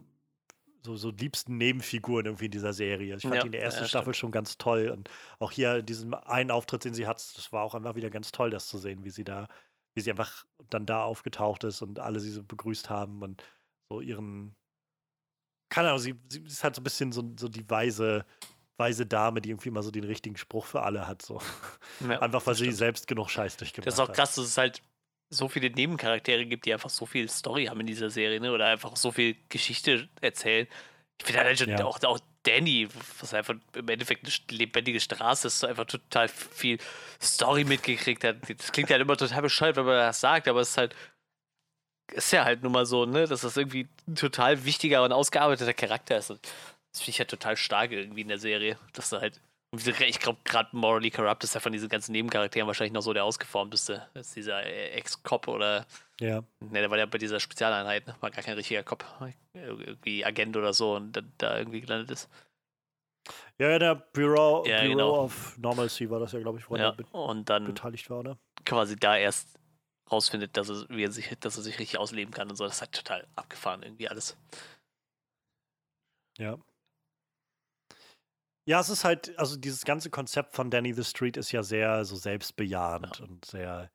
so, 0.83 0.97
so 0.97 1.11
liebsten 1.11 1.59
Nebenfiguren 1.59 2.27
irgendwie 2.27 2.47
in 2.47 2.51
dieser 2.51 2.73
Serie. 2.73 3.17
Ich 3.17 3.23
fand 3.23 3.35
ja, 3.35 3.41
die 3.43 3.49
in 3.49 3.53
der 3.53 3.63
ersten 3.63 3.83
ja, 3.83 3.89
Staffel 3.89 4.15
schon 4.15 4.31
ganz 4.31 4.57
toll. 4.59 4.89
Und 4.89 5.11
auch 5.39 5.53
hier 5.53 5.83
diesen 5.83 6.15
einen 6.15 6.51
Auftritt, 6.51 6.85
den 6.85 6.95
sie 6.95 7.07
hat, 7.07 7.17
das 7.37 7.53
war 7.53 7.63
auch 7.63 7.75
einfach 7.75 7.97
wieder 7.97 8.11
ganz 8.11 8.33
toll, 8.33 8.51
das 8.51 8.67
zu 8.67 8.79
sehen, 8.79 9.05
wie 9.05 9.11
sie 9.11 9.25
da, 9.25 9.49
wie 9.95 10.01
sie 10.01 10.11
einfach 10.11 10.47
dann 10.71 10.87
da 10.87 11.03
aufgetaucht 11.03 11.65
ist 11.65 11.83
und 11.83 11.99
alle 11.99 12.21
sie 12.21 12.31
so 12.31 12.43
begrüßt 12.43 12.89
haben 12.89 13.23
und 13.23 13.45
so 13.91 14.01
ihren, 14.01 14.57
keine 15.71 15.89
Ahnung, 15.89 16.01
sie, 16.01 16.15
sie 16.29 16.41
ist 16.41 16.63
halt 16.63 16.75
so 16.75 16.81
ein 16.81 16.85
bisschen 16.85 17.13
so, 17.13 17.25
so 17.39 17.49
die 17.49 17.69
weise, 17.71 18.27
weise 18.77 19.07
Dame, 19.07 19.41
die 19.41 19.51
irgendwie 19.51 19.69
immer 19.69 19.83
so 19.83 19.91
den 19.91 20.05
richtigen 20.05 20.37
Spruch 20.37 20.67
für 20.67 20.83
alle 20.83 21.07
hat. 21.07 21.23
So. 21.23 21.41
Ja, 22.01 22.19
einfach 22.21 22.45
weil 22.47 22.57
sie 22.57 22.73
selbst 22.73 23.07
genug 23.07 23.31
Scheiß 23.31 23.57
durchgemacht 23.57 23.87
hat. 23.87 23.87
Das 23.87 23.95
ist 23.95 24.01
auch 24.01 24.13
krass, 24.13 24.35
dass 24.35 24.45
es 24.45 24.59
halt 24.59 24.83
so 25.31 25.49
viele 25.49 25.71
Nebencharaktere 25.71 26.45
gibt, 26.45 26.67
die 26.67 26.73
einfach 26.73 26.91
so 26.91 27.07
viel 27.07 27.29
Story 27.31 27.67
haben 27.67 27.81
in 27.81 27.87
dieser 27.87 28.11
Serie, 28.11 28.41
ne? 28.41 28.53
Oder 28.53 28.67
einfach 28.67 28.97
so 28.97 29.13
viel 29.13 29.37
Geschichte 29.49 30.09
erzählen. 30.21 30.67
Ich 31.19 31.27
finde 31.27 31.45
halt 31.45 31.61
ja. 31.61 31.85
auch, 31.85 32.03
auch 32.03 32.19
Danny, 32.43 32.89
was 33.21 33.33
einfach 33.35 33.55
im 33.75 33.89
Endeffekt 33.89 34.25
eine 34.25 34.59
lebendige 34.59 34.99
Straße 34.99 35.47
ist, 35.47 35.61
so 35.61 35.67
einfach 35.67 35.85
total 35.85 36.29
viel 36.29 36.79
Story 37.23 37.65
mitgekriegt 37.65 38.25
hat. 38.25 38.37
Das 38.49 38.73
klingt 38.73 38.91
halt 38.91 39.03
immer 39.03 39.17
total 39.17 39.43
bescheuert, 39.43 39.77
wenn 39.77 39.85
man 39.85 39.95
das 39.95 40.21
sagt, 40.21 40.49
aber 40.49 40.61
es 40.61 40.71
ist 40.71 40.79
halt, 40.79 40.97
ist 42.13 42.33
ja 42.33 42.45
halt 42.45 42.63
nun 42.63 42.73
mal 42.73 42.87
so, 42.87 43.07
ne, 43.07 43.27
dass 43.27 43.43
das 43.43 43.57
irgendwie 43.57 43.89
ein 44.09 44.17
total 44.17 44.65
wichtiger 44.65 45.03
und 45.05 45.13
ausgearbeiteter 45.13 45.75
Charakter 45.75 46.19
ist. 46.19 46.31
Und 46.31 46.41
das 46.93 47.01
finde 47.01 47.11
ich 47.11 47.19
halt 47.19 47.31
total 47.31 47.57
stark 47.57 47.93
irgendwie 47.93 48.23
in 48.23 48.29
der 48.29 48.39
Serie, 48.39 48.79
dass 48.93 49.11
du 49.11 49.21
halt 49.21 49.41
ich 49.73 50.19
glaube, 50.19 50.41
gerade 50.45 50.69
Morally 50.73 51.11
Corrupt 51.11 51.45
ist 51.45 51.55
ja 51.55 51.61
von 51.61 51.71
diesen 51.71 51.89
ganzen 51.89 52.11
Nebencharakteren 52.11 52.67
wahrscheinlich 52.67 52.93
noch 52.93 53.03
so 53.03 53.13
der 53.13 53.25
ausgeformteste. 53.25 54.05
Das 54.15 54.29
ist 54.29 54.37
dieser 54.37 54.65
Ex-Cop 54.67 55.47
oder. 55.47 55.87
Ja. 56.19 56.43
Ne, 56.59 56.81
der 56.81 56.91
war 56.91 56.99
ja 56.99 57.07
bei 57.07 57.19
dieser 57.19 57.39
Spezialeinheit, 57.39 58.07
ne? 58.07 58.17
war 58.21 58.31
gar 58.31 58.43
kein 58.43 58.55
richtiger 58.55 58.83
Cop. 58.83 59.05
Irgendwie 59.55 60.25
Agent 60.25 60.57
oder 60.57 60.73
so 60.73 60.97
und 60.97 61.13
da, 61.13 61.21
da 61.39 61.59
irgendwie 61.59 61.83
gelandet 61.83 62.11
ist. 62.11 62.29
Ja, 63.59 63.79
der 63.79 63.95
Bureau, 63.95 64.65
ja, 64.67 64.81
Bureau 64.81 64.89
genau. 64.89 65.25
of 65.25 65.57
Normalcy 65.59 66.11
war 66.11 66.19
das 66.19 66.33
ja, 66.33 66.41
glaube 66.41 66.59
ich, 66.59 66.69
wo 66.69 66.77
ja, 66.77 66.95
er 66.97 67.15
und 67.15 67.49
dann 67.49 67.67
beteiligt 67.67 68.11
war, 68.11 68.23
ne? 68.23 68.39
Quasi 68.65 68.97
da 68.97 69.17
erst 69.17 69.60
rausfindet, 70.11 70.57
dass 70.57 70.69
er, 70.69 70.89
wie 70.89 71.05
er 71.05 71.13
sich, 71.13 71.37
dass 71.41 71.57
er 71.57 71.63
sich 71.63 71.79
richtig 71.79 71.99
ausleben 71.99 72.33
kann 72.33 72.51
und 72.51 72.57
so. 72.57 72.65
Das 72.65 72.77
ist 72.77 72.81
halt 72.81 72.93
total 72.93 73.27
abgefahren, 73.37 73.83
irgendwie 73.83 74.09
alles. 74.09 74.37
Ja. 76.39 76.59
Ja, 78.67 78.81
es 78.81 78.89
ist 78.89 79.05
halt, 79.05 79.37
also 79.39 79.57
dieses 79.57 79.85
ganze 79.85 80.11
Konzept 80.11 80.55
von 80.55 80.71
Danny 80.71 80.93
the 80.93 81.05
Street 81.05 81.37
ist 81.37 81.51
ja 81.51 81.63
sehr 81.63 82.05
so 82.05 82.17
selbstbejahend 82.17 83.19
ja. 83.19 83.25
und 83.25 83.45
sehr 83.45 83.91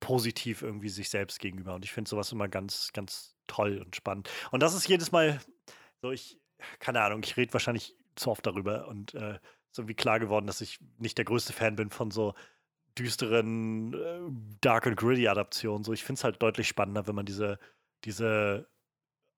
positiv 0.00 0.62
irgendwie 0.62 0.88
sich 0.88 1.10
selbst 1.10 1.40
gegenüber. 1.40 1.74
Und 1.74 1.84
ich 1.84 1.92
finde 1.92 2.08
sowas 2.08 2.32
immer 2.32 2.48
ganz, 2.48 2.92
ganz 2.92 3.34
toll 3.46 3.82
und 3.84 3.96
spannend. 3.96 4.30
Und 4.50 4.62
das 4.62 4.74
ist 4.74 4.88
jedes 4.88 5.12
Mal 5.12 5.40
so, 6.00 6.10
ich, 6.12 6.38
keine 6.78 7.02
Ahnung, 7.02 7.22
ich 7.22 7.36
rede 7.36 7.52
wahrscheinlich 7.52 7.96
zu 8.14 8.30
oft 8.30 8.46
darüber 8.46 8.88
und 8.88 9.14
äh, 9.14 9.38
ist 9.70 9.78
irgendwie 9.78 9.94
klar 9.94 10.20
geworden, 10.20 10.46
dass 10.46 10.60
ich 10.60 10.78
nicht 10.98 11.18
der 11.18 11.24
größte 11.24 11.52
Fan 11.52 11.76
bin 11.76 11.90
von 11.90 12.10
so 12.10 12.34
düsteren 12.98 13.94
äh, 13.94 14.20
Dark 14.60 14.86
and 14.86 14.96
Gritty 14.96 15.28
Adaptionen. 15.28 15.84
So, 15.84 15.92
ich 15.92 16.04
finde 16.04 16.18
es 16.18 16.24
halt 16.24 16.42
deutlich 16.42 16.68
spannender, 16.68 17.06
wenn 17.06 17.14
man 17.14 17.26
diese, 17.26 17.58
diese 18.04 18.68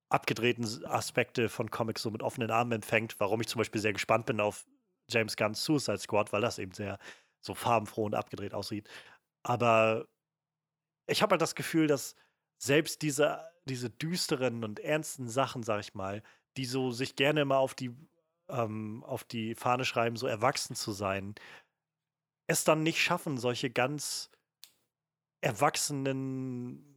abgedrehten 0.08 0.84
Aspekte 0.86 1.48
von 1.48 1.70
Comics 1.70 2.02
so 2.02 2.10
mit 2.10 2.22
offenen 2.22 2.50
Armen 2.50 2.72
empfängt, 2.72 3.18
warum 3.20 3.40
ich 3.40 3.48
zum 3.48 3.60
Beispiel 3.60 3.80
sehr 3.80 3.92
gespannt 3.92 4.26
bin 4.26 4.40
auf 4.40 4.66
James 5.08 5.36
Gunn's 5.36 5.64
Suicide 5.64 5.98
Squad, 5.98 6.32
weil 6.32 6.40
das 6.40 6.58
eben 6.58 6.72
sehr 6.72 6.98
so 7.40 7.54
farbenfroh 7.54 8.04
und 8.04 8.14
abgedreht 8.14 8.54
aussieht. 8.54 8.88
Aber 9.42 10.06
ich 11.06 11.22
habe 11.22 11.32
halt 11.32 11.42
das 11.42 11.54
Gefühl, 11.54 11.86
dass 11.86 12.14
selbst 12.58 13.02
diese, 13.02 13.48
diese 13.64 13.90
düsteren 13.90 14.64
und 14.64 14.80
ernsten 14.80 15.28
Sachen, 15.28 15.62
sag 15.62 15.80
ich 15.80 15.94
mal, 15.94 16.22
die 16.56 16.64
so 16.64 16.90
sich 16.90 17.16
gerne 17.16 17.42
immer 17.42 17.58
auf 17.58 17.74
die, 17.74 17.94
ähm, 18.48 19.04
auf 19.04 19.24
die 19.24 19.54
Fahne 19.54 19.84
schreiben, 19.84 20.16
so 20.16 20.26
erwachsen 20.26 20.74
zu 20.74 20.92
sein, 20.92 21.34
es 22.52 22.64
dann 22.64 22.82
nicht 22.82 23.00
schaffen, 23.00 23.38
solche 23.38 23.70
ganz 23.70 24.30
erwachsenen 25.40 26.90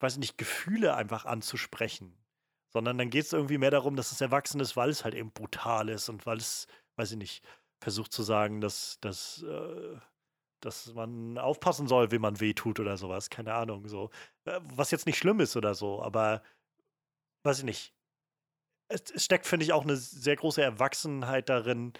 weiß 0.00 0.18
nicht, 0.18 0.38
Gefühle 0.38 0.94
einfach 0.94 1.24
anzusprechen. 1.24 2.16
Sondern 2.72 2.98
dann 2.98 3.10
geht 3.10 3.24
es 3.24 3.32
irgendwie 3.32 3.58
mehr 3.58 3.70
darum, 3.70 3.96
dass 3.96 4.12
es 4.12 4.20
erwachsen 4.20 4.60
ist, 4.60 4.76
weil 4.76 4.90
es 4.90 5.04
halt 5.04 5.14
eben 5.14 5.32
brutal 5.32 5.88
ist 5.88 6.08
und 6.08 6.26
weil 6.26 6.36
es, 6.36 6.66
weiß 6.96 7.12
ich 7.12 7.16
nicht, 7.16 7.44
versucht 7.80 8.12
zu 8.12 8.22
sagen, 8.22 8.60
dass, 8.60 8.98
dass, 9.00 9.42
äh, 9.42 9.96
dass 10.60 10.92
man 10.94 11.38
aufpassen 11.38 11.86
soll, 11.88 12.10
wem 12.10 12.22
man 12.22 12.40
wehtut 12.40 12.80
oder 12.80 12.96
sowas. 12.96 13.30
Keine 13.30 13.54
Ahnung. 13.54 13.88
So. 13.88 14.10
Äh, 14.44 14.60
was 14.62 14.90
jetzt 14.90 15.06
nicht 15.06 15.18
schlimm 15.18 15.40
ist 15.40 15.56
oder 15.56 15.74
so, 15.74 16.02
aber 16.02 16.42
weiß 17.44 17.60
ich 17.60 17.64
nicht. 17.64 17.94
Es, 18.88 19.02
es 19.10 19.24
steckt, 19.24 19.46
finde 19.46 19.64
ich, 19.64 19.72
auch 19.72 19.82
eine 19.82 19.96
sehr 19.96 20.36
große 20.36 20.62
Erwachsenheit 20.62 21.48
darin, 21.48 21.92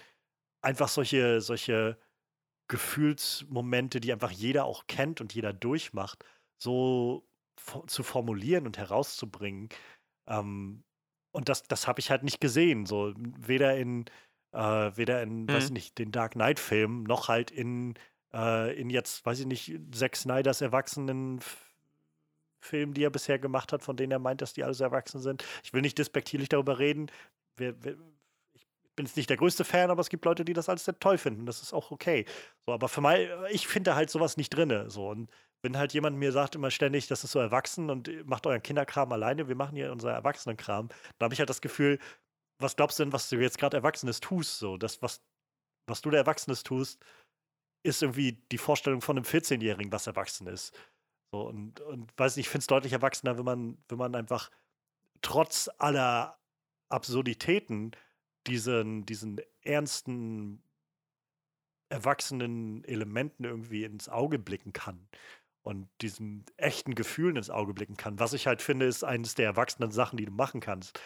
einfach 0.61 0.87
solche, 0.89 1.41
solche 1.41 1.97
Gefühlsmomente, 2.67 3.99
die 3.99 4.11
einfach 4.11 4.31
jeder 4.31 4.65
auch 4.65 4.87
kennt 4.87 5.21
und 5.21 5.33
jeder 5.33 5.53
durchmacht, 5.53 6.23
so 6.57 7.23
zu 7.87 8.03
formulieren 8.03 8.65
und 8.65 8.77
herauszubringen. 8.77 9.69
Ähm, 10.27 10.83
und 11.31 11.49
das, 11.49 11.63
das 11.63 11.87
habe 11.87 11.99
ich 11.99 12.09
halt 12.11 12.23
nicht 12.23 12.41
gesehen. 12.41 12.85
So, 12.85 13.13
weder 13.15 13.77
in, 13.77 14.05
äh, 14.51 14.59
weder 14.59 15.21
in, 15.21 15.43
mhm. 15.43 15.49
weiß 15.49 15.65
ich 15.65 15.71
nicht, 15.71 15.97
den 15.97 16.11
Dark 16.11 16.33
Knight-Filmen, 16.33 17.03
noch 17.03 17.27
halt 17.27 17.51
in, 17.51 17.95
äh, 18.33 18.79
in 18.79 18.89
jetzt, 18.89 19.25
weiß 19.25 19.39
ich 19.39 19.45
nicht, 19.45 19.79
Zack 19.91 20.15
Snyders 20.15 20.61
erwachsenen 20.61 21.39
Filmen, 22.59 22.93
die 22.93 23.03
er 23.03 23.09
bisher 23.09 23.39
gemacht 23.39 23.71
hat, 23.71 23.83
von 23.83 23.95
denen 23.95 24.11
er 24.11 24.19
meint, 24.19 24.41
dass 24.41 24.53
die 24.53 24.63
alles 24.63 24.79
erwachsen 24.79 25.21
sind. 25.21 25.43
Ich 25.63 25.73
will 25.73 25.81
nicht 25.81 25.97
despektierlich 25.97 26.49
darüber 26.49 26.79
reden. 26.79 27.11
Wir, 27.55 27.75
ich 27.83 27.95
bin 28.97 29.05
jetzt 29.05 29.15
nicht 29.15 29.29
der 29.29 29.37
größte 29.37 29.63
Fan, 29.63 29.89
aber 29.89 30.01
es 30.01 30.09
gibt 30.09 30.25
Leute, 30.25 30.43
die 30.43 30.53
das 30.53 30.67
alles 30.67 30.83
sehr 30.83 30.99
toll 30.99 31.17
finden. 31.17 31.45
Das 31.45 31.61
ist 31.61 31.71
auch 31.71 31.91
okay. 31.91 32.25
So, 32.65 32.73
aber 32.73 32.89
für 32.89 32.99
mich, 32.99 33.29
ich 33.51 33.67
finde 33.67 33.95
halt 33.95 34.09
sowas 34.09 34.35
nicht 34.35 34.49
drin. 34.49 34.89
So, 34.89 35.09
und 35.09 35.29
wenn 35.63 35.77
halt 35.77 35.93
jemand 35.93 36.17
mir 36.17 36.31
sagt 36.31 36.55
immer 36.55 36.71
ständig, 36.71 37.07
das 37.07 37.23
ist 37.23 37.31
so 37.31 37.39
erwachsen 37.39 37.89
und 37.89 38.09
macht 38.25 38.45
euren 38.45 38.61
Kinderkram 38.61 39.11
alleine, 39.11 39.47
wir 39.47 39.55
machen 39.55 39.75
hier 39.75 39.91
unser 39.91 40.11
Erwachsenenkram, 40.11 40.89
dann 40.89 41.25
habe 41.25 41.33
ich 41.33 41.39
halt 41.39 41.49
das 41.49 41.61
Gefühl, 41.61 41.99
was 42.59 42.75
glaubst 42.75 42.97
du 42.99 43.03
denn, 43.03 43.13
was 43.13 43.29
du 43.29 43.37
jetzt 43.37 43.59
gerade 43.59 43.77
Erwachsenes 43.77 44.19
tust? 44.19 44.57
So, 44.57 44.77
das, 44.77 45.01
was, 45.01 45.23
was 45.87 46.01
du 46.01 46.09
der 46.09 46.21
Erwachsenes 46.21 46.63
tust, 46.63 47.03
ist 47.85 48.01
irgendwie 48.01 48.43
die 48.51 48.57
Vorstellung 48.57 49.01
von 49.01 49.15
einem 49.15 49.25
14-Jährigen, 49.25 49.91
was 49.91 50.07
erwachsen 50.07 50.47
ist. 50.47 50.75
So, 51.31 51.41
und, 51.41 51.81
und 51.81 52.11
weiß 52.17 52.35
nicht, 52.35 52.47
ich 52.47 52.49
finde 52.49 52.61
es 52.61 52.67
deutlich 52.67 52.93
erwachsener, 52.93 53.37
wenn 53.37 53.45
man, 53.45 53.77
wenn 53.89 53.97
man 53.99 54.15
einfach 54.15 54.49
trotz 55.21 55.69
aller 55.77 56.39
Absurditäten 56.89 57.91
diesen, 58.47 59.05
diesen 59.05 59.41
ernsten, 59.61 60.61
erwachsenen 61.89 62.83
Elementen 62.85 63.43
irgendwie 63.43 63.83
ins 63.83 64.09
Auge 64.09 64.39
blicken 64.39 64.73
kann 64.73 65.07
und 65.61 65.89
diesen 66.01 66.45
echten 66.57 66.95
Gefühlen 66.95 67.35
ins 67.35 67.49
Auge 67.49 67.73
blicken 67.73 67.97
kann. 67.97 68.19
Was 68.19 68.33
ich 68.33 68.47
halt 68.47 68.61
finde, 68.61 68.85
ist 68.85 69.03
eines 69.03 69.35
der 69.35 69.45
erwachsenen 69.45 69.91
Sachen, 69.91 70.17
die 70.17 70.25
du 70.25 70.31
machen 70.31 70.61
kannst. 70.61 70.99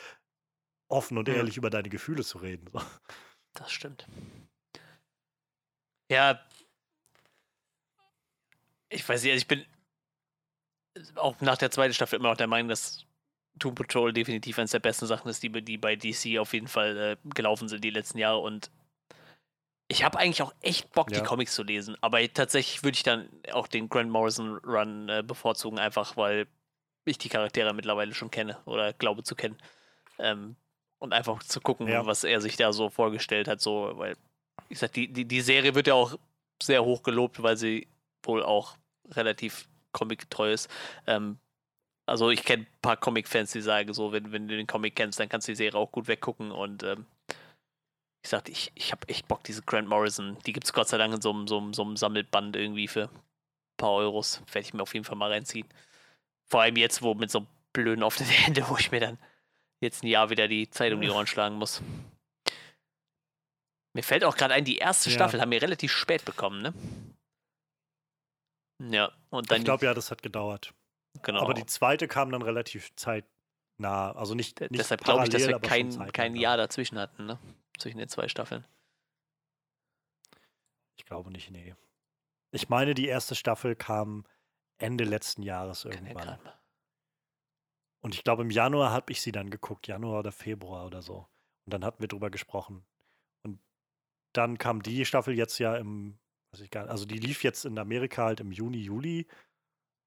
Offen 0.88 1.18
und 1.18 1.30
ehrlich 1.30 1.58
über 1.58 1.70
deine 1.70 1.90
Gefühle 1.90 2.24
zu 2.24 2.38
reden. 2.40 2.70
So. 2.72 2.82
Das 3.54 3.72
stimmt. 3.72 4.08
Ja. 6.10 6.42
ich 8.90 9.08
weiß 9.08 9.24
nicht, 9.24 9.32
also 9.32 9.42
ich 9.42 9.48
bin 9.48 9.66
auch 11.16 11.40
nach 11.42 11.58
der 11.58 11.72
zweiten 11.72 11.94
Staffel 11.94 12.20
immer 12.20 12.30
noch 12.30 12.38
der 12.38 12.48
Meinung, 12.48 12.70
dass 12.70 13.06
Doom 13.56 13.76
Patrol 13.76 14.14
definitiv 14.14 14.58
eines 14.58 14.72
der 14.72 14.80
besten 14.80 15.06
Sachen 15.06 15.30
ist, 15.30 15.44
die, 15.44 15.50
die 15.50 15.78
bei 15.78 15.96
DC 15.96 16.40
auf 16.40 16.54
jeden 16.54 16.68
Fall 16.68 16.98
äh, 16.98 17.30
gelaufen 17.36 17.68
sind 17.68 17.84
die 17.84 17.90
letzten 17.90 18.18
Jahre. 18.18 18.40
Und 18.40 18.72
ich 19.88 20.04
habe 20.04 20.18
eigentlich 20.20 20.42
auch 20.42 20.54
echt 20.62 20.92
Bock, 20.94 21.12
ja. 21.12 21.20
die 21.20 21.26
Comics 21.26 21.54
zu 21.54 21.64
lesen. 21.64 21.98
Aber 22.02 22.22
tatsächlich 22.34 22.84
würde 22.84 22.96
ich 22.96 23.04
dann 23.04 23.30
auch 23.52 23.68
den 23.68 23.90
Grant 23.90 24.10
Morrison 24.10 24.58
Run 24.64 25.10
äh, 25.10 25.24
bevorzugen, 25.26 25.80
einfach 25.80 26.18
weil 26.18 26.48
ich 27.06 27.18
die 27.18 27.30
Charaktere 27.30 27.74
mittlerweile 27.74 28.14
schon 28.14 28.32
kenne 28.32 28.58
oder 28.66 28.94
glaube 28.94 29.24
zu 29.24 29.36
kennen. 29.36 29.58
Ähm, 30.20 30.56
und 31.00 31.14
einfach 31.14 31.42
zu 31.44 31.60
gucken, 31.60 31.88
ja. 31.88 32.06
was 32.06 32.24
er 32.24 32.42
sich 32.42 32.58
da 32.58 32.72
so 32.72 32.90
vorgestellt 32.90 33.48
hat. 33.48 33.60
So, 33.60 33.92
weil, 33.96 34.16
ich 34.70 34.80
sag, 34.80 34.94
die, 34.94 35.12
die, 35.12 35.26
die 35.26 35.42
Serie 35.42 35.74
wird 35.74 35.88
ja 35.88 35.96
auch 35.96 36.18
sehr 36.62 36.86
hoch 36.86 37.02
gelobt, 37.02 37.42
weil 37.42 37.58
sie 37.58 37.88
wohl 38.24 38.44
auch 38.44 38.78
relativ 39.10 39.68
comic-treu 39.94 40.54
ist. 40.54 40.70
Ähm, 41.08 41.40
also 42.06 42.30
ich 42.30 42.44
kenne 42.44 42.64
ein 42.64 42.82
paar 42.82 42.98
Comic-Fans, 42.98 43.52
die 43.52 43.62
sagen 43.62 43.94
so, 43.94 44.12
wenn, 44.12 44.32
wenn 44.32 44.48
du 44.48 44.56
den 44.56 44.68
Comic 44.68 44.96
kennst, 44.96 45.20
dann 45.20 45.30
kannst 45.30 45.48
du 45.48 45.52
die 45.52 45.58
Serie 45.58 45.80
auch 45.80 45.92
gut 45.92 46.08
weggucken 46.08 46.52
und 46.52 46.84
ähm, 46.84 47.06
ich 48.24 48.30
sagte, 48.30 48.52
ich, 48.52 48.72
ich 48.76 48.92
habe 48.92 49.08
echt 49.10 49.28
Bock, 49.28 49.44
diese 49.44 49.64
Grant 49.64 49.88
Morrison, 49.88 50.38
die 50.46 50.54
gibt 50.54 50.66
es 50.66 50.74
Gott 50.74 50.88
sei 50.88 50.98
Dank 50.98 51.14
in 51.14 51.22
so 51.22 51.32
einem, 51.32 51.48
so, 51.48 51.74
so 51.74 51.84
einem 51.84 51.98
Sammelband 51.98 52.56
irgendwie 52.56 52.88
für 52.88 53.06
ein 53.06 53.22
paar 53.78 53.94
Euros. 53.94 54.42
Werde 54.52 54.68
ich 54.68 54.74
mir 54.74 54.84
auf 54.84 54.94
jeden 54.94 55.06
Fall 55.06 55.18
mal 55.18 55.32
reinziehen. 55.32 55.68
Vor 56.50 56.62
allem 56.62 56.76
jetzt, 56.76 57.02
wo 57.02 57.16
mit 57.16 57.32
so 57.32 57.48
blöden 57.74 58.04
offenen 58.04 58.30
Hände, 58.32 58.68
wo 58.70 58.78
ich 58.78 58.92
mir 58.92 59.00
dann 59.00 59.18
jetzt 59.82 60.04
ein 60.04 60.08
Jahr 60.08 60.30
wieder 60.30 60.48
die 60.48 60.70
Zeit 60.70 60.94
um 60.94 61.02
die 61.02 61.10
Ohren 61.10 61.28
schlagen 61.28 61.56
muss. 61.56 61.82
Mir 63.94 64.04
fällt 64.04 64.24
auch 64.24 64.38
gerade 64.38 64.54
ein, 64.54 64.66
die 64.66 64.78
erste 64.78 65.10
ja. 65.10 65.16
Staffel 65.16 65.42
haben 65.42 65.52
wir 65.52 65.62
relativ 65.62 65.92
spät 65.92 66.24
bekommen, 66.24 66.62
ne? 66.62 66.74
Ja, 68.90 69.12
und 69.30 69.52
dann. 69.52 69.60
Ich 69.60 69.66
glaube 69.66 69.86
ja, 69.86 69.94
das 69.94 70.12
hat 70.12 70.24
gedauert. 70.24 70.74
Genau. 71.22 71.42
Aber 71.42 71.54
die 71.54 71.66
zweite 71.66 72.08
kam 72.08 72.32
dann 72.32 72.42
relativ 72.42 72.96
zeitnah. 72.96 74.12
Also 74.14 74.34
nicht. 74.34 74.60
nicht 74.62 74.78
Deshalb 74.78 75.04
glaube 75.04 75.24
ich, 75.24 75.30
dass 75.30 75.48
wir 75.48 75.60
kein, 75.60 76.12
kein 76.12 76.36
Jahr 76.36 76.58
dazwischen 76.58 76.98
hatten, 76.98 77.26
ne? 77.26 77.40
Zwischen 77.78 77.98
den 77.98 78.10
zwei 78.10 78.28
Staffeln. 78.28 78.66
Ich 80.98 81.06
glaube 81.06 81.32
nicht, 81.32 81.52
nee. 81.52 81.76
Ich 82.52 82.70
meine, 82.70 82.94
die 82.94 83.08
erste 83.08 83.36
Staffel 83.36 83.76
kam 83.76 84.26
Ende 84.78 85.04
letzten 85.04 85.42
Jahres 85.42 85.86
irgendwann. 85.86 86.40
Und 88.02 88.16
ich 88.16 88.24
glaube, 88.24 88.42
im 88.42 88.50
Januar 88.50 88.92
habe 88.92 89.12
ich 89.12 89.22
sie 89.22 89.32
dann 89.32 89.50
geguckt, 89.50 89.88
Januar 89.88 90.20
oder 90.20 90.32
Februar 90.32 90.86
oder 90.86 91.02
so. 91.02 91.28
Und 91.66 91.74
dann 91.74 91.86
hatten 91.86 92.02
wir 92.02 92.08
drüber 92.08 92.30
gesprochen. 92.30 92.84
Und 93.44 93.60
dann 94.34 94.58
kam 94.58 94.82
die 94.82 95.06
Staffel 95.06 95.38
jetzt 95.38 95.60
ja 95.60 95.76
im, 95.78 96.18
weiß 96.52 96.62
ich 96.62 96.72
gar 96.72 96.82
nicht, 96.82 96.92
also 96.92 97.06
die 97.06 97.20
lief 97.20 97.44
jetzt 97.44 97.66
in 97.66 97.78
Amerika 97.78 98.26
halt 98.26 98.40
im 98.40 98.52
Juni, 98.52 98.80
Juli 98.80 99.28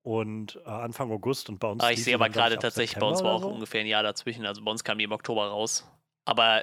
und 0.04 0.60
äh, 0.66 0.68
Anfang 0.68 1.10
August 1.10 1.48
und 1.48 1.58
bei 1.58 1.68
uns. 1.68 1.82
Ah, 1.82 1.90
ich 1.90 2.04
sehe 2.04 2.14
aber 2.14 2.28
gerade 2.28 2.58
tatsächlich, 2.58 3.00
bei 3.00 3.06
uns 3.06 3.22
war 3.24 3.32
auch 3.32 3.42
so. 3.42 3.48
ungefähr 3.48 3.80
ein 3.80 3.86
Jahr 3.86 4.02
dazwischen. 4.02 4.44
Also 4.44 4.62
bei 4.62 4.70
uns 4.70 4.84
kam 4.84 4.98
die 4.98 5.04
im 5.04 5.12
Oktober 5.12 5.48
raus. 5.48 5.90
Aber 6.26 6.62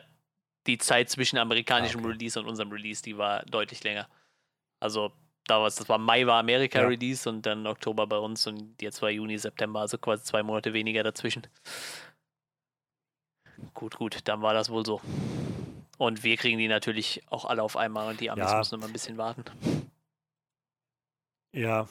die 0.67 0.77
Zeit 0.77 1.09
zwischen 1.09 1.39
amerikanischem 1.39 2.01
ah, 2.01 2.03
okay. 2.03 2.13
Release 2.13 2.39
und 2.39 2.47
unserem 2.47 2.71
Release, 2.71 3.01
die 3.01 3.17
war 3.17 3.43
deutlich 3.45 3.83
länger. 3.83 4.07
Also 4.79 5.11
da 5.47 5.59
war 5.59 5.65
das 5.65 5.89
war 5.89 5.97
Mai 5.97 6.27
war 6.27 6.39
Amerika 6.39 6.81
ja. 6.81 6.87
Release 6.87 7.27
und 7.27 7.43
dann 7.43 7.65
Oktober 7.65 8.05
bei 8.05 8.17
uns 8.17 8.45
und 8.45 8.79
jetzt 8.79 9.01
war 9.01 9.09
Juni, 9.09 9.39
September, 9.39 9.81
also 9.81 9.97
quasi 9.97 10.23
zwei 10.23 10.43
Monate 10.43 10.73
weniger 10.73 11.01
dazwischen. 11.01 11.47
Gut, 13.73 13.95
gut, 13.97 14.19
dann 14.25 14.43
war 14.43 14.53
das 14.53 14.69
wohl 14.69 14.85
so. 14.85 15.01
Und 15.97 16.23
wir 16.23 16.37
kriegen 16.37 16.59
die 16.59 16.67
natürlich 16.67 17.23
auch 17.27 17.45
alle 17.45 17.63
auf 17.63 17.75
einmal 17.75 18.07
und 18.07 18.21
die 18.21 18.29
Amis 18.29 18.51
ja. 18.51 18.57
müssen 18.59 18.75
immer 18.75 18.85
ein 18.85 18.93
bisschen 18.93 19.17
warten. 19.17 19.45
Ja, 21.53 21.87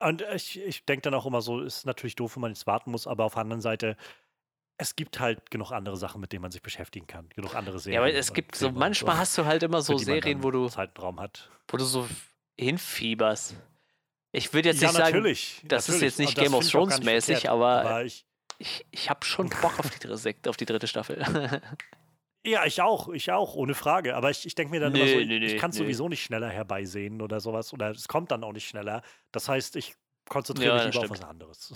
und 0.00 0.22
ich, 0.34 0.60
ich 0.60 0.84
denke 0.84 1.02
dann 1.02 1.14
auch 1.14 1.26
immer 1.26 1.42
so, 1.42 1.60
ist 1.60 1.86
natürlich 1.86 2.16
doof, 2.16 2.36
wenn 2.36 2.42
man 2.42 2.50
jetzt 2.52 2.66
warten 2.66 2.90
muss, 2.90 3.06
aber 3.06 3.24
auf 3.24 3.34
der 3.34 3.42
anderen 3.42 3.60
Seite, 3.60 3.96
es 4.78 4.96
gibt 4.96 5.20
halt 5.20 5.50
genug 5.50 5.72
andere 5.72 5.96
Sachen, 5.96 6.20
mit 6.20 6.32
denen 6.32 6.42
man 6.42 6.50
sich 6.50 6.62
beschäftigen 6.62 7.06
kann. 7.06 7.28
Genug 7.36 7.54
andere 7.54 7.78
Serien. 7.78 7.96
Ja, 7.96 8.00
aber 8.00 8.14
es 8.14 8.32
gibt 8.32 8.56
so, 8.56 8.70
manchmal 8.70 9.18
hast 9.18 9.36
du 9.36 9.44
halt 9.44 9.62
immer 9.62 9.82
so 9.82 9.98
Serien, 9.98 10.42
wo 10.42 10.50
du 10.50 10.68
Zeitraum 10.68 11.20
hat. 11.20 11.50
Wo 11.68 11.76
du 11.76 11.84
so 11.84 12.08
hinfieberst. 12.58 13.56
Ich 14.32 14.54
würde 14.54 14.70
jetzt 14.70 14.80
ja, 14.80 14.88
nicht 14.88 14.96
sagen, 14.96 15.16
natürlich, 15.16 15.60
das 15.64 15.88
natürlich. 15.88 16.06
ist 16.06 16.18
jetzt 16.18 16.26
nicht 16.26 16.38
Game 16.38 16.54
of 16.54 16.66
Thrones 16.68 17.02
mäßig, 17.02 17.50
aber, 17.50 17.80
aber, 17.82 18.04
ich, 18.04 18.24
ich, 18.58 18.86
ich 18.90 19.10
habe 19.10 19.24
schon 19.24 19.50
Bock 19.60 19.78
auf 19.78 19.90
die, 19.90 19.98
dritte, 19.98 20.48
auf 20.48 20.56
die 20.56 20.66
dritte 20.66 20.86
Staffel. 20.86 21.24
Ja, 22.46 22.64
ich 22.64 22.80
auch, 22.80 23.08
ich 23.08 23.30
auch, 23.30 23.54
ohne 23.54 23.74
Frage. 23.74 24.16
Aber 24.16 24.30
ich, 24.30 24.46
ich 24.46 24.54
denke 24.54 24.70
mir 24.70 24.80
dann 24.80 24.92
nee, 24.92 25.00
immer 25.00 25.20
so, 25.20 25.26
nee, 25.26 25.38
ich, 25.38 25.58
kann 25.58 25.70
es 25.70 25.76
sowieso 25.76 26.08
nicht 26.08 26.22
schneller 26.22 26.48
herbeisehen 26.48 27.20
oder 27.20 27.40
sowas. 27.40 27.72
Oder 27.72 27.90
es 27.90 28.08
kommt 28.08 28.30
dann 28.30 28.44
auch 28.44 28.52
nicht 28.52 28.66
schneller. 28.66 29.02
Das 29.30 29.48
heißt, 29.48 29.76
ich 29.76 29.94
konzentriere 30.28 30.78
ja, 30.78 30.86
mich 30.86 30.94
lieber 30.94 31.04
auf 31.04 31.10
was 31.10 31.24
anderes. 31.24 31.74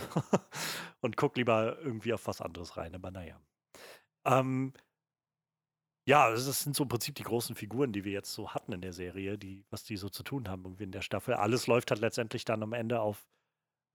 und 1.01 1.16
gucke 1.16 1.39
lieber 1.39 1.78
irgendwie 1.81 2.15
auf 2.15 2.27
was 2.27 2.41
anderes 2.41 2.77
rein. 2.77 2.95
Aber 2.95 3.11
naja. 3.11 3.39
Ähm, 4.24 4.73
ja, 6.07 6.31
das 6.31 6.61
sind 6.61 6.77
so 6.77 6.85
im 6.85 6.89
Prinzip 6.89 7.15
die 7.15 7.23
großen 7.23 7.57
Figuren, 7.57 7.93
die 7.93 8.05
wir 8.05 8.12
jetzt 8.12 8.32
so 8.32 8.51
hatten 8.51 8.73
in 8.73 8.82
der 8.82 8.93
Serie, 8.93 9.39
die, 9.39 9.65
was 9.70 9.85
die 9.85 9.97
so 9.97 10.09
zu 10.09 10.23
tun 10.23 10.49
haben 10.49 10.65
irgendwie 10.65 10.85
in 10.85 10.93
der 10.93 11.01
Staffel. 11.01 11.35
Alles 11.35 11.66
läuft 11.66 11.91
halt 11.91 12.01
letztendlich 12.01 12.45
dann 12.45 12.62
am 12.62 12.74
Ende 12.74 13.01
auf, 13.01 13.27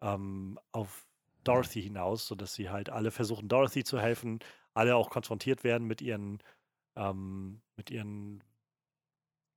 ähm, 0.02 0.60
auf 0.72 1.08
Dorothy 1.44 1.84
hinaus, 1.84 2.28
sodass 2.28 2.54
sie 2.54 2.70
halt 2.70 2.90
alle 2.90 3.12
versuchen, 3.12 3.48
Dorothy 3.48 3.84
zu 3.84 4.00
helfen, 4.00 4.40
alle 4.74 4.96
auch 4.96 5.10
konfrontiert 5.10 5.64
werden 5.64 5.88
mit 5.88 6.02
ihren, 6.02 6.40
ähm, 6.96 7.62
mit 7.76 7.92
ihren 7.92 8.44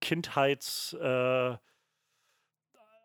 Kindheits, 0.01 0.95
äh, 0.95 1.57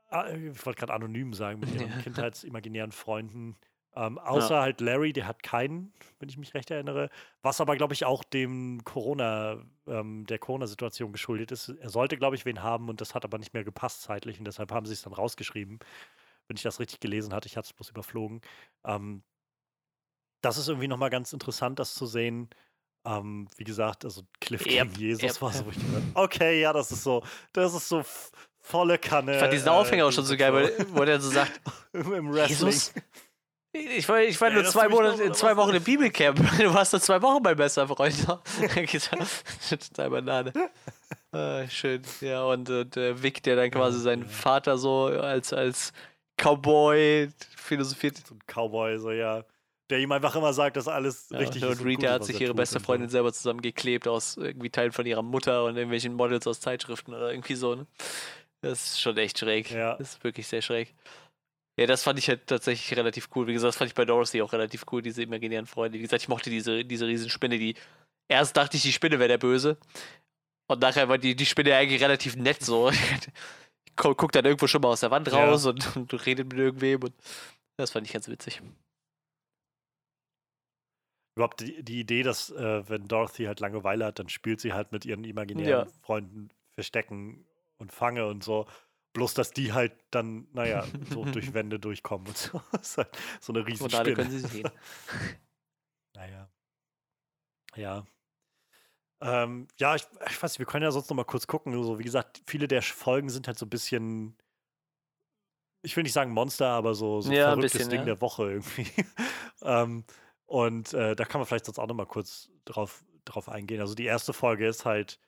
ah, 0.10 0.30
ich 0.30 0.66
wollte 0.66 0.80
gerade 0.80 0.94
anonym 0.94 1.34
sagen, 1.34 1.60
mit 1.60 1.74
ihren 1.74 1.90
ja. 1.90 2.02
kindheitsimaginären 2.02 2.92
Freunden. 2.92 3.56
Ähm, 3.98 4.20
außer 4.20 4.56
ja. 4.56 4.62
halt 4.62 4.80
Larry, 4.80 5.12
der 5.12 5.28
hat 5.28 5.42
keinen, 5.42 5.92
wenn 6.20 6.30
ich 6.30 6.38
mich 6.38 6.54
recht 6.54 6.70
erinnere. 6.70 7.10
Was 7.42 7.60
aber, 7.60 7.76
glaube 7.76 7.96
ich, 7.96 8.06
auch 8.06 8.24
dem 8.24 8.84
Corona, 8.84 9.58
ähm, 9.88 10.26
der 10.28 10.38
Corona-Situation 10.38 11.12
geschuldet 11.12 11.52
ist. 11.52 11.70
Er 11.70 11.90
sollte, 11.90 12.16
glaube 12.16 12.36
ich, 12.36 12.46
wen 12.46 12.62
haben 12.62 12.90
und 12.90 13.02
das 13.02 13.16
hat 13.16 13.26
aber 13.26 13.40
nicht 13.40 13.56
mehr 13.56 13.64
gepasst 13.64 14.04
zeitlich 14.04 14.38
und 14.38 14.46
deshalb 14.46 14.72
haben 14.72 14.86
sie 14.86 14.94
es 14.94 15.02
dann 15.02 15.14
rausgeschrieben. 15.14 15.80
Wenn 16.48 16.58
ich 16.58 16.64
das 16.64 16.80
richtig 16.80 17.00
gelesen 17.00 17.34
hatte, 17.34 17.48
ich 17.48 17.58
hatte 17.58 17.66
es 17.66 17.74
bloß 17.74 17.90
überflogen. 17.90 18.42
Ähm, 18.86 19.24
das 20.42 20.60
ist 20.60 20.68
irgendwie 20.68 20.88
nochmal 20.88 21.10
ganz 21.10 21.34
interessant, 21.34 21.80
das 21.80 21.96
zu 21.96 22.06
sehen. 22.06 22.50
Ähm, 23.08 23.48
wie 23.56 23.64
gesagt, 23.64 24.04
also 24.04 24.24
Cliff 24.42 24.66
yep, 24.66 24.90
gegen 24.90 25.00
Jesus 25.00 25.24
yep. 25.24 25.42
war 25.42 25.54
so 25.54 25.64
richtig. 25.64 25.86
Okay, 26.14 26.60
ja, 26.60 26.74
das 26.74 26.92
ist 26.92 27.04
so, 27.04 27.24
das 27.54 27.74
ist 27.74 27.88
so 27.88 28.04
volle 28.60 28.98
Kanne. 28.98 29.36
Ich 29.36 29.40
fand 29.40 29.54
diesen 29.54 29.70
Aufhänger 29.70 30.04
äh, 30.04 30.08
auch 30.08 30.12
schon 30.12 30.26
so 30.26 30.36
geil, 30.36 30.52
weil, 30.52 30.74
wo 30.90 31.06
der 31.06 31.22
so 31.22 31.30
sagt: 31.30 31.62
Im 31.94 32.34
Wrestling. 32.34 32.68
Jesus? 32.68 32.94
Ich 33.72 34.10
war, 34.10 34.22
ich 34.22 34.40
war 34.42 34.50
Ey, 34.50 34.56
nur 34.56 34.66
zwei, 34.66 34.90
Monate, 34.90 35.32
zwei 35.34 35.56
Wochen 35.56 35.76
im 35.76 35.84
Bibelcamp. 35.84 36.38
Du 36.58 36.74
warst 36.74 36.94
nur 36.94 37.02
zwei 37.02 37.22
Wochen 37.22 37.42
mein 37.44 37.56
bester 37.56 37.88
Freund. 37.88 38.16
Total 39.70 40.10
Banane. 40.10 40.54
Ah, 41.32 41.68
schön. 41.70 42.02
Ja, 42.22 42.44
und, 42.44 42.70
und 42.70 42.98
äh, 42.98 43.22
Vic, 43.22 43.44
der 43.44 43.56
dann 43.56 43.70
quasi 43.70 44.00
seinen 44.00 44.26
Vater 44.26 44.78
so 44.78 45.06
als, 45.06 45.54
als 45.54 45.94
Cowboy 46.38 47.30
philosophiert. 47.56 48.18
So 48.26 48.36
ein 48.36 48.40
Cowboy, 48.48 48.98
so 48.98 49.12
ja 49.12 49.44
der 49.90 50.00
ihm 50.00 50.12
einfach 50.12 50.36
immer 50.36 50.54
sagt, 50.54 50.78
dass 50.78 50.88
alles 50.88 51.30
ja, 51.30 51.40
richtig 51.40 51.64
und 51.64 51.72
ist. 51.72 51.80
Und 51.80 51.86
Rita 51.86 52.12
hat 52.12 52.26
sich 52.26 52.40
ihre 52.42 52.54
beste 52.54 52.80
Freundin 52.80 53.10
so. 53.10 53.14
selber 53.14 53.32
zusammengeklebt 53.32 54.08
aus 54.08 54.38
irgendwie 54.38 54.70
Teilen 54.70 54.92
von 54.92 55.06
ihrer 55.06 55.22
Mutter 55.22 55.66
und 55.66 55.76
irgendwelchen 55.76 56.14
Models 56.14 56.46
aus 56.48 56.60
Zeitschriften 56.60 57.14
oder 57.14 57.32
irgendwie 57.32 57.56
so. 57.56 57.76
Ne? 57.76 57.88
Das 58.62 58.92
ist 58.92 59.02
schon 59.02 59.18
echt 59.18 59.40
schräg. 59.40 59.72
Ja. 59.72 59.96
Das 59.96 60.16
ist 60.16 60.24
wirklich 60.24 60.48
sehr 60.48 60.62
schräg. 60.62 60.94
Ja, 61.80 61.86
das 61.86 62.04
fand 62.04 62.18
ich 62.20 62.28
halt 62.28 62.48
tatsächlich 62.48 62.98
relativ 62.98 63.30
cool. 63.36 63.48
Wie 63.48 63.54
gesagt, 63.54 63.70
das 63.70 63.78
fand 63.78 63.90
ich 63.90 63.96
bei 63.96 64.04
Dorothy 64.04 64.42
auch 64.42 64.52
relativ 64.52 64.84
cool, 64.92 65.02
diese 65.02 65.22
imaginären 65.22 65.68
Freunde. 65.68 66.00
Wie 66.00 66.02
gesagt, 66.02 66.24
ich 66.24 66.28
mochte 66.28 66.50
diese, 66.50 66.84
diese 66.84 67.08
Riesenspinne, 67.08 67.58
die. 67.58 67.76
Erst 68.30 68.58
dachte 68.58 68.76
ich, 68.76 68.84
die 68.84 68.92
Spinne 68.92 69.20
wäre 69.20 69.30
der 69.30 69.38
Böse. 69.38 69.78
Und 70.68 70.82
nachher 70.82 71.08
war 71.08 71.18
die, 71.18 71.36
die 71.36 71.46
Spinne 71.46 71.76
eigentlich 71.76 72.02
relativ 72.02 72.36
nett 72.36 72.62
so. 72.62 72.92
Guckt 73.96 74.36
dann 74.36 74.46
irgendwo 74.46 74.68
schon 74.68 74.82
mal 74.82 74.90
aus 74.90 75.00
der 75.00 75.12
Wand 75.12 75.32
raus 75.32 75.64
ja. 75.64 75.70
und, 75.72 75.96
und 75.96 76.26
redet 76.26 76.50
mit 76.50 76.60
irgendwem. 76.60 77.04
Und 77.04 77.14
das 77.78 77.92
fand 77.92 78.06
ich 78.06 78.14
ganz 78.14 78.28
witzig 78.28 78.62
überhaupt 81.38 81.62
die, 81.62 81.84
die 81.84 82.00
Idee, 82.00 82.24
dass 82.24 82.50
äh, 82.50 82.90
wenn 82.90 83.08
Dorothy 83.08 83.46
halt 83.46 83.60
Langeweile 83.60 84.06
hat, 84.06 84.20
dann 84.20 84.30
spielt 84.30 84.60
sie 84.60 84.74
halt 84.74 84.92
mit 84.92 85.06
ihren 85.06 85.24
imaginären 85.24 85.88
ja. 85.88 85.94
Freunden 86.02 86.50
Verstecken 86.74 87.46
und 87.78 87.92
Fange 87.92 88.28
und 88.28 88.44
so. 88.44 88.68
Bloß, 89.14 89.34
dass 89.34 89.52
die 89.52 89.74
halt 89.74 89.94
dann, 90.12 90.48
naja, 90.54 90.86
so 91.10 91.26
durch 91.32 91.54
Wände 91.54 91.80
durchkommen 91.80 92.28
und 92.28 92.38
so. 92.38 92.62
Das 92.72 92.90
ist 92.90 92.98
halt 92.98 93.18
so 93.40 93.54
eine 93.54 93.66
riesen 93.66 93.94
alle 93.94 94.14
können 94.14 94.32
sie 94.32 94.40
sehen. 94.40 94.70
naja. 96.16 96.50
Ja. 97.76 98.06
Ähm, 99.22 99.68
ja, 99.80 99.96
ich, 99.96 100.08
ich, 100.30 100.42
weiß 100.42 100.54
nicht, 100.54 100.60
wir 100.60 100.66
können 100.68 100.84
ja 100.84 100.92
sonst 100.92 101.10
noch 101.10 101.18
mal 101.18 101.24
kurz 101.24 101.48
gucken. 101.48 101.74
So, 101.84 101.98
wie 101.98 102.04
gesagt, 102.04 102.42
viele 102.46 102.68
der 102.68 102.82
Folgen 102.82 103.30
sind 103.30 103.48
halt 103.48 103.58
so 103.58 103.66
ein 103.66 103.70
bisschen, 103.70 104.36
ich 105.82 105.96
will 105.96 106.04
nicht 106.04 106.14
sagen 106.14 106.32
Monster, 106.32 106.68
aber 106.68 106.94
so, 106.94 107.22
so 107.22 107.32
ja, 107.32 107.46
verrücktes 107.46 107.74
bisschen, 107.74 107.90
Ding 107.90 108.00
ja. 108.02 108.06
der 108.06 108.22
Woche 108.22 108.52
irgendwie. 108.52 108.88
ähm, 109.64 110.04
und 110.48 110.94
äh, 110.94 111.16
da 111.16 111.26
kann 111.26 111.40
man 111.40 111.46
vielleicht 111.46 111.66
sonst 111.66 111.78
auch 111.78 111.88
noch 111.88 111.96
mal 111.96 112.06
kurz 112.06 112.50
drauf, 112.66 113.04
drauf 113.26 113.50
eingehen. 113.50 113.82
Also 113.82 113.96
die 113.96 114.06
erste 114.06 114.34
Folge 114.34 114.66
ist 114.66 114.86
halt, 114.86 115.20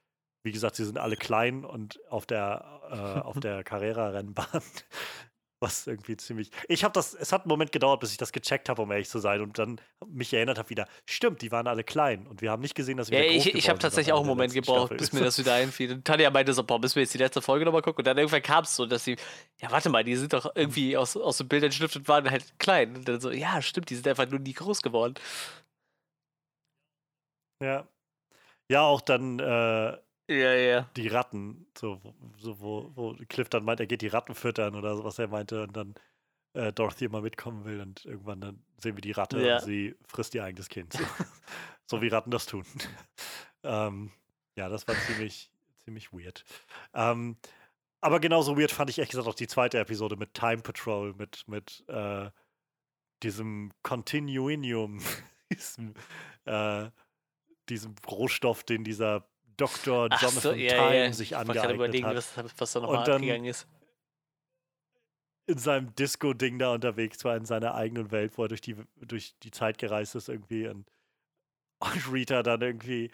wie 0.44 0.54
gesagt, 0.54 0.78
sie 0.78 0.86
sind 0.86 0.98
alle 0.98 1.18
klein 1.18 1.66
und 1.66 2.00
auf 2.10 2.26
der, 2.26 2.82
äh, 2.90 3.20
auf 3.20 3.40
der 3.41 3.64
Carrera-Rennbahn 3.64 4.62
Was 5.61 5.88
irgendwie 5.88 6.15
ziemlich. 6.15 6.52
Ich 6.69 6.86
habe 6.86 6.94
das, 6.94 7.14
es 7.14 7.34
hat 7.34 7.41
einen 7.41 7.49
Moment 7.49 7.73
gedauert, 7.73 7.99
bis 7.99 8.11
ich 8.11 8.18
das 8.18 8.31
gecheckt 8.31 8.69
habe, 8.69 8.81
um 8.81 8.91
ehrlich 8.91 9.10
zu 9.10 9.19
sein, 9.19 9.41
und 9.41 9.60
dann 9.60 9.81
mich 10.07 10.34
erinnert 10.34 10.57
habe 10.57 10.69
wieder, 10.69 10.88
stimmt, 11.06 11.41
die 11.41 11.52
waren 11.52 11.68
alle 11.68 11.84
klein 11.84 12.27
und 12.27 12.41
wir 12.41 12.49
haben 12.49 12.61
nicht 12.61 12.76
gesehen, 12.76 12.95
dass 12.95 13.11
wir. 13.11 13.26
Ja, 13.26 13.30
ich, 13.30 13.53
ich 13.53 13.68
habe 13.68 13.77
tatsächlich 13.77 14.14
auch 14.14 14.19
einen 14.19 14.30
Moment 14.30 14.53
gebraucht, 14.53 14.88
Staffel. 14.88 14.98
bis 14.98 15.11
mir 15.11 15.19
das 15.19 15.38
wieder 15.38 15.53
einfiel. 15.53 15.91
Und 15.91 16.06
Tanja 16.06 16.30
meinte 16.30 16.53
so, 16.53 16.64
boah, 16.64 16.80
müssen 16.80 16.95
wir 16.95 17.03
jetzt 17.03 17.14
die 17.14 17.18
letzte 17.18 17.41
Folge 17.41 17.65
nochmal 17.65 17.81
gucken. 17.81 17.99
Und 17.99 18.07
dann 18.07 18.18
irgendwann 18.18 18.41
kam 18.41 18.64
es 18.64 18.73
so, 18.73 18.86
dass 18.86 19.03
sie, 19.03 19.18
ja, 19.61 19.69
warte 19.69 19.90
mal, 19.90 20.06
die 20.06 20.15
sind 20.15 20.31
doch 20.31 20.49
irgendwie 20.56 20.95
aus, 20.95 21.18
aus 21.18 21.38
dem 21.40 21.49
Bild 21.49 21.64
entschlüpft 21.64 21.98
und 21.98 22.07
waren 22.07 22.31
halt 22.31 22.57
klein. 22.57 22.95
Und 22.95 23.10
dann 23.10 23.19
so, 23.19 23.30
ja, 23.30 23.61
stimmt, 23.61 23.90
die 23.90 23.95
sind 23.95 24.07
einfach 24.07 24.30
nur 24.30 24.40
nie 24.40 24.53
groß 24.53 24.81
geworden. 24.81 25.15
Ja. 27.61 27.86
Ja, 28.72 28.84
auch 28.84 29.02
dann. 29.02 29.40
Äh, 29.40 29.98
ja, 30.30 30.53
ja. 30.53 30.89
Die 30.95 31.07
Ratten, 31.07 31.68
so, 31.77 32.01
so 32.38 32.60
wo, 32.60 32.91
wo 32.95 33.15
Cliff 33.27 33.49
dann 33.49 33.64
meint, 33.64 33.80
er 33.80 33.88
geht 33.88 34.01
die 34.01 34.07
Ratten 34.07 34.35
füttern 34.35 34.76
oder 34.76 34.95
so, 34.95 35.03
was 35.03 35.19
er 35.19 35.27
meinte, 35.27 35.64
und 35.64 35.76
dann 35.76 35.95
äh, 36.53 36.72
Dorothy 36.73 37.06
immer 37.06 37.22
mitkommen 37.22 37.65
will 37.65 37.81
und 37.81 38.06
irgendwann 38.06 38.41
dann 38.41 38.64
sehen 38.77 38.95
wir 38.95 39.01
die 39.01 39.11
Ratte 39.11 39.41
ja. 39.45 39.57
und 39.57 39.64
sie 39.64 39.95
frisst 40.07 40.35
ihr 40.35 40.43
eigenes 40.43 40.69
Kind. 40.69 40.93
So, 40.93 41.03
so 41.85 42.01
wie 42.01 42.07
Ratten 42.07 42.31
das 42.31 42.45
tun. 42.45 42.65
ähm, 43.64 44.11
ja, 44.56 44.69
das 44.69 44.88
war 44.88 44.95
ziemlich, 44.95 45.51
ziemlich 45.85 46.11
weird. 46.11 46.43
Ähm, 46.93 47.38
aber 48.01 48.19
genauso 48.19 48.57
weird 48.57 48.72
fand 48.72 48.89
ich 48.89 48.97
ehrlich 48.97 49.11
gesagt 49.11 49.27
auch 49.27 49.35
die 49.35 49.47
zweite 49.47 49.80
Episode 49.80 50.15
mit 50.15 50.34
Time 50.34 50.61
Patrol, 50.61 51.14
mit, 51.14 51.47
mit 51.47 51.84
äh, 51.88 52.30
diesem 53.23 53.72
Continuinium, 53.84 55.01
diesem, 55.51 55.93
äh, 56.45 56.89
diesem 57.68 57.95
Rohstoff, 58.10 58.64
den 58.64 58.84
dieser 58.84 59.27
Dr. 59.60 60.10
Jonathan 60.10 60.30
so, 60.30 60.53
ja, 60.53 60.73
Time 60.73 61.06
ja. 61.06 61.14
sich 61.14 61.36
angeeignet 61.36 61.76
überlegen, 61.76 62.06
hat. 62.07 62.15
Was, 62.15 62.34
was 62.57 62.72
da 62.73 62.80
nochmal 62.80 63.10
abgegangen 63.10 63.45
ist. 63.45 63.68
In 65.48 65.57
seinem 65.57 65.94
Disco-Ding 65.95 66.60
da 66.60 66.73
unterwegs 66.73 67.23
war, 67.26 67.36
in 67.36 67.45
seiner 67.45 67.73
eigenen 67.73 68.11
Welt, 68.11 68.38
wo 68.38 68.44
er 68.44 68.49
durch 68.49 68.61
die, 68.61 68.76
durch 68.98 69.36
die 69.40 69.52
Zeit 69.52 69.77
gereist 69.77 70.15
ist 70.15 70.30
irgendwie 70.30 70.68
und, 70.68 70.88
und 71.80 72.14
Rita 72.14 72.44
dann 72.44 72.61
irgendwie 72.61 73.11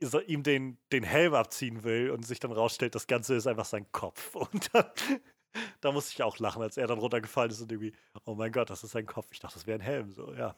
so 0.00 0.20
ihm 0.20 0.42
den, 0.42 0.78
den 0.92 1.04
Helm 1.04 1.34
abziehen 1.34 1.84
will 1.84 2.10
und 2.10 2.26
sich 2.26 2.40
dann 2.40 2.52
rausstellt, 2.52 2.94
das 2.94 3.06
Ganze 3.06 3.34
ist 3.34 3.46
einfach 3.46 3.64
sein 3.64 3.86
Kopf. 3.92 4.34
Und 4.34 4.74
dann, 4.74 4.84
da 5.80 5.90
musste 5.90 6.12
ich 6.12 6.22
auch 6.22 6.38
lachen, 6.38 6.60
als 6.60 6.76
er 6.76 6.86
dann 6.86 6.98
runtergefallen 6.98 7.50
ist 7.50 7.62
und 7.62 7.72
irgendwie, 7.72 7.94
oh 8.26 8.34
mein 8.34 8.52
Gott, 8.52 8.68
das 8.68 8.84
ist 8.84 8.90
sein 8.90 9.06
Kopf. 9.06 9.28
Ich 9.30 9.40
dachte, 9.40 9.54
das 9.54 9.66
wäre 9.66 9.78
ein 9.78 9.82
Helm, 9.82 10.12
so, 10.12 10.34
ja. 10.34 10.54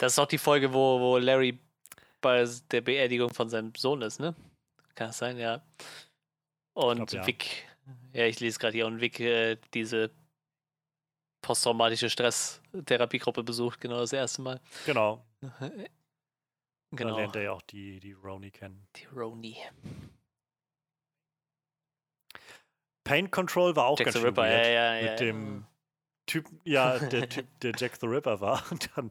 Das 0.00 0.14
ist 0.14 0.18
auch 0.18 0.26
die 0.26 0.38
Folge, 0.38 0.72
wo, 0.72 0.98
wo 0.98 1.18
Larry 1.18 1.60
bei 2.22 2.48
der 2.70 2.80
Beerdigung 2.80 3.34
von 3.34 3.50
seinem 3.50 3.74
Sohn 3.76 4.00
ist, 4.00 4.18
ne? 4.18 4.34
Kann 4.94 5.08
das 5.08 5.18
sein, 5.18 5.36
ja. 5.36 5.62
Und 6.74 7.10
glaub, 7.10 7.12
ja. 7.12 7.26
Vic, 7.26 7.66
ja, 8.14 8.24
ich 8.24 8.40
lese 8.40 8.58
gerade 8.58 8.72
hier, 8.72 8.86
und 8.86 9.00
Vic 9.00 9.20
äh, 9.20 9.58
diese 9.74 10.10
posttraumatische 11.42 12.08
Stress-Therapiegruppe 12.08 13.42
besucht, 13.42 13.80
genau 13.80 13.98
das 13.98 14.12
erste 14.12 14.40
Mal. 14.42 14.60
Genau. 14.86 15.24
genau. 16.92 17.10
Da 17.10 17.16
lernt 17.16 17.36
er 17.36 17.42
ja 17.42 17.52
auch 17.52 17.62
die, 17.62 18.00
die 18.00 18.12
Roni 18.12 18.50
kennen. 18.50 18.86
Die 18.96 19.04
Roni. 19.06 19.56
Pain 23.04 23.30
Control 23.30 23.74
war 23.76 23.86
auch 23.86 23.98
Jack 23.98 24.06
ganz 24.06 24.18
the 24.18 24.24
Ripper, 24.24 24.46
ja, 24.46 24.68
ja, 24.68 24.94
ja, 24.94 25.02
mit 25.02 25.10
ja. 25.10 25.16
dem 25.16 25.66
Typen, 26.26 26.60
ja, 26.64 26.98
der 26.98 27.28
Typ, 27.28 27.46
der 27.60 27.72
Jack 27.76 27.96
the 28.00 28.06
Ripper 28.06 28.40
war. 28.40 28.62
Und 28.70 28.88
dann 28.96 29.10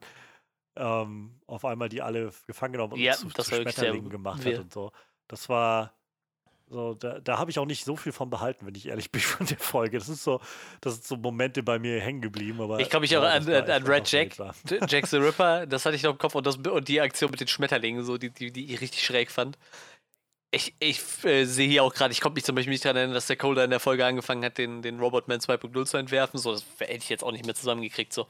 ähm, 0.75 1.39
auf 1.47 1.65
einmal 1.65 1.89
die 1.89 2.01
alle 2.01 2.31
gefangen 2.47 2.73
genommen 2.73 2.93
und 2.93 2.99
ja, 2.99 3.13
zu, 3.13 3.27
zu 3.29 3.43
Schmetterlingen 3.43 4.09
gemacht 4.09 4.45
hat 4.45 4.59
und 4.59 4.73
so. 4.73 4.91
Das 5.27 5.49
war 5.49 5.93
so, 6.71 6.93
da, 6.93 7.19
da 7.19 7.37
habe 7.37 7.51
ich 7.51 7.59
auch 7.59 7.65
nicht 7.65 7.83
so 7.83 7.97
viel 7.97 8.13
von 8.13 8.29
behalten, 8.29 8.65
wenn 8.65 8.75
ich 8.75 8.87
ehrlich 8.87 9.11
bin 9.11 9.21
von 9.21 9.45
der 9.45 9.57
Folge. 9.57 9.97
Das 9.99 10.07
ist 10.07 10.23
so, 10.23 10.39
das 10.79 10.95
sind 10.95 11.05
so 11.05 11.17
Momente 11.17 11.63
bei 11.63 11.79
mir 11.79 11.99
hängen 11.99 12.21
geblieben. 12.21 12.61
Aber 12.61 12.79
ich 12.79 12.89
kann 12.89 13.01
mich 13.01 13.15
auch 13.17 13.23
an, 13.23 13.47
an, 13.47 13.69
an 13.69 13.83
Red 13.83 14.09
Jack, 14.09 14.37
Jack 14.87 15.07
the 15.07 15.17
Ripper, 15.17 15.65
das 15.67 15.85
hatte 15.85 15.97
ich 15.97 16.03
noch 16.03 16.11
im 16.11 16.17
Kopf 16.17 16.35
und, 16.35 16.47
das, 16.47 16.55
und 16.55 16.87
die 16.87 17.01
Aktion 17.01 17.29
mit 17.29 17.41
den 17.41 17.49
Schmetterlingen, 17.49 18.05
so, 18.05 18.17
die, 18.17 18.29
die, 18.29 18.51
die 18.51 18.73
ich 18.73 18.79
richtig 18.79 19.03
schräg 19.03 19.31
fand. 19.31 19.57
Ich, 20.53 20.73
ich 20.79 21.01
äh, 21.23 21.45
sehe 21.45 21.67
hier 21.67 21.83
auch 21.83 21.93
gerade, 21.93 22.11
ich 22.13 22.19
konnte 22.19 22.35
mich 22.35 22.43
zum 22.43 22.55
Beispiel 22.55 22.71
nicht 22.73 22.83
daran 22.83 22.97
erinnern, 22.97 23.13
dass 23.13 23.27
der 23.27 23.37
Coder 23.37 23.63
in 23.63 23.69
der 23.69 23.79
Folge 23.79 24.05
angefangen 24.05 24.43
hat, 24.43 24.57
den, 24.57 24.81
den 24.81 24.99
Robotman 24.99 25.39
2.0 25.39 25.85
zu 25.85 25.97
entwerfen. 25.97 26.39
So, 26.39 26.51
das 26.51 26.65
hätte 26.79 26.93
ich 26.95 27.09
jetzt 27.09 27.23
auch 27.23 27.31
nicht 27.31 27.45
mehr 27.45 27.55
zusammengekriegt. 27.55 28.11
So. 28.11 28.27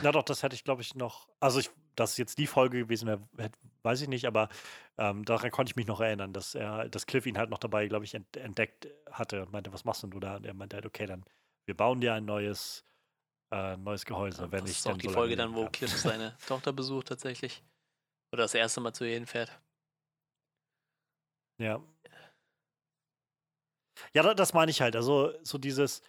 Na 0.00 0.12
doch, 0.12 0.22
das 0.22 0.42
hätte 0.42 0.54
ich, 0.54 0.64
glaube 0.64 0.82
ich, 0.82 0.94
noch. 0.94 1.28
Also, 1.40 1.60
ich, 1.60 1.70
dass 1.96 2.16
jetzt 2.16 2.38
die 2.38 2.46
Folge 2.46 2.78
gewesen 2.78 3.06
wäre, 3.06 3.20
weiß 3.82 4.00
ich 4.00 4.08
nicht, 4.08 4.26
aber 4.26 4.48
ähm, 4.96 5.24
daran 5.24 5.50
konnte 5.50 5.70
ich 5.70 5.76
mich 5.76 5.86
noch 5.86 6.00
erinnern, 6.00 6.32
dass 6.32 6.54
er, 6.54 6.88
dass 6.88 7.06
Cliff 7.06 7.26
ihn 7.26 7.36
halt 7.36 7.50
noch 7.50 7.58
dabei, 7.58 7.86
glaube 7.88 8.04
ich, 8.04 8.14
entdeckt 8.14 8.88
hatte 9.10 9.42
und 9.42 9.52
meinte, 9.52 9.72
was 9.72 9.84
machst 9.84 10.02
denn 10.02 10.10
du 10.10 10.20
da? 10.20 10.36
Und 10.36 10.46
er 10.46 10.54
meinte 10.54 10.76
halt, 10.76 10.86
okay, 10.86 11.06
dann 11.06 11.24
wir 11.66 11.76
bauen 11.76 12.00
dir 12.00 12.14
ein 12.14 12.24
neues, 12.24 12.84
äh, 13.52 13.76
neues 13.76 14.04
Gehäuse, 14.04 14.50
wenn 14.50 14.60
das 14.60 14.70
ich 14.70 14.78
ist 14.78 14.86
auch 14.88 14.96
die 14.96 15.08
so 15.08 15.12
Folge 15.12 15.36
dann, 15.36 15.54
wo 15.54 15.68
Cliff 15.68 15.96
seine 15.96 16.36
Tochter 16.46 16.72
besucht 16.72 17.08
tatsächlich. 17.08 17.62
Oder 18.32 18.44
das 18.44 18.54
erste 18.54 18.80
Mal 18.80 18.92
zu 18.92 19.04
ihr 19.04 19.14
hinfährt. 19.14 19.60
Ja. 21.58 21.82
Ja, 24.14 24.34
das 24.34 24.52
meine 24.54 24.70
ich 24.70 24.80
halt. 24.80 24.96
Also, 24.96 25.32
so 25.42 25.58
dieses, 25.58 26.02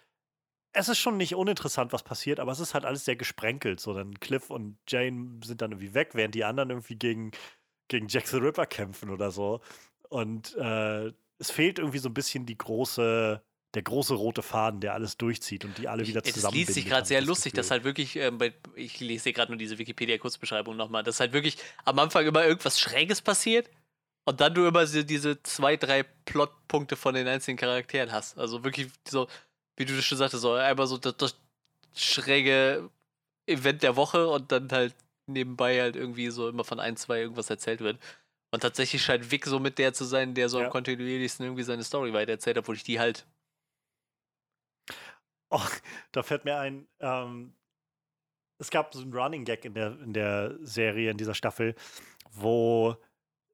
es 0.74 0.88
ist 0.88 0.98
schon 0.98 1.16
nicht 1.16 1.34
uninteressant, 1.34 1.92
was 1.92 2.02
passiert, 2.02 2.40
aber 2.40 2.52
es 2.52 2.58
ist 2.58 2.74
halt 2.74 2.84
alles 2.84 3.04
sehr 3.04 3.16
gesprenkelt. 3.16 3.80
So, 3.80 3.94
dann 3.94 4.18
Cliff 4.18 4.50
und 4.50 4.76
Jane 4.88 5.40
sind 5.44 5.62
dann 5.62 5.70
irgendwie 5.70 5.94
weg, 5.94 6.10
während 6.14 6.34
die 6.34 6.44
anderen 6.44 6.70
irgendwie 6.70 6.96
gegen, 6.96 7.30
gegen 7.88 8.08
Jack 8.08 8.26
the 8.26 8.38
Ripper 8.38 8.66
kämpfen 8.66 9.10
oder 9.10 9.30
so. 9.30 9.60
Und 10.08 10.54
äh, 10.56 11.12
es 11.38 11.50
fehlt 11.50 11.78
irgendwie 11.78 11.98
so 11.98 12.08
ein 12.08 12.14
bisschen 12.14 12.44
die 12.44 12.58
große, 12.58 13.40
der 13.74 13.82
große 13.82 14.14
rote 14.14 14.42
Faden, 14.42 14.80
der 14.80 14.94
alles 14.94 15.16
durchzieht 15.16 15.64
und 15.64 15.78
die 15.78 15.86
alle 15.86 16.06
wieder 16.06 16.24
zusammen. 16.24 16.42
Das 16.42 16.54
liest 16.54 16.74
sich 16.74 16.86
gerade 16.86 17.06
sehr 17.06 17.20
das 17.20 17.28
lustig, 17.28 17.52
dass 17.52 17.70
halt 17.70 17.84
wirklich, 17.84 18.16
ähm, 18.16 18.38
bei, 18.38 18.52
ich 18.74 18.98
lese 18.98 19.32
gerade 19.32 19.52
nur 19.52 19.58
diese 19.58 19.78
Wikipedia-Kurzbeschreibung 19.78 20.76
nochmal, 20.76 21.04
dass 21.04 21.20
halt 21.20 21.32
wirklich 21.32 21.56
am 21.84 21.98
Anfang 22.00 22.26
immer 22.26 22.44
irgendwas 22.44 22.80
Schräges 22.80 23.22
passiert 23.22 23.70
und 24.24 24.40
dann 24.40 24.54
du 24.54 24.66
immer 24.66 24.86
diese 24.86 25.40
zwei, 25.44 25.76
drei 25.76 26.02
Plotpunkte 26.02 26.96
von 26.96 27.14
den 27.14 27.28
einzelnen 27.28 27.58
Charakteren 27.58 28.10
hast. 28.10 28.38
Also 28.38 28.64
wirklich 28.64 28.88
so, 29.08 29.28
wie 29.76 29.84
du 29.84 30.00
schon 30.02 30.18
sagtest, 30.18 30.42
so 30.42 30.52
einmal 30.52 30.86
so 30.86 30.98
das, 30.98 31.16
das 31.16 31.36
schräge 31.94 32.90
Event 33.46 33.82
der 33.82 33.96
Woche 33.96 34.28
und 34.28 34.52
dann 34.52 34.70
halt 34.70 34.94
nebenbei 35.26 35.80
halt 35.80 35.96
irgendwie 35.96 36.30
so 36.30 36.48
immer 36.48 36.64
von 36.64 36.80
ein, 36.80 36.96
zwei 36.96 37.20
irgendwas 37.20 37.50
erzählt 37.50 37.80
wird. 37.80 37.98
Und 38.52 38.60
tatsächlich 38.60 39.02
scheint 39.02 39.30
Vic 39.30 39.46
so 39.46 39.58
mit 39.58 39.78
der 39.78 39.92
zu 39.92 40.04
sein, 40.04 40.34
der 40.34 40.48
so 40.48 40.60
ja. 40.60 40.66
am 40.66 40.70
kontinuierlichsten 40.70 41.44
irgendwie 41.44 41.64
seine 41.64 41.82
Story 41.82 42.12
weitererzählt, 42.12 42.58
obwohl 42.58 42.76
ich 42.76 42.84
die 42.84 43.00
halt. 43.00 43.26
Oh, 45.50 45.60
da 46.12 46.22
fällt 46.22 46.44
mir 46.44 46.58
ein, 46.58 46.86
ähm, 47.00 47.54
es 48.58 48.70
gab 48.70 48.94
so 48.94 49.02
einen 49.02 49.12
Running 49.12 49.44
Gag 49.44 49.64
in 49.64 49.74
der, 49.74 50.00
in 50.00 50.12
der 50.12 50.56
Serie, 50.62 51.10
in 51.10 51.16
dieser 51.16 51.34
Staffel, 51.34 51.74
wo 52.30 52.96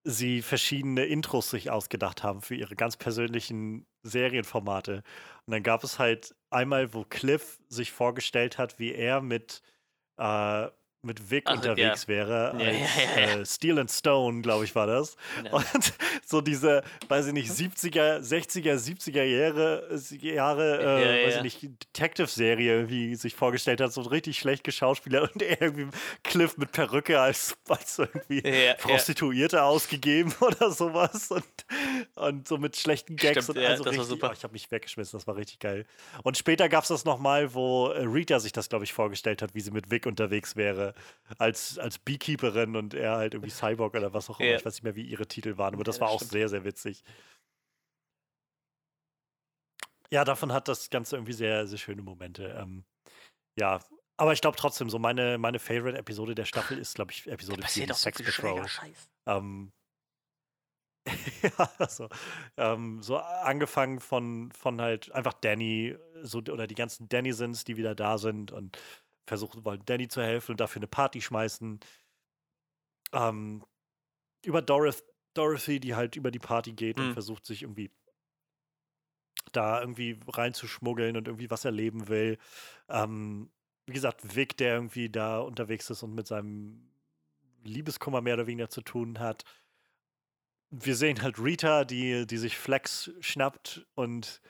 sie 0.04 0.42
verschiedene 0.42 1.04
Intros 1.04 1.50
sich 1.50 1.70
ausgedacht 1.70 2.22
haben 2.22 2.40
für 2.42 2.54
ihre 2.54 2.74
ganz 2.74 2.96
persönlichen 2.96 3.86
Serienformate. 4.02 5.02
Und 5.46 5.52
dann 5.52 5.62
gab 5.62 5.84
es 5.84 5.98
halt 5.98 6.34
einmal, 6.50 6.94
wo 6.94 7.04
Cliff 7.04 7.60
sich 7.68 7.92
vorgestellt 7.92 8.58
hat, 8.58 8.78
wie 8.78 8.94
er 8.94 9.20
mit 9.20 9.62
äh, 10.18 10.68
mit 11.02 11.30
Vic 11.30 11.44
Ach, 11.46 11.54
unterwegs 11.54 12.02
ja. 12.02 12.08
wäre, 12.08 12.50
als 12.52 12.62
ja, 12.62 12.70
ja, 12.70 13.40
äh, 13.40 13.46
Steel 13.46 13.78
and 13.78 13.90
Stone, 13.90 14.42
glaube 14.42 14.64
ich, 14.64 14.74
war 14.74 14.86
das. 14.86 15.16
Und 15.50 15.94
so 16.26 16.40
diese, 16.40 16.82
weiß 17.08 17.28
ich 17.28 17.32
nicht, 17.32 17.50
70er, 17.50 18.18
60er, 18.18 18.74
70er 18.74 19.22
Jahre, 19.22 19.98
Jahre 20.20 21.02
äh, 21.02 21.26
weiß 21.26 21.36
ich 21.36 21.42
nicht, 21.42 21.62
Detective-Serie 21.62 22.90
wie 22.90 23.14
sich 23.14 23.34
vorgestellt 23.34 23.80
hat, 23.80 23.92
so 23.92 24.02
richtig 24.02 24.38
schlecht 24.38 24.62
geschauspielert 24.62 25.32
und 25.34 25.42
irgendwie 25.42 25.88
Cliff 26.22 26.58
mit 26.58 26.72
Perücke 26.72 27.18
als, 27.20 27.56
als 27.68 27.98
irgendwie 27.98 28.42
Prostituierte 28.78 29.62
ausgegeben 29.62 30.34
oder 30.40 30.70
sowas 30.70 31.30
und, 31.30 31.44
und 32.16 32.46
so 32.46 32.58
mit 32.58 32.76
schlechten 32.76 33.16
Gags 33.16 33.44
Stimmt, 33.44 33.58
und 33.58 33.64
also 33.64 33.84
richtig, 33.84 34.22
oh, 34.22 34.30
ich 34.32 34.42
habe 34.44 34.52
mich 34.52 34.70
weggeschmissen, 34.70 35.18
das 35.18 35.26
war 35.26 35.36
richtig 35.36 35.60
geil. 35.60 35.86
Und 36.24 36.36
später 36.36 36.68
gab 36.68 36.82
es 36.82 36.88
das 36.88 37.06
nochmal, 37.06 37.54
wo 37.54 37.88
äh, 37.88 38.02
Rita 38.02 38.38
sich 38.38 38.52
das, 38.52 38.68
glaube 38.68 38.84
ich, 38.84 38.92
vorgestellt 38.92 39.40
hat, 39.40 39.54
wie 39.54 39.60
sie 39.60 39.70
mit 39.70 39.90
Vic 39.90 40.04
unterwegs 40.04 40.56
wäre 40.56 40.89
als, 41.38 41.78
als 41.78 41.98
Beekeeperin 41.98 42.76
und 42.76 42.94
er 42.94 43.16
halt 43.16 43.34
irgendwie 43.34 43.50
Cyborg 43.50 43.94
oder 43.94 44.12
was 44.12 44.30
auch 44.30 44.40
immer. 44.40 44.50
Ja. 44.50 44.56
Ich 44.56 44.64
weiß 44.64 44.74
nicht 44.74 44.82
mehr, 44.82 44.96
wie 44.96 45.04
ihre 45.04 45.26
Titel 45.26 45.56
waren, 45.56 45.74
aber 45.74 45.84
das 45.84 45.96
ja, 45.96 46.02
war 46.02 46.10
auch 46.10 46.18
stimmt. 46.18 46.32
sehr, 46.32 46.48
sehr 46.48 46.64
witzig. 46.64 47.02
Ja, 50.10 50.24
davon 50.24 50.52
hat 50.52 50.68
das 50.68 50.90
Ganze 50.90 51.16
irgendwie 51.16 51.32
sehr, 51.32 51.66
sehr 51.66 51.78
schöne 51.78 52.02
Momente. 52.02 52.56
Ähm, 52.60 52.84
ja, 53.56 53.80
aber 54.16 54.32
ich 54.32 54.40
glaube 54.40 54.56
trotzdem, 54.56 54.90
so 54.90 54.98
meine, 54.98 55.38
meine 55.38 55.58
Favorite-Episode 55.58 56.34
der 56.34 56.44
Staffel 56.44 56.78
ist, 56.78 56.94
glaube 56.94 57.12
ich, 57.12 57.26
Episode 57.26 57.62
4, 57.66 57.94
Sex 57.94 58.22
Patrol. 58.22 58.66
Ähm, 59.26 59.72
ja, 61.42 61.70
also, 61.78 62.08
ähm, 62.56 63.02
so 63.02 63.16
angefangen 63.16 64.00
von, 64.00 64.52
von 64.52 64.80
halt 64.80 65.10
einfach 65.12 65.32
Danny, 65.32 65.96
so, 66.22 66.38
oder 66.38 66.66
die 66.66 66.74
ganzen 66.74 67.08
Dannysons, 67.08 67.64
die 67.64 67.76
wieder 67.76 67.94
da 67.94 68.18
sind 68.18 68.52
und 68.52 68.78
versuchen 69.30 69.64
wollen, 69.64 69.80
Danny 69.86 70.08
zu 70.08 70.20
helfen 70.20 70.50
und 70.50 70.60
dafür 70.60 70.80
eine 70.80 70.88
Party 70.88 71.20
schmeißen. 71.22 71.78
Ähm, 73.12 73.64
über 74.44 74.60
Dorothy, 74.60 75.04
Dorothy, 75.34 75.78
die 75.78 75.94
halt 75.94 76.16
über 76.16 76.32
die 76.32 76.40
Party 76.40 76.72
geht 76.72 76.98
mhm. 76.98 77.04
und 77.04 77.12
versucht 77.12 77.46
sich 77.46 77.62
irgendwie 77.62 77.92
da 79.52 79.80
irgendwie 79.80 80.18
reinzuschmuggeln 80.26 81.16
und 81.16 81.28
irgendwie 81.28 81.48
was 81.48 81.64
erleben 81.64 82.08
will. 82.08 82.38
Ähm, 82.88 83.52
wie 83.86 83.92
gesagt, 83.92 84.34
Vic, 84.34 84.56
der 84.56 84.74
irgendwie 84.74 85.08
da 85.08 85.38
unterwegs 85.38 85.88
ist 85.90 86.02
und 86.02 86.16
mit 86.16 86.26
seinem 86.26 86.90
Liebeskummer 87.62 88.20
mehr 88.20 88.34
oder 88.34 88.48
weniger 88.48 88.68
zu 88.68 88.80
tun 88.82 89.20
hat. 89.20 89.44
Wir 90.70 90.96
sehen 90.96 91.22
halt 91.22 91.38
Rita, 91.38 91.84
die, 91.84 92.26
die 92.26 92.36
sich 92.36 92.58
Flex 92.58 93.12
schnappt 93.20 93.86
und 93.94 94.40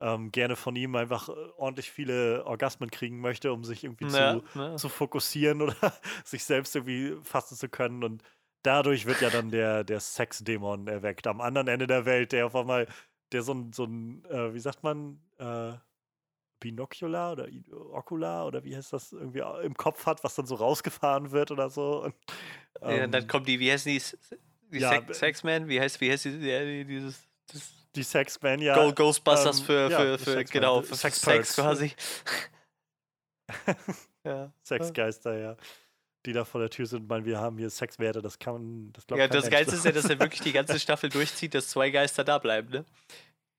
ähm, 0.00 0.32
gerne 0.32 0.56
von 0.56 0.76
ihm 0.76 0.96
einfach 0.96 1.28
äh, 1.28 1.32
ordentlich 1.56 1.90
viele 1.90 2.44
Orgasmen 2.46 2.90
kriegen 2.90 3.20
möchte, 3.20 3.52
um 3.52 3.64
sich 3.64 3.84
irgendwie 3.84 4.06
ja, 4.06 4.40
zu, 4.40 4.58
ja. 4.58 4.76
zu 4.76 4.88
fokussieren 4.88 5.62
oder 5.62 5.74
sich 6.24 6.44
selbst 6.44 6.74
irgendwie 6.74 7.16
fassen 7.22 7.56
zu 7.56 7.68
können. 7.68 8.02
Und 8.02 8.22
dadurch 8.62 9.06
wird 9.06 9.20
ja 9.20 9.30
dann 9.30 9.50
der, 9.50 9.84
der 9.84 10.00
Sexdämon 10.00 10.86
erweckt. 10.86 11.26
Am 11.26 11.40
anderen 11.40 11.68
Ende 11.68 11.86
der 11.86 12.06
Welt, 12.06 12.32
der 12.32 12.46
auf 12.46 12.56
einmal, 12.56 12.86
der 13.32 13.42
so 13.42 13.52
ein, 13.52 13.72
so 13.72 13.84
ein 13.84 14.24
äh, 14.26 14.54
wie 14.54 14.60
sagt 14.60 14.82
man, 14.82 15.20
äh, 15.38 15.72
Binocular 16.60 17.32
oder 17.32 17.48
Ocular 17.92 18.46
oder 18.46 18.62
wie 18.64 18.76
heißt 18.76 18.92
das, 18.92 19.12
irgendwie 19.12 19.42
im 19.64 19.74
Kopf 19.74 20.04
hat, 20.04 20.22
was 20.22 20.34
dann 20.34 20.46
so 20.46 20.56
rausgefahren 20.56 21.30
wird 21.30 21.50
oder 21.50 21.70
so. 21.70 22.04
Und, 22.04 22.14
ähm, 22.82 22.96
ja, 22.96 23.06
dann 23.06 23.26
kommt 23.26 23.48
die, 23.48 23.58
wie 23.58 23.72
heißt 23.72 23.86
die, 23.86 24.02
die 24.70 24.78
ja, 24.78 25.02
Sexman? 25.12 25.68
Wie 25.68 25.80
heißt, 25.80 26.00
wie 26.02 26.10
heißt 26.10 26.26
die, 26.26 26.38
die 26.38 26.84
dieses, 26.84 27.26
das 27.50 27.79
die 27.96 28.02
Sexman, 28.02 28.60
ja. 28.60 28.74
Go 28.74 28.92
Ghostbusters 28.92 29.60
ähm, 29.60 29.64
für, 29.64 29.90
für, 29.90 30.10
ja, 30.10 30.18
für 30.18 30.44
genau, 30.44 30.82
für 30.82 30.94
Sex, 30.94 31.20
Sex 31.20 31.54
quasi. 31.56 31.92
ja. 34.24 34.52
Sexgeister, 34.62 35.38
ja. 35.38 35.56
Die 36.26 36.32
da 36.32 36.44
vor 36.44 36.60
der 36.60 36.70
Tür 36.70 36.86
sind, 36.86 37.08
weil 37.08 37.24
wir 37.24 37.38
haben 37.38 37.56
hier 37.56 37.70
Sexwerte, 37.70 38.20
das 38.20 38.38
kann 38.38 38.54
man, 38.54 38.92
das 38.92 39.06
glaubt 39.06 39.20
Ja, 39.20 39.26
das 39.26 39.48
Geilste 39.48 39.74
ist 39.74 39.84
ja, 39.84 39.92
dass 39.92 40.04
er 40.04 40.20
wirklich 40.20 40.42
die 40.42 40.52
ganze 40.52 40.78
Staffel 40.80 41.08
durchzieht, 41.08 41.54
dass 41.54 41.68
zwei 41.68 41.90
Geister 41.90 42.24
da 42.24 42.38
bleiben, 42.38 42.70
ne? 42.70 42.84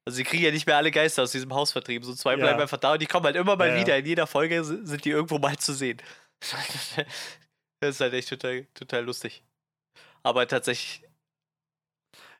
Also 0.06 0.18
sie 0.18 0.24
kriegen 0.24 0.44
ja 0.44 0.52
nicht 0.52 0.66
mehr 0.66 0.78
alle 0.78 0.91
Geister 0.91 1.24
aus 1.24 1.32
diesem 1.32 1.53
Haus 1.53 1.72
vertrieben. 1.72 2.03
So 2.03 2.16
zwei 2.16 2.32
ja. 2.32 2.38
bleiben 2.38 2.60
einfach 2.60 2.78
da 2.78 2.94
und 2.94 3.02
die 3.02 3.06
kommen 3.06 3.26
halt 3.26 3.36
immer 3.36 3.56
mal 3.56 3.70
ja, 3.70 3.80
wieder. 3.80 3.98
In 3.98 4.06
jeder 4.06 4.26
Folge 4.26 4.64
sind 4.64 5.06
die 5.06 5.12
irgendwo 5.12 5.38
mal 5.38 5.58
zu 5.58 5.74
sehen. 5.74 6.02
das 7.80 7.95
ist 7.95 8.02
halt 8.02 8.14
echt 8.14 8.30
total, 8.30 8.66
total 8.74 9.06
lustig. 9.06 9.44
Aber 10.24 10.48
tatsächlich. 10.48 11.08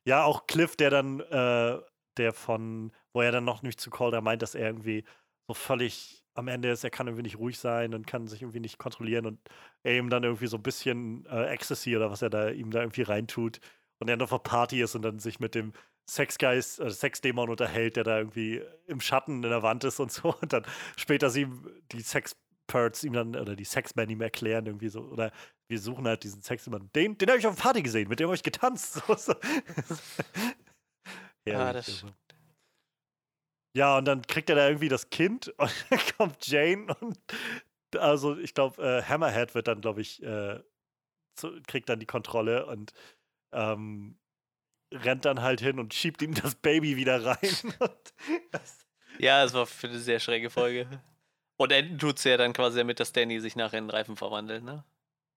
Ja, 0.06 0.24
auch 0.24 0.48
Cliff, 0.48 0.76
der 0.76 0.90
dann, 0.90 1.20
äh, 1.20 1.80
der 2.18 2.34
von, 2.34 2.92
wo 3.14 3.22
er 3.22 3.32
dann 3.32 3.46
noch 3.46 3.62
nicht 3.62 3.80
zu 3.80 3.90
Calder 3.90 4.22
meint, 4.22 4.42
dass 4.42 4.56
er 4.56 4.68
irgendwie 4.68 5.04
so 5.48 5.54
völlig 5.54 6.24
am 6.34 6.48
Ende 6.48 6.72
ist, 6.72 6.84
er 6.84 6.90
kann 6.90 7.08
irgendwie 7.08 7.24
nicht 7.24 7.38
ruhig 7.38 7.60
sein 7.60 7.94
und 7.94 8.08
kann 8.08 8.28
sich 8.28 8.42
irgendwie 8.42 8.62
nicht 8.62 8.78
kontrollieren 8.78 9.26
und 9.26 9.40
er 9.84 9.98
ihm 9.98 10.10
dann 10.10 10.24
irgendwie 10.24 10.48
so 10.48 10.58
ein 10.58 10.64
bisschen 10.64 11.26
äh, 11.26 11.46
Ecstasy 11.48 11.96
oder 11.96 12.10
was 12.10 12.22
er 12.22 12.30
da 12.30 12.50
ihm 12.50 12.72
da 12.72 12.80
irgendwie 12.80 13.02
reintut 13.02 13.60
und 14.00 14.10
er 14.10 14.18
noch 14.18 14.32
auf 14.32 14.44
Party 14.44 14.82
ist 14.82 14.96
und 14.96 15.02
dann 15.04 15.20
sich 15.20 15.40
mit 15.40 15.56
dem 15.56 15.74
Sexgeist, 16.10 16.80
äh, 16.80 16.90
Sexdämon 16.90 17.50
unterhält, 17.50 17.96
der 17.96 18.04
da 18.04 18.18
irgendwie 18.18 18.62
im 18.88 19.00
Schatten 19.02 19.44
in 19.44 19.50
der 19.50 19.64
Wand 19.64 19.84
ist 19.84 20.00
und 20.00 20.12
so. 20.12 20.36
Und 20.42 20.54
dann 20.54 20.66
später 20.98 21.30
sie 21.30 21.48
die 21.92 22.02
Sexperts 22.02 23.04
ihm 23.04 23.14
dann, 23.14 23.36
oder 23.36 23.56
die 23.56 23.66
Sexmen 23.66 24.10
ihm 24.10 24.22
erklären, 24.22 24.66
irgendwie 24.66 24.90
so, 24.90 25.02
oder 25.02 25.32
wir 25.72 25.80
suchen 25.80 26.06
halt 26.06 26.24
diesen 26.24 26.44
Sexdämon. 26.44 26.92
Den, 26.94 27.18
den 27.18 27.30
habe 27.30 27.40
ich 27.40 27.48
auf 27.48 27.56
der 27.56 27.64
Party 27.64 27.82
gesehen, 27.82 28.10
mit 28.10 28.20
dem 28.20 28.28
habe 28.28 28.36
ich 28.36 28.44
getanzt. 28.44 29.02
So, 29.08 29.16
so. 29.16 29.34
ja, 31.46 31.74
das 31.74 31.88
also. 31.88 32.14
Ja, 33.76 33.98
und 33.98 34.06
dann 34.06 34.22
kriegt 34.22 34.50
er 34.50 34.58
da 34.58 34.68
irgendwie 34.68 34.90
das 34.90 35.10
Kind 35.10 35.48
und 35.58 35.86
dann 35.90 36.00
kommt 36.18 36.46
Jane 36.46 36.94
und 37.00 37.18
also 37.98 38.38
ich 38.38 38.54
glaube, 38.54 38.82
äh, 38.82 39.04
Hammerhead 39.04 39.56
wird 39.56 39.68
dann, 39.68 39.82
glaube 39.82 40.02
ich, 40.02 40.22
äh, 40.24 40.62
zu, 41.36 41.60
kriegt 41.68 41.90
dann 41.90 42.00
die 42.00 42.06
Kontrolle 42.06 42.66
und 42.68 42.94
ähm, 43.54 44.18
rennt 44.94 45.26
dann 45.26 45.42
halt 45.42 45.62
hin 45.62 45.80
und 45.80 45.94
schiebt 45.94 46.22
ihm 46.22 46.34
das 46.34 46.56
Baby 46.56 46.98
wieder 46.98 47.24
rein. 47.26 47.74
ja, 49.20 49.44
es 49.44 49.54
war 49.54 49.66
für 49.66 49.88
eine 49.88 50.00
sehr 50.00 50.20
schräge 50.20 50.50
Folge. 50.50 51.02
Und 51.58 51.72
enden 51.72 51.98
tut 51.98 52.18
es 52.18 52.24
ja 52.24 52.38
dann 52.38 52.54
quasi 52.54 52.78
damit, 52.78 53.00
dass 53.00 53.14
Danny 53.14 53.40
sich 53.40 53.56
nachher 53.56 53.78
in 53.78 53.86
einen 53.86 53.90
Reifen 53.92 54.16
verwandelt, 54.16 54.64
ne? 54.64 54.84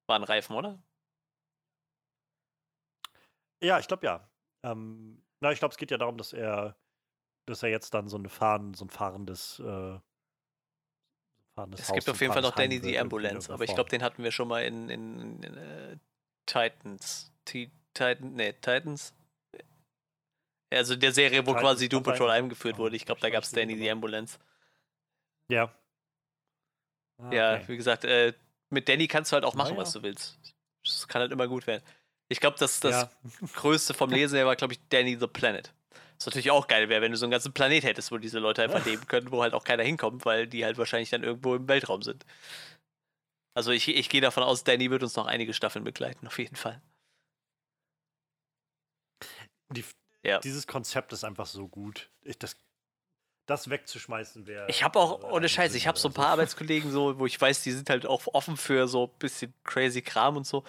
War 0.06 0.16
ein 0.16 0.24
Reifen, 0.24 0.54
oder? 0.54 0.82
Ja, 3.62 3.78
ich 3.78 3.88
glaube 3.88 4.06
ja. 4.06 4.28
Ähm, 4.62 5.22
na, 5.40 5.52
ich 5.52 5.58
glaube, 5.58 5.72
es 5.72 5.78
geht 5.78 5.90
ja 5.90 5.98
darum, 5.98 6.18
dass 6.18 6.32
er, 6.32 6.76
dass 7.46 7.62
er 7.62 7.70
jetzt 7.70 7.94
dann 7.94 8.08
so, 8.08 8.16
eine 8.16 8.28
fahren, 8.28 8.74
so 8.74 8.84
ein 8.84 8.90
fahrendes, 8.90 9.58
äh, 9.60 9.98
fahrendes 11.54 11.80
Es 11.80 11.88
Haus 11.88 11.94
gibt 11.94 12.08
auf 12.10 12.20
jeden 12.20 12.32
Fall 12.32 12.42
noch 12.42 12.54
Danny 12.54 12.80
die 12.80 12.98
Ambulance, 12.98 13.52
aber 13.52 13.64
ich 13.64 13.74
glaube, 13.74 13.90
den 13.90 14.02
hatten 14.02 14.22
wir 14.22 14.32
schon 14.32 14.48
mal 14.48 14.64
in, 14.64 14.88
in, 14.90 15.20
in, 15.20 15.42
in 15.42 15.58
uh, 15.58 15.98
Titans. 16.46 17.32
T 17.44 17.70
Titan, 17.94 18.34
nee, 18.34 18.52
Titans. 18.54 19.14
Also 20.70 20.96
der 20.96 21.12
Serie, 21.12 21.46
wo 21.46 21.52
Titans 21.52 21.60
quasi 21.60 21.88
Doom 21.88 22.02
Patrol 22.02 22.30
eingeführt 22.30 22.78
wurde. 22.78 22.96
Ich 22.96 23.06
glaube, 23.06 23.20
da 23.20 23.30
gab 23.30 23.44
es 23.44 23.52
Danny 23.52 23.76
die 23.76 23.88
Ambulance. 23.88 24.38
Ja. 25.48 25.72
Ah, 27.18 27.26
okay. 27.26 27.36
Ja, 27.36 27.68
wie 27.68 27.76
gesagt, 27.76 28.04
äh, 28.04 28.32
mit 28.74 28.88
Danny 28.88 29.08
kannst 29.08 29.32
du 29.32 29.34
halt 29.34 29.44
auch 29.44 29.54
machen, 29.54 29.74
ja. 29.74 29.80
was 29.80 29.92
du 29.92 30.02
willst. 30.02 30.38
Das 30.84 31.08
kann 31.08 31.20
halt 31.20 31.32
immer 31.32 31.48
gut 31.48 31.66
werden. 31.66 31.82
Ich 32.28 32.40
glaube, 32.40 32.56
das, 32.58 32.80
das 32.80 32.92
ja. 32.92 33.10
Größte 33.54 33.94
vom 33.94 34.10
Lesen 34.10 34.36
her 34.36 34.46
war, 34.46 34.56
glaube 34.56 34.74
ich, 34.74 34.80
Danny 34.88 35.16
the 35.18 35.26
Planet. 35.26 35.72
Was 36.16 36.26
natürlich 36.26 36.50
auch 36.50 36.68
geil 36.68 36.88
wäre, 36.88 37.02
wenn 37.02 37.12
du 37.12 37.16
so 37.16 37.26
einen 37.26 37.32
ganzen 37.32 37.52
Planet 37.52 37.84
hättest, 37.84 38.12
wo 38.12 38.18
diese 38.18 38.38
Leute 38.38 38.62
einfach 38.62 38.84
leben 38.86 39.06
können, 39.06 39.30
wo 39.30 39.42
halt 39.42 39.54
auch 39.54 39.64
keiner 39.64 39.82
hinkommt, 39.82 40.24
weil 40.24 40.46
die 40.46 40.64
halt 40.64 40.78
wahrscheinlich 40.78 41.10
dann 41.10 41.24
irgendwo 41.24 41.54
im 41.54 41.68
Weltraum 41.68 42.02
sind. 42.02 42.24
Also 43.54 43.70
ich, 43.70 43.88
ich 43.88 44.08
gehe 44.08 44.20
davon 44.20 44.42
aus, 44.42 44.64
Danny 44.64 44.90
wird 44.90 45.02
uns 45.02 45.16
noch 45.16 45.26
einige 45.26 45.54
Staffeln 45.54 45.84
begleiten, 45.84 46.26
auf 46.26 46.38
jeden 46.38 46.56
Fall. 46.56 46.80
Die, 49.70 49.84
ja. 50.24 50.40
Dieses 50.40 50.66
Konzept 50.66 51.12
ist 51.12 51.24
einfach 51.24 51.46
so 51.46 51.68
gut. 51.68 52.10
Ich, 52.22 52.38
das, 52.38 52.56
das 53.46 53.68
wegzuschmeißen 53.68 54.46
wäre. 54.46 54.66
Ich 54.68 54.82
habe 54.82 54.98
auch, 54.98 55.22
ohne 55.22 55.48
Scheiß, 55.48 55.74
ich 55.74 55.86
habe 55.86 55.98
so 55.98 56.08
ein 56.08 56.14
paar 56.14 56.28
Arbeitskollegen, 56.28 56.90
so, 56.90 57.18
wo 57.18 57.26
ich 57.26 57.40
weiß, 57.40 57.62
die 57.62 57.72
sind 57.72 57.90
halt 57.90 58.06
auch 58.06 58.26
offen 58.32 58.56
für 58.56 58.88
so 58.88 59.04
ein 59.04 59.18
bisschen 59.18 59.52
crazy 59.64 60.02
Kram 60.02 60.36
und 60.36 60.46
so. 60.46 60.64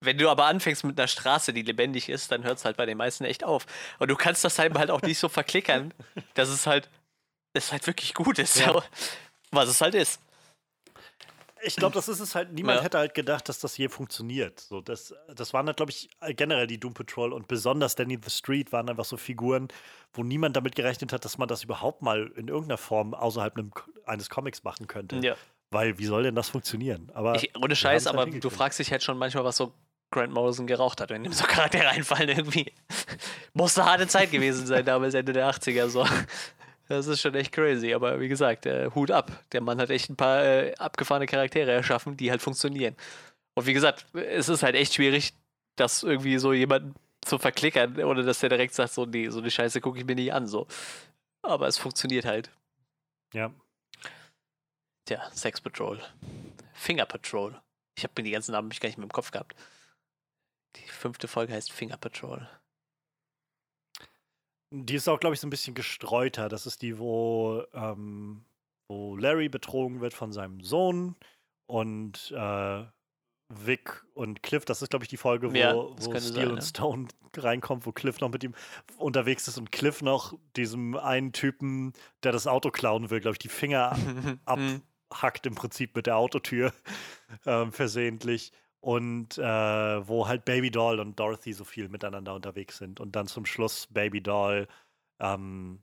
Wenn 0.00 0.18
du 0.18 0.28
aber 0.28 0.46
anfängst 0.46 0.84
mit 0.84 0.98
einer 0.98 1.08
Straße, 1.08 1.52
die 1.52 1.62
lebendig 1.62 2.08
ist, 2.08 2.30
dann 2.30 2.44
hört 2.44 2.58
es 2.58 2.64
halt 2.64 2.76
bei 2.76 2.84
den 2.84 2.98
meisten 2.98 3.24
echt 3.24 3.44
auf. 3.44 3.66
Und 3.98 4.10
du 4.10 4.16
kannst 4.16 4.44
das 4.44 4.58
halt 4.58 4.90
auch 4.90 5.02
nicht 5.02 5.18
so 5.18 5.28
verklickern, 5.28 5.94
dass 6.34 6.48
es 6.48 6.66
halt, 6.66 6.90
es 7.54 7.72
halt 7.72 7.86
wirklich 7.86 8.12
gut 8.12 8.38
ist, 8.38 8.56
ja. 8.56 8.82
was 9.50 9.68
es 9.68 9.80
halt 9.80 9.94
ist 9.94 10.20
ich 11.64 11.76
glaube, 11.76 11.94
das 11.94 12.08
ist 12.08 12.20
es 12.20 12.34
halt, 12.34 12.52
niemand 12.52 12.78
ja. 12.78 12.84
hätte 12.84 12.98
halt 12.98 13.14
gedacht, 13.14 13.48
dass 13.48 13.58
das 13.60 13.76
je 13.76 13.88
funktioniert. 13.88 14.60
So, 14.60 14.80
das, 14.80 15.14
das 15.34 15.52
waren 15.52 15.66
halt, 15.66 15.76
glaube 15.76 15.90
ich, 15.90 16.08
generell 16.36 16.66
die 16.66 16.78
Doom 16.78 16.94
Patrol 16.94 17.32
und 17.32 17.48
besonders 17.48 17.94
Danny 17.94 18.18
the 18.22 18.30
Street 18.30 18.72
waren 18.72 18.88
einfach 18.88 19.04
so 19.04 19.16
Figuren, 19.16 19.68
wo 20.12 20.22
niemand 20.22 20.56
damit 20.56 20.74
gerechnet 20.74 21.12
hat, 21.12 21.24
dass 21.24 21.38
man 21.38 21.48
das 21.48 21.64
überhaupt 21.64 22.02
mal 22.02 22.32
in 22.36 22.48
irgendeiner 22.48 22.78
Form 22.78 23.14
außerhalb 23.14 23.56
einem, 23.56 23.72
eines 24.06 24.30
Comics 24.30 24.62
machen 24.64 24.86
könnte. 24.86 25.16
Ja. 25.16 25.36
Weil, 25.70 25.98
wie 25.98 26.06
soll 26.06 26.22
denn 26.22 26.34
das 26.34 26.50
funktionieren? 26.50 27.10
Aber 27.14 27.34
ich, 27.36 27.50
ohne 27.56 27.74
Scheiß, 27.74 28.06
aber 28.06 28.20
halt 28.26 28.44
du 28.44 28.50
fragst 28.50 28.78
dich 28.78 28.92
halt 28.92 29.02
schon 29.02 29.18
manchmal, 29.18 29.44
was 29.44 29.56
so 29.56 29.72
Grant 30.10 30.32
Morrison 30.32 30.66
geraucht 30.66 31.00
hat, 31.00 31.10
wenn 31.10 31.24
ihm 31.24 31.32
so 31.32 31.44
Charaktere 31.48 31.88
einfallen 31.88 32.28
irgendwie. 32.28 32.72
Muss 33.52 33.76
eine 33.78 33.90
harte 33.90 34.06
Zeit 34.06 34.30
gewesen 34.30 34.66
sein, 34.66 34.84
damals 34.84 35.14
Ende 35.14 35.32
der 35.32 35.50
80er 35.50 35.88
so. 35.88 36.06
Das 36.88 37.06
ist 37.06 37.20
schon 37.20 37.34
echt 37.34 37.52
crazy, 37.52 37.94
aber 37.94 38.20
wie 38.20 38.28
gesagt, 38.28 38.66
äh, 38.66 38.90
Hut 38.94 39.10
ab. 39.10 39.32
Der 39.52 39.62
Mann 39.62 39.80
hat 39.80 39.90
echt 39.90 40.10
ein 40.10 40.16
paar 40.16 40.44
äh, 40.44 40.74
abgefahrene 40.74 41.26
Charaktere 41.26 41.72
erschaffen, 41.72 42.16
die 42.16 42.30
halt 42.30 42.42
funktionieren. 42.42 42.94
Und 43.54 43.66
wie 43.66 43.72
gesagt, 43.72 44.06
es 44.12 44.48
ist 44.48 44.62
halt 44.62 44.74
echt 44.74 44.94
schwierig, 44.94 45.32
das 45.76 46.02
irgendwie 46.02 46.38
so 46.38 46.52
jemanden 46.52 46.94
zu 47.22 47.38
verklickern, 47.38 47.98
ohne 48.02 48.22
dass 48.22 48.40
der 48.40 48.50
direkt 48.50 48.74
sagt, 48.74 48.92
so, 48.92 49.06
nee, 49.06 49.30
so 49.30 49.38
eine 49.38 49.50
Scheiße 49.50 49.80
gucke 49.80 49.98
ich 49.98 50.04
mir 50.04 50.14
nicht 50.14 50.32
an, 50.32 50.46
so. 50.46 50.66
Aber 51.42 51.66
es 51.68 51.78
funktioniert 51.78 52.26
halt. 52.26 52.50
Ja. 53.32 53.50
Tja, 55.06 55.30
Sex 55.32 55.60
Patrol. 55.60 56.00
Finger 56.74 57.06
Patrol. 57.06 57.60
Ich 57.96 58.04
habe 58.04 58.12
mir 58.16 58.24
die 58.24 58.30
ganzen 58.30 58.52
Namen 58.52 58.70
gar 58.70 58.88
nicht 58.88 58.98
mehr 58.98 59.04
im 59.04 59.12
Kopf 59.12 59.30
gehabt. 59.30 59.54
Die 60.76 60.88
fünfte 60.88 61.28
Folge 61.28 61.52
heißt 61.52 61.72
Finger 61.72 61.96
Patrol. 61.96 62.48
Die 64.76 64.96
ist 64.96 65.08
auch, 65.08 65.20
glaube 65.20 65.34
ich, 65.34 65.40
so 65.40 65.46
ein 65.46 65.50
bisschen 65.50 65.74
gestreuter. 65.74 66.48
Das 66.48 66.66
ist 66.66 66.82
die, 66.82 66.98
wo, 66.98 67.62
ähm, 67.72 68.44
wo 68.88 69.16
Larry 69.16 69.48
betrogen 69.48 70.00
wird 70.00 70.14
von 70.14 70.32
seinem 70.32 70.60
Sohn 70.62 71.14
und 71.66 72.32
äh, 72.36 72.84
Vic 73.48 74.04
und 74.14 74.42
Cliff. 74.42 74.64
Das 74.64 74.82
ist, 74.82 74.90
glaube 74.90 75.04
ich, 75.04 75.08
die 75.08 75.16
Folge, 75.16 75.52
wo, 75.52 75.56
ja, 75.56 75.74
wo 75.74 76.18
Steel 76.18 76.50
und 76.50 76.62
Stone 76.62 77.06
reinkommt, 77.36 77.86
wo 77.86 77.92
Cliff 77.92 78.20
noch 78.20 78.30
mit 78.30 78.42
ihm 78.42 78.54
unterwegs 78.98 79.46
ist 79.46 79.58
und 79.58 79.70
Cliff 79.70 80.02
noch 80.02 80.36
diesem 80.56 80.96
einen 80.96 81.32
Typen, 81.32 81.92
der 82.24 82.32
das 82.32 82.48
Auto 82.48 82.70
klauen 82.70 83.10
will, 83.10 83.20
glaube 83.20 83.34
ich, 83.34 83.38
die 83.38 83.48
Finger 83.48 83.96
abhackt 84.44 85.46
im 85.46 85.54
Prinzip 85.54 85.94
mit 85.94 86.06
der 86.06 86.16
Autotür 86.16 86.72
äh, 87.44 87.66
versehentlich 87.66 88.52
und 88.84 89.38
äh, 89.38 89.42
wo 90.08 90.28
halt 90.28 90.44
Baby 90.44 90.70
Doll 90.70 91.00
und 91.00 91.18
Dorothy 91.18 91.54
so 91.54 91.64
viel 91.64 91.88
miteinander 91.88 92.34
unterwegs 92.34 92.76
sind 92.76 93.00
und 93.00 93.16
dann 93.16 93.26
zum 93.26 93.46
Schluss 93.46 93.86
Baby 93.86 94.20
Doll 94.20 94.68
ähm, 95.20 95.82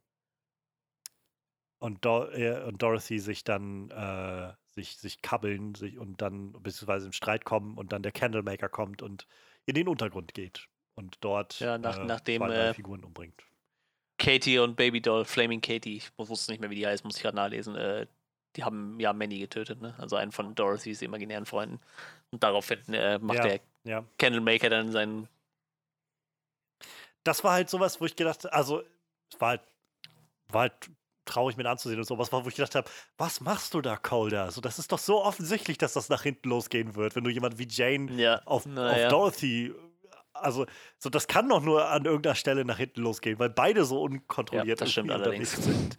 und, 1.79 2.05
Do 2.05 2.29
äh, 2.29 2.61
und, 2.63 2.79
Dorothy 2.79 3.17
sich 3.17 3.43
dann 3.43 3.89
äh, 3.89 4.53
sich, 4.69 4.97
sich 4.97 5.23
kabbeln 5.23 5.73
sich 5.73 5.97
und 5.97 6.21
dann 6.21 6.51
beziehungsweise 6.61 7.07
im 7.07 7.11
Streit 7.11 7.43
kommen 7.43 7.75
und 7.75 7.91
dann 7.91 8.03
der 8.03 8.11
Candlemaker 8.11 8.69
kommt 8.69 9.01
und 9.01 9.25
in 9.65 9.73
den 9.73 9.87
Untergrund 9.87 10.35
geht 10.35 10.67
und 10.93 11.17
dort 11.21 11.59
ja, 11.59 11.79
nach, 11.79 12.03
nachdem, 12.05 12.43
zwei 12.43 12.53
äh, 12.53 12.73
Figuren 12.75 13.03
umbringt. 13.03 13.41
Katie 14.19 14.59
und 14.59 14.75
Baby 14.75 15.01
Doll, 15.01 15.25
Flaming 15.25 15.61
Katie, 15.61 15.97
ich 15.97 16.11
wusste 16.17 16.51
nicht 16.51 16.61
mehr, 16.61 16.69
wie 16.69 16.75
die 16.75 16.85
heißt, 16.85 17.03
muss 17.03 17.15
ich 17.15 17.23
gerade 17.23 17.37
nachlesen. 17.37 17.75
Die 18.55 18.63
haben 18.63 18.99
ja 18.99 19.13
Manny 19.13 19.39
getötet, 19.39 19.81
ne? 19.81 19.95
Also 19.97 20.15
einen 20.15 20.31
von 20.31 20.55
Dorothys 20.55 21.01
imaginären 21.01 21.45
Freunden. 21.45 21.79
Und 22.31 22.43
daraufhin 22.43 22.79
äh, 22.93 23.19
macht 23.19 23.39
ja, 23.39 23.43
der 23.43 23.59
ja. 23.83 24.05
Candlemaker 24.17 24.69
dann 24.69 24.91
seinen. 24.91 25.27
Das 27.23 27.43
war 27.43 27.53
halt 27.53 27.69
sowas, 27.69 28.01
wo 28.01 28.05
ich 28.05 28.15
gedacht 28.15 28.51
also 28.51 28.81
es 29.31 29.39
war 29.39 29.49
halt, 29.49 29.61
war 30.49 30.61
halt 30.61 30.73
traurig 31.25 31.55
mit 31.55 31.65
anzusehen 31.65 31.99
und 31.99 32.05
sowas 32.05 32.31
war, 32.31 32.43
wo 32.43 32.49
ich 32.49 32.55
gedacht 32.55 32.75
habe, 32.75 32.89
was 33.17 33.41
machst 33.41 33.73
du 33.73 33.81
da, 33.81 33.95
Calder? 33.95 34.51
So, 34.51 34.59
das 34.59 34.79
ist 34.79 34.91
doch 34.91 34.99
so 34.99 35.23
offensichtlich, 35.23 35.77
dass 35.77 35.93
das 35.93 36.09
nach 36.09 36.23
hinten 36.23 36.49
losgehen 36.49 36.95
wird, 36.95 37.15
wenn 37.15 37.23
du 37.23 37.29
jemand 37.29 37.57
wie 37.57 37.67
Jane 37.69 38.11
ja. 38.13 38.41
auf, 38.45 38.65
auf 38.65 38.97
ja. 38.97 39.07
Dorothy 39.07 39.73
also, 40.33 40.65
so 40.97 41.09
das 41.09 41.27
kann 41.27 41.49
doch 41.49 41.61
nur 41.61 41.87
an 41.87 42.05
irgendeiner 42.05 42.35
Stelle 42.35 42.65
nach 42.65 42.77
hinten 42.77 43.01
losgehen, 43.01 43.39
weil 43.39 43.49
beide 43.49 43.85
so 43.85 44.01
unkontrolliert 44.01 44.79
ja, 44.79 44.85
das 44.85 44.91
stimmt 44.91 45.11
allerdings. 45.11 45.51
sind. 45.51 45.97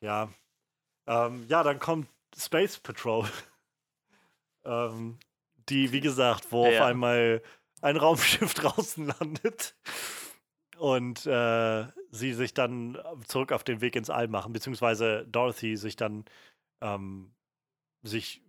Ja. 0.00 0.32
Ähm, 1.06 1.46
ja, 1.48 1.62
dann 1.62 1.78
kommt 1.78 2.08
Space 2.36 2.78
Patrol. 2.78 3.28
ähm, 4.64 5.18
die, 5.68 5.92
wie 5.92 6.00
gesagt, 6.00 6.52
wo 6.52 6.66
ja. 6.66 6.78
auf 6.78 6.86
einmal 6.86 7.42
ein 7.80 7.96
Raumschiff 7.96 8.54
draußen 8.54 9.06
landet 9.06 9.76
und 10.78 11.26
äh, 11.26 11.86
sie 12.10 12.32
sich 12.32 12.54
dann 12.54 12.98
zurück 13.26 13.52
auf 13.52 13.64
den 13.64 13.80
Weg 13.80 13.96
ins 13.96 14.10
All 14.10 14.28
machen, 14.28 14.52
beziehungsweise 14.52 15.26
Dorothy 15.26 15.76
sich 15.76 15.96
dann 15.96 16.24
ähm, 16.80 17.32
sich 18.02 18.42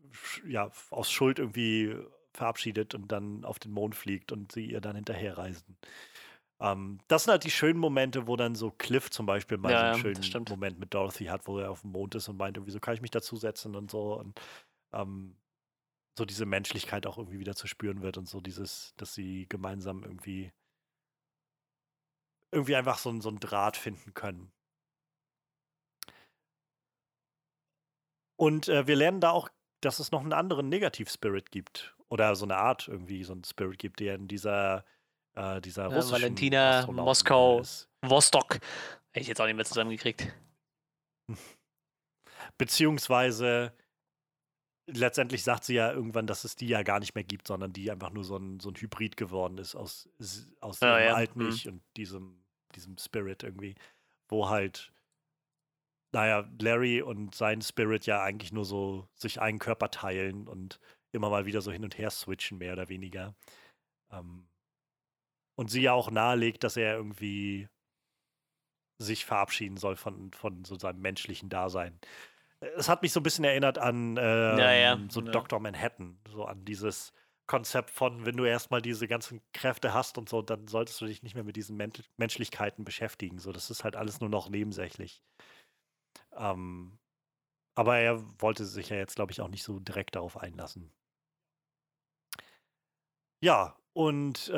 ja, 0.47 0.71
aus 0.89 1.11
Schuld 1.11 1.39
irgendwie 1.39 1.95
verabschiedet 2.33 2.95
und 2.95 3.11
dann 3.11 3.43
auf 3.43 3.59
den 3.59 3.71
Mond 3.71 3.95
fliegt 3.95 4.31
und 4.31 4.51
sie 4.51 4.65
ihr 4.65 4.81
dann 4.81 4.95
hinterherreisen. 4.95 5.77
Ähm, 6.59 6.99
das 7.07 7.23
sind 7.23 7.31
halt 7.31 7.43
die 7.43 7.51
schönen 7.51 7.79
Momente, 7.79 8.27
wo 8.27 8.35
dann 8.35 8.55
so 8.55 8.71
Cliff 8.71 9.09
zum 9.09 9.25
Beispiel 9.25 9.57
mal 9.57 9.71
ja, 9.71 9.93
so 9.93 10.07
einen 10.07 10.23
schönen 10.23 10.45
Moment 10.49 10.79
mit 10.79 10.93
Dorothy 10.93 11.25
hat, 11.25 11.47
wo 11.47 11.59
er 11.59 11.71
auf 11.71 11.81
dem 11.81 11.91
Mond 11.91 12.15
ist 12.15 12.27
und 12.27 12.37
meint, 12.37 12.59
wieso 12.65 12.79
kann 12.79 12.93
ich 12.93 13.01
mich 13.01 13.11
dazusetzen 13.11 13.75
und 13.75 13.89
so. 13.89 14.19
Und 14.19 14.39
ähm, 14.93 15.37
so 16.17 16.25
diese 16.25 16.45
Menschlichkeit 16.45 17.07
auch 17.07 17.17
irgendwie 17.17 17.39
wieder 17.39 17.55
zu 17.55 17.67
spüren 17.67 18.01
wird 18.01 18.17
und 18.17 18.27
so 18.27 18.41
dieses, 18.41 18.93
dass 18.97 19.13
sie 19.13 19.47
gemeinsam 19.47 20.03
irgendwie 20.03 20.51
irgendwie 22.51 22.75
einfach 22.75 22.97
so, 22.97 23.17
so 23.21 23.29
einen 23.29 23.39
Draht 23.39 23.77
finden 23.77 24.13
können. 24.13 24.51
Und 28.35 28.67
äh, 28.69 28.87
wir 28.87 28.95
lernen 28.95 29.21
da 29.21 29.31
auch 29.31 29.49
dass 29.81 29.99
es 29.99 30.11
noch 30.11 30.21
einen 30.21 30.33
anderen 30.33 30.69
Negativ-Spirit 30.69 31.51
gibt. 31.51 31.95
Oder 32.09 32.35
so 32.35 32.45
eine 32.45 32.57
Art 32.57 32.87
irgendwie, 32.87 33.23
so 33.23 33.33
ein 33.33 33.43
Spirit 33.43 33.77
gibt, 33.77 33.99
der 33.99 34.15
in 34.15 34.27
dieser, 34.27 34.83
äh, 35.39 35.61
dieser 35.61 35.89
ja, 35.89 35.95
russischen 35.95 36.13
Valentina, 36.13 36.85
Moskau. 36.91 37.61
Vostok. 38.01 38.55
Hätte 39.11 39.21
ich 39.21 39.27
jetzt 39.27 39.41
auch 39.41 39.45
nicht 39.45 39.55
mehr 39.55 39.65
zusammengekriegt. 39.65 40.27
Beziehungsweise 42.57 43.73
letztendlich 44.87 45.43
sagt 45.43 45.63
sie 45.63 45.75
ja 45.75 45.91
irgendwann, 45.91 46.27
dass 46.27 46.43
es 46.43 46.55
die 46.55 46.67
ja 46.67 46.83
gar 46.83 46.99
nicht 46.99 47.15
mehr 47.15 47.23
gibt, 47.23 47.47
sondern 47.47 47.71
die 47.71 47.91
einfach 47.91 48.11
nur 48.11 48.23
so 48.23 48.37
ein, 48.37 48.59
so 48.59 48.69
ein 48.69 48.75
Hybrid 48.75 49.17
geworden 49.17 49.57
ist 49.57 49.75
aus, 49.75 50.09
aus 50.59 50.79
ja, 50.79 50.97
dem 50.97 51.05
ja. 51.05 51.13
alten 51.13 51.43
mhm. 51.43 51.49
Ich 51.49 51.67
und 51.67 51.81
diesem, 51.95 52.43
diesem 52.75 52.97
Spirit 52.97 53.43
irgendwie, 53.43 53.75
wo 54.27 54.49
halt 54.49 54.91
naja, 56.11 56.49
Larry 56.59 57.03
und 57.03 57.35
sein 57.35 57.61
Spirit 57.61 58.07
ja 58.07 58.23
eigentlich 58.23 58.51
nur 58.51 58.65
so 58.65 59.07
sich 59.13 59.39
einen 59.39 59.59
Körper 59.59 59.91
teilen 59.91 60.47
und 60.47 60.79
immer 61.11 61.29
mal 61.29 61.45
wieder 61.45 61.61
so 61.61 61.71
hin 61.71 61.83
und 61.83 61.99
her 61.99 62.09
switchen, 62.09 62.57
mehr 62.57 62.73
oder 62.73 62.89
weniger. 62.89 63.35
Ähm, 64.11 64.48
und 65.59 65.69
sie 65.69 65.81
ja 65.81 65.91
auch 65.91 66.09
nahelegt, 66.09 66.63
dass 66.63 66.77
er 66.77 66.95
irgendwie 66.95 67.67
sich 68.97 69.25
verabschieden 69.25 69.75
soll 69.75 69.97
von, 69.97 70.31
von 70.31 70.63
so 70.63 70.79
seinem 70.79 71.01
menschlichen 71.01 71.49
Dasein. 71.49 71.99
Es 72.77 72.87
hat 72.87 73.01
mich 73.01 73.11
so 73.11 73.19
ein 73.19 73.23
bisschen 73.23 73.43
erinnert 73.43 73.77
an 73.77 74.15
ähm, 74.15 74.57
ja, 74.57 74.71
ja. 74.71 74.97
so 75.09 75.19
ja. 75.19 75.31
Dr. 75.33 75.59
Manhattan, 75.59 76.17
so 76.29 76.45
an 76.45 76.63
dieses 76.63 77.11
Konzept 77.45 77.89
von, 77.91 78.25
wenn 78.25 78.37
du 78.37 78.45
erstmal 78.45 78.81
diese 78.81 79.09
ganzen 79.09 79.41
Kräfte 79.51 79.93
hast 79.93 80.17
und 80.17 80.29
so, 80.29 80.41
dann 80.41 80.69
solltest 80.69 81.01
du 81.01 81.05
dich 81.07 81.23
nicht 81.23 81.35
mehr 81.35 81.43
mit 81.43 81.57
diesen 81.57 81.75
Men 81.75 81.91
Menschlichkeiten 82.15 82.85
beschäftigen. 82.85 83.37
So, 83.39 83.51
das 83.51 83.69
ist 83.69 83.83
halt 83.83 83.97
alles 83.97 84.21
nur 84.21 84.29
noch 84.29 84.47
nebensächlich. 84.47 85.21
Ähm, 86.37 86.97
aber 87.75 87.97
er 87.97 88.23
wollte 88.41 88.63
sich 88.63 88.87
ja 88.87 88.95
jetzt, 88.95 89.15
glaube 89.17 89.33
ich, 89.33 89.41
auch 89.41 89.49
nicht 89.49 89.63
so 89.63 89.77
direkt 89.81 90.15
darauf 90.15 90.37
einlassen. 90.37 90.89
Ja, 93.41 93.75
und 93.99 94.47
äh, 94.47 94.57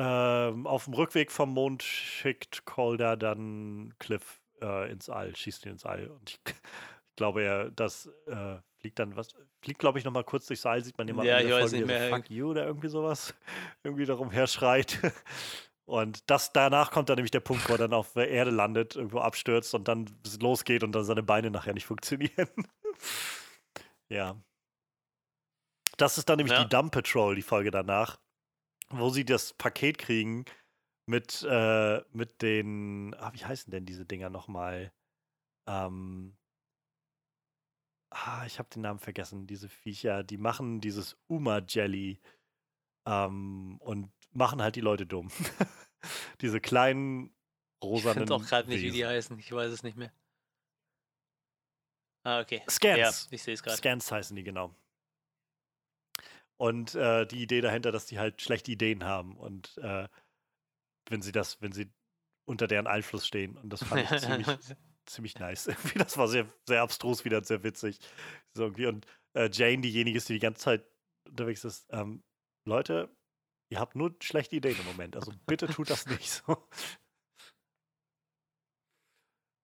auf 0.66 0.86
dem 0.86 0.94
Rückweg 0.94 1.32
vom 1.32 1.52
Mond 1.52 1.82
schickt 1.82 2.64
Calder 2.68 3.18
dann 3.18 3.92
Cliff 3.98 4.40
äh, 4.62 4.92
ins 4.92 5.10
All, 5.10 5.36
schießt 5.36 5.66
ihn 5.66 5.72
ins 5.72 5.84
All. 5.84 6.10
Und 6.10 6.30
ich, 6.30 6.40
ich 6.46 7.16
glaube, 7.16 7.42
er 7.42 7.72
das 7.72 8.06
äh, 8.28 8.58
fliegt 8.78 9.00
dann 9.00 9.16
was, 9.16 9.30
fliegt, 9.64 9.80
glaube 9.80 9.98
ich, 9.98 10.06
nochmal 10.06 10.26
kurz 10.26 10.46
durchs 10.46 10.64
All, 10.68 10.84
sieht 10.84 10.96
man 11.00 11.08
immer 11.08 11.24
ja, 11.24 11.42
der 11.42 11.58
Folge, 11.58 11.78
nicht 11.78 11.88
mehr. 11.88 12.10
So, 12.12 12.16
Fuck 12.16 12.30
you 12.30 12.52
oder 12.52 12.68
irgendwie 12.68 12.90
sowas, 12.90 13.34
irgendwie 13.84 14.06
darum 14.06 14.30
her 14.30 14.46
schreit. 14.46 15.00
Und 15.86 16.30
das, 16.30 16.54
danach 16.54 16.92
kommt 16.92 17.10
dann 17.10 17.16
nämlich 17.16 17.32
der 17.32 17.40
Punkt, 17.40 17.68
wo 17.68 17.74
er 17.74 17.80
dann 17.80 17.94
auf 17.94 18.14
der 18.14 18.30
Erde 18.30 18.52
landet, 18.52 18.96
irgendwo 18.96 19.22
abstürzt 19.22 19.74
und 19.74 19.88
dann 19.88 20.06
losgeht 20.40 20.84
und 20.84 20.92
dann 20.92 21.04
seine 21.04 21.24
Beine 21.24 21.50
nachher 21.50 21.74
nicht 21.74 21.88
funktionieren. 21.88 22.48
ja. 24.08 24.36
Das 25.98 26.20
ist 26.20 26.30
dann 26.30 26.38
nämlich 26.38 26.56
ja. 26.56 26.64
die 26.64 26.70
Dump 26.70 26.94
Patrol, 26.94 27.36
die 27.36 27.42
Folge 27.42 27.72
danach, 27.72 28.20
wo 28.94 29.10
sie 29.10 29.26
das 29.26 29.54
Paket 29.54 29.98
kriegen 29.98 30.46
mit, 31.08 31.46
äh, 31.50 32.02
mit 32.12 32.42
den, 32.42 33.14
ah, 33.16 33.32
wie 33.34 33.46
heißen 33.46 33.72
denn 33.72 33.86
diese 33.86 34.06
Dinger 34.06 34.30
nochmal? 34.30 34.94
Ähm, 35.68 36.38
ah, 38.10 38.46
ich 38.46 38.60
habe 38.60 38.70
den 38.70 38.82
Namen 38.82 39.00
vergessen, 39.00 39.48
diese 39.48 39.70
Viecher, 39.70 40.24
die 40.24 40.38
machen 40.38 40.82
dieses 40.82 41.18
Uma-Jelly 41.28 42.20
ähm, 43.06 43.78
und 43.80 44.12
machen 44.32 44.62
halt 44.62 44.76
die 44.76 44.82
Leute 44.82 45.06
dumm. 45.06 45.30
Diese 46.42 46.60
kleinen 46.60 47.36
rosanen. 47.84 48.24
Ich 48.24 48.28
finde 48.28 48.36
auch 48.36 48.48
gerade 48.48 48.70
nicht, 48.70 48.82
wie 48.82 48.92
die 48.92 49.06
heißen. 49.06 49.38
Ich 49.38 49.52
weiß 49.52 49.72
es 49.72 49.84
nicht 49.84 49.98
mehr. 49.98 50.12
Ah, 52.24 52.40
okay. 52.40 52.62
Scans. 52.70 52.98
Ja, 52.98 53.12
ich 53.32 53.44
sehe 53.44 53.54
es 53.54 53.64
gerade. 53.64 53.78
Scans 53.78 54.12
heißen 54.12 54.36
die, 54.36 54.44
genau. 54.44 54.76
Und 56.62 56.94
äh, 56.94 57.26
die 57.26 57.42
Idee 57.42 57.62
dahinter, 57.62 57.92
dass 57.92 58.06
die 58.06 58.20
halt 58.20 58.40
schlechte 58.40 58.72
Ideen 58.72 59.04
haben 59.04 59.36
und 59.36 59.80
äh, 59.80 60.08
wenn 61.10 61.24
sie 61.24 61.32
das, 61.32 61.60
wenn 61.60 61.72
sie 61.72 61.92
unter 62.46 62.68
deren 62.68 62.86
Einfluss 62.86 63.26
stehen. 63.26 63.58
Und 63.58 63.74
das 63.74 63.84
fand 63.84 64.04
ich 64.04 64.20
ziemlich, 64.20 64.48
ziemlich 65.08 65.40
nice. 65.40 65.72
das 65.96 66.20
war 66.20 66.28
sehr, 66.28 66.48
sehr 66.68 66.84
abstrus 66.84 67.26
wieder 67.26 67.44
sehr 67.44 67.64
witzig. 67.64 67.98
So 68.54 68.66
irgendwie. 68.66 68.86
Und 68.86 69.08
äh, 69.34 69.50
Jane, 69.52 69.82
diejenige 69.82 70.16
ist, 70.16 70.30
die 70.30 70.34
die 70.34 70.40
ganze 70.40 70.62
Zeit 70.62 70.86
unterwegs 71.28 71.64
ist, 71.64 71.88
ähm, 71.90 72.22
Leute, 72.68 73.10
ihr 73.72 73.80
habt 73.80 73.96
nur 73.96 74.16
schlechte 74.22 74.58
Ideen 74.58 74.78
im 74.82 74.86
Moment. 74.86 75.16
Also 75.16 75.32
bitte 75.48 75.68
tut 75.68 75.90
das 75.90 76.06
nicht 76.06 76.30
so. 76.30 76.70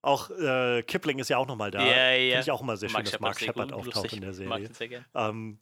Auch 0.01 0.32
äh, 0.32 0.82
Kipling 0.82 1.19
ist 1.19 1.30
ja 1.30 1.38
auch 1.38 1.48
nochmal 1.48 1.69
da. 1.69 1.85
Ja, 1.85 2.14
ja. 2.14 2.30
Finde 2.30 2.40
ich 2.40 2.51
auch 2.51 2.61
immer 2.61 2.77
sehr 2.77 2.90
schön, 2.90 3.03
dass 3.03 3.19
Mark 3.19 3.40
Shepard 3.40 3.72
auftaucht 3.72 4.14
in 4.14 4.22
der 4.22 4.34
Serie. 4.34 4.72
Ähm, 5.14 5.59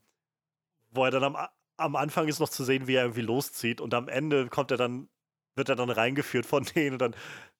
wo 0.95 1.05
er 1.05 1.11
dann 1.11 1.23
am, 1.23 1.47
am 1.77 1.95
Anfang 1.95 2.27
ist 2.27 2.39
noch 2.39 2.49
zu 2.49 2.63
sehen, 2.63 2.87
wie 2.87 2.95
er 2.95 3.03
irgendwie 3.03 3.21
loszieht 3.21 3.81
und 3.81 3.93
am 3.93 4.07
Ende 4.07 4.47
kommt 4.47 4.71
er 4.71 4.77
dann, 4.77 5.09
wird 5.55 5.69
er 5.69 5.75
dann 5.75 5.89
reingeführt 5.89 6.45
von 6.45 6.63
denen 6.75 6.93
und 6.93 6.99
dann, 6.99 7.15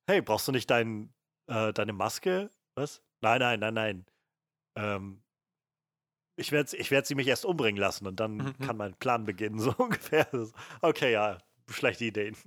hey, 0.10 0.22
brauchst 0.22 0.48
du 0.48 0.52
nicht 0.52 0.70
dein, 0.70 1.14
äh, 1.48 1.74
deine 1.74 1.94
Maske? 1.94 2.50
Was? 2.76 3.02
Nein, 3.22 3.40
nein, 3.40 3.60
nein, 3.60 3.74
nein. 3.74 4.06
Ähm, 4.78 5.22
ich 6.38 6.52
werde 6.52 6.76
ich 6.76 6.92
werd 6.92 7.06
sie 7.06 7.16
mich 7.16 7.28
erst 7.28 7.46
umbringen 7.46 7.80
lassen 7.80 8.08
und 8.08 8.20
dann 8.20 8.38
mhm. 8.38 8.58
kann 8.60 8.78
mein 8.78 8.96
Plan 8.96 9.26
beginnen, 9.26 9.60
so 9.60 9.74
ungefähr. 9.78 10.28
Okay, 10.82 11.14
ja, 11.14 11.38
schlechte 11.70 12.06
Ideen. 12.06 12.36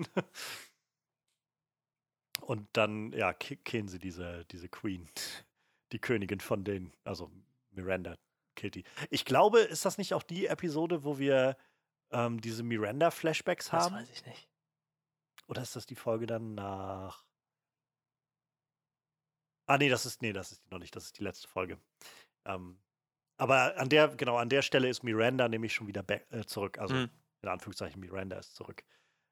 Und 2.41 2.67
dann, 2.73 3.13
ja, 3.13 3.35
killen 3.35 3.89
sie 3.89 3.99
diese, 3.99 4.47
diese 4.47 4.71
Queen, 4.71 5.07
die 5.93 5.99
Königin 5.99 6.41
von 6.41 6.65
denen, 6.65 6.95
also 7.05 7.31
Miranda 7.73 8.15
Kitty. 8.59 8.85
Ich 9.09 9.25
glaube, 9.25 9.61
ist 9.61 9.85
das 9.85 9.97
nicht 9.97 10.13
auch 10.15 10.23
die 10.23 10.47
Episode, 10.47 11.05
wo 11.05 11.19
wir 11.19 11.57
ähm, 12.11 12.41
diese 12.41 12.63
Miranda-Flashbacks 12.63 13.73
haben? 13.73 13.95
Das 13.95 14.03
weiß 14.03 14.11
ich 14.11 14.27
nicht. 14.27 14.49
Oder 15.47 15.63
ist 15.63 15.77
das 15.77 15.87
die 15.87 15.95
Folge 15.95 16.27
dann 16.27 16.55
nach. 16.55 17.25
Ah, 19.67 19.79
nee, 19.79 19.89
das 19.89 20.07
ist, 20.07 20.23
nee, 20.23 20.33
das 20.33 20.53
ist 20.53 20.71
noch 20.71 20.79
nicht, 20.79 20.95
das 20.97 21.05
ist 21.05 21.19
die 21.19 21.23
letzte 21.23 21.47
Folge. 21.49 21.79
Ähm, 22.45 22.81
aber 23.37 23.77
an 23.79 23.89
der, 23.89 24.09
genau, 24.09 24.37
an 24.37 24.49
der 24.49 24.63
Stelle 24.63 24.89
ist 24.89 25.05
Miranda 25.05 25.49
nämlich 25.49 25.73
schon 25.73 25.87
wieder 25.87 26.03
back, 26.03 26.27
äh, 26.31 26.45
zurück. 26.45 26.79
Also 26.79 26.95
mhm. 26.95 27.11
in 27.43 27.49
Anführungszeichen, 27.49 28.01
Miranda 28.01 28.39
ist 28.39 28.57
zurück. 28.57 28.85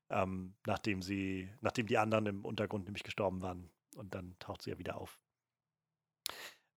Ähm, 0.09 0.55
nachdem 0.67 1.03
sie, 1.03 1.53
nachdem 1.61 1.87
die 1.87 1.99
anderen 1.99 2.27
im 2.27 2.45
Untergrund 2.45 2.85
nämlich 2.85 3.03
gestorben 3.03 3.43
waren. 3.43 3.71
Und 3.97 4.15
dann 4.15 4.39
taucht 4.39 4.63
sie 4.63 4.71
ja 4.71 4.79
wieder 4.79 4.99
auf. 4.99 5.19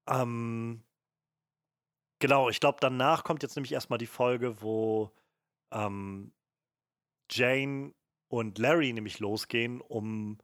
Ähm, 0.08 0.84
genau, 2.20 2.50
ich 2.50 2.60
glaube, 2.60 2.78
danach 2.82 3.24
kommt 3.24 3.44
jetzt 3.44 3.56
nämlich 3.56 3.72
erstmal 3.72 4.00
die 4.00 4.08
Folge, 4.08 4.62
wo 4.62 5.12
ähm, 5.72 6.34
Jane 7.32 7.94
und 8.30 8.58
Larry 8.58 8.94
nämlich 8.94 9.20
losgehen, 9.20 9.82
um 9.82 10.38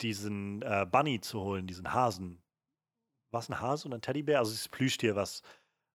diesen 0.00 0.62
äh, 0.62 0.86
Bunny 0.90 1.20
zu 1.20 1.40
holen, 1.40 1.66
diesen 1.66 1.92
Hasen. 1.92 2.42
War 3.32 3.40
es 3.40 3.48
ein 3.48 3.60
Hase 3.60 3.88
und 3.88 3.94
ein 3.94 4.02
Teddybär? 4.02 4.38
Also 4.38 4.52
dieses 4.52 4.68
Plüschtier, 4.68 5.16
was, 5.16 5.42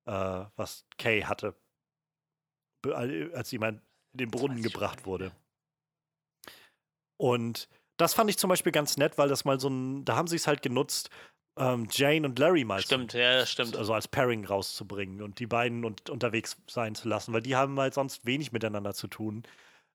äh, 0.06 0.46
was 0.56 0.86
Kay 0.98 1.22
hatte, 1.22 1.56
als 2.86 3.52
jemand 3.52 3.82
in 4.14 4.18
den 4.18 4.32
Brunnen 4.32 4.62
gebracht 4.64 5.06
wurde. 5.06 5.32
Und 7.18 7.70
das 7.98 8.16
fand 8.16 8.30
ich 8.32 8.38
zum 8.38 8.50
Beispiel 8.50 8.72
ganz 8.72 8.98
nett, 8.98 9.18
weil 9.20 9.30
das 9.30 9.46
mal 9.46 9.60
so 9.60 9.70
ein, 9.70 10.04
da 10.06 10.16
haben 10.16 10.28
sie 10.28 10.36
es 10.36 10.48
halt 10.48 10.64
genutzt, 10.64 11.12
ähm, 11.58 11.88
Jane 11.92 12.26
und 12.28 12.40
Larry 12.40 12.64
mal 12.64 12.82
stimmt, 12.82 13.12
zu, 13.12 13.20
ja, 13.20 13.46
stimmt. 13.46 13.76
also 13.76 13.94
als 13.94 14.08
Pairing 14.08 14.46
rauszubringen 14.46 15.22
und 15.22 15.40
die 15.40 15.48
beiden 15.48 15.84
und, 15.86 16.10
unterwegs 16.10 16.58
sein 16.68 16.96
zu 16.96 17.08
lassen, 17.08 17.34
weil 17.34 17.42
die 17.42 17.56
haben 17.56 17.80
halt 17.80 17.94
sonst 17.94 18.26
wenig 18.26 18.52
miteinander 18.52 18.94
zu 18.94 19.08
tun. 19.08 19.44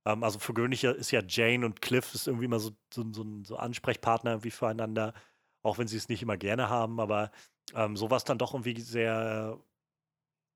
Ähm, 0.07 0.23
also 0.23 0.39
für 0.39 0.55
gewöhnlich 0.55 0.85
ist 0.85 1.10
ja 1.10 1.23
Jane 1.26 1.67
und 1.67 1.83
Cliff 1.83 2.15
ist 2.15 2.26
irgendwie 2.26 2.47
immer 2.47 2.60
so, 2.60 2.73
so, 2.93 3.05
so, 3.12 3.25
so 3.44 3.57
Ansprechpartner 3.57 4.33
irgendwie 4.33 4.51
füreinander, 4.51 5.15
auch 5.62 5.78
wenn 5.78 5.89
sie 5.89 5.97
es 5.97 6.09
nicht 6.09 6.23
immer 6.23 6.36
gerne 6.36 6.68
haben, 6.68 7.01
aber 7.01 7.31
ähm, 7.75 7.97
sowas 7.97 8.25
dann 8.25 8.39
doch 8.39 8.55
irgendwie 8.55 8.81
sehr, 8.81 9.59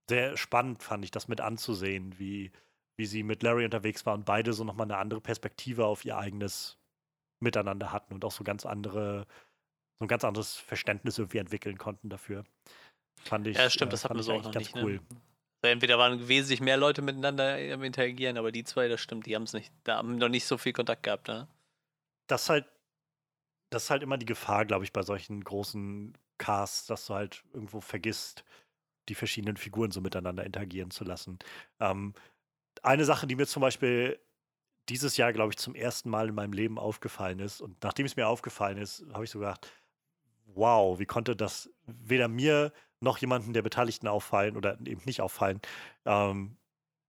sehr 0.09 0.37
spannend 0.37 0.83
fand 0.83 1.05
ich, 1.05 1.11
das 1.11 1.29
mit 1.29 1.41
anzusehen, 1.41 2.19
wie, 2.19 2.53
wie 2.97 3.07
sie 3.07 3.23
mit 3.23 3.43
Larry 3.43 3.65
unterwegs 3.65 4.07
war 4.07 4.15
und 4.15 4.25
beide 4.27 4.53
so 4.53 4.65
nochmal 4.65 4.87
eine 4.87 4.99
andere 4.99 5.21
Perspektive 5.21 5.87
auf 5.87 6.05
ihr 6.05 6.19
eigenes 6.19 6.79
Miteinander 7.41 7.93
hatten 7.93 8.15
und 8.15 8.25
auch 8.25 8.33
so 8.33 8.45
ganz 8.45 8.67
andere, 8.67 9.27
so 10.01 10.07
ein 10.07 10.09
ganz 10.09 10.25
anderes 10.25 10.57
Verständnis 10.57 11.19
irgendwie 11.19 11.39
entwickeln 11.39 11.79
konnten 11.79 12.09
dafür. 12.09 12.45
Fand 13.23 13.47
ich. 13.47 13.57
Ja, 13.57 13.69
stimmt, 13.69 13.91
äh, 13.91 13.93
das 13.93 14.05
hatten 14.05 14.17
wir 14.17 14.23
so 14.23 14.33
auch 14.33 14.43
noch 14.43 14.53
ganz 14.53 14.67
nicht, 14.67 14.77
ne? 14.77 14.83
cool. 14.83 15.01
Ne? 15.63 15.71
Entweder 15.71 15.99
waren 15.99 16.27
wesentlich 16.27 16.63
mehr 16.63 16.79
Leute 16.79 17.03
miteinander 17.03 17.57
am 17.73 17.83
Interagieren, 17.83 18.39
aber 18.39 18.51
die 18.51 18.65
zwei, 18.65 18.89
das 18.89 19.01
stimmt, 19.03 19.27
die 19.27 19.37
haben 19.37 19.43
es 19.43 19.53
nicht, 19.53 19.71
da 19.85 19.99
haben 19.99 20.17
noch 20.17 20.31
nicht 20.31 20.47
so 20.47 20.57
viel 20.57 20.73
Kontakt 20.73 21.03
gehabt, 21.03 21.29
ne? 21.29 21.47
Das 22.29 22.49
halt, 22.49 22.65
das 23.69 23.85
ist 23.85 23.91
halt 23.91 24.03
immer 24.03 24.17
die 24.17 24.27
Gefahr, 24.27 24.65
glaube 24.65 24.85
ich, 24.85 24.93
bei 24.93 25.03
solchen 25.03 25.45
großen 25.45 26.17
Casts, 26.39 26.87
dass 26.87 27.05
du 27.07 27.15
halt 27.15 27.45
irgendwo 27.53 27.83
vergisst, 27.83 28.43
die 29.11 29.15
verschiedenen 29.15 29.59
Figuren 29.59 29.91
so 29.91 30.01
miteinander 30.01 30.45
interagieren 30.45 30.91
zu 30.91 31.05
lassen. 31.05 31.39
Ähm, 31.79 32.15
eine 32.83 33.05
Sache, 33.05 33.27
die 33.27 33.37
mir 33.37 33.47
zum 33.47 33.61
Beispiel 33.61 34.19
dieses 34.89 35.19
Jahr, 35.19 35.35
glaube 35.35 35.53
ich, 35.53 35.59
zum 35.59 35.75
ersten 35.75 36.09
Mal 36.09 36.31
in 36.31 36.35
meinem 36.35 36.55
Leben 36.55 36.79
aufgefallen 36.79 37.39
ist, 37.39 37.61
und 37.61 37.83
nachdem 37.83 38.07
es 38.07 38.17
mir 38.17 38.29
aufgefallen 38.29 38.79
ist, 38.79 39.05
habe 39.13 39.25
ich 39.25 39.31
so 39.31 39.41
gedacht, 39.41 39.71
wow, 40.55 40.99
wie 40.99 41.07
konnte 41.07 41.37
das 41.37 41.71
weder 41.87 42.29
mir 42.29 42.73
noch 43.01 43.19
jemanden 43.19 43.53
der 43.53 43.63
Beteiligten 43.63 44.09
auffallen 44.09 44.57
oder 44.57 44.79
eben 44.85 45.03
nicht 45.05 45.21
auffallen. 45.21 45.61
Ähm, 46.05 46.57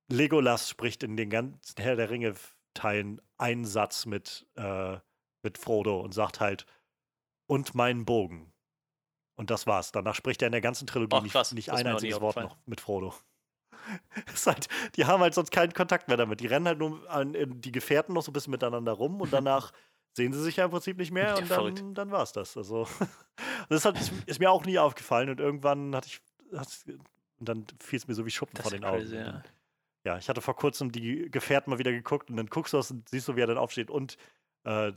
Legolas 0.08 0.70
spricht 0.70 1.04
in 1.04 1.18
den 1.18 1.30
ganzen 1.30 1.82
Herr 1.82 1.96
der 1.96 2.10
Ringe-Teilen 2.10 3.22
einen 3.38 3.66
Satz 3.66 4.06
mit, 4.06 4.48
äh, 4.56 4.98
mit 5.44 5.58
Frodo 5.58 6.00
und 6.00 6.14
sagt 6.14 6.40
halt, 6.40 6.66
und 7.48 7.76
meinen 7.76 8.06
Bogen. 8.06 8.54
Und 9.36 9.50
das 9.50 9.68
war's. 9.68 9.92
Danach 9.92 10.16
spricht 10.16 10.42
er 10.42 10.48
in 10.48 10.52
der 10.52 10.62
ganzen 10.62 10.88
Trilogie 10.88 11.16
Och, 11.16 11.28
krass, 11.28 11.52
nicht, 11.52 11.68
nicht 11.68 11.78
ein 11.78 11.88
einziges 11.88 12.22
Wort 12.22 12.38
noch 12.38 12.58
mit 12.66 12.80
Frodo. 12.80 13.14
halt, 14.46 14.68
die 14.96 15.06
haben 15.06 15.22
halt 15.22 15.34
sonst 15.34 15.52
keinen 15.52 15.74
Kontakt 15.74 16.08
mehr 16.08 16.18
damit. 16.18 16.40
Die 16.40 16.48
rennen 16.48 16.68
halt 16.68 16.80
nur 16.80 17.10
an, 17.10 17.34
die 17.34 17.72
Gefährten 17.72 18.14
noch 18.14 18.22
so 18.22 18.32
ein 18.32 18.34
bisschen 18.34 18.52
miteinander 18.52 18.92
rum 18.92 19.20
und 19.20 19.34
danach 19.34 19.72
sehen 20.14 20.34
sie 20.34 20.42
sich 20.42 20.58
ja 20.58 20.66
im 20.66 20.72
Prinzip 20.72 20.98
nicht 20.98 21.12
mehr 21.12 21.38
und 21.38 21.50
dann, 21.50 21.94
dann 21.94 22.12
war 22.12 22.24
es 22.24 22.32
das. 22.32 22.58
Also, 22.58 22.88
das 23.70 23.86
hat, 23.86 23.98
ist 24.26 24.40
mir 24.40 24.52
auch 24.52 24.66
nie 24.66 24.80
aufgefallen 24.80 25.30
und 25.30 25.40
irgendwann 25.40 25.96
hatte 25.96 26.08
ich, 26.08 26.22
und 27.40 27.50
dann 27.50 27.66
fiel 27.80 27.98
es 27.98 28.08
mir 28.08 28.14
so 28.14 28.26
wie 28.26 28.32
Schuppen 28.32 28.56
das 28.56 28.64
vor 28.64 28.72
den 28.72 28.84
Augen. 28.84 29.14
ja. 29.14 29.44
ja. 30.04 30.18
ich 30.18 30.30
hatte 30.30 30.42
vor 30.42 30.56
kurzem 30.56 30.92
die 30.92 31.30
Gefährten 31.32 31.72
mal 31.72 31.80
wieder 31.80 31.92
geguckt 31.92 32.30
und 32.30 32.38
dann 32.38 32.48
guckst 32.48 32.74
du 32.74 32.78
das 32.78 32.92
und 32.92 33.10
siehst 33.10 33.28
du, 33.28 33.36
wie 33.36 33.42
er 33.42 33.48
dann 33.48 33.58
aufsteht 33.58 33.90
und, 33.90 34.18
äh, 34.64 34.92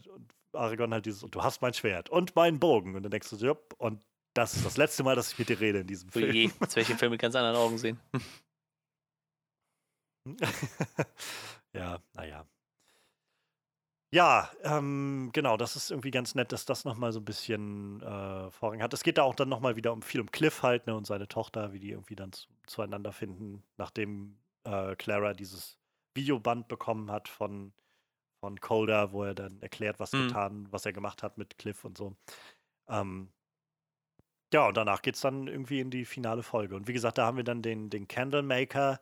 Aragon 0.54 0.92
halt 0.92 1.06
dieses, 1.06 1.22
und 1.22 1.34
du 1.34 1.42
hast 1.42 1.62
mein 1.62 1.74
Schwert 1.74 2.08
und 2.10 2.34
meinen 2.36 2.60
Bogen. 2.60 2.94
Und 2.94 3.02
dann 3.02 3.10
denkst 3.10 3.28
du 3.30 3.36
so, 3.36 3.46
jupp, 3.46 3.74
und 3.78 4.04
das 4.34 4.54
ist 4.54 4.64
das 4.64 4.76
letzte 4.76 5.02
Mal, 5.02 5.16
dass 5.16 5.32
ich 5.32 5.38
mit 5.38 5.48
dir 5.48 5.60
rede 5.60 5.80
in 5.80 5.86
diesem 5.86 6.10
Film. 6.10 6.32
Je, 6.32 6.50
jetzt 6.60 6.76
werde 6.76 6.80
ich 6.80 6.88
den 6.88 6.98
Film 6.98 7.12
mit 7.12 7.20
ganz 7.20 7.34
anderen 7.34 7.56
Augen 7.56 7.78
sehen. 7.78 8.00
ja, 11.72 11.98
naja. 12.14 12.46
Ja, 14.14 14.48
ähm, 14.62 15.30
genau, 15.32 15.56
das 15.56 15.74
ist 15.74 15.90
irgendwie 15.90 16.12
ganz 16.12 16.36
nett, 16.36 16.52
dass 16.52 16.64
das 16.66 16.84
nochmal 16.84 17.10
so 17.10 17.18
ein 17.18 17.24
bisschen 17.24 18.00
äh, 18.00 18.48
Vorrang 18.52 18.80
hat. 18.80 18.94
Es 18.94 19.02
geht 19.02 19.18
da 19.18 19.24
auch 19.24 19.34
dann 19.34 19.48
nochmal 19.48 19.74
wieder 19.74 19.92
um 19.92 20.02
viel 20.02 20.20
um 20.20 20.30
Cliff 20.30 20.62
halt, 20.62 20.86
ne, 20.86 20.94
und 20.96 21.04
seine 21.04 21.26
Tochter, 21.26 21.72
wie 21.72 21.80
die 21.80 21.90
irgendwie 21.90 22.14
dann 22.14 22.30
zu, 22.30 22.46
zueinander 22.68 23.10
finden, 23.10 23.64
nachdem 23.76 24.36
äh, 24.62 24.94
Clara 24.94 25.32
dieses 25.32 25.80
Videoband 26.14 26.68
bekommen 26.68 27.10
hat 27.10 27.26
von, 27.26 27.72
von 28.38 28.60
Calder, 28.60 29.10
wo 29.10 29.24
er 29.24 29.34
dann 29.34 29.60
erklärt, 29.60 29.98
was 29.98 30.12
mhm. 30.12 30.28
getan, 30.28 30.68
was 30.70 30.86
er 30.86 30.92
gemacht 30.92 31.24
hat 31.24 31.36
mit 31.36 31.58
Cliff 31.58 31.84
und 31.84 31.98
so. 31.98 32.14
Ähm, 32.86 33.32
ja, 34.52 34.68
und 34.68 34.76
danach 34.76 35.02
geht 35.02 35.16
es 35.16 35.22
dann 35.22 35.48
irgendwie 35.48 35.80
in 35.80 35.90
die 35.90 36.04
finale 36.04 36.44
Folge. 36.44 36.76
Und 36.76 36.86
wie 36.86 36.92
gesagt, 36.92 37.18
da 37.18 37.26
haben 37.26 37.36
wir 37.36 37.42
dann 37.42 37.62
den, 37.62 37.90
den 37.90 38.06
Candlemaker, 38.06 39.00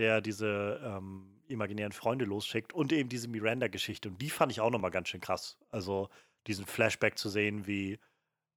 der 0.00 0.20
diese 0.20 0.80
ähm, 0.82 1.40
imaginären 1.46 1.92
Freunde 1.92 2.24
losschickt 2.24 2.72
und 2.72 2.92
eben 2.92 3.08
diese 3.08 3.28
Miranda-Geschichte. 3.28 4.08
Und 4.08 4.20
die 4.20 4.30
fand 4.30 4.50
ich 4.50 4.60
auch 4.60 4.70
nochmal 4.70 4.90
ganz 4.90 5.08
schön 5.08 5.20
krass. 5.20 5.58
Also 5.70 6.08
diesen 6.46 6.66
Flashback 6.66 7.18
zu 7.18 7.28
sehen, 7.28 7.66
wie, 7.66 7.98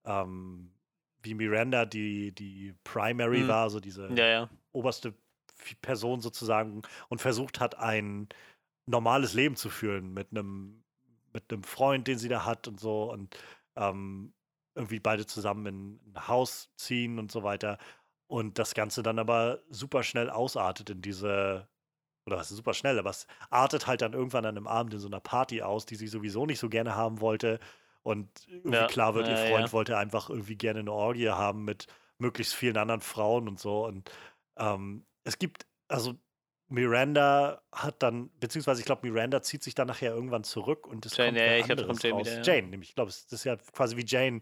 ähm, 0.06 0.72
wie 1.22 1.34
Miranda 1.34 1.86
die, 1.86 2.32
die 2.32 2.74
Primary 2.84 3.42
mhm. 3.42 3.48
war, 3.50 3.70
so 3.70 3.80
diese 3.80 4.08
ja, 4.14 4.28
ja. 4.28 4.50
oberste 4.72 5.14
Person 5.82 6.22
sozusagen 6.22 6.82
und 7.10 7.22
versucht 7.22 7.60
hat, 7.60 7.78
ein 7.78 8.30
normales 8.86 9.34
Leben 9.34 9.56
zu 9.56 9.70
führen 9.70 10.14
mit 10.14 10.32
einem 10.32 10.84
mit 11.34 11.52
einem 11.52 11.64
Freund, 11.64 12.08
den 12.08 12.20
sie 12.20 12.30
da 12.30 12.46
hat 12.46 12.68
und 12.68 12.80
so 12.80 13.12
und 13.12 13.36
ähm, 13.76 14.34
irgendwie 14.76 15.00
beide 15.00 15.26
zusammen 15.26 15.66
in 15.66 16.14
ein 16.14 16.28
Haus 16.28 16.70
ziehen 16.76 17.20
und 17.20 17.32
so 17.32 17.44
weiter. 17.44 17.78
Und 18.34 18.58
das 18.58 18.74
Ganze 18.74 19.03
dann 19.03 19.20
aber 19.20 19.60
super 19.70 20.02
schnell 20.02 20.32
ausartet 20.32 20.90
in 20.90 21.03
diese 21.03 21.68
oder 22.26 22.38
was 22.38 22.50
ist 22.50 22.58
super 22.58 22.74
schnell, 22.74 22.98
aber 22.98 23.12
es 23.12 23.28
artet 23.52 23.86
halt 23.86 24.02
dann 24.02 24.14
irgendwann 24.14 24.44
an 24.48 24.58
einem 24.58 24.66
Abend 24.66 24.95
in 24.95 25.00
so 25.00 25.08
einer 25.08 25.20
Party 25.20 25.62
aus, 25.62 25.86
die 25.86 25.95
sie 25.95 26.08
sowieso 26.08 26.48
nicht 26.48 26.58
so 26.58 26.68
gerne 26.68 26.95
haben 26.95 27.22
wollte. 27.22 27.60
Und 28.02 28.28
irgendwie 28.48 28.76
ja, 28.76 28.88
klar 28.88 29.14
wird, 29.14 29.28
ihr 29.28 29.38
Freund 29.38 29.68
ja. 29.68 29.72
wollte 29.72 30.00
einfach 30.00 30.32
irgendwie 30.32 30.56
gerne 30.56 30.80
eine 30.80 30.92
Orgie 30.92 31.30
haben 31.30 31.64
mit 31.64 31.86
möglichst 32.18 32.56
vielen 32.56 32.76
anderen 32.76 33.02
Frauen 33.02 33.48
und 33.48 33.60
so. 33.60 33.86
Und 33.86 34.10
ähm, 34.58 35.06
es 35.26 35.38
gibt, 35.38 35.68
also 35.88 36.16
Miranda 36.70 37.62
hat 37.72 38.02
dann, 38.02 38.32
beziehungsweise 38.40 38.80
ich 38.80 38.88
glaube, 38.88 39.08
Miranda 39.08 39.44
zieht 39.44 39.62
sich 39.62 39.76
dann 39.76 39.90
nachher 39.90 40.12
irgendwann 40.12 40.44
zurück 40.44 40.88
und 40.88 41.06
es 41.06 41.16
Jane, 41.18 41.38
kommt 41.38 41.40
ja, 41.40 41.58
ich 41.58 41.66
glaube, 41.66 41.86
kommt 41.86 42.02
Jane 42.02 42.20
wieder. 42.20 42.34
Ja. 42.38 42.42
Jane, 42.42 42.68
nämlich, 42.70 42.90
ich 42.90 42.95
glaube, 42.95 43.12
das 43.12 43.32
ist 43.32 43.44
ja 43.44 43.58
quasi 43.58 43.95
wie 43.95 44.06
Jane, 44.08 44.42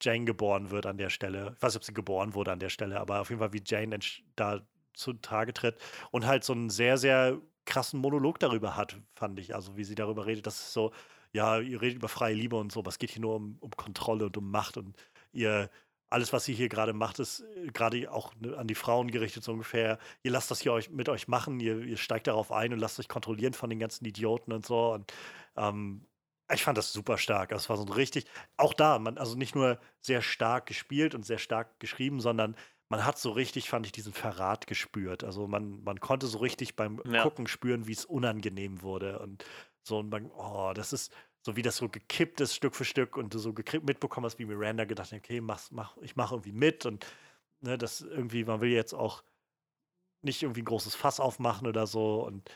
Jane 0.00 0.24
geboren 0.24 0.70
wird 0.70 0.86
an 0.86 0.98
der 0.98 1.10
Stelle. 1.10 1.54
Ich 1.56 1.62
weiß 1.62 1.72
nicht, 1.72 1.82
ob 1.82 1.84
sie 1.84 1.94
geboren 1.94 2.34
wurde 2.34 2.52
an 2.52 2.58
der 2.58 2.68
Stelle, 2.68 3.00
aber 3.00 3.20
auf 3.20 3.30
jeden 3.30 3.40
Fall 3.40 3.52
wie 3.52 3.62
Jane 3.64 3.98
da 4.36 4.60
zutage 4.94 5.52
tritt 5.52 5.76
und 6.10 6.26
halt 6.26 6.44
so 6.44 6.52
einen 6.52 6.70
sehr, 6.70 6.98
sehr 6.98 7.38
krassen 7.66 8.00
Monolog 8.00 8.38
darüber 8.38 8.76
hat, 8.76 8.96
fand 9.14 9.38
ich. 9.38 9.54
Also 9.54 9.76
wie 9.76 9.84
sie 9.84 9.94
darüber 9.94 10.26
redet, 10.26 10.46
dass 10.46 10.60
es 10.60 10.72
so, 10.72 10.92
ja, 11.32 11.58
ihr 11.58 11.82
redet 11.82 11.98
über 11.98 12.08
freie 12.08 12.34
Liebe 12.34 12.56
und 12.56 12.72
so, 12.72 12.80
aber 12.80 12.88
es 12.88 12.98
geht 12.98 13.10
hier 13.10 13.22
nur 13.22 13.36
um, 13.36 13.58
um 13.60 13.70
Kontrolle 13.70 14.26
und 14.26 14.36
um 14.36 14.50
Macht 14.50 14.76
und 14.76 14.96
ihr, 15.32 15.70
alles, 16.08 16.32
was 16.32 16.48
ihr 16.48 16.54
hier 16.54 16.68
gerade 16.68 16.92
macht, 16.92 17.18
ist 17.18 17.40
äh, 17.40 17.66
gerade 17.68 18.10
auch 18.10 18.32
ne, 18.40 18.56
an 18.56 18.68
die 18.68 18.74
Frauen 18.74 19.10
gerichtet, 19.10 19.44
so 19.44 19.52
ungefähr. 19.52 19.98
Ihr 20.22 20.30
lasst 20.30 20.50
das 20.50 20.60
hier 20.60 20.72
euch 20.72 20.90
mit 20.90 21.08
euch 21.08 21.28
machen, 21.28 21.60
ihr, 21.60 21.80
ihr 21.80 21.96
steigt 21.96 22.28
darauf 22.28 22.52
ein 22.52 22.72
und 22.72 22.78
lasst 22.78 22.98
euch 23.00 23.08
kontrollieren 23.08 23.52
von 23.52 23.70
den 23.70 23.80
ganzen 23.80 24.04
Idioten 24.04 24.52
und 24.52 24.64
so. 24.64 24.92
Und 24.94 25.12
ähm, 25.56 26.06
ich 26.52 26.62
fand 26.62 26.78
das 26.78 26.92
super 26.92 27.18
stark. 27.18 27.50
Das 27.50 27.68
war 27.68 27.76
so 27.76 27.84
richtig, 27.84 28.26
auch 28.56 28.74
da, 28.74 28.98
man, 28.98 29.18
also 29.18 29.36
nicht 29.36 29.54
nur 29.54 29.78
sehr 30.00 30.22
stark 30.22 30.66
gespielt 30.66 31.14
und 31.14 31.24
sehr 31.24 31.38
stark 31.38 31.80
geschrieben, 31.80 32.20
sondern 32.20 32.56
man 32.88 33.04
hat 33.04 33.18
so 33.18 33.32
richtig, 33.32 33.68
fand 33.68 33.86
ich, 33.86 33.92
diesen 33.92 34.12
Verrat 34.12 34.66
gespürt. 34.66 35.24
Also 35.24 35.48
man, 35.48 35.82
man 35.82 35.98
konnte 35.98 36.26
so 36.26 36.38
richtig 36.38 36.76
beim 36.76 37.02
ja. 37.10 37.22
Gucken 37.22 37.46
spüren, 37.48 37.88
wie 37.88 37.92
es 37.92 38.04
unangenehm 38.04 38.82
wurde. 38.82 39.18
Und 39.18 39.44
so, 39.82 39.98
und 39.98 40.10
man, 40.10 40.30
oh, 40.30 40.72
das 40.72 40.92
ist 40.92 41.12
so, 41.42 41.56
wie 41.56 41.62
das 41.62 41.76
so 41.76 41.88
gekippt 41.88 42.40
ist, 42.40 42.54
Stück 42.54 42.74
für 42.74 42.84
Stück, 42.84 43.16
und 43.16 43.34
du 43.34 43.38
so 43.38 43.52
mitbekommen 43.82 44.24
hast, 44.24 44.38
wie 44.38 44.46
Miranda 44.46 44.84
gedacht 44.84 45.12
hat, 45.12 45.18
okay, 45.18 45.40
mach, 45.40 45.60
mach, 45.70 45.96
ich 45.98 46.16
mache 46.16 46.34
irgendwie 46.34 46.52
mit. 46.52 46.86
Und 46.86 47.06
ne, 47.60 47.76
das 47.76 48.00
irgendwie, 48.00 48.44
man 48.44 48.60
will 48.60 48.70
jetzt 48.70 48.94
auch 48.94 49.24
nicht 50.22 50.42
irgendwie 50.42 50.62
ein 50.62 50.66
großes 50.66 50.94
Fass 50.94 51.18
aufmachen 51.18 51.66
oder 51.66 51.86
so. 51.86 52.24
Und 52.24 52.48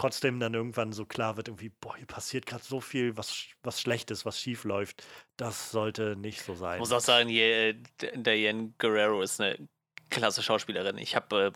trotzdem 0.00 0.40
dann 0.40 0.54
irgendwann 0.54 0.92
so 0.92 1.04
klar 1.04 1.36
wird, 1.36 1.48
irgendwie, 1.48 1.68
boah, 1.68 1.94
hier 1.94 2.06
passiert 2.06 2.46
gerade 2.46 2.64
so 2.64 2.80
viel, 2.80 3.18
was, 3.18 3.48
was 3.62 3.82
schlecht 3.82 4.10
ist, 4.10 4.24
was 4.24 4.40
schief 4.40 4.64
läuft. 4.64 5.04
Das 5.36 5.70
sollte 5.70 6.16
nicht 6.16 6.40
so 6.42 6.54
sein. 6.54 6.76
Ich 6.76 6.80
muss 6.80 6.92
auch 6.92 7.00
sagen, 7.00 7.28
hier, 7.28 7.74
Diane 8.14 8.72
Guerrero 8.78 9.20
ist 9.20 9.42
eine 9.42 9.68
klasse 10.08 10.42
Schauspielerin. 10.42 10.96
Ich 10.96 11.14
habe 11.14 11.48
äh, 11.48 11.52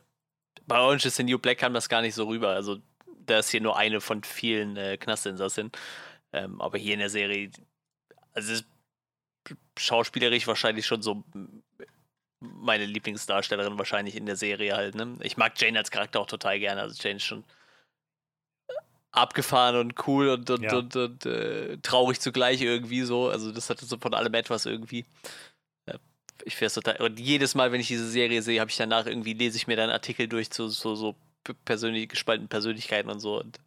bei 0.66 0.78
Orange 0.78 1.06
is 1.06 1.16
the 1.16 1.24
New 1.24 1.38
Black 1.38 1.56
kam 1.56 1.72
das 1.72 1.88
gar 1.88 2.02
nicht 2.02 2.14
so 2.14 2.26
rüber. 2.26 2.50
Also, 2.50 2.82
da 3.24 3.38
ist 3.38 3.48
hier 3.48 3.62
nur 3.62 3.78
eine 3.78 4.02
von 4.02 4.22
vielen 4.22 4.76
äh, 4.76 4.98
Knastinsassen. 4.98 5.72
Ähm, 6.34 6.60
aber 6.60 6.76
hier 6.76 6.92
in 6.92 7.00
der 7.00 7.10
Serie, 7.10 7.50
also 8.34 8.52
ist 8.52 8.66
schauspielerisch 9.78 10.46
wahrscheinlich 10.46 10.84
schon 10.84 11.00
so 11.00 11.24
meine 12.40 12.84
Lieblingsdarstellerin 12.84 13.78
wahrscheinlich 13.78 14.16
in 14.16 14.26
der 14.26 14.36
Serie 14.36 14.76
halt. 14.76 14.96
Ne? 14.96 15.16
Ich 15.22 15.38
mag 15.38 15.58
Jane 15.58 15.78
als 15.78 15.90
Charakter 15.90 16.20
auch 16.20 16.26
total 16.26 16.58
gerne. 16.58 16.82
Also 16.82 17.02
Jane 17.02 17.16
ist 17.16 17.24
schon 17.24 17.44
abgefahren 19.14 19.76
und 19.76 20.06
cool 20.06 20.28
und, 20.28 20.50
und, 20.50 20.62
ja. 20.62 20.76
und, 20.76 20.96
und 20.96 21.26
äh, 21.26 21.78
traurig 21.78 22.20
zugleich 22.20 22.60
irgendwie 22.60 23.02
so. 23.02 23.28
Also 23.28 23.52
das 23.52 23.70
hatte 23.70 23.86
so 23.86 23.96
von 23.98 24.14
allem 24.14 24.34
etwas 24.34 24.66
irgendwie. 24.66 25.04
Äh, 25.86 25.98
ich 26.44 26.56
finde 26.56 26.74
total. 26.74 26.96
Und 27.00 27.20
jedes 27.20 27.54
Mal, 27.54 27.72
wenn 27.72 27.80
ich 27.80 27.88
diese 27.88 28.08
Serie 28.08 28.42
sehe, 28.42 28.60
habe 28.60 28.70
ich 28.70 28.76
danach 28.76 29.06
irgendwie, 29.06 29.34
lese 29.34 29.56
ich 29.56 29.66
mir 29.66 29.76
dann 29.76 29.90
Artikel 29.90 30.28
durch 30.28 30.50
zu 30.50 30.68
so, 30.68 30.94
so 30.94 31.14
persönlich 31.64 32.08
gespaltenen 32.08 32.48
Persönlichkeiten 32.48 33.10
und 33.10 33.20
so. 33.20 33.40
Und 33.40 33.58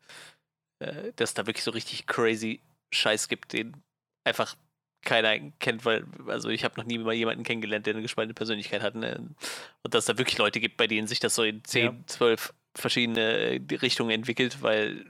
äh, 0.79 1.13
dass 1.15 1.33
da 1.33 1.47
wirklich 1.47 1.63
so 1.63 1.71
richtig 1.71 2.07
crazy 2.07 2.59
Scheiß 2.91 3.29
gibt, 3.29 3.53
den 3.53 3.73
einfach 4.25 4.55
keiner 5.03 5.39
kennt, 5.59 5.85
weil, 5.85 6.05
also 6.27 6.49
ich 6.49 6.65
habe 6.65 6.77
noch 6.77 6.85
nie 6.85 6.97
mal 6.97 7.13
jemanden 7.13 7.43
kennengelernt, 7.43 7.85
der 7.85 7.93
eine 7.93 8.01
gespaltene 8.01 8.33
Persönlichkeit 8.33 8.81
hat. 8.81 8.95
Ne? 8.95 9.29
Und 9.83 9.93
dass 9.93 10.05
da 10.05 10.17
wirklich 10.17 10.37
Leute 10.37 10.59
gibt, 10.59 10.75
bei 10.75 10.87
denen 10.87 11.07
sich 11.07 11.19
das 11.19 11.35
so 11.35 11.43
in 11.43 11.63
10, 11.63 11.85
ja. 11.85 11.93
12 12.07 12.53
verschiedene 12.75 13.61
Richtungen 13.81 14.11
entwickelt, 14.11 14.61
weil 14.61 15.05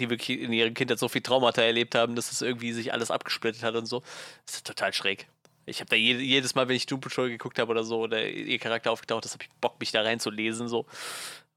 die 0.00 0.10
wirklich 0.10 0.40
in 0.40 0.52
ihrer 0.52 0.70
Kindheit 0.70 0.98
so 0.98 1.08
viel 1.08 1.22
Traumata 1.22 1.62
erlebt 1.62 1.94
haben, 1.94 2.16
dass 2.16 2.32
es 2.32 2.42
irgendwie 2.42 2.72
sich 2.72 2.92
alles 2.92 3.10
abgesplittet 3.10 3.62
hat 3.62 3.74
und 3.76 3.86
so. 3.86 4.02
Das 4.46 4.56
ist 4.56 4.66
total 4.66 4.92
schräg. 4.92 5.26
Ich 5.66 5.80
habe 5.80 5.90
da 5.90 5.96
jedes 5.96 6.54
Mal, 6.54 6.68
wenn 6.68 6.76
ich 6.76 6.86
Doom 6.86 7.00
Patrol 7.00 7.28
geguckt 7.28 7.58
habe 7.58 7.70
oder 7.70 7.84
so, 7.84 8.00
oder 8.00 8.26
ihr 8.26 8.58
Charakter 8.58 8.90
aufgetaucht 8.90 9.24
ist, 9.24 9.34
habe 9.34 9.44
ich 9.44 9.50
Bock, 9.60 9.78
mich 9.78 9.92
da 9.92 10.02
reinzulesen 10.02 10.68
so. 10.68 10.86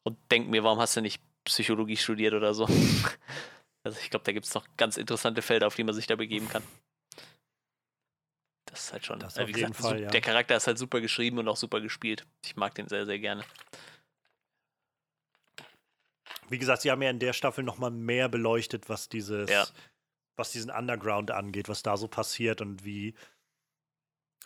Und 0.04 0.18
denk 0.30 0.50
mir, 0.50 0.64
warum 0.64 0.80
hast 0.80 0.96
du 0.96 1.02
nicht 1.02 1.22
Psychologie 1.46 1.98
studiert 1.98 2.34
oder 2.34 2.54
so? 2.54 2.68
Also 3.86 4.00
ich 4.02 4.10
glaube, 4.10 4.24
da 4.24 4.32
gibt 4.32 4.46
es 4.46 4.54
noch 4.54 4.66
ganz 4.78 4.96
interessante 4.96 5.42
Felder, 5.42 5.68
auf 5.68 5.76
die 5.76 5.84
man 5.84 5.94
sich 5.94 6.08
da 6.08 6.16
begeben 6.16 6.48
kann. 6.48 6.64
Das 8.66 8.86
ist 8.86 8.94
halt 8.94 9.06
schon. 9.06 9.20
Das 9.20 9.38
äh, 9.38 9.46
wie 9.46 9.52
gesagt, 9.52 9.76
Fall, 9.76 10.02
ja. 10.02 10.10
Der 10.10 10.22
Charakter 10.22 10.56
ist 10.56 10.68
halt 10.68 10.78
super 10.78 11.02
geschrieben 11.02 11.38
und 11.38 11.50
auch 11.50 11.58
super 11.58 11.82
gespielt. 11.82 12.26
Ich 12.46 12.56
mag 12.56 12.74
den 12.76 12.88
sehr, 12.88 13.06
sehr 13.06 13.20
gerne. 13.20 13.44
Wie 16.54 16.60
gesagt, 16.60 16.84
sie 16.84 16.92
haben 16.92 17.02
ja 17.02 17.10
in 17.10 17.18
der 17.18 17.34
Staffel 17.34 17.64
noch 17.64 17.80
mal 17.80 17.90
mehr 17.90 18.30
beleuchtet, 18.30 18.88
was 18.88 19.10
dieses, 19.10 19.50
ja. 19.50 19.66
was 20.36 20.52
diesen 20.52 20.70
Underground 20.70 21.32
angeht, 21.32 21.68
was 21.68 21.82
da 21.82 21.98
so 21.98 22.08
passiert 22.08 22.62
und 22.62 22.86
wie, 22.86 23.16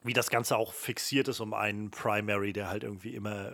wie 0.04 0.14
das 0.14 0.30
Ganze 0.30 0.56
auch 0.56 0.72
fixiert 0.72 1.28
ist 1.28 1.42
um 1.42 1.54
einen 1.54 1.92
Primary, 1.92 2.54
der 2.54 2.70
halt 2.70 2.84
irgendwie 2.84 3.14
immer 3.14 3.54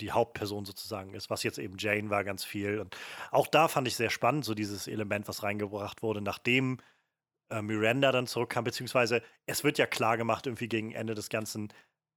die 0.00 0.10
Hauptperson 0.10 0.64
sozusagen 0.64 1.12
ist, 1.12 1.28
was 1.28 1.42
jetzt 1.42 1.58
eben 1.58 1.76
Jane 1.76 2.08
war 2.08 2.24
ganz 2.24 2.44
viel. 2.44 2.80
Und 2.80 2.96
auch 3.30 3.46
da 3.46 3.68
fand 3.68 3.86
ich 3.86 3.96
sehr 3.96 4.10
spannend, 4.10 4.46
so 4.46 4.54
dieses 4.54 4.88
Element, 4.88 5.28
was 5.28 5.42
reingebracht 5.42 6.02
wurde, 6.02 6.22
nachdem 6.22 6.78
äh, 7.50 7.60
Miranda 7.60 8.10
dann 8.10 8.26
zurückkam, 8.26 8.64
beziehungsweise 8.64 9.22
es 9.44 9.64
wird 9.64 9.76
ja 9.76 9.86
klar 9.86 10.16
gemacht, 10.16 10.46
irgendwie 10.46 10.68
gegen 10.68 10.92
Ende 10.92 11.14
des 11.14 11.28
Ganzen, 11.28 11.70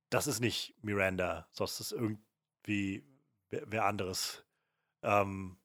das 0.10 0.26
ist 0.26 0.40
nicht 0.40 0.74
Miranda, 0.82 1.50
es 1.60 1.82
ist 1.82 1.92
irgendwie 1.92 3.04
wer, 3.50 3.64
wer 3.68 3.86
anderes, 3.86 4.46
ähm, 5.04 5.58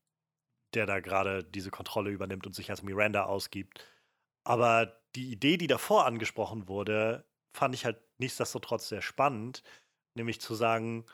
der 0.74 0.86
da 0.86 1.00
gerade 1.00 1.44
diese 1.44 1.70
Kontrolle 1.70 2.10
übernimmt 2.10 2.46
und 2.46 2.54
sich 2.54 2.70
als 2.70 2.82
Miranda 2.82 3.24
ausgibt. 3.24 3.84
Aber 4.44 5.00
die 5.14 5.30
Idee, 5.30 5.56
die 5.56 5.66
davor 5.66 6.06
angesprochen 6.06 6.68
wurde, 6.68 7.24
fand 7.52 7.74
ich 7.74 7.84
halt 7.84 8.00
nichtsdestotrotz 8.18 8.88
sehr 8.88 9.02
spannend, 9.02 9.62
nämlich 10.14 10.40
zu 10.40 10.54
sagen, 10.54 11.04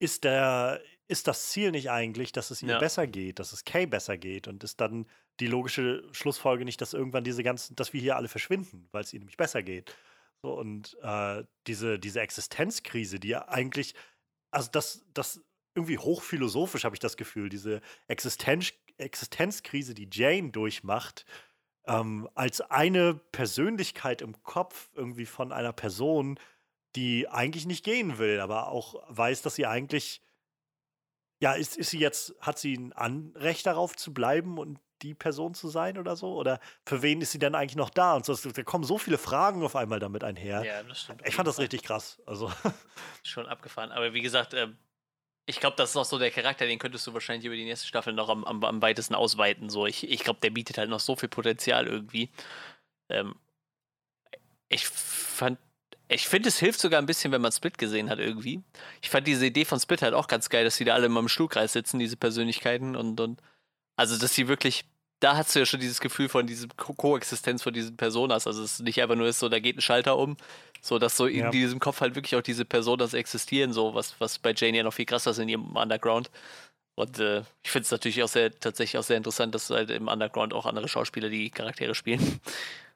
ist 0.00 0.24
der, 0.24 0.80
ist 1.08 1.26
das 1.26 1.50
Ziel 1.50 1.70
nicht 1.70 1.90
eigentlich, 1.90 2.32
dass 2.32 2.50
es 2.50 2.62
ihr 2.62 2.70
ja. 2.70 2.78
besser 2.78 3.06
geht, 3.06 3.38
dass 3.38 3.52
es 3.52 3.64
Kay 3.64 3.86
besser 3.86 4.16
geht 4.16 4.48
und 4.48 4.62
ist 4.64 4.80
dann 4.80 5.06
die 5.40 5.46
logische 5.46 6.02
Schlussfolge 6.12 6.64
nicht, 6.64 6.80
dass 6.80 6.94
irgendwann 6.94 7.24
diese 7.24 7.42
ganzen, 7.42 7.76
dass 7.76 7.92
wir 7.92 8.00
hier 8.00 8.16
alle 8.16 8.28
verschwinden, 8.28 8.88
weil 8.92 9.02
es 9.02 9.12
ihnen 9.12 9.20
nämlich 9.20 9.36
besser 9.36 9.62
geht. 9.62 9.94
So, 10.42 10.52
und 10.54 10.96
äh, 11.02 11.44
diese, 11.66 11.98
diese 11.98 12.20
Existenzkrise, 12.20 13.18
die 13.18 13.28
ja 13.28 13.48
eigentlich, 13.48 13.94
also 14.50 14.70
das, 14.70 15.04
das 15.14 15.42
irgendwie 15.78 15.98
hochphilosophisch 15.98 16.84
habe 16.84 16.96
ich 16.96 17.00
das 17.00 17.16
Gefühl, 17.16 17.48
diese 17.48 17.80
Existenz, 18.08 18.72
Existenzkrise, 18.98 19.94
die 19.94 20.08
Jane 20.12 20.50
durchmacht, 20.50 21.24
ähm, 21.86 22.28
als 22.34 22.60
eine 22.60 23.14
Persönlichkeit 23.14 24.22
im 24.22 24.42
Kopf 24.42 24.90
irgendwie 24.94 25.26
von 25.26 25.52
einer 25.52 25.72
Person, 25.72 26.38
die 26.96 27.28
eigentlich 27.28 27.66
nicht 27.66 27.84
gehen 27.84 28.18
will, 28.18 28.40
aber 28.40 28.68
auch 28.68 29.02
weiß, 29.08 29.42
dass 29.42 29.54
sie 29.54 29.66
eigentlich, 29.66 30.20
ja, 31.40 31.52
ist, 31.52 31.76
ist 31.76 31.90
sie 31.90 31.98
jetzt, 31.98 32.34
hat 32.40 32.58
sie 32.58 32.74
ein 32.74 32.92
Anrecht 32.92 33.66
darauf 33.66 33.96
zu 33.96 34.12
bleiben 34.12 34.58
und 34.58 34.80
die 35.02 35.14
Person 35.14 35.54
zu 35.54 35.68
sein 35.68 35.96
oder 35.96 36.16
so? 36.16 36.34
Oder 36.34 36.60
für 36.84 37.02
wen 37.02 37.20
ist 37.20 37.32
sie 37.32 37.38
denn 37.38 37.54
eigentlich 37.54 37.76
noch 37.76 37.90
da? 37.90 38.14
Und 38.14 38.24
so, 38.24 38.34
da 38.34 38.62
kommen 38.64 38.84
so 38.84 38.98
viele 38.98 39.18
Fragen 39.18 39.62
auf 39.62 39.76
einmal 39.76 40.00
damit 40.00 40.24
einher. 40.24 40.64
Ja, 40.64 40.82
das 40.82 41.02
stimmt. 41.02 41.22
Ich 41.24 41.36
fand 41.36 41.46
das 41.46 41.58
richtig 41.58 41.82
krass. 41.82 42.20
Also. 42.26 42.52
Schon 43.22 43.46
abgefahren. 43.46 43.92
Aber 43.92 44.12
wie 44.12 44.20
gesagt, 44.20 44.54
äh, 44.54 44.68
ich 45.48 45.60
glaube, 45.60 45.76
das 45.76 45.90
ist 45.90 45.96
auch 45.96 46.04
so 46.04 46.18
der 46.18 46.30
Charakter, 46.30 46.66
den 46.66 46.78
könntest 46.78 47.06
du 47.06 47.14
wahrscheinlich 47.14 47.46
über 47.46 47.56
die 47.56 47.64
nächste 47.64 47.86
Staffel 47.86 48.12
noch 48.12 48.28
am, 48.28 48.44
am, 48.44 48.62
am 48.64 48.82
weitesten 48.82 49.14
ausweiten. 49.14 49.70
So, 49.70 49.86
ich, 49.86 50.08
ich 50.08 50.20
glaube, 50.20 50.40
der 50.40 50.50
bietet 50.50 50.76
halt 50.76 50.90
noch 50.90 51.00
so 51.00 51.16
viel 51.16 51.30
Potenzial 51.30 51.86
irgendwie. 51.86 52.28
Ähm, 53.08 53.34
ich 54.68 54.86
fand, 54.86 55.58
ich 56.08 56.28
finde, 56.28 56.50
es 56.50 56.58
hilft 56.58 56.80
sogar 56.80 57.00
ein 57.00 57.06
bisschen, 57.06 57.32
wenn 57.32 57.40
man 57.40 57.50
Split 57.50 57.78
gesehen 57.78 58.10
hat 58.10 58.18
irgendwie. 58.18 58.62
Ich 59.00 59.08
fand 59.08 59.26
diese 59.26 59.46
Idee 59.46 59.64
von 59.64 59.80
Split 59.80 60.02
halt 60.02 60.12
auch 60.12 60.28
ganz 60.28 60.50
geil, 60.50 60.64
dass 60.64 60.76
die 60.76 60.84
da 60.84 60.92
alle 60.92 61.06
immer 61.06 61.20
im 61.20 61.28
Stuhlkreis 61.28 61.72
sitzen, 61.72 61.98
diese 61.98 62.18
Persönlichkeiten 62.18 62.94
und, 62.94 63.18
und 63.18 63.40
also, 63.96 64.18
dass 64.18 64.34
sie 64.34 64.48
wirklich 64.48 64.84
da 65.20 65.36
hast 65.36 65.54
du 65.54 65.58
ja 65.58 65.66
schon 65.66 65.80
dieses 65.80 66.00
Gefühl 66.00 66.28
von 66.28 66.46
dieser 66.46 66.68
Ko 66.76 66.94
Koexistenz 66.94 67.62
von 67.62 67.72
diesen 67.72 67.96
Personas. 67.96 68.46
Also 68.46 68.62
es 68.62 68.74
ist 68.74 68.80
nicht 68.80 69.02
einfach 69.02 69.16
nur 69.16 69.26
ist 69.26 69.40
so, 69.40 69.48
da 69.48 69.58
geht 69.58 69.76
ein 69.76 69.80
Schalter 69.80 70.16
um, 70.16 70.36
so 70.80 70.98
dass 70.98 71.16
so 71.16 71.26
ja. 71.26 71.46
in 71.46 71.50
diesem 71.50 71.80
Kopf 71.80 72.00
halt 72.00 72.14
wirklich 72.14 72.36
auch 72.36 72.42
diese 72.42 72.64
Personas 72.64 73.14
existieren, 73.14 73.72
so 73.72 73.94
was, 73.94 74.20
was 74.20 74.38
bei 74.38 74.54
Jane 74.56 74.76
ja 74.76 74.82
noch 74.82 74.92
viel 74.94 75.06
krasser 75.06 75.32
ist 75.32 75.38
in 75.38 75.48
ihrem 75.48 75.76
Underground. 75.76 76.30
Und 76.94 77.18
äh, 77.18 77.42
ich 77.62 77.70
finde 77.70 77.84
es 77.84 77.90
natürlich 77.90 78.22
auch 78.22 78.28
sehr, 78.28 78.58
tatsächlich 78.58 78.98
auch 78.98 79.04
sehr 79.04 79.16
interessant, 79.16 79.54
dass 79.54 79.70
halt 79.70 79.90
im 79.90 80.08
Underground 80.08 80.52
auch 80.52 80.66
andere 80.66 80.88
Schauspieler 80.88 81.28
die 81.28 81.50
Charaktere 81.50 81.94
spielen. 81.94 82.40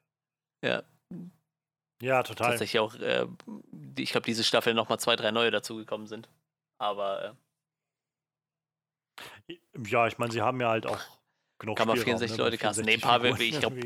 ja. 0.65 0.83
Ja, 2.01 2.25
total. 2.25 2.51
Tatsächlich 2.51 2.81
auch, 2.81 2.97
äh, 2.97 3.27
ich 3.97 4.11
glaube, 4.11 4.25
diese 4.25 4.43
Staffel 4.43 4.75
nochmal 4.75 4.99
zwei, 4.99 5.15
drei 5.15 5.31
neue 5.31 5.53
dazugekommen 5.53 6.09
sind. 6.09 6.29
Aber 6.79 7.37
äh, 9.49 9.59
ja, 9.87 10.09
ich 10.09 10.19
meine, 10.19 10.33
sie 10.33 10.43
haben 10.43 10.61
ja 10.61 10.69
halt 10.69 10.87
auch 10.87 11.01
genug 11.63 11.79
Kann 11.79 11.87
man 11.87 11.97
64 11.97 12.37
ne? 12.37 12.45
Leute 12.45 12.59
casten. 12.59 12.85
Nee, 12.85 13.01
wirklich, 13.01 13.55
ich 13.55 13.61
glaube, 13.61 13.81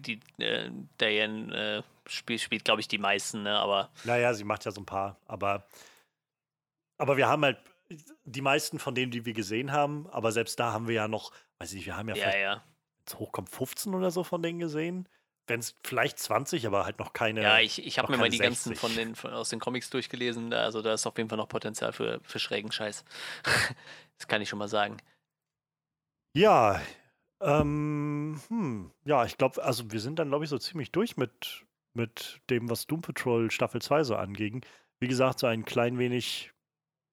die 0.00 0.20
äh, 0.38 0.70
Diane 1.00 1.82
äh, 1.82 1.82
spielt, 2.08 2.40
spielt 2.40 2.64
glaube 2.64 2.80
ich, 2.80 2.88
die 2.88 2.98
meisten, 2.98 3.42
ne? 3.42 3.58
Aber. 3.58 3.90
Naja, 4.04 4.34
sie 4.34 4.44
macht 4.44 4.64
ja 4.64 4.70
so 4.70 4.80
ein 4.80 4.86
paar, 4.86 5.18
aber. 5.26 5.66
Aber 6.98 7.16
wir 7.16 7.28
haben 7.28 7.44
halt 7.44 7.58
die 8.24 8.42
meisten 8.42 8.78
von 8.78 8.94
denen, 8.94 9.10
die 9.10 9.24
wir 9.24 9.32
gesehen 9.32 9.72
haben, 9.72 10.06
aber 10.10 10.32
selbst 10.32 10.60
da 10.60 10.72
haben 10.72 10.88
wir 10.88 10.94
ja 10.94 11.08
noch, 11.08 11.32
weiß 11.58 11.70
ich 11.70 11.76
nicht, 11.76 11.86
wir 11.86 11.96
haben 11.96 12.08
ja, 12.10 12.16
ja 12.16 12.22
vielleicht, 12.22 12.38
ja. 12.38 12.62
jetzt 13.00 13.18
hochkommt 13.18 13.48
15 13.48 13.94
oder 13.94 14.10
so 14.10 14.22
von 14.22 14.42
denen 14.42 14.58
gesehen. 14.58 15.08
Wenn 15.46 15.60
es 15.60 15.74
vielleicht 15.82 16.18
20, 16.18 16.66
aber 16.66 16.84
halt 16.84 16.98
noch 16.98 17.14
keine. 17.14 17.40
Ja, 17.40 17.58
ich, 17.58 17.86
ich 17.86 17.98
habe 17.98 18.12
mir 18.12 18.18
mal 18.18 18.28
die 18.28 18.36
60. 18.36 18.44
ganzen 18.44 18.76
von 18.76 18.94
den, 18.94 19.14
von, 19.14 19.32
aus 19.32 19.48
den 19.48 19.60
Comics 19.60 19.88
durchgelesen. 19.88 20.52
Also 20.52 20.82
da 20.82 20.92
ist 20.92 21.06
auf 21.06 21.16
jeden 21.16 21.30
Fall 21.30 21.38
noch 21.38 21.48
Potenzial 21.48 21.94
für, 21.94 22.20
für 22.22 22.38
schrägen 22.38 22.70
Scheiß. 22.70 23.02
das 24.18 24.28
kann 24.28 24.42
ich 24.42 24.50
schon 24.50 24.58
mal 24.58 24.68
sagen. 24.68 24.98
Ja, 26.34 26.82
ähm, 27.40 28.40
hm, 28.48 28.90
ja, 29.04 29.24
ich 29.24 29.38
glaube, 29.38 29.62
also 29.62 29.90
wir 29.90 30.00
sind 30.00 30.18
dann, 30.18 30.28
glaube 30.28 30.44
ich, 30.44 30.50
so 30.50 30.58
ziemlich 30.58 30.90
durch 30.92 31.16
mit, 31.16 31.64
mit 31.94 32.40
dem, 32.50 32.68
was 32.68 32.86
Doom 32.86 33.02
Patrol 33.02 33.50
Staffel 33.50 33.80
2 33.80 34.04
so 34.04 34.16
anging. 34.16 34.64
Wie 35.00 35.08
gesagt, 35.08 35.38
so 35.38 35.46
ein 35.46 35.64
klein 35.64 35.98
wenig 35.98 36.52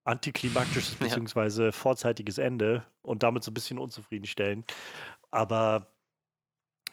antiklimaktisches 0.03 0.97
ja. 0.99 1.07
bzw. 1.07 1.71
vorzeitiges 1.71 2.37
Ende 2.37 2.85
und 3.01 3.23
damit 3.23 3.43
so 3.43 3.51
ein 3.51 3.53
bisschen 3.53 3.79
unzufriedenstellend. 3.79 4.73
Aber 5.31 5.87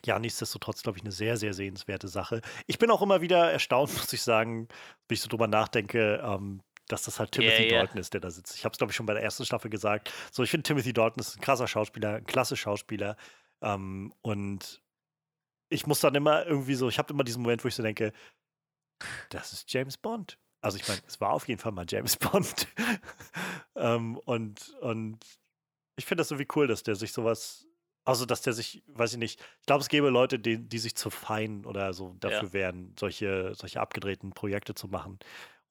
ja, 0.04 0.18
nichtsdestotrotz, 0.18 0.82
glaube 0.82 0.98
ich, 0.98 1.04
eine 1.04 1.12
sehr, 1.12 1.36
sehr 1.36 1.54
sehenswerte 1.54 2.08
Sache. 2.08 2.40
Ich 2.66 2.78
bin 2.78 2.90
auch 2.90 3.02
immer 3.02 3.20
wieder 3.20 3.52
erstaunt, 3.52 3.92
muss 3.96 4.12
ich 4.12 4.22
sagen, 4.22 4.68
wenn 5.08 5.14
ich 5.14 5.20
so 5.20 5.28
drüber 5.28 5.46
nachdenke, 5.46 6.20
ähm, 6.24 6.62
dass 6.88 7.02
das 7.02 7.18
halt 7.20 7.32
Timothy 7.32 7.64
yeah, 7.64 7.78
Dalton 7.78 7.98
ist, 7.98 8.12
der 8.12 8.20
da 8.20 8.30
sitzt. 8.30 8.56
Ich 8.56 8.64
habe 8.64 8.72
es, 8.72 8.78
glaube 8.78 8.90
ich, 8.90 8.96
schon 8.96 9.06
bei 9.06 9.14
der 9.14 9.22
ersten 9.22 9.44
Staffel 9.44 9.70
gesagt. 9.70 10.12
So, 10.30 10.42
ich 10.42 10.50
finde, 10.50 10.64
Timothy 10.64 10.92
Dalton 10.92 11.20
ist 11.20 11.36
ein 11.36 11.40
krasser 11.40 11.68
Schauspieler, 11.68 12.16
ein 12.16 12.26
klasse 12.26 12.56
Schauspieler. 12.56 13.16
Ähm, 13.60 14.12
und 14.22 14.82
ich 15.68 15.86
muss 15.86 16.00
dann 16.00 16.14
immer 16.14 16.46
irgendwie 16.46 16.74
so, 16.74 16.88
ich 16.88 16.98
habe 16.98 17.12
immer 17.12 17.24
diesen 17.24 17.42
Moment, 17.42 17.64
wo 17.64 17.68
ich 17.68 17.74
so 17.74 17.82
denke, 17.82 18.12
das 19.30 19.52
ist 19.52 19.72
James 19.72 19.96
Bond. 19.96 20.38
Also 20.60 20.76
ich 20.78 20.86
meine, 20.86 21.00
es 21.06 21.20
war 21.20 21.30
auf 21.30 21.48
jeden 21.48 21.60
Fall 21.60 21.72
mal 21.72 21.86
James 21.88 22.16
Bond. 22.18 22.68
ähm, 23.74 24.16
und, 24.18 24.74
und 24.80 25.18
ich 25.96 26.06
finde 26.06 26.20
das 26.20 26.30
irgendwie 26.30 26.48
cool, 26.54 26.66
dass 26.66 26.82
der 26.82 26.94
sich 26.94 27.12
sowas, 27.12 27.66
also 28.04 28.26
dass 28.26 28.42
der 28.42 28.52
sich, 28.52 28.82
weiß 28.86 29.12
ich 29.12 29.18
nicht, 29.18 29.40
ich 29.60 29.66
glaube, 29.66 29.82
es 29.82 29.88
gäbe 29.88 30.08
Leute, 30.08 30.38
die, 30.38 30.58
die 30.58 30.78
sich 30.78 30.94
zu 30.94 31.10
fein 31.10 31.64
oder 31.64 31.92
so 31.92 32.14
dafür 32.20 32.48
ja. 32.48 32.52
wären, 32.52 32.94
solche, 32.98 33.54
solche 33.54 33.80
abgedrehten 33.80 34.32
Projekte 34.32 34.74
zu 34.74 34.88
machen. 34.88 35.18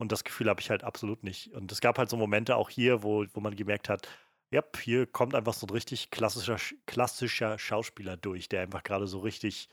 Und 0.02 0.12
das 0.12 0.24
Gefühl 0.24 0.50
habe 0.50 0.60
ich 0.60 0.72
halt 0.72 0.84
absolut 0.84 1.24
nicht. 1.24 1.54
Und 1.54 1.72
es 1.72 1.80
gab 1.80 2.00
halt 2.00 2.10
so 2.10 2.18
Momente 2.18 2.56
auch 2.56 2.72
hier, 2.72 3.04
wo, 3.04 3.24
wo 3.34 3.40
man 3.40 3.56
gemerkt 3.56 3.88
hat, 3.88 4.08
ja, 4.50 4.64
hier 4.82 5.06
kommt 5.06 5.36
einfach 5.36 5.54
so 5.54 5.68
ein 5.68 5.70
richtig 5.70 6.10
klassischer, 6.10 6.58
klassischer 6.88 7.60
Schauspieler 7.60 8.18
durch, 8.18 8.50
der 8.50 8.64
einfach 8.64 8.82
gerade 8.82 9.06
so 9.06 9.20
richtig 9.20 9.70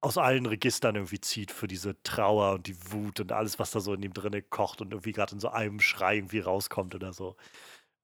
aus 0.00 0.18
allen 0.18 0.46
Registern 0.46 0.96
irgendwie 0.96 1.20
zieht 1.20 1.52
für 1.52 1.68
diese 1.68 2.02
Trauer 2.02 2.54
und 2.54 2.66
die 2.66 2.76
Wut 2.92 3.20
und 3.20 3.30
alles, 3.30 3.60
was 3.60 3.70
da 3.70 3.78
so 3.78 3.94
in 3.94 4.02
ihm 4.02 4.14
drinne 4.14 4.42
kocht 4.42 4.80
und 4.80 4.92
irgendwie 4.92 5.12
gerade 5.12 5.34
in 5.34 5.40
so 5.40 5.48
einem 5.48 5.78
Schrei 5.78 6.16
irgendwie 6.16 6.40
rauskommt 6.40 6.96
oder 6.96 7.12
so. 7.12 7.36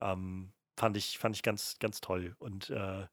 Ähm, 0.01 0.53
fand 0.79 0.97
ich, 0.97 1.19
fand 1.19 1.35
ich 1.35 1.43
ganz, 1.43 1.77
ganz 1.81 2.01
toll. 2.01 2.37
Und 2.39 2.71
äh, 2.71 3.09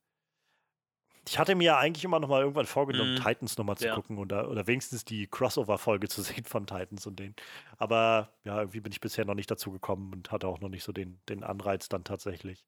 Ich 1.27 1.37
hatte 1.37 1.55
mir 1.55 1.65
ja 1.65 1.77
eigentlich 1.77 2.05
immer 2.05 2.19
noch 2.19 2.29
mal 2.29 2.41
irgendwann 2.41 2.65
vorgenommen, 2.65 3.15
mm. 3.15 3.17
Titans 3.17 3.57
nochmal 3.57 3.77
zu 3.77 3.87
ja. 3.87 3.95
gucken 3.95 4.17
oder, 4.17 4.49
oder 4.49 4.65
wenigstens 4.65 5.03
die 5.03 5.27
Crossover-Folge 5.27 6.07
zu 6.07 6.21
sehen 6.23 6.45
von 6.45 6.65
Titans 6.65 7.05
und 7.05 7.19
denen. 7.19 7.35
Aber 7.77 8.33
ja, 8.43 8.59
irgendwie 8.59 8.79
bin 8.79 8.91
ich 8.91 9.01
bisher 9.01 9.25
noch 9.25 9.35
nicht 9.35 9.51
dazu 9.51 9.71
gekommen 9.71 10.13
und 10.13 10.31
hatte 10.31 10.47
auch 10.47 10.61
noch 10.61 10.69
nicht 10.69 10.83
so 10.83 10.91
den, 10.91 11.19
den 11.27 11.43
Anreiz 11.43 11.89
dann 11.89 12.03
tatsächlich. 12.03 12.65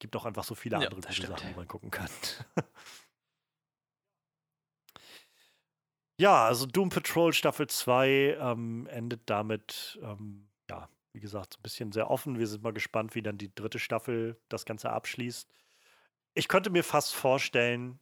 Gibt 0.00 0.16
auch 0.16 0.24
einfach 0.24 0.44
so 0.44 0.54
viele 0.56 0.76
andere 0.76 1.00
ja, 1.00 1.08
gute 1.08 1.26
Sachen, 1.26 1.48
die 1.48 1.54
man 1.54 1.68
gucken 1.68 1.90
kann. 1.90 2.10
ja, 6.18 6.44
also 6.46 6.66
Doom 6.66 6.88
Patrol 6.88 7.32
Staffel 7.32 7.68
2 7.68 8.38
ähm, 8.40 8.88
endet 8.88 9.22
damit, 9.26 10.00
ähm, 10.02 10.48
ja, 10.68 10.88
wie 11.12 11.20
gesagt, 11.20 11.54
so 11.54 11.60
ein 11.60 11.62
bisschen 11.62 11.92
sehr 11.92 12.10
offen. 12.10 12.40
Wir 12.40 12.48
sind 12.48 12.64
mal 12.64 12.72
gespannt, 12.72 13.14
wie 13.14 13.22
dann 13.22 13.38
die 13.38 13.54
dritte 13.54 13.78
Staffel 13.78 14.40
das 14.48 14.64
Ganze 14.64 14.90
abschließt 14.90 15.48
ich 16.34 16.48
könnte 16.48 16.70
mir 16.70 16.84
fast 16.84 17.14
vorstellen, 17.14 17.98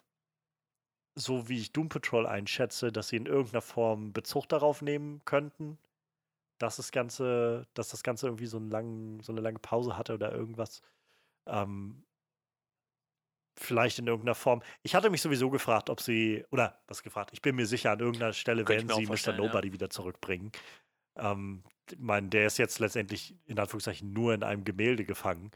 so 1.15 1.49
wie 1.49 1.59
ich 1.59 1.73
Doom 1.73 1.89
Patrol 1.89 2.27
einschätze, 2.27 2.91
dass 2.91 3.09
sie 3.09 3.17
in 3.17 3.27
irgendeiner 3.27 3.61
Form 3.63 4.13
Bezug 4.13 4.49
darauf 4.49 4.81
nehmen 4.81 5.23
könnten, 5.25 5.79
dass 6.59 6.77
das 6.77 6.91
Ganze, 6.91 7.67
dass 7.75 7.91
das 7.91 8.03
Ganze 8.03 8.27
irgendwie 8.27 8.47
so, 8.47 8.57
einen 8.57 8.71
langen, 8.71 9.21
so 9.21 9.33
eine 9.33 9.43
lange 9.43 9.59
Pause 9.59 9.97
hatte 9.99 10.15
oder 10.15 10.33
irgendwas. 10.33 10.83
Ähm, 11.47 12.05
vielleicht 13.59 13.99
in 13.99 14.07
irgendeiner 14.07 14.35
Form. 14.35 14.63
Ich 14.83 14.95
hatte 14.95 15.11
mich 15.11 15.21
sowieso 15.21 15.51
gefragt, 15.51 15.91
ob 15.91 16.01
sie, 16.01 16.45
oder 16.51 16.81
was 16.89 17.03
gefragt, 17.03 17.31
ich 17.33 17.43
bin 17.43 17.57
mir 17.57 17.67
sicher, 17.67 17.91
an 17.91 18.01
irgendeiner 18.01 18.33
Stelle 18.33 18.67
werden 18.67 18.89
sie 18.89 19.07
Mr. 19.07 19.37
Nobody 19.37 19.69
ja. 19.69 19.75
wieder 19.75 19.91
zurückbringen. 19.91 20.53
Ähm, 21.17 21.63
ich 21.91 21.99
meine, 21.99 22.29
der 22.29 22.47
ist 22.47 22.59
jetzt 22.59 22.79
letztendlich 22.79 23.37
in 23.45 23.59
Anführungszeichen 23.59 24.13
nur 24.13 24.33
in 24.33 24.43
einem 24.43 24.65
Gemälde 24.65 25.05
gefangen. 25.05 25.51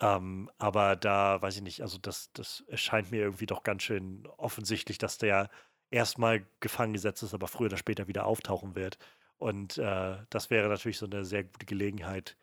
Ähm, 0.00 0.50
aber 0.58 0.96
da 0.96 1.40
weiß 1.40 1.56
ich 1.56 1.62
nicht, 1.62 1.80
also 1.82 1.98
das, 1.98 2.32
das 2.32 2.64
erscheint 2.68 3.10
mir 3.10 3.22
irgendwie 3.22 3.46
doch 3.46 3.62
ganz 3.62 3.82
schön 3.82 4.26
offensichtlich, 4.36 4.98
dass 4.98 5.18
der 5.18 5.50
erstmal 5.90 6.44
gefangen 6.60 6.92
gesetzt 6.92 7.22
ist, 7.22 7.34
aber 7.34 7.48
früher 7.48 7.66
oder 7.66 7.76
später 7.76 8.08
wieder 8.08 8.26
auftauchen 8.26 8.74
wird. 8.74 8.98
Und 9.36 9.78
äh, 9.78 10.16
das 10.30 10.50
wäre 10.50 10.68
natürlich 10.68 10.98
so 10.98 11.06
eine 11.06 11.24
sehr 11.24 11.44
gute 11.44 11.66
Gelegenheit, 11.66 12.36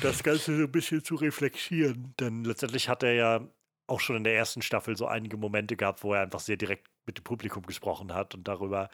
das 0.00 0.22
Ganze 0.22 0.56
so 0.56 0.62
ein 0.62 0.72
bisschen 0.72 1.04
zu 1.04 1.16
reflektieren. 1.16 2.14
Denn 2.18 2.44
letztendlich 2.44 2.88
hat 2.88 3.02
er 3.02 3.12
ja 3.12 3.48
auch 3.86 4.00
schon 4.00 4.16
in 4.16 4.24
der 4.24 4.36
ersten 4.36 4.62
Staffel 4.62 4.96
so 4.96 5.06
einige 5.06 5.36
Momente 5.36 5.76
gehabt, 5.76 6.02
wo 6.02 6.14
er 6.14 6.22
einfach 6.22 6.40
sehr 6.40 6.56
direkt 6.56 6.88
mit 7.04 7.18
dem 7.18 7.24
Publikum 7.24 7.64
gesprochen 7.66 8.14
hat 8.14 8.34
und 8.34 8.48
darüber, 8.48 8.88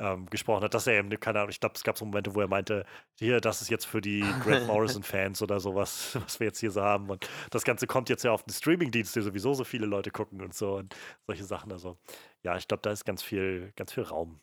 ähm, 0.00 0.26
gesprochen 0.26 0.64
hat, 0.64 0.74
dass 0.74 0.86
er 0.86 0.94
eben, 0.94 1.10
keine 1.20 1.40
Ahnung, 1.40 1.50
ich 1.50 1.60
glaube, 1.60 1.74
es 1.76 1.84
gab 1.84 1.98
so 1.98 2.04
Momente, 2.04 2.34
wo 2.34 2.40
er 2.40 2.48
meinte, 2.48 2.86
hier, 3.18 3.40
das 3.40 3.60
ist 3.60 3.68
jetzt 3.68 3.84
für 3.84 4.00
die 4.00 4.24
Grant 4.42 4.66
Morrison-Fans 4.66 5.42
oder 5.42 5.60
sowas, 5.60 6.16
was 6.20 6.40
wir 6.40 6.46
jetzt 6.46 6.60
hier 6.60 6.70
so 6.70 6.82
haben. 6.82 7.10
Und 7.10 7.28
das 7.50 7.64
Ganze 7.64 7.86
kommt 7.86 8.08
jetzt 8.08 8.24
ja 8.24 8.32
auf 8.32 8.42
den 8.42 8.52
Streaming-Dienst, 8.52 9.14
der 9.14 9.22
sowieso 9.22 9.52
so 9.54 9.64
viele 9.64 9.86
Leute 9.86 10.10
gucken 10.10 10.40
und 10.40 10.54
so 10.54 10.76
und 10.76 10.96
solche 11.26 11.44
Sachen. 11.44 11.70
Also, 11.70 11.98
ja, 12.42 12.56
ich 12.56 12.66
glaube, 12.66 12.82
da 12.82 12.90
ist 12.90 13.04
ganz 13.04 13.22
viel, 13.22 13.72
ganz 13.76 13.92
viel 13.92 14.04
Raum. 14.04 14.40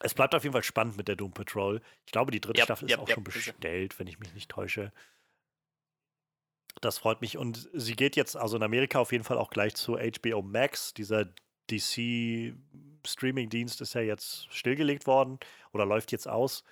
Es 0.00 0.14
bleibt 0.14 0.34
auf 0.34 0.42
jeden 0.42 0.52
Fall 0.52 0.62
spannend 0.62 0.96
mit 0.96 1.08
der 1.08 1.16
Doom 1.16 1.32
Patrol. 1.32 1.80
Ich 2.04 2.12
glaube, 2.12 2.30
die 2.30 2.40
dritte 2.40 2.58
yep, 2.58 2.66
Staffel 2.66 2.86
ist 2.86 2.92
yep, 2.92 3.00
auch 3.00 3.08
yep, 3.08 3.14
schon 3.14 3.24
bestellt, 3.24 3.98
wenn 3.98 4.06
ich 4.06 4.18
mich 4.18 4.34
nicht 4.34 4.50
täusche. 4.50 4.92
Das 6.80 6.98
freut 6.98 7.20
mich. 7.20 7.36
Und 7.36 7.68
sie 7.72 7.96
geht 7.96 8.16
jetzt 8.16 8.36
also 8.36 8.56
in 8.56 8.62
Amerika 8.62 9.00
auf 9.00 9.12
jeden 9.12 9.24
Fall 9.24 9.38
auch 9.38 9.50
gleich 9.50 9.74
zu 9.74 9.96
HBO 9.96 10.42
Max, 10.42 10.94
dieser 10.94 11.26
DC 11.70 12.54
Streaming-Dienst 13.06 13.80
ist 13.80 13.94
ja 13.94 14.00
jetzt 14.00 14.52
stillgelegt 14.52 15.06
worden 15.06 15.38
oder 15.72 15.86
läuft 15.86 16.12
jetzt 16.12 16.28
aus. 16.28 16.64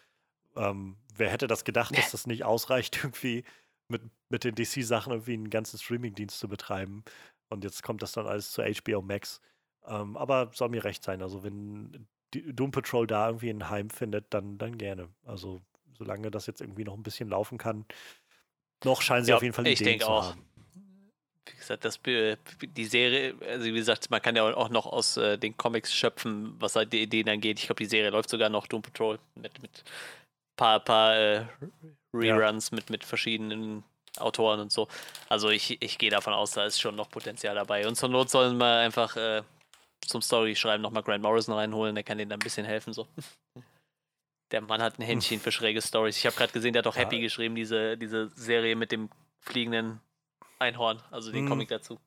Ähm, 0.57 0.97
wer 1.15 1.31
hätte 1.31 1.47
das 1.47 1.65
gedacht, 1.65 1.97
dass 1.97 2.11
das 2.11 2.27
nicht 2.27 2.45
ausreicht, 2.45 2.97
irgendwie 3.05 3.45
mit, 3.89 4.03
mit 4.29 4.45
den 4.45 4.55
DC-Sachen 4.55 5.13
irgendwie 5.13 5.35
einen 5.35 5.51
ganzen 5.51 5.79
Streaming-Dienst 5.79 6.39
zu 6.39 6.49
betreiben. 6.49 7.05
Und 7.49 7.65
jetzt 7.65 7.83
kommt 7.83 8.03
das 8.03 8.13
dann 8.13 8.27
alles 8.27 8.51
zu 8.51 8.63
HBO 8.63 9.03
Max. 9.03 9.41
Ähm, 9.87 10.17
aber 10.17 10.51
soll 10.53 10.69
mir 10.69 10.85
recht 10.85 11.05
sein. 11.05 11.23
Also, 11.23 11.45
wenn 11.45 12.07
Doom 12.33 12.73
Patrol 12.73 13.07
da 13.07 13.29
irgendwie 13.29 13.51
ein 13.51 13.71
Heim 13.71 13.89
findet, 13.91 14.35
dann, 14.35 14.59
dann 14.59 14.79
gerne. 14.79 15.09
Also, 15.25 15.63
solange 15.97 16.31
das 16.31 16.47
jetzt 16.47 16.61
irgendwie 16.61 16.85
noch 16.85 16.95
ein 16.95 17.05
bisschen 17.05 17.29
laufen 17.29 17.57
kann. 17.57 17.85
Noch 18.85 19.01
scheinen 19.01 19.25
sie 19.25 19.31
ja, 19.31 19.37
auf 19.37 19.43
jeden 19.43 19.55
Fall 19.55 19.67
ich 19.69 19.81
Ideen 19.81 20.01
zu 20.01 20.09
auch. 20.09 20.31
haben 20.31 20.47
wie 21.51 21.57
gesagt, 21.57 21.85
das, 21.85 22.01
die 22.03 22.85
Serie, 22.85 23.35
also 23.49 23.65
wie 23.65 23.73
gesagt, 23.73 24.11
man 24.11 24.23
kann 24.23 24.37
ja 24.37 24.45
auch 24.55 24.69
noch 24.69 24.87
aus 24.87 25.17
äh, 25.17 25.39
den 25.39 25.57
Comics 25.57 25.93
schöpfen, 25.93 26.55
was 26.59 26.77
halt 26.77 26.93
die 26.93 27.03
Ideen 27.03 27.29
angeht. 27.29 27.59
Ich 27.59 27.67
glaube, 27.67 27.83
die 27.83 27.89
Serie 27.89 28.11
läuft 28.11 28.31
sogar 28.31 28.49
noch 28.49 28.67
Doom 28.67 28.83
Patrol 28.83 29.19
mit, 29.35 29.61
mit 29.63 29.85
paar, 30.57 30.81
paar 30.81 31.17
äh, 31.17 31.45
Reruns 32.15 32.71
ja. 32.71 32.77
mit, 32.77 32.91
mit 32.91 33.05
verschiedenen 33.05 33.85
Autoren 34.19 34.61
und 34.61 34.73
so. 34.73 34.89
Also 35.29 35.51
ich, 35.51 35.81
ich 35.83 35.99
gehe 35.99 36.11
davon 36.11 36.33
aus, 36.33 36.53
da 36.53 36.65
ist 36.65 36.81
schon 36.81 36.97
noch 36.97 37.11
Potenzial 37.11 37.55
dabei. 37.55 37.87
Und 37.87 37.97
zur 37.97 38.09
Not 38.09 38.31
sollen 38.31 38.57
wir 38.57 38.79
einfach 38.79 39.17
äh, 39.17 39.43
zum 40.01 40.23
Story-Schreiben 40.23 40.83
nochmal 40.83 41.03
Grant 41.03 41.23
Morrison 41.23 41.55
reinholen, 41.55 41.95
der 41.95 42.05
kann 42.05 42.19
denen 42.19 42.31
da 42.31 42.37
ein 42.37 42.41
bisschen 42.41 42.67
helfen. 42.67 42.93
So. 42.93 43.07
Der 44.53 44.61
Mann 44.61 44.83
hat 44.83 44.99
ein 44.99 45.03
Händchen 45.03 45.41
für 45.41 45.53
schräge 45.53 45.83
Stories. 45.83 46.17
Ich 46.17 46.27
habe 46.27 46.37
gerade 46.37 46.53
gesehen, 46.53 46.73
der 46.73 46.81
hat 46.81 46.87
auch 46.87 46.97
ja. 46.97 47.03
Happy 47.03 47.21
geschrieben, 47.21 47.55
diese, 47.55 47.97
diese 47.97 48.29
Serie 48.29 48.77
mit 48.77 48.93
dem 48.93 49.11
fliegenden 49.41 50.01
Einhorn, 50.59 51.03
also 51.11 51.31
den 51.33 51.45
hm. 51.45 51.49
Comic 51.49 51.69
dazu. 51.69 52.01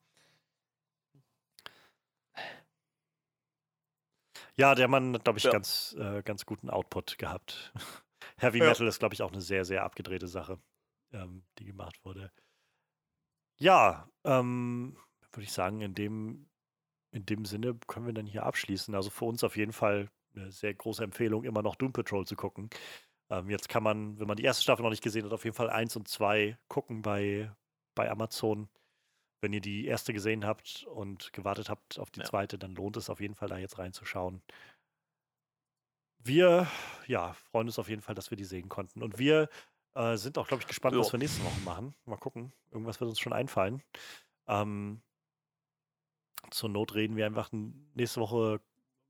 Ja, 4.56 4.74
der 4.74 4.88
Mann 4.88 5.14
hat, 5.14 5.24
glaube 5.24 5.38
ich, 5.38 5.44
ja. 5.44 5.52
ganz, 5.52 5.96
äh, 5.98 6.22
ganz 6.22 6.44
guten 6.44 6.68
Output 6.68 7.16
gehabt. 7.18 7.72
Heavy 8.36 8.58
ja. 8.58 8.66
Metal 8.66 8.86
ist, 8.86 8.98
glaube 8.98 9.14
ich, 9.14 9.22
auch 9.22 9.32
eine 9.32 9.40
sehr, 9.40 9.64
sehr 9.64 9.84
abgedrehte 9.84 10.28
Sache, 10.28 10.58
ähm, 11.12 11.44
die 11.58 11.64
gemacht 11.64 11.98
wurde. 12.04 12.30
Ja, 13.56 14.08
ähm, 14.24 14.96
würde 15.32 15.44
ich 15.44 15.52
sagen, 15.52 15.80
in 15.80 15.94
dem, 15.94 16.46
in 17.10 17.26
dem 17.26 17.44
Sinne 17.44 17.78
können 17.86 18.06
wir 18.06 18.12
dann 18.12 18.26
hier 18.26 18.44
abschließen. 18.44 18.94
Also 18.94 19.10
für 19.10 19.26
uns 19.26 19.44
auf 19.44 19.56
jeden 19.56 19.72
Fall 19.72 20.10
eine 20.34 20.50
sehr 20.50 20.74
große 20.74 21.02
Empfehlung, 21.02 21.44
immer 21.44 21.62
noch 21.62 21.76
Doom 21.76 21.92
Patrol 21.92 22.26
zu 22.26 22.36
gucken. 22.36 22.70
Ähm, 23.30 23.48
jetzt 23.48 23.68
kann 23.68 23.82
man, 23.82 24.18
wenn 24.18 24.26
man 24.26 24.36
die 24.36 24.44
erste 24.44 24.62
Staffel 24.62 24.82
noch 24.82 24.90
nicht 24.90 25.02
gesehen 25.02 25.24
hat, 25.24 25.32
auf 25.32 25.44
jeden 25.44 25.56
Fall 25.56 25.70
eins 25.70 25.96
und 25.96 26.08
zwei 26.08 26.58
gucken 26.68 27.02
bei, 27.02 27.50
bei 27.94 28.10
Amazon. 28.10 28.68
Wenn 29.40 29.52
ihr 29.52 29.60
die 29.60 29.86
erste 29.86 30.12
gesehen 30.12 30.44
habt 30.44 30.84
und 30.84 31.32
gewartet 31.32 31.70
habt 31.70 31.98
auf 31.98 32.10
die 32.10 32.20
ja. 32.20 32.26
zweite, 32.26 32.58
dann 32.58 32.74
lohnt 32.74 32.96
es 32.96 33.08
auf 33.08 33.20
jeden 33.20 33.34
Fall, 33.34 33.48
da 33.48 33.56
jetzt 33.56 33.78
reinzuschauen. 33.78 34.42
Wir, 36.18 36.66
ja, 37.06 37.32
freuen 37.32 37.66
uns 37.66 37.78
auf 37.78 37.88
jeden 37.88 38.02
Fall, 38.02 38.14
dass 38.14 38.30
wir 38.30 38.36
die 38.36 38.44
sehen 38.44 38.68
konnten. 38.68 39.02
Und 39.02 39.18
wir 39.18 39.48
äh, 39.94 40.16
sind 40.16 40.36
auch, 40.36 40.46
glaube 40.46 40.62
ich, 40.62 40.68
gespannt, 40.68 40.94
jo. 40.94 41.00
was 41.00 41.12
wir 41.12 41.18
nächste 41.18 41.42
Woche 41.42 41.60
machen. 41.64 41.94
Mal 42.04 42.16
gucken. 42.16 42.52
Irgendwas 42.70 43.00
wird 43.00 43.08
uns 43.08 43.18
schon 43.18 43.32
einfallen. 43.32 43.82
Ähm, 44.46 45.00
zur 46.50 46.68
Not 46.68 46.94
reden 46.94 47.16
wir 47.16 47.26
einfach 47.26 47.50
nächste 47.94 48.20
Woche 48.20 48.60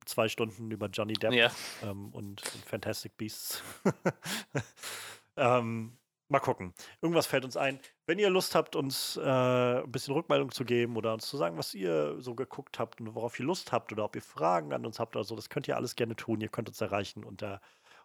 zwei 0.04 0.28
Stunden 0.28 0.70
über 0.70 0.86
Johnny 0.86 1.14
Depp 1.14 1.32
ja. 1.32 1.50
ähm, 1.82 2.10
und, 2.12 2.42
und, 2.42 2.64
Fantastic 2.66 3.16
Beasts. 3.16 3.62
ähm, 5.36 5.96
Mal 6.30 6.38
gucken. 6.38 6.72
Irgendwas 7.02 7.26
fällt 7.26 7.44
uns 7.44 7.56
ein. 7.56 7.80
Wenn 8.06 8.20
ihr 8.20 8.30
Lust 8.30 8.54
habt, 8.54 8.76
uns 8.76 9.16
äh, 9.16 9.20
ein 9.20 9.90
bisschen 9.90 10.14
Rückmeldung 10.14 10.52
zu 10.52 10.64
geben 10.64 10.96
oder 10.96 11.12
uns 11.12 11.26
zu 11.26 11.36
sagen, 11.36 11.58
was 11.58 11.74
ihr 11.74 12.20
so 12.20 12.36
geguckt 12.36 12.78
habt 12.78 13.00
und 13.00 13.16
worauf 13.16 13.40
ihr 13.40 13.44
Lust 13.44 13.72
habt 13.72 13.90
oder 13.90 14.04
ob 14.04 14.14
ihr 14.14 14.22
Fragen 14.22 14.72
an 14.72 14.86
uns 14.86 15.00
habt 15.00 15.16
oder 15.16 15.24
so, 15.24 15.34
das 15.34 15.48
könnt 15.48 15.66
ihr 15.66 15.74
alles 15.74 15.96
gerne 15.96 16.14
tun. 16.14 16.40
Ihr 16.40 16.48
könnt 16.48 16.68
uns 16.68 16.80
erreichen 16.80 17.24
unter 17.24 17.60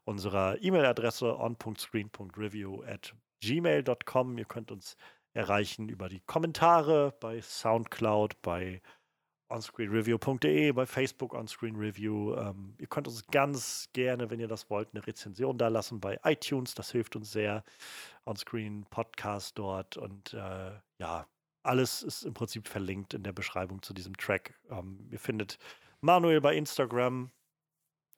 unserer 0.05 0.59
E-Mail-Adresse 0.59 1.37
on.screen.review 1.37 2.81
at 2.81 3.13
gmail.com. 3.41 4.39
Ihr 4.39 4.45
könnt 4.45 4.71
uns 4.71 4.97
erreichen 5.33 5.87
über 5.87 6.09
die 6.09 6.21
Kommentare 6.21 7.13
bei 7.19 7.39
Soundcloud, 7.41 8.41
bei 8.41 8.81
onscreenreview.de, 9.49 10.71
bei 10.71 10.85
Facebook 10.85 11.33
onscreenreview. 11.33 12.35
Ähm, 12.35 12.75
ihr 12.79 12.87
könnt 12.87 13.07
uns 13.07 13.25
ganz 13.27 13.89
gerne, 13.93 14.29
wenn 14.29 14.39
ihr 14.39 14.47
das 14.47 14.69
wollt, 14.69 14.89
eine 14.93 15.05
Rezension 15.05 15.57
da 15.57 15.67
lassen 15.67 15.99
bei 15.99 16.19
iTunes. 16.23 16.73
Das 16.73 16.91
hilft 16.91 17.15
uns 17.15 17.31
sehr. 17.31 17.63
Onscreen 18.25 18.85
Podcast 18.89 19.57
dort 19.57 19.97
und 19.97 20.33
äh, 20.33 20.71
ja, 20.97 21.27
alles 21.61 22.03
ist 22.03 22.23
im 22.23 22.33
Prinzip 22.33 22.67
verlinkt 22.67 23.13
in 23.13 23.23
der 23.23 23.33
Beschreibung 23.33 23.81
zu 23.81 23.93
diesem 23.93 24.17
Track. 24.17 24.59
Ähm, 24.69 25.07
ihr 25.11 25.19
findet 25.19 25.59
Manuel 26.01 26.41
bei 26.41 26.55
Instagram, 26.55 27.31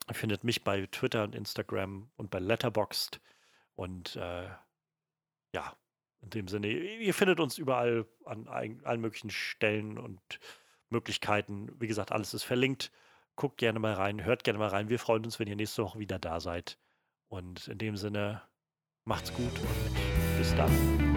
ihr 0.08 0.16
findet 0.16 0.44
mich 0.44 0.64
bei 0.64 0.86
Twitter 0.88 1.24
und 1.24 1.36
Instagram 1.36 2.10
und 2.16 2.30
bei 2.30 2.40
Letterboxd 2.40 3.20
und 3.76 4.16
äh, 4.16 4.50
ja, 5.54 5.76
in 6.22 6.30
dem 6.30 6.48
Sinne, 6.48 6.68
ihr 6.68 7.14
findet 7.14 7.40
uns 7.40 7.58
überall 7.58 8.06
an 8.26 8.48
allen 8.48 9.02
möglichen 9.02 9.30
Stellen 9.30 9.98
und 9.98 10.20
Möglichkeiten. 10.90 11.70
Wie 11.80 11.88
gesagt, 11.88 12.12
alles 12.12 12.34
ist 12.34 12.44
verlinkt. 12.44 12.92
Guckt 13.36 13.58
gerne 13.58 13.80
mal 13.80 13.94
rein, 13.94 14.24
hört 14.24 14.44
gerne 14.44 14.60
mal 14.60 14.70
rein. 14.70 14.90
Wir 14.90 15.00
freuen 15.00 15.24
uns, 15.24 15.40
wenn 15.40 15.48
ihr 15.48 15.56
nächste 15.56 15.84
Woche 15.84 16.00
wieder 16.00 16.18
da 16.18 16.40
seid. 16.40 16.78
Und 17.28 17.68
in 17.68 17.78
dem 17.78 17.98
Sinne, 17.98 18.42
macht's 19.06 19.34
gut 19.34 19.60
und 19.60 20.38
bis 20.38 20.56
dann. 20.56 21.17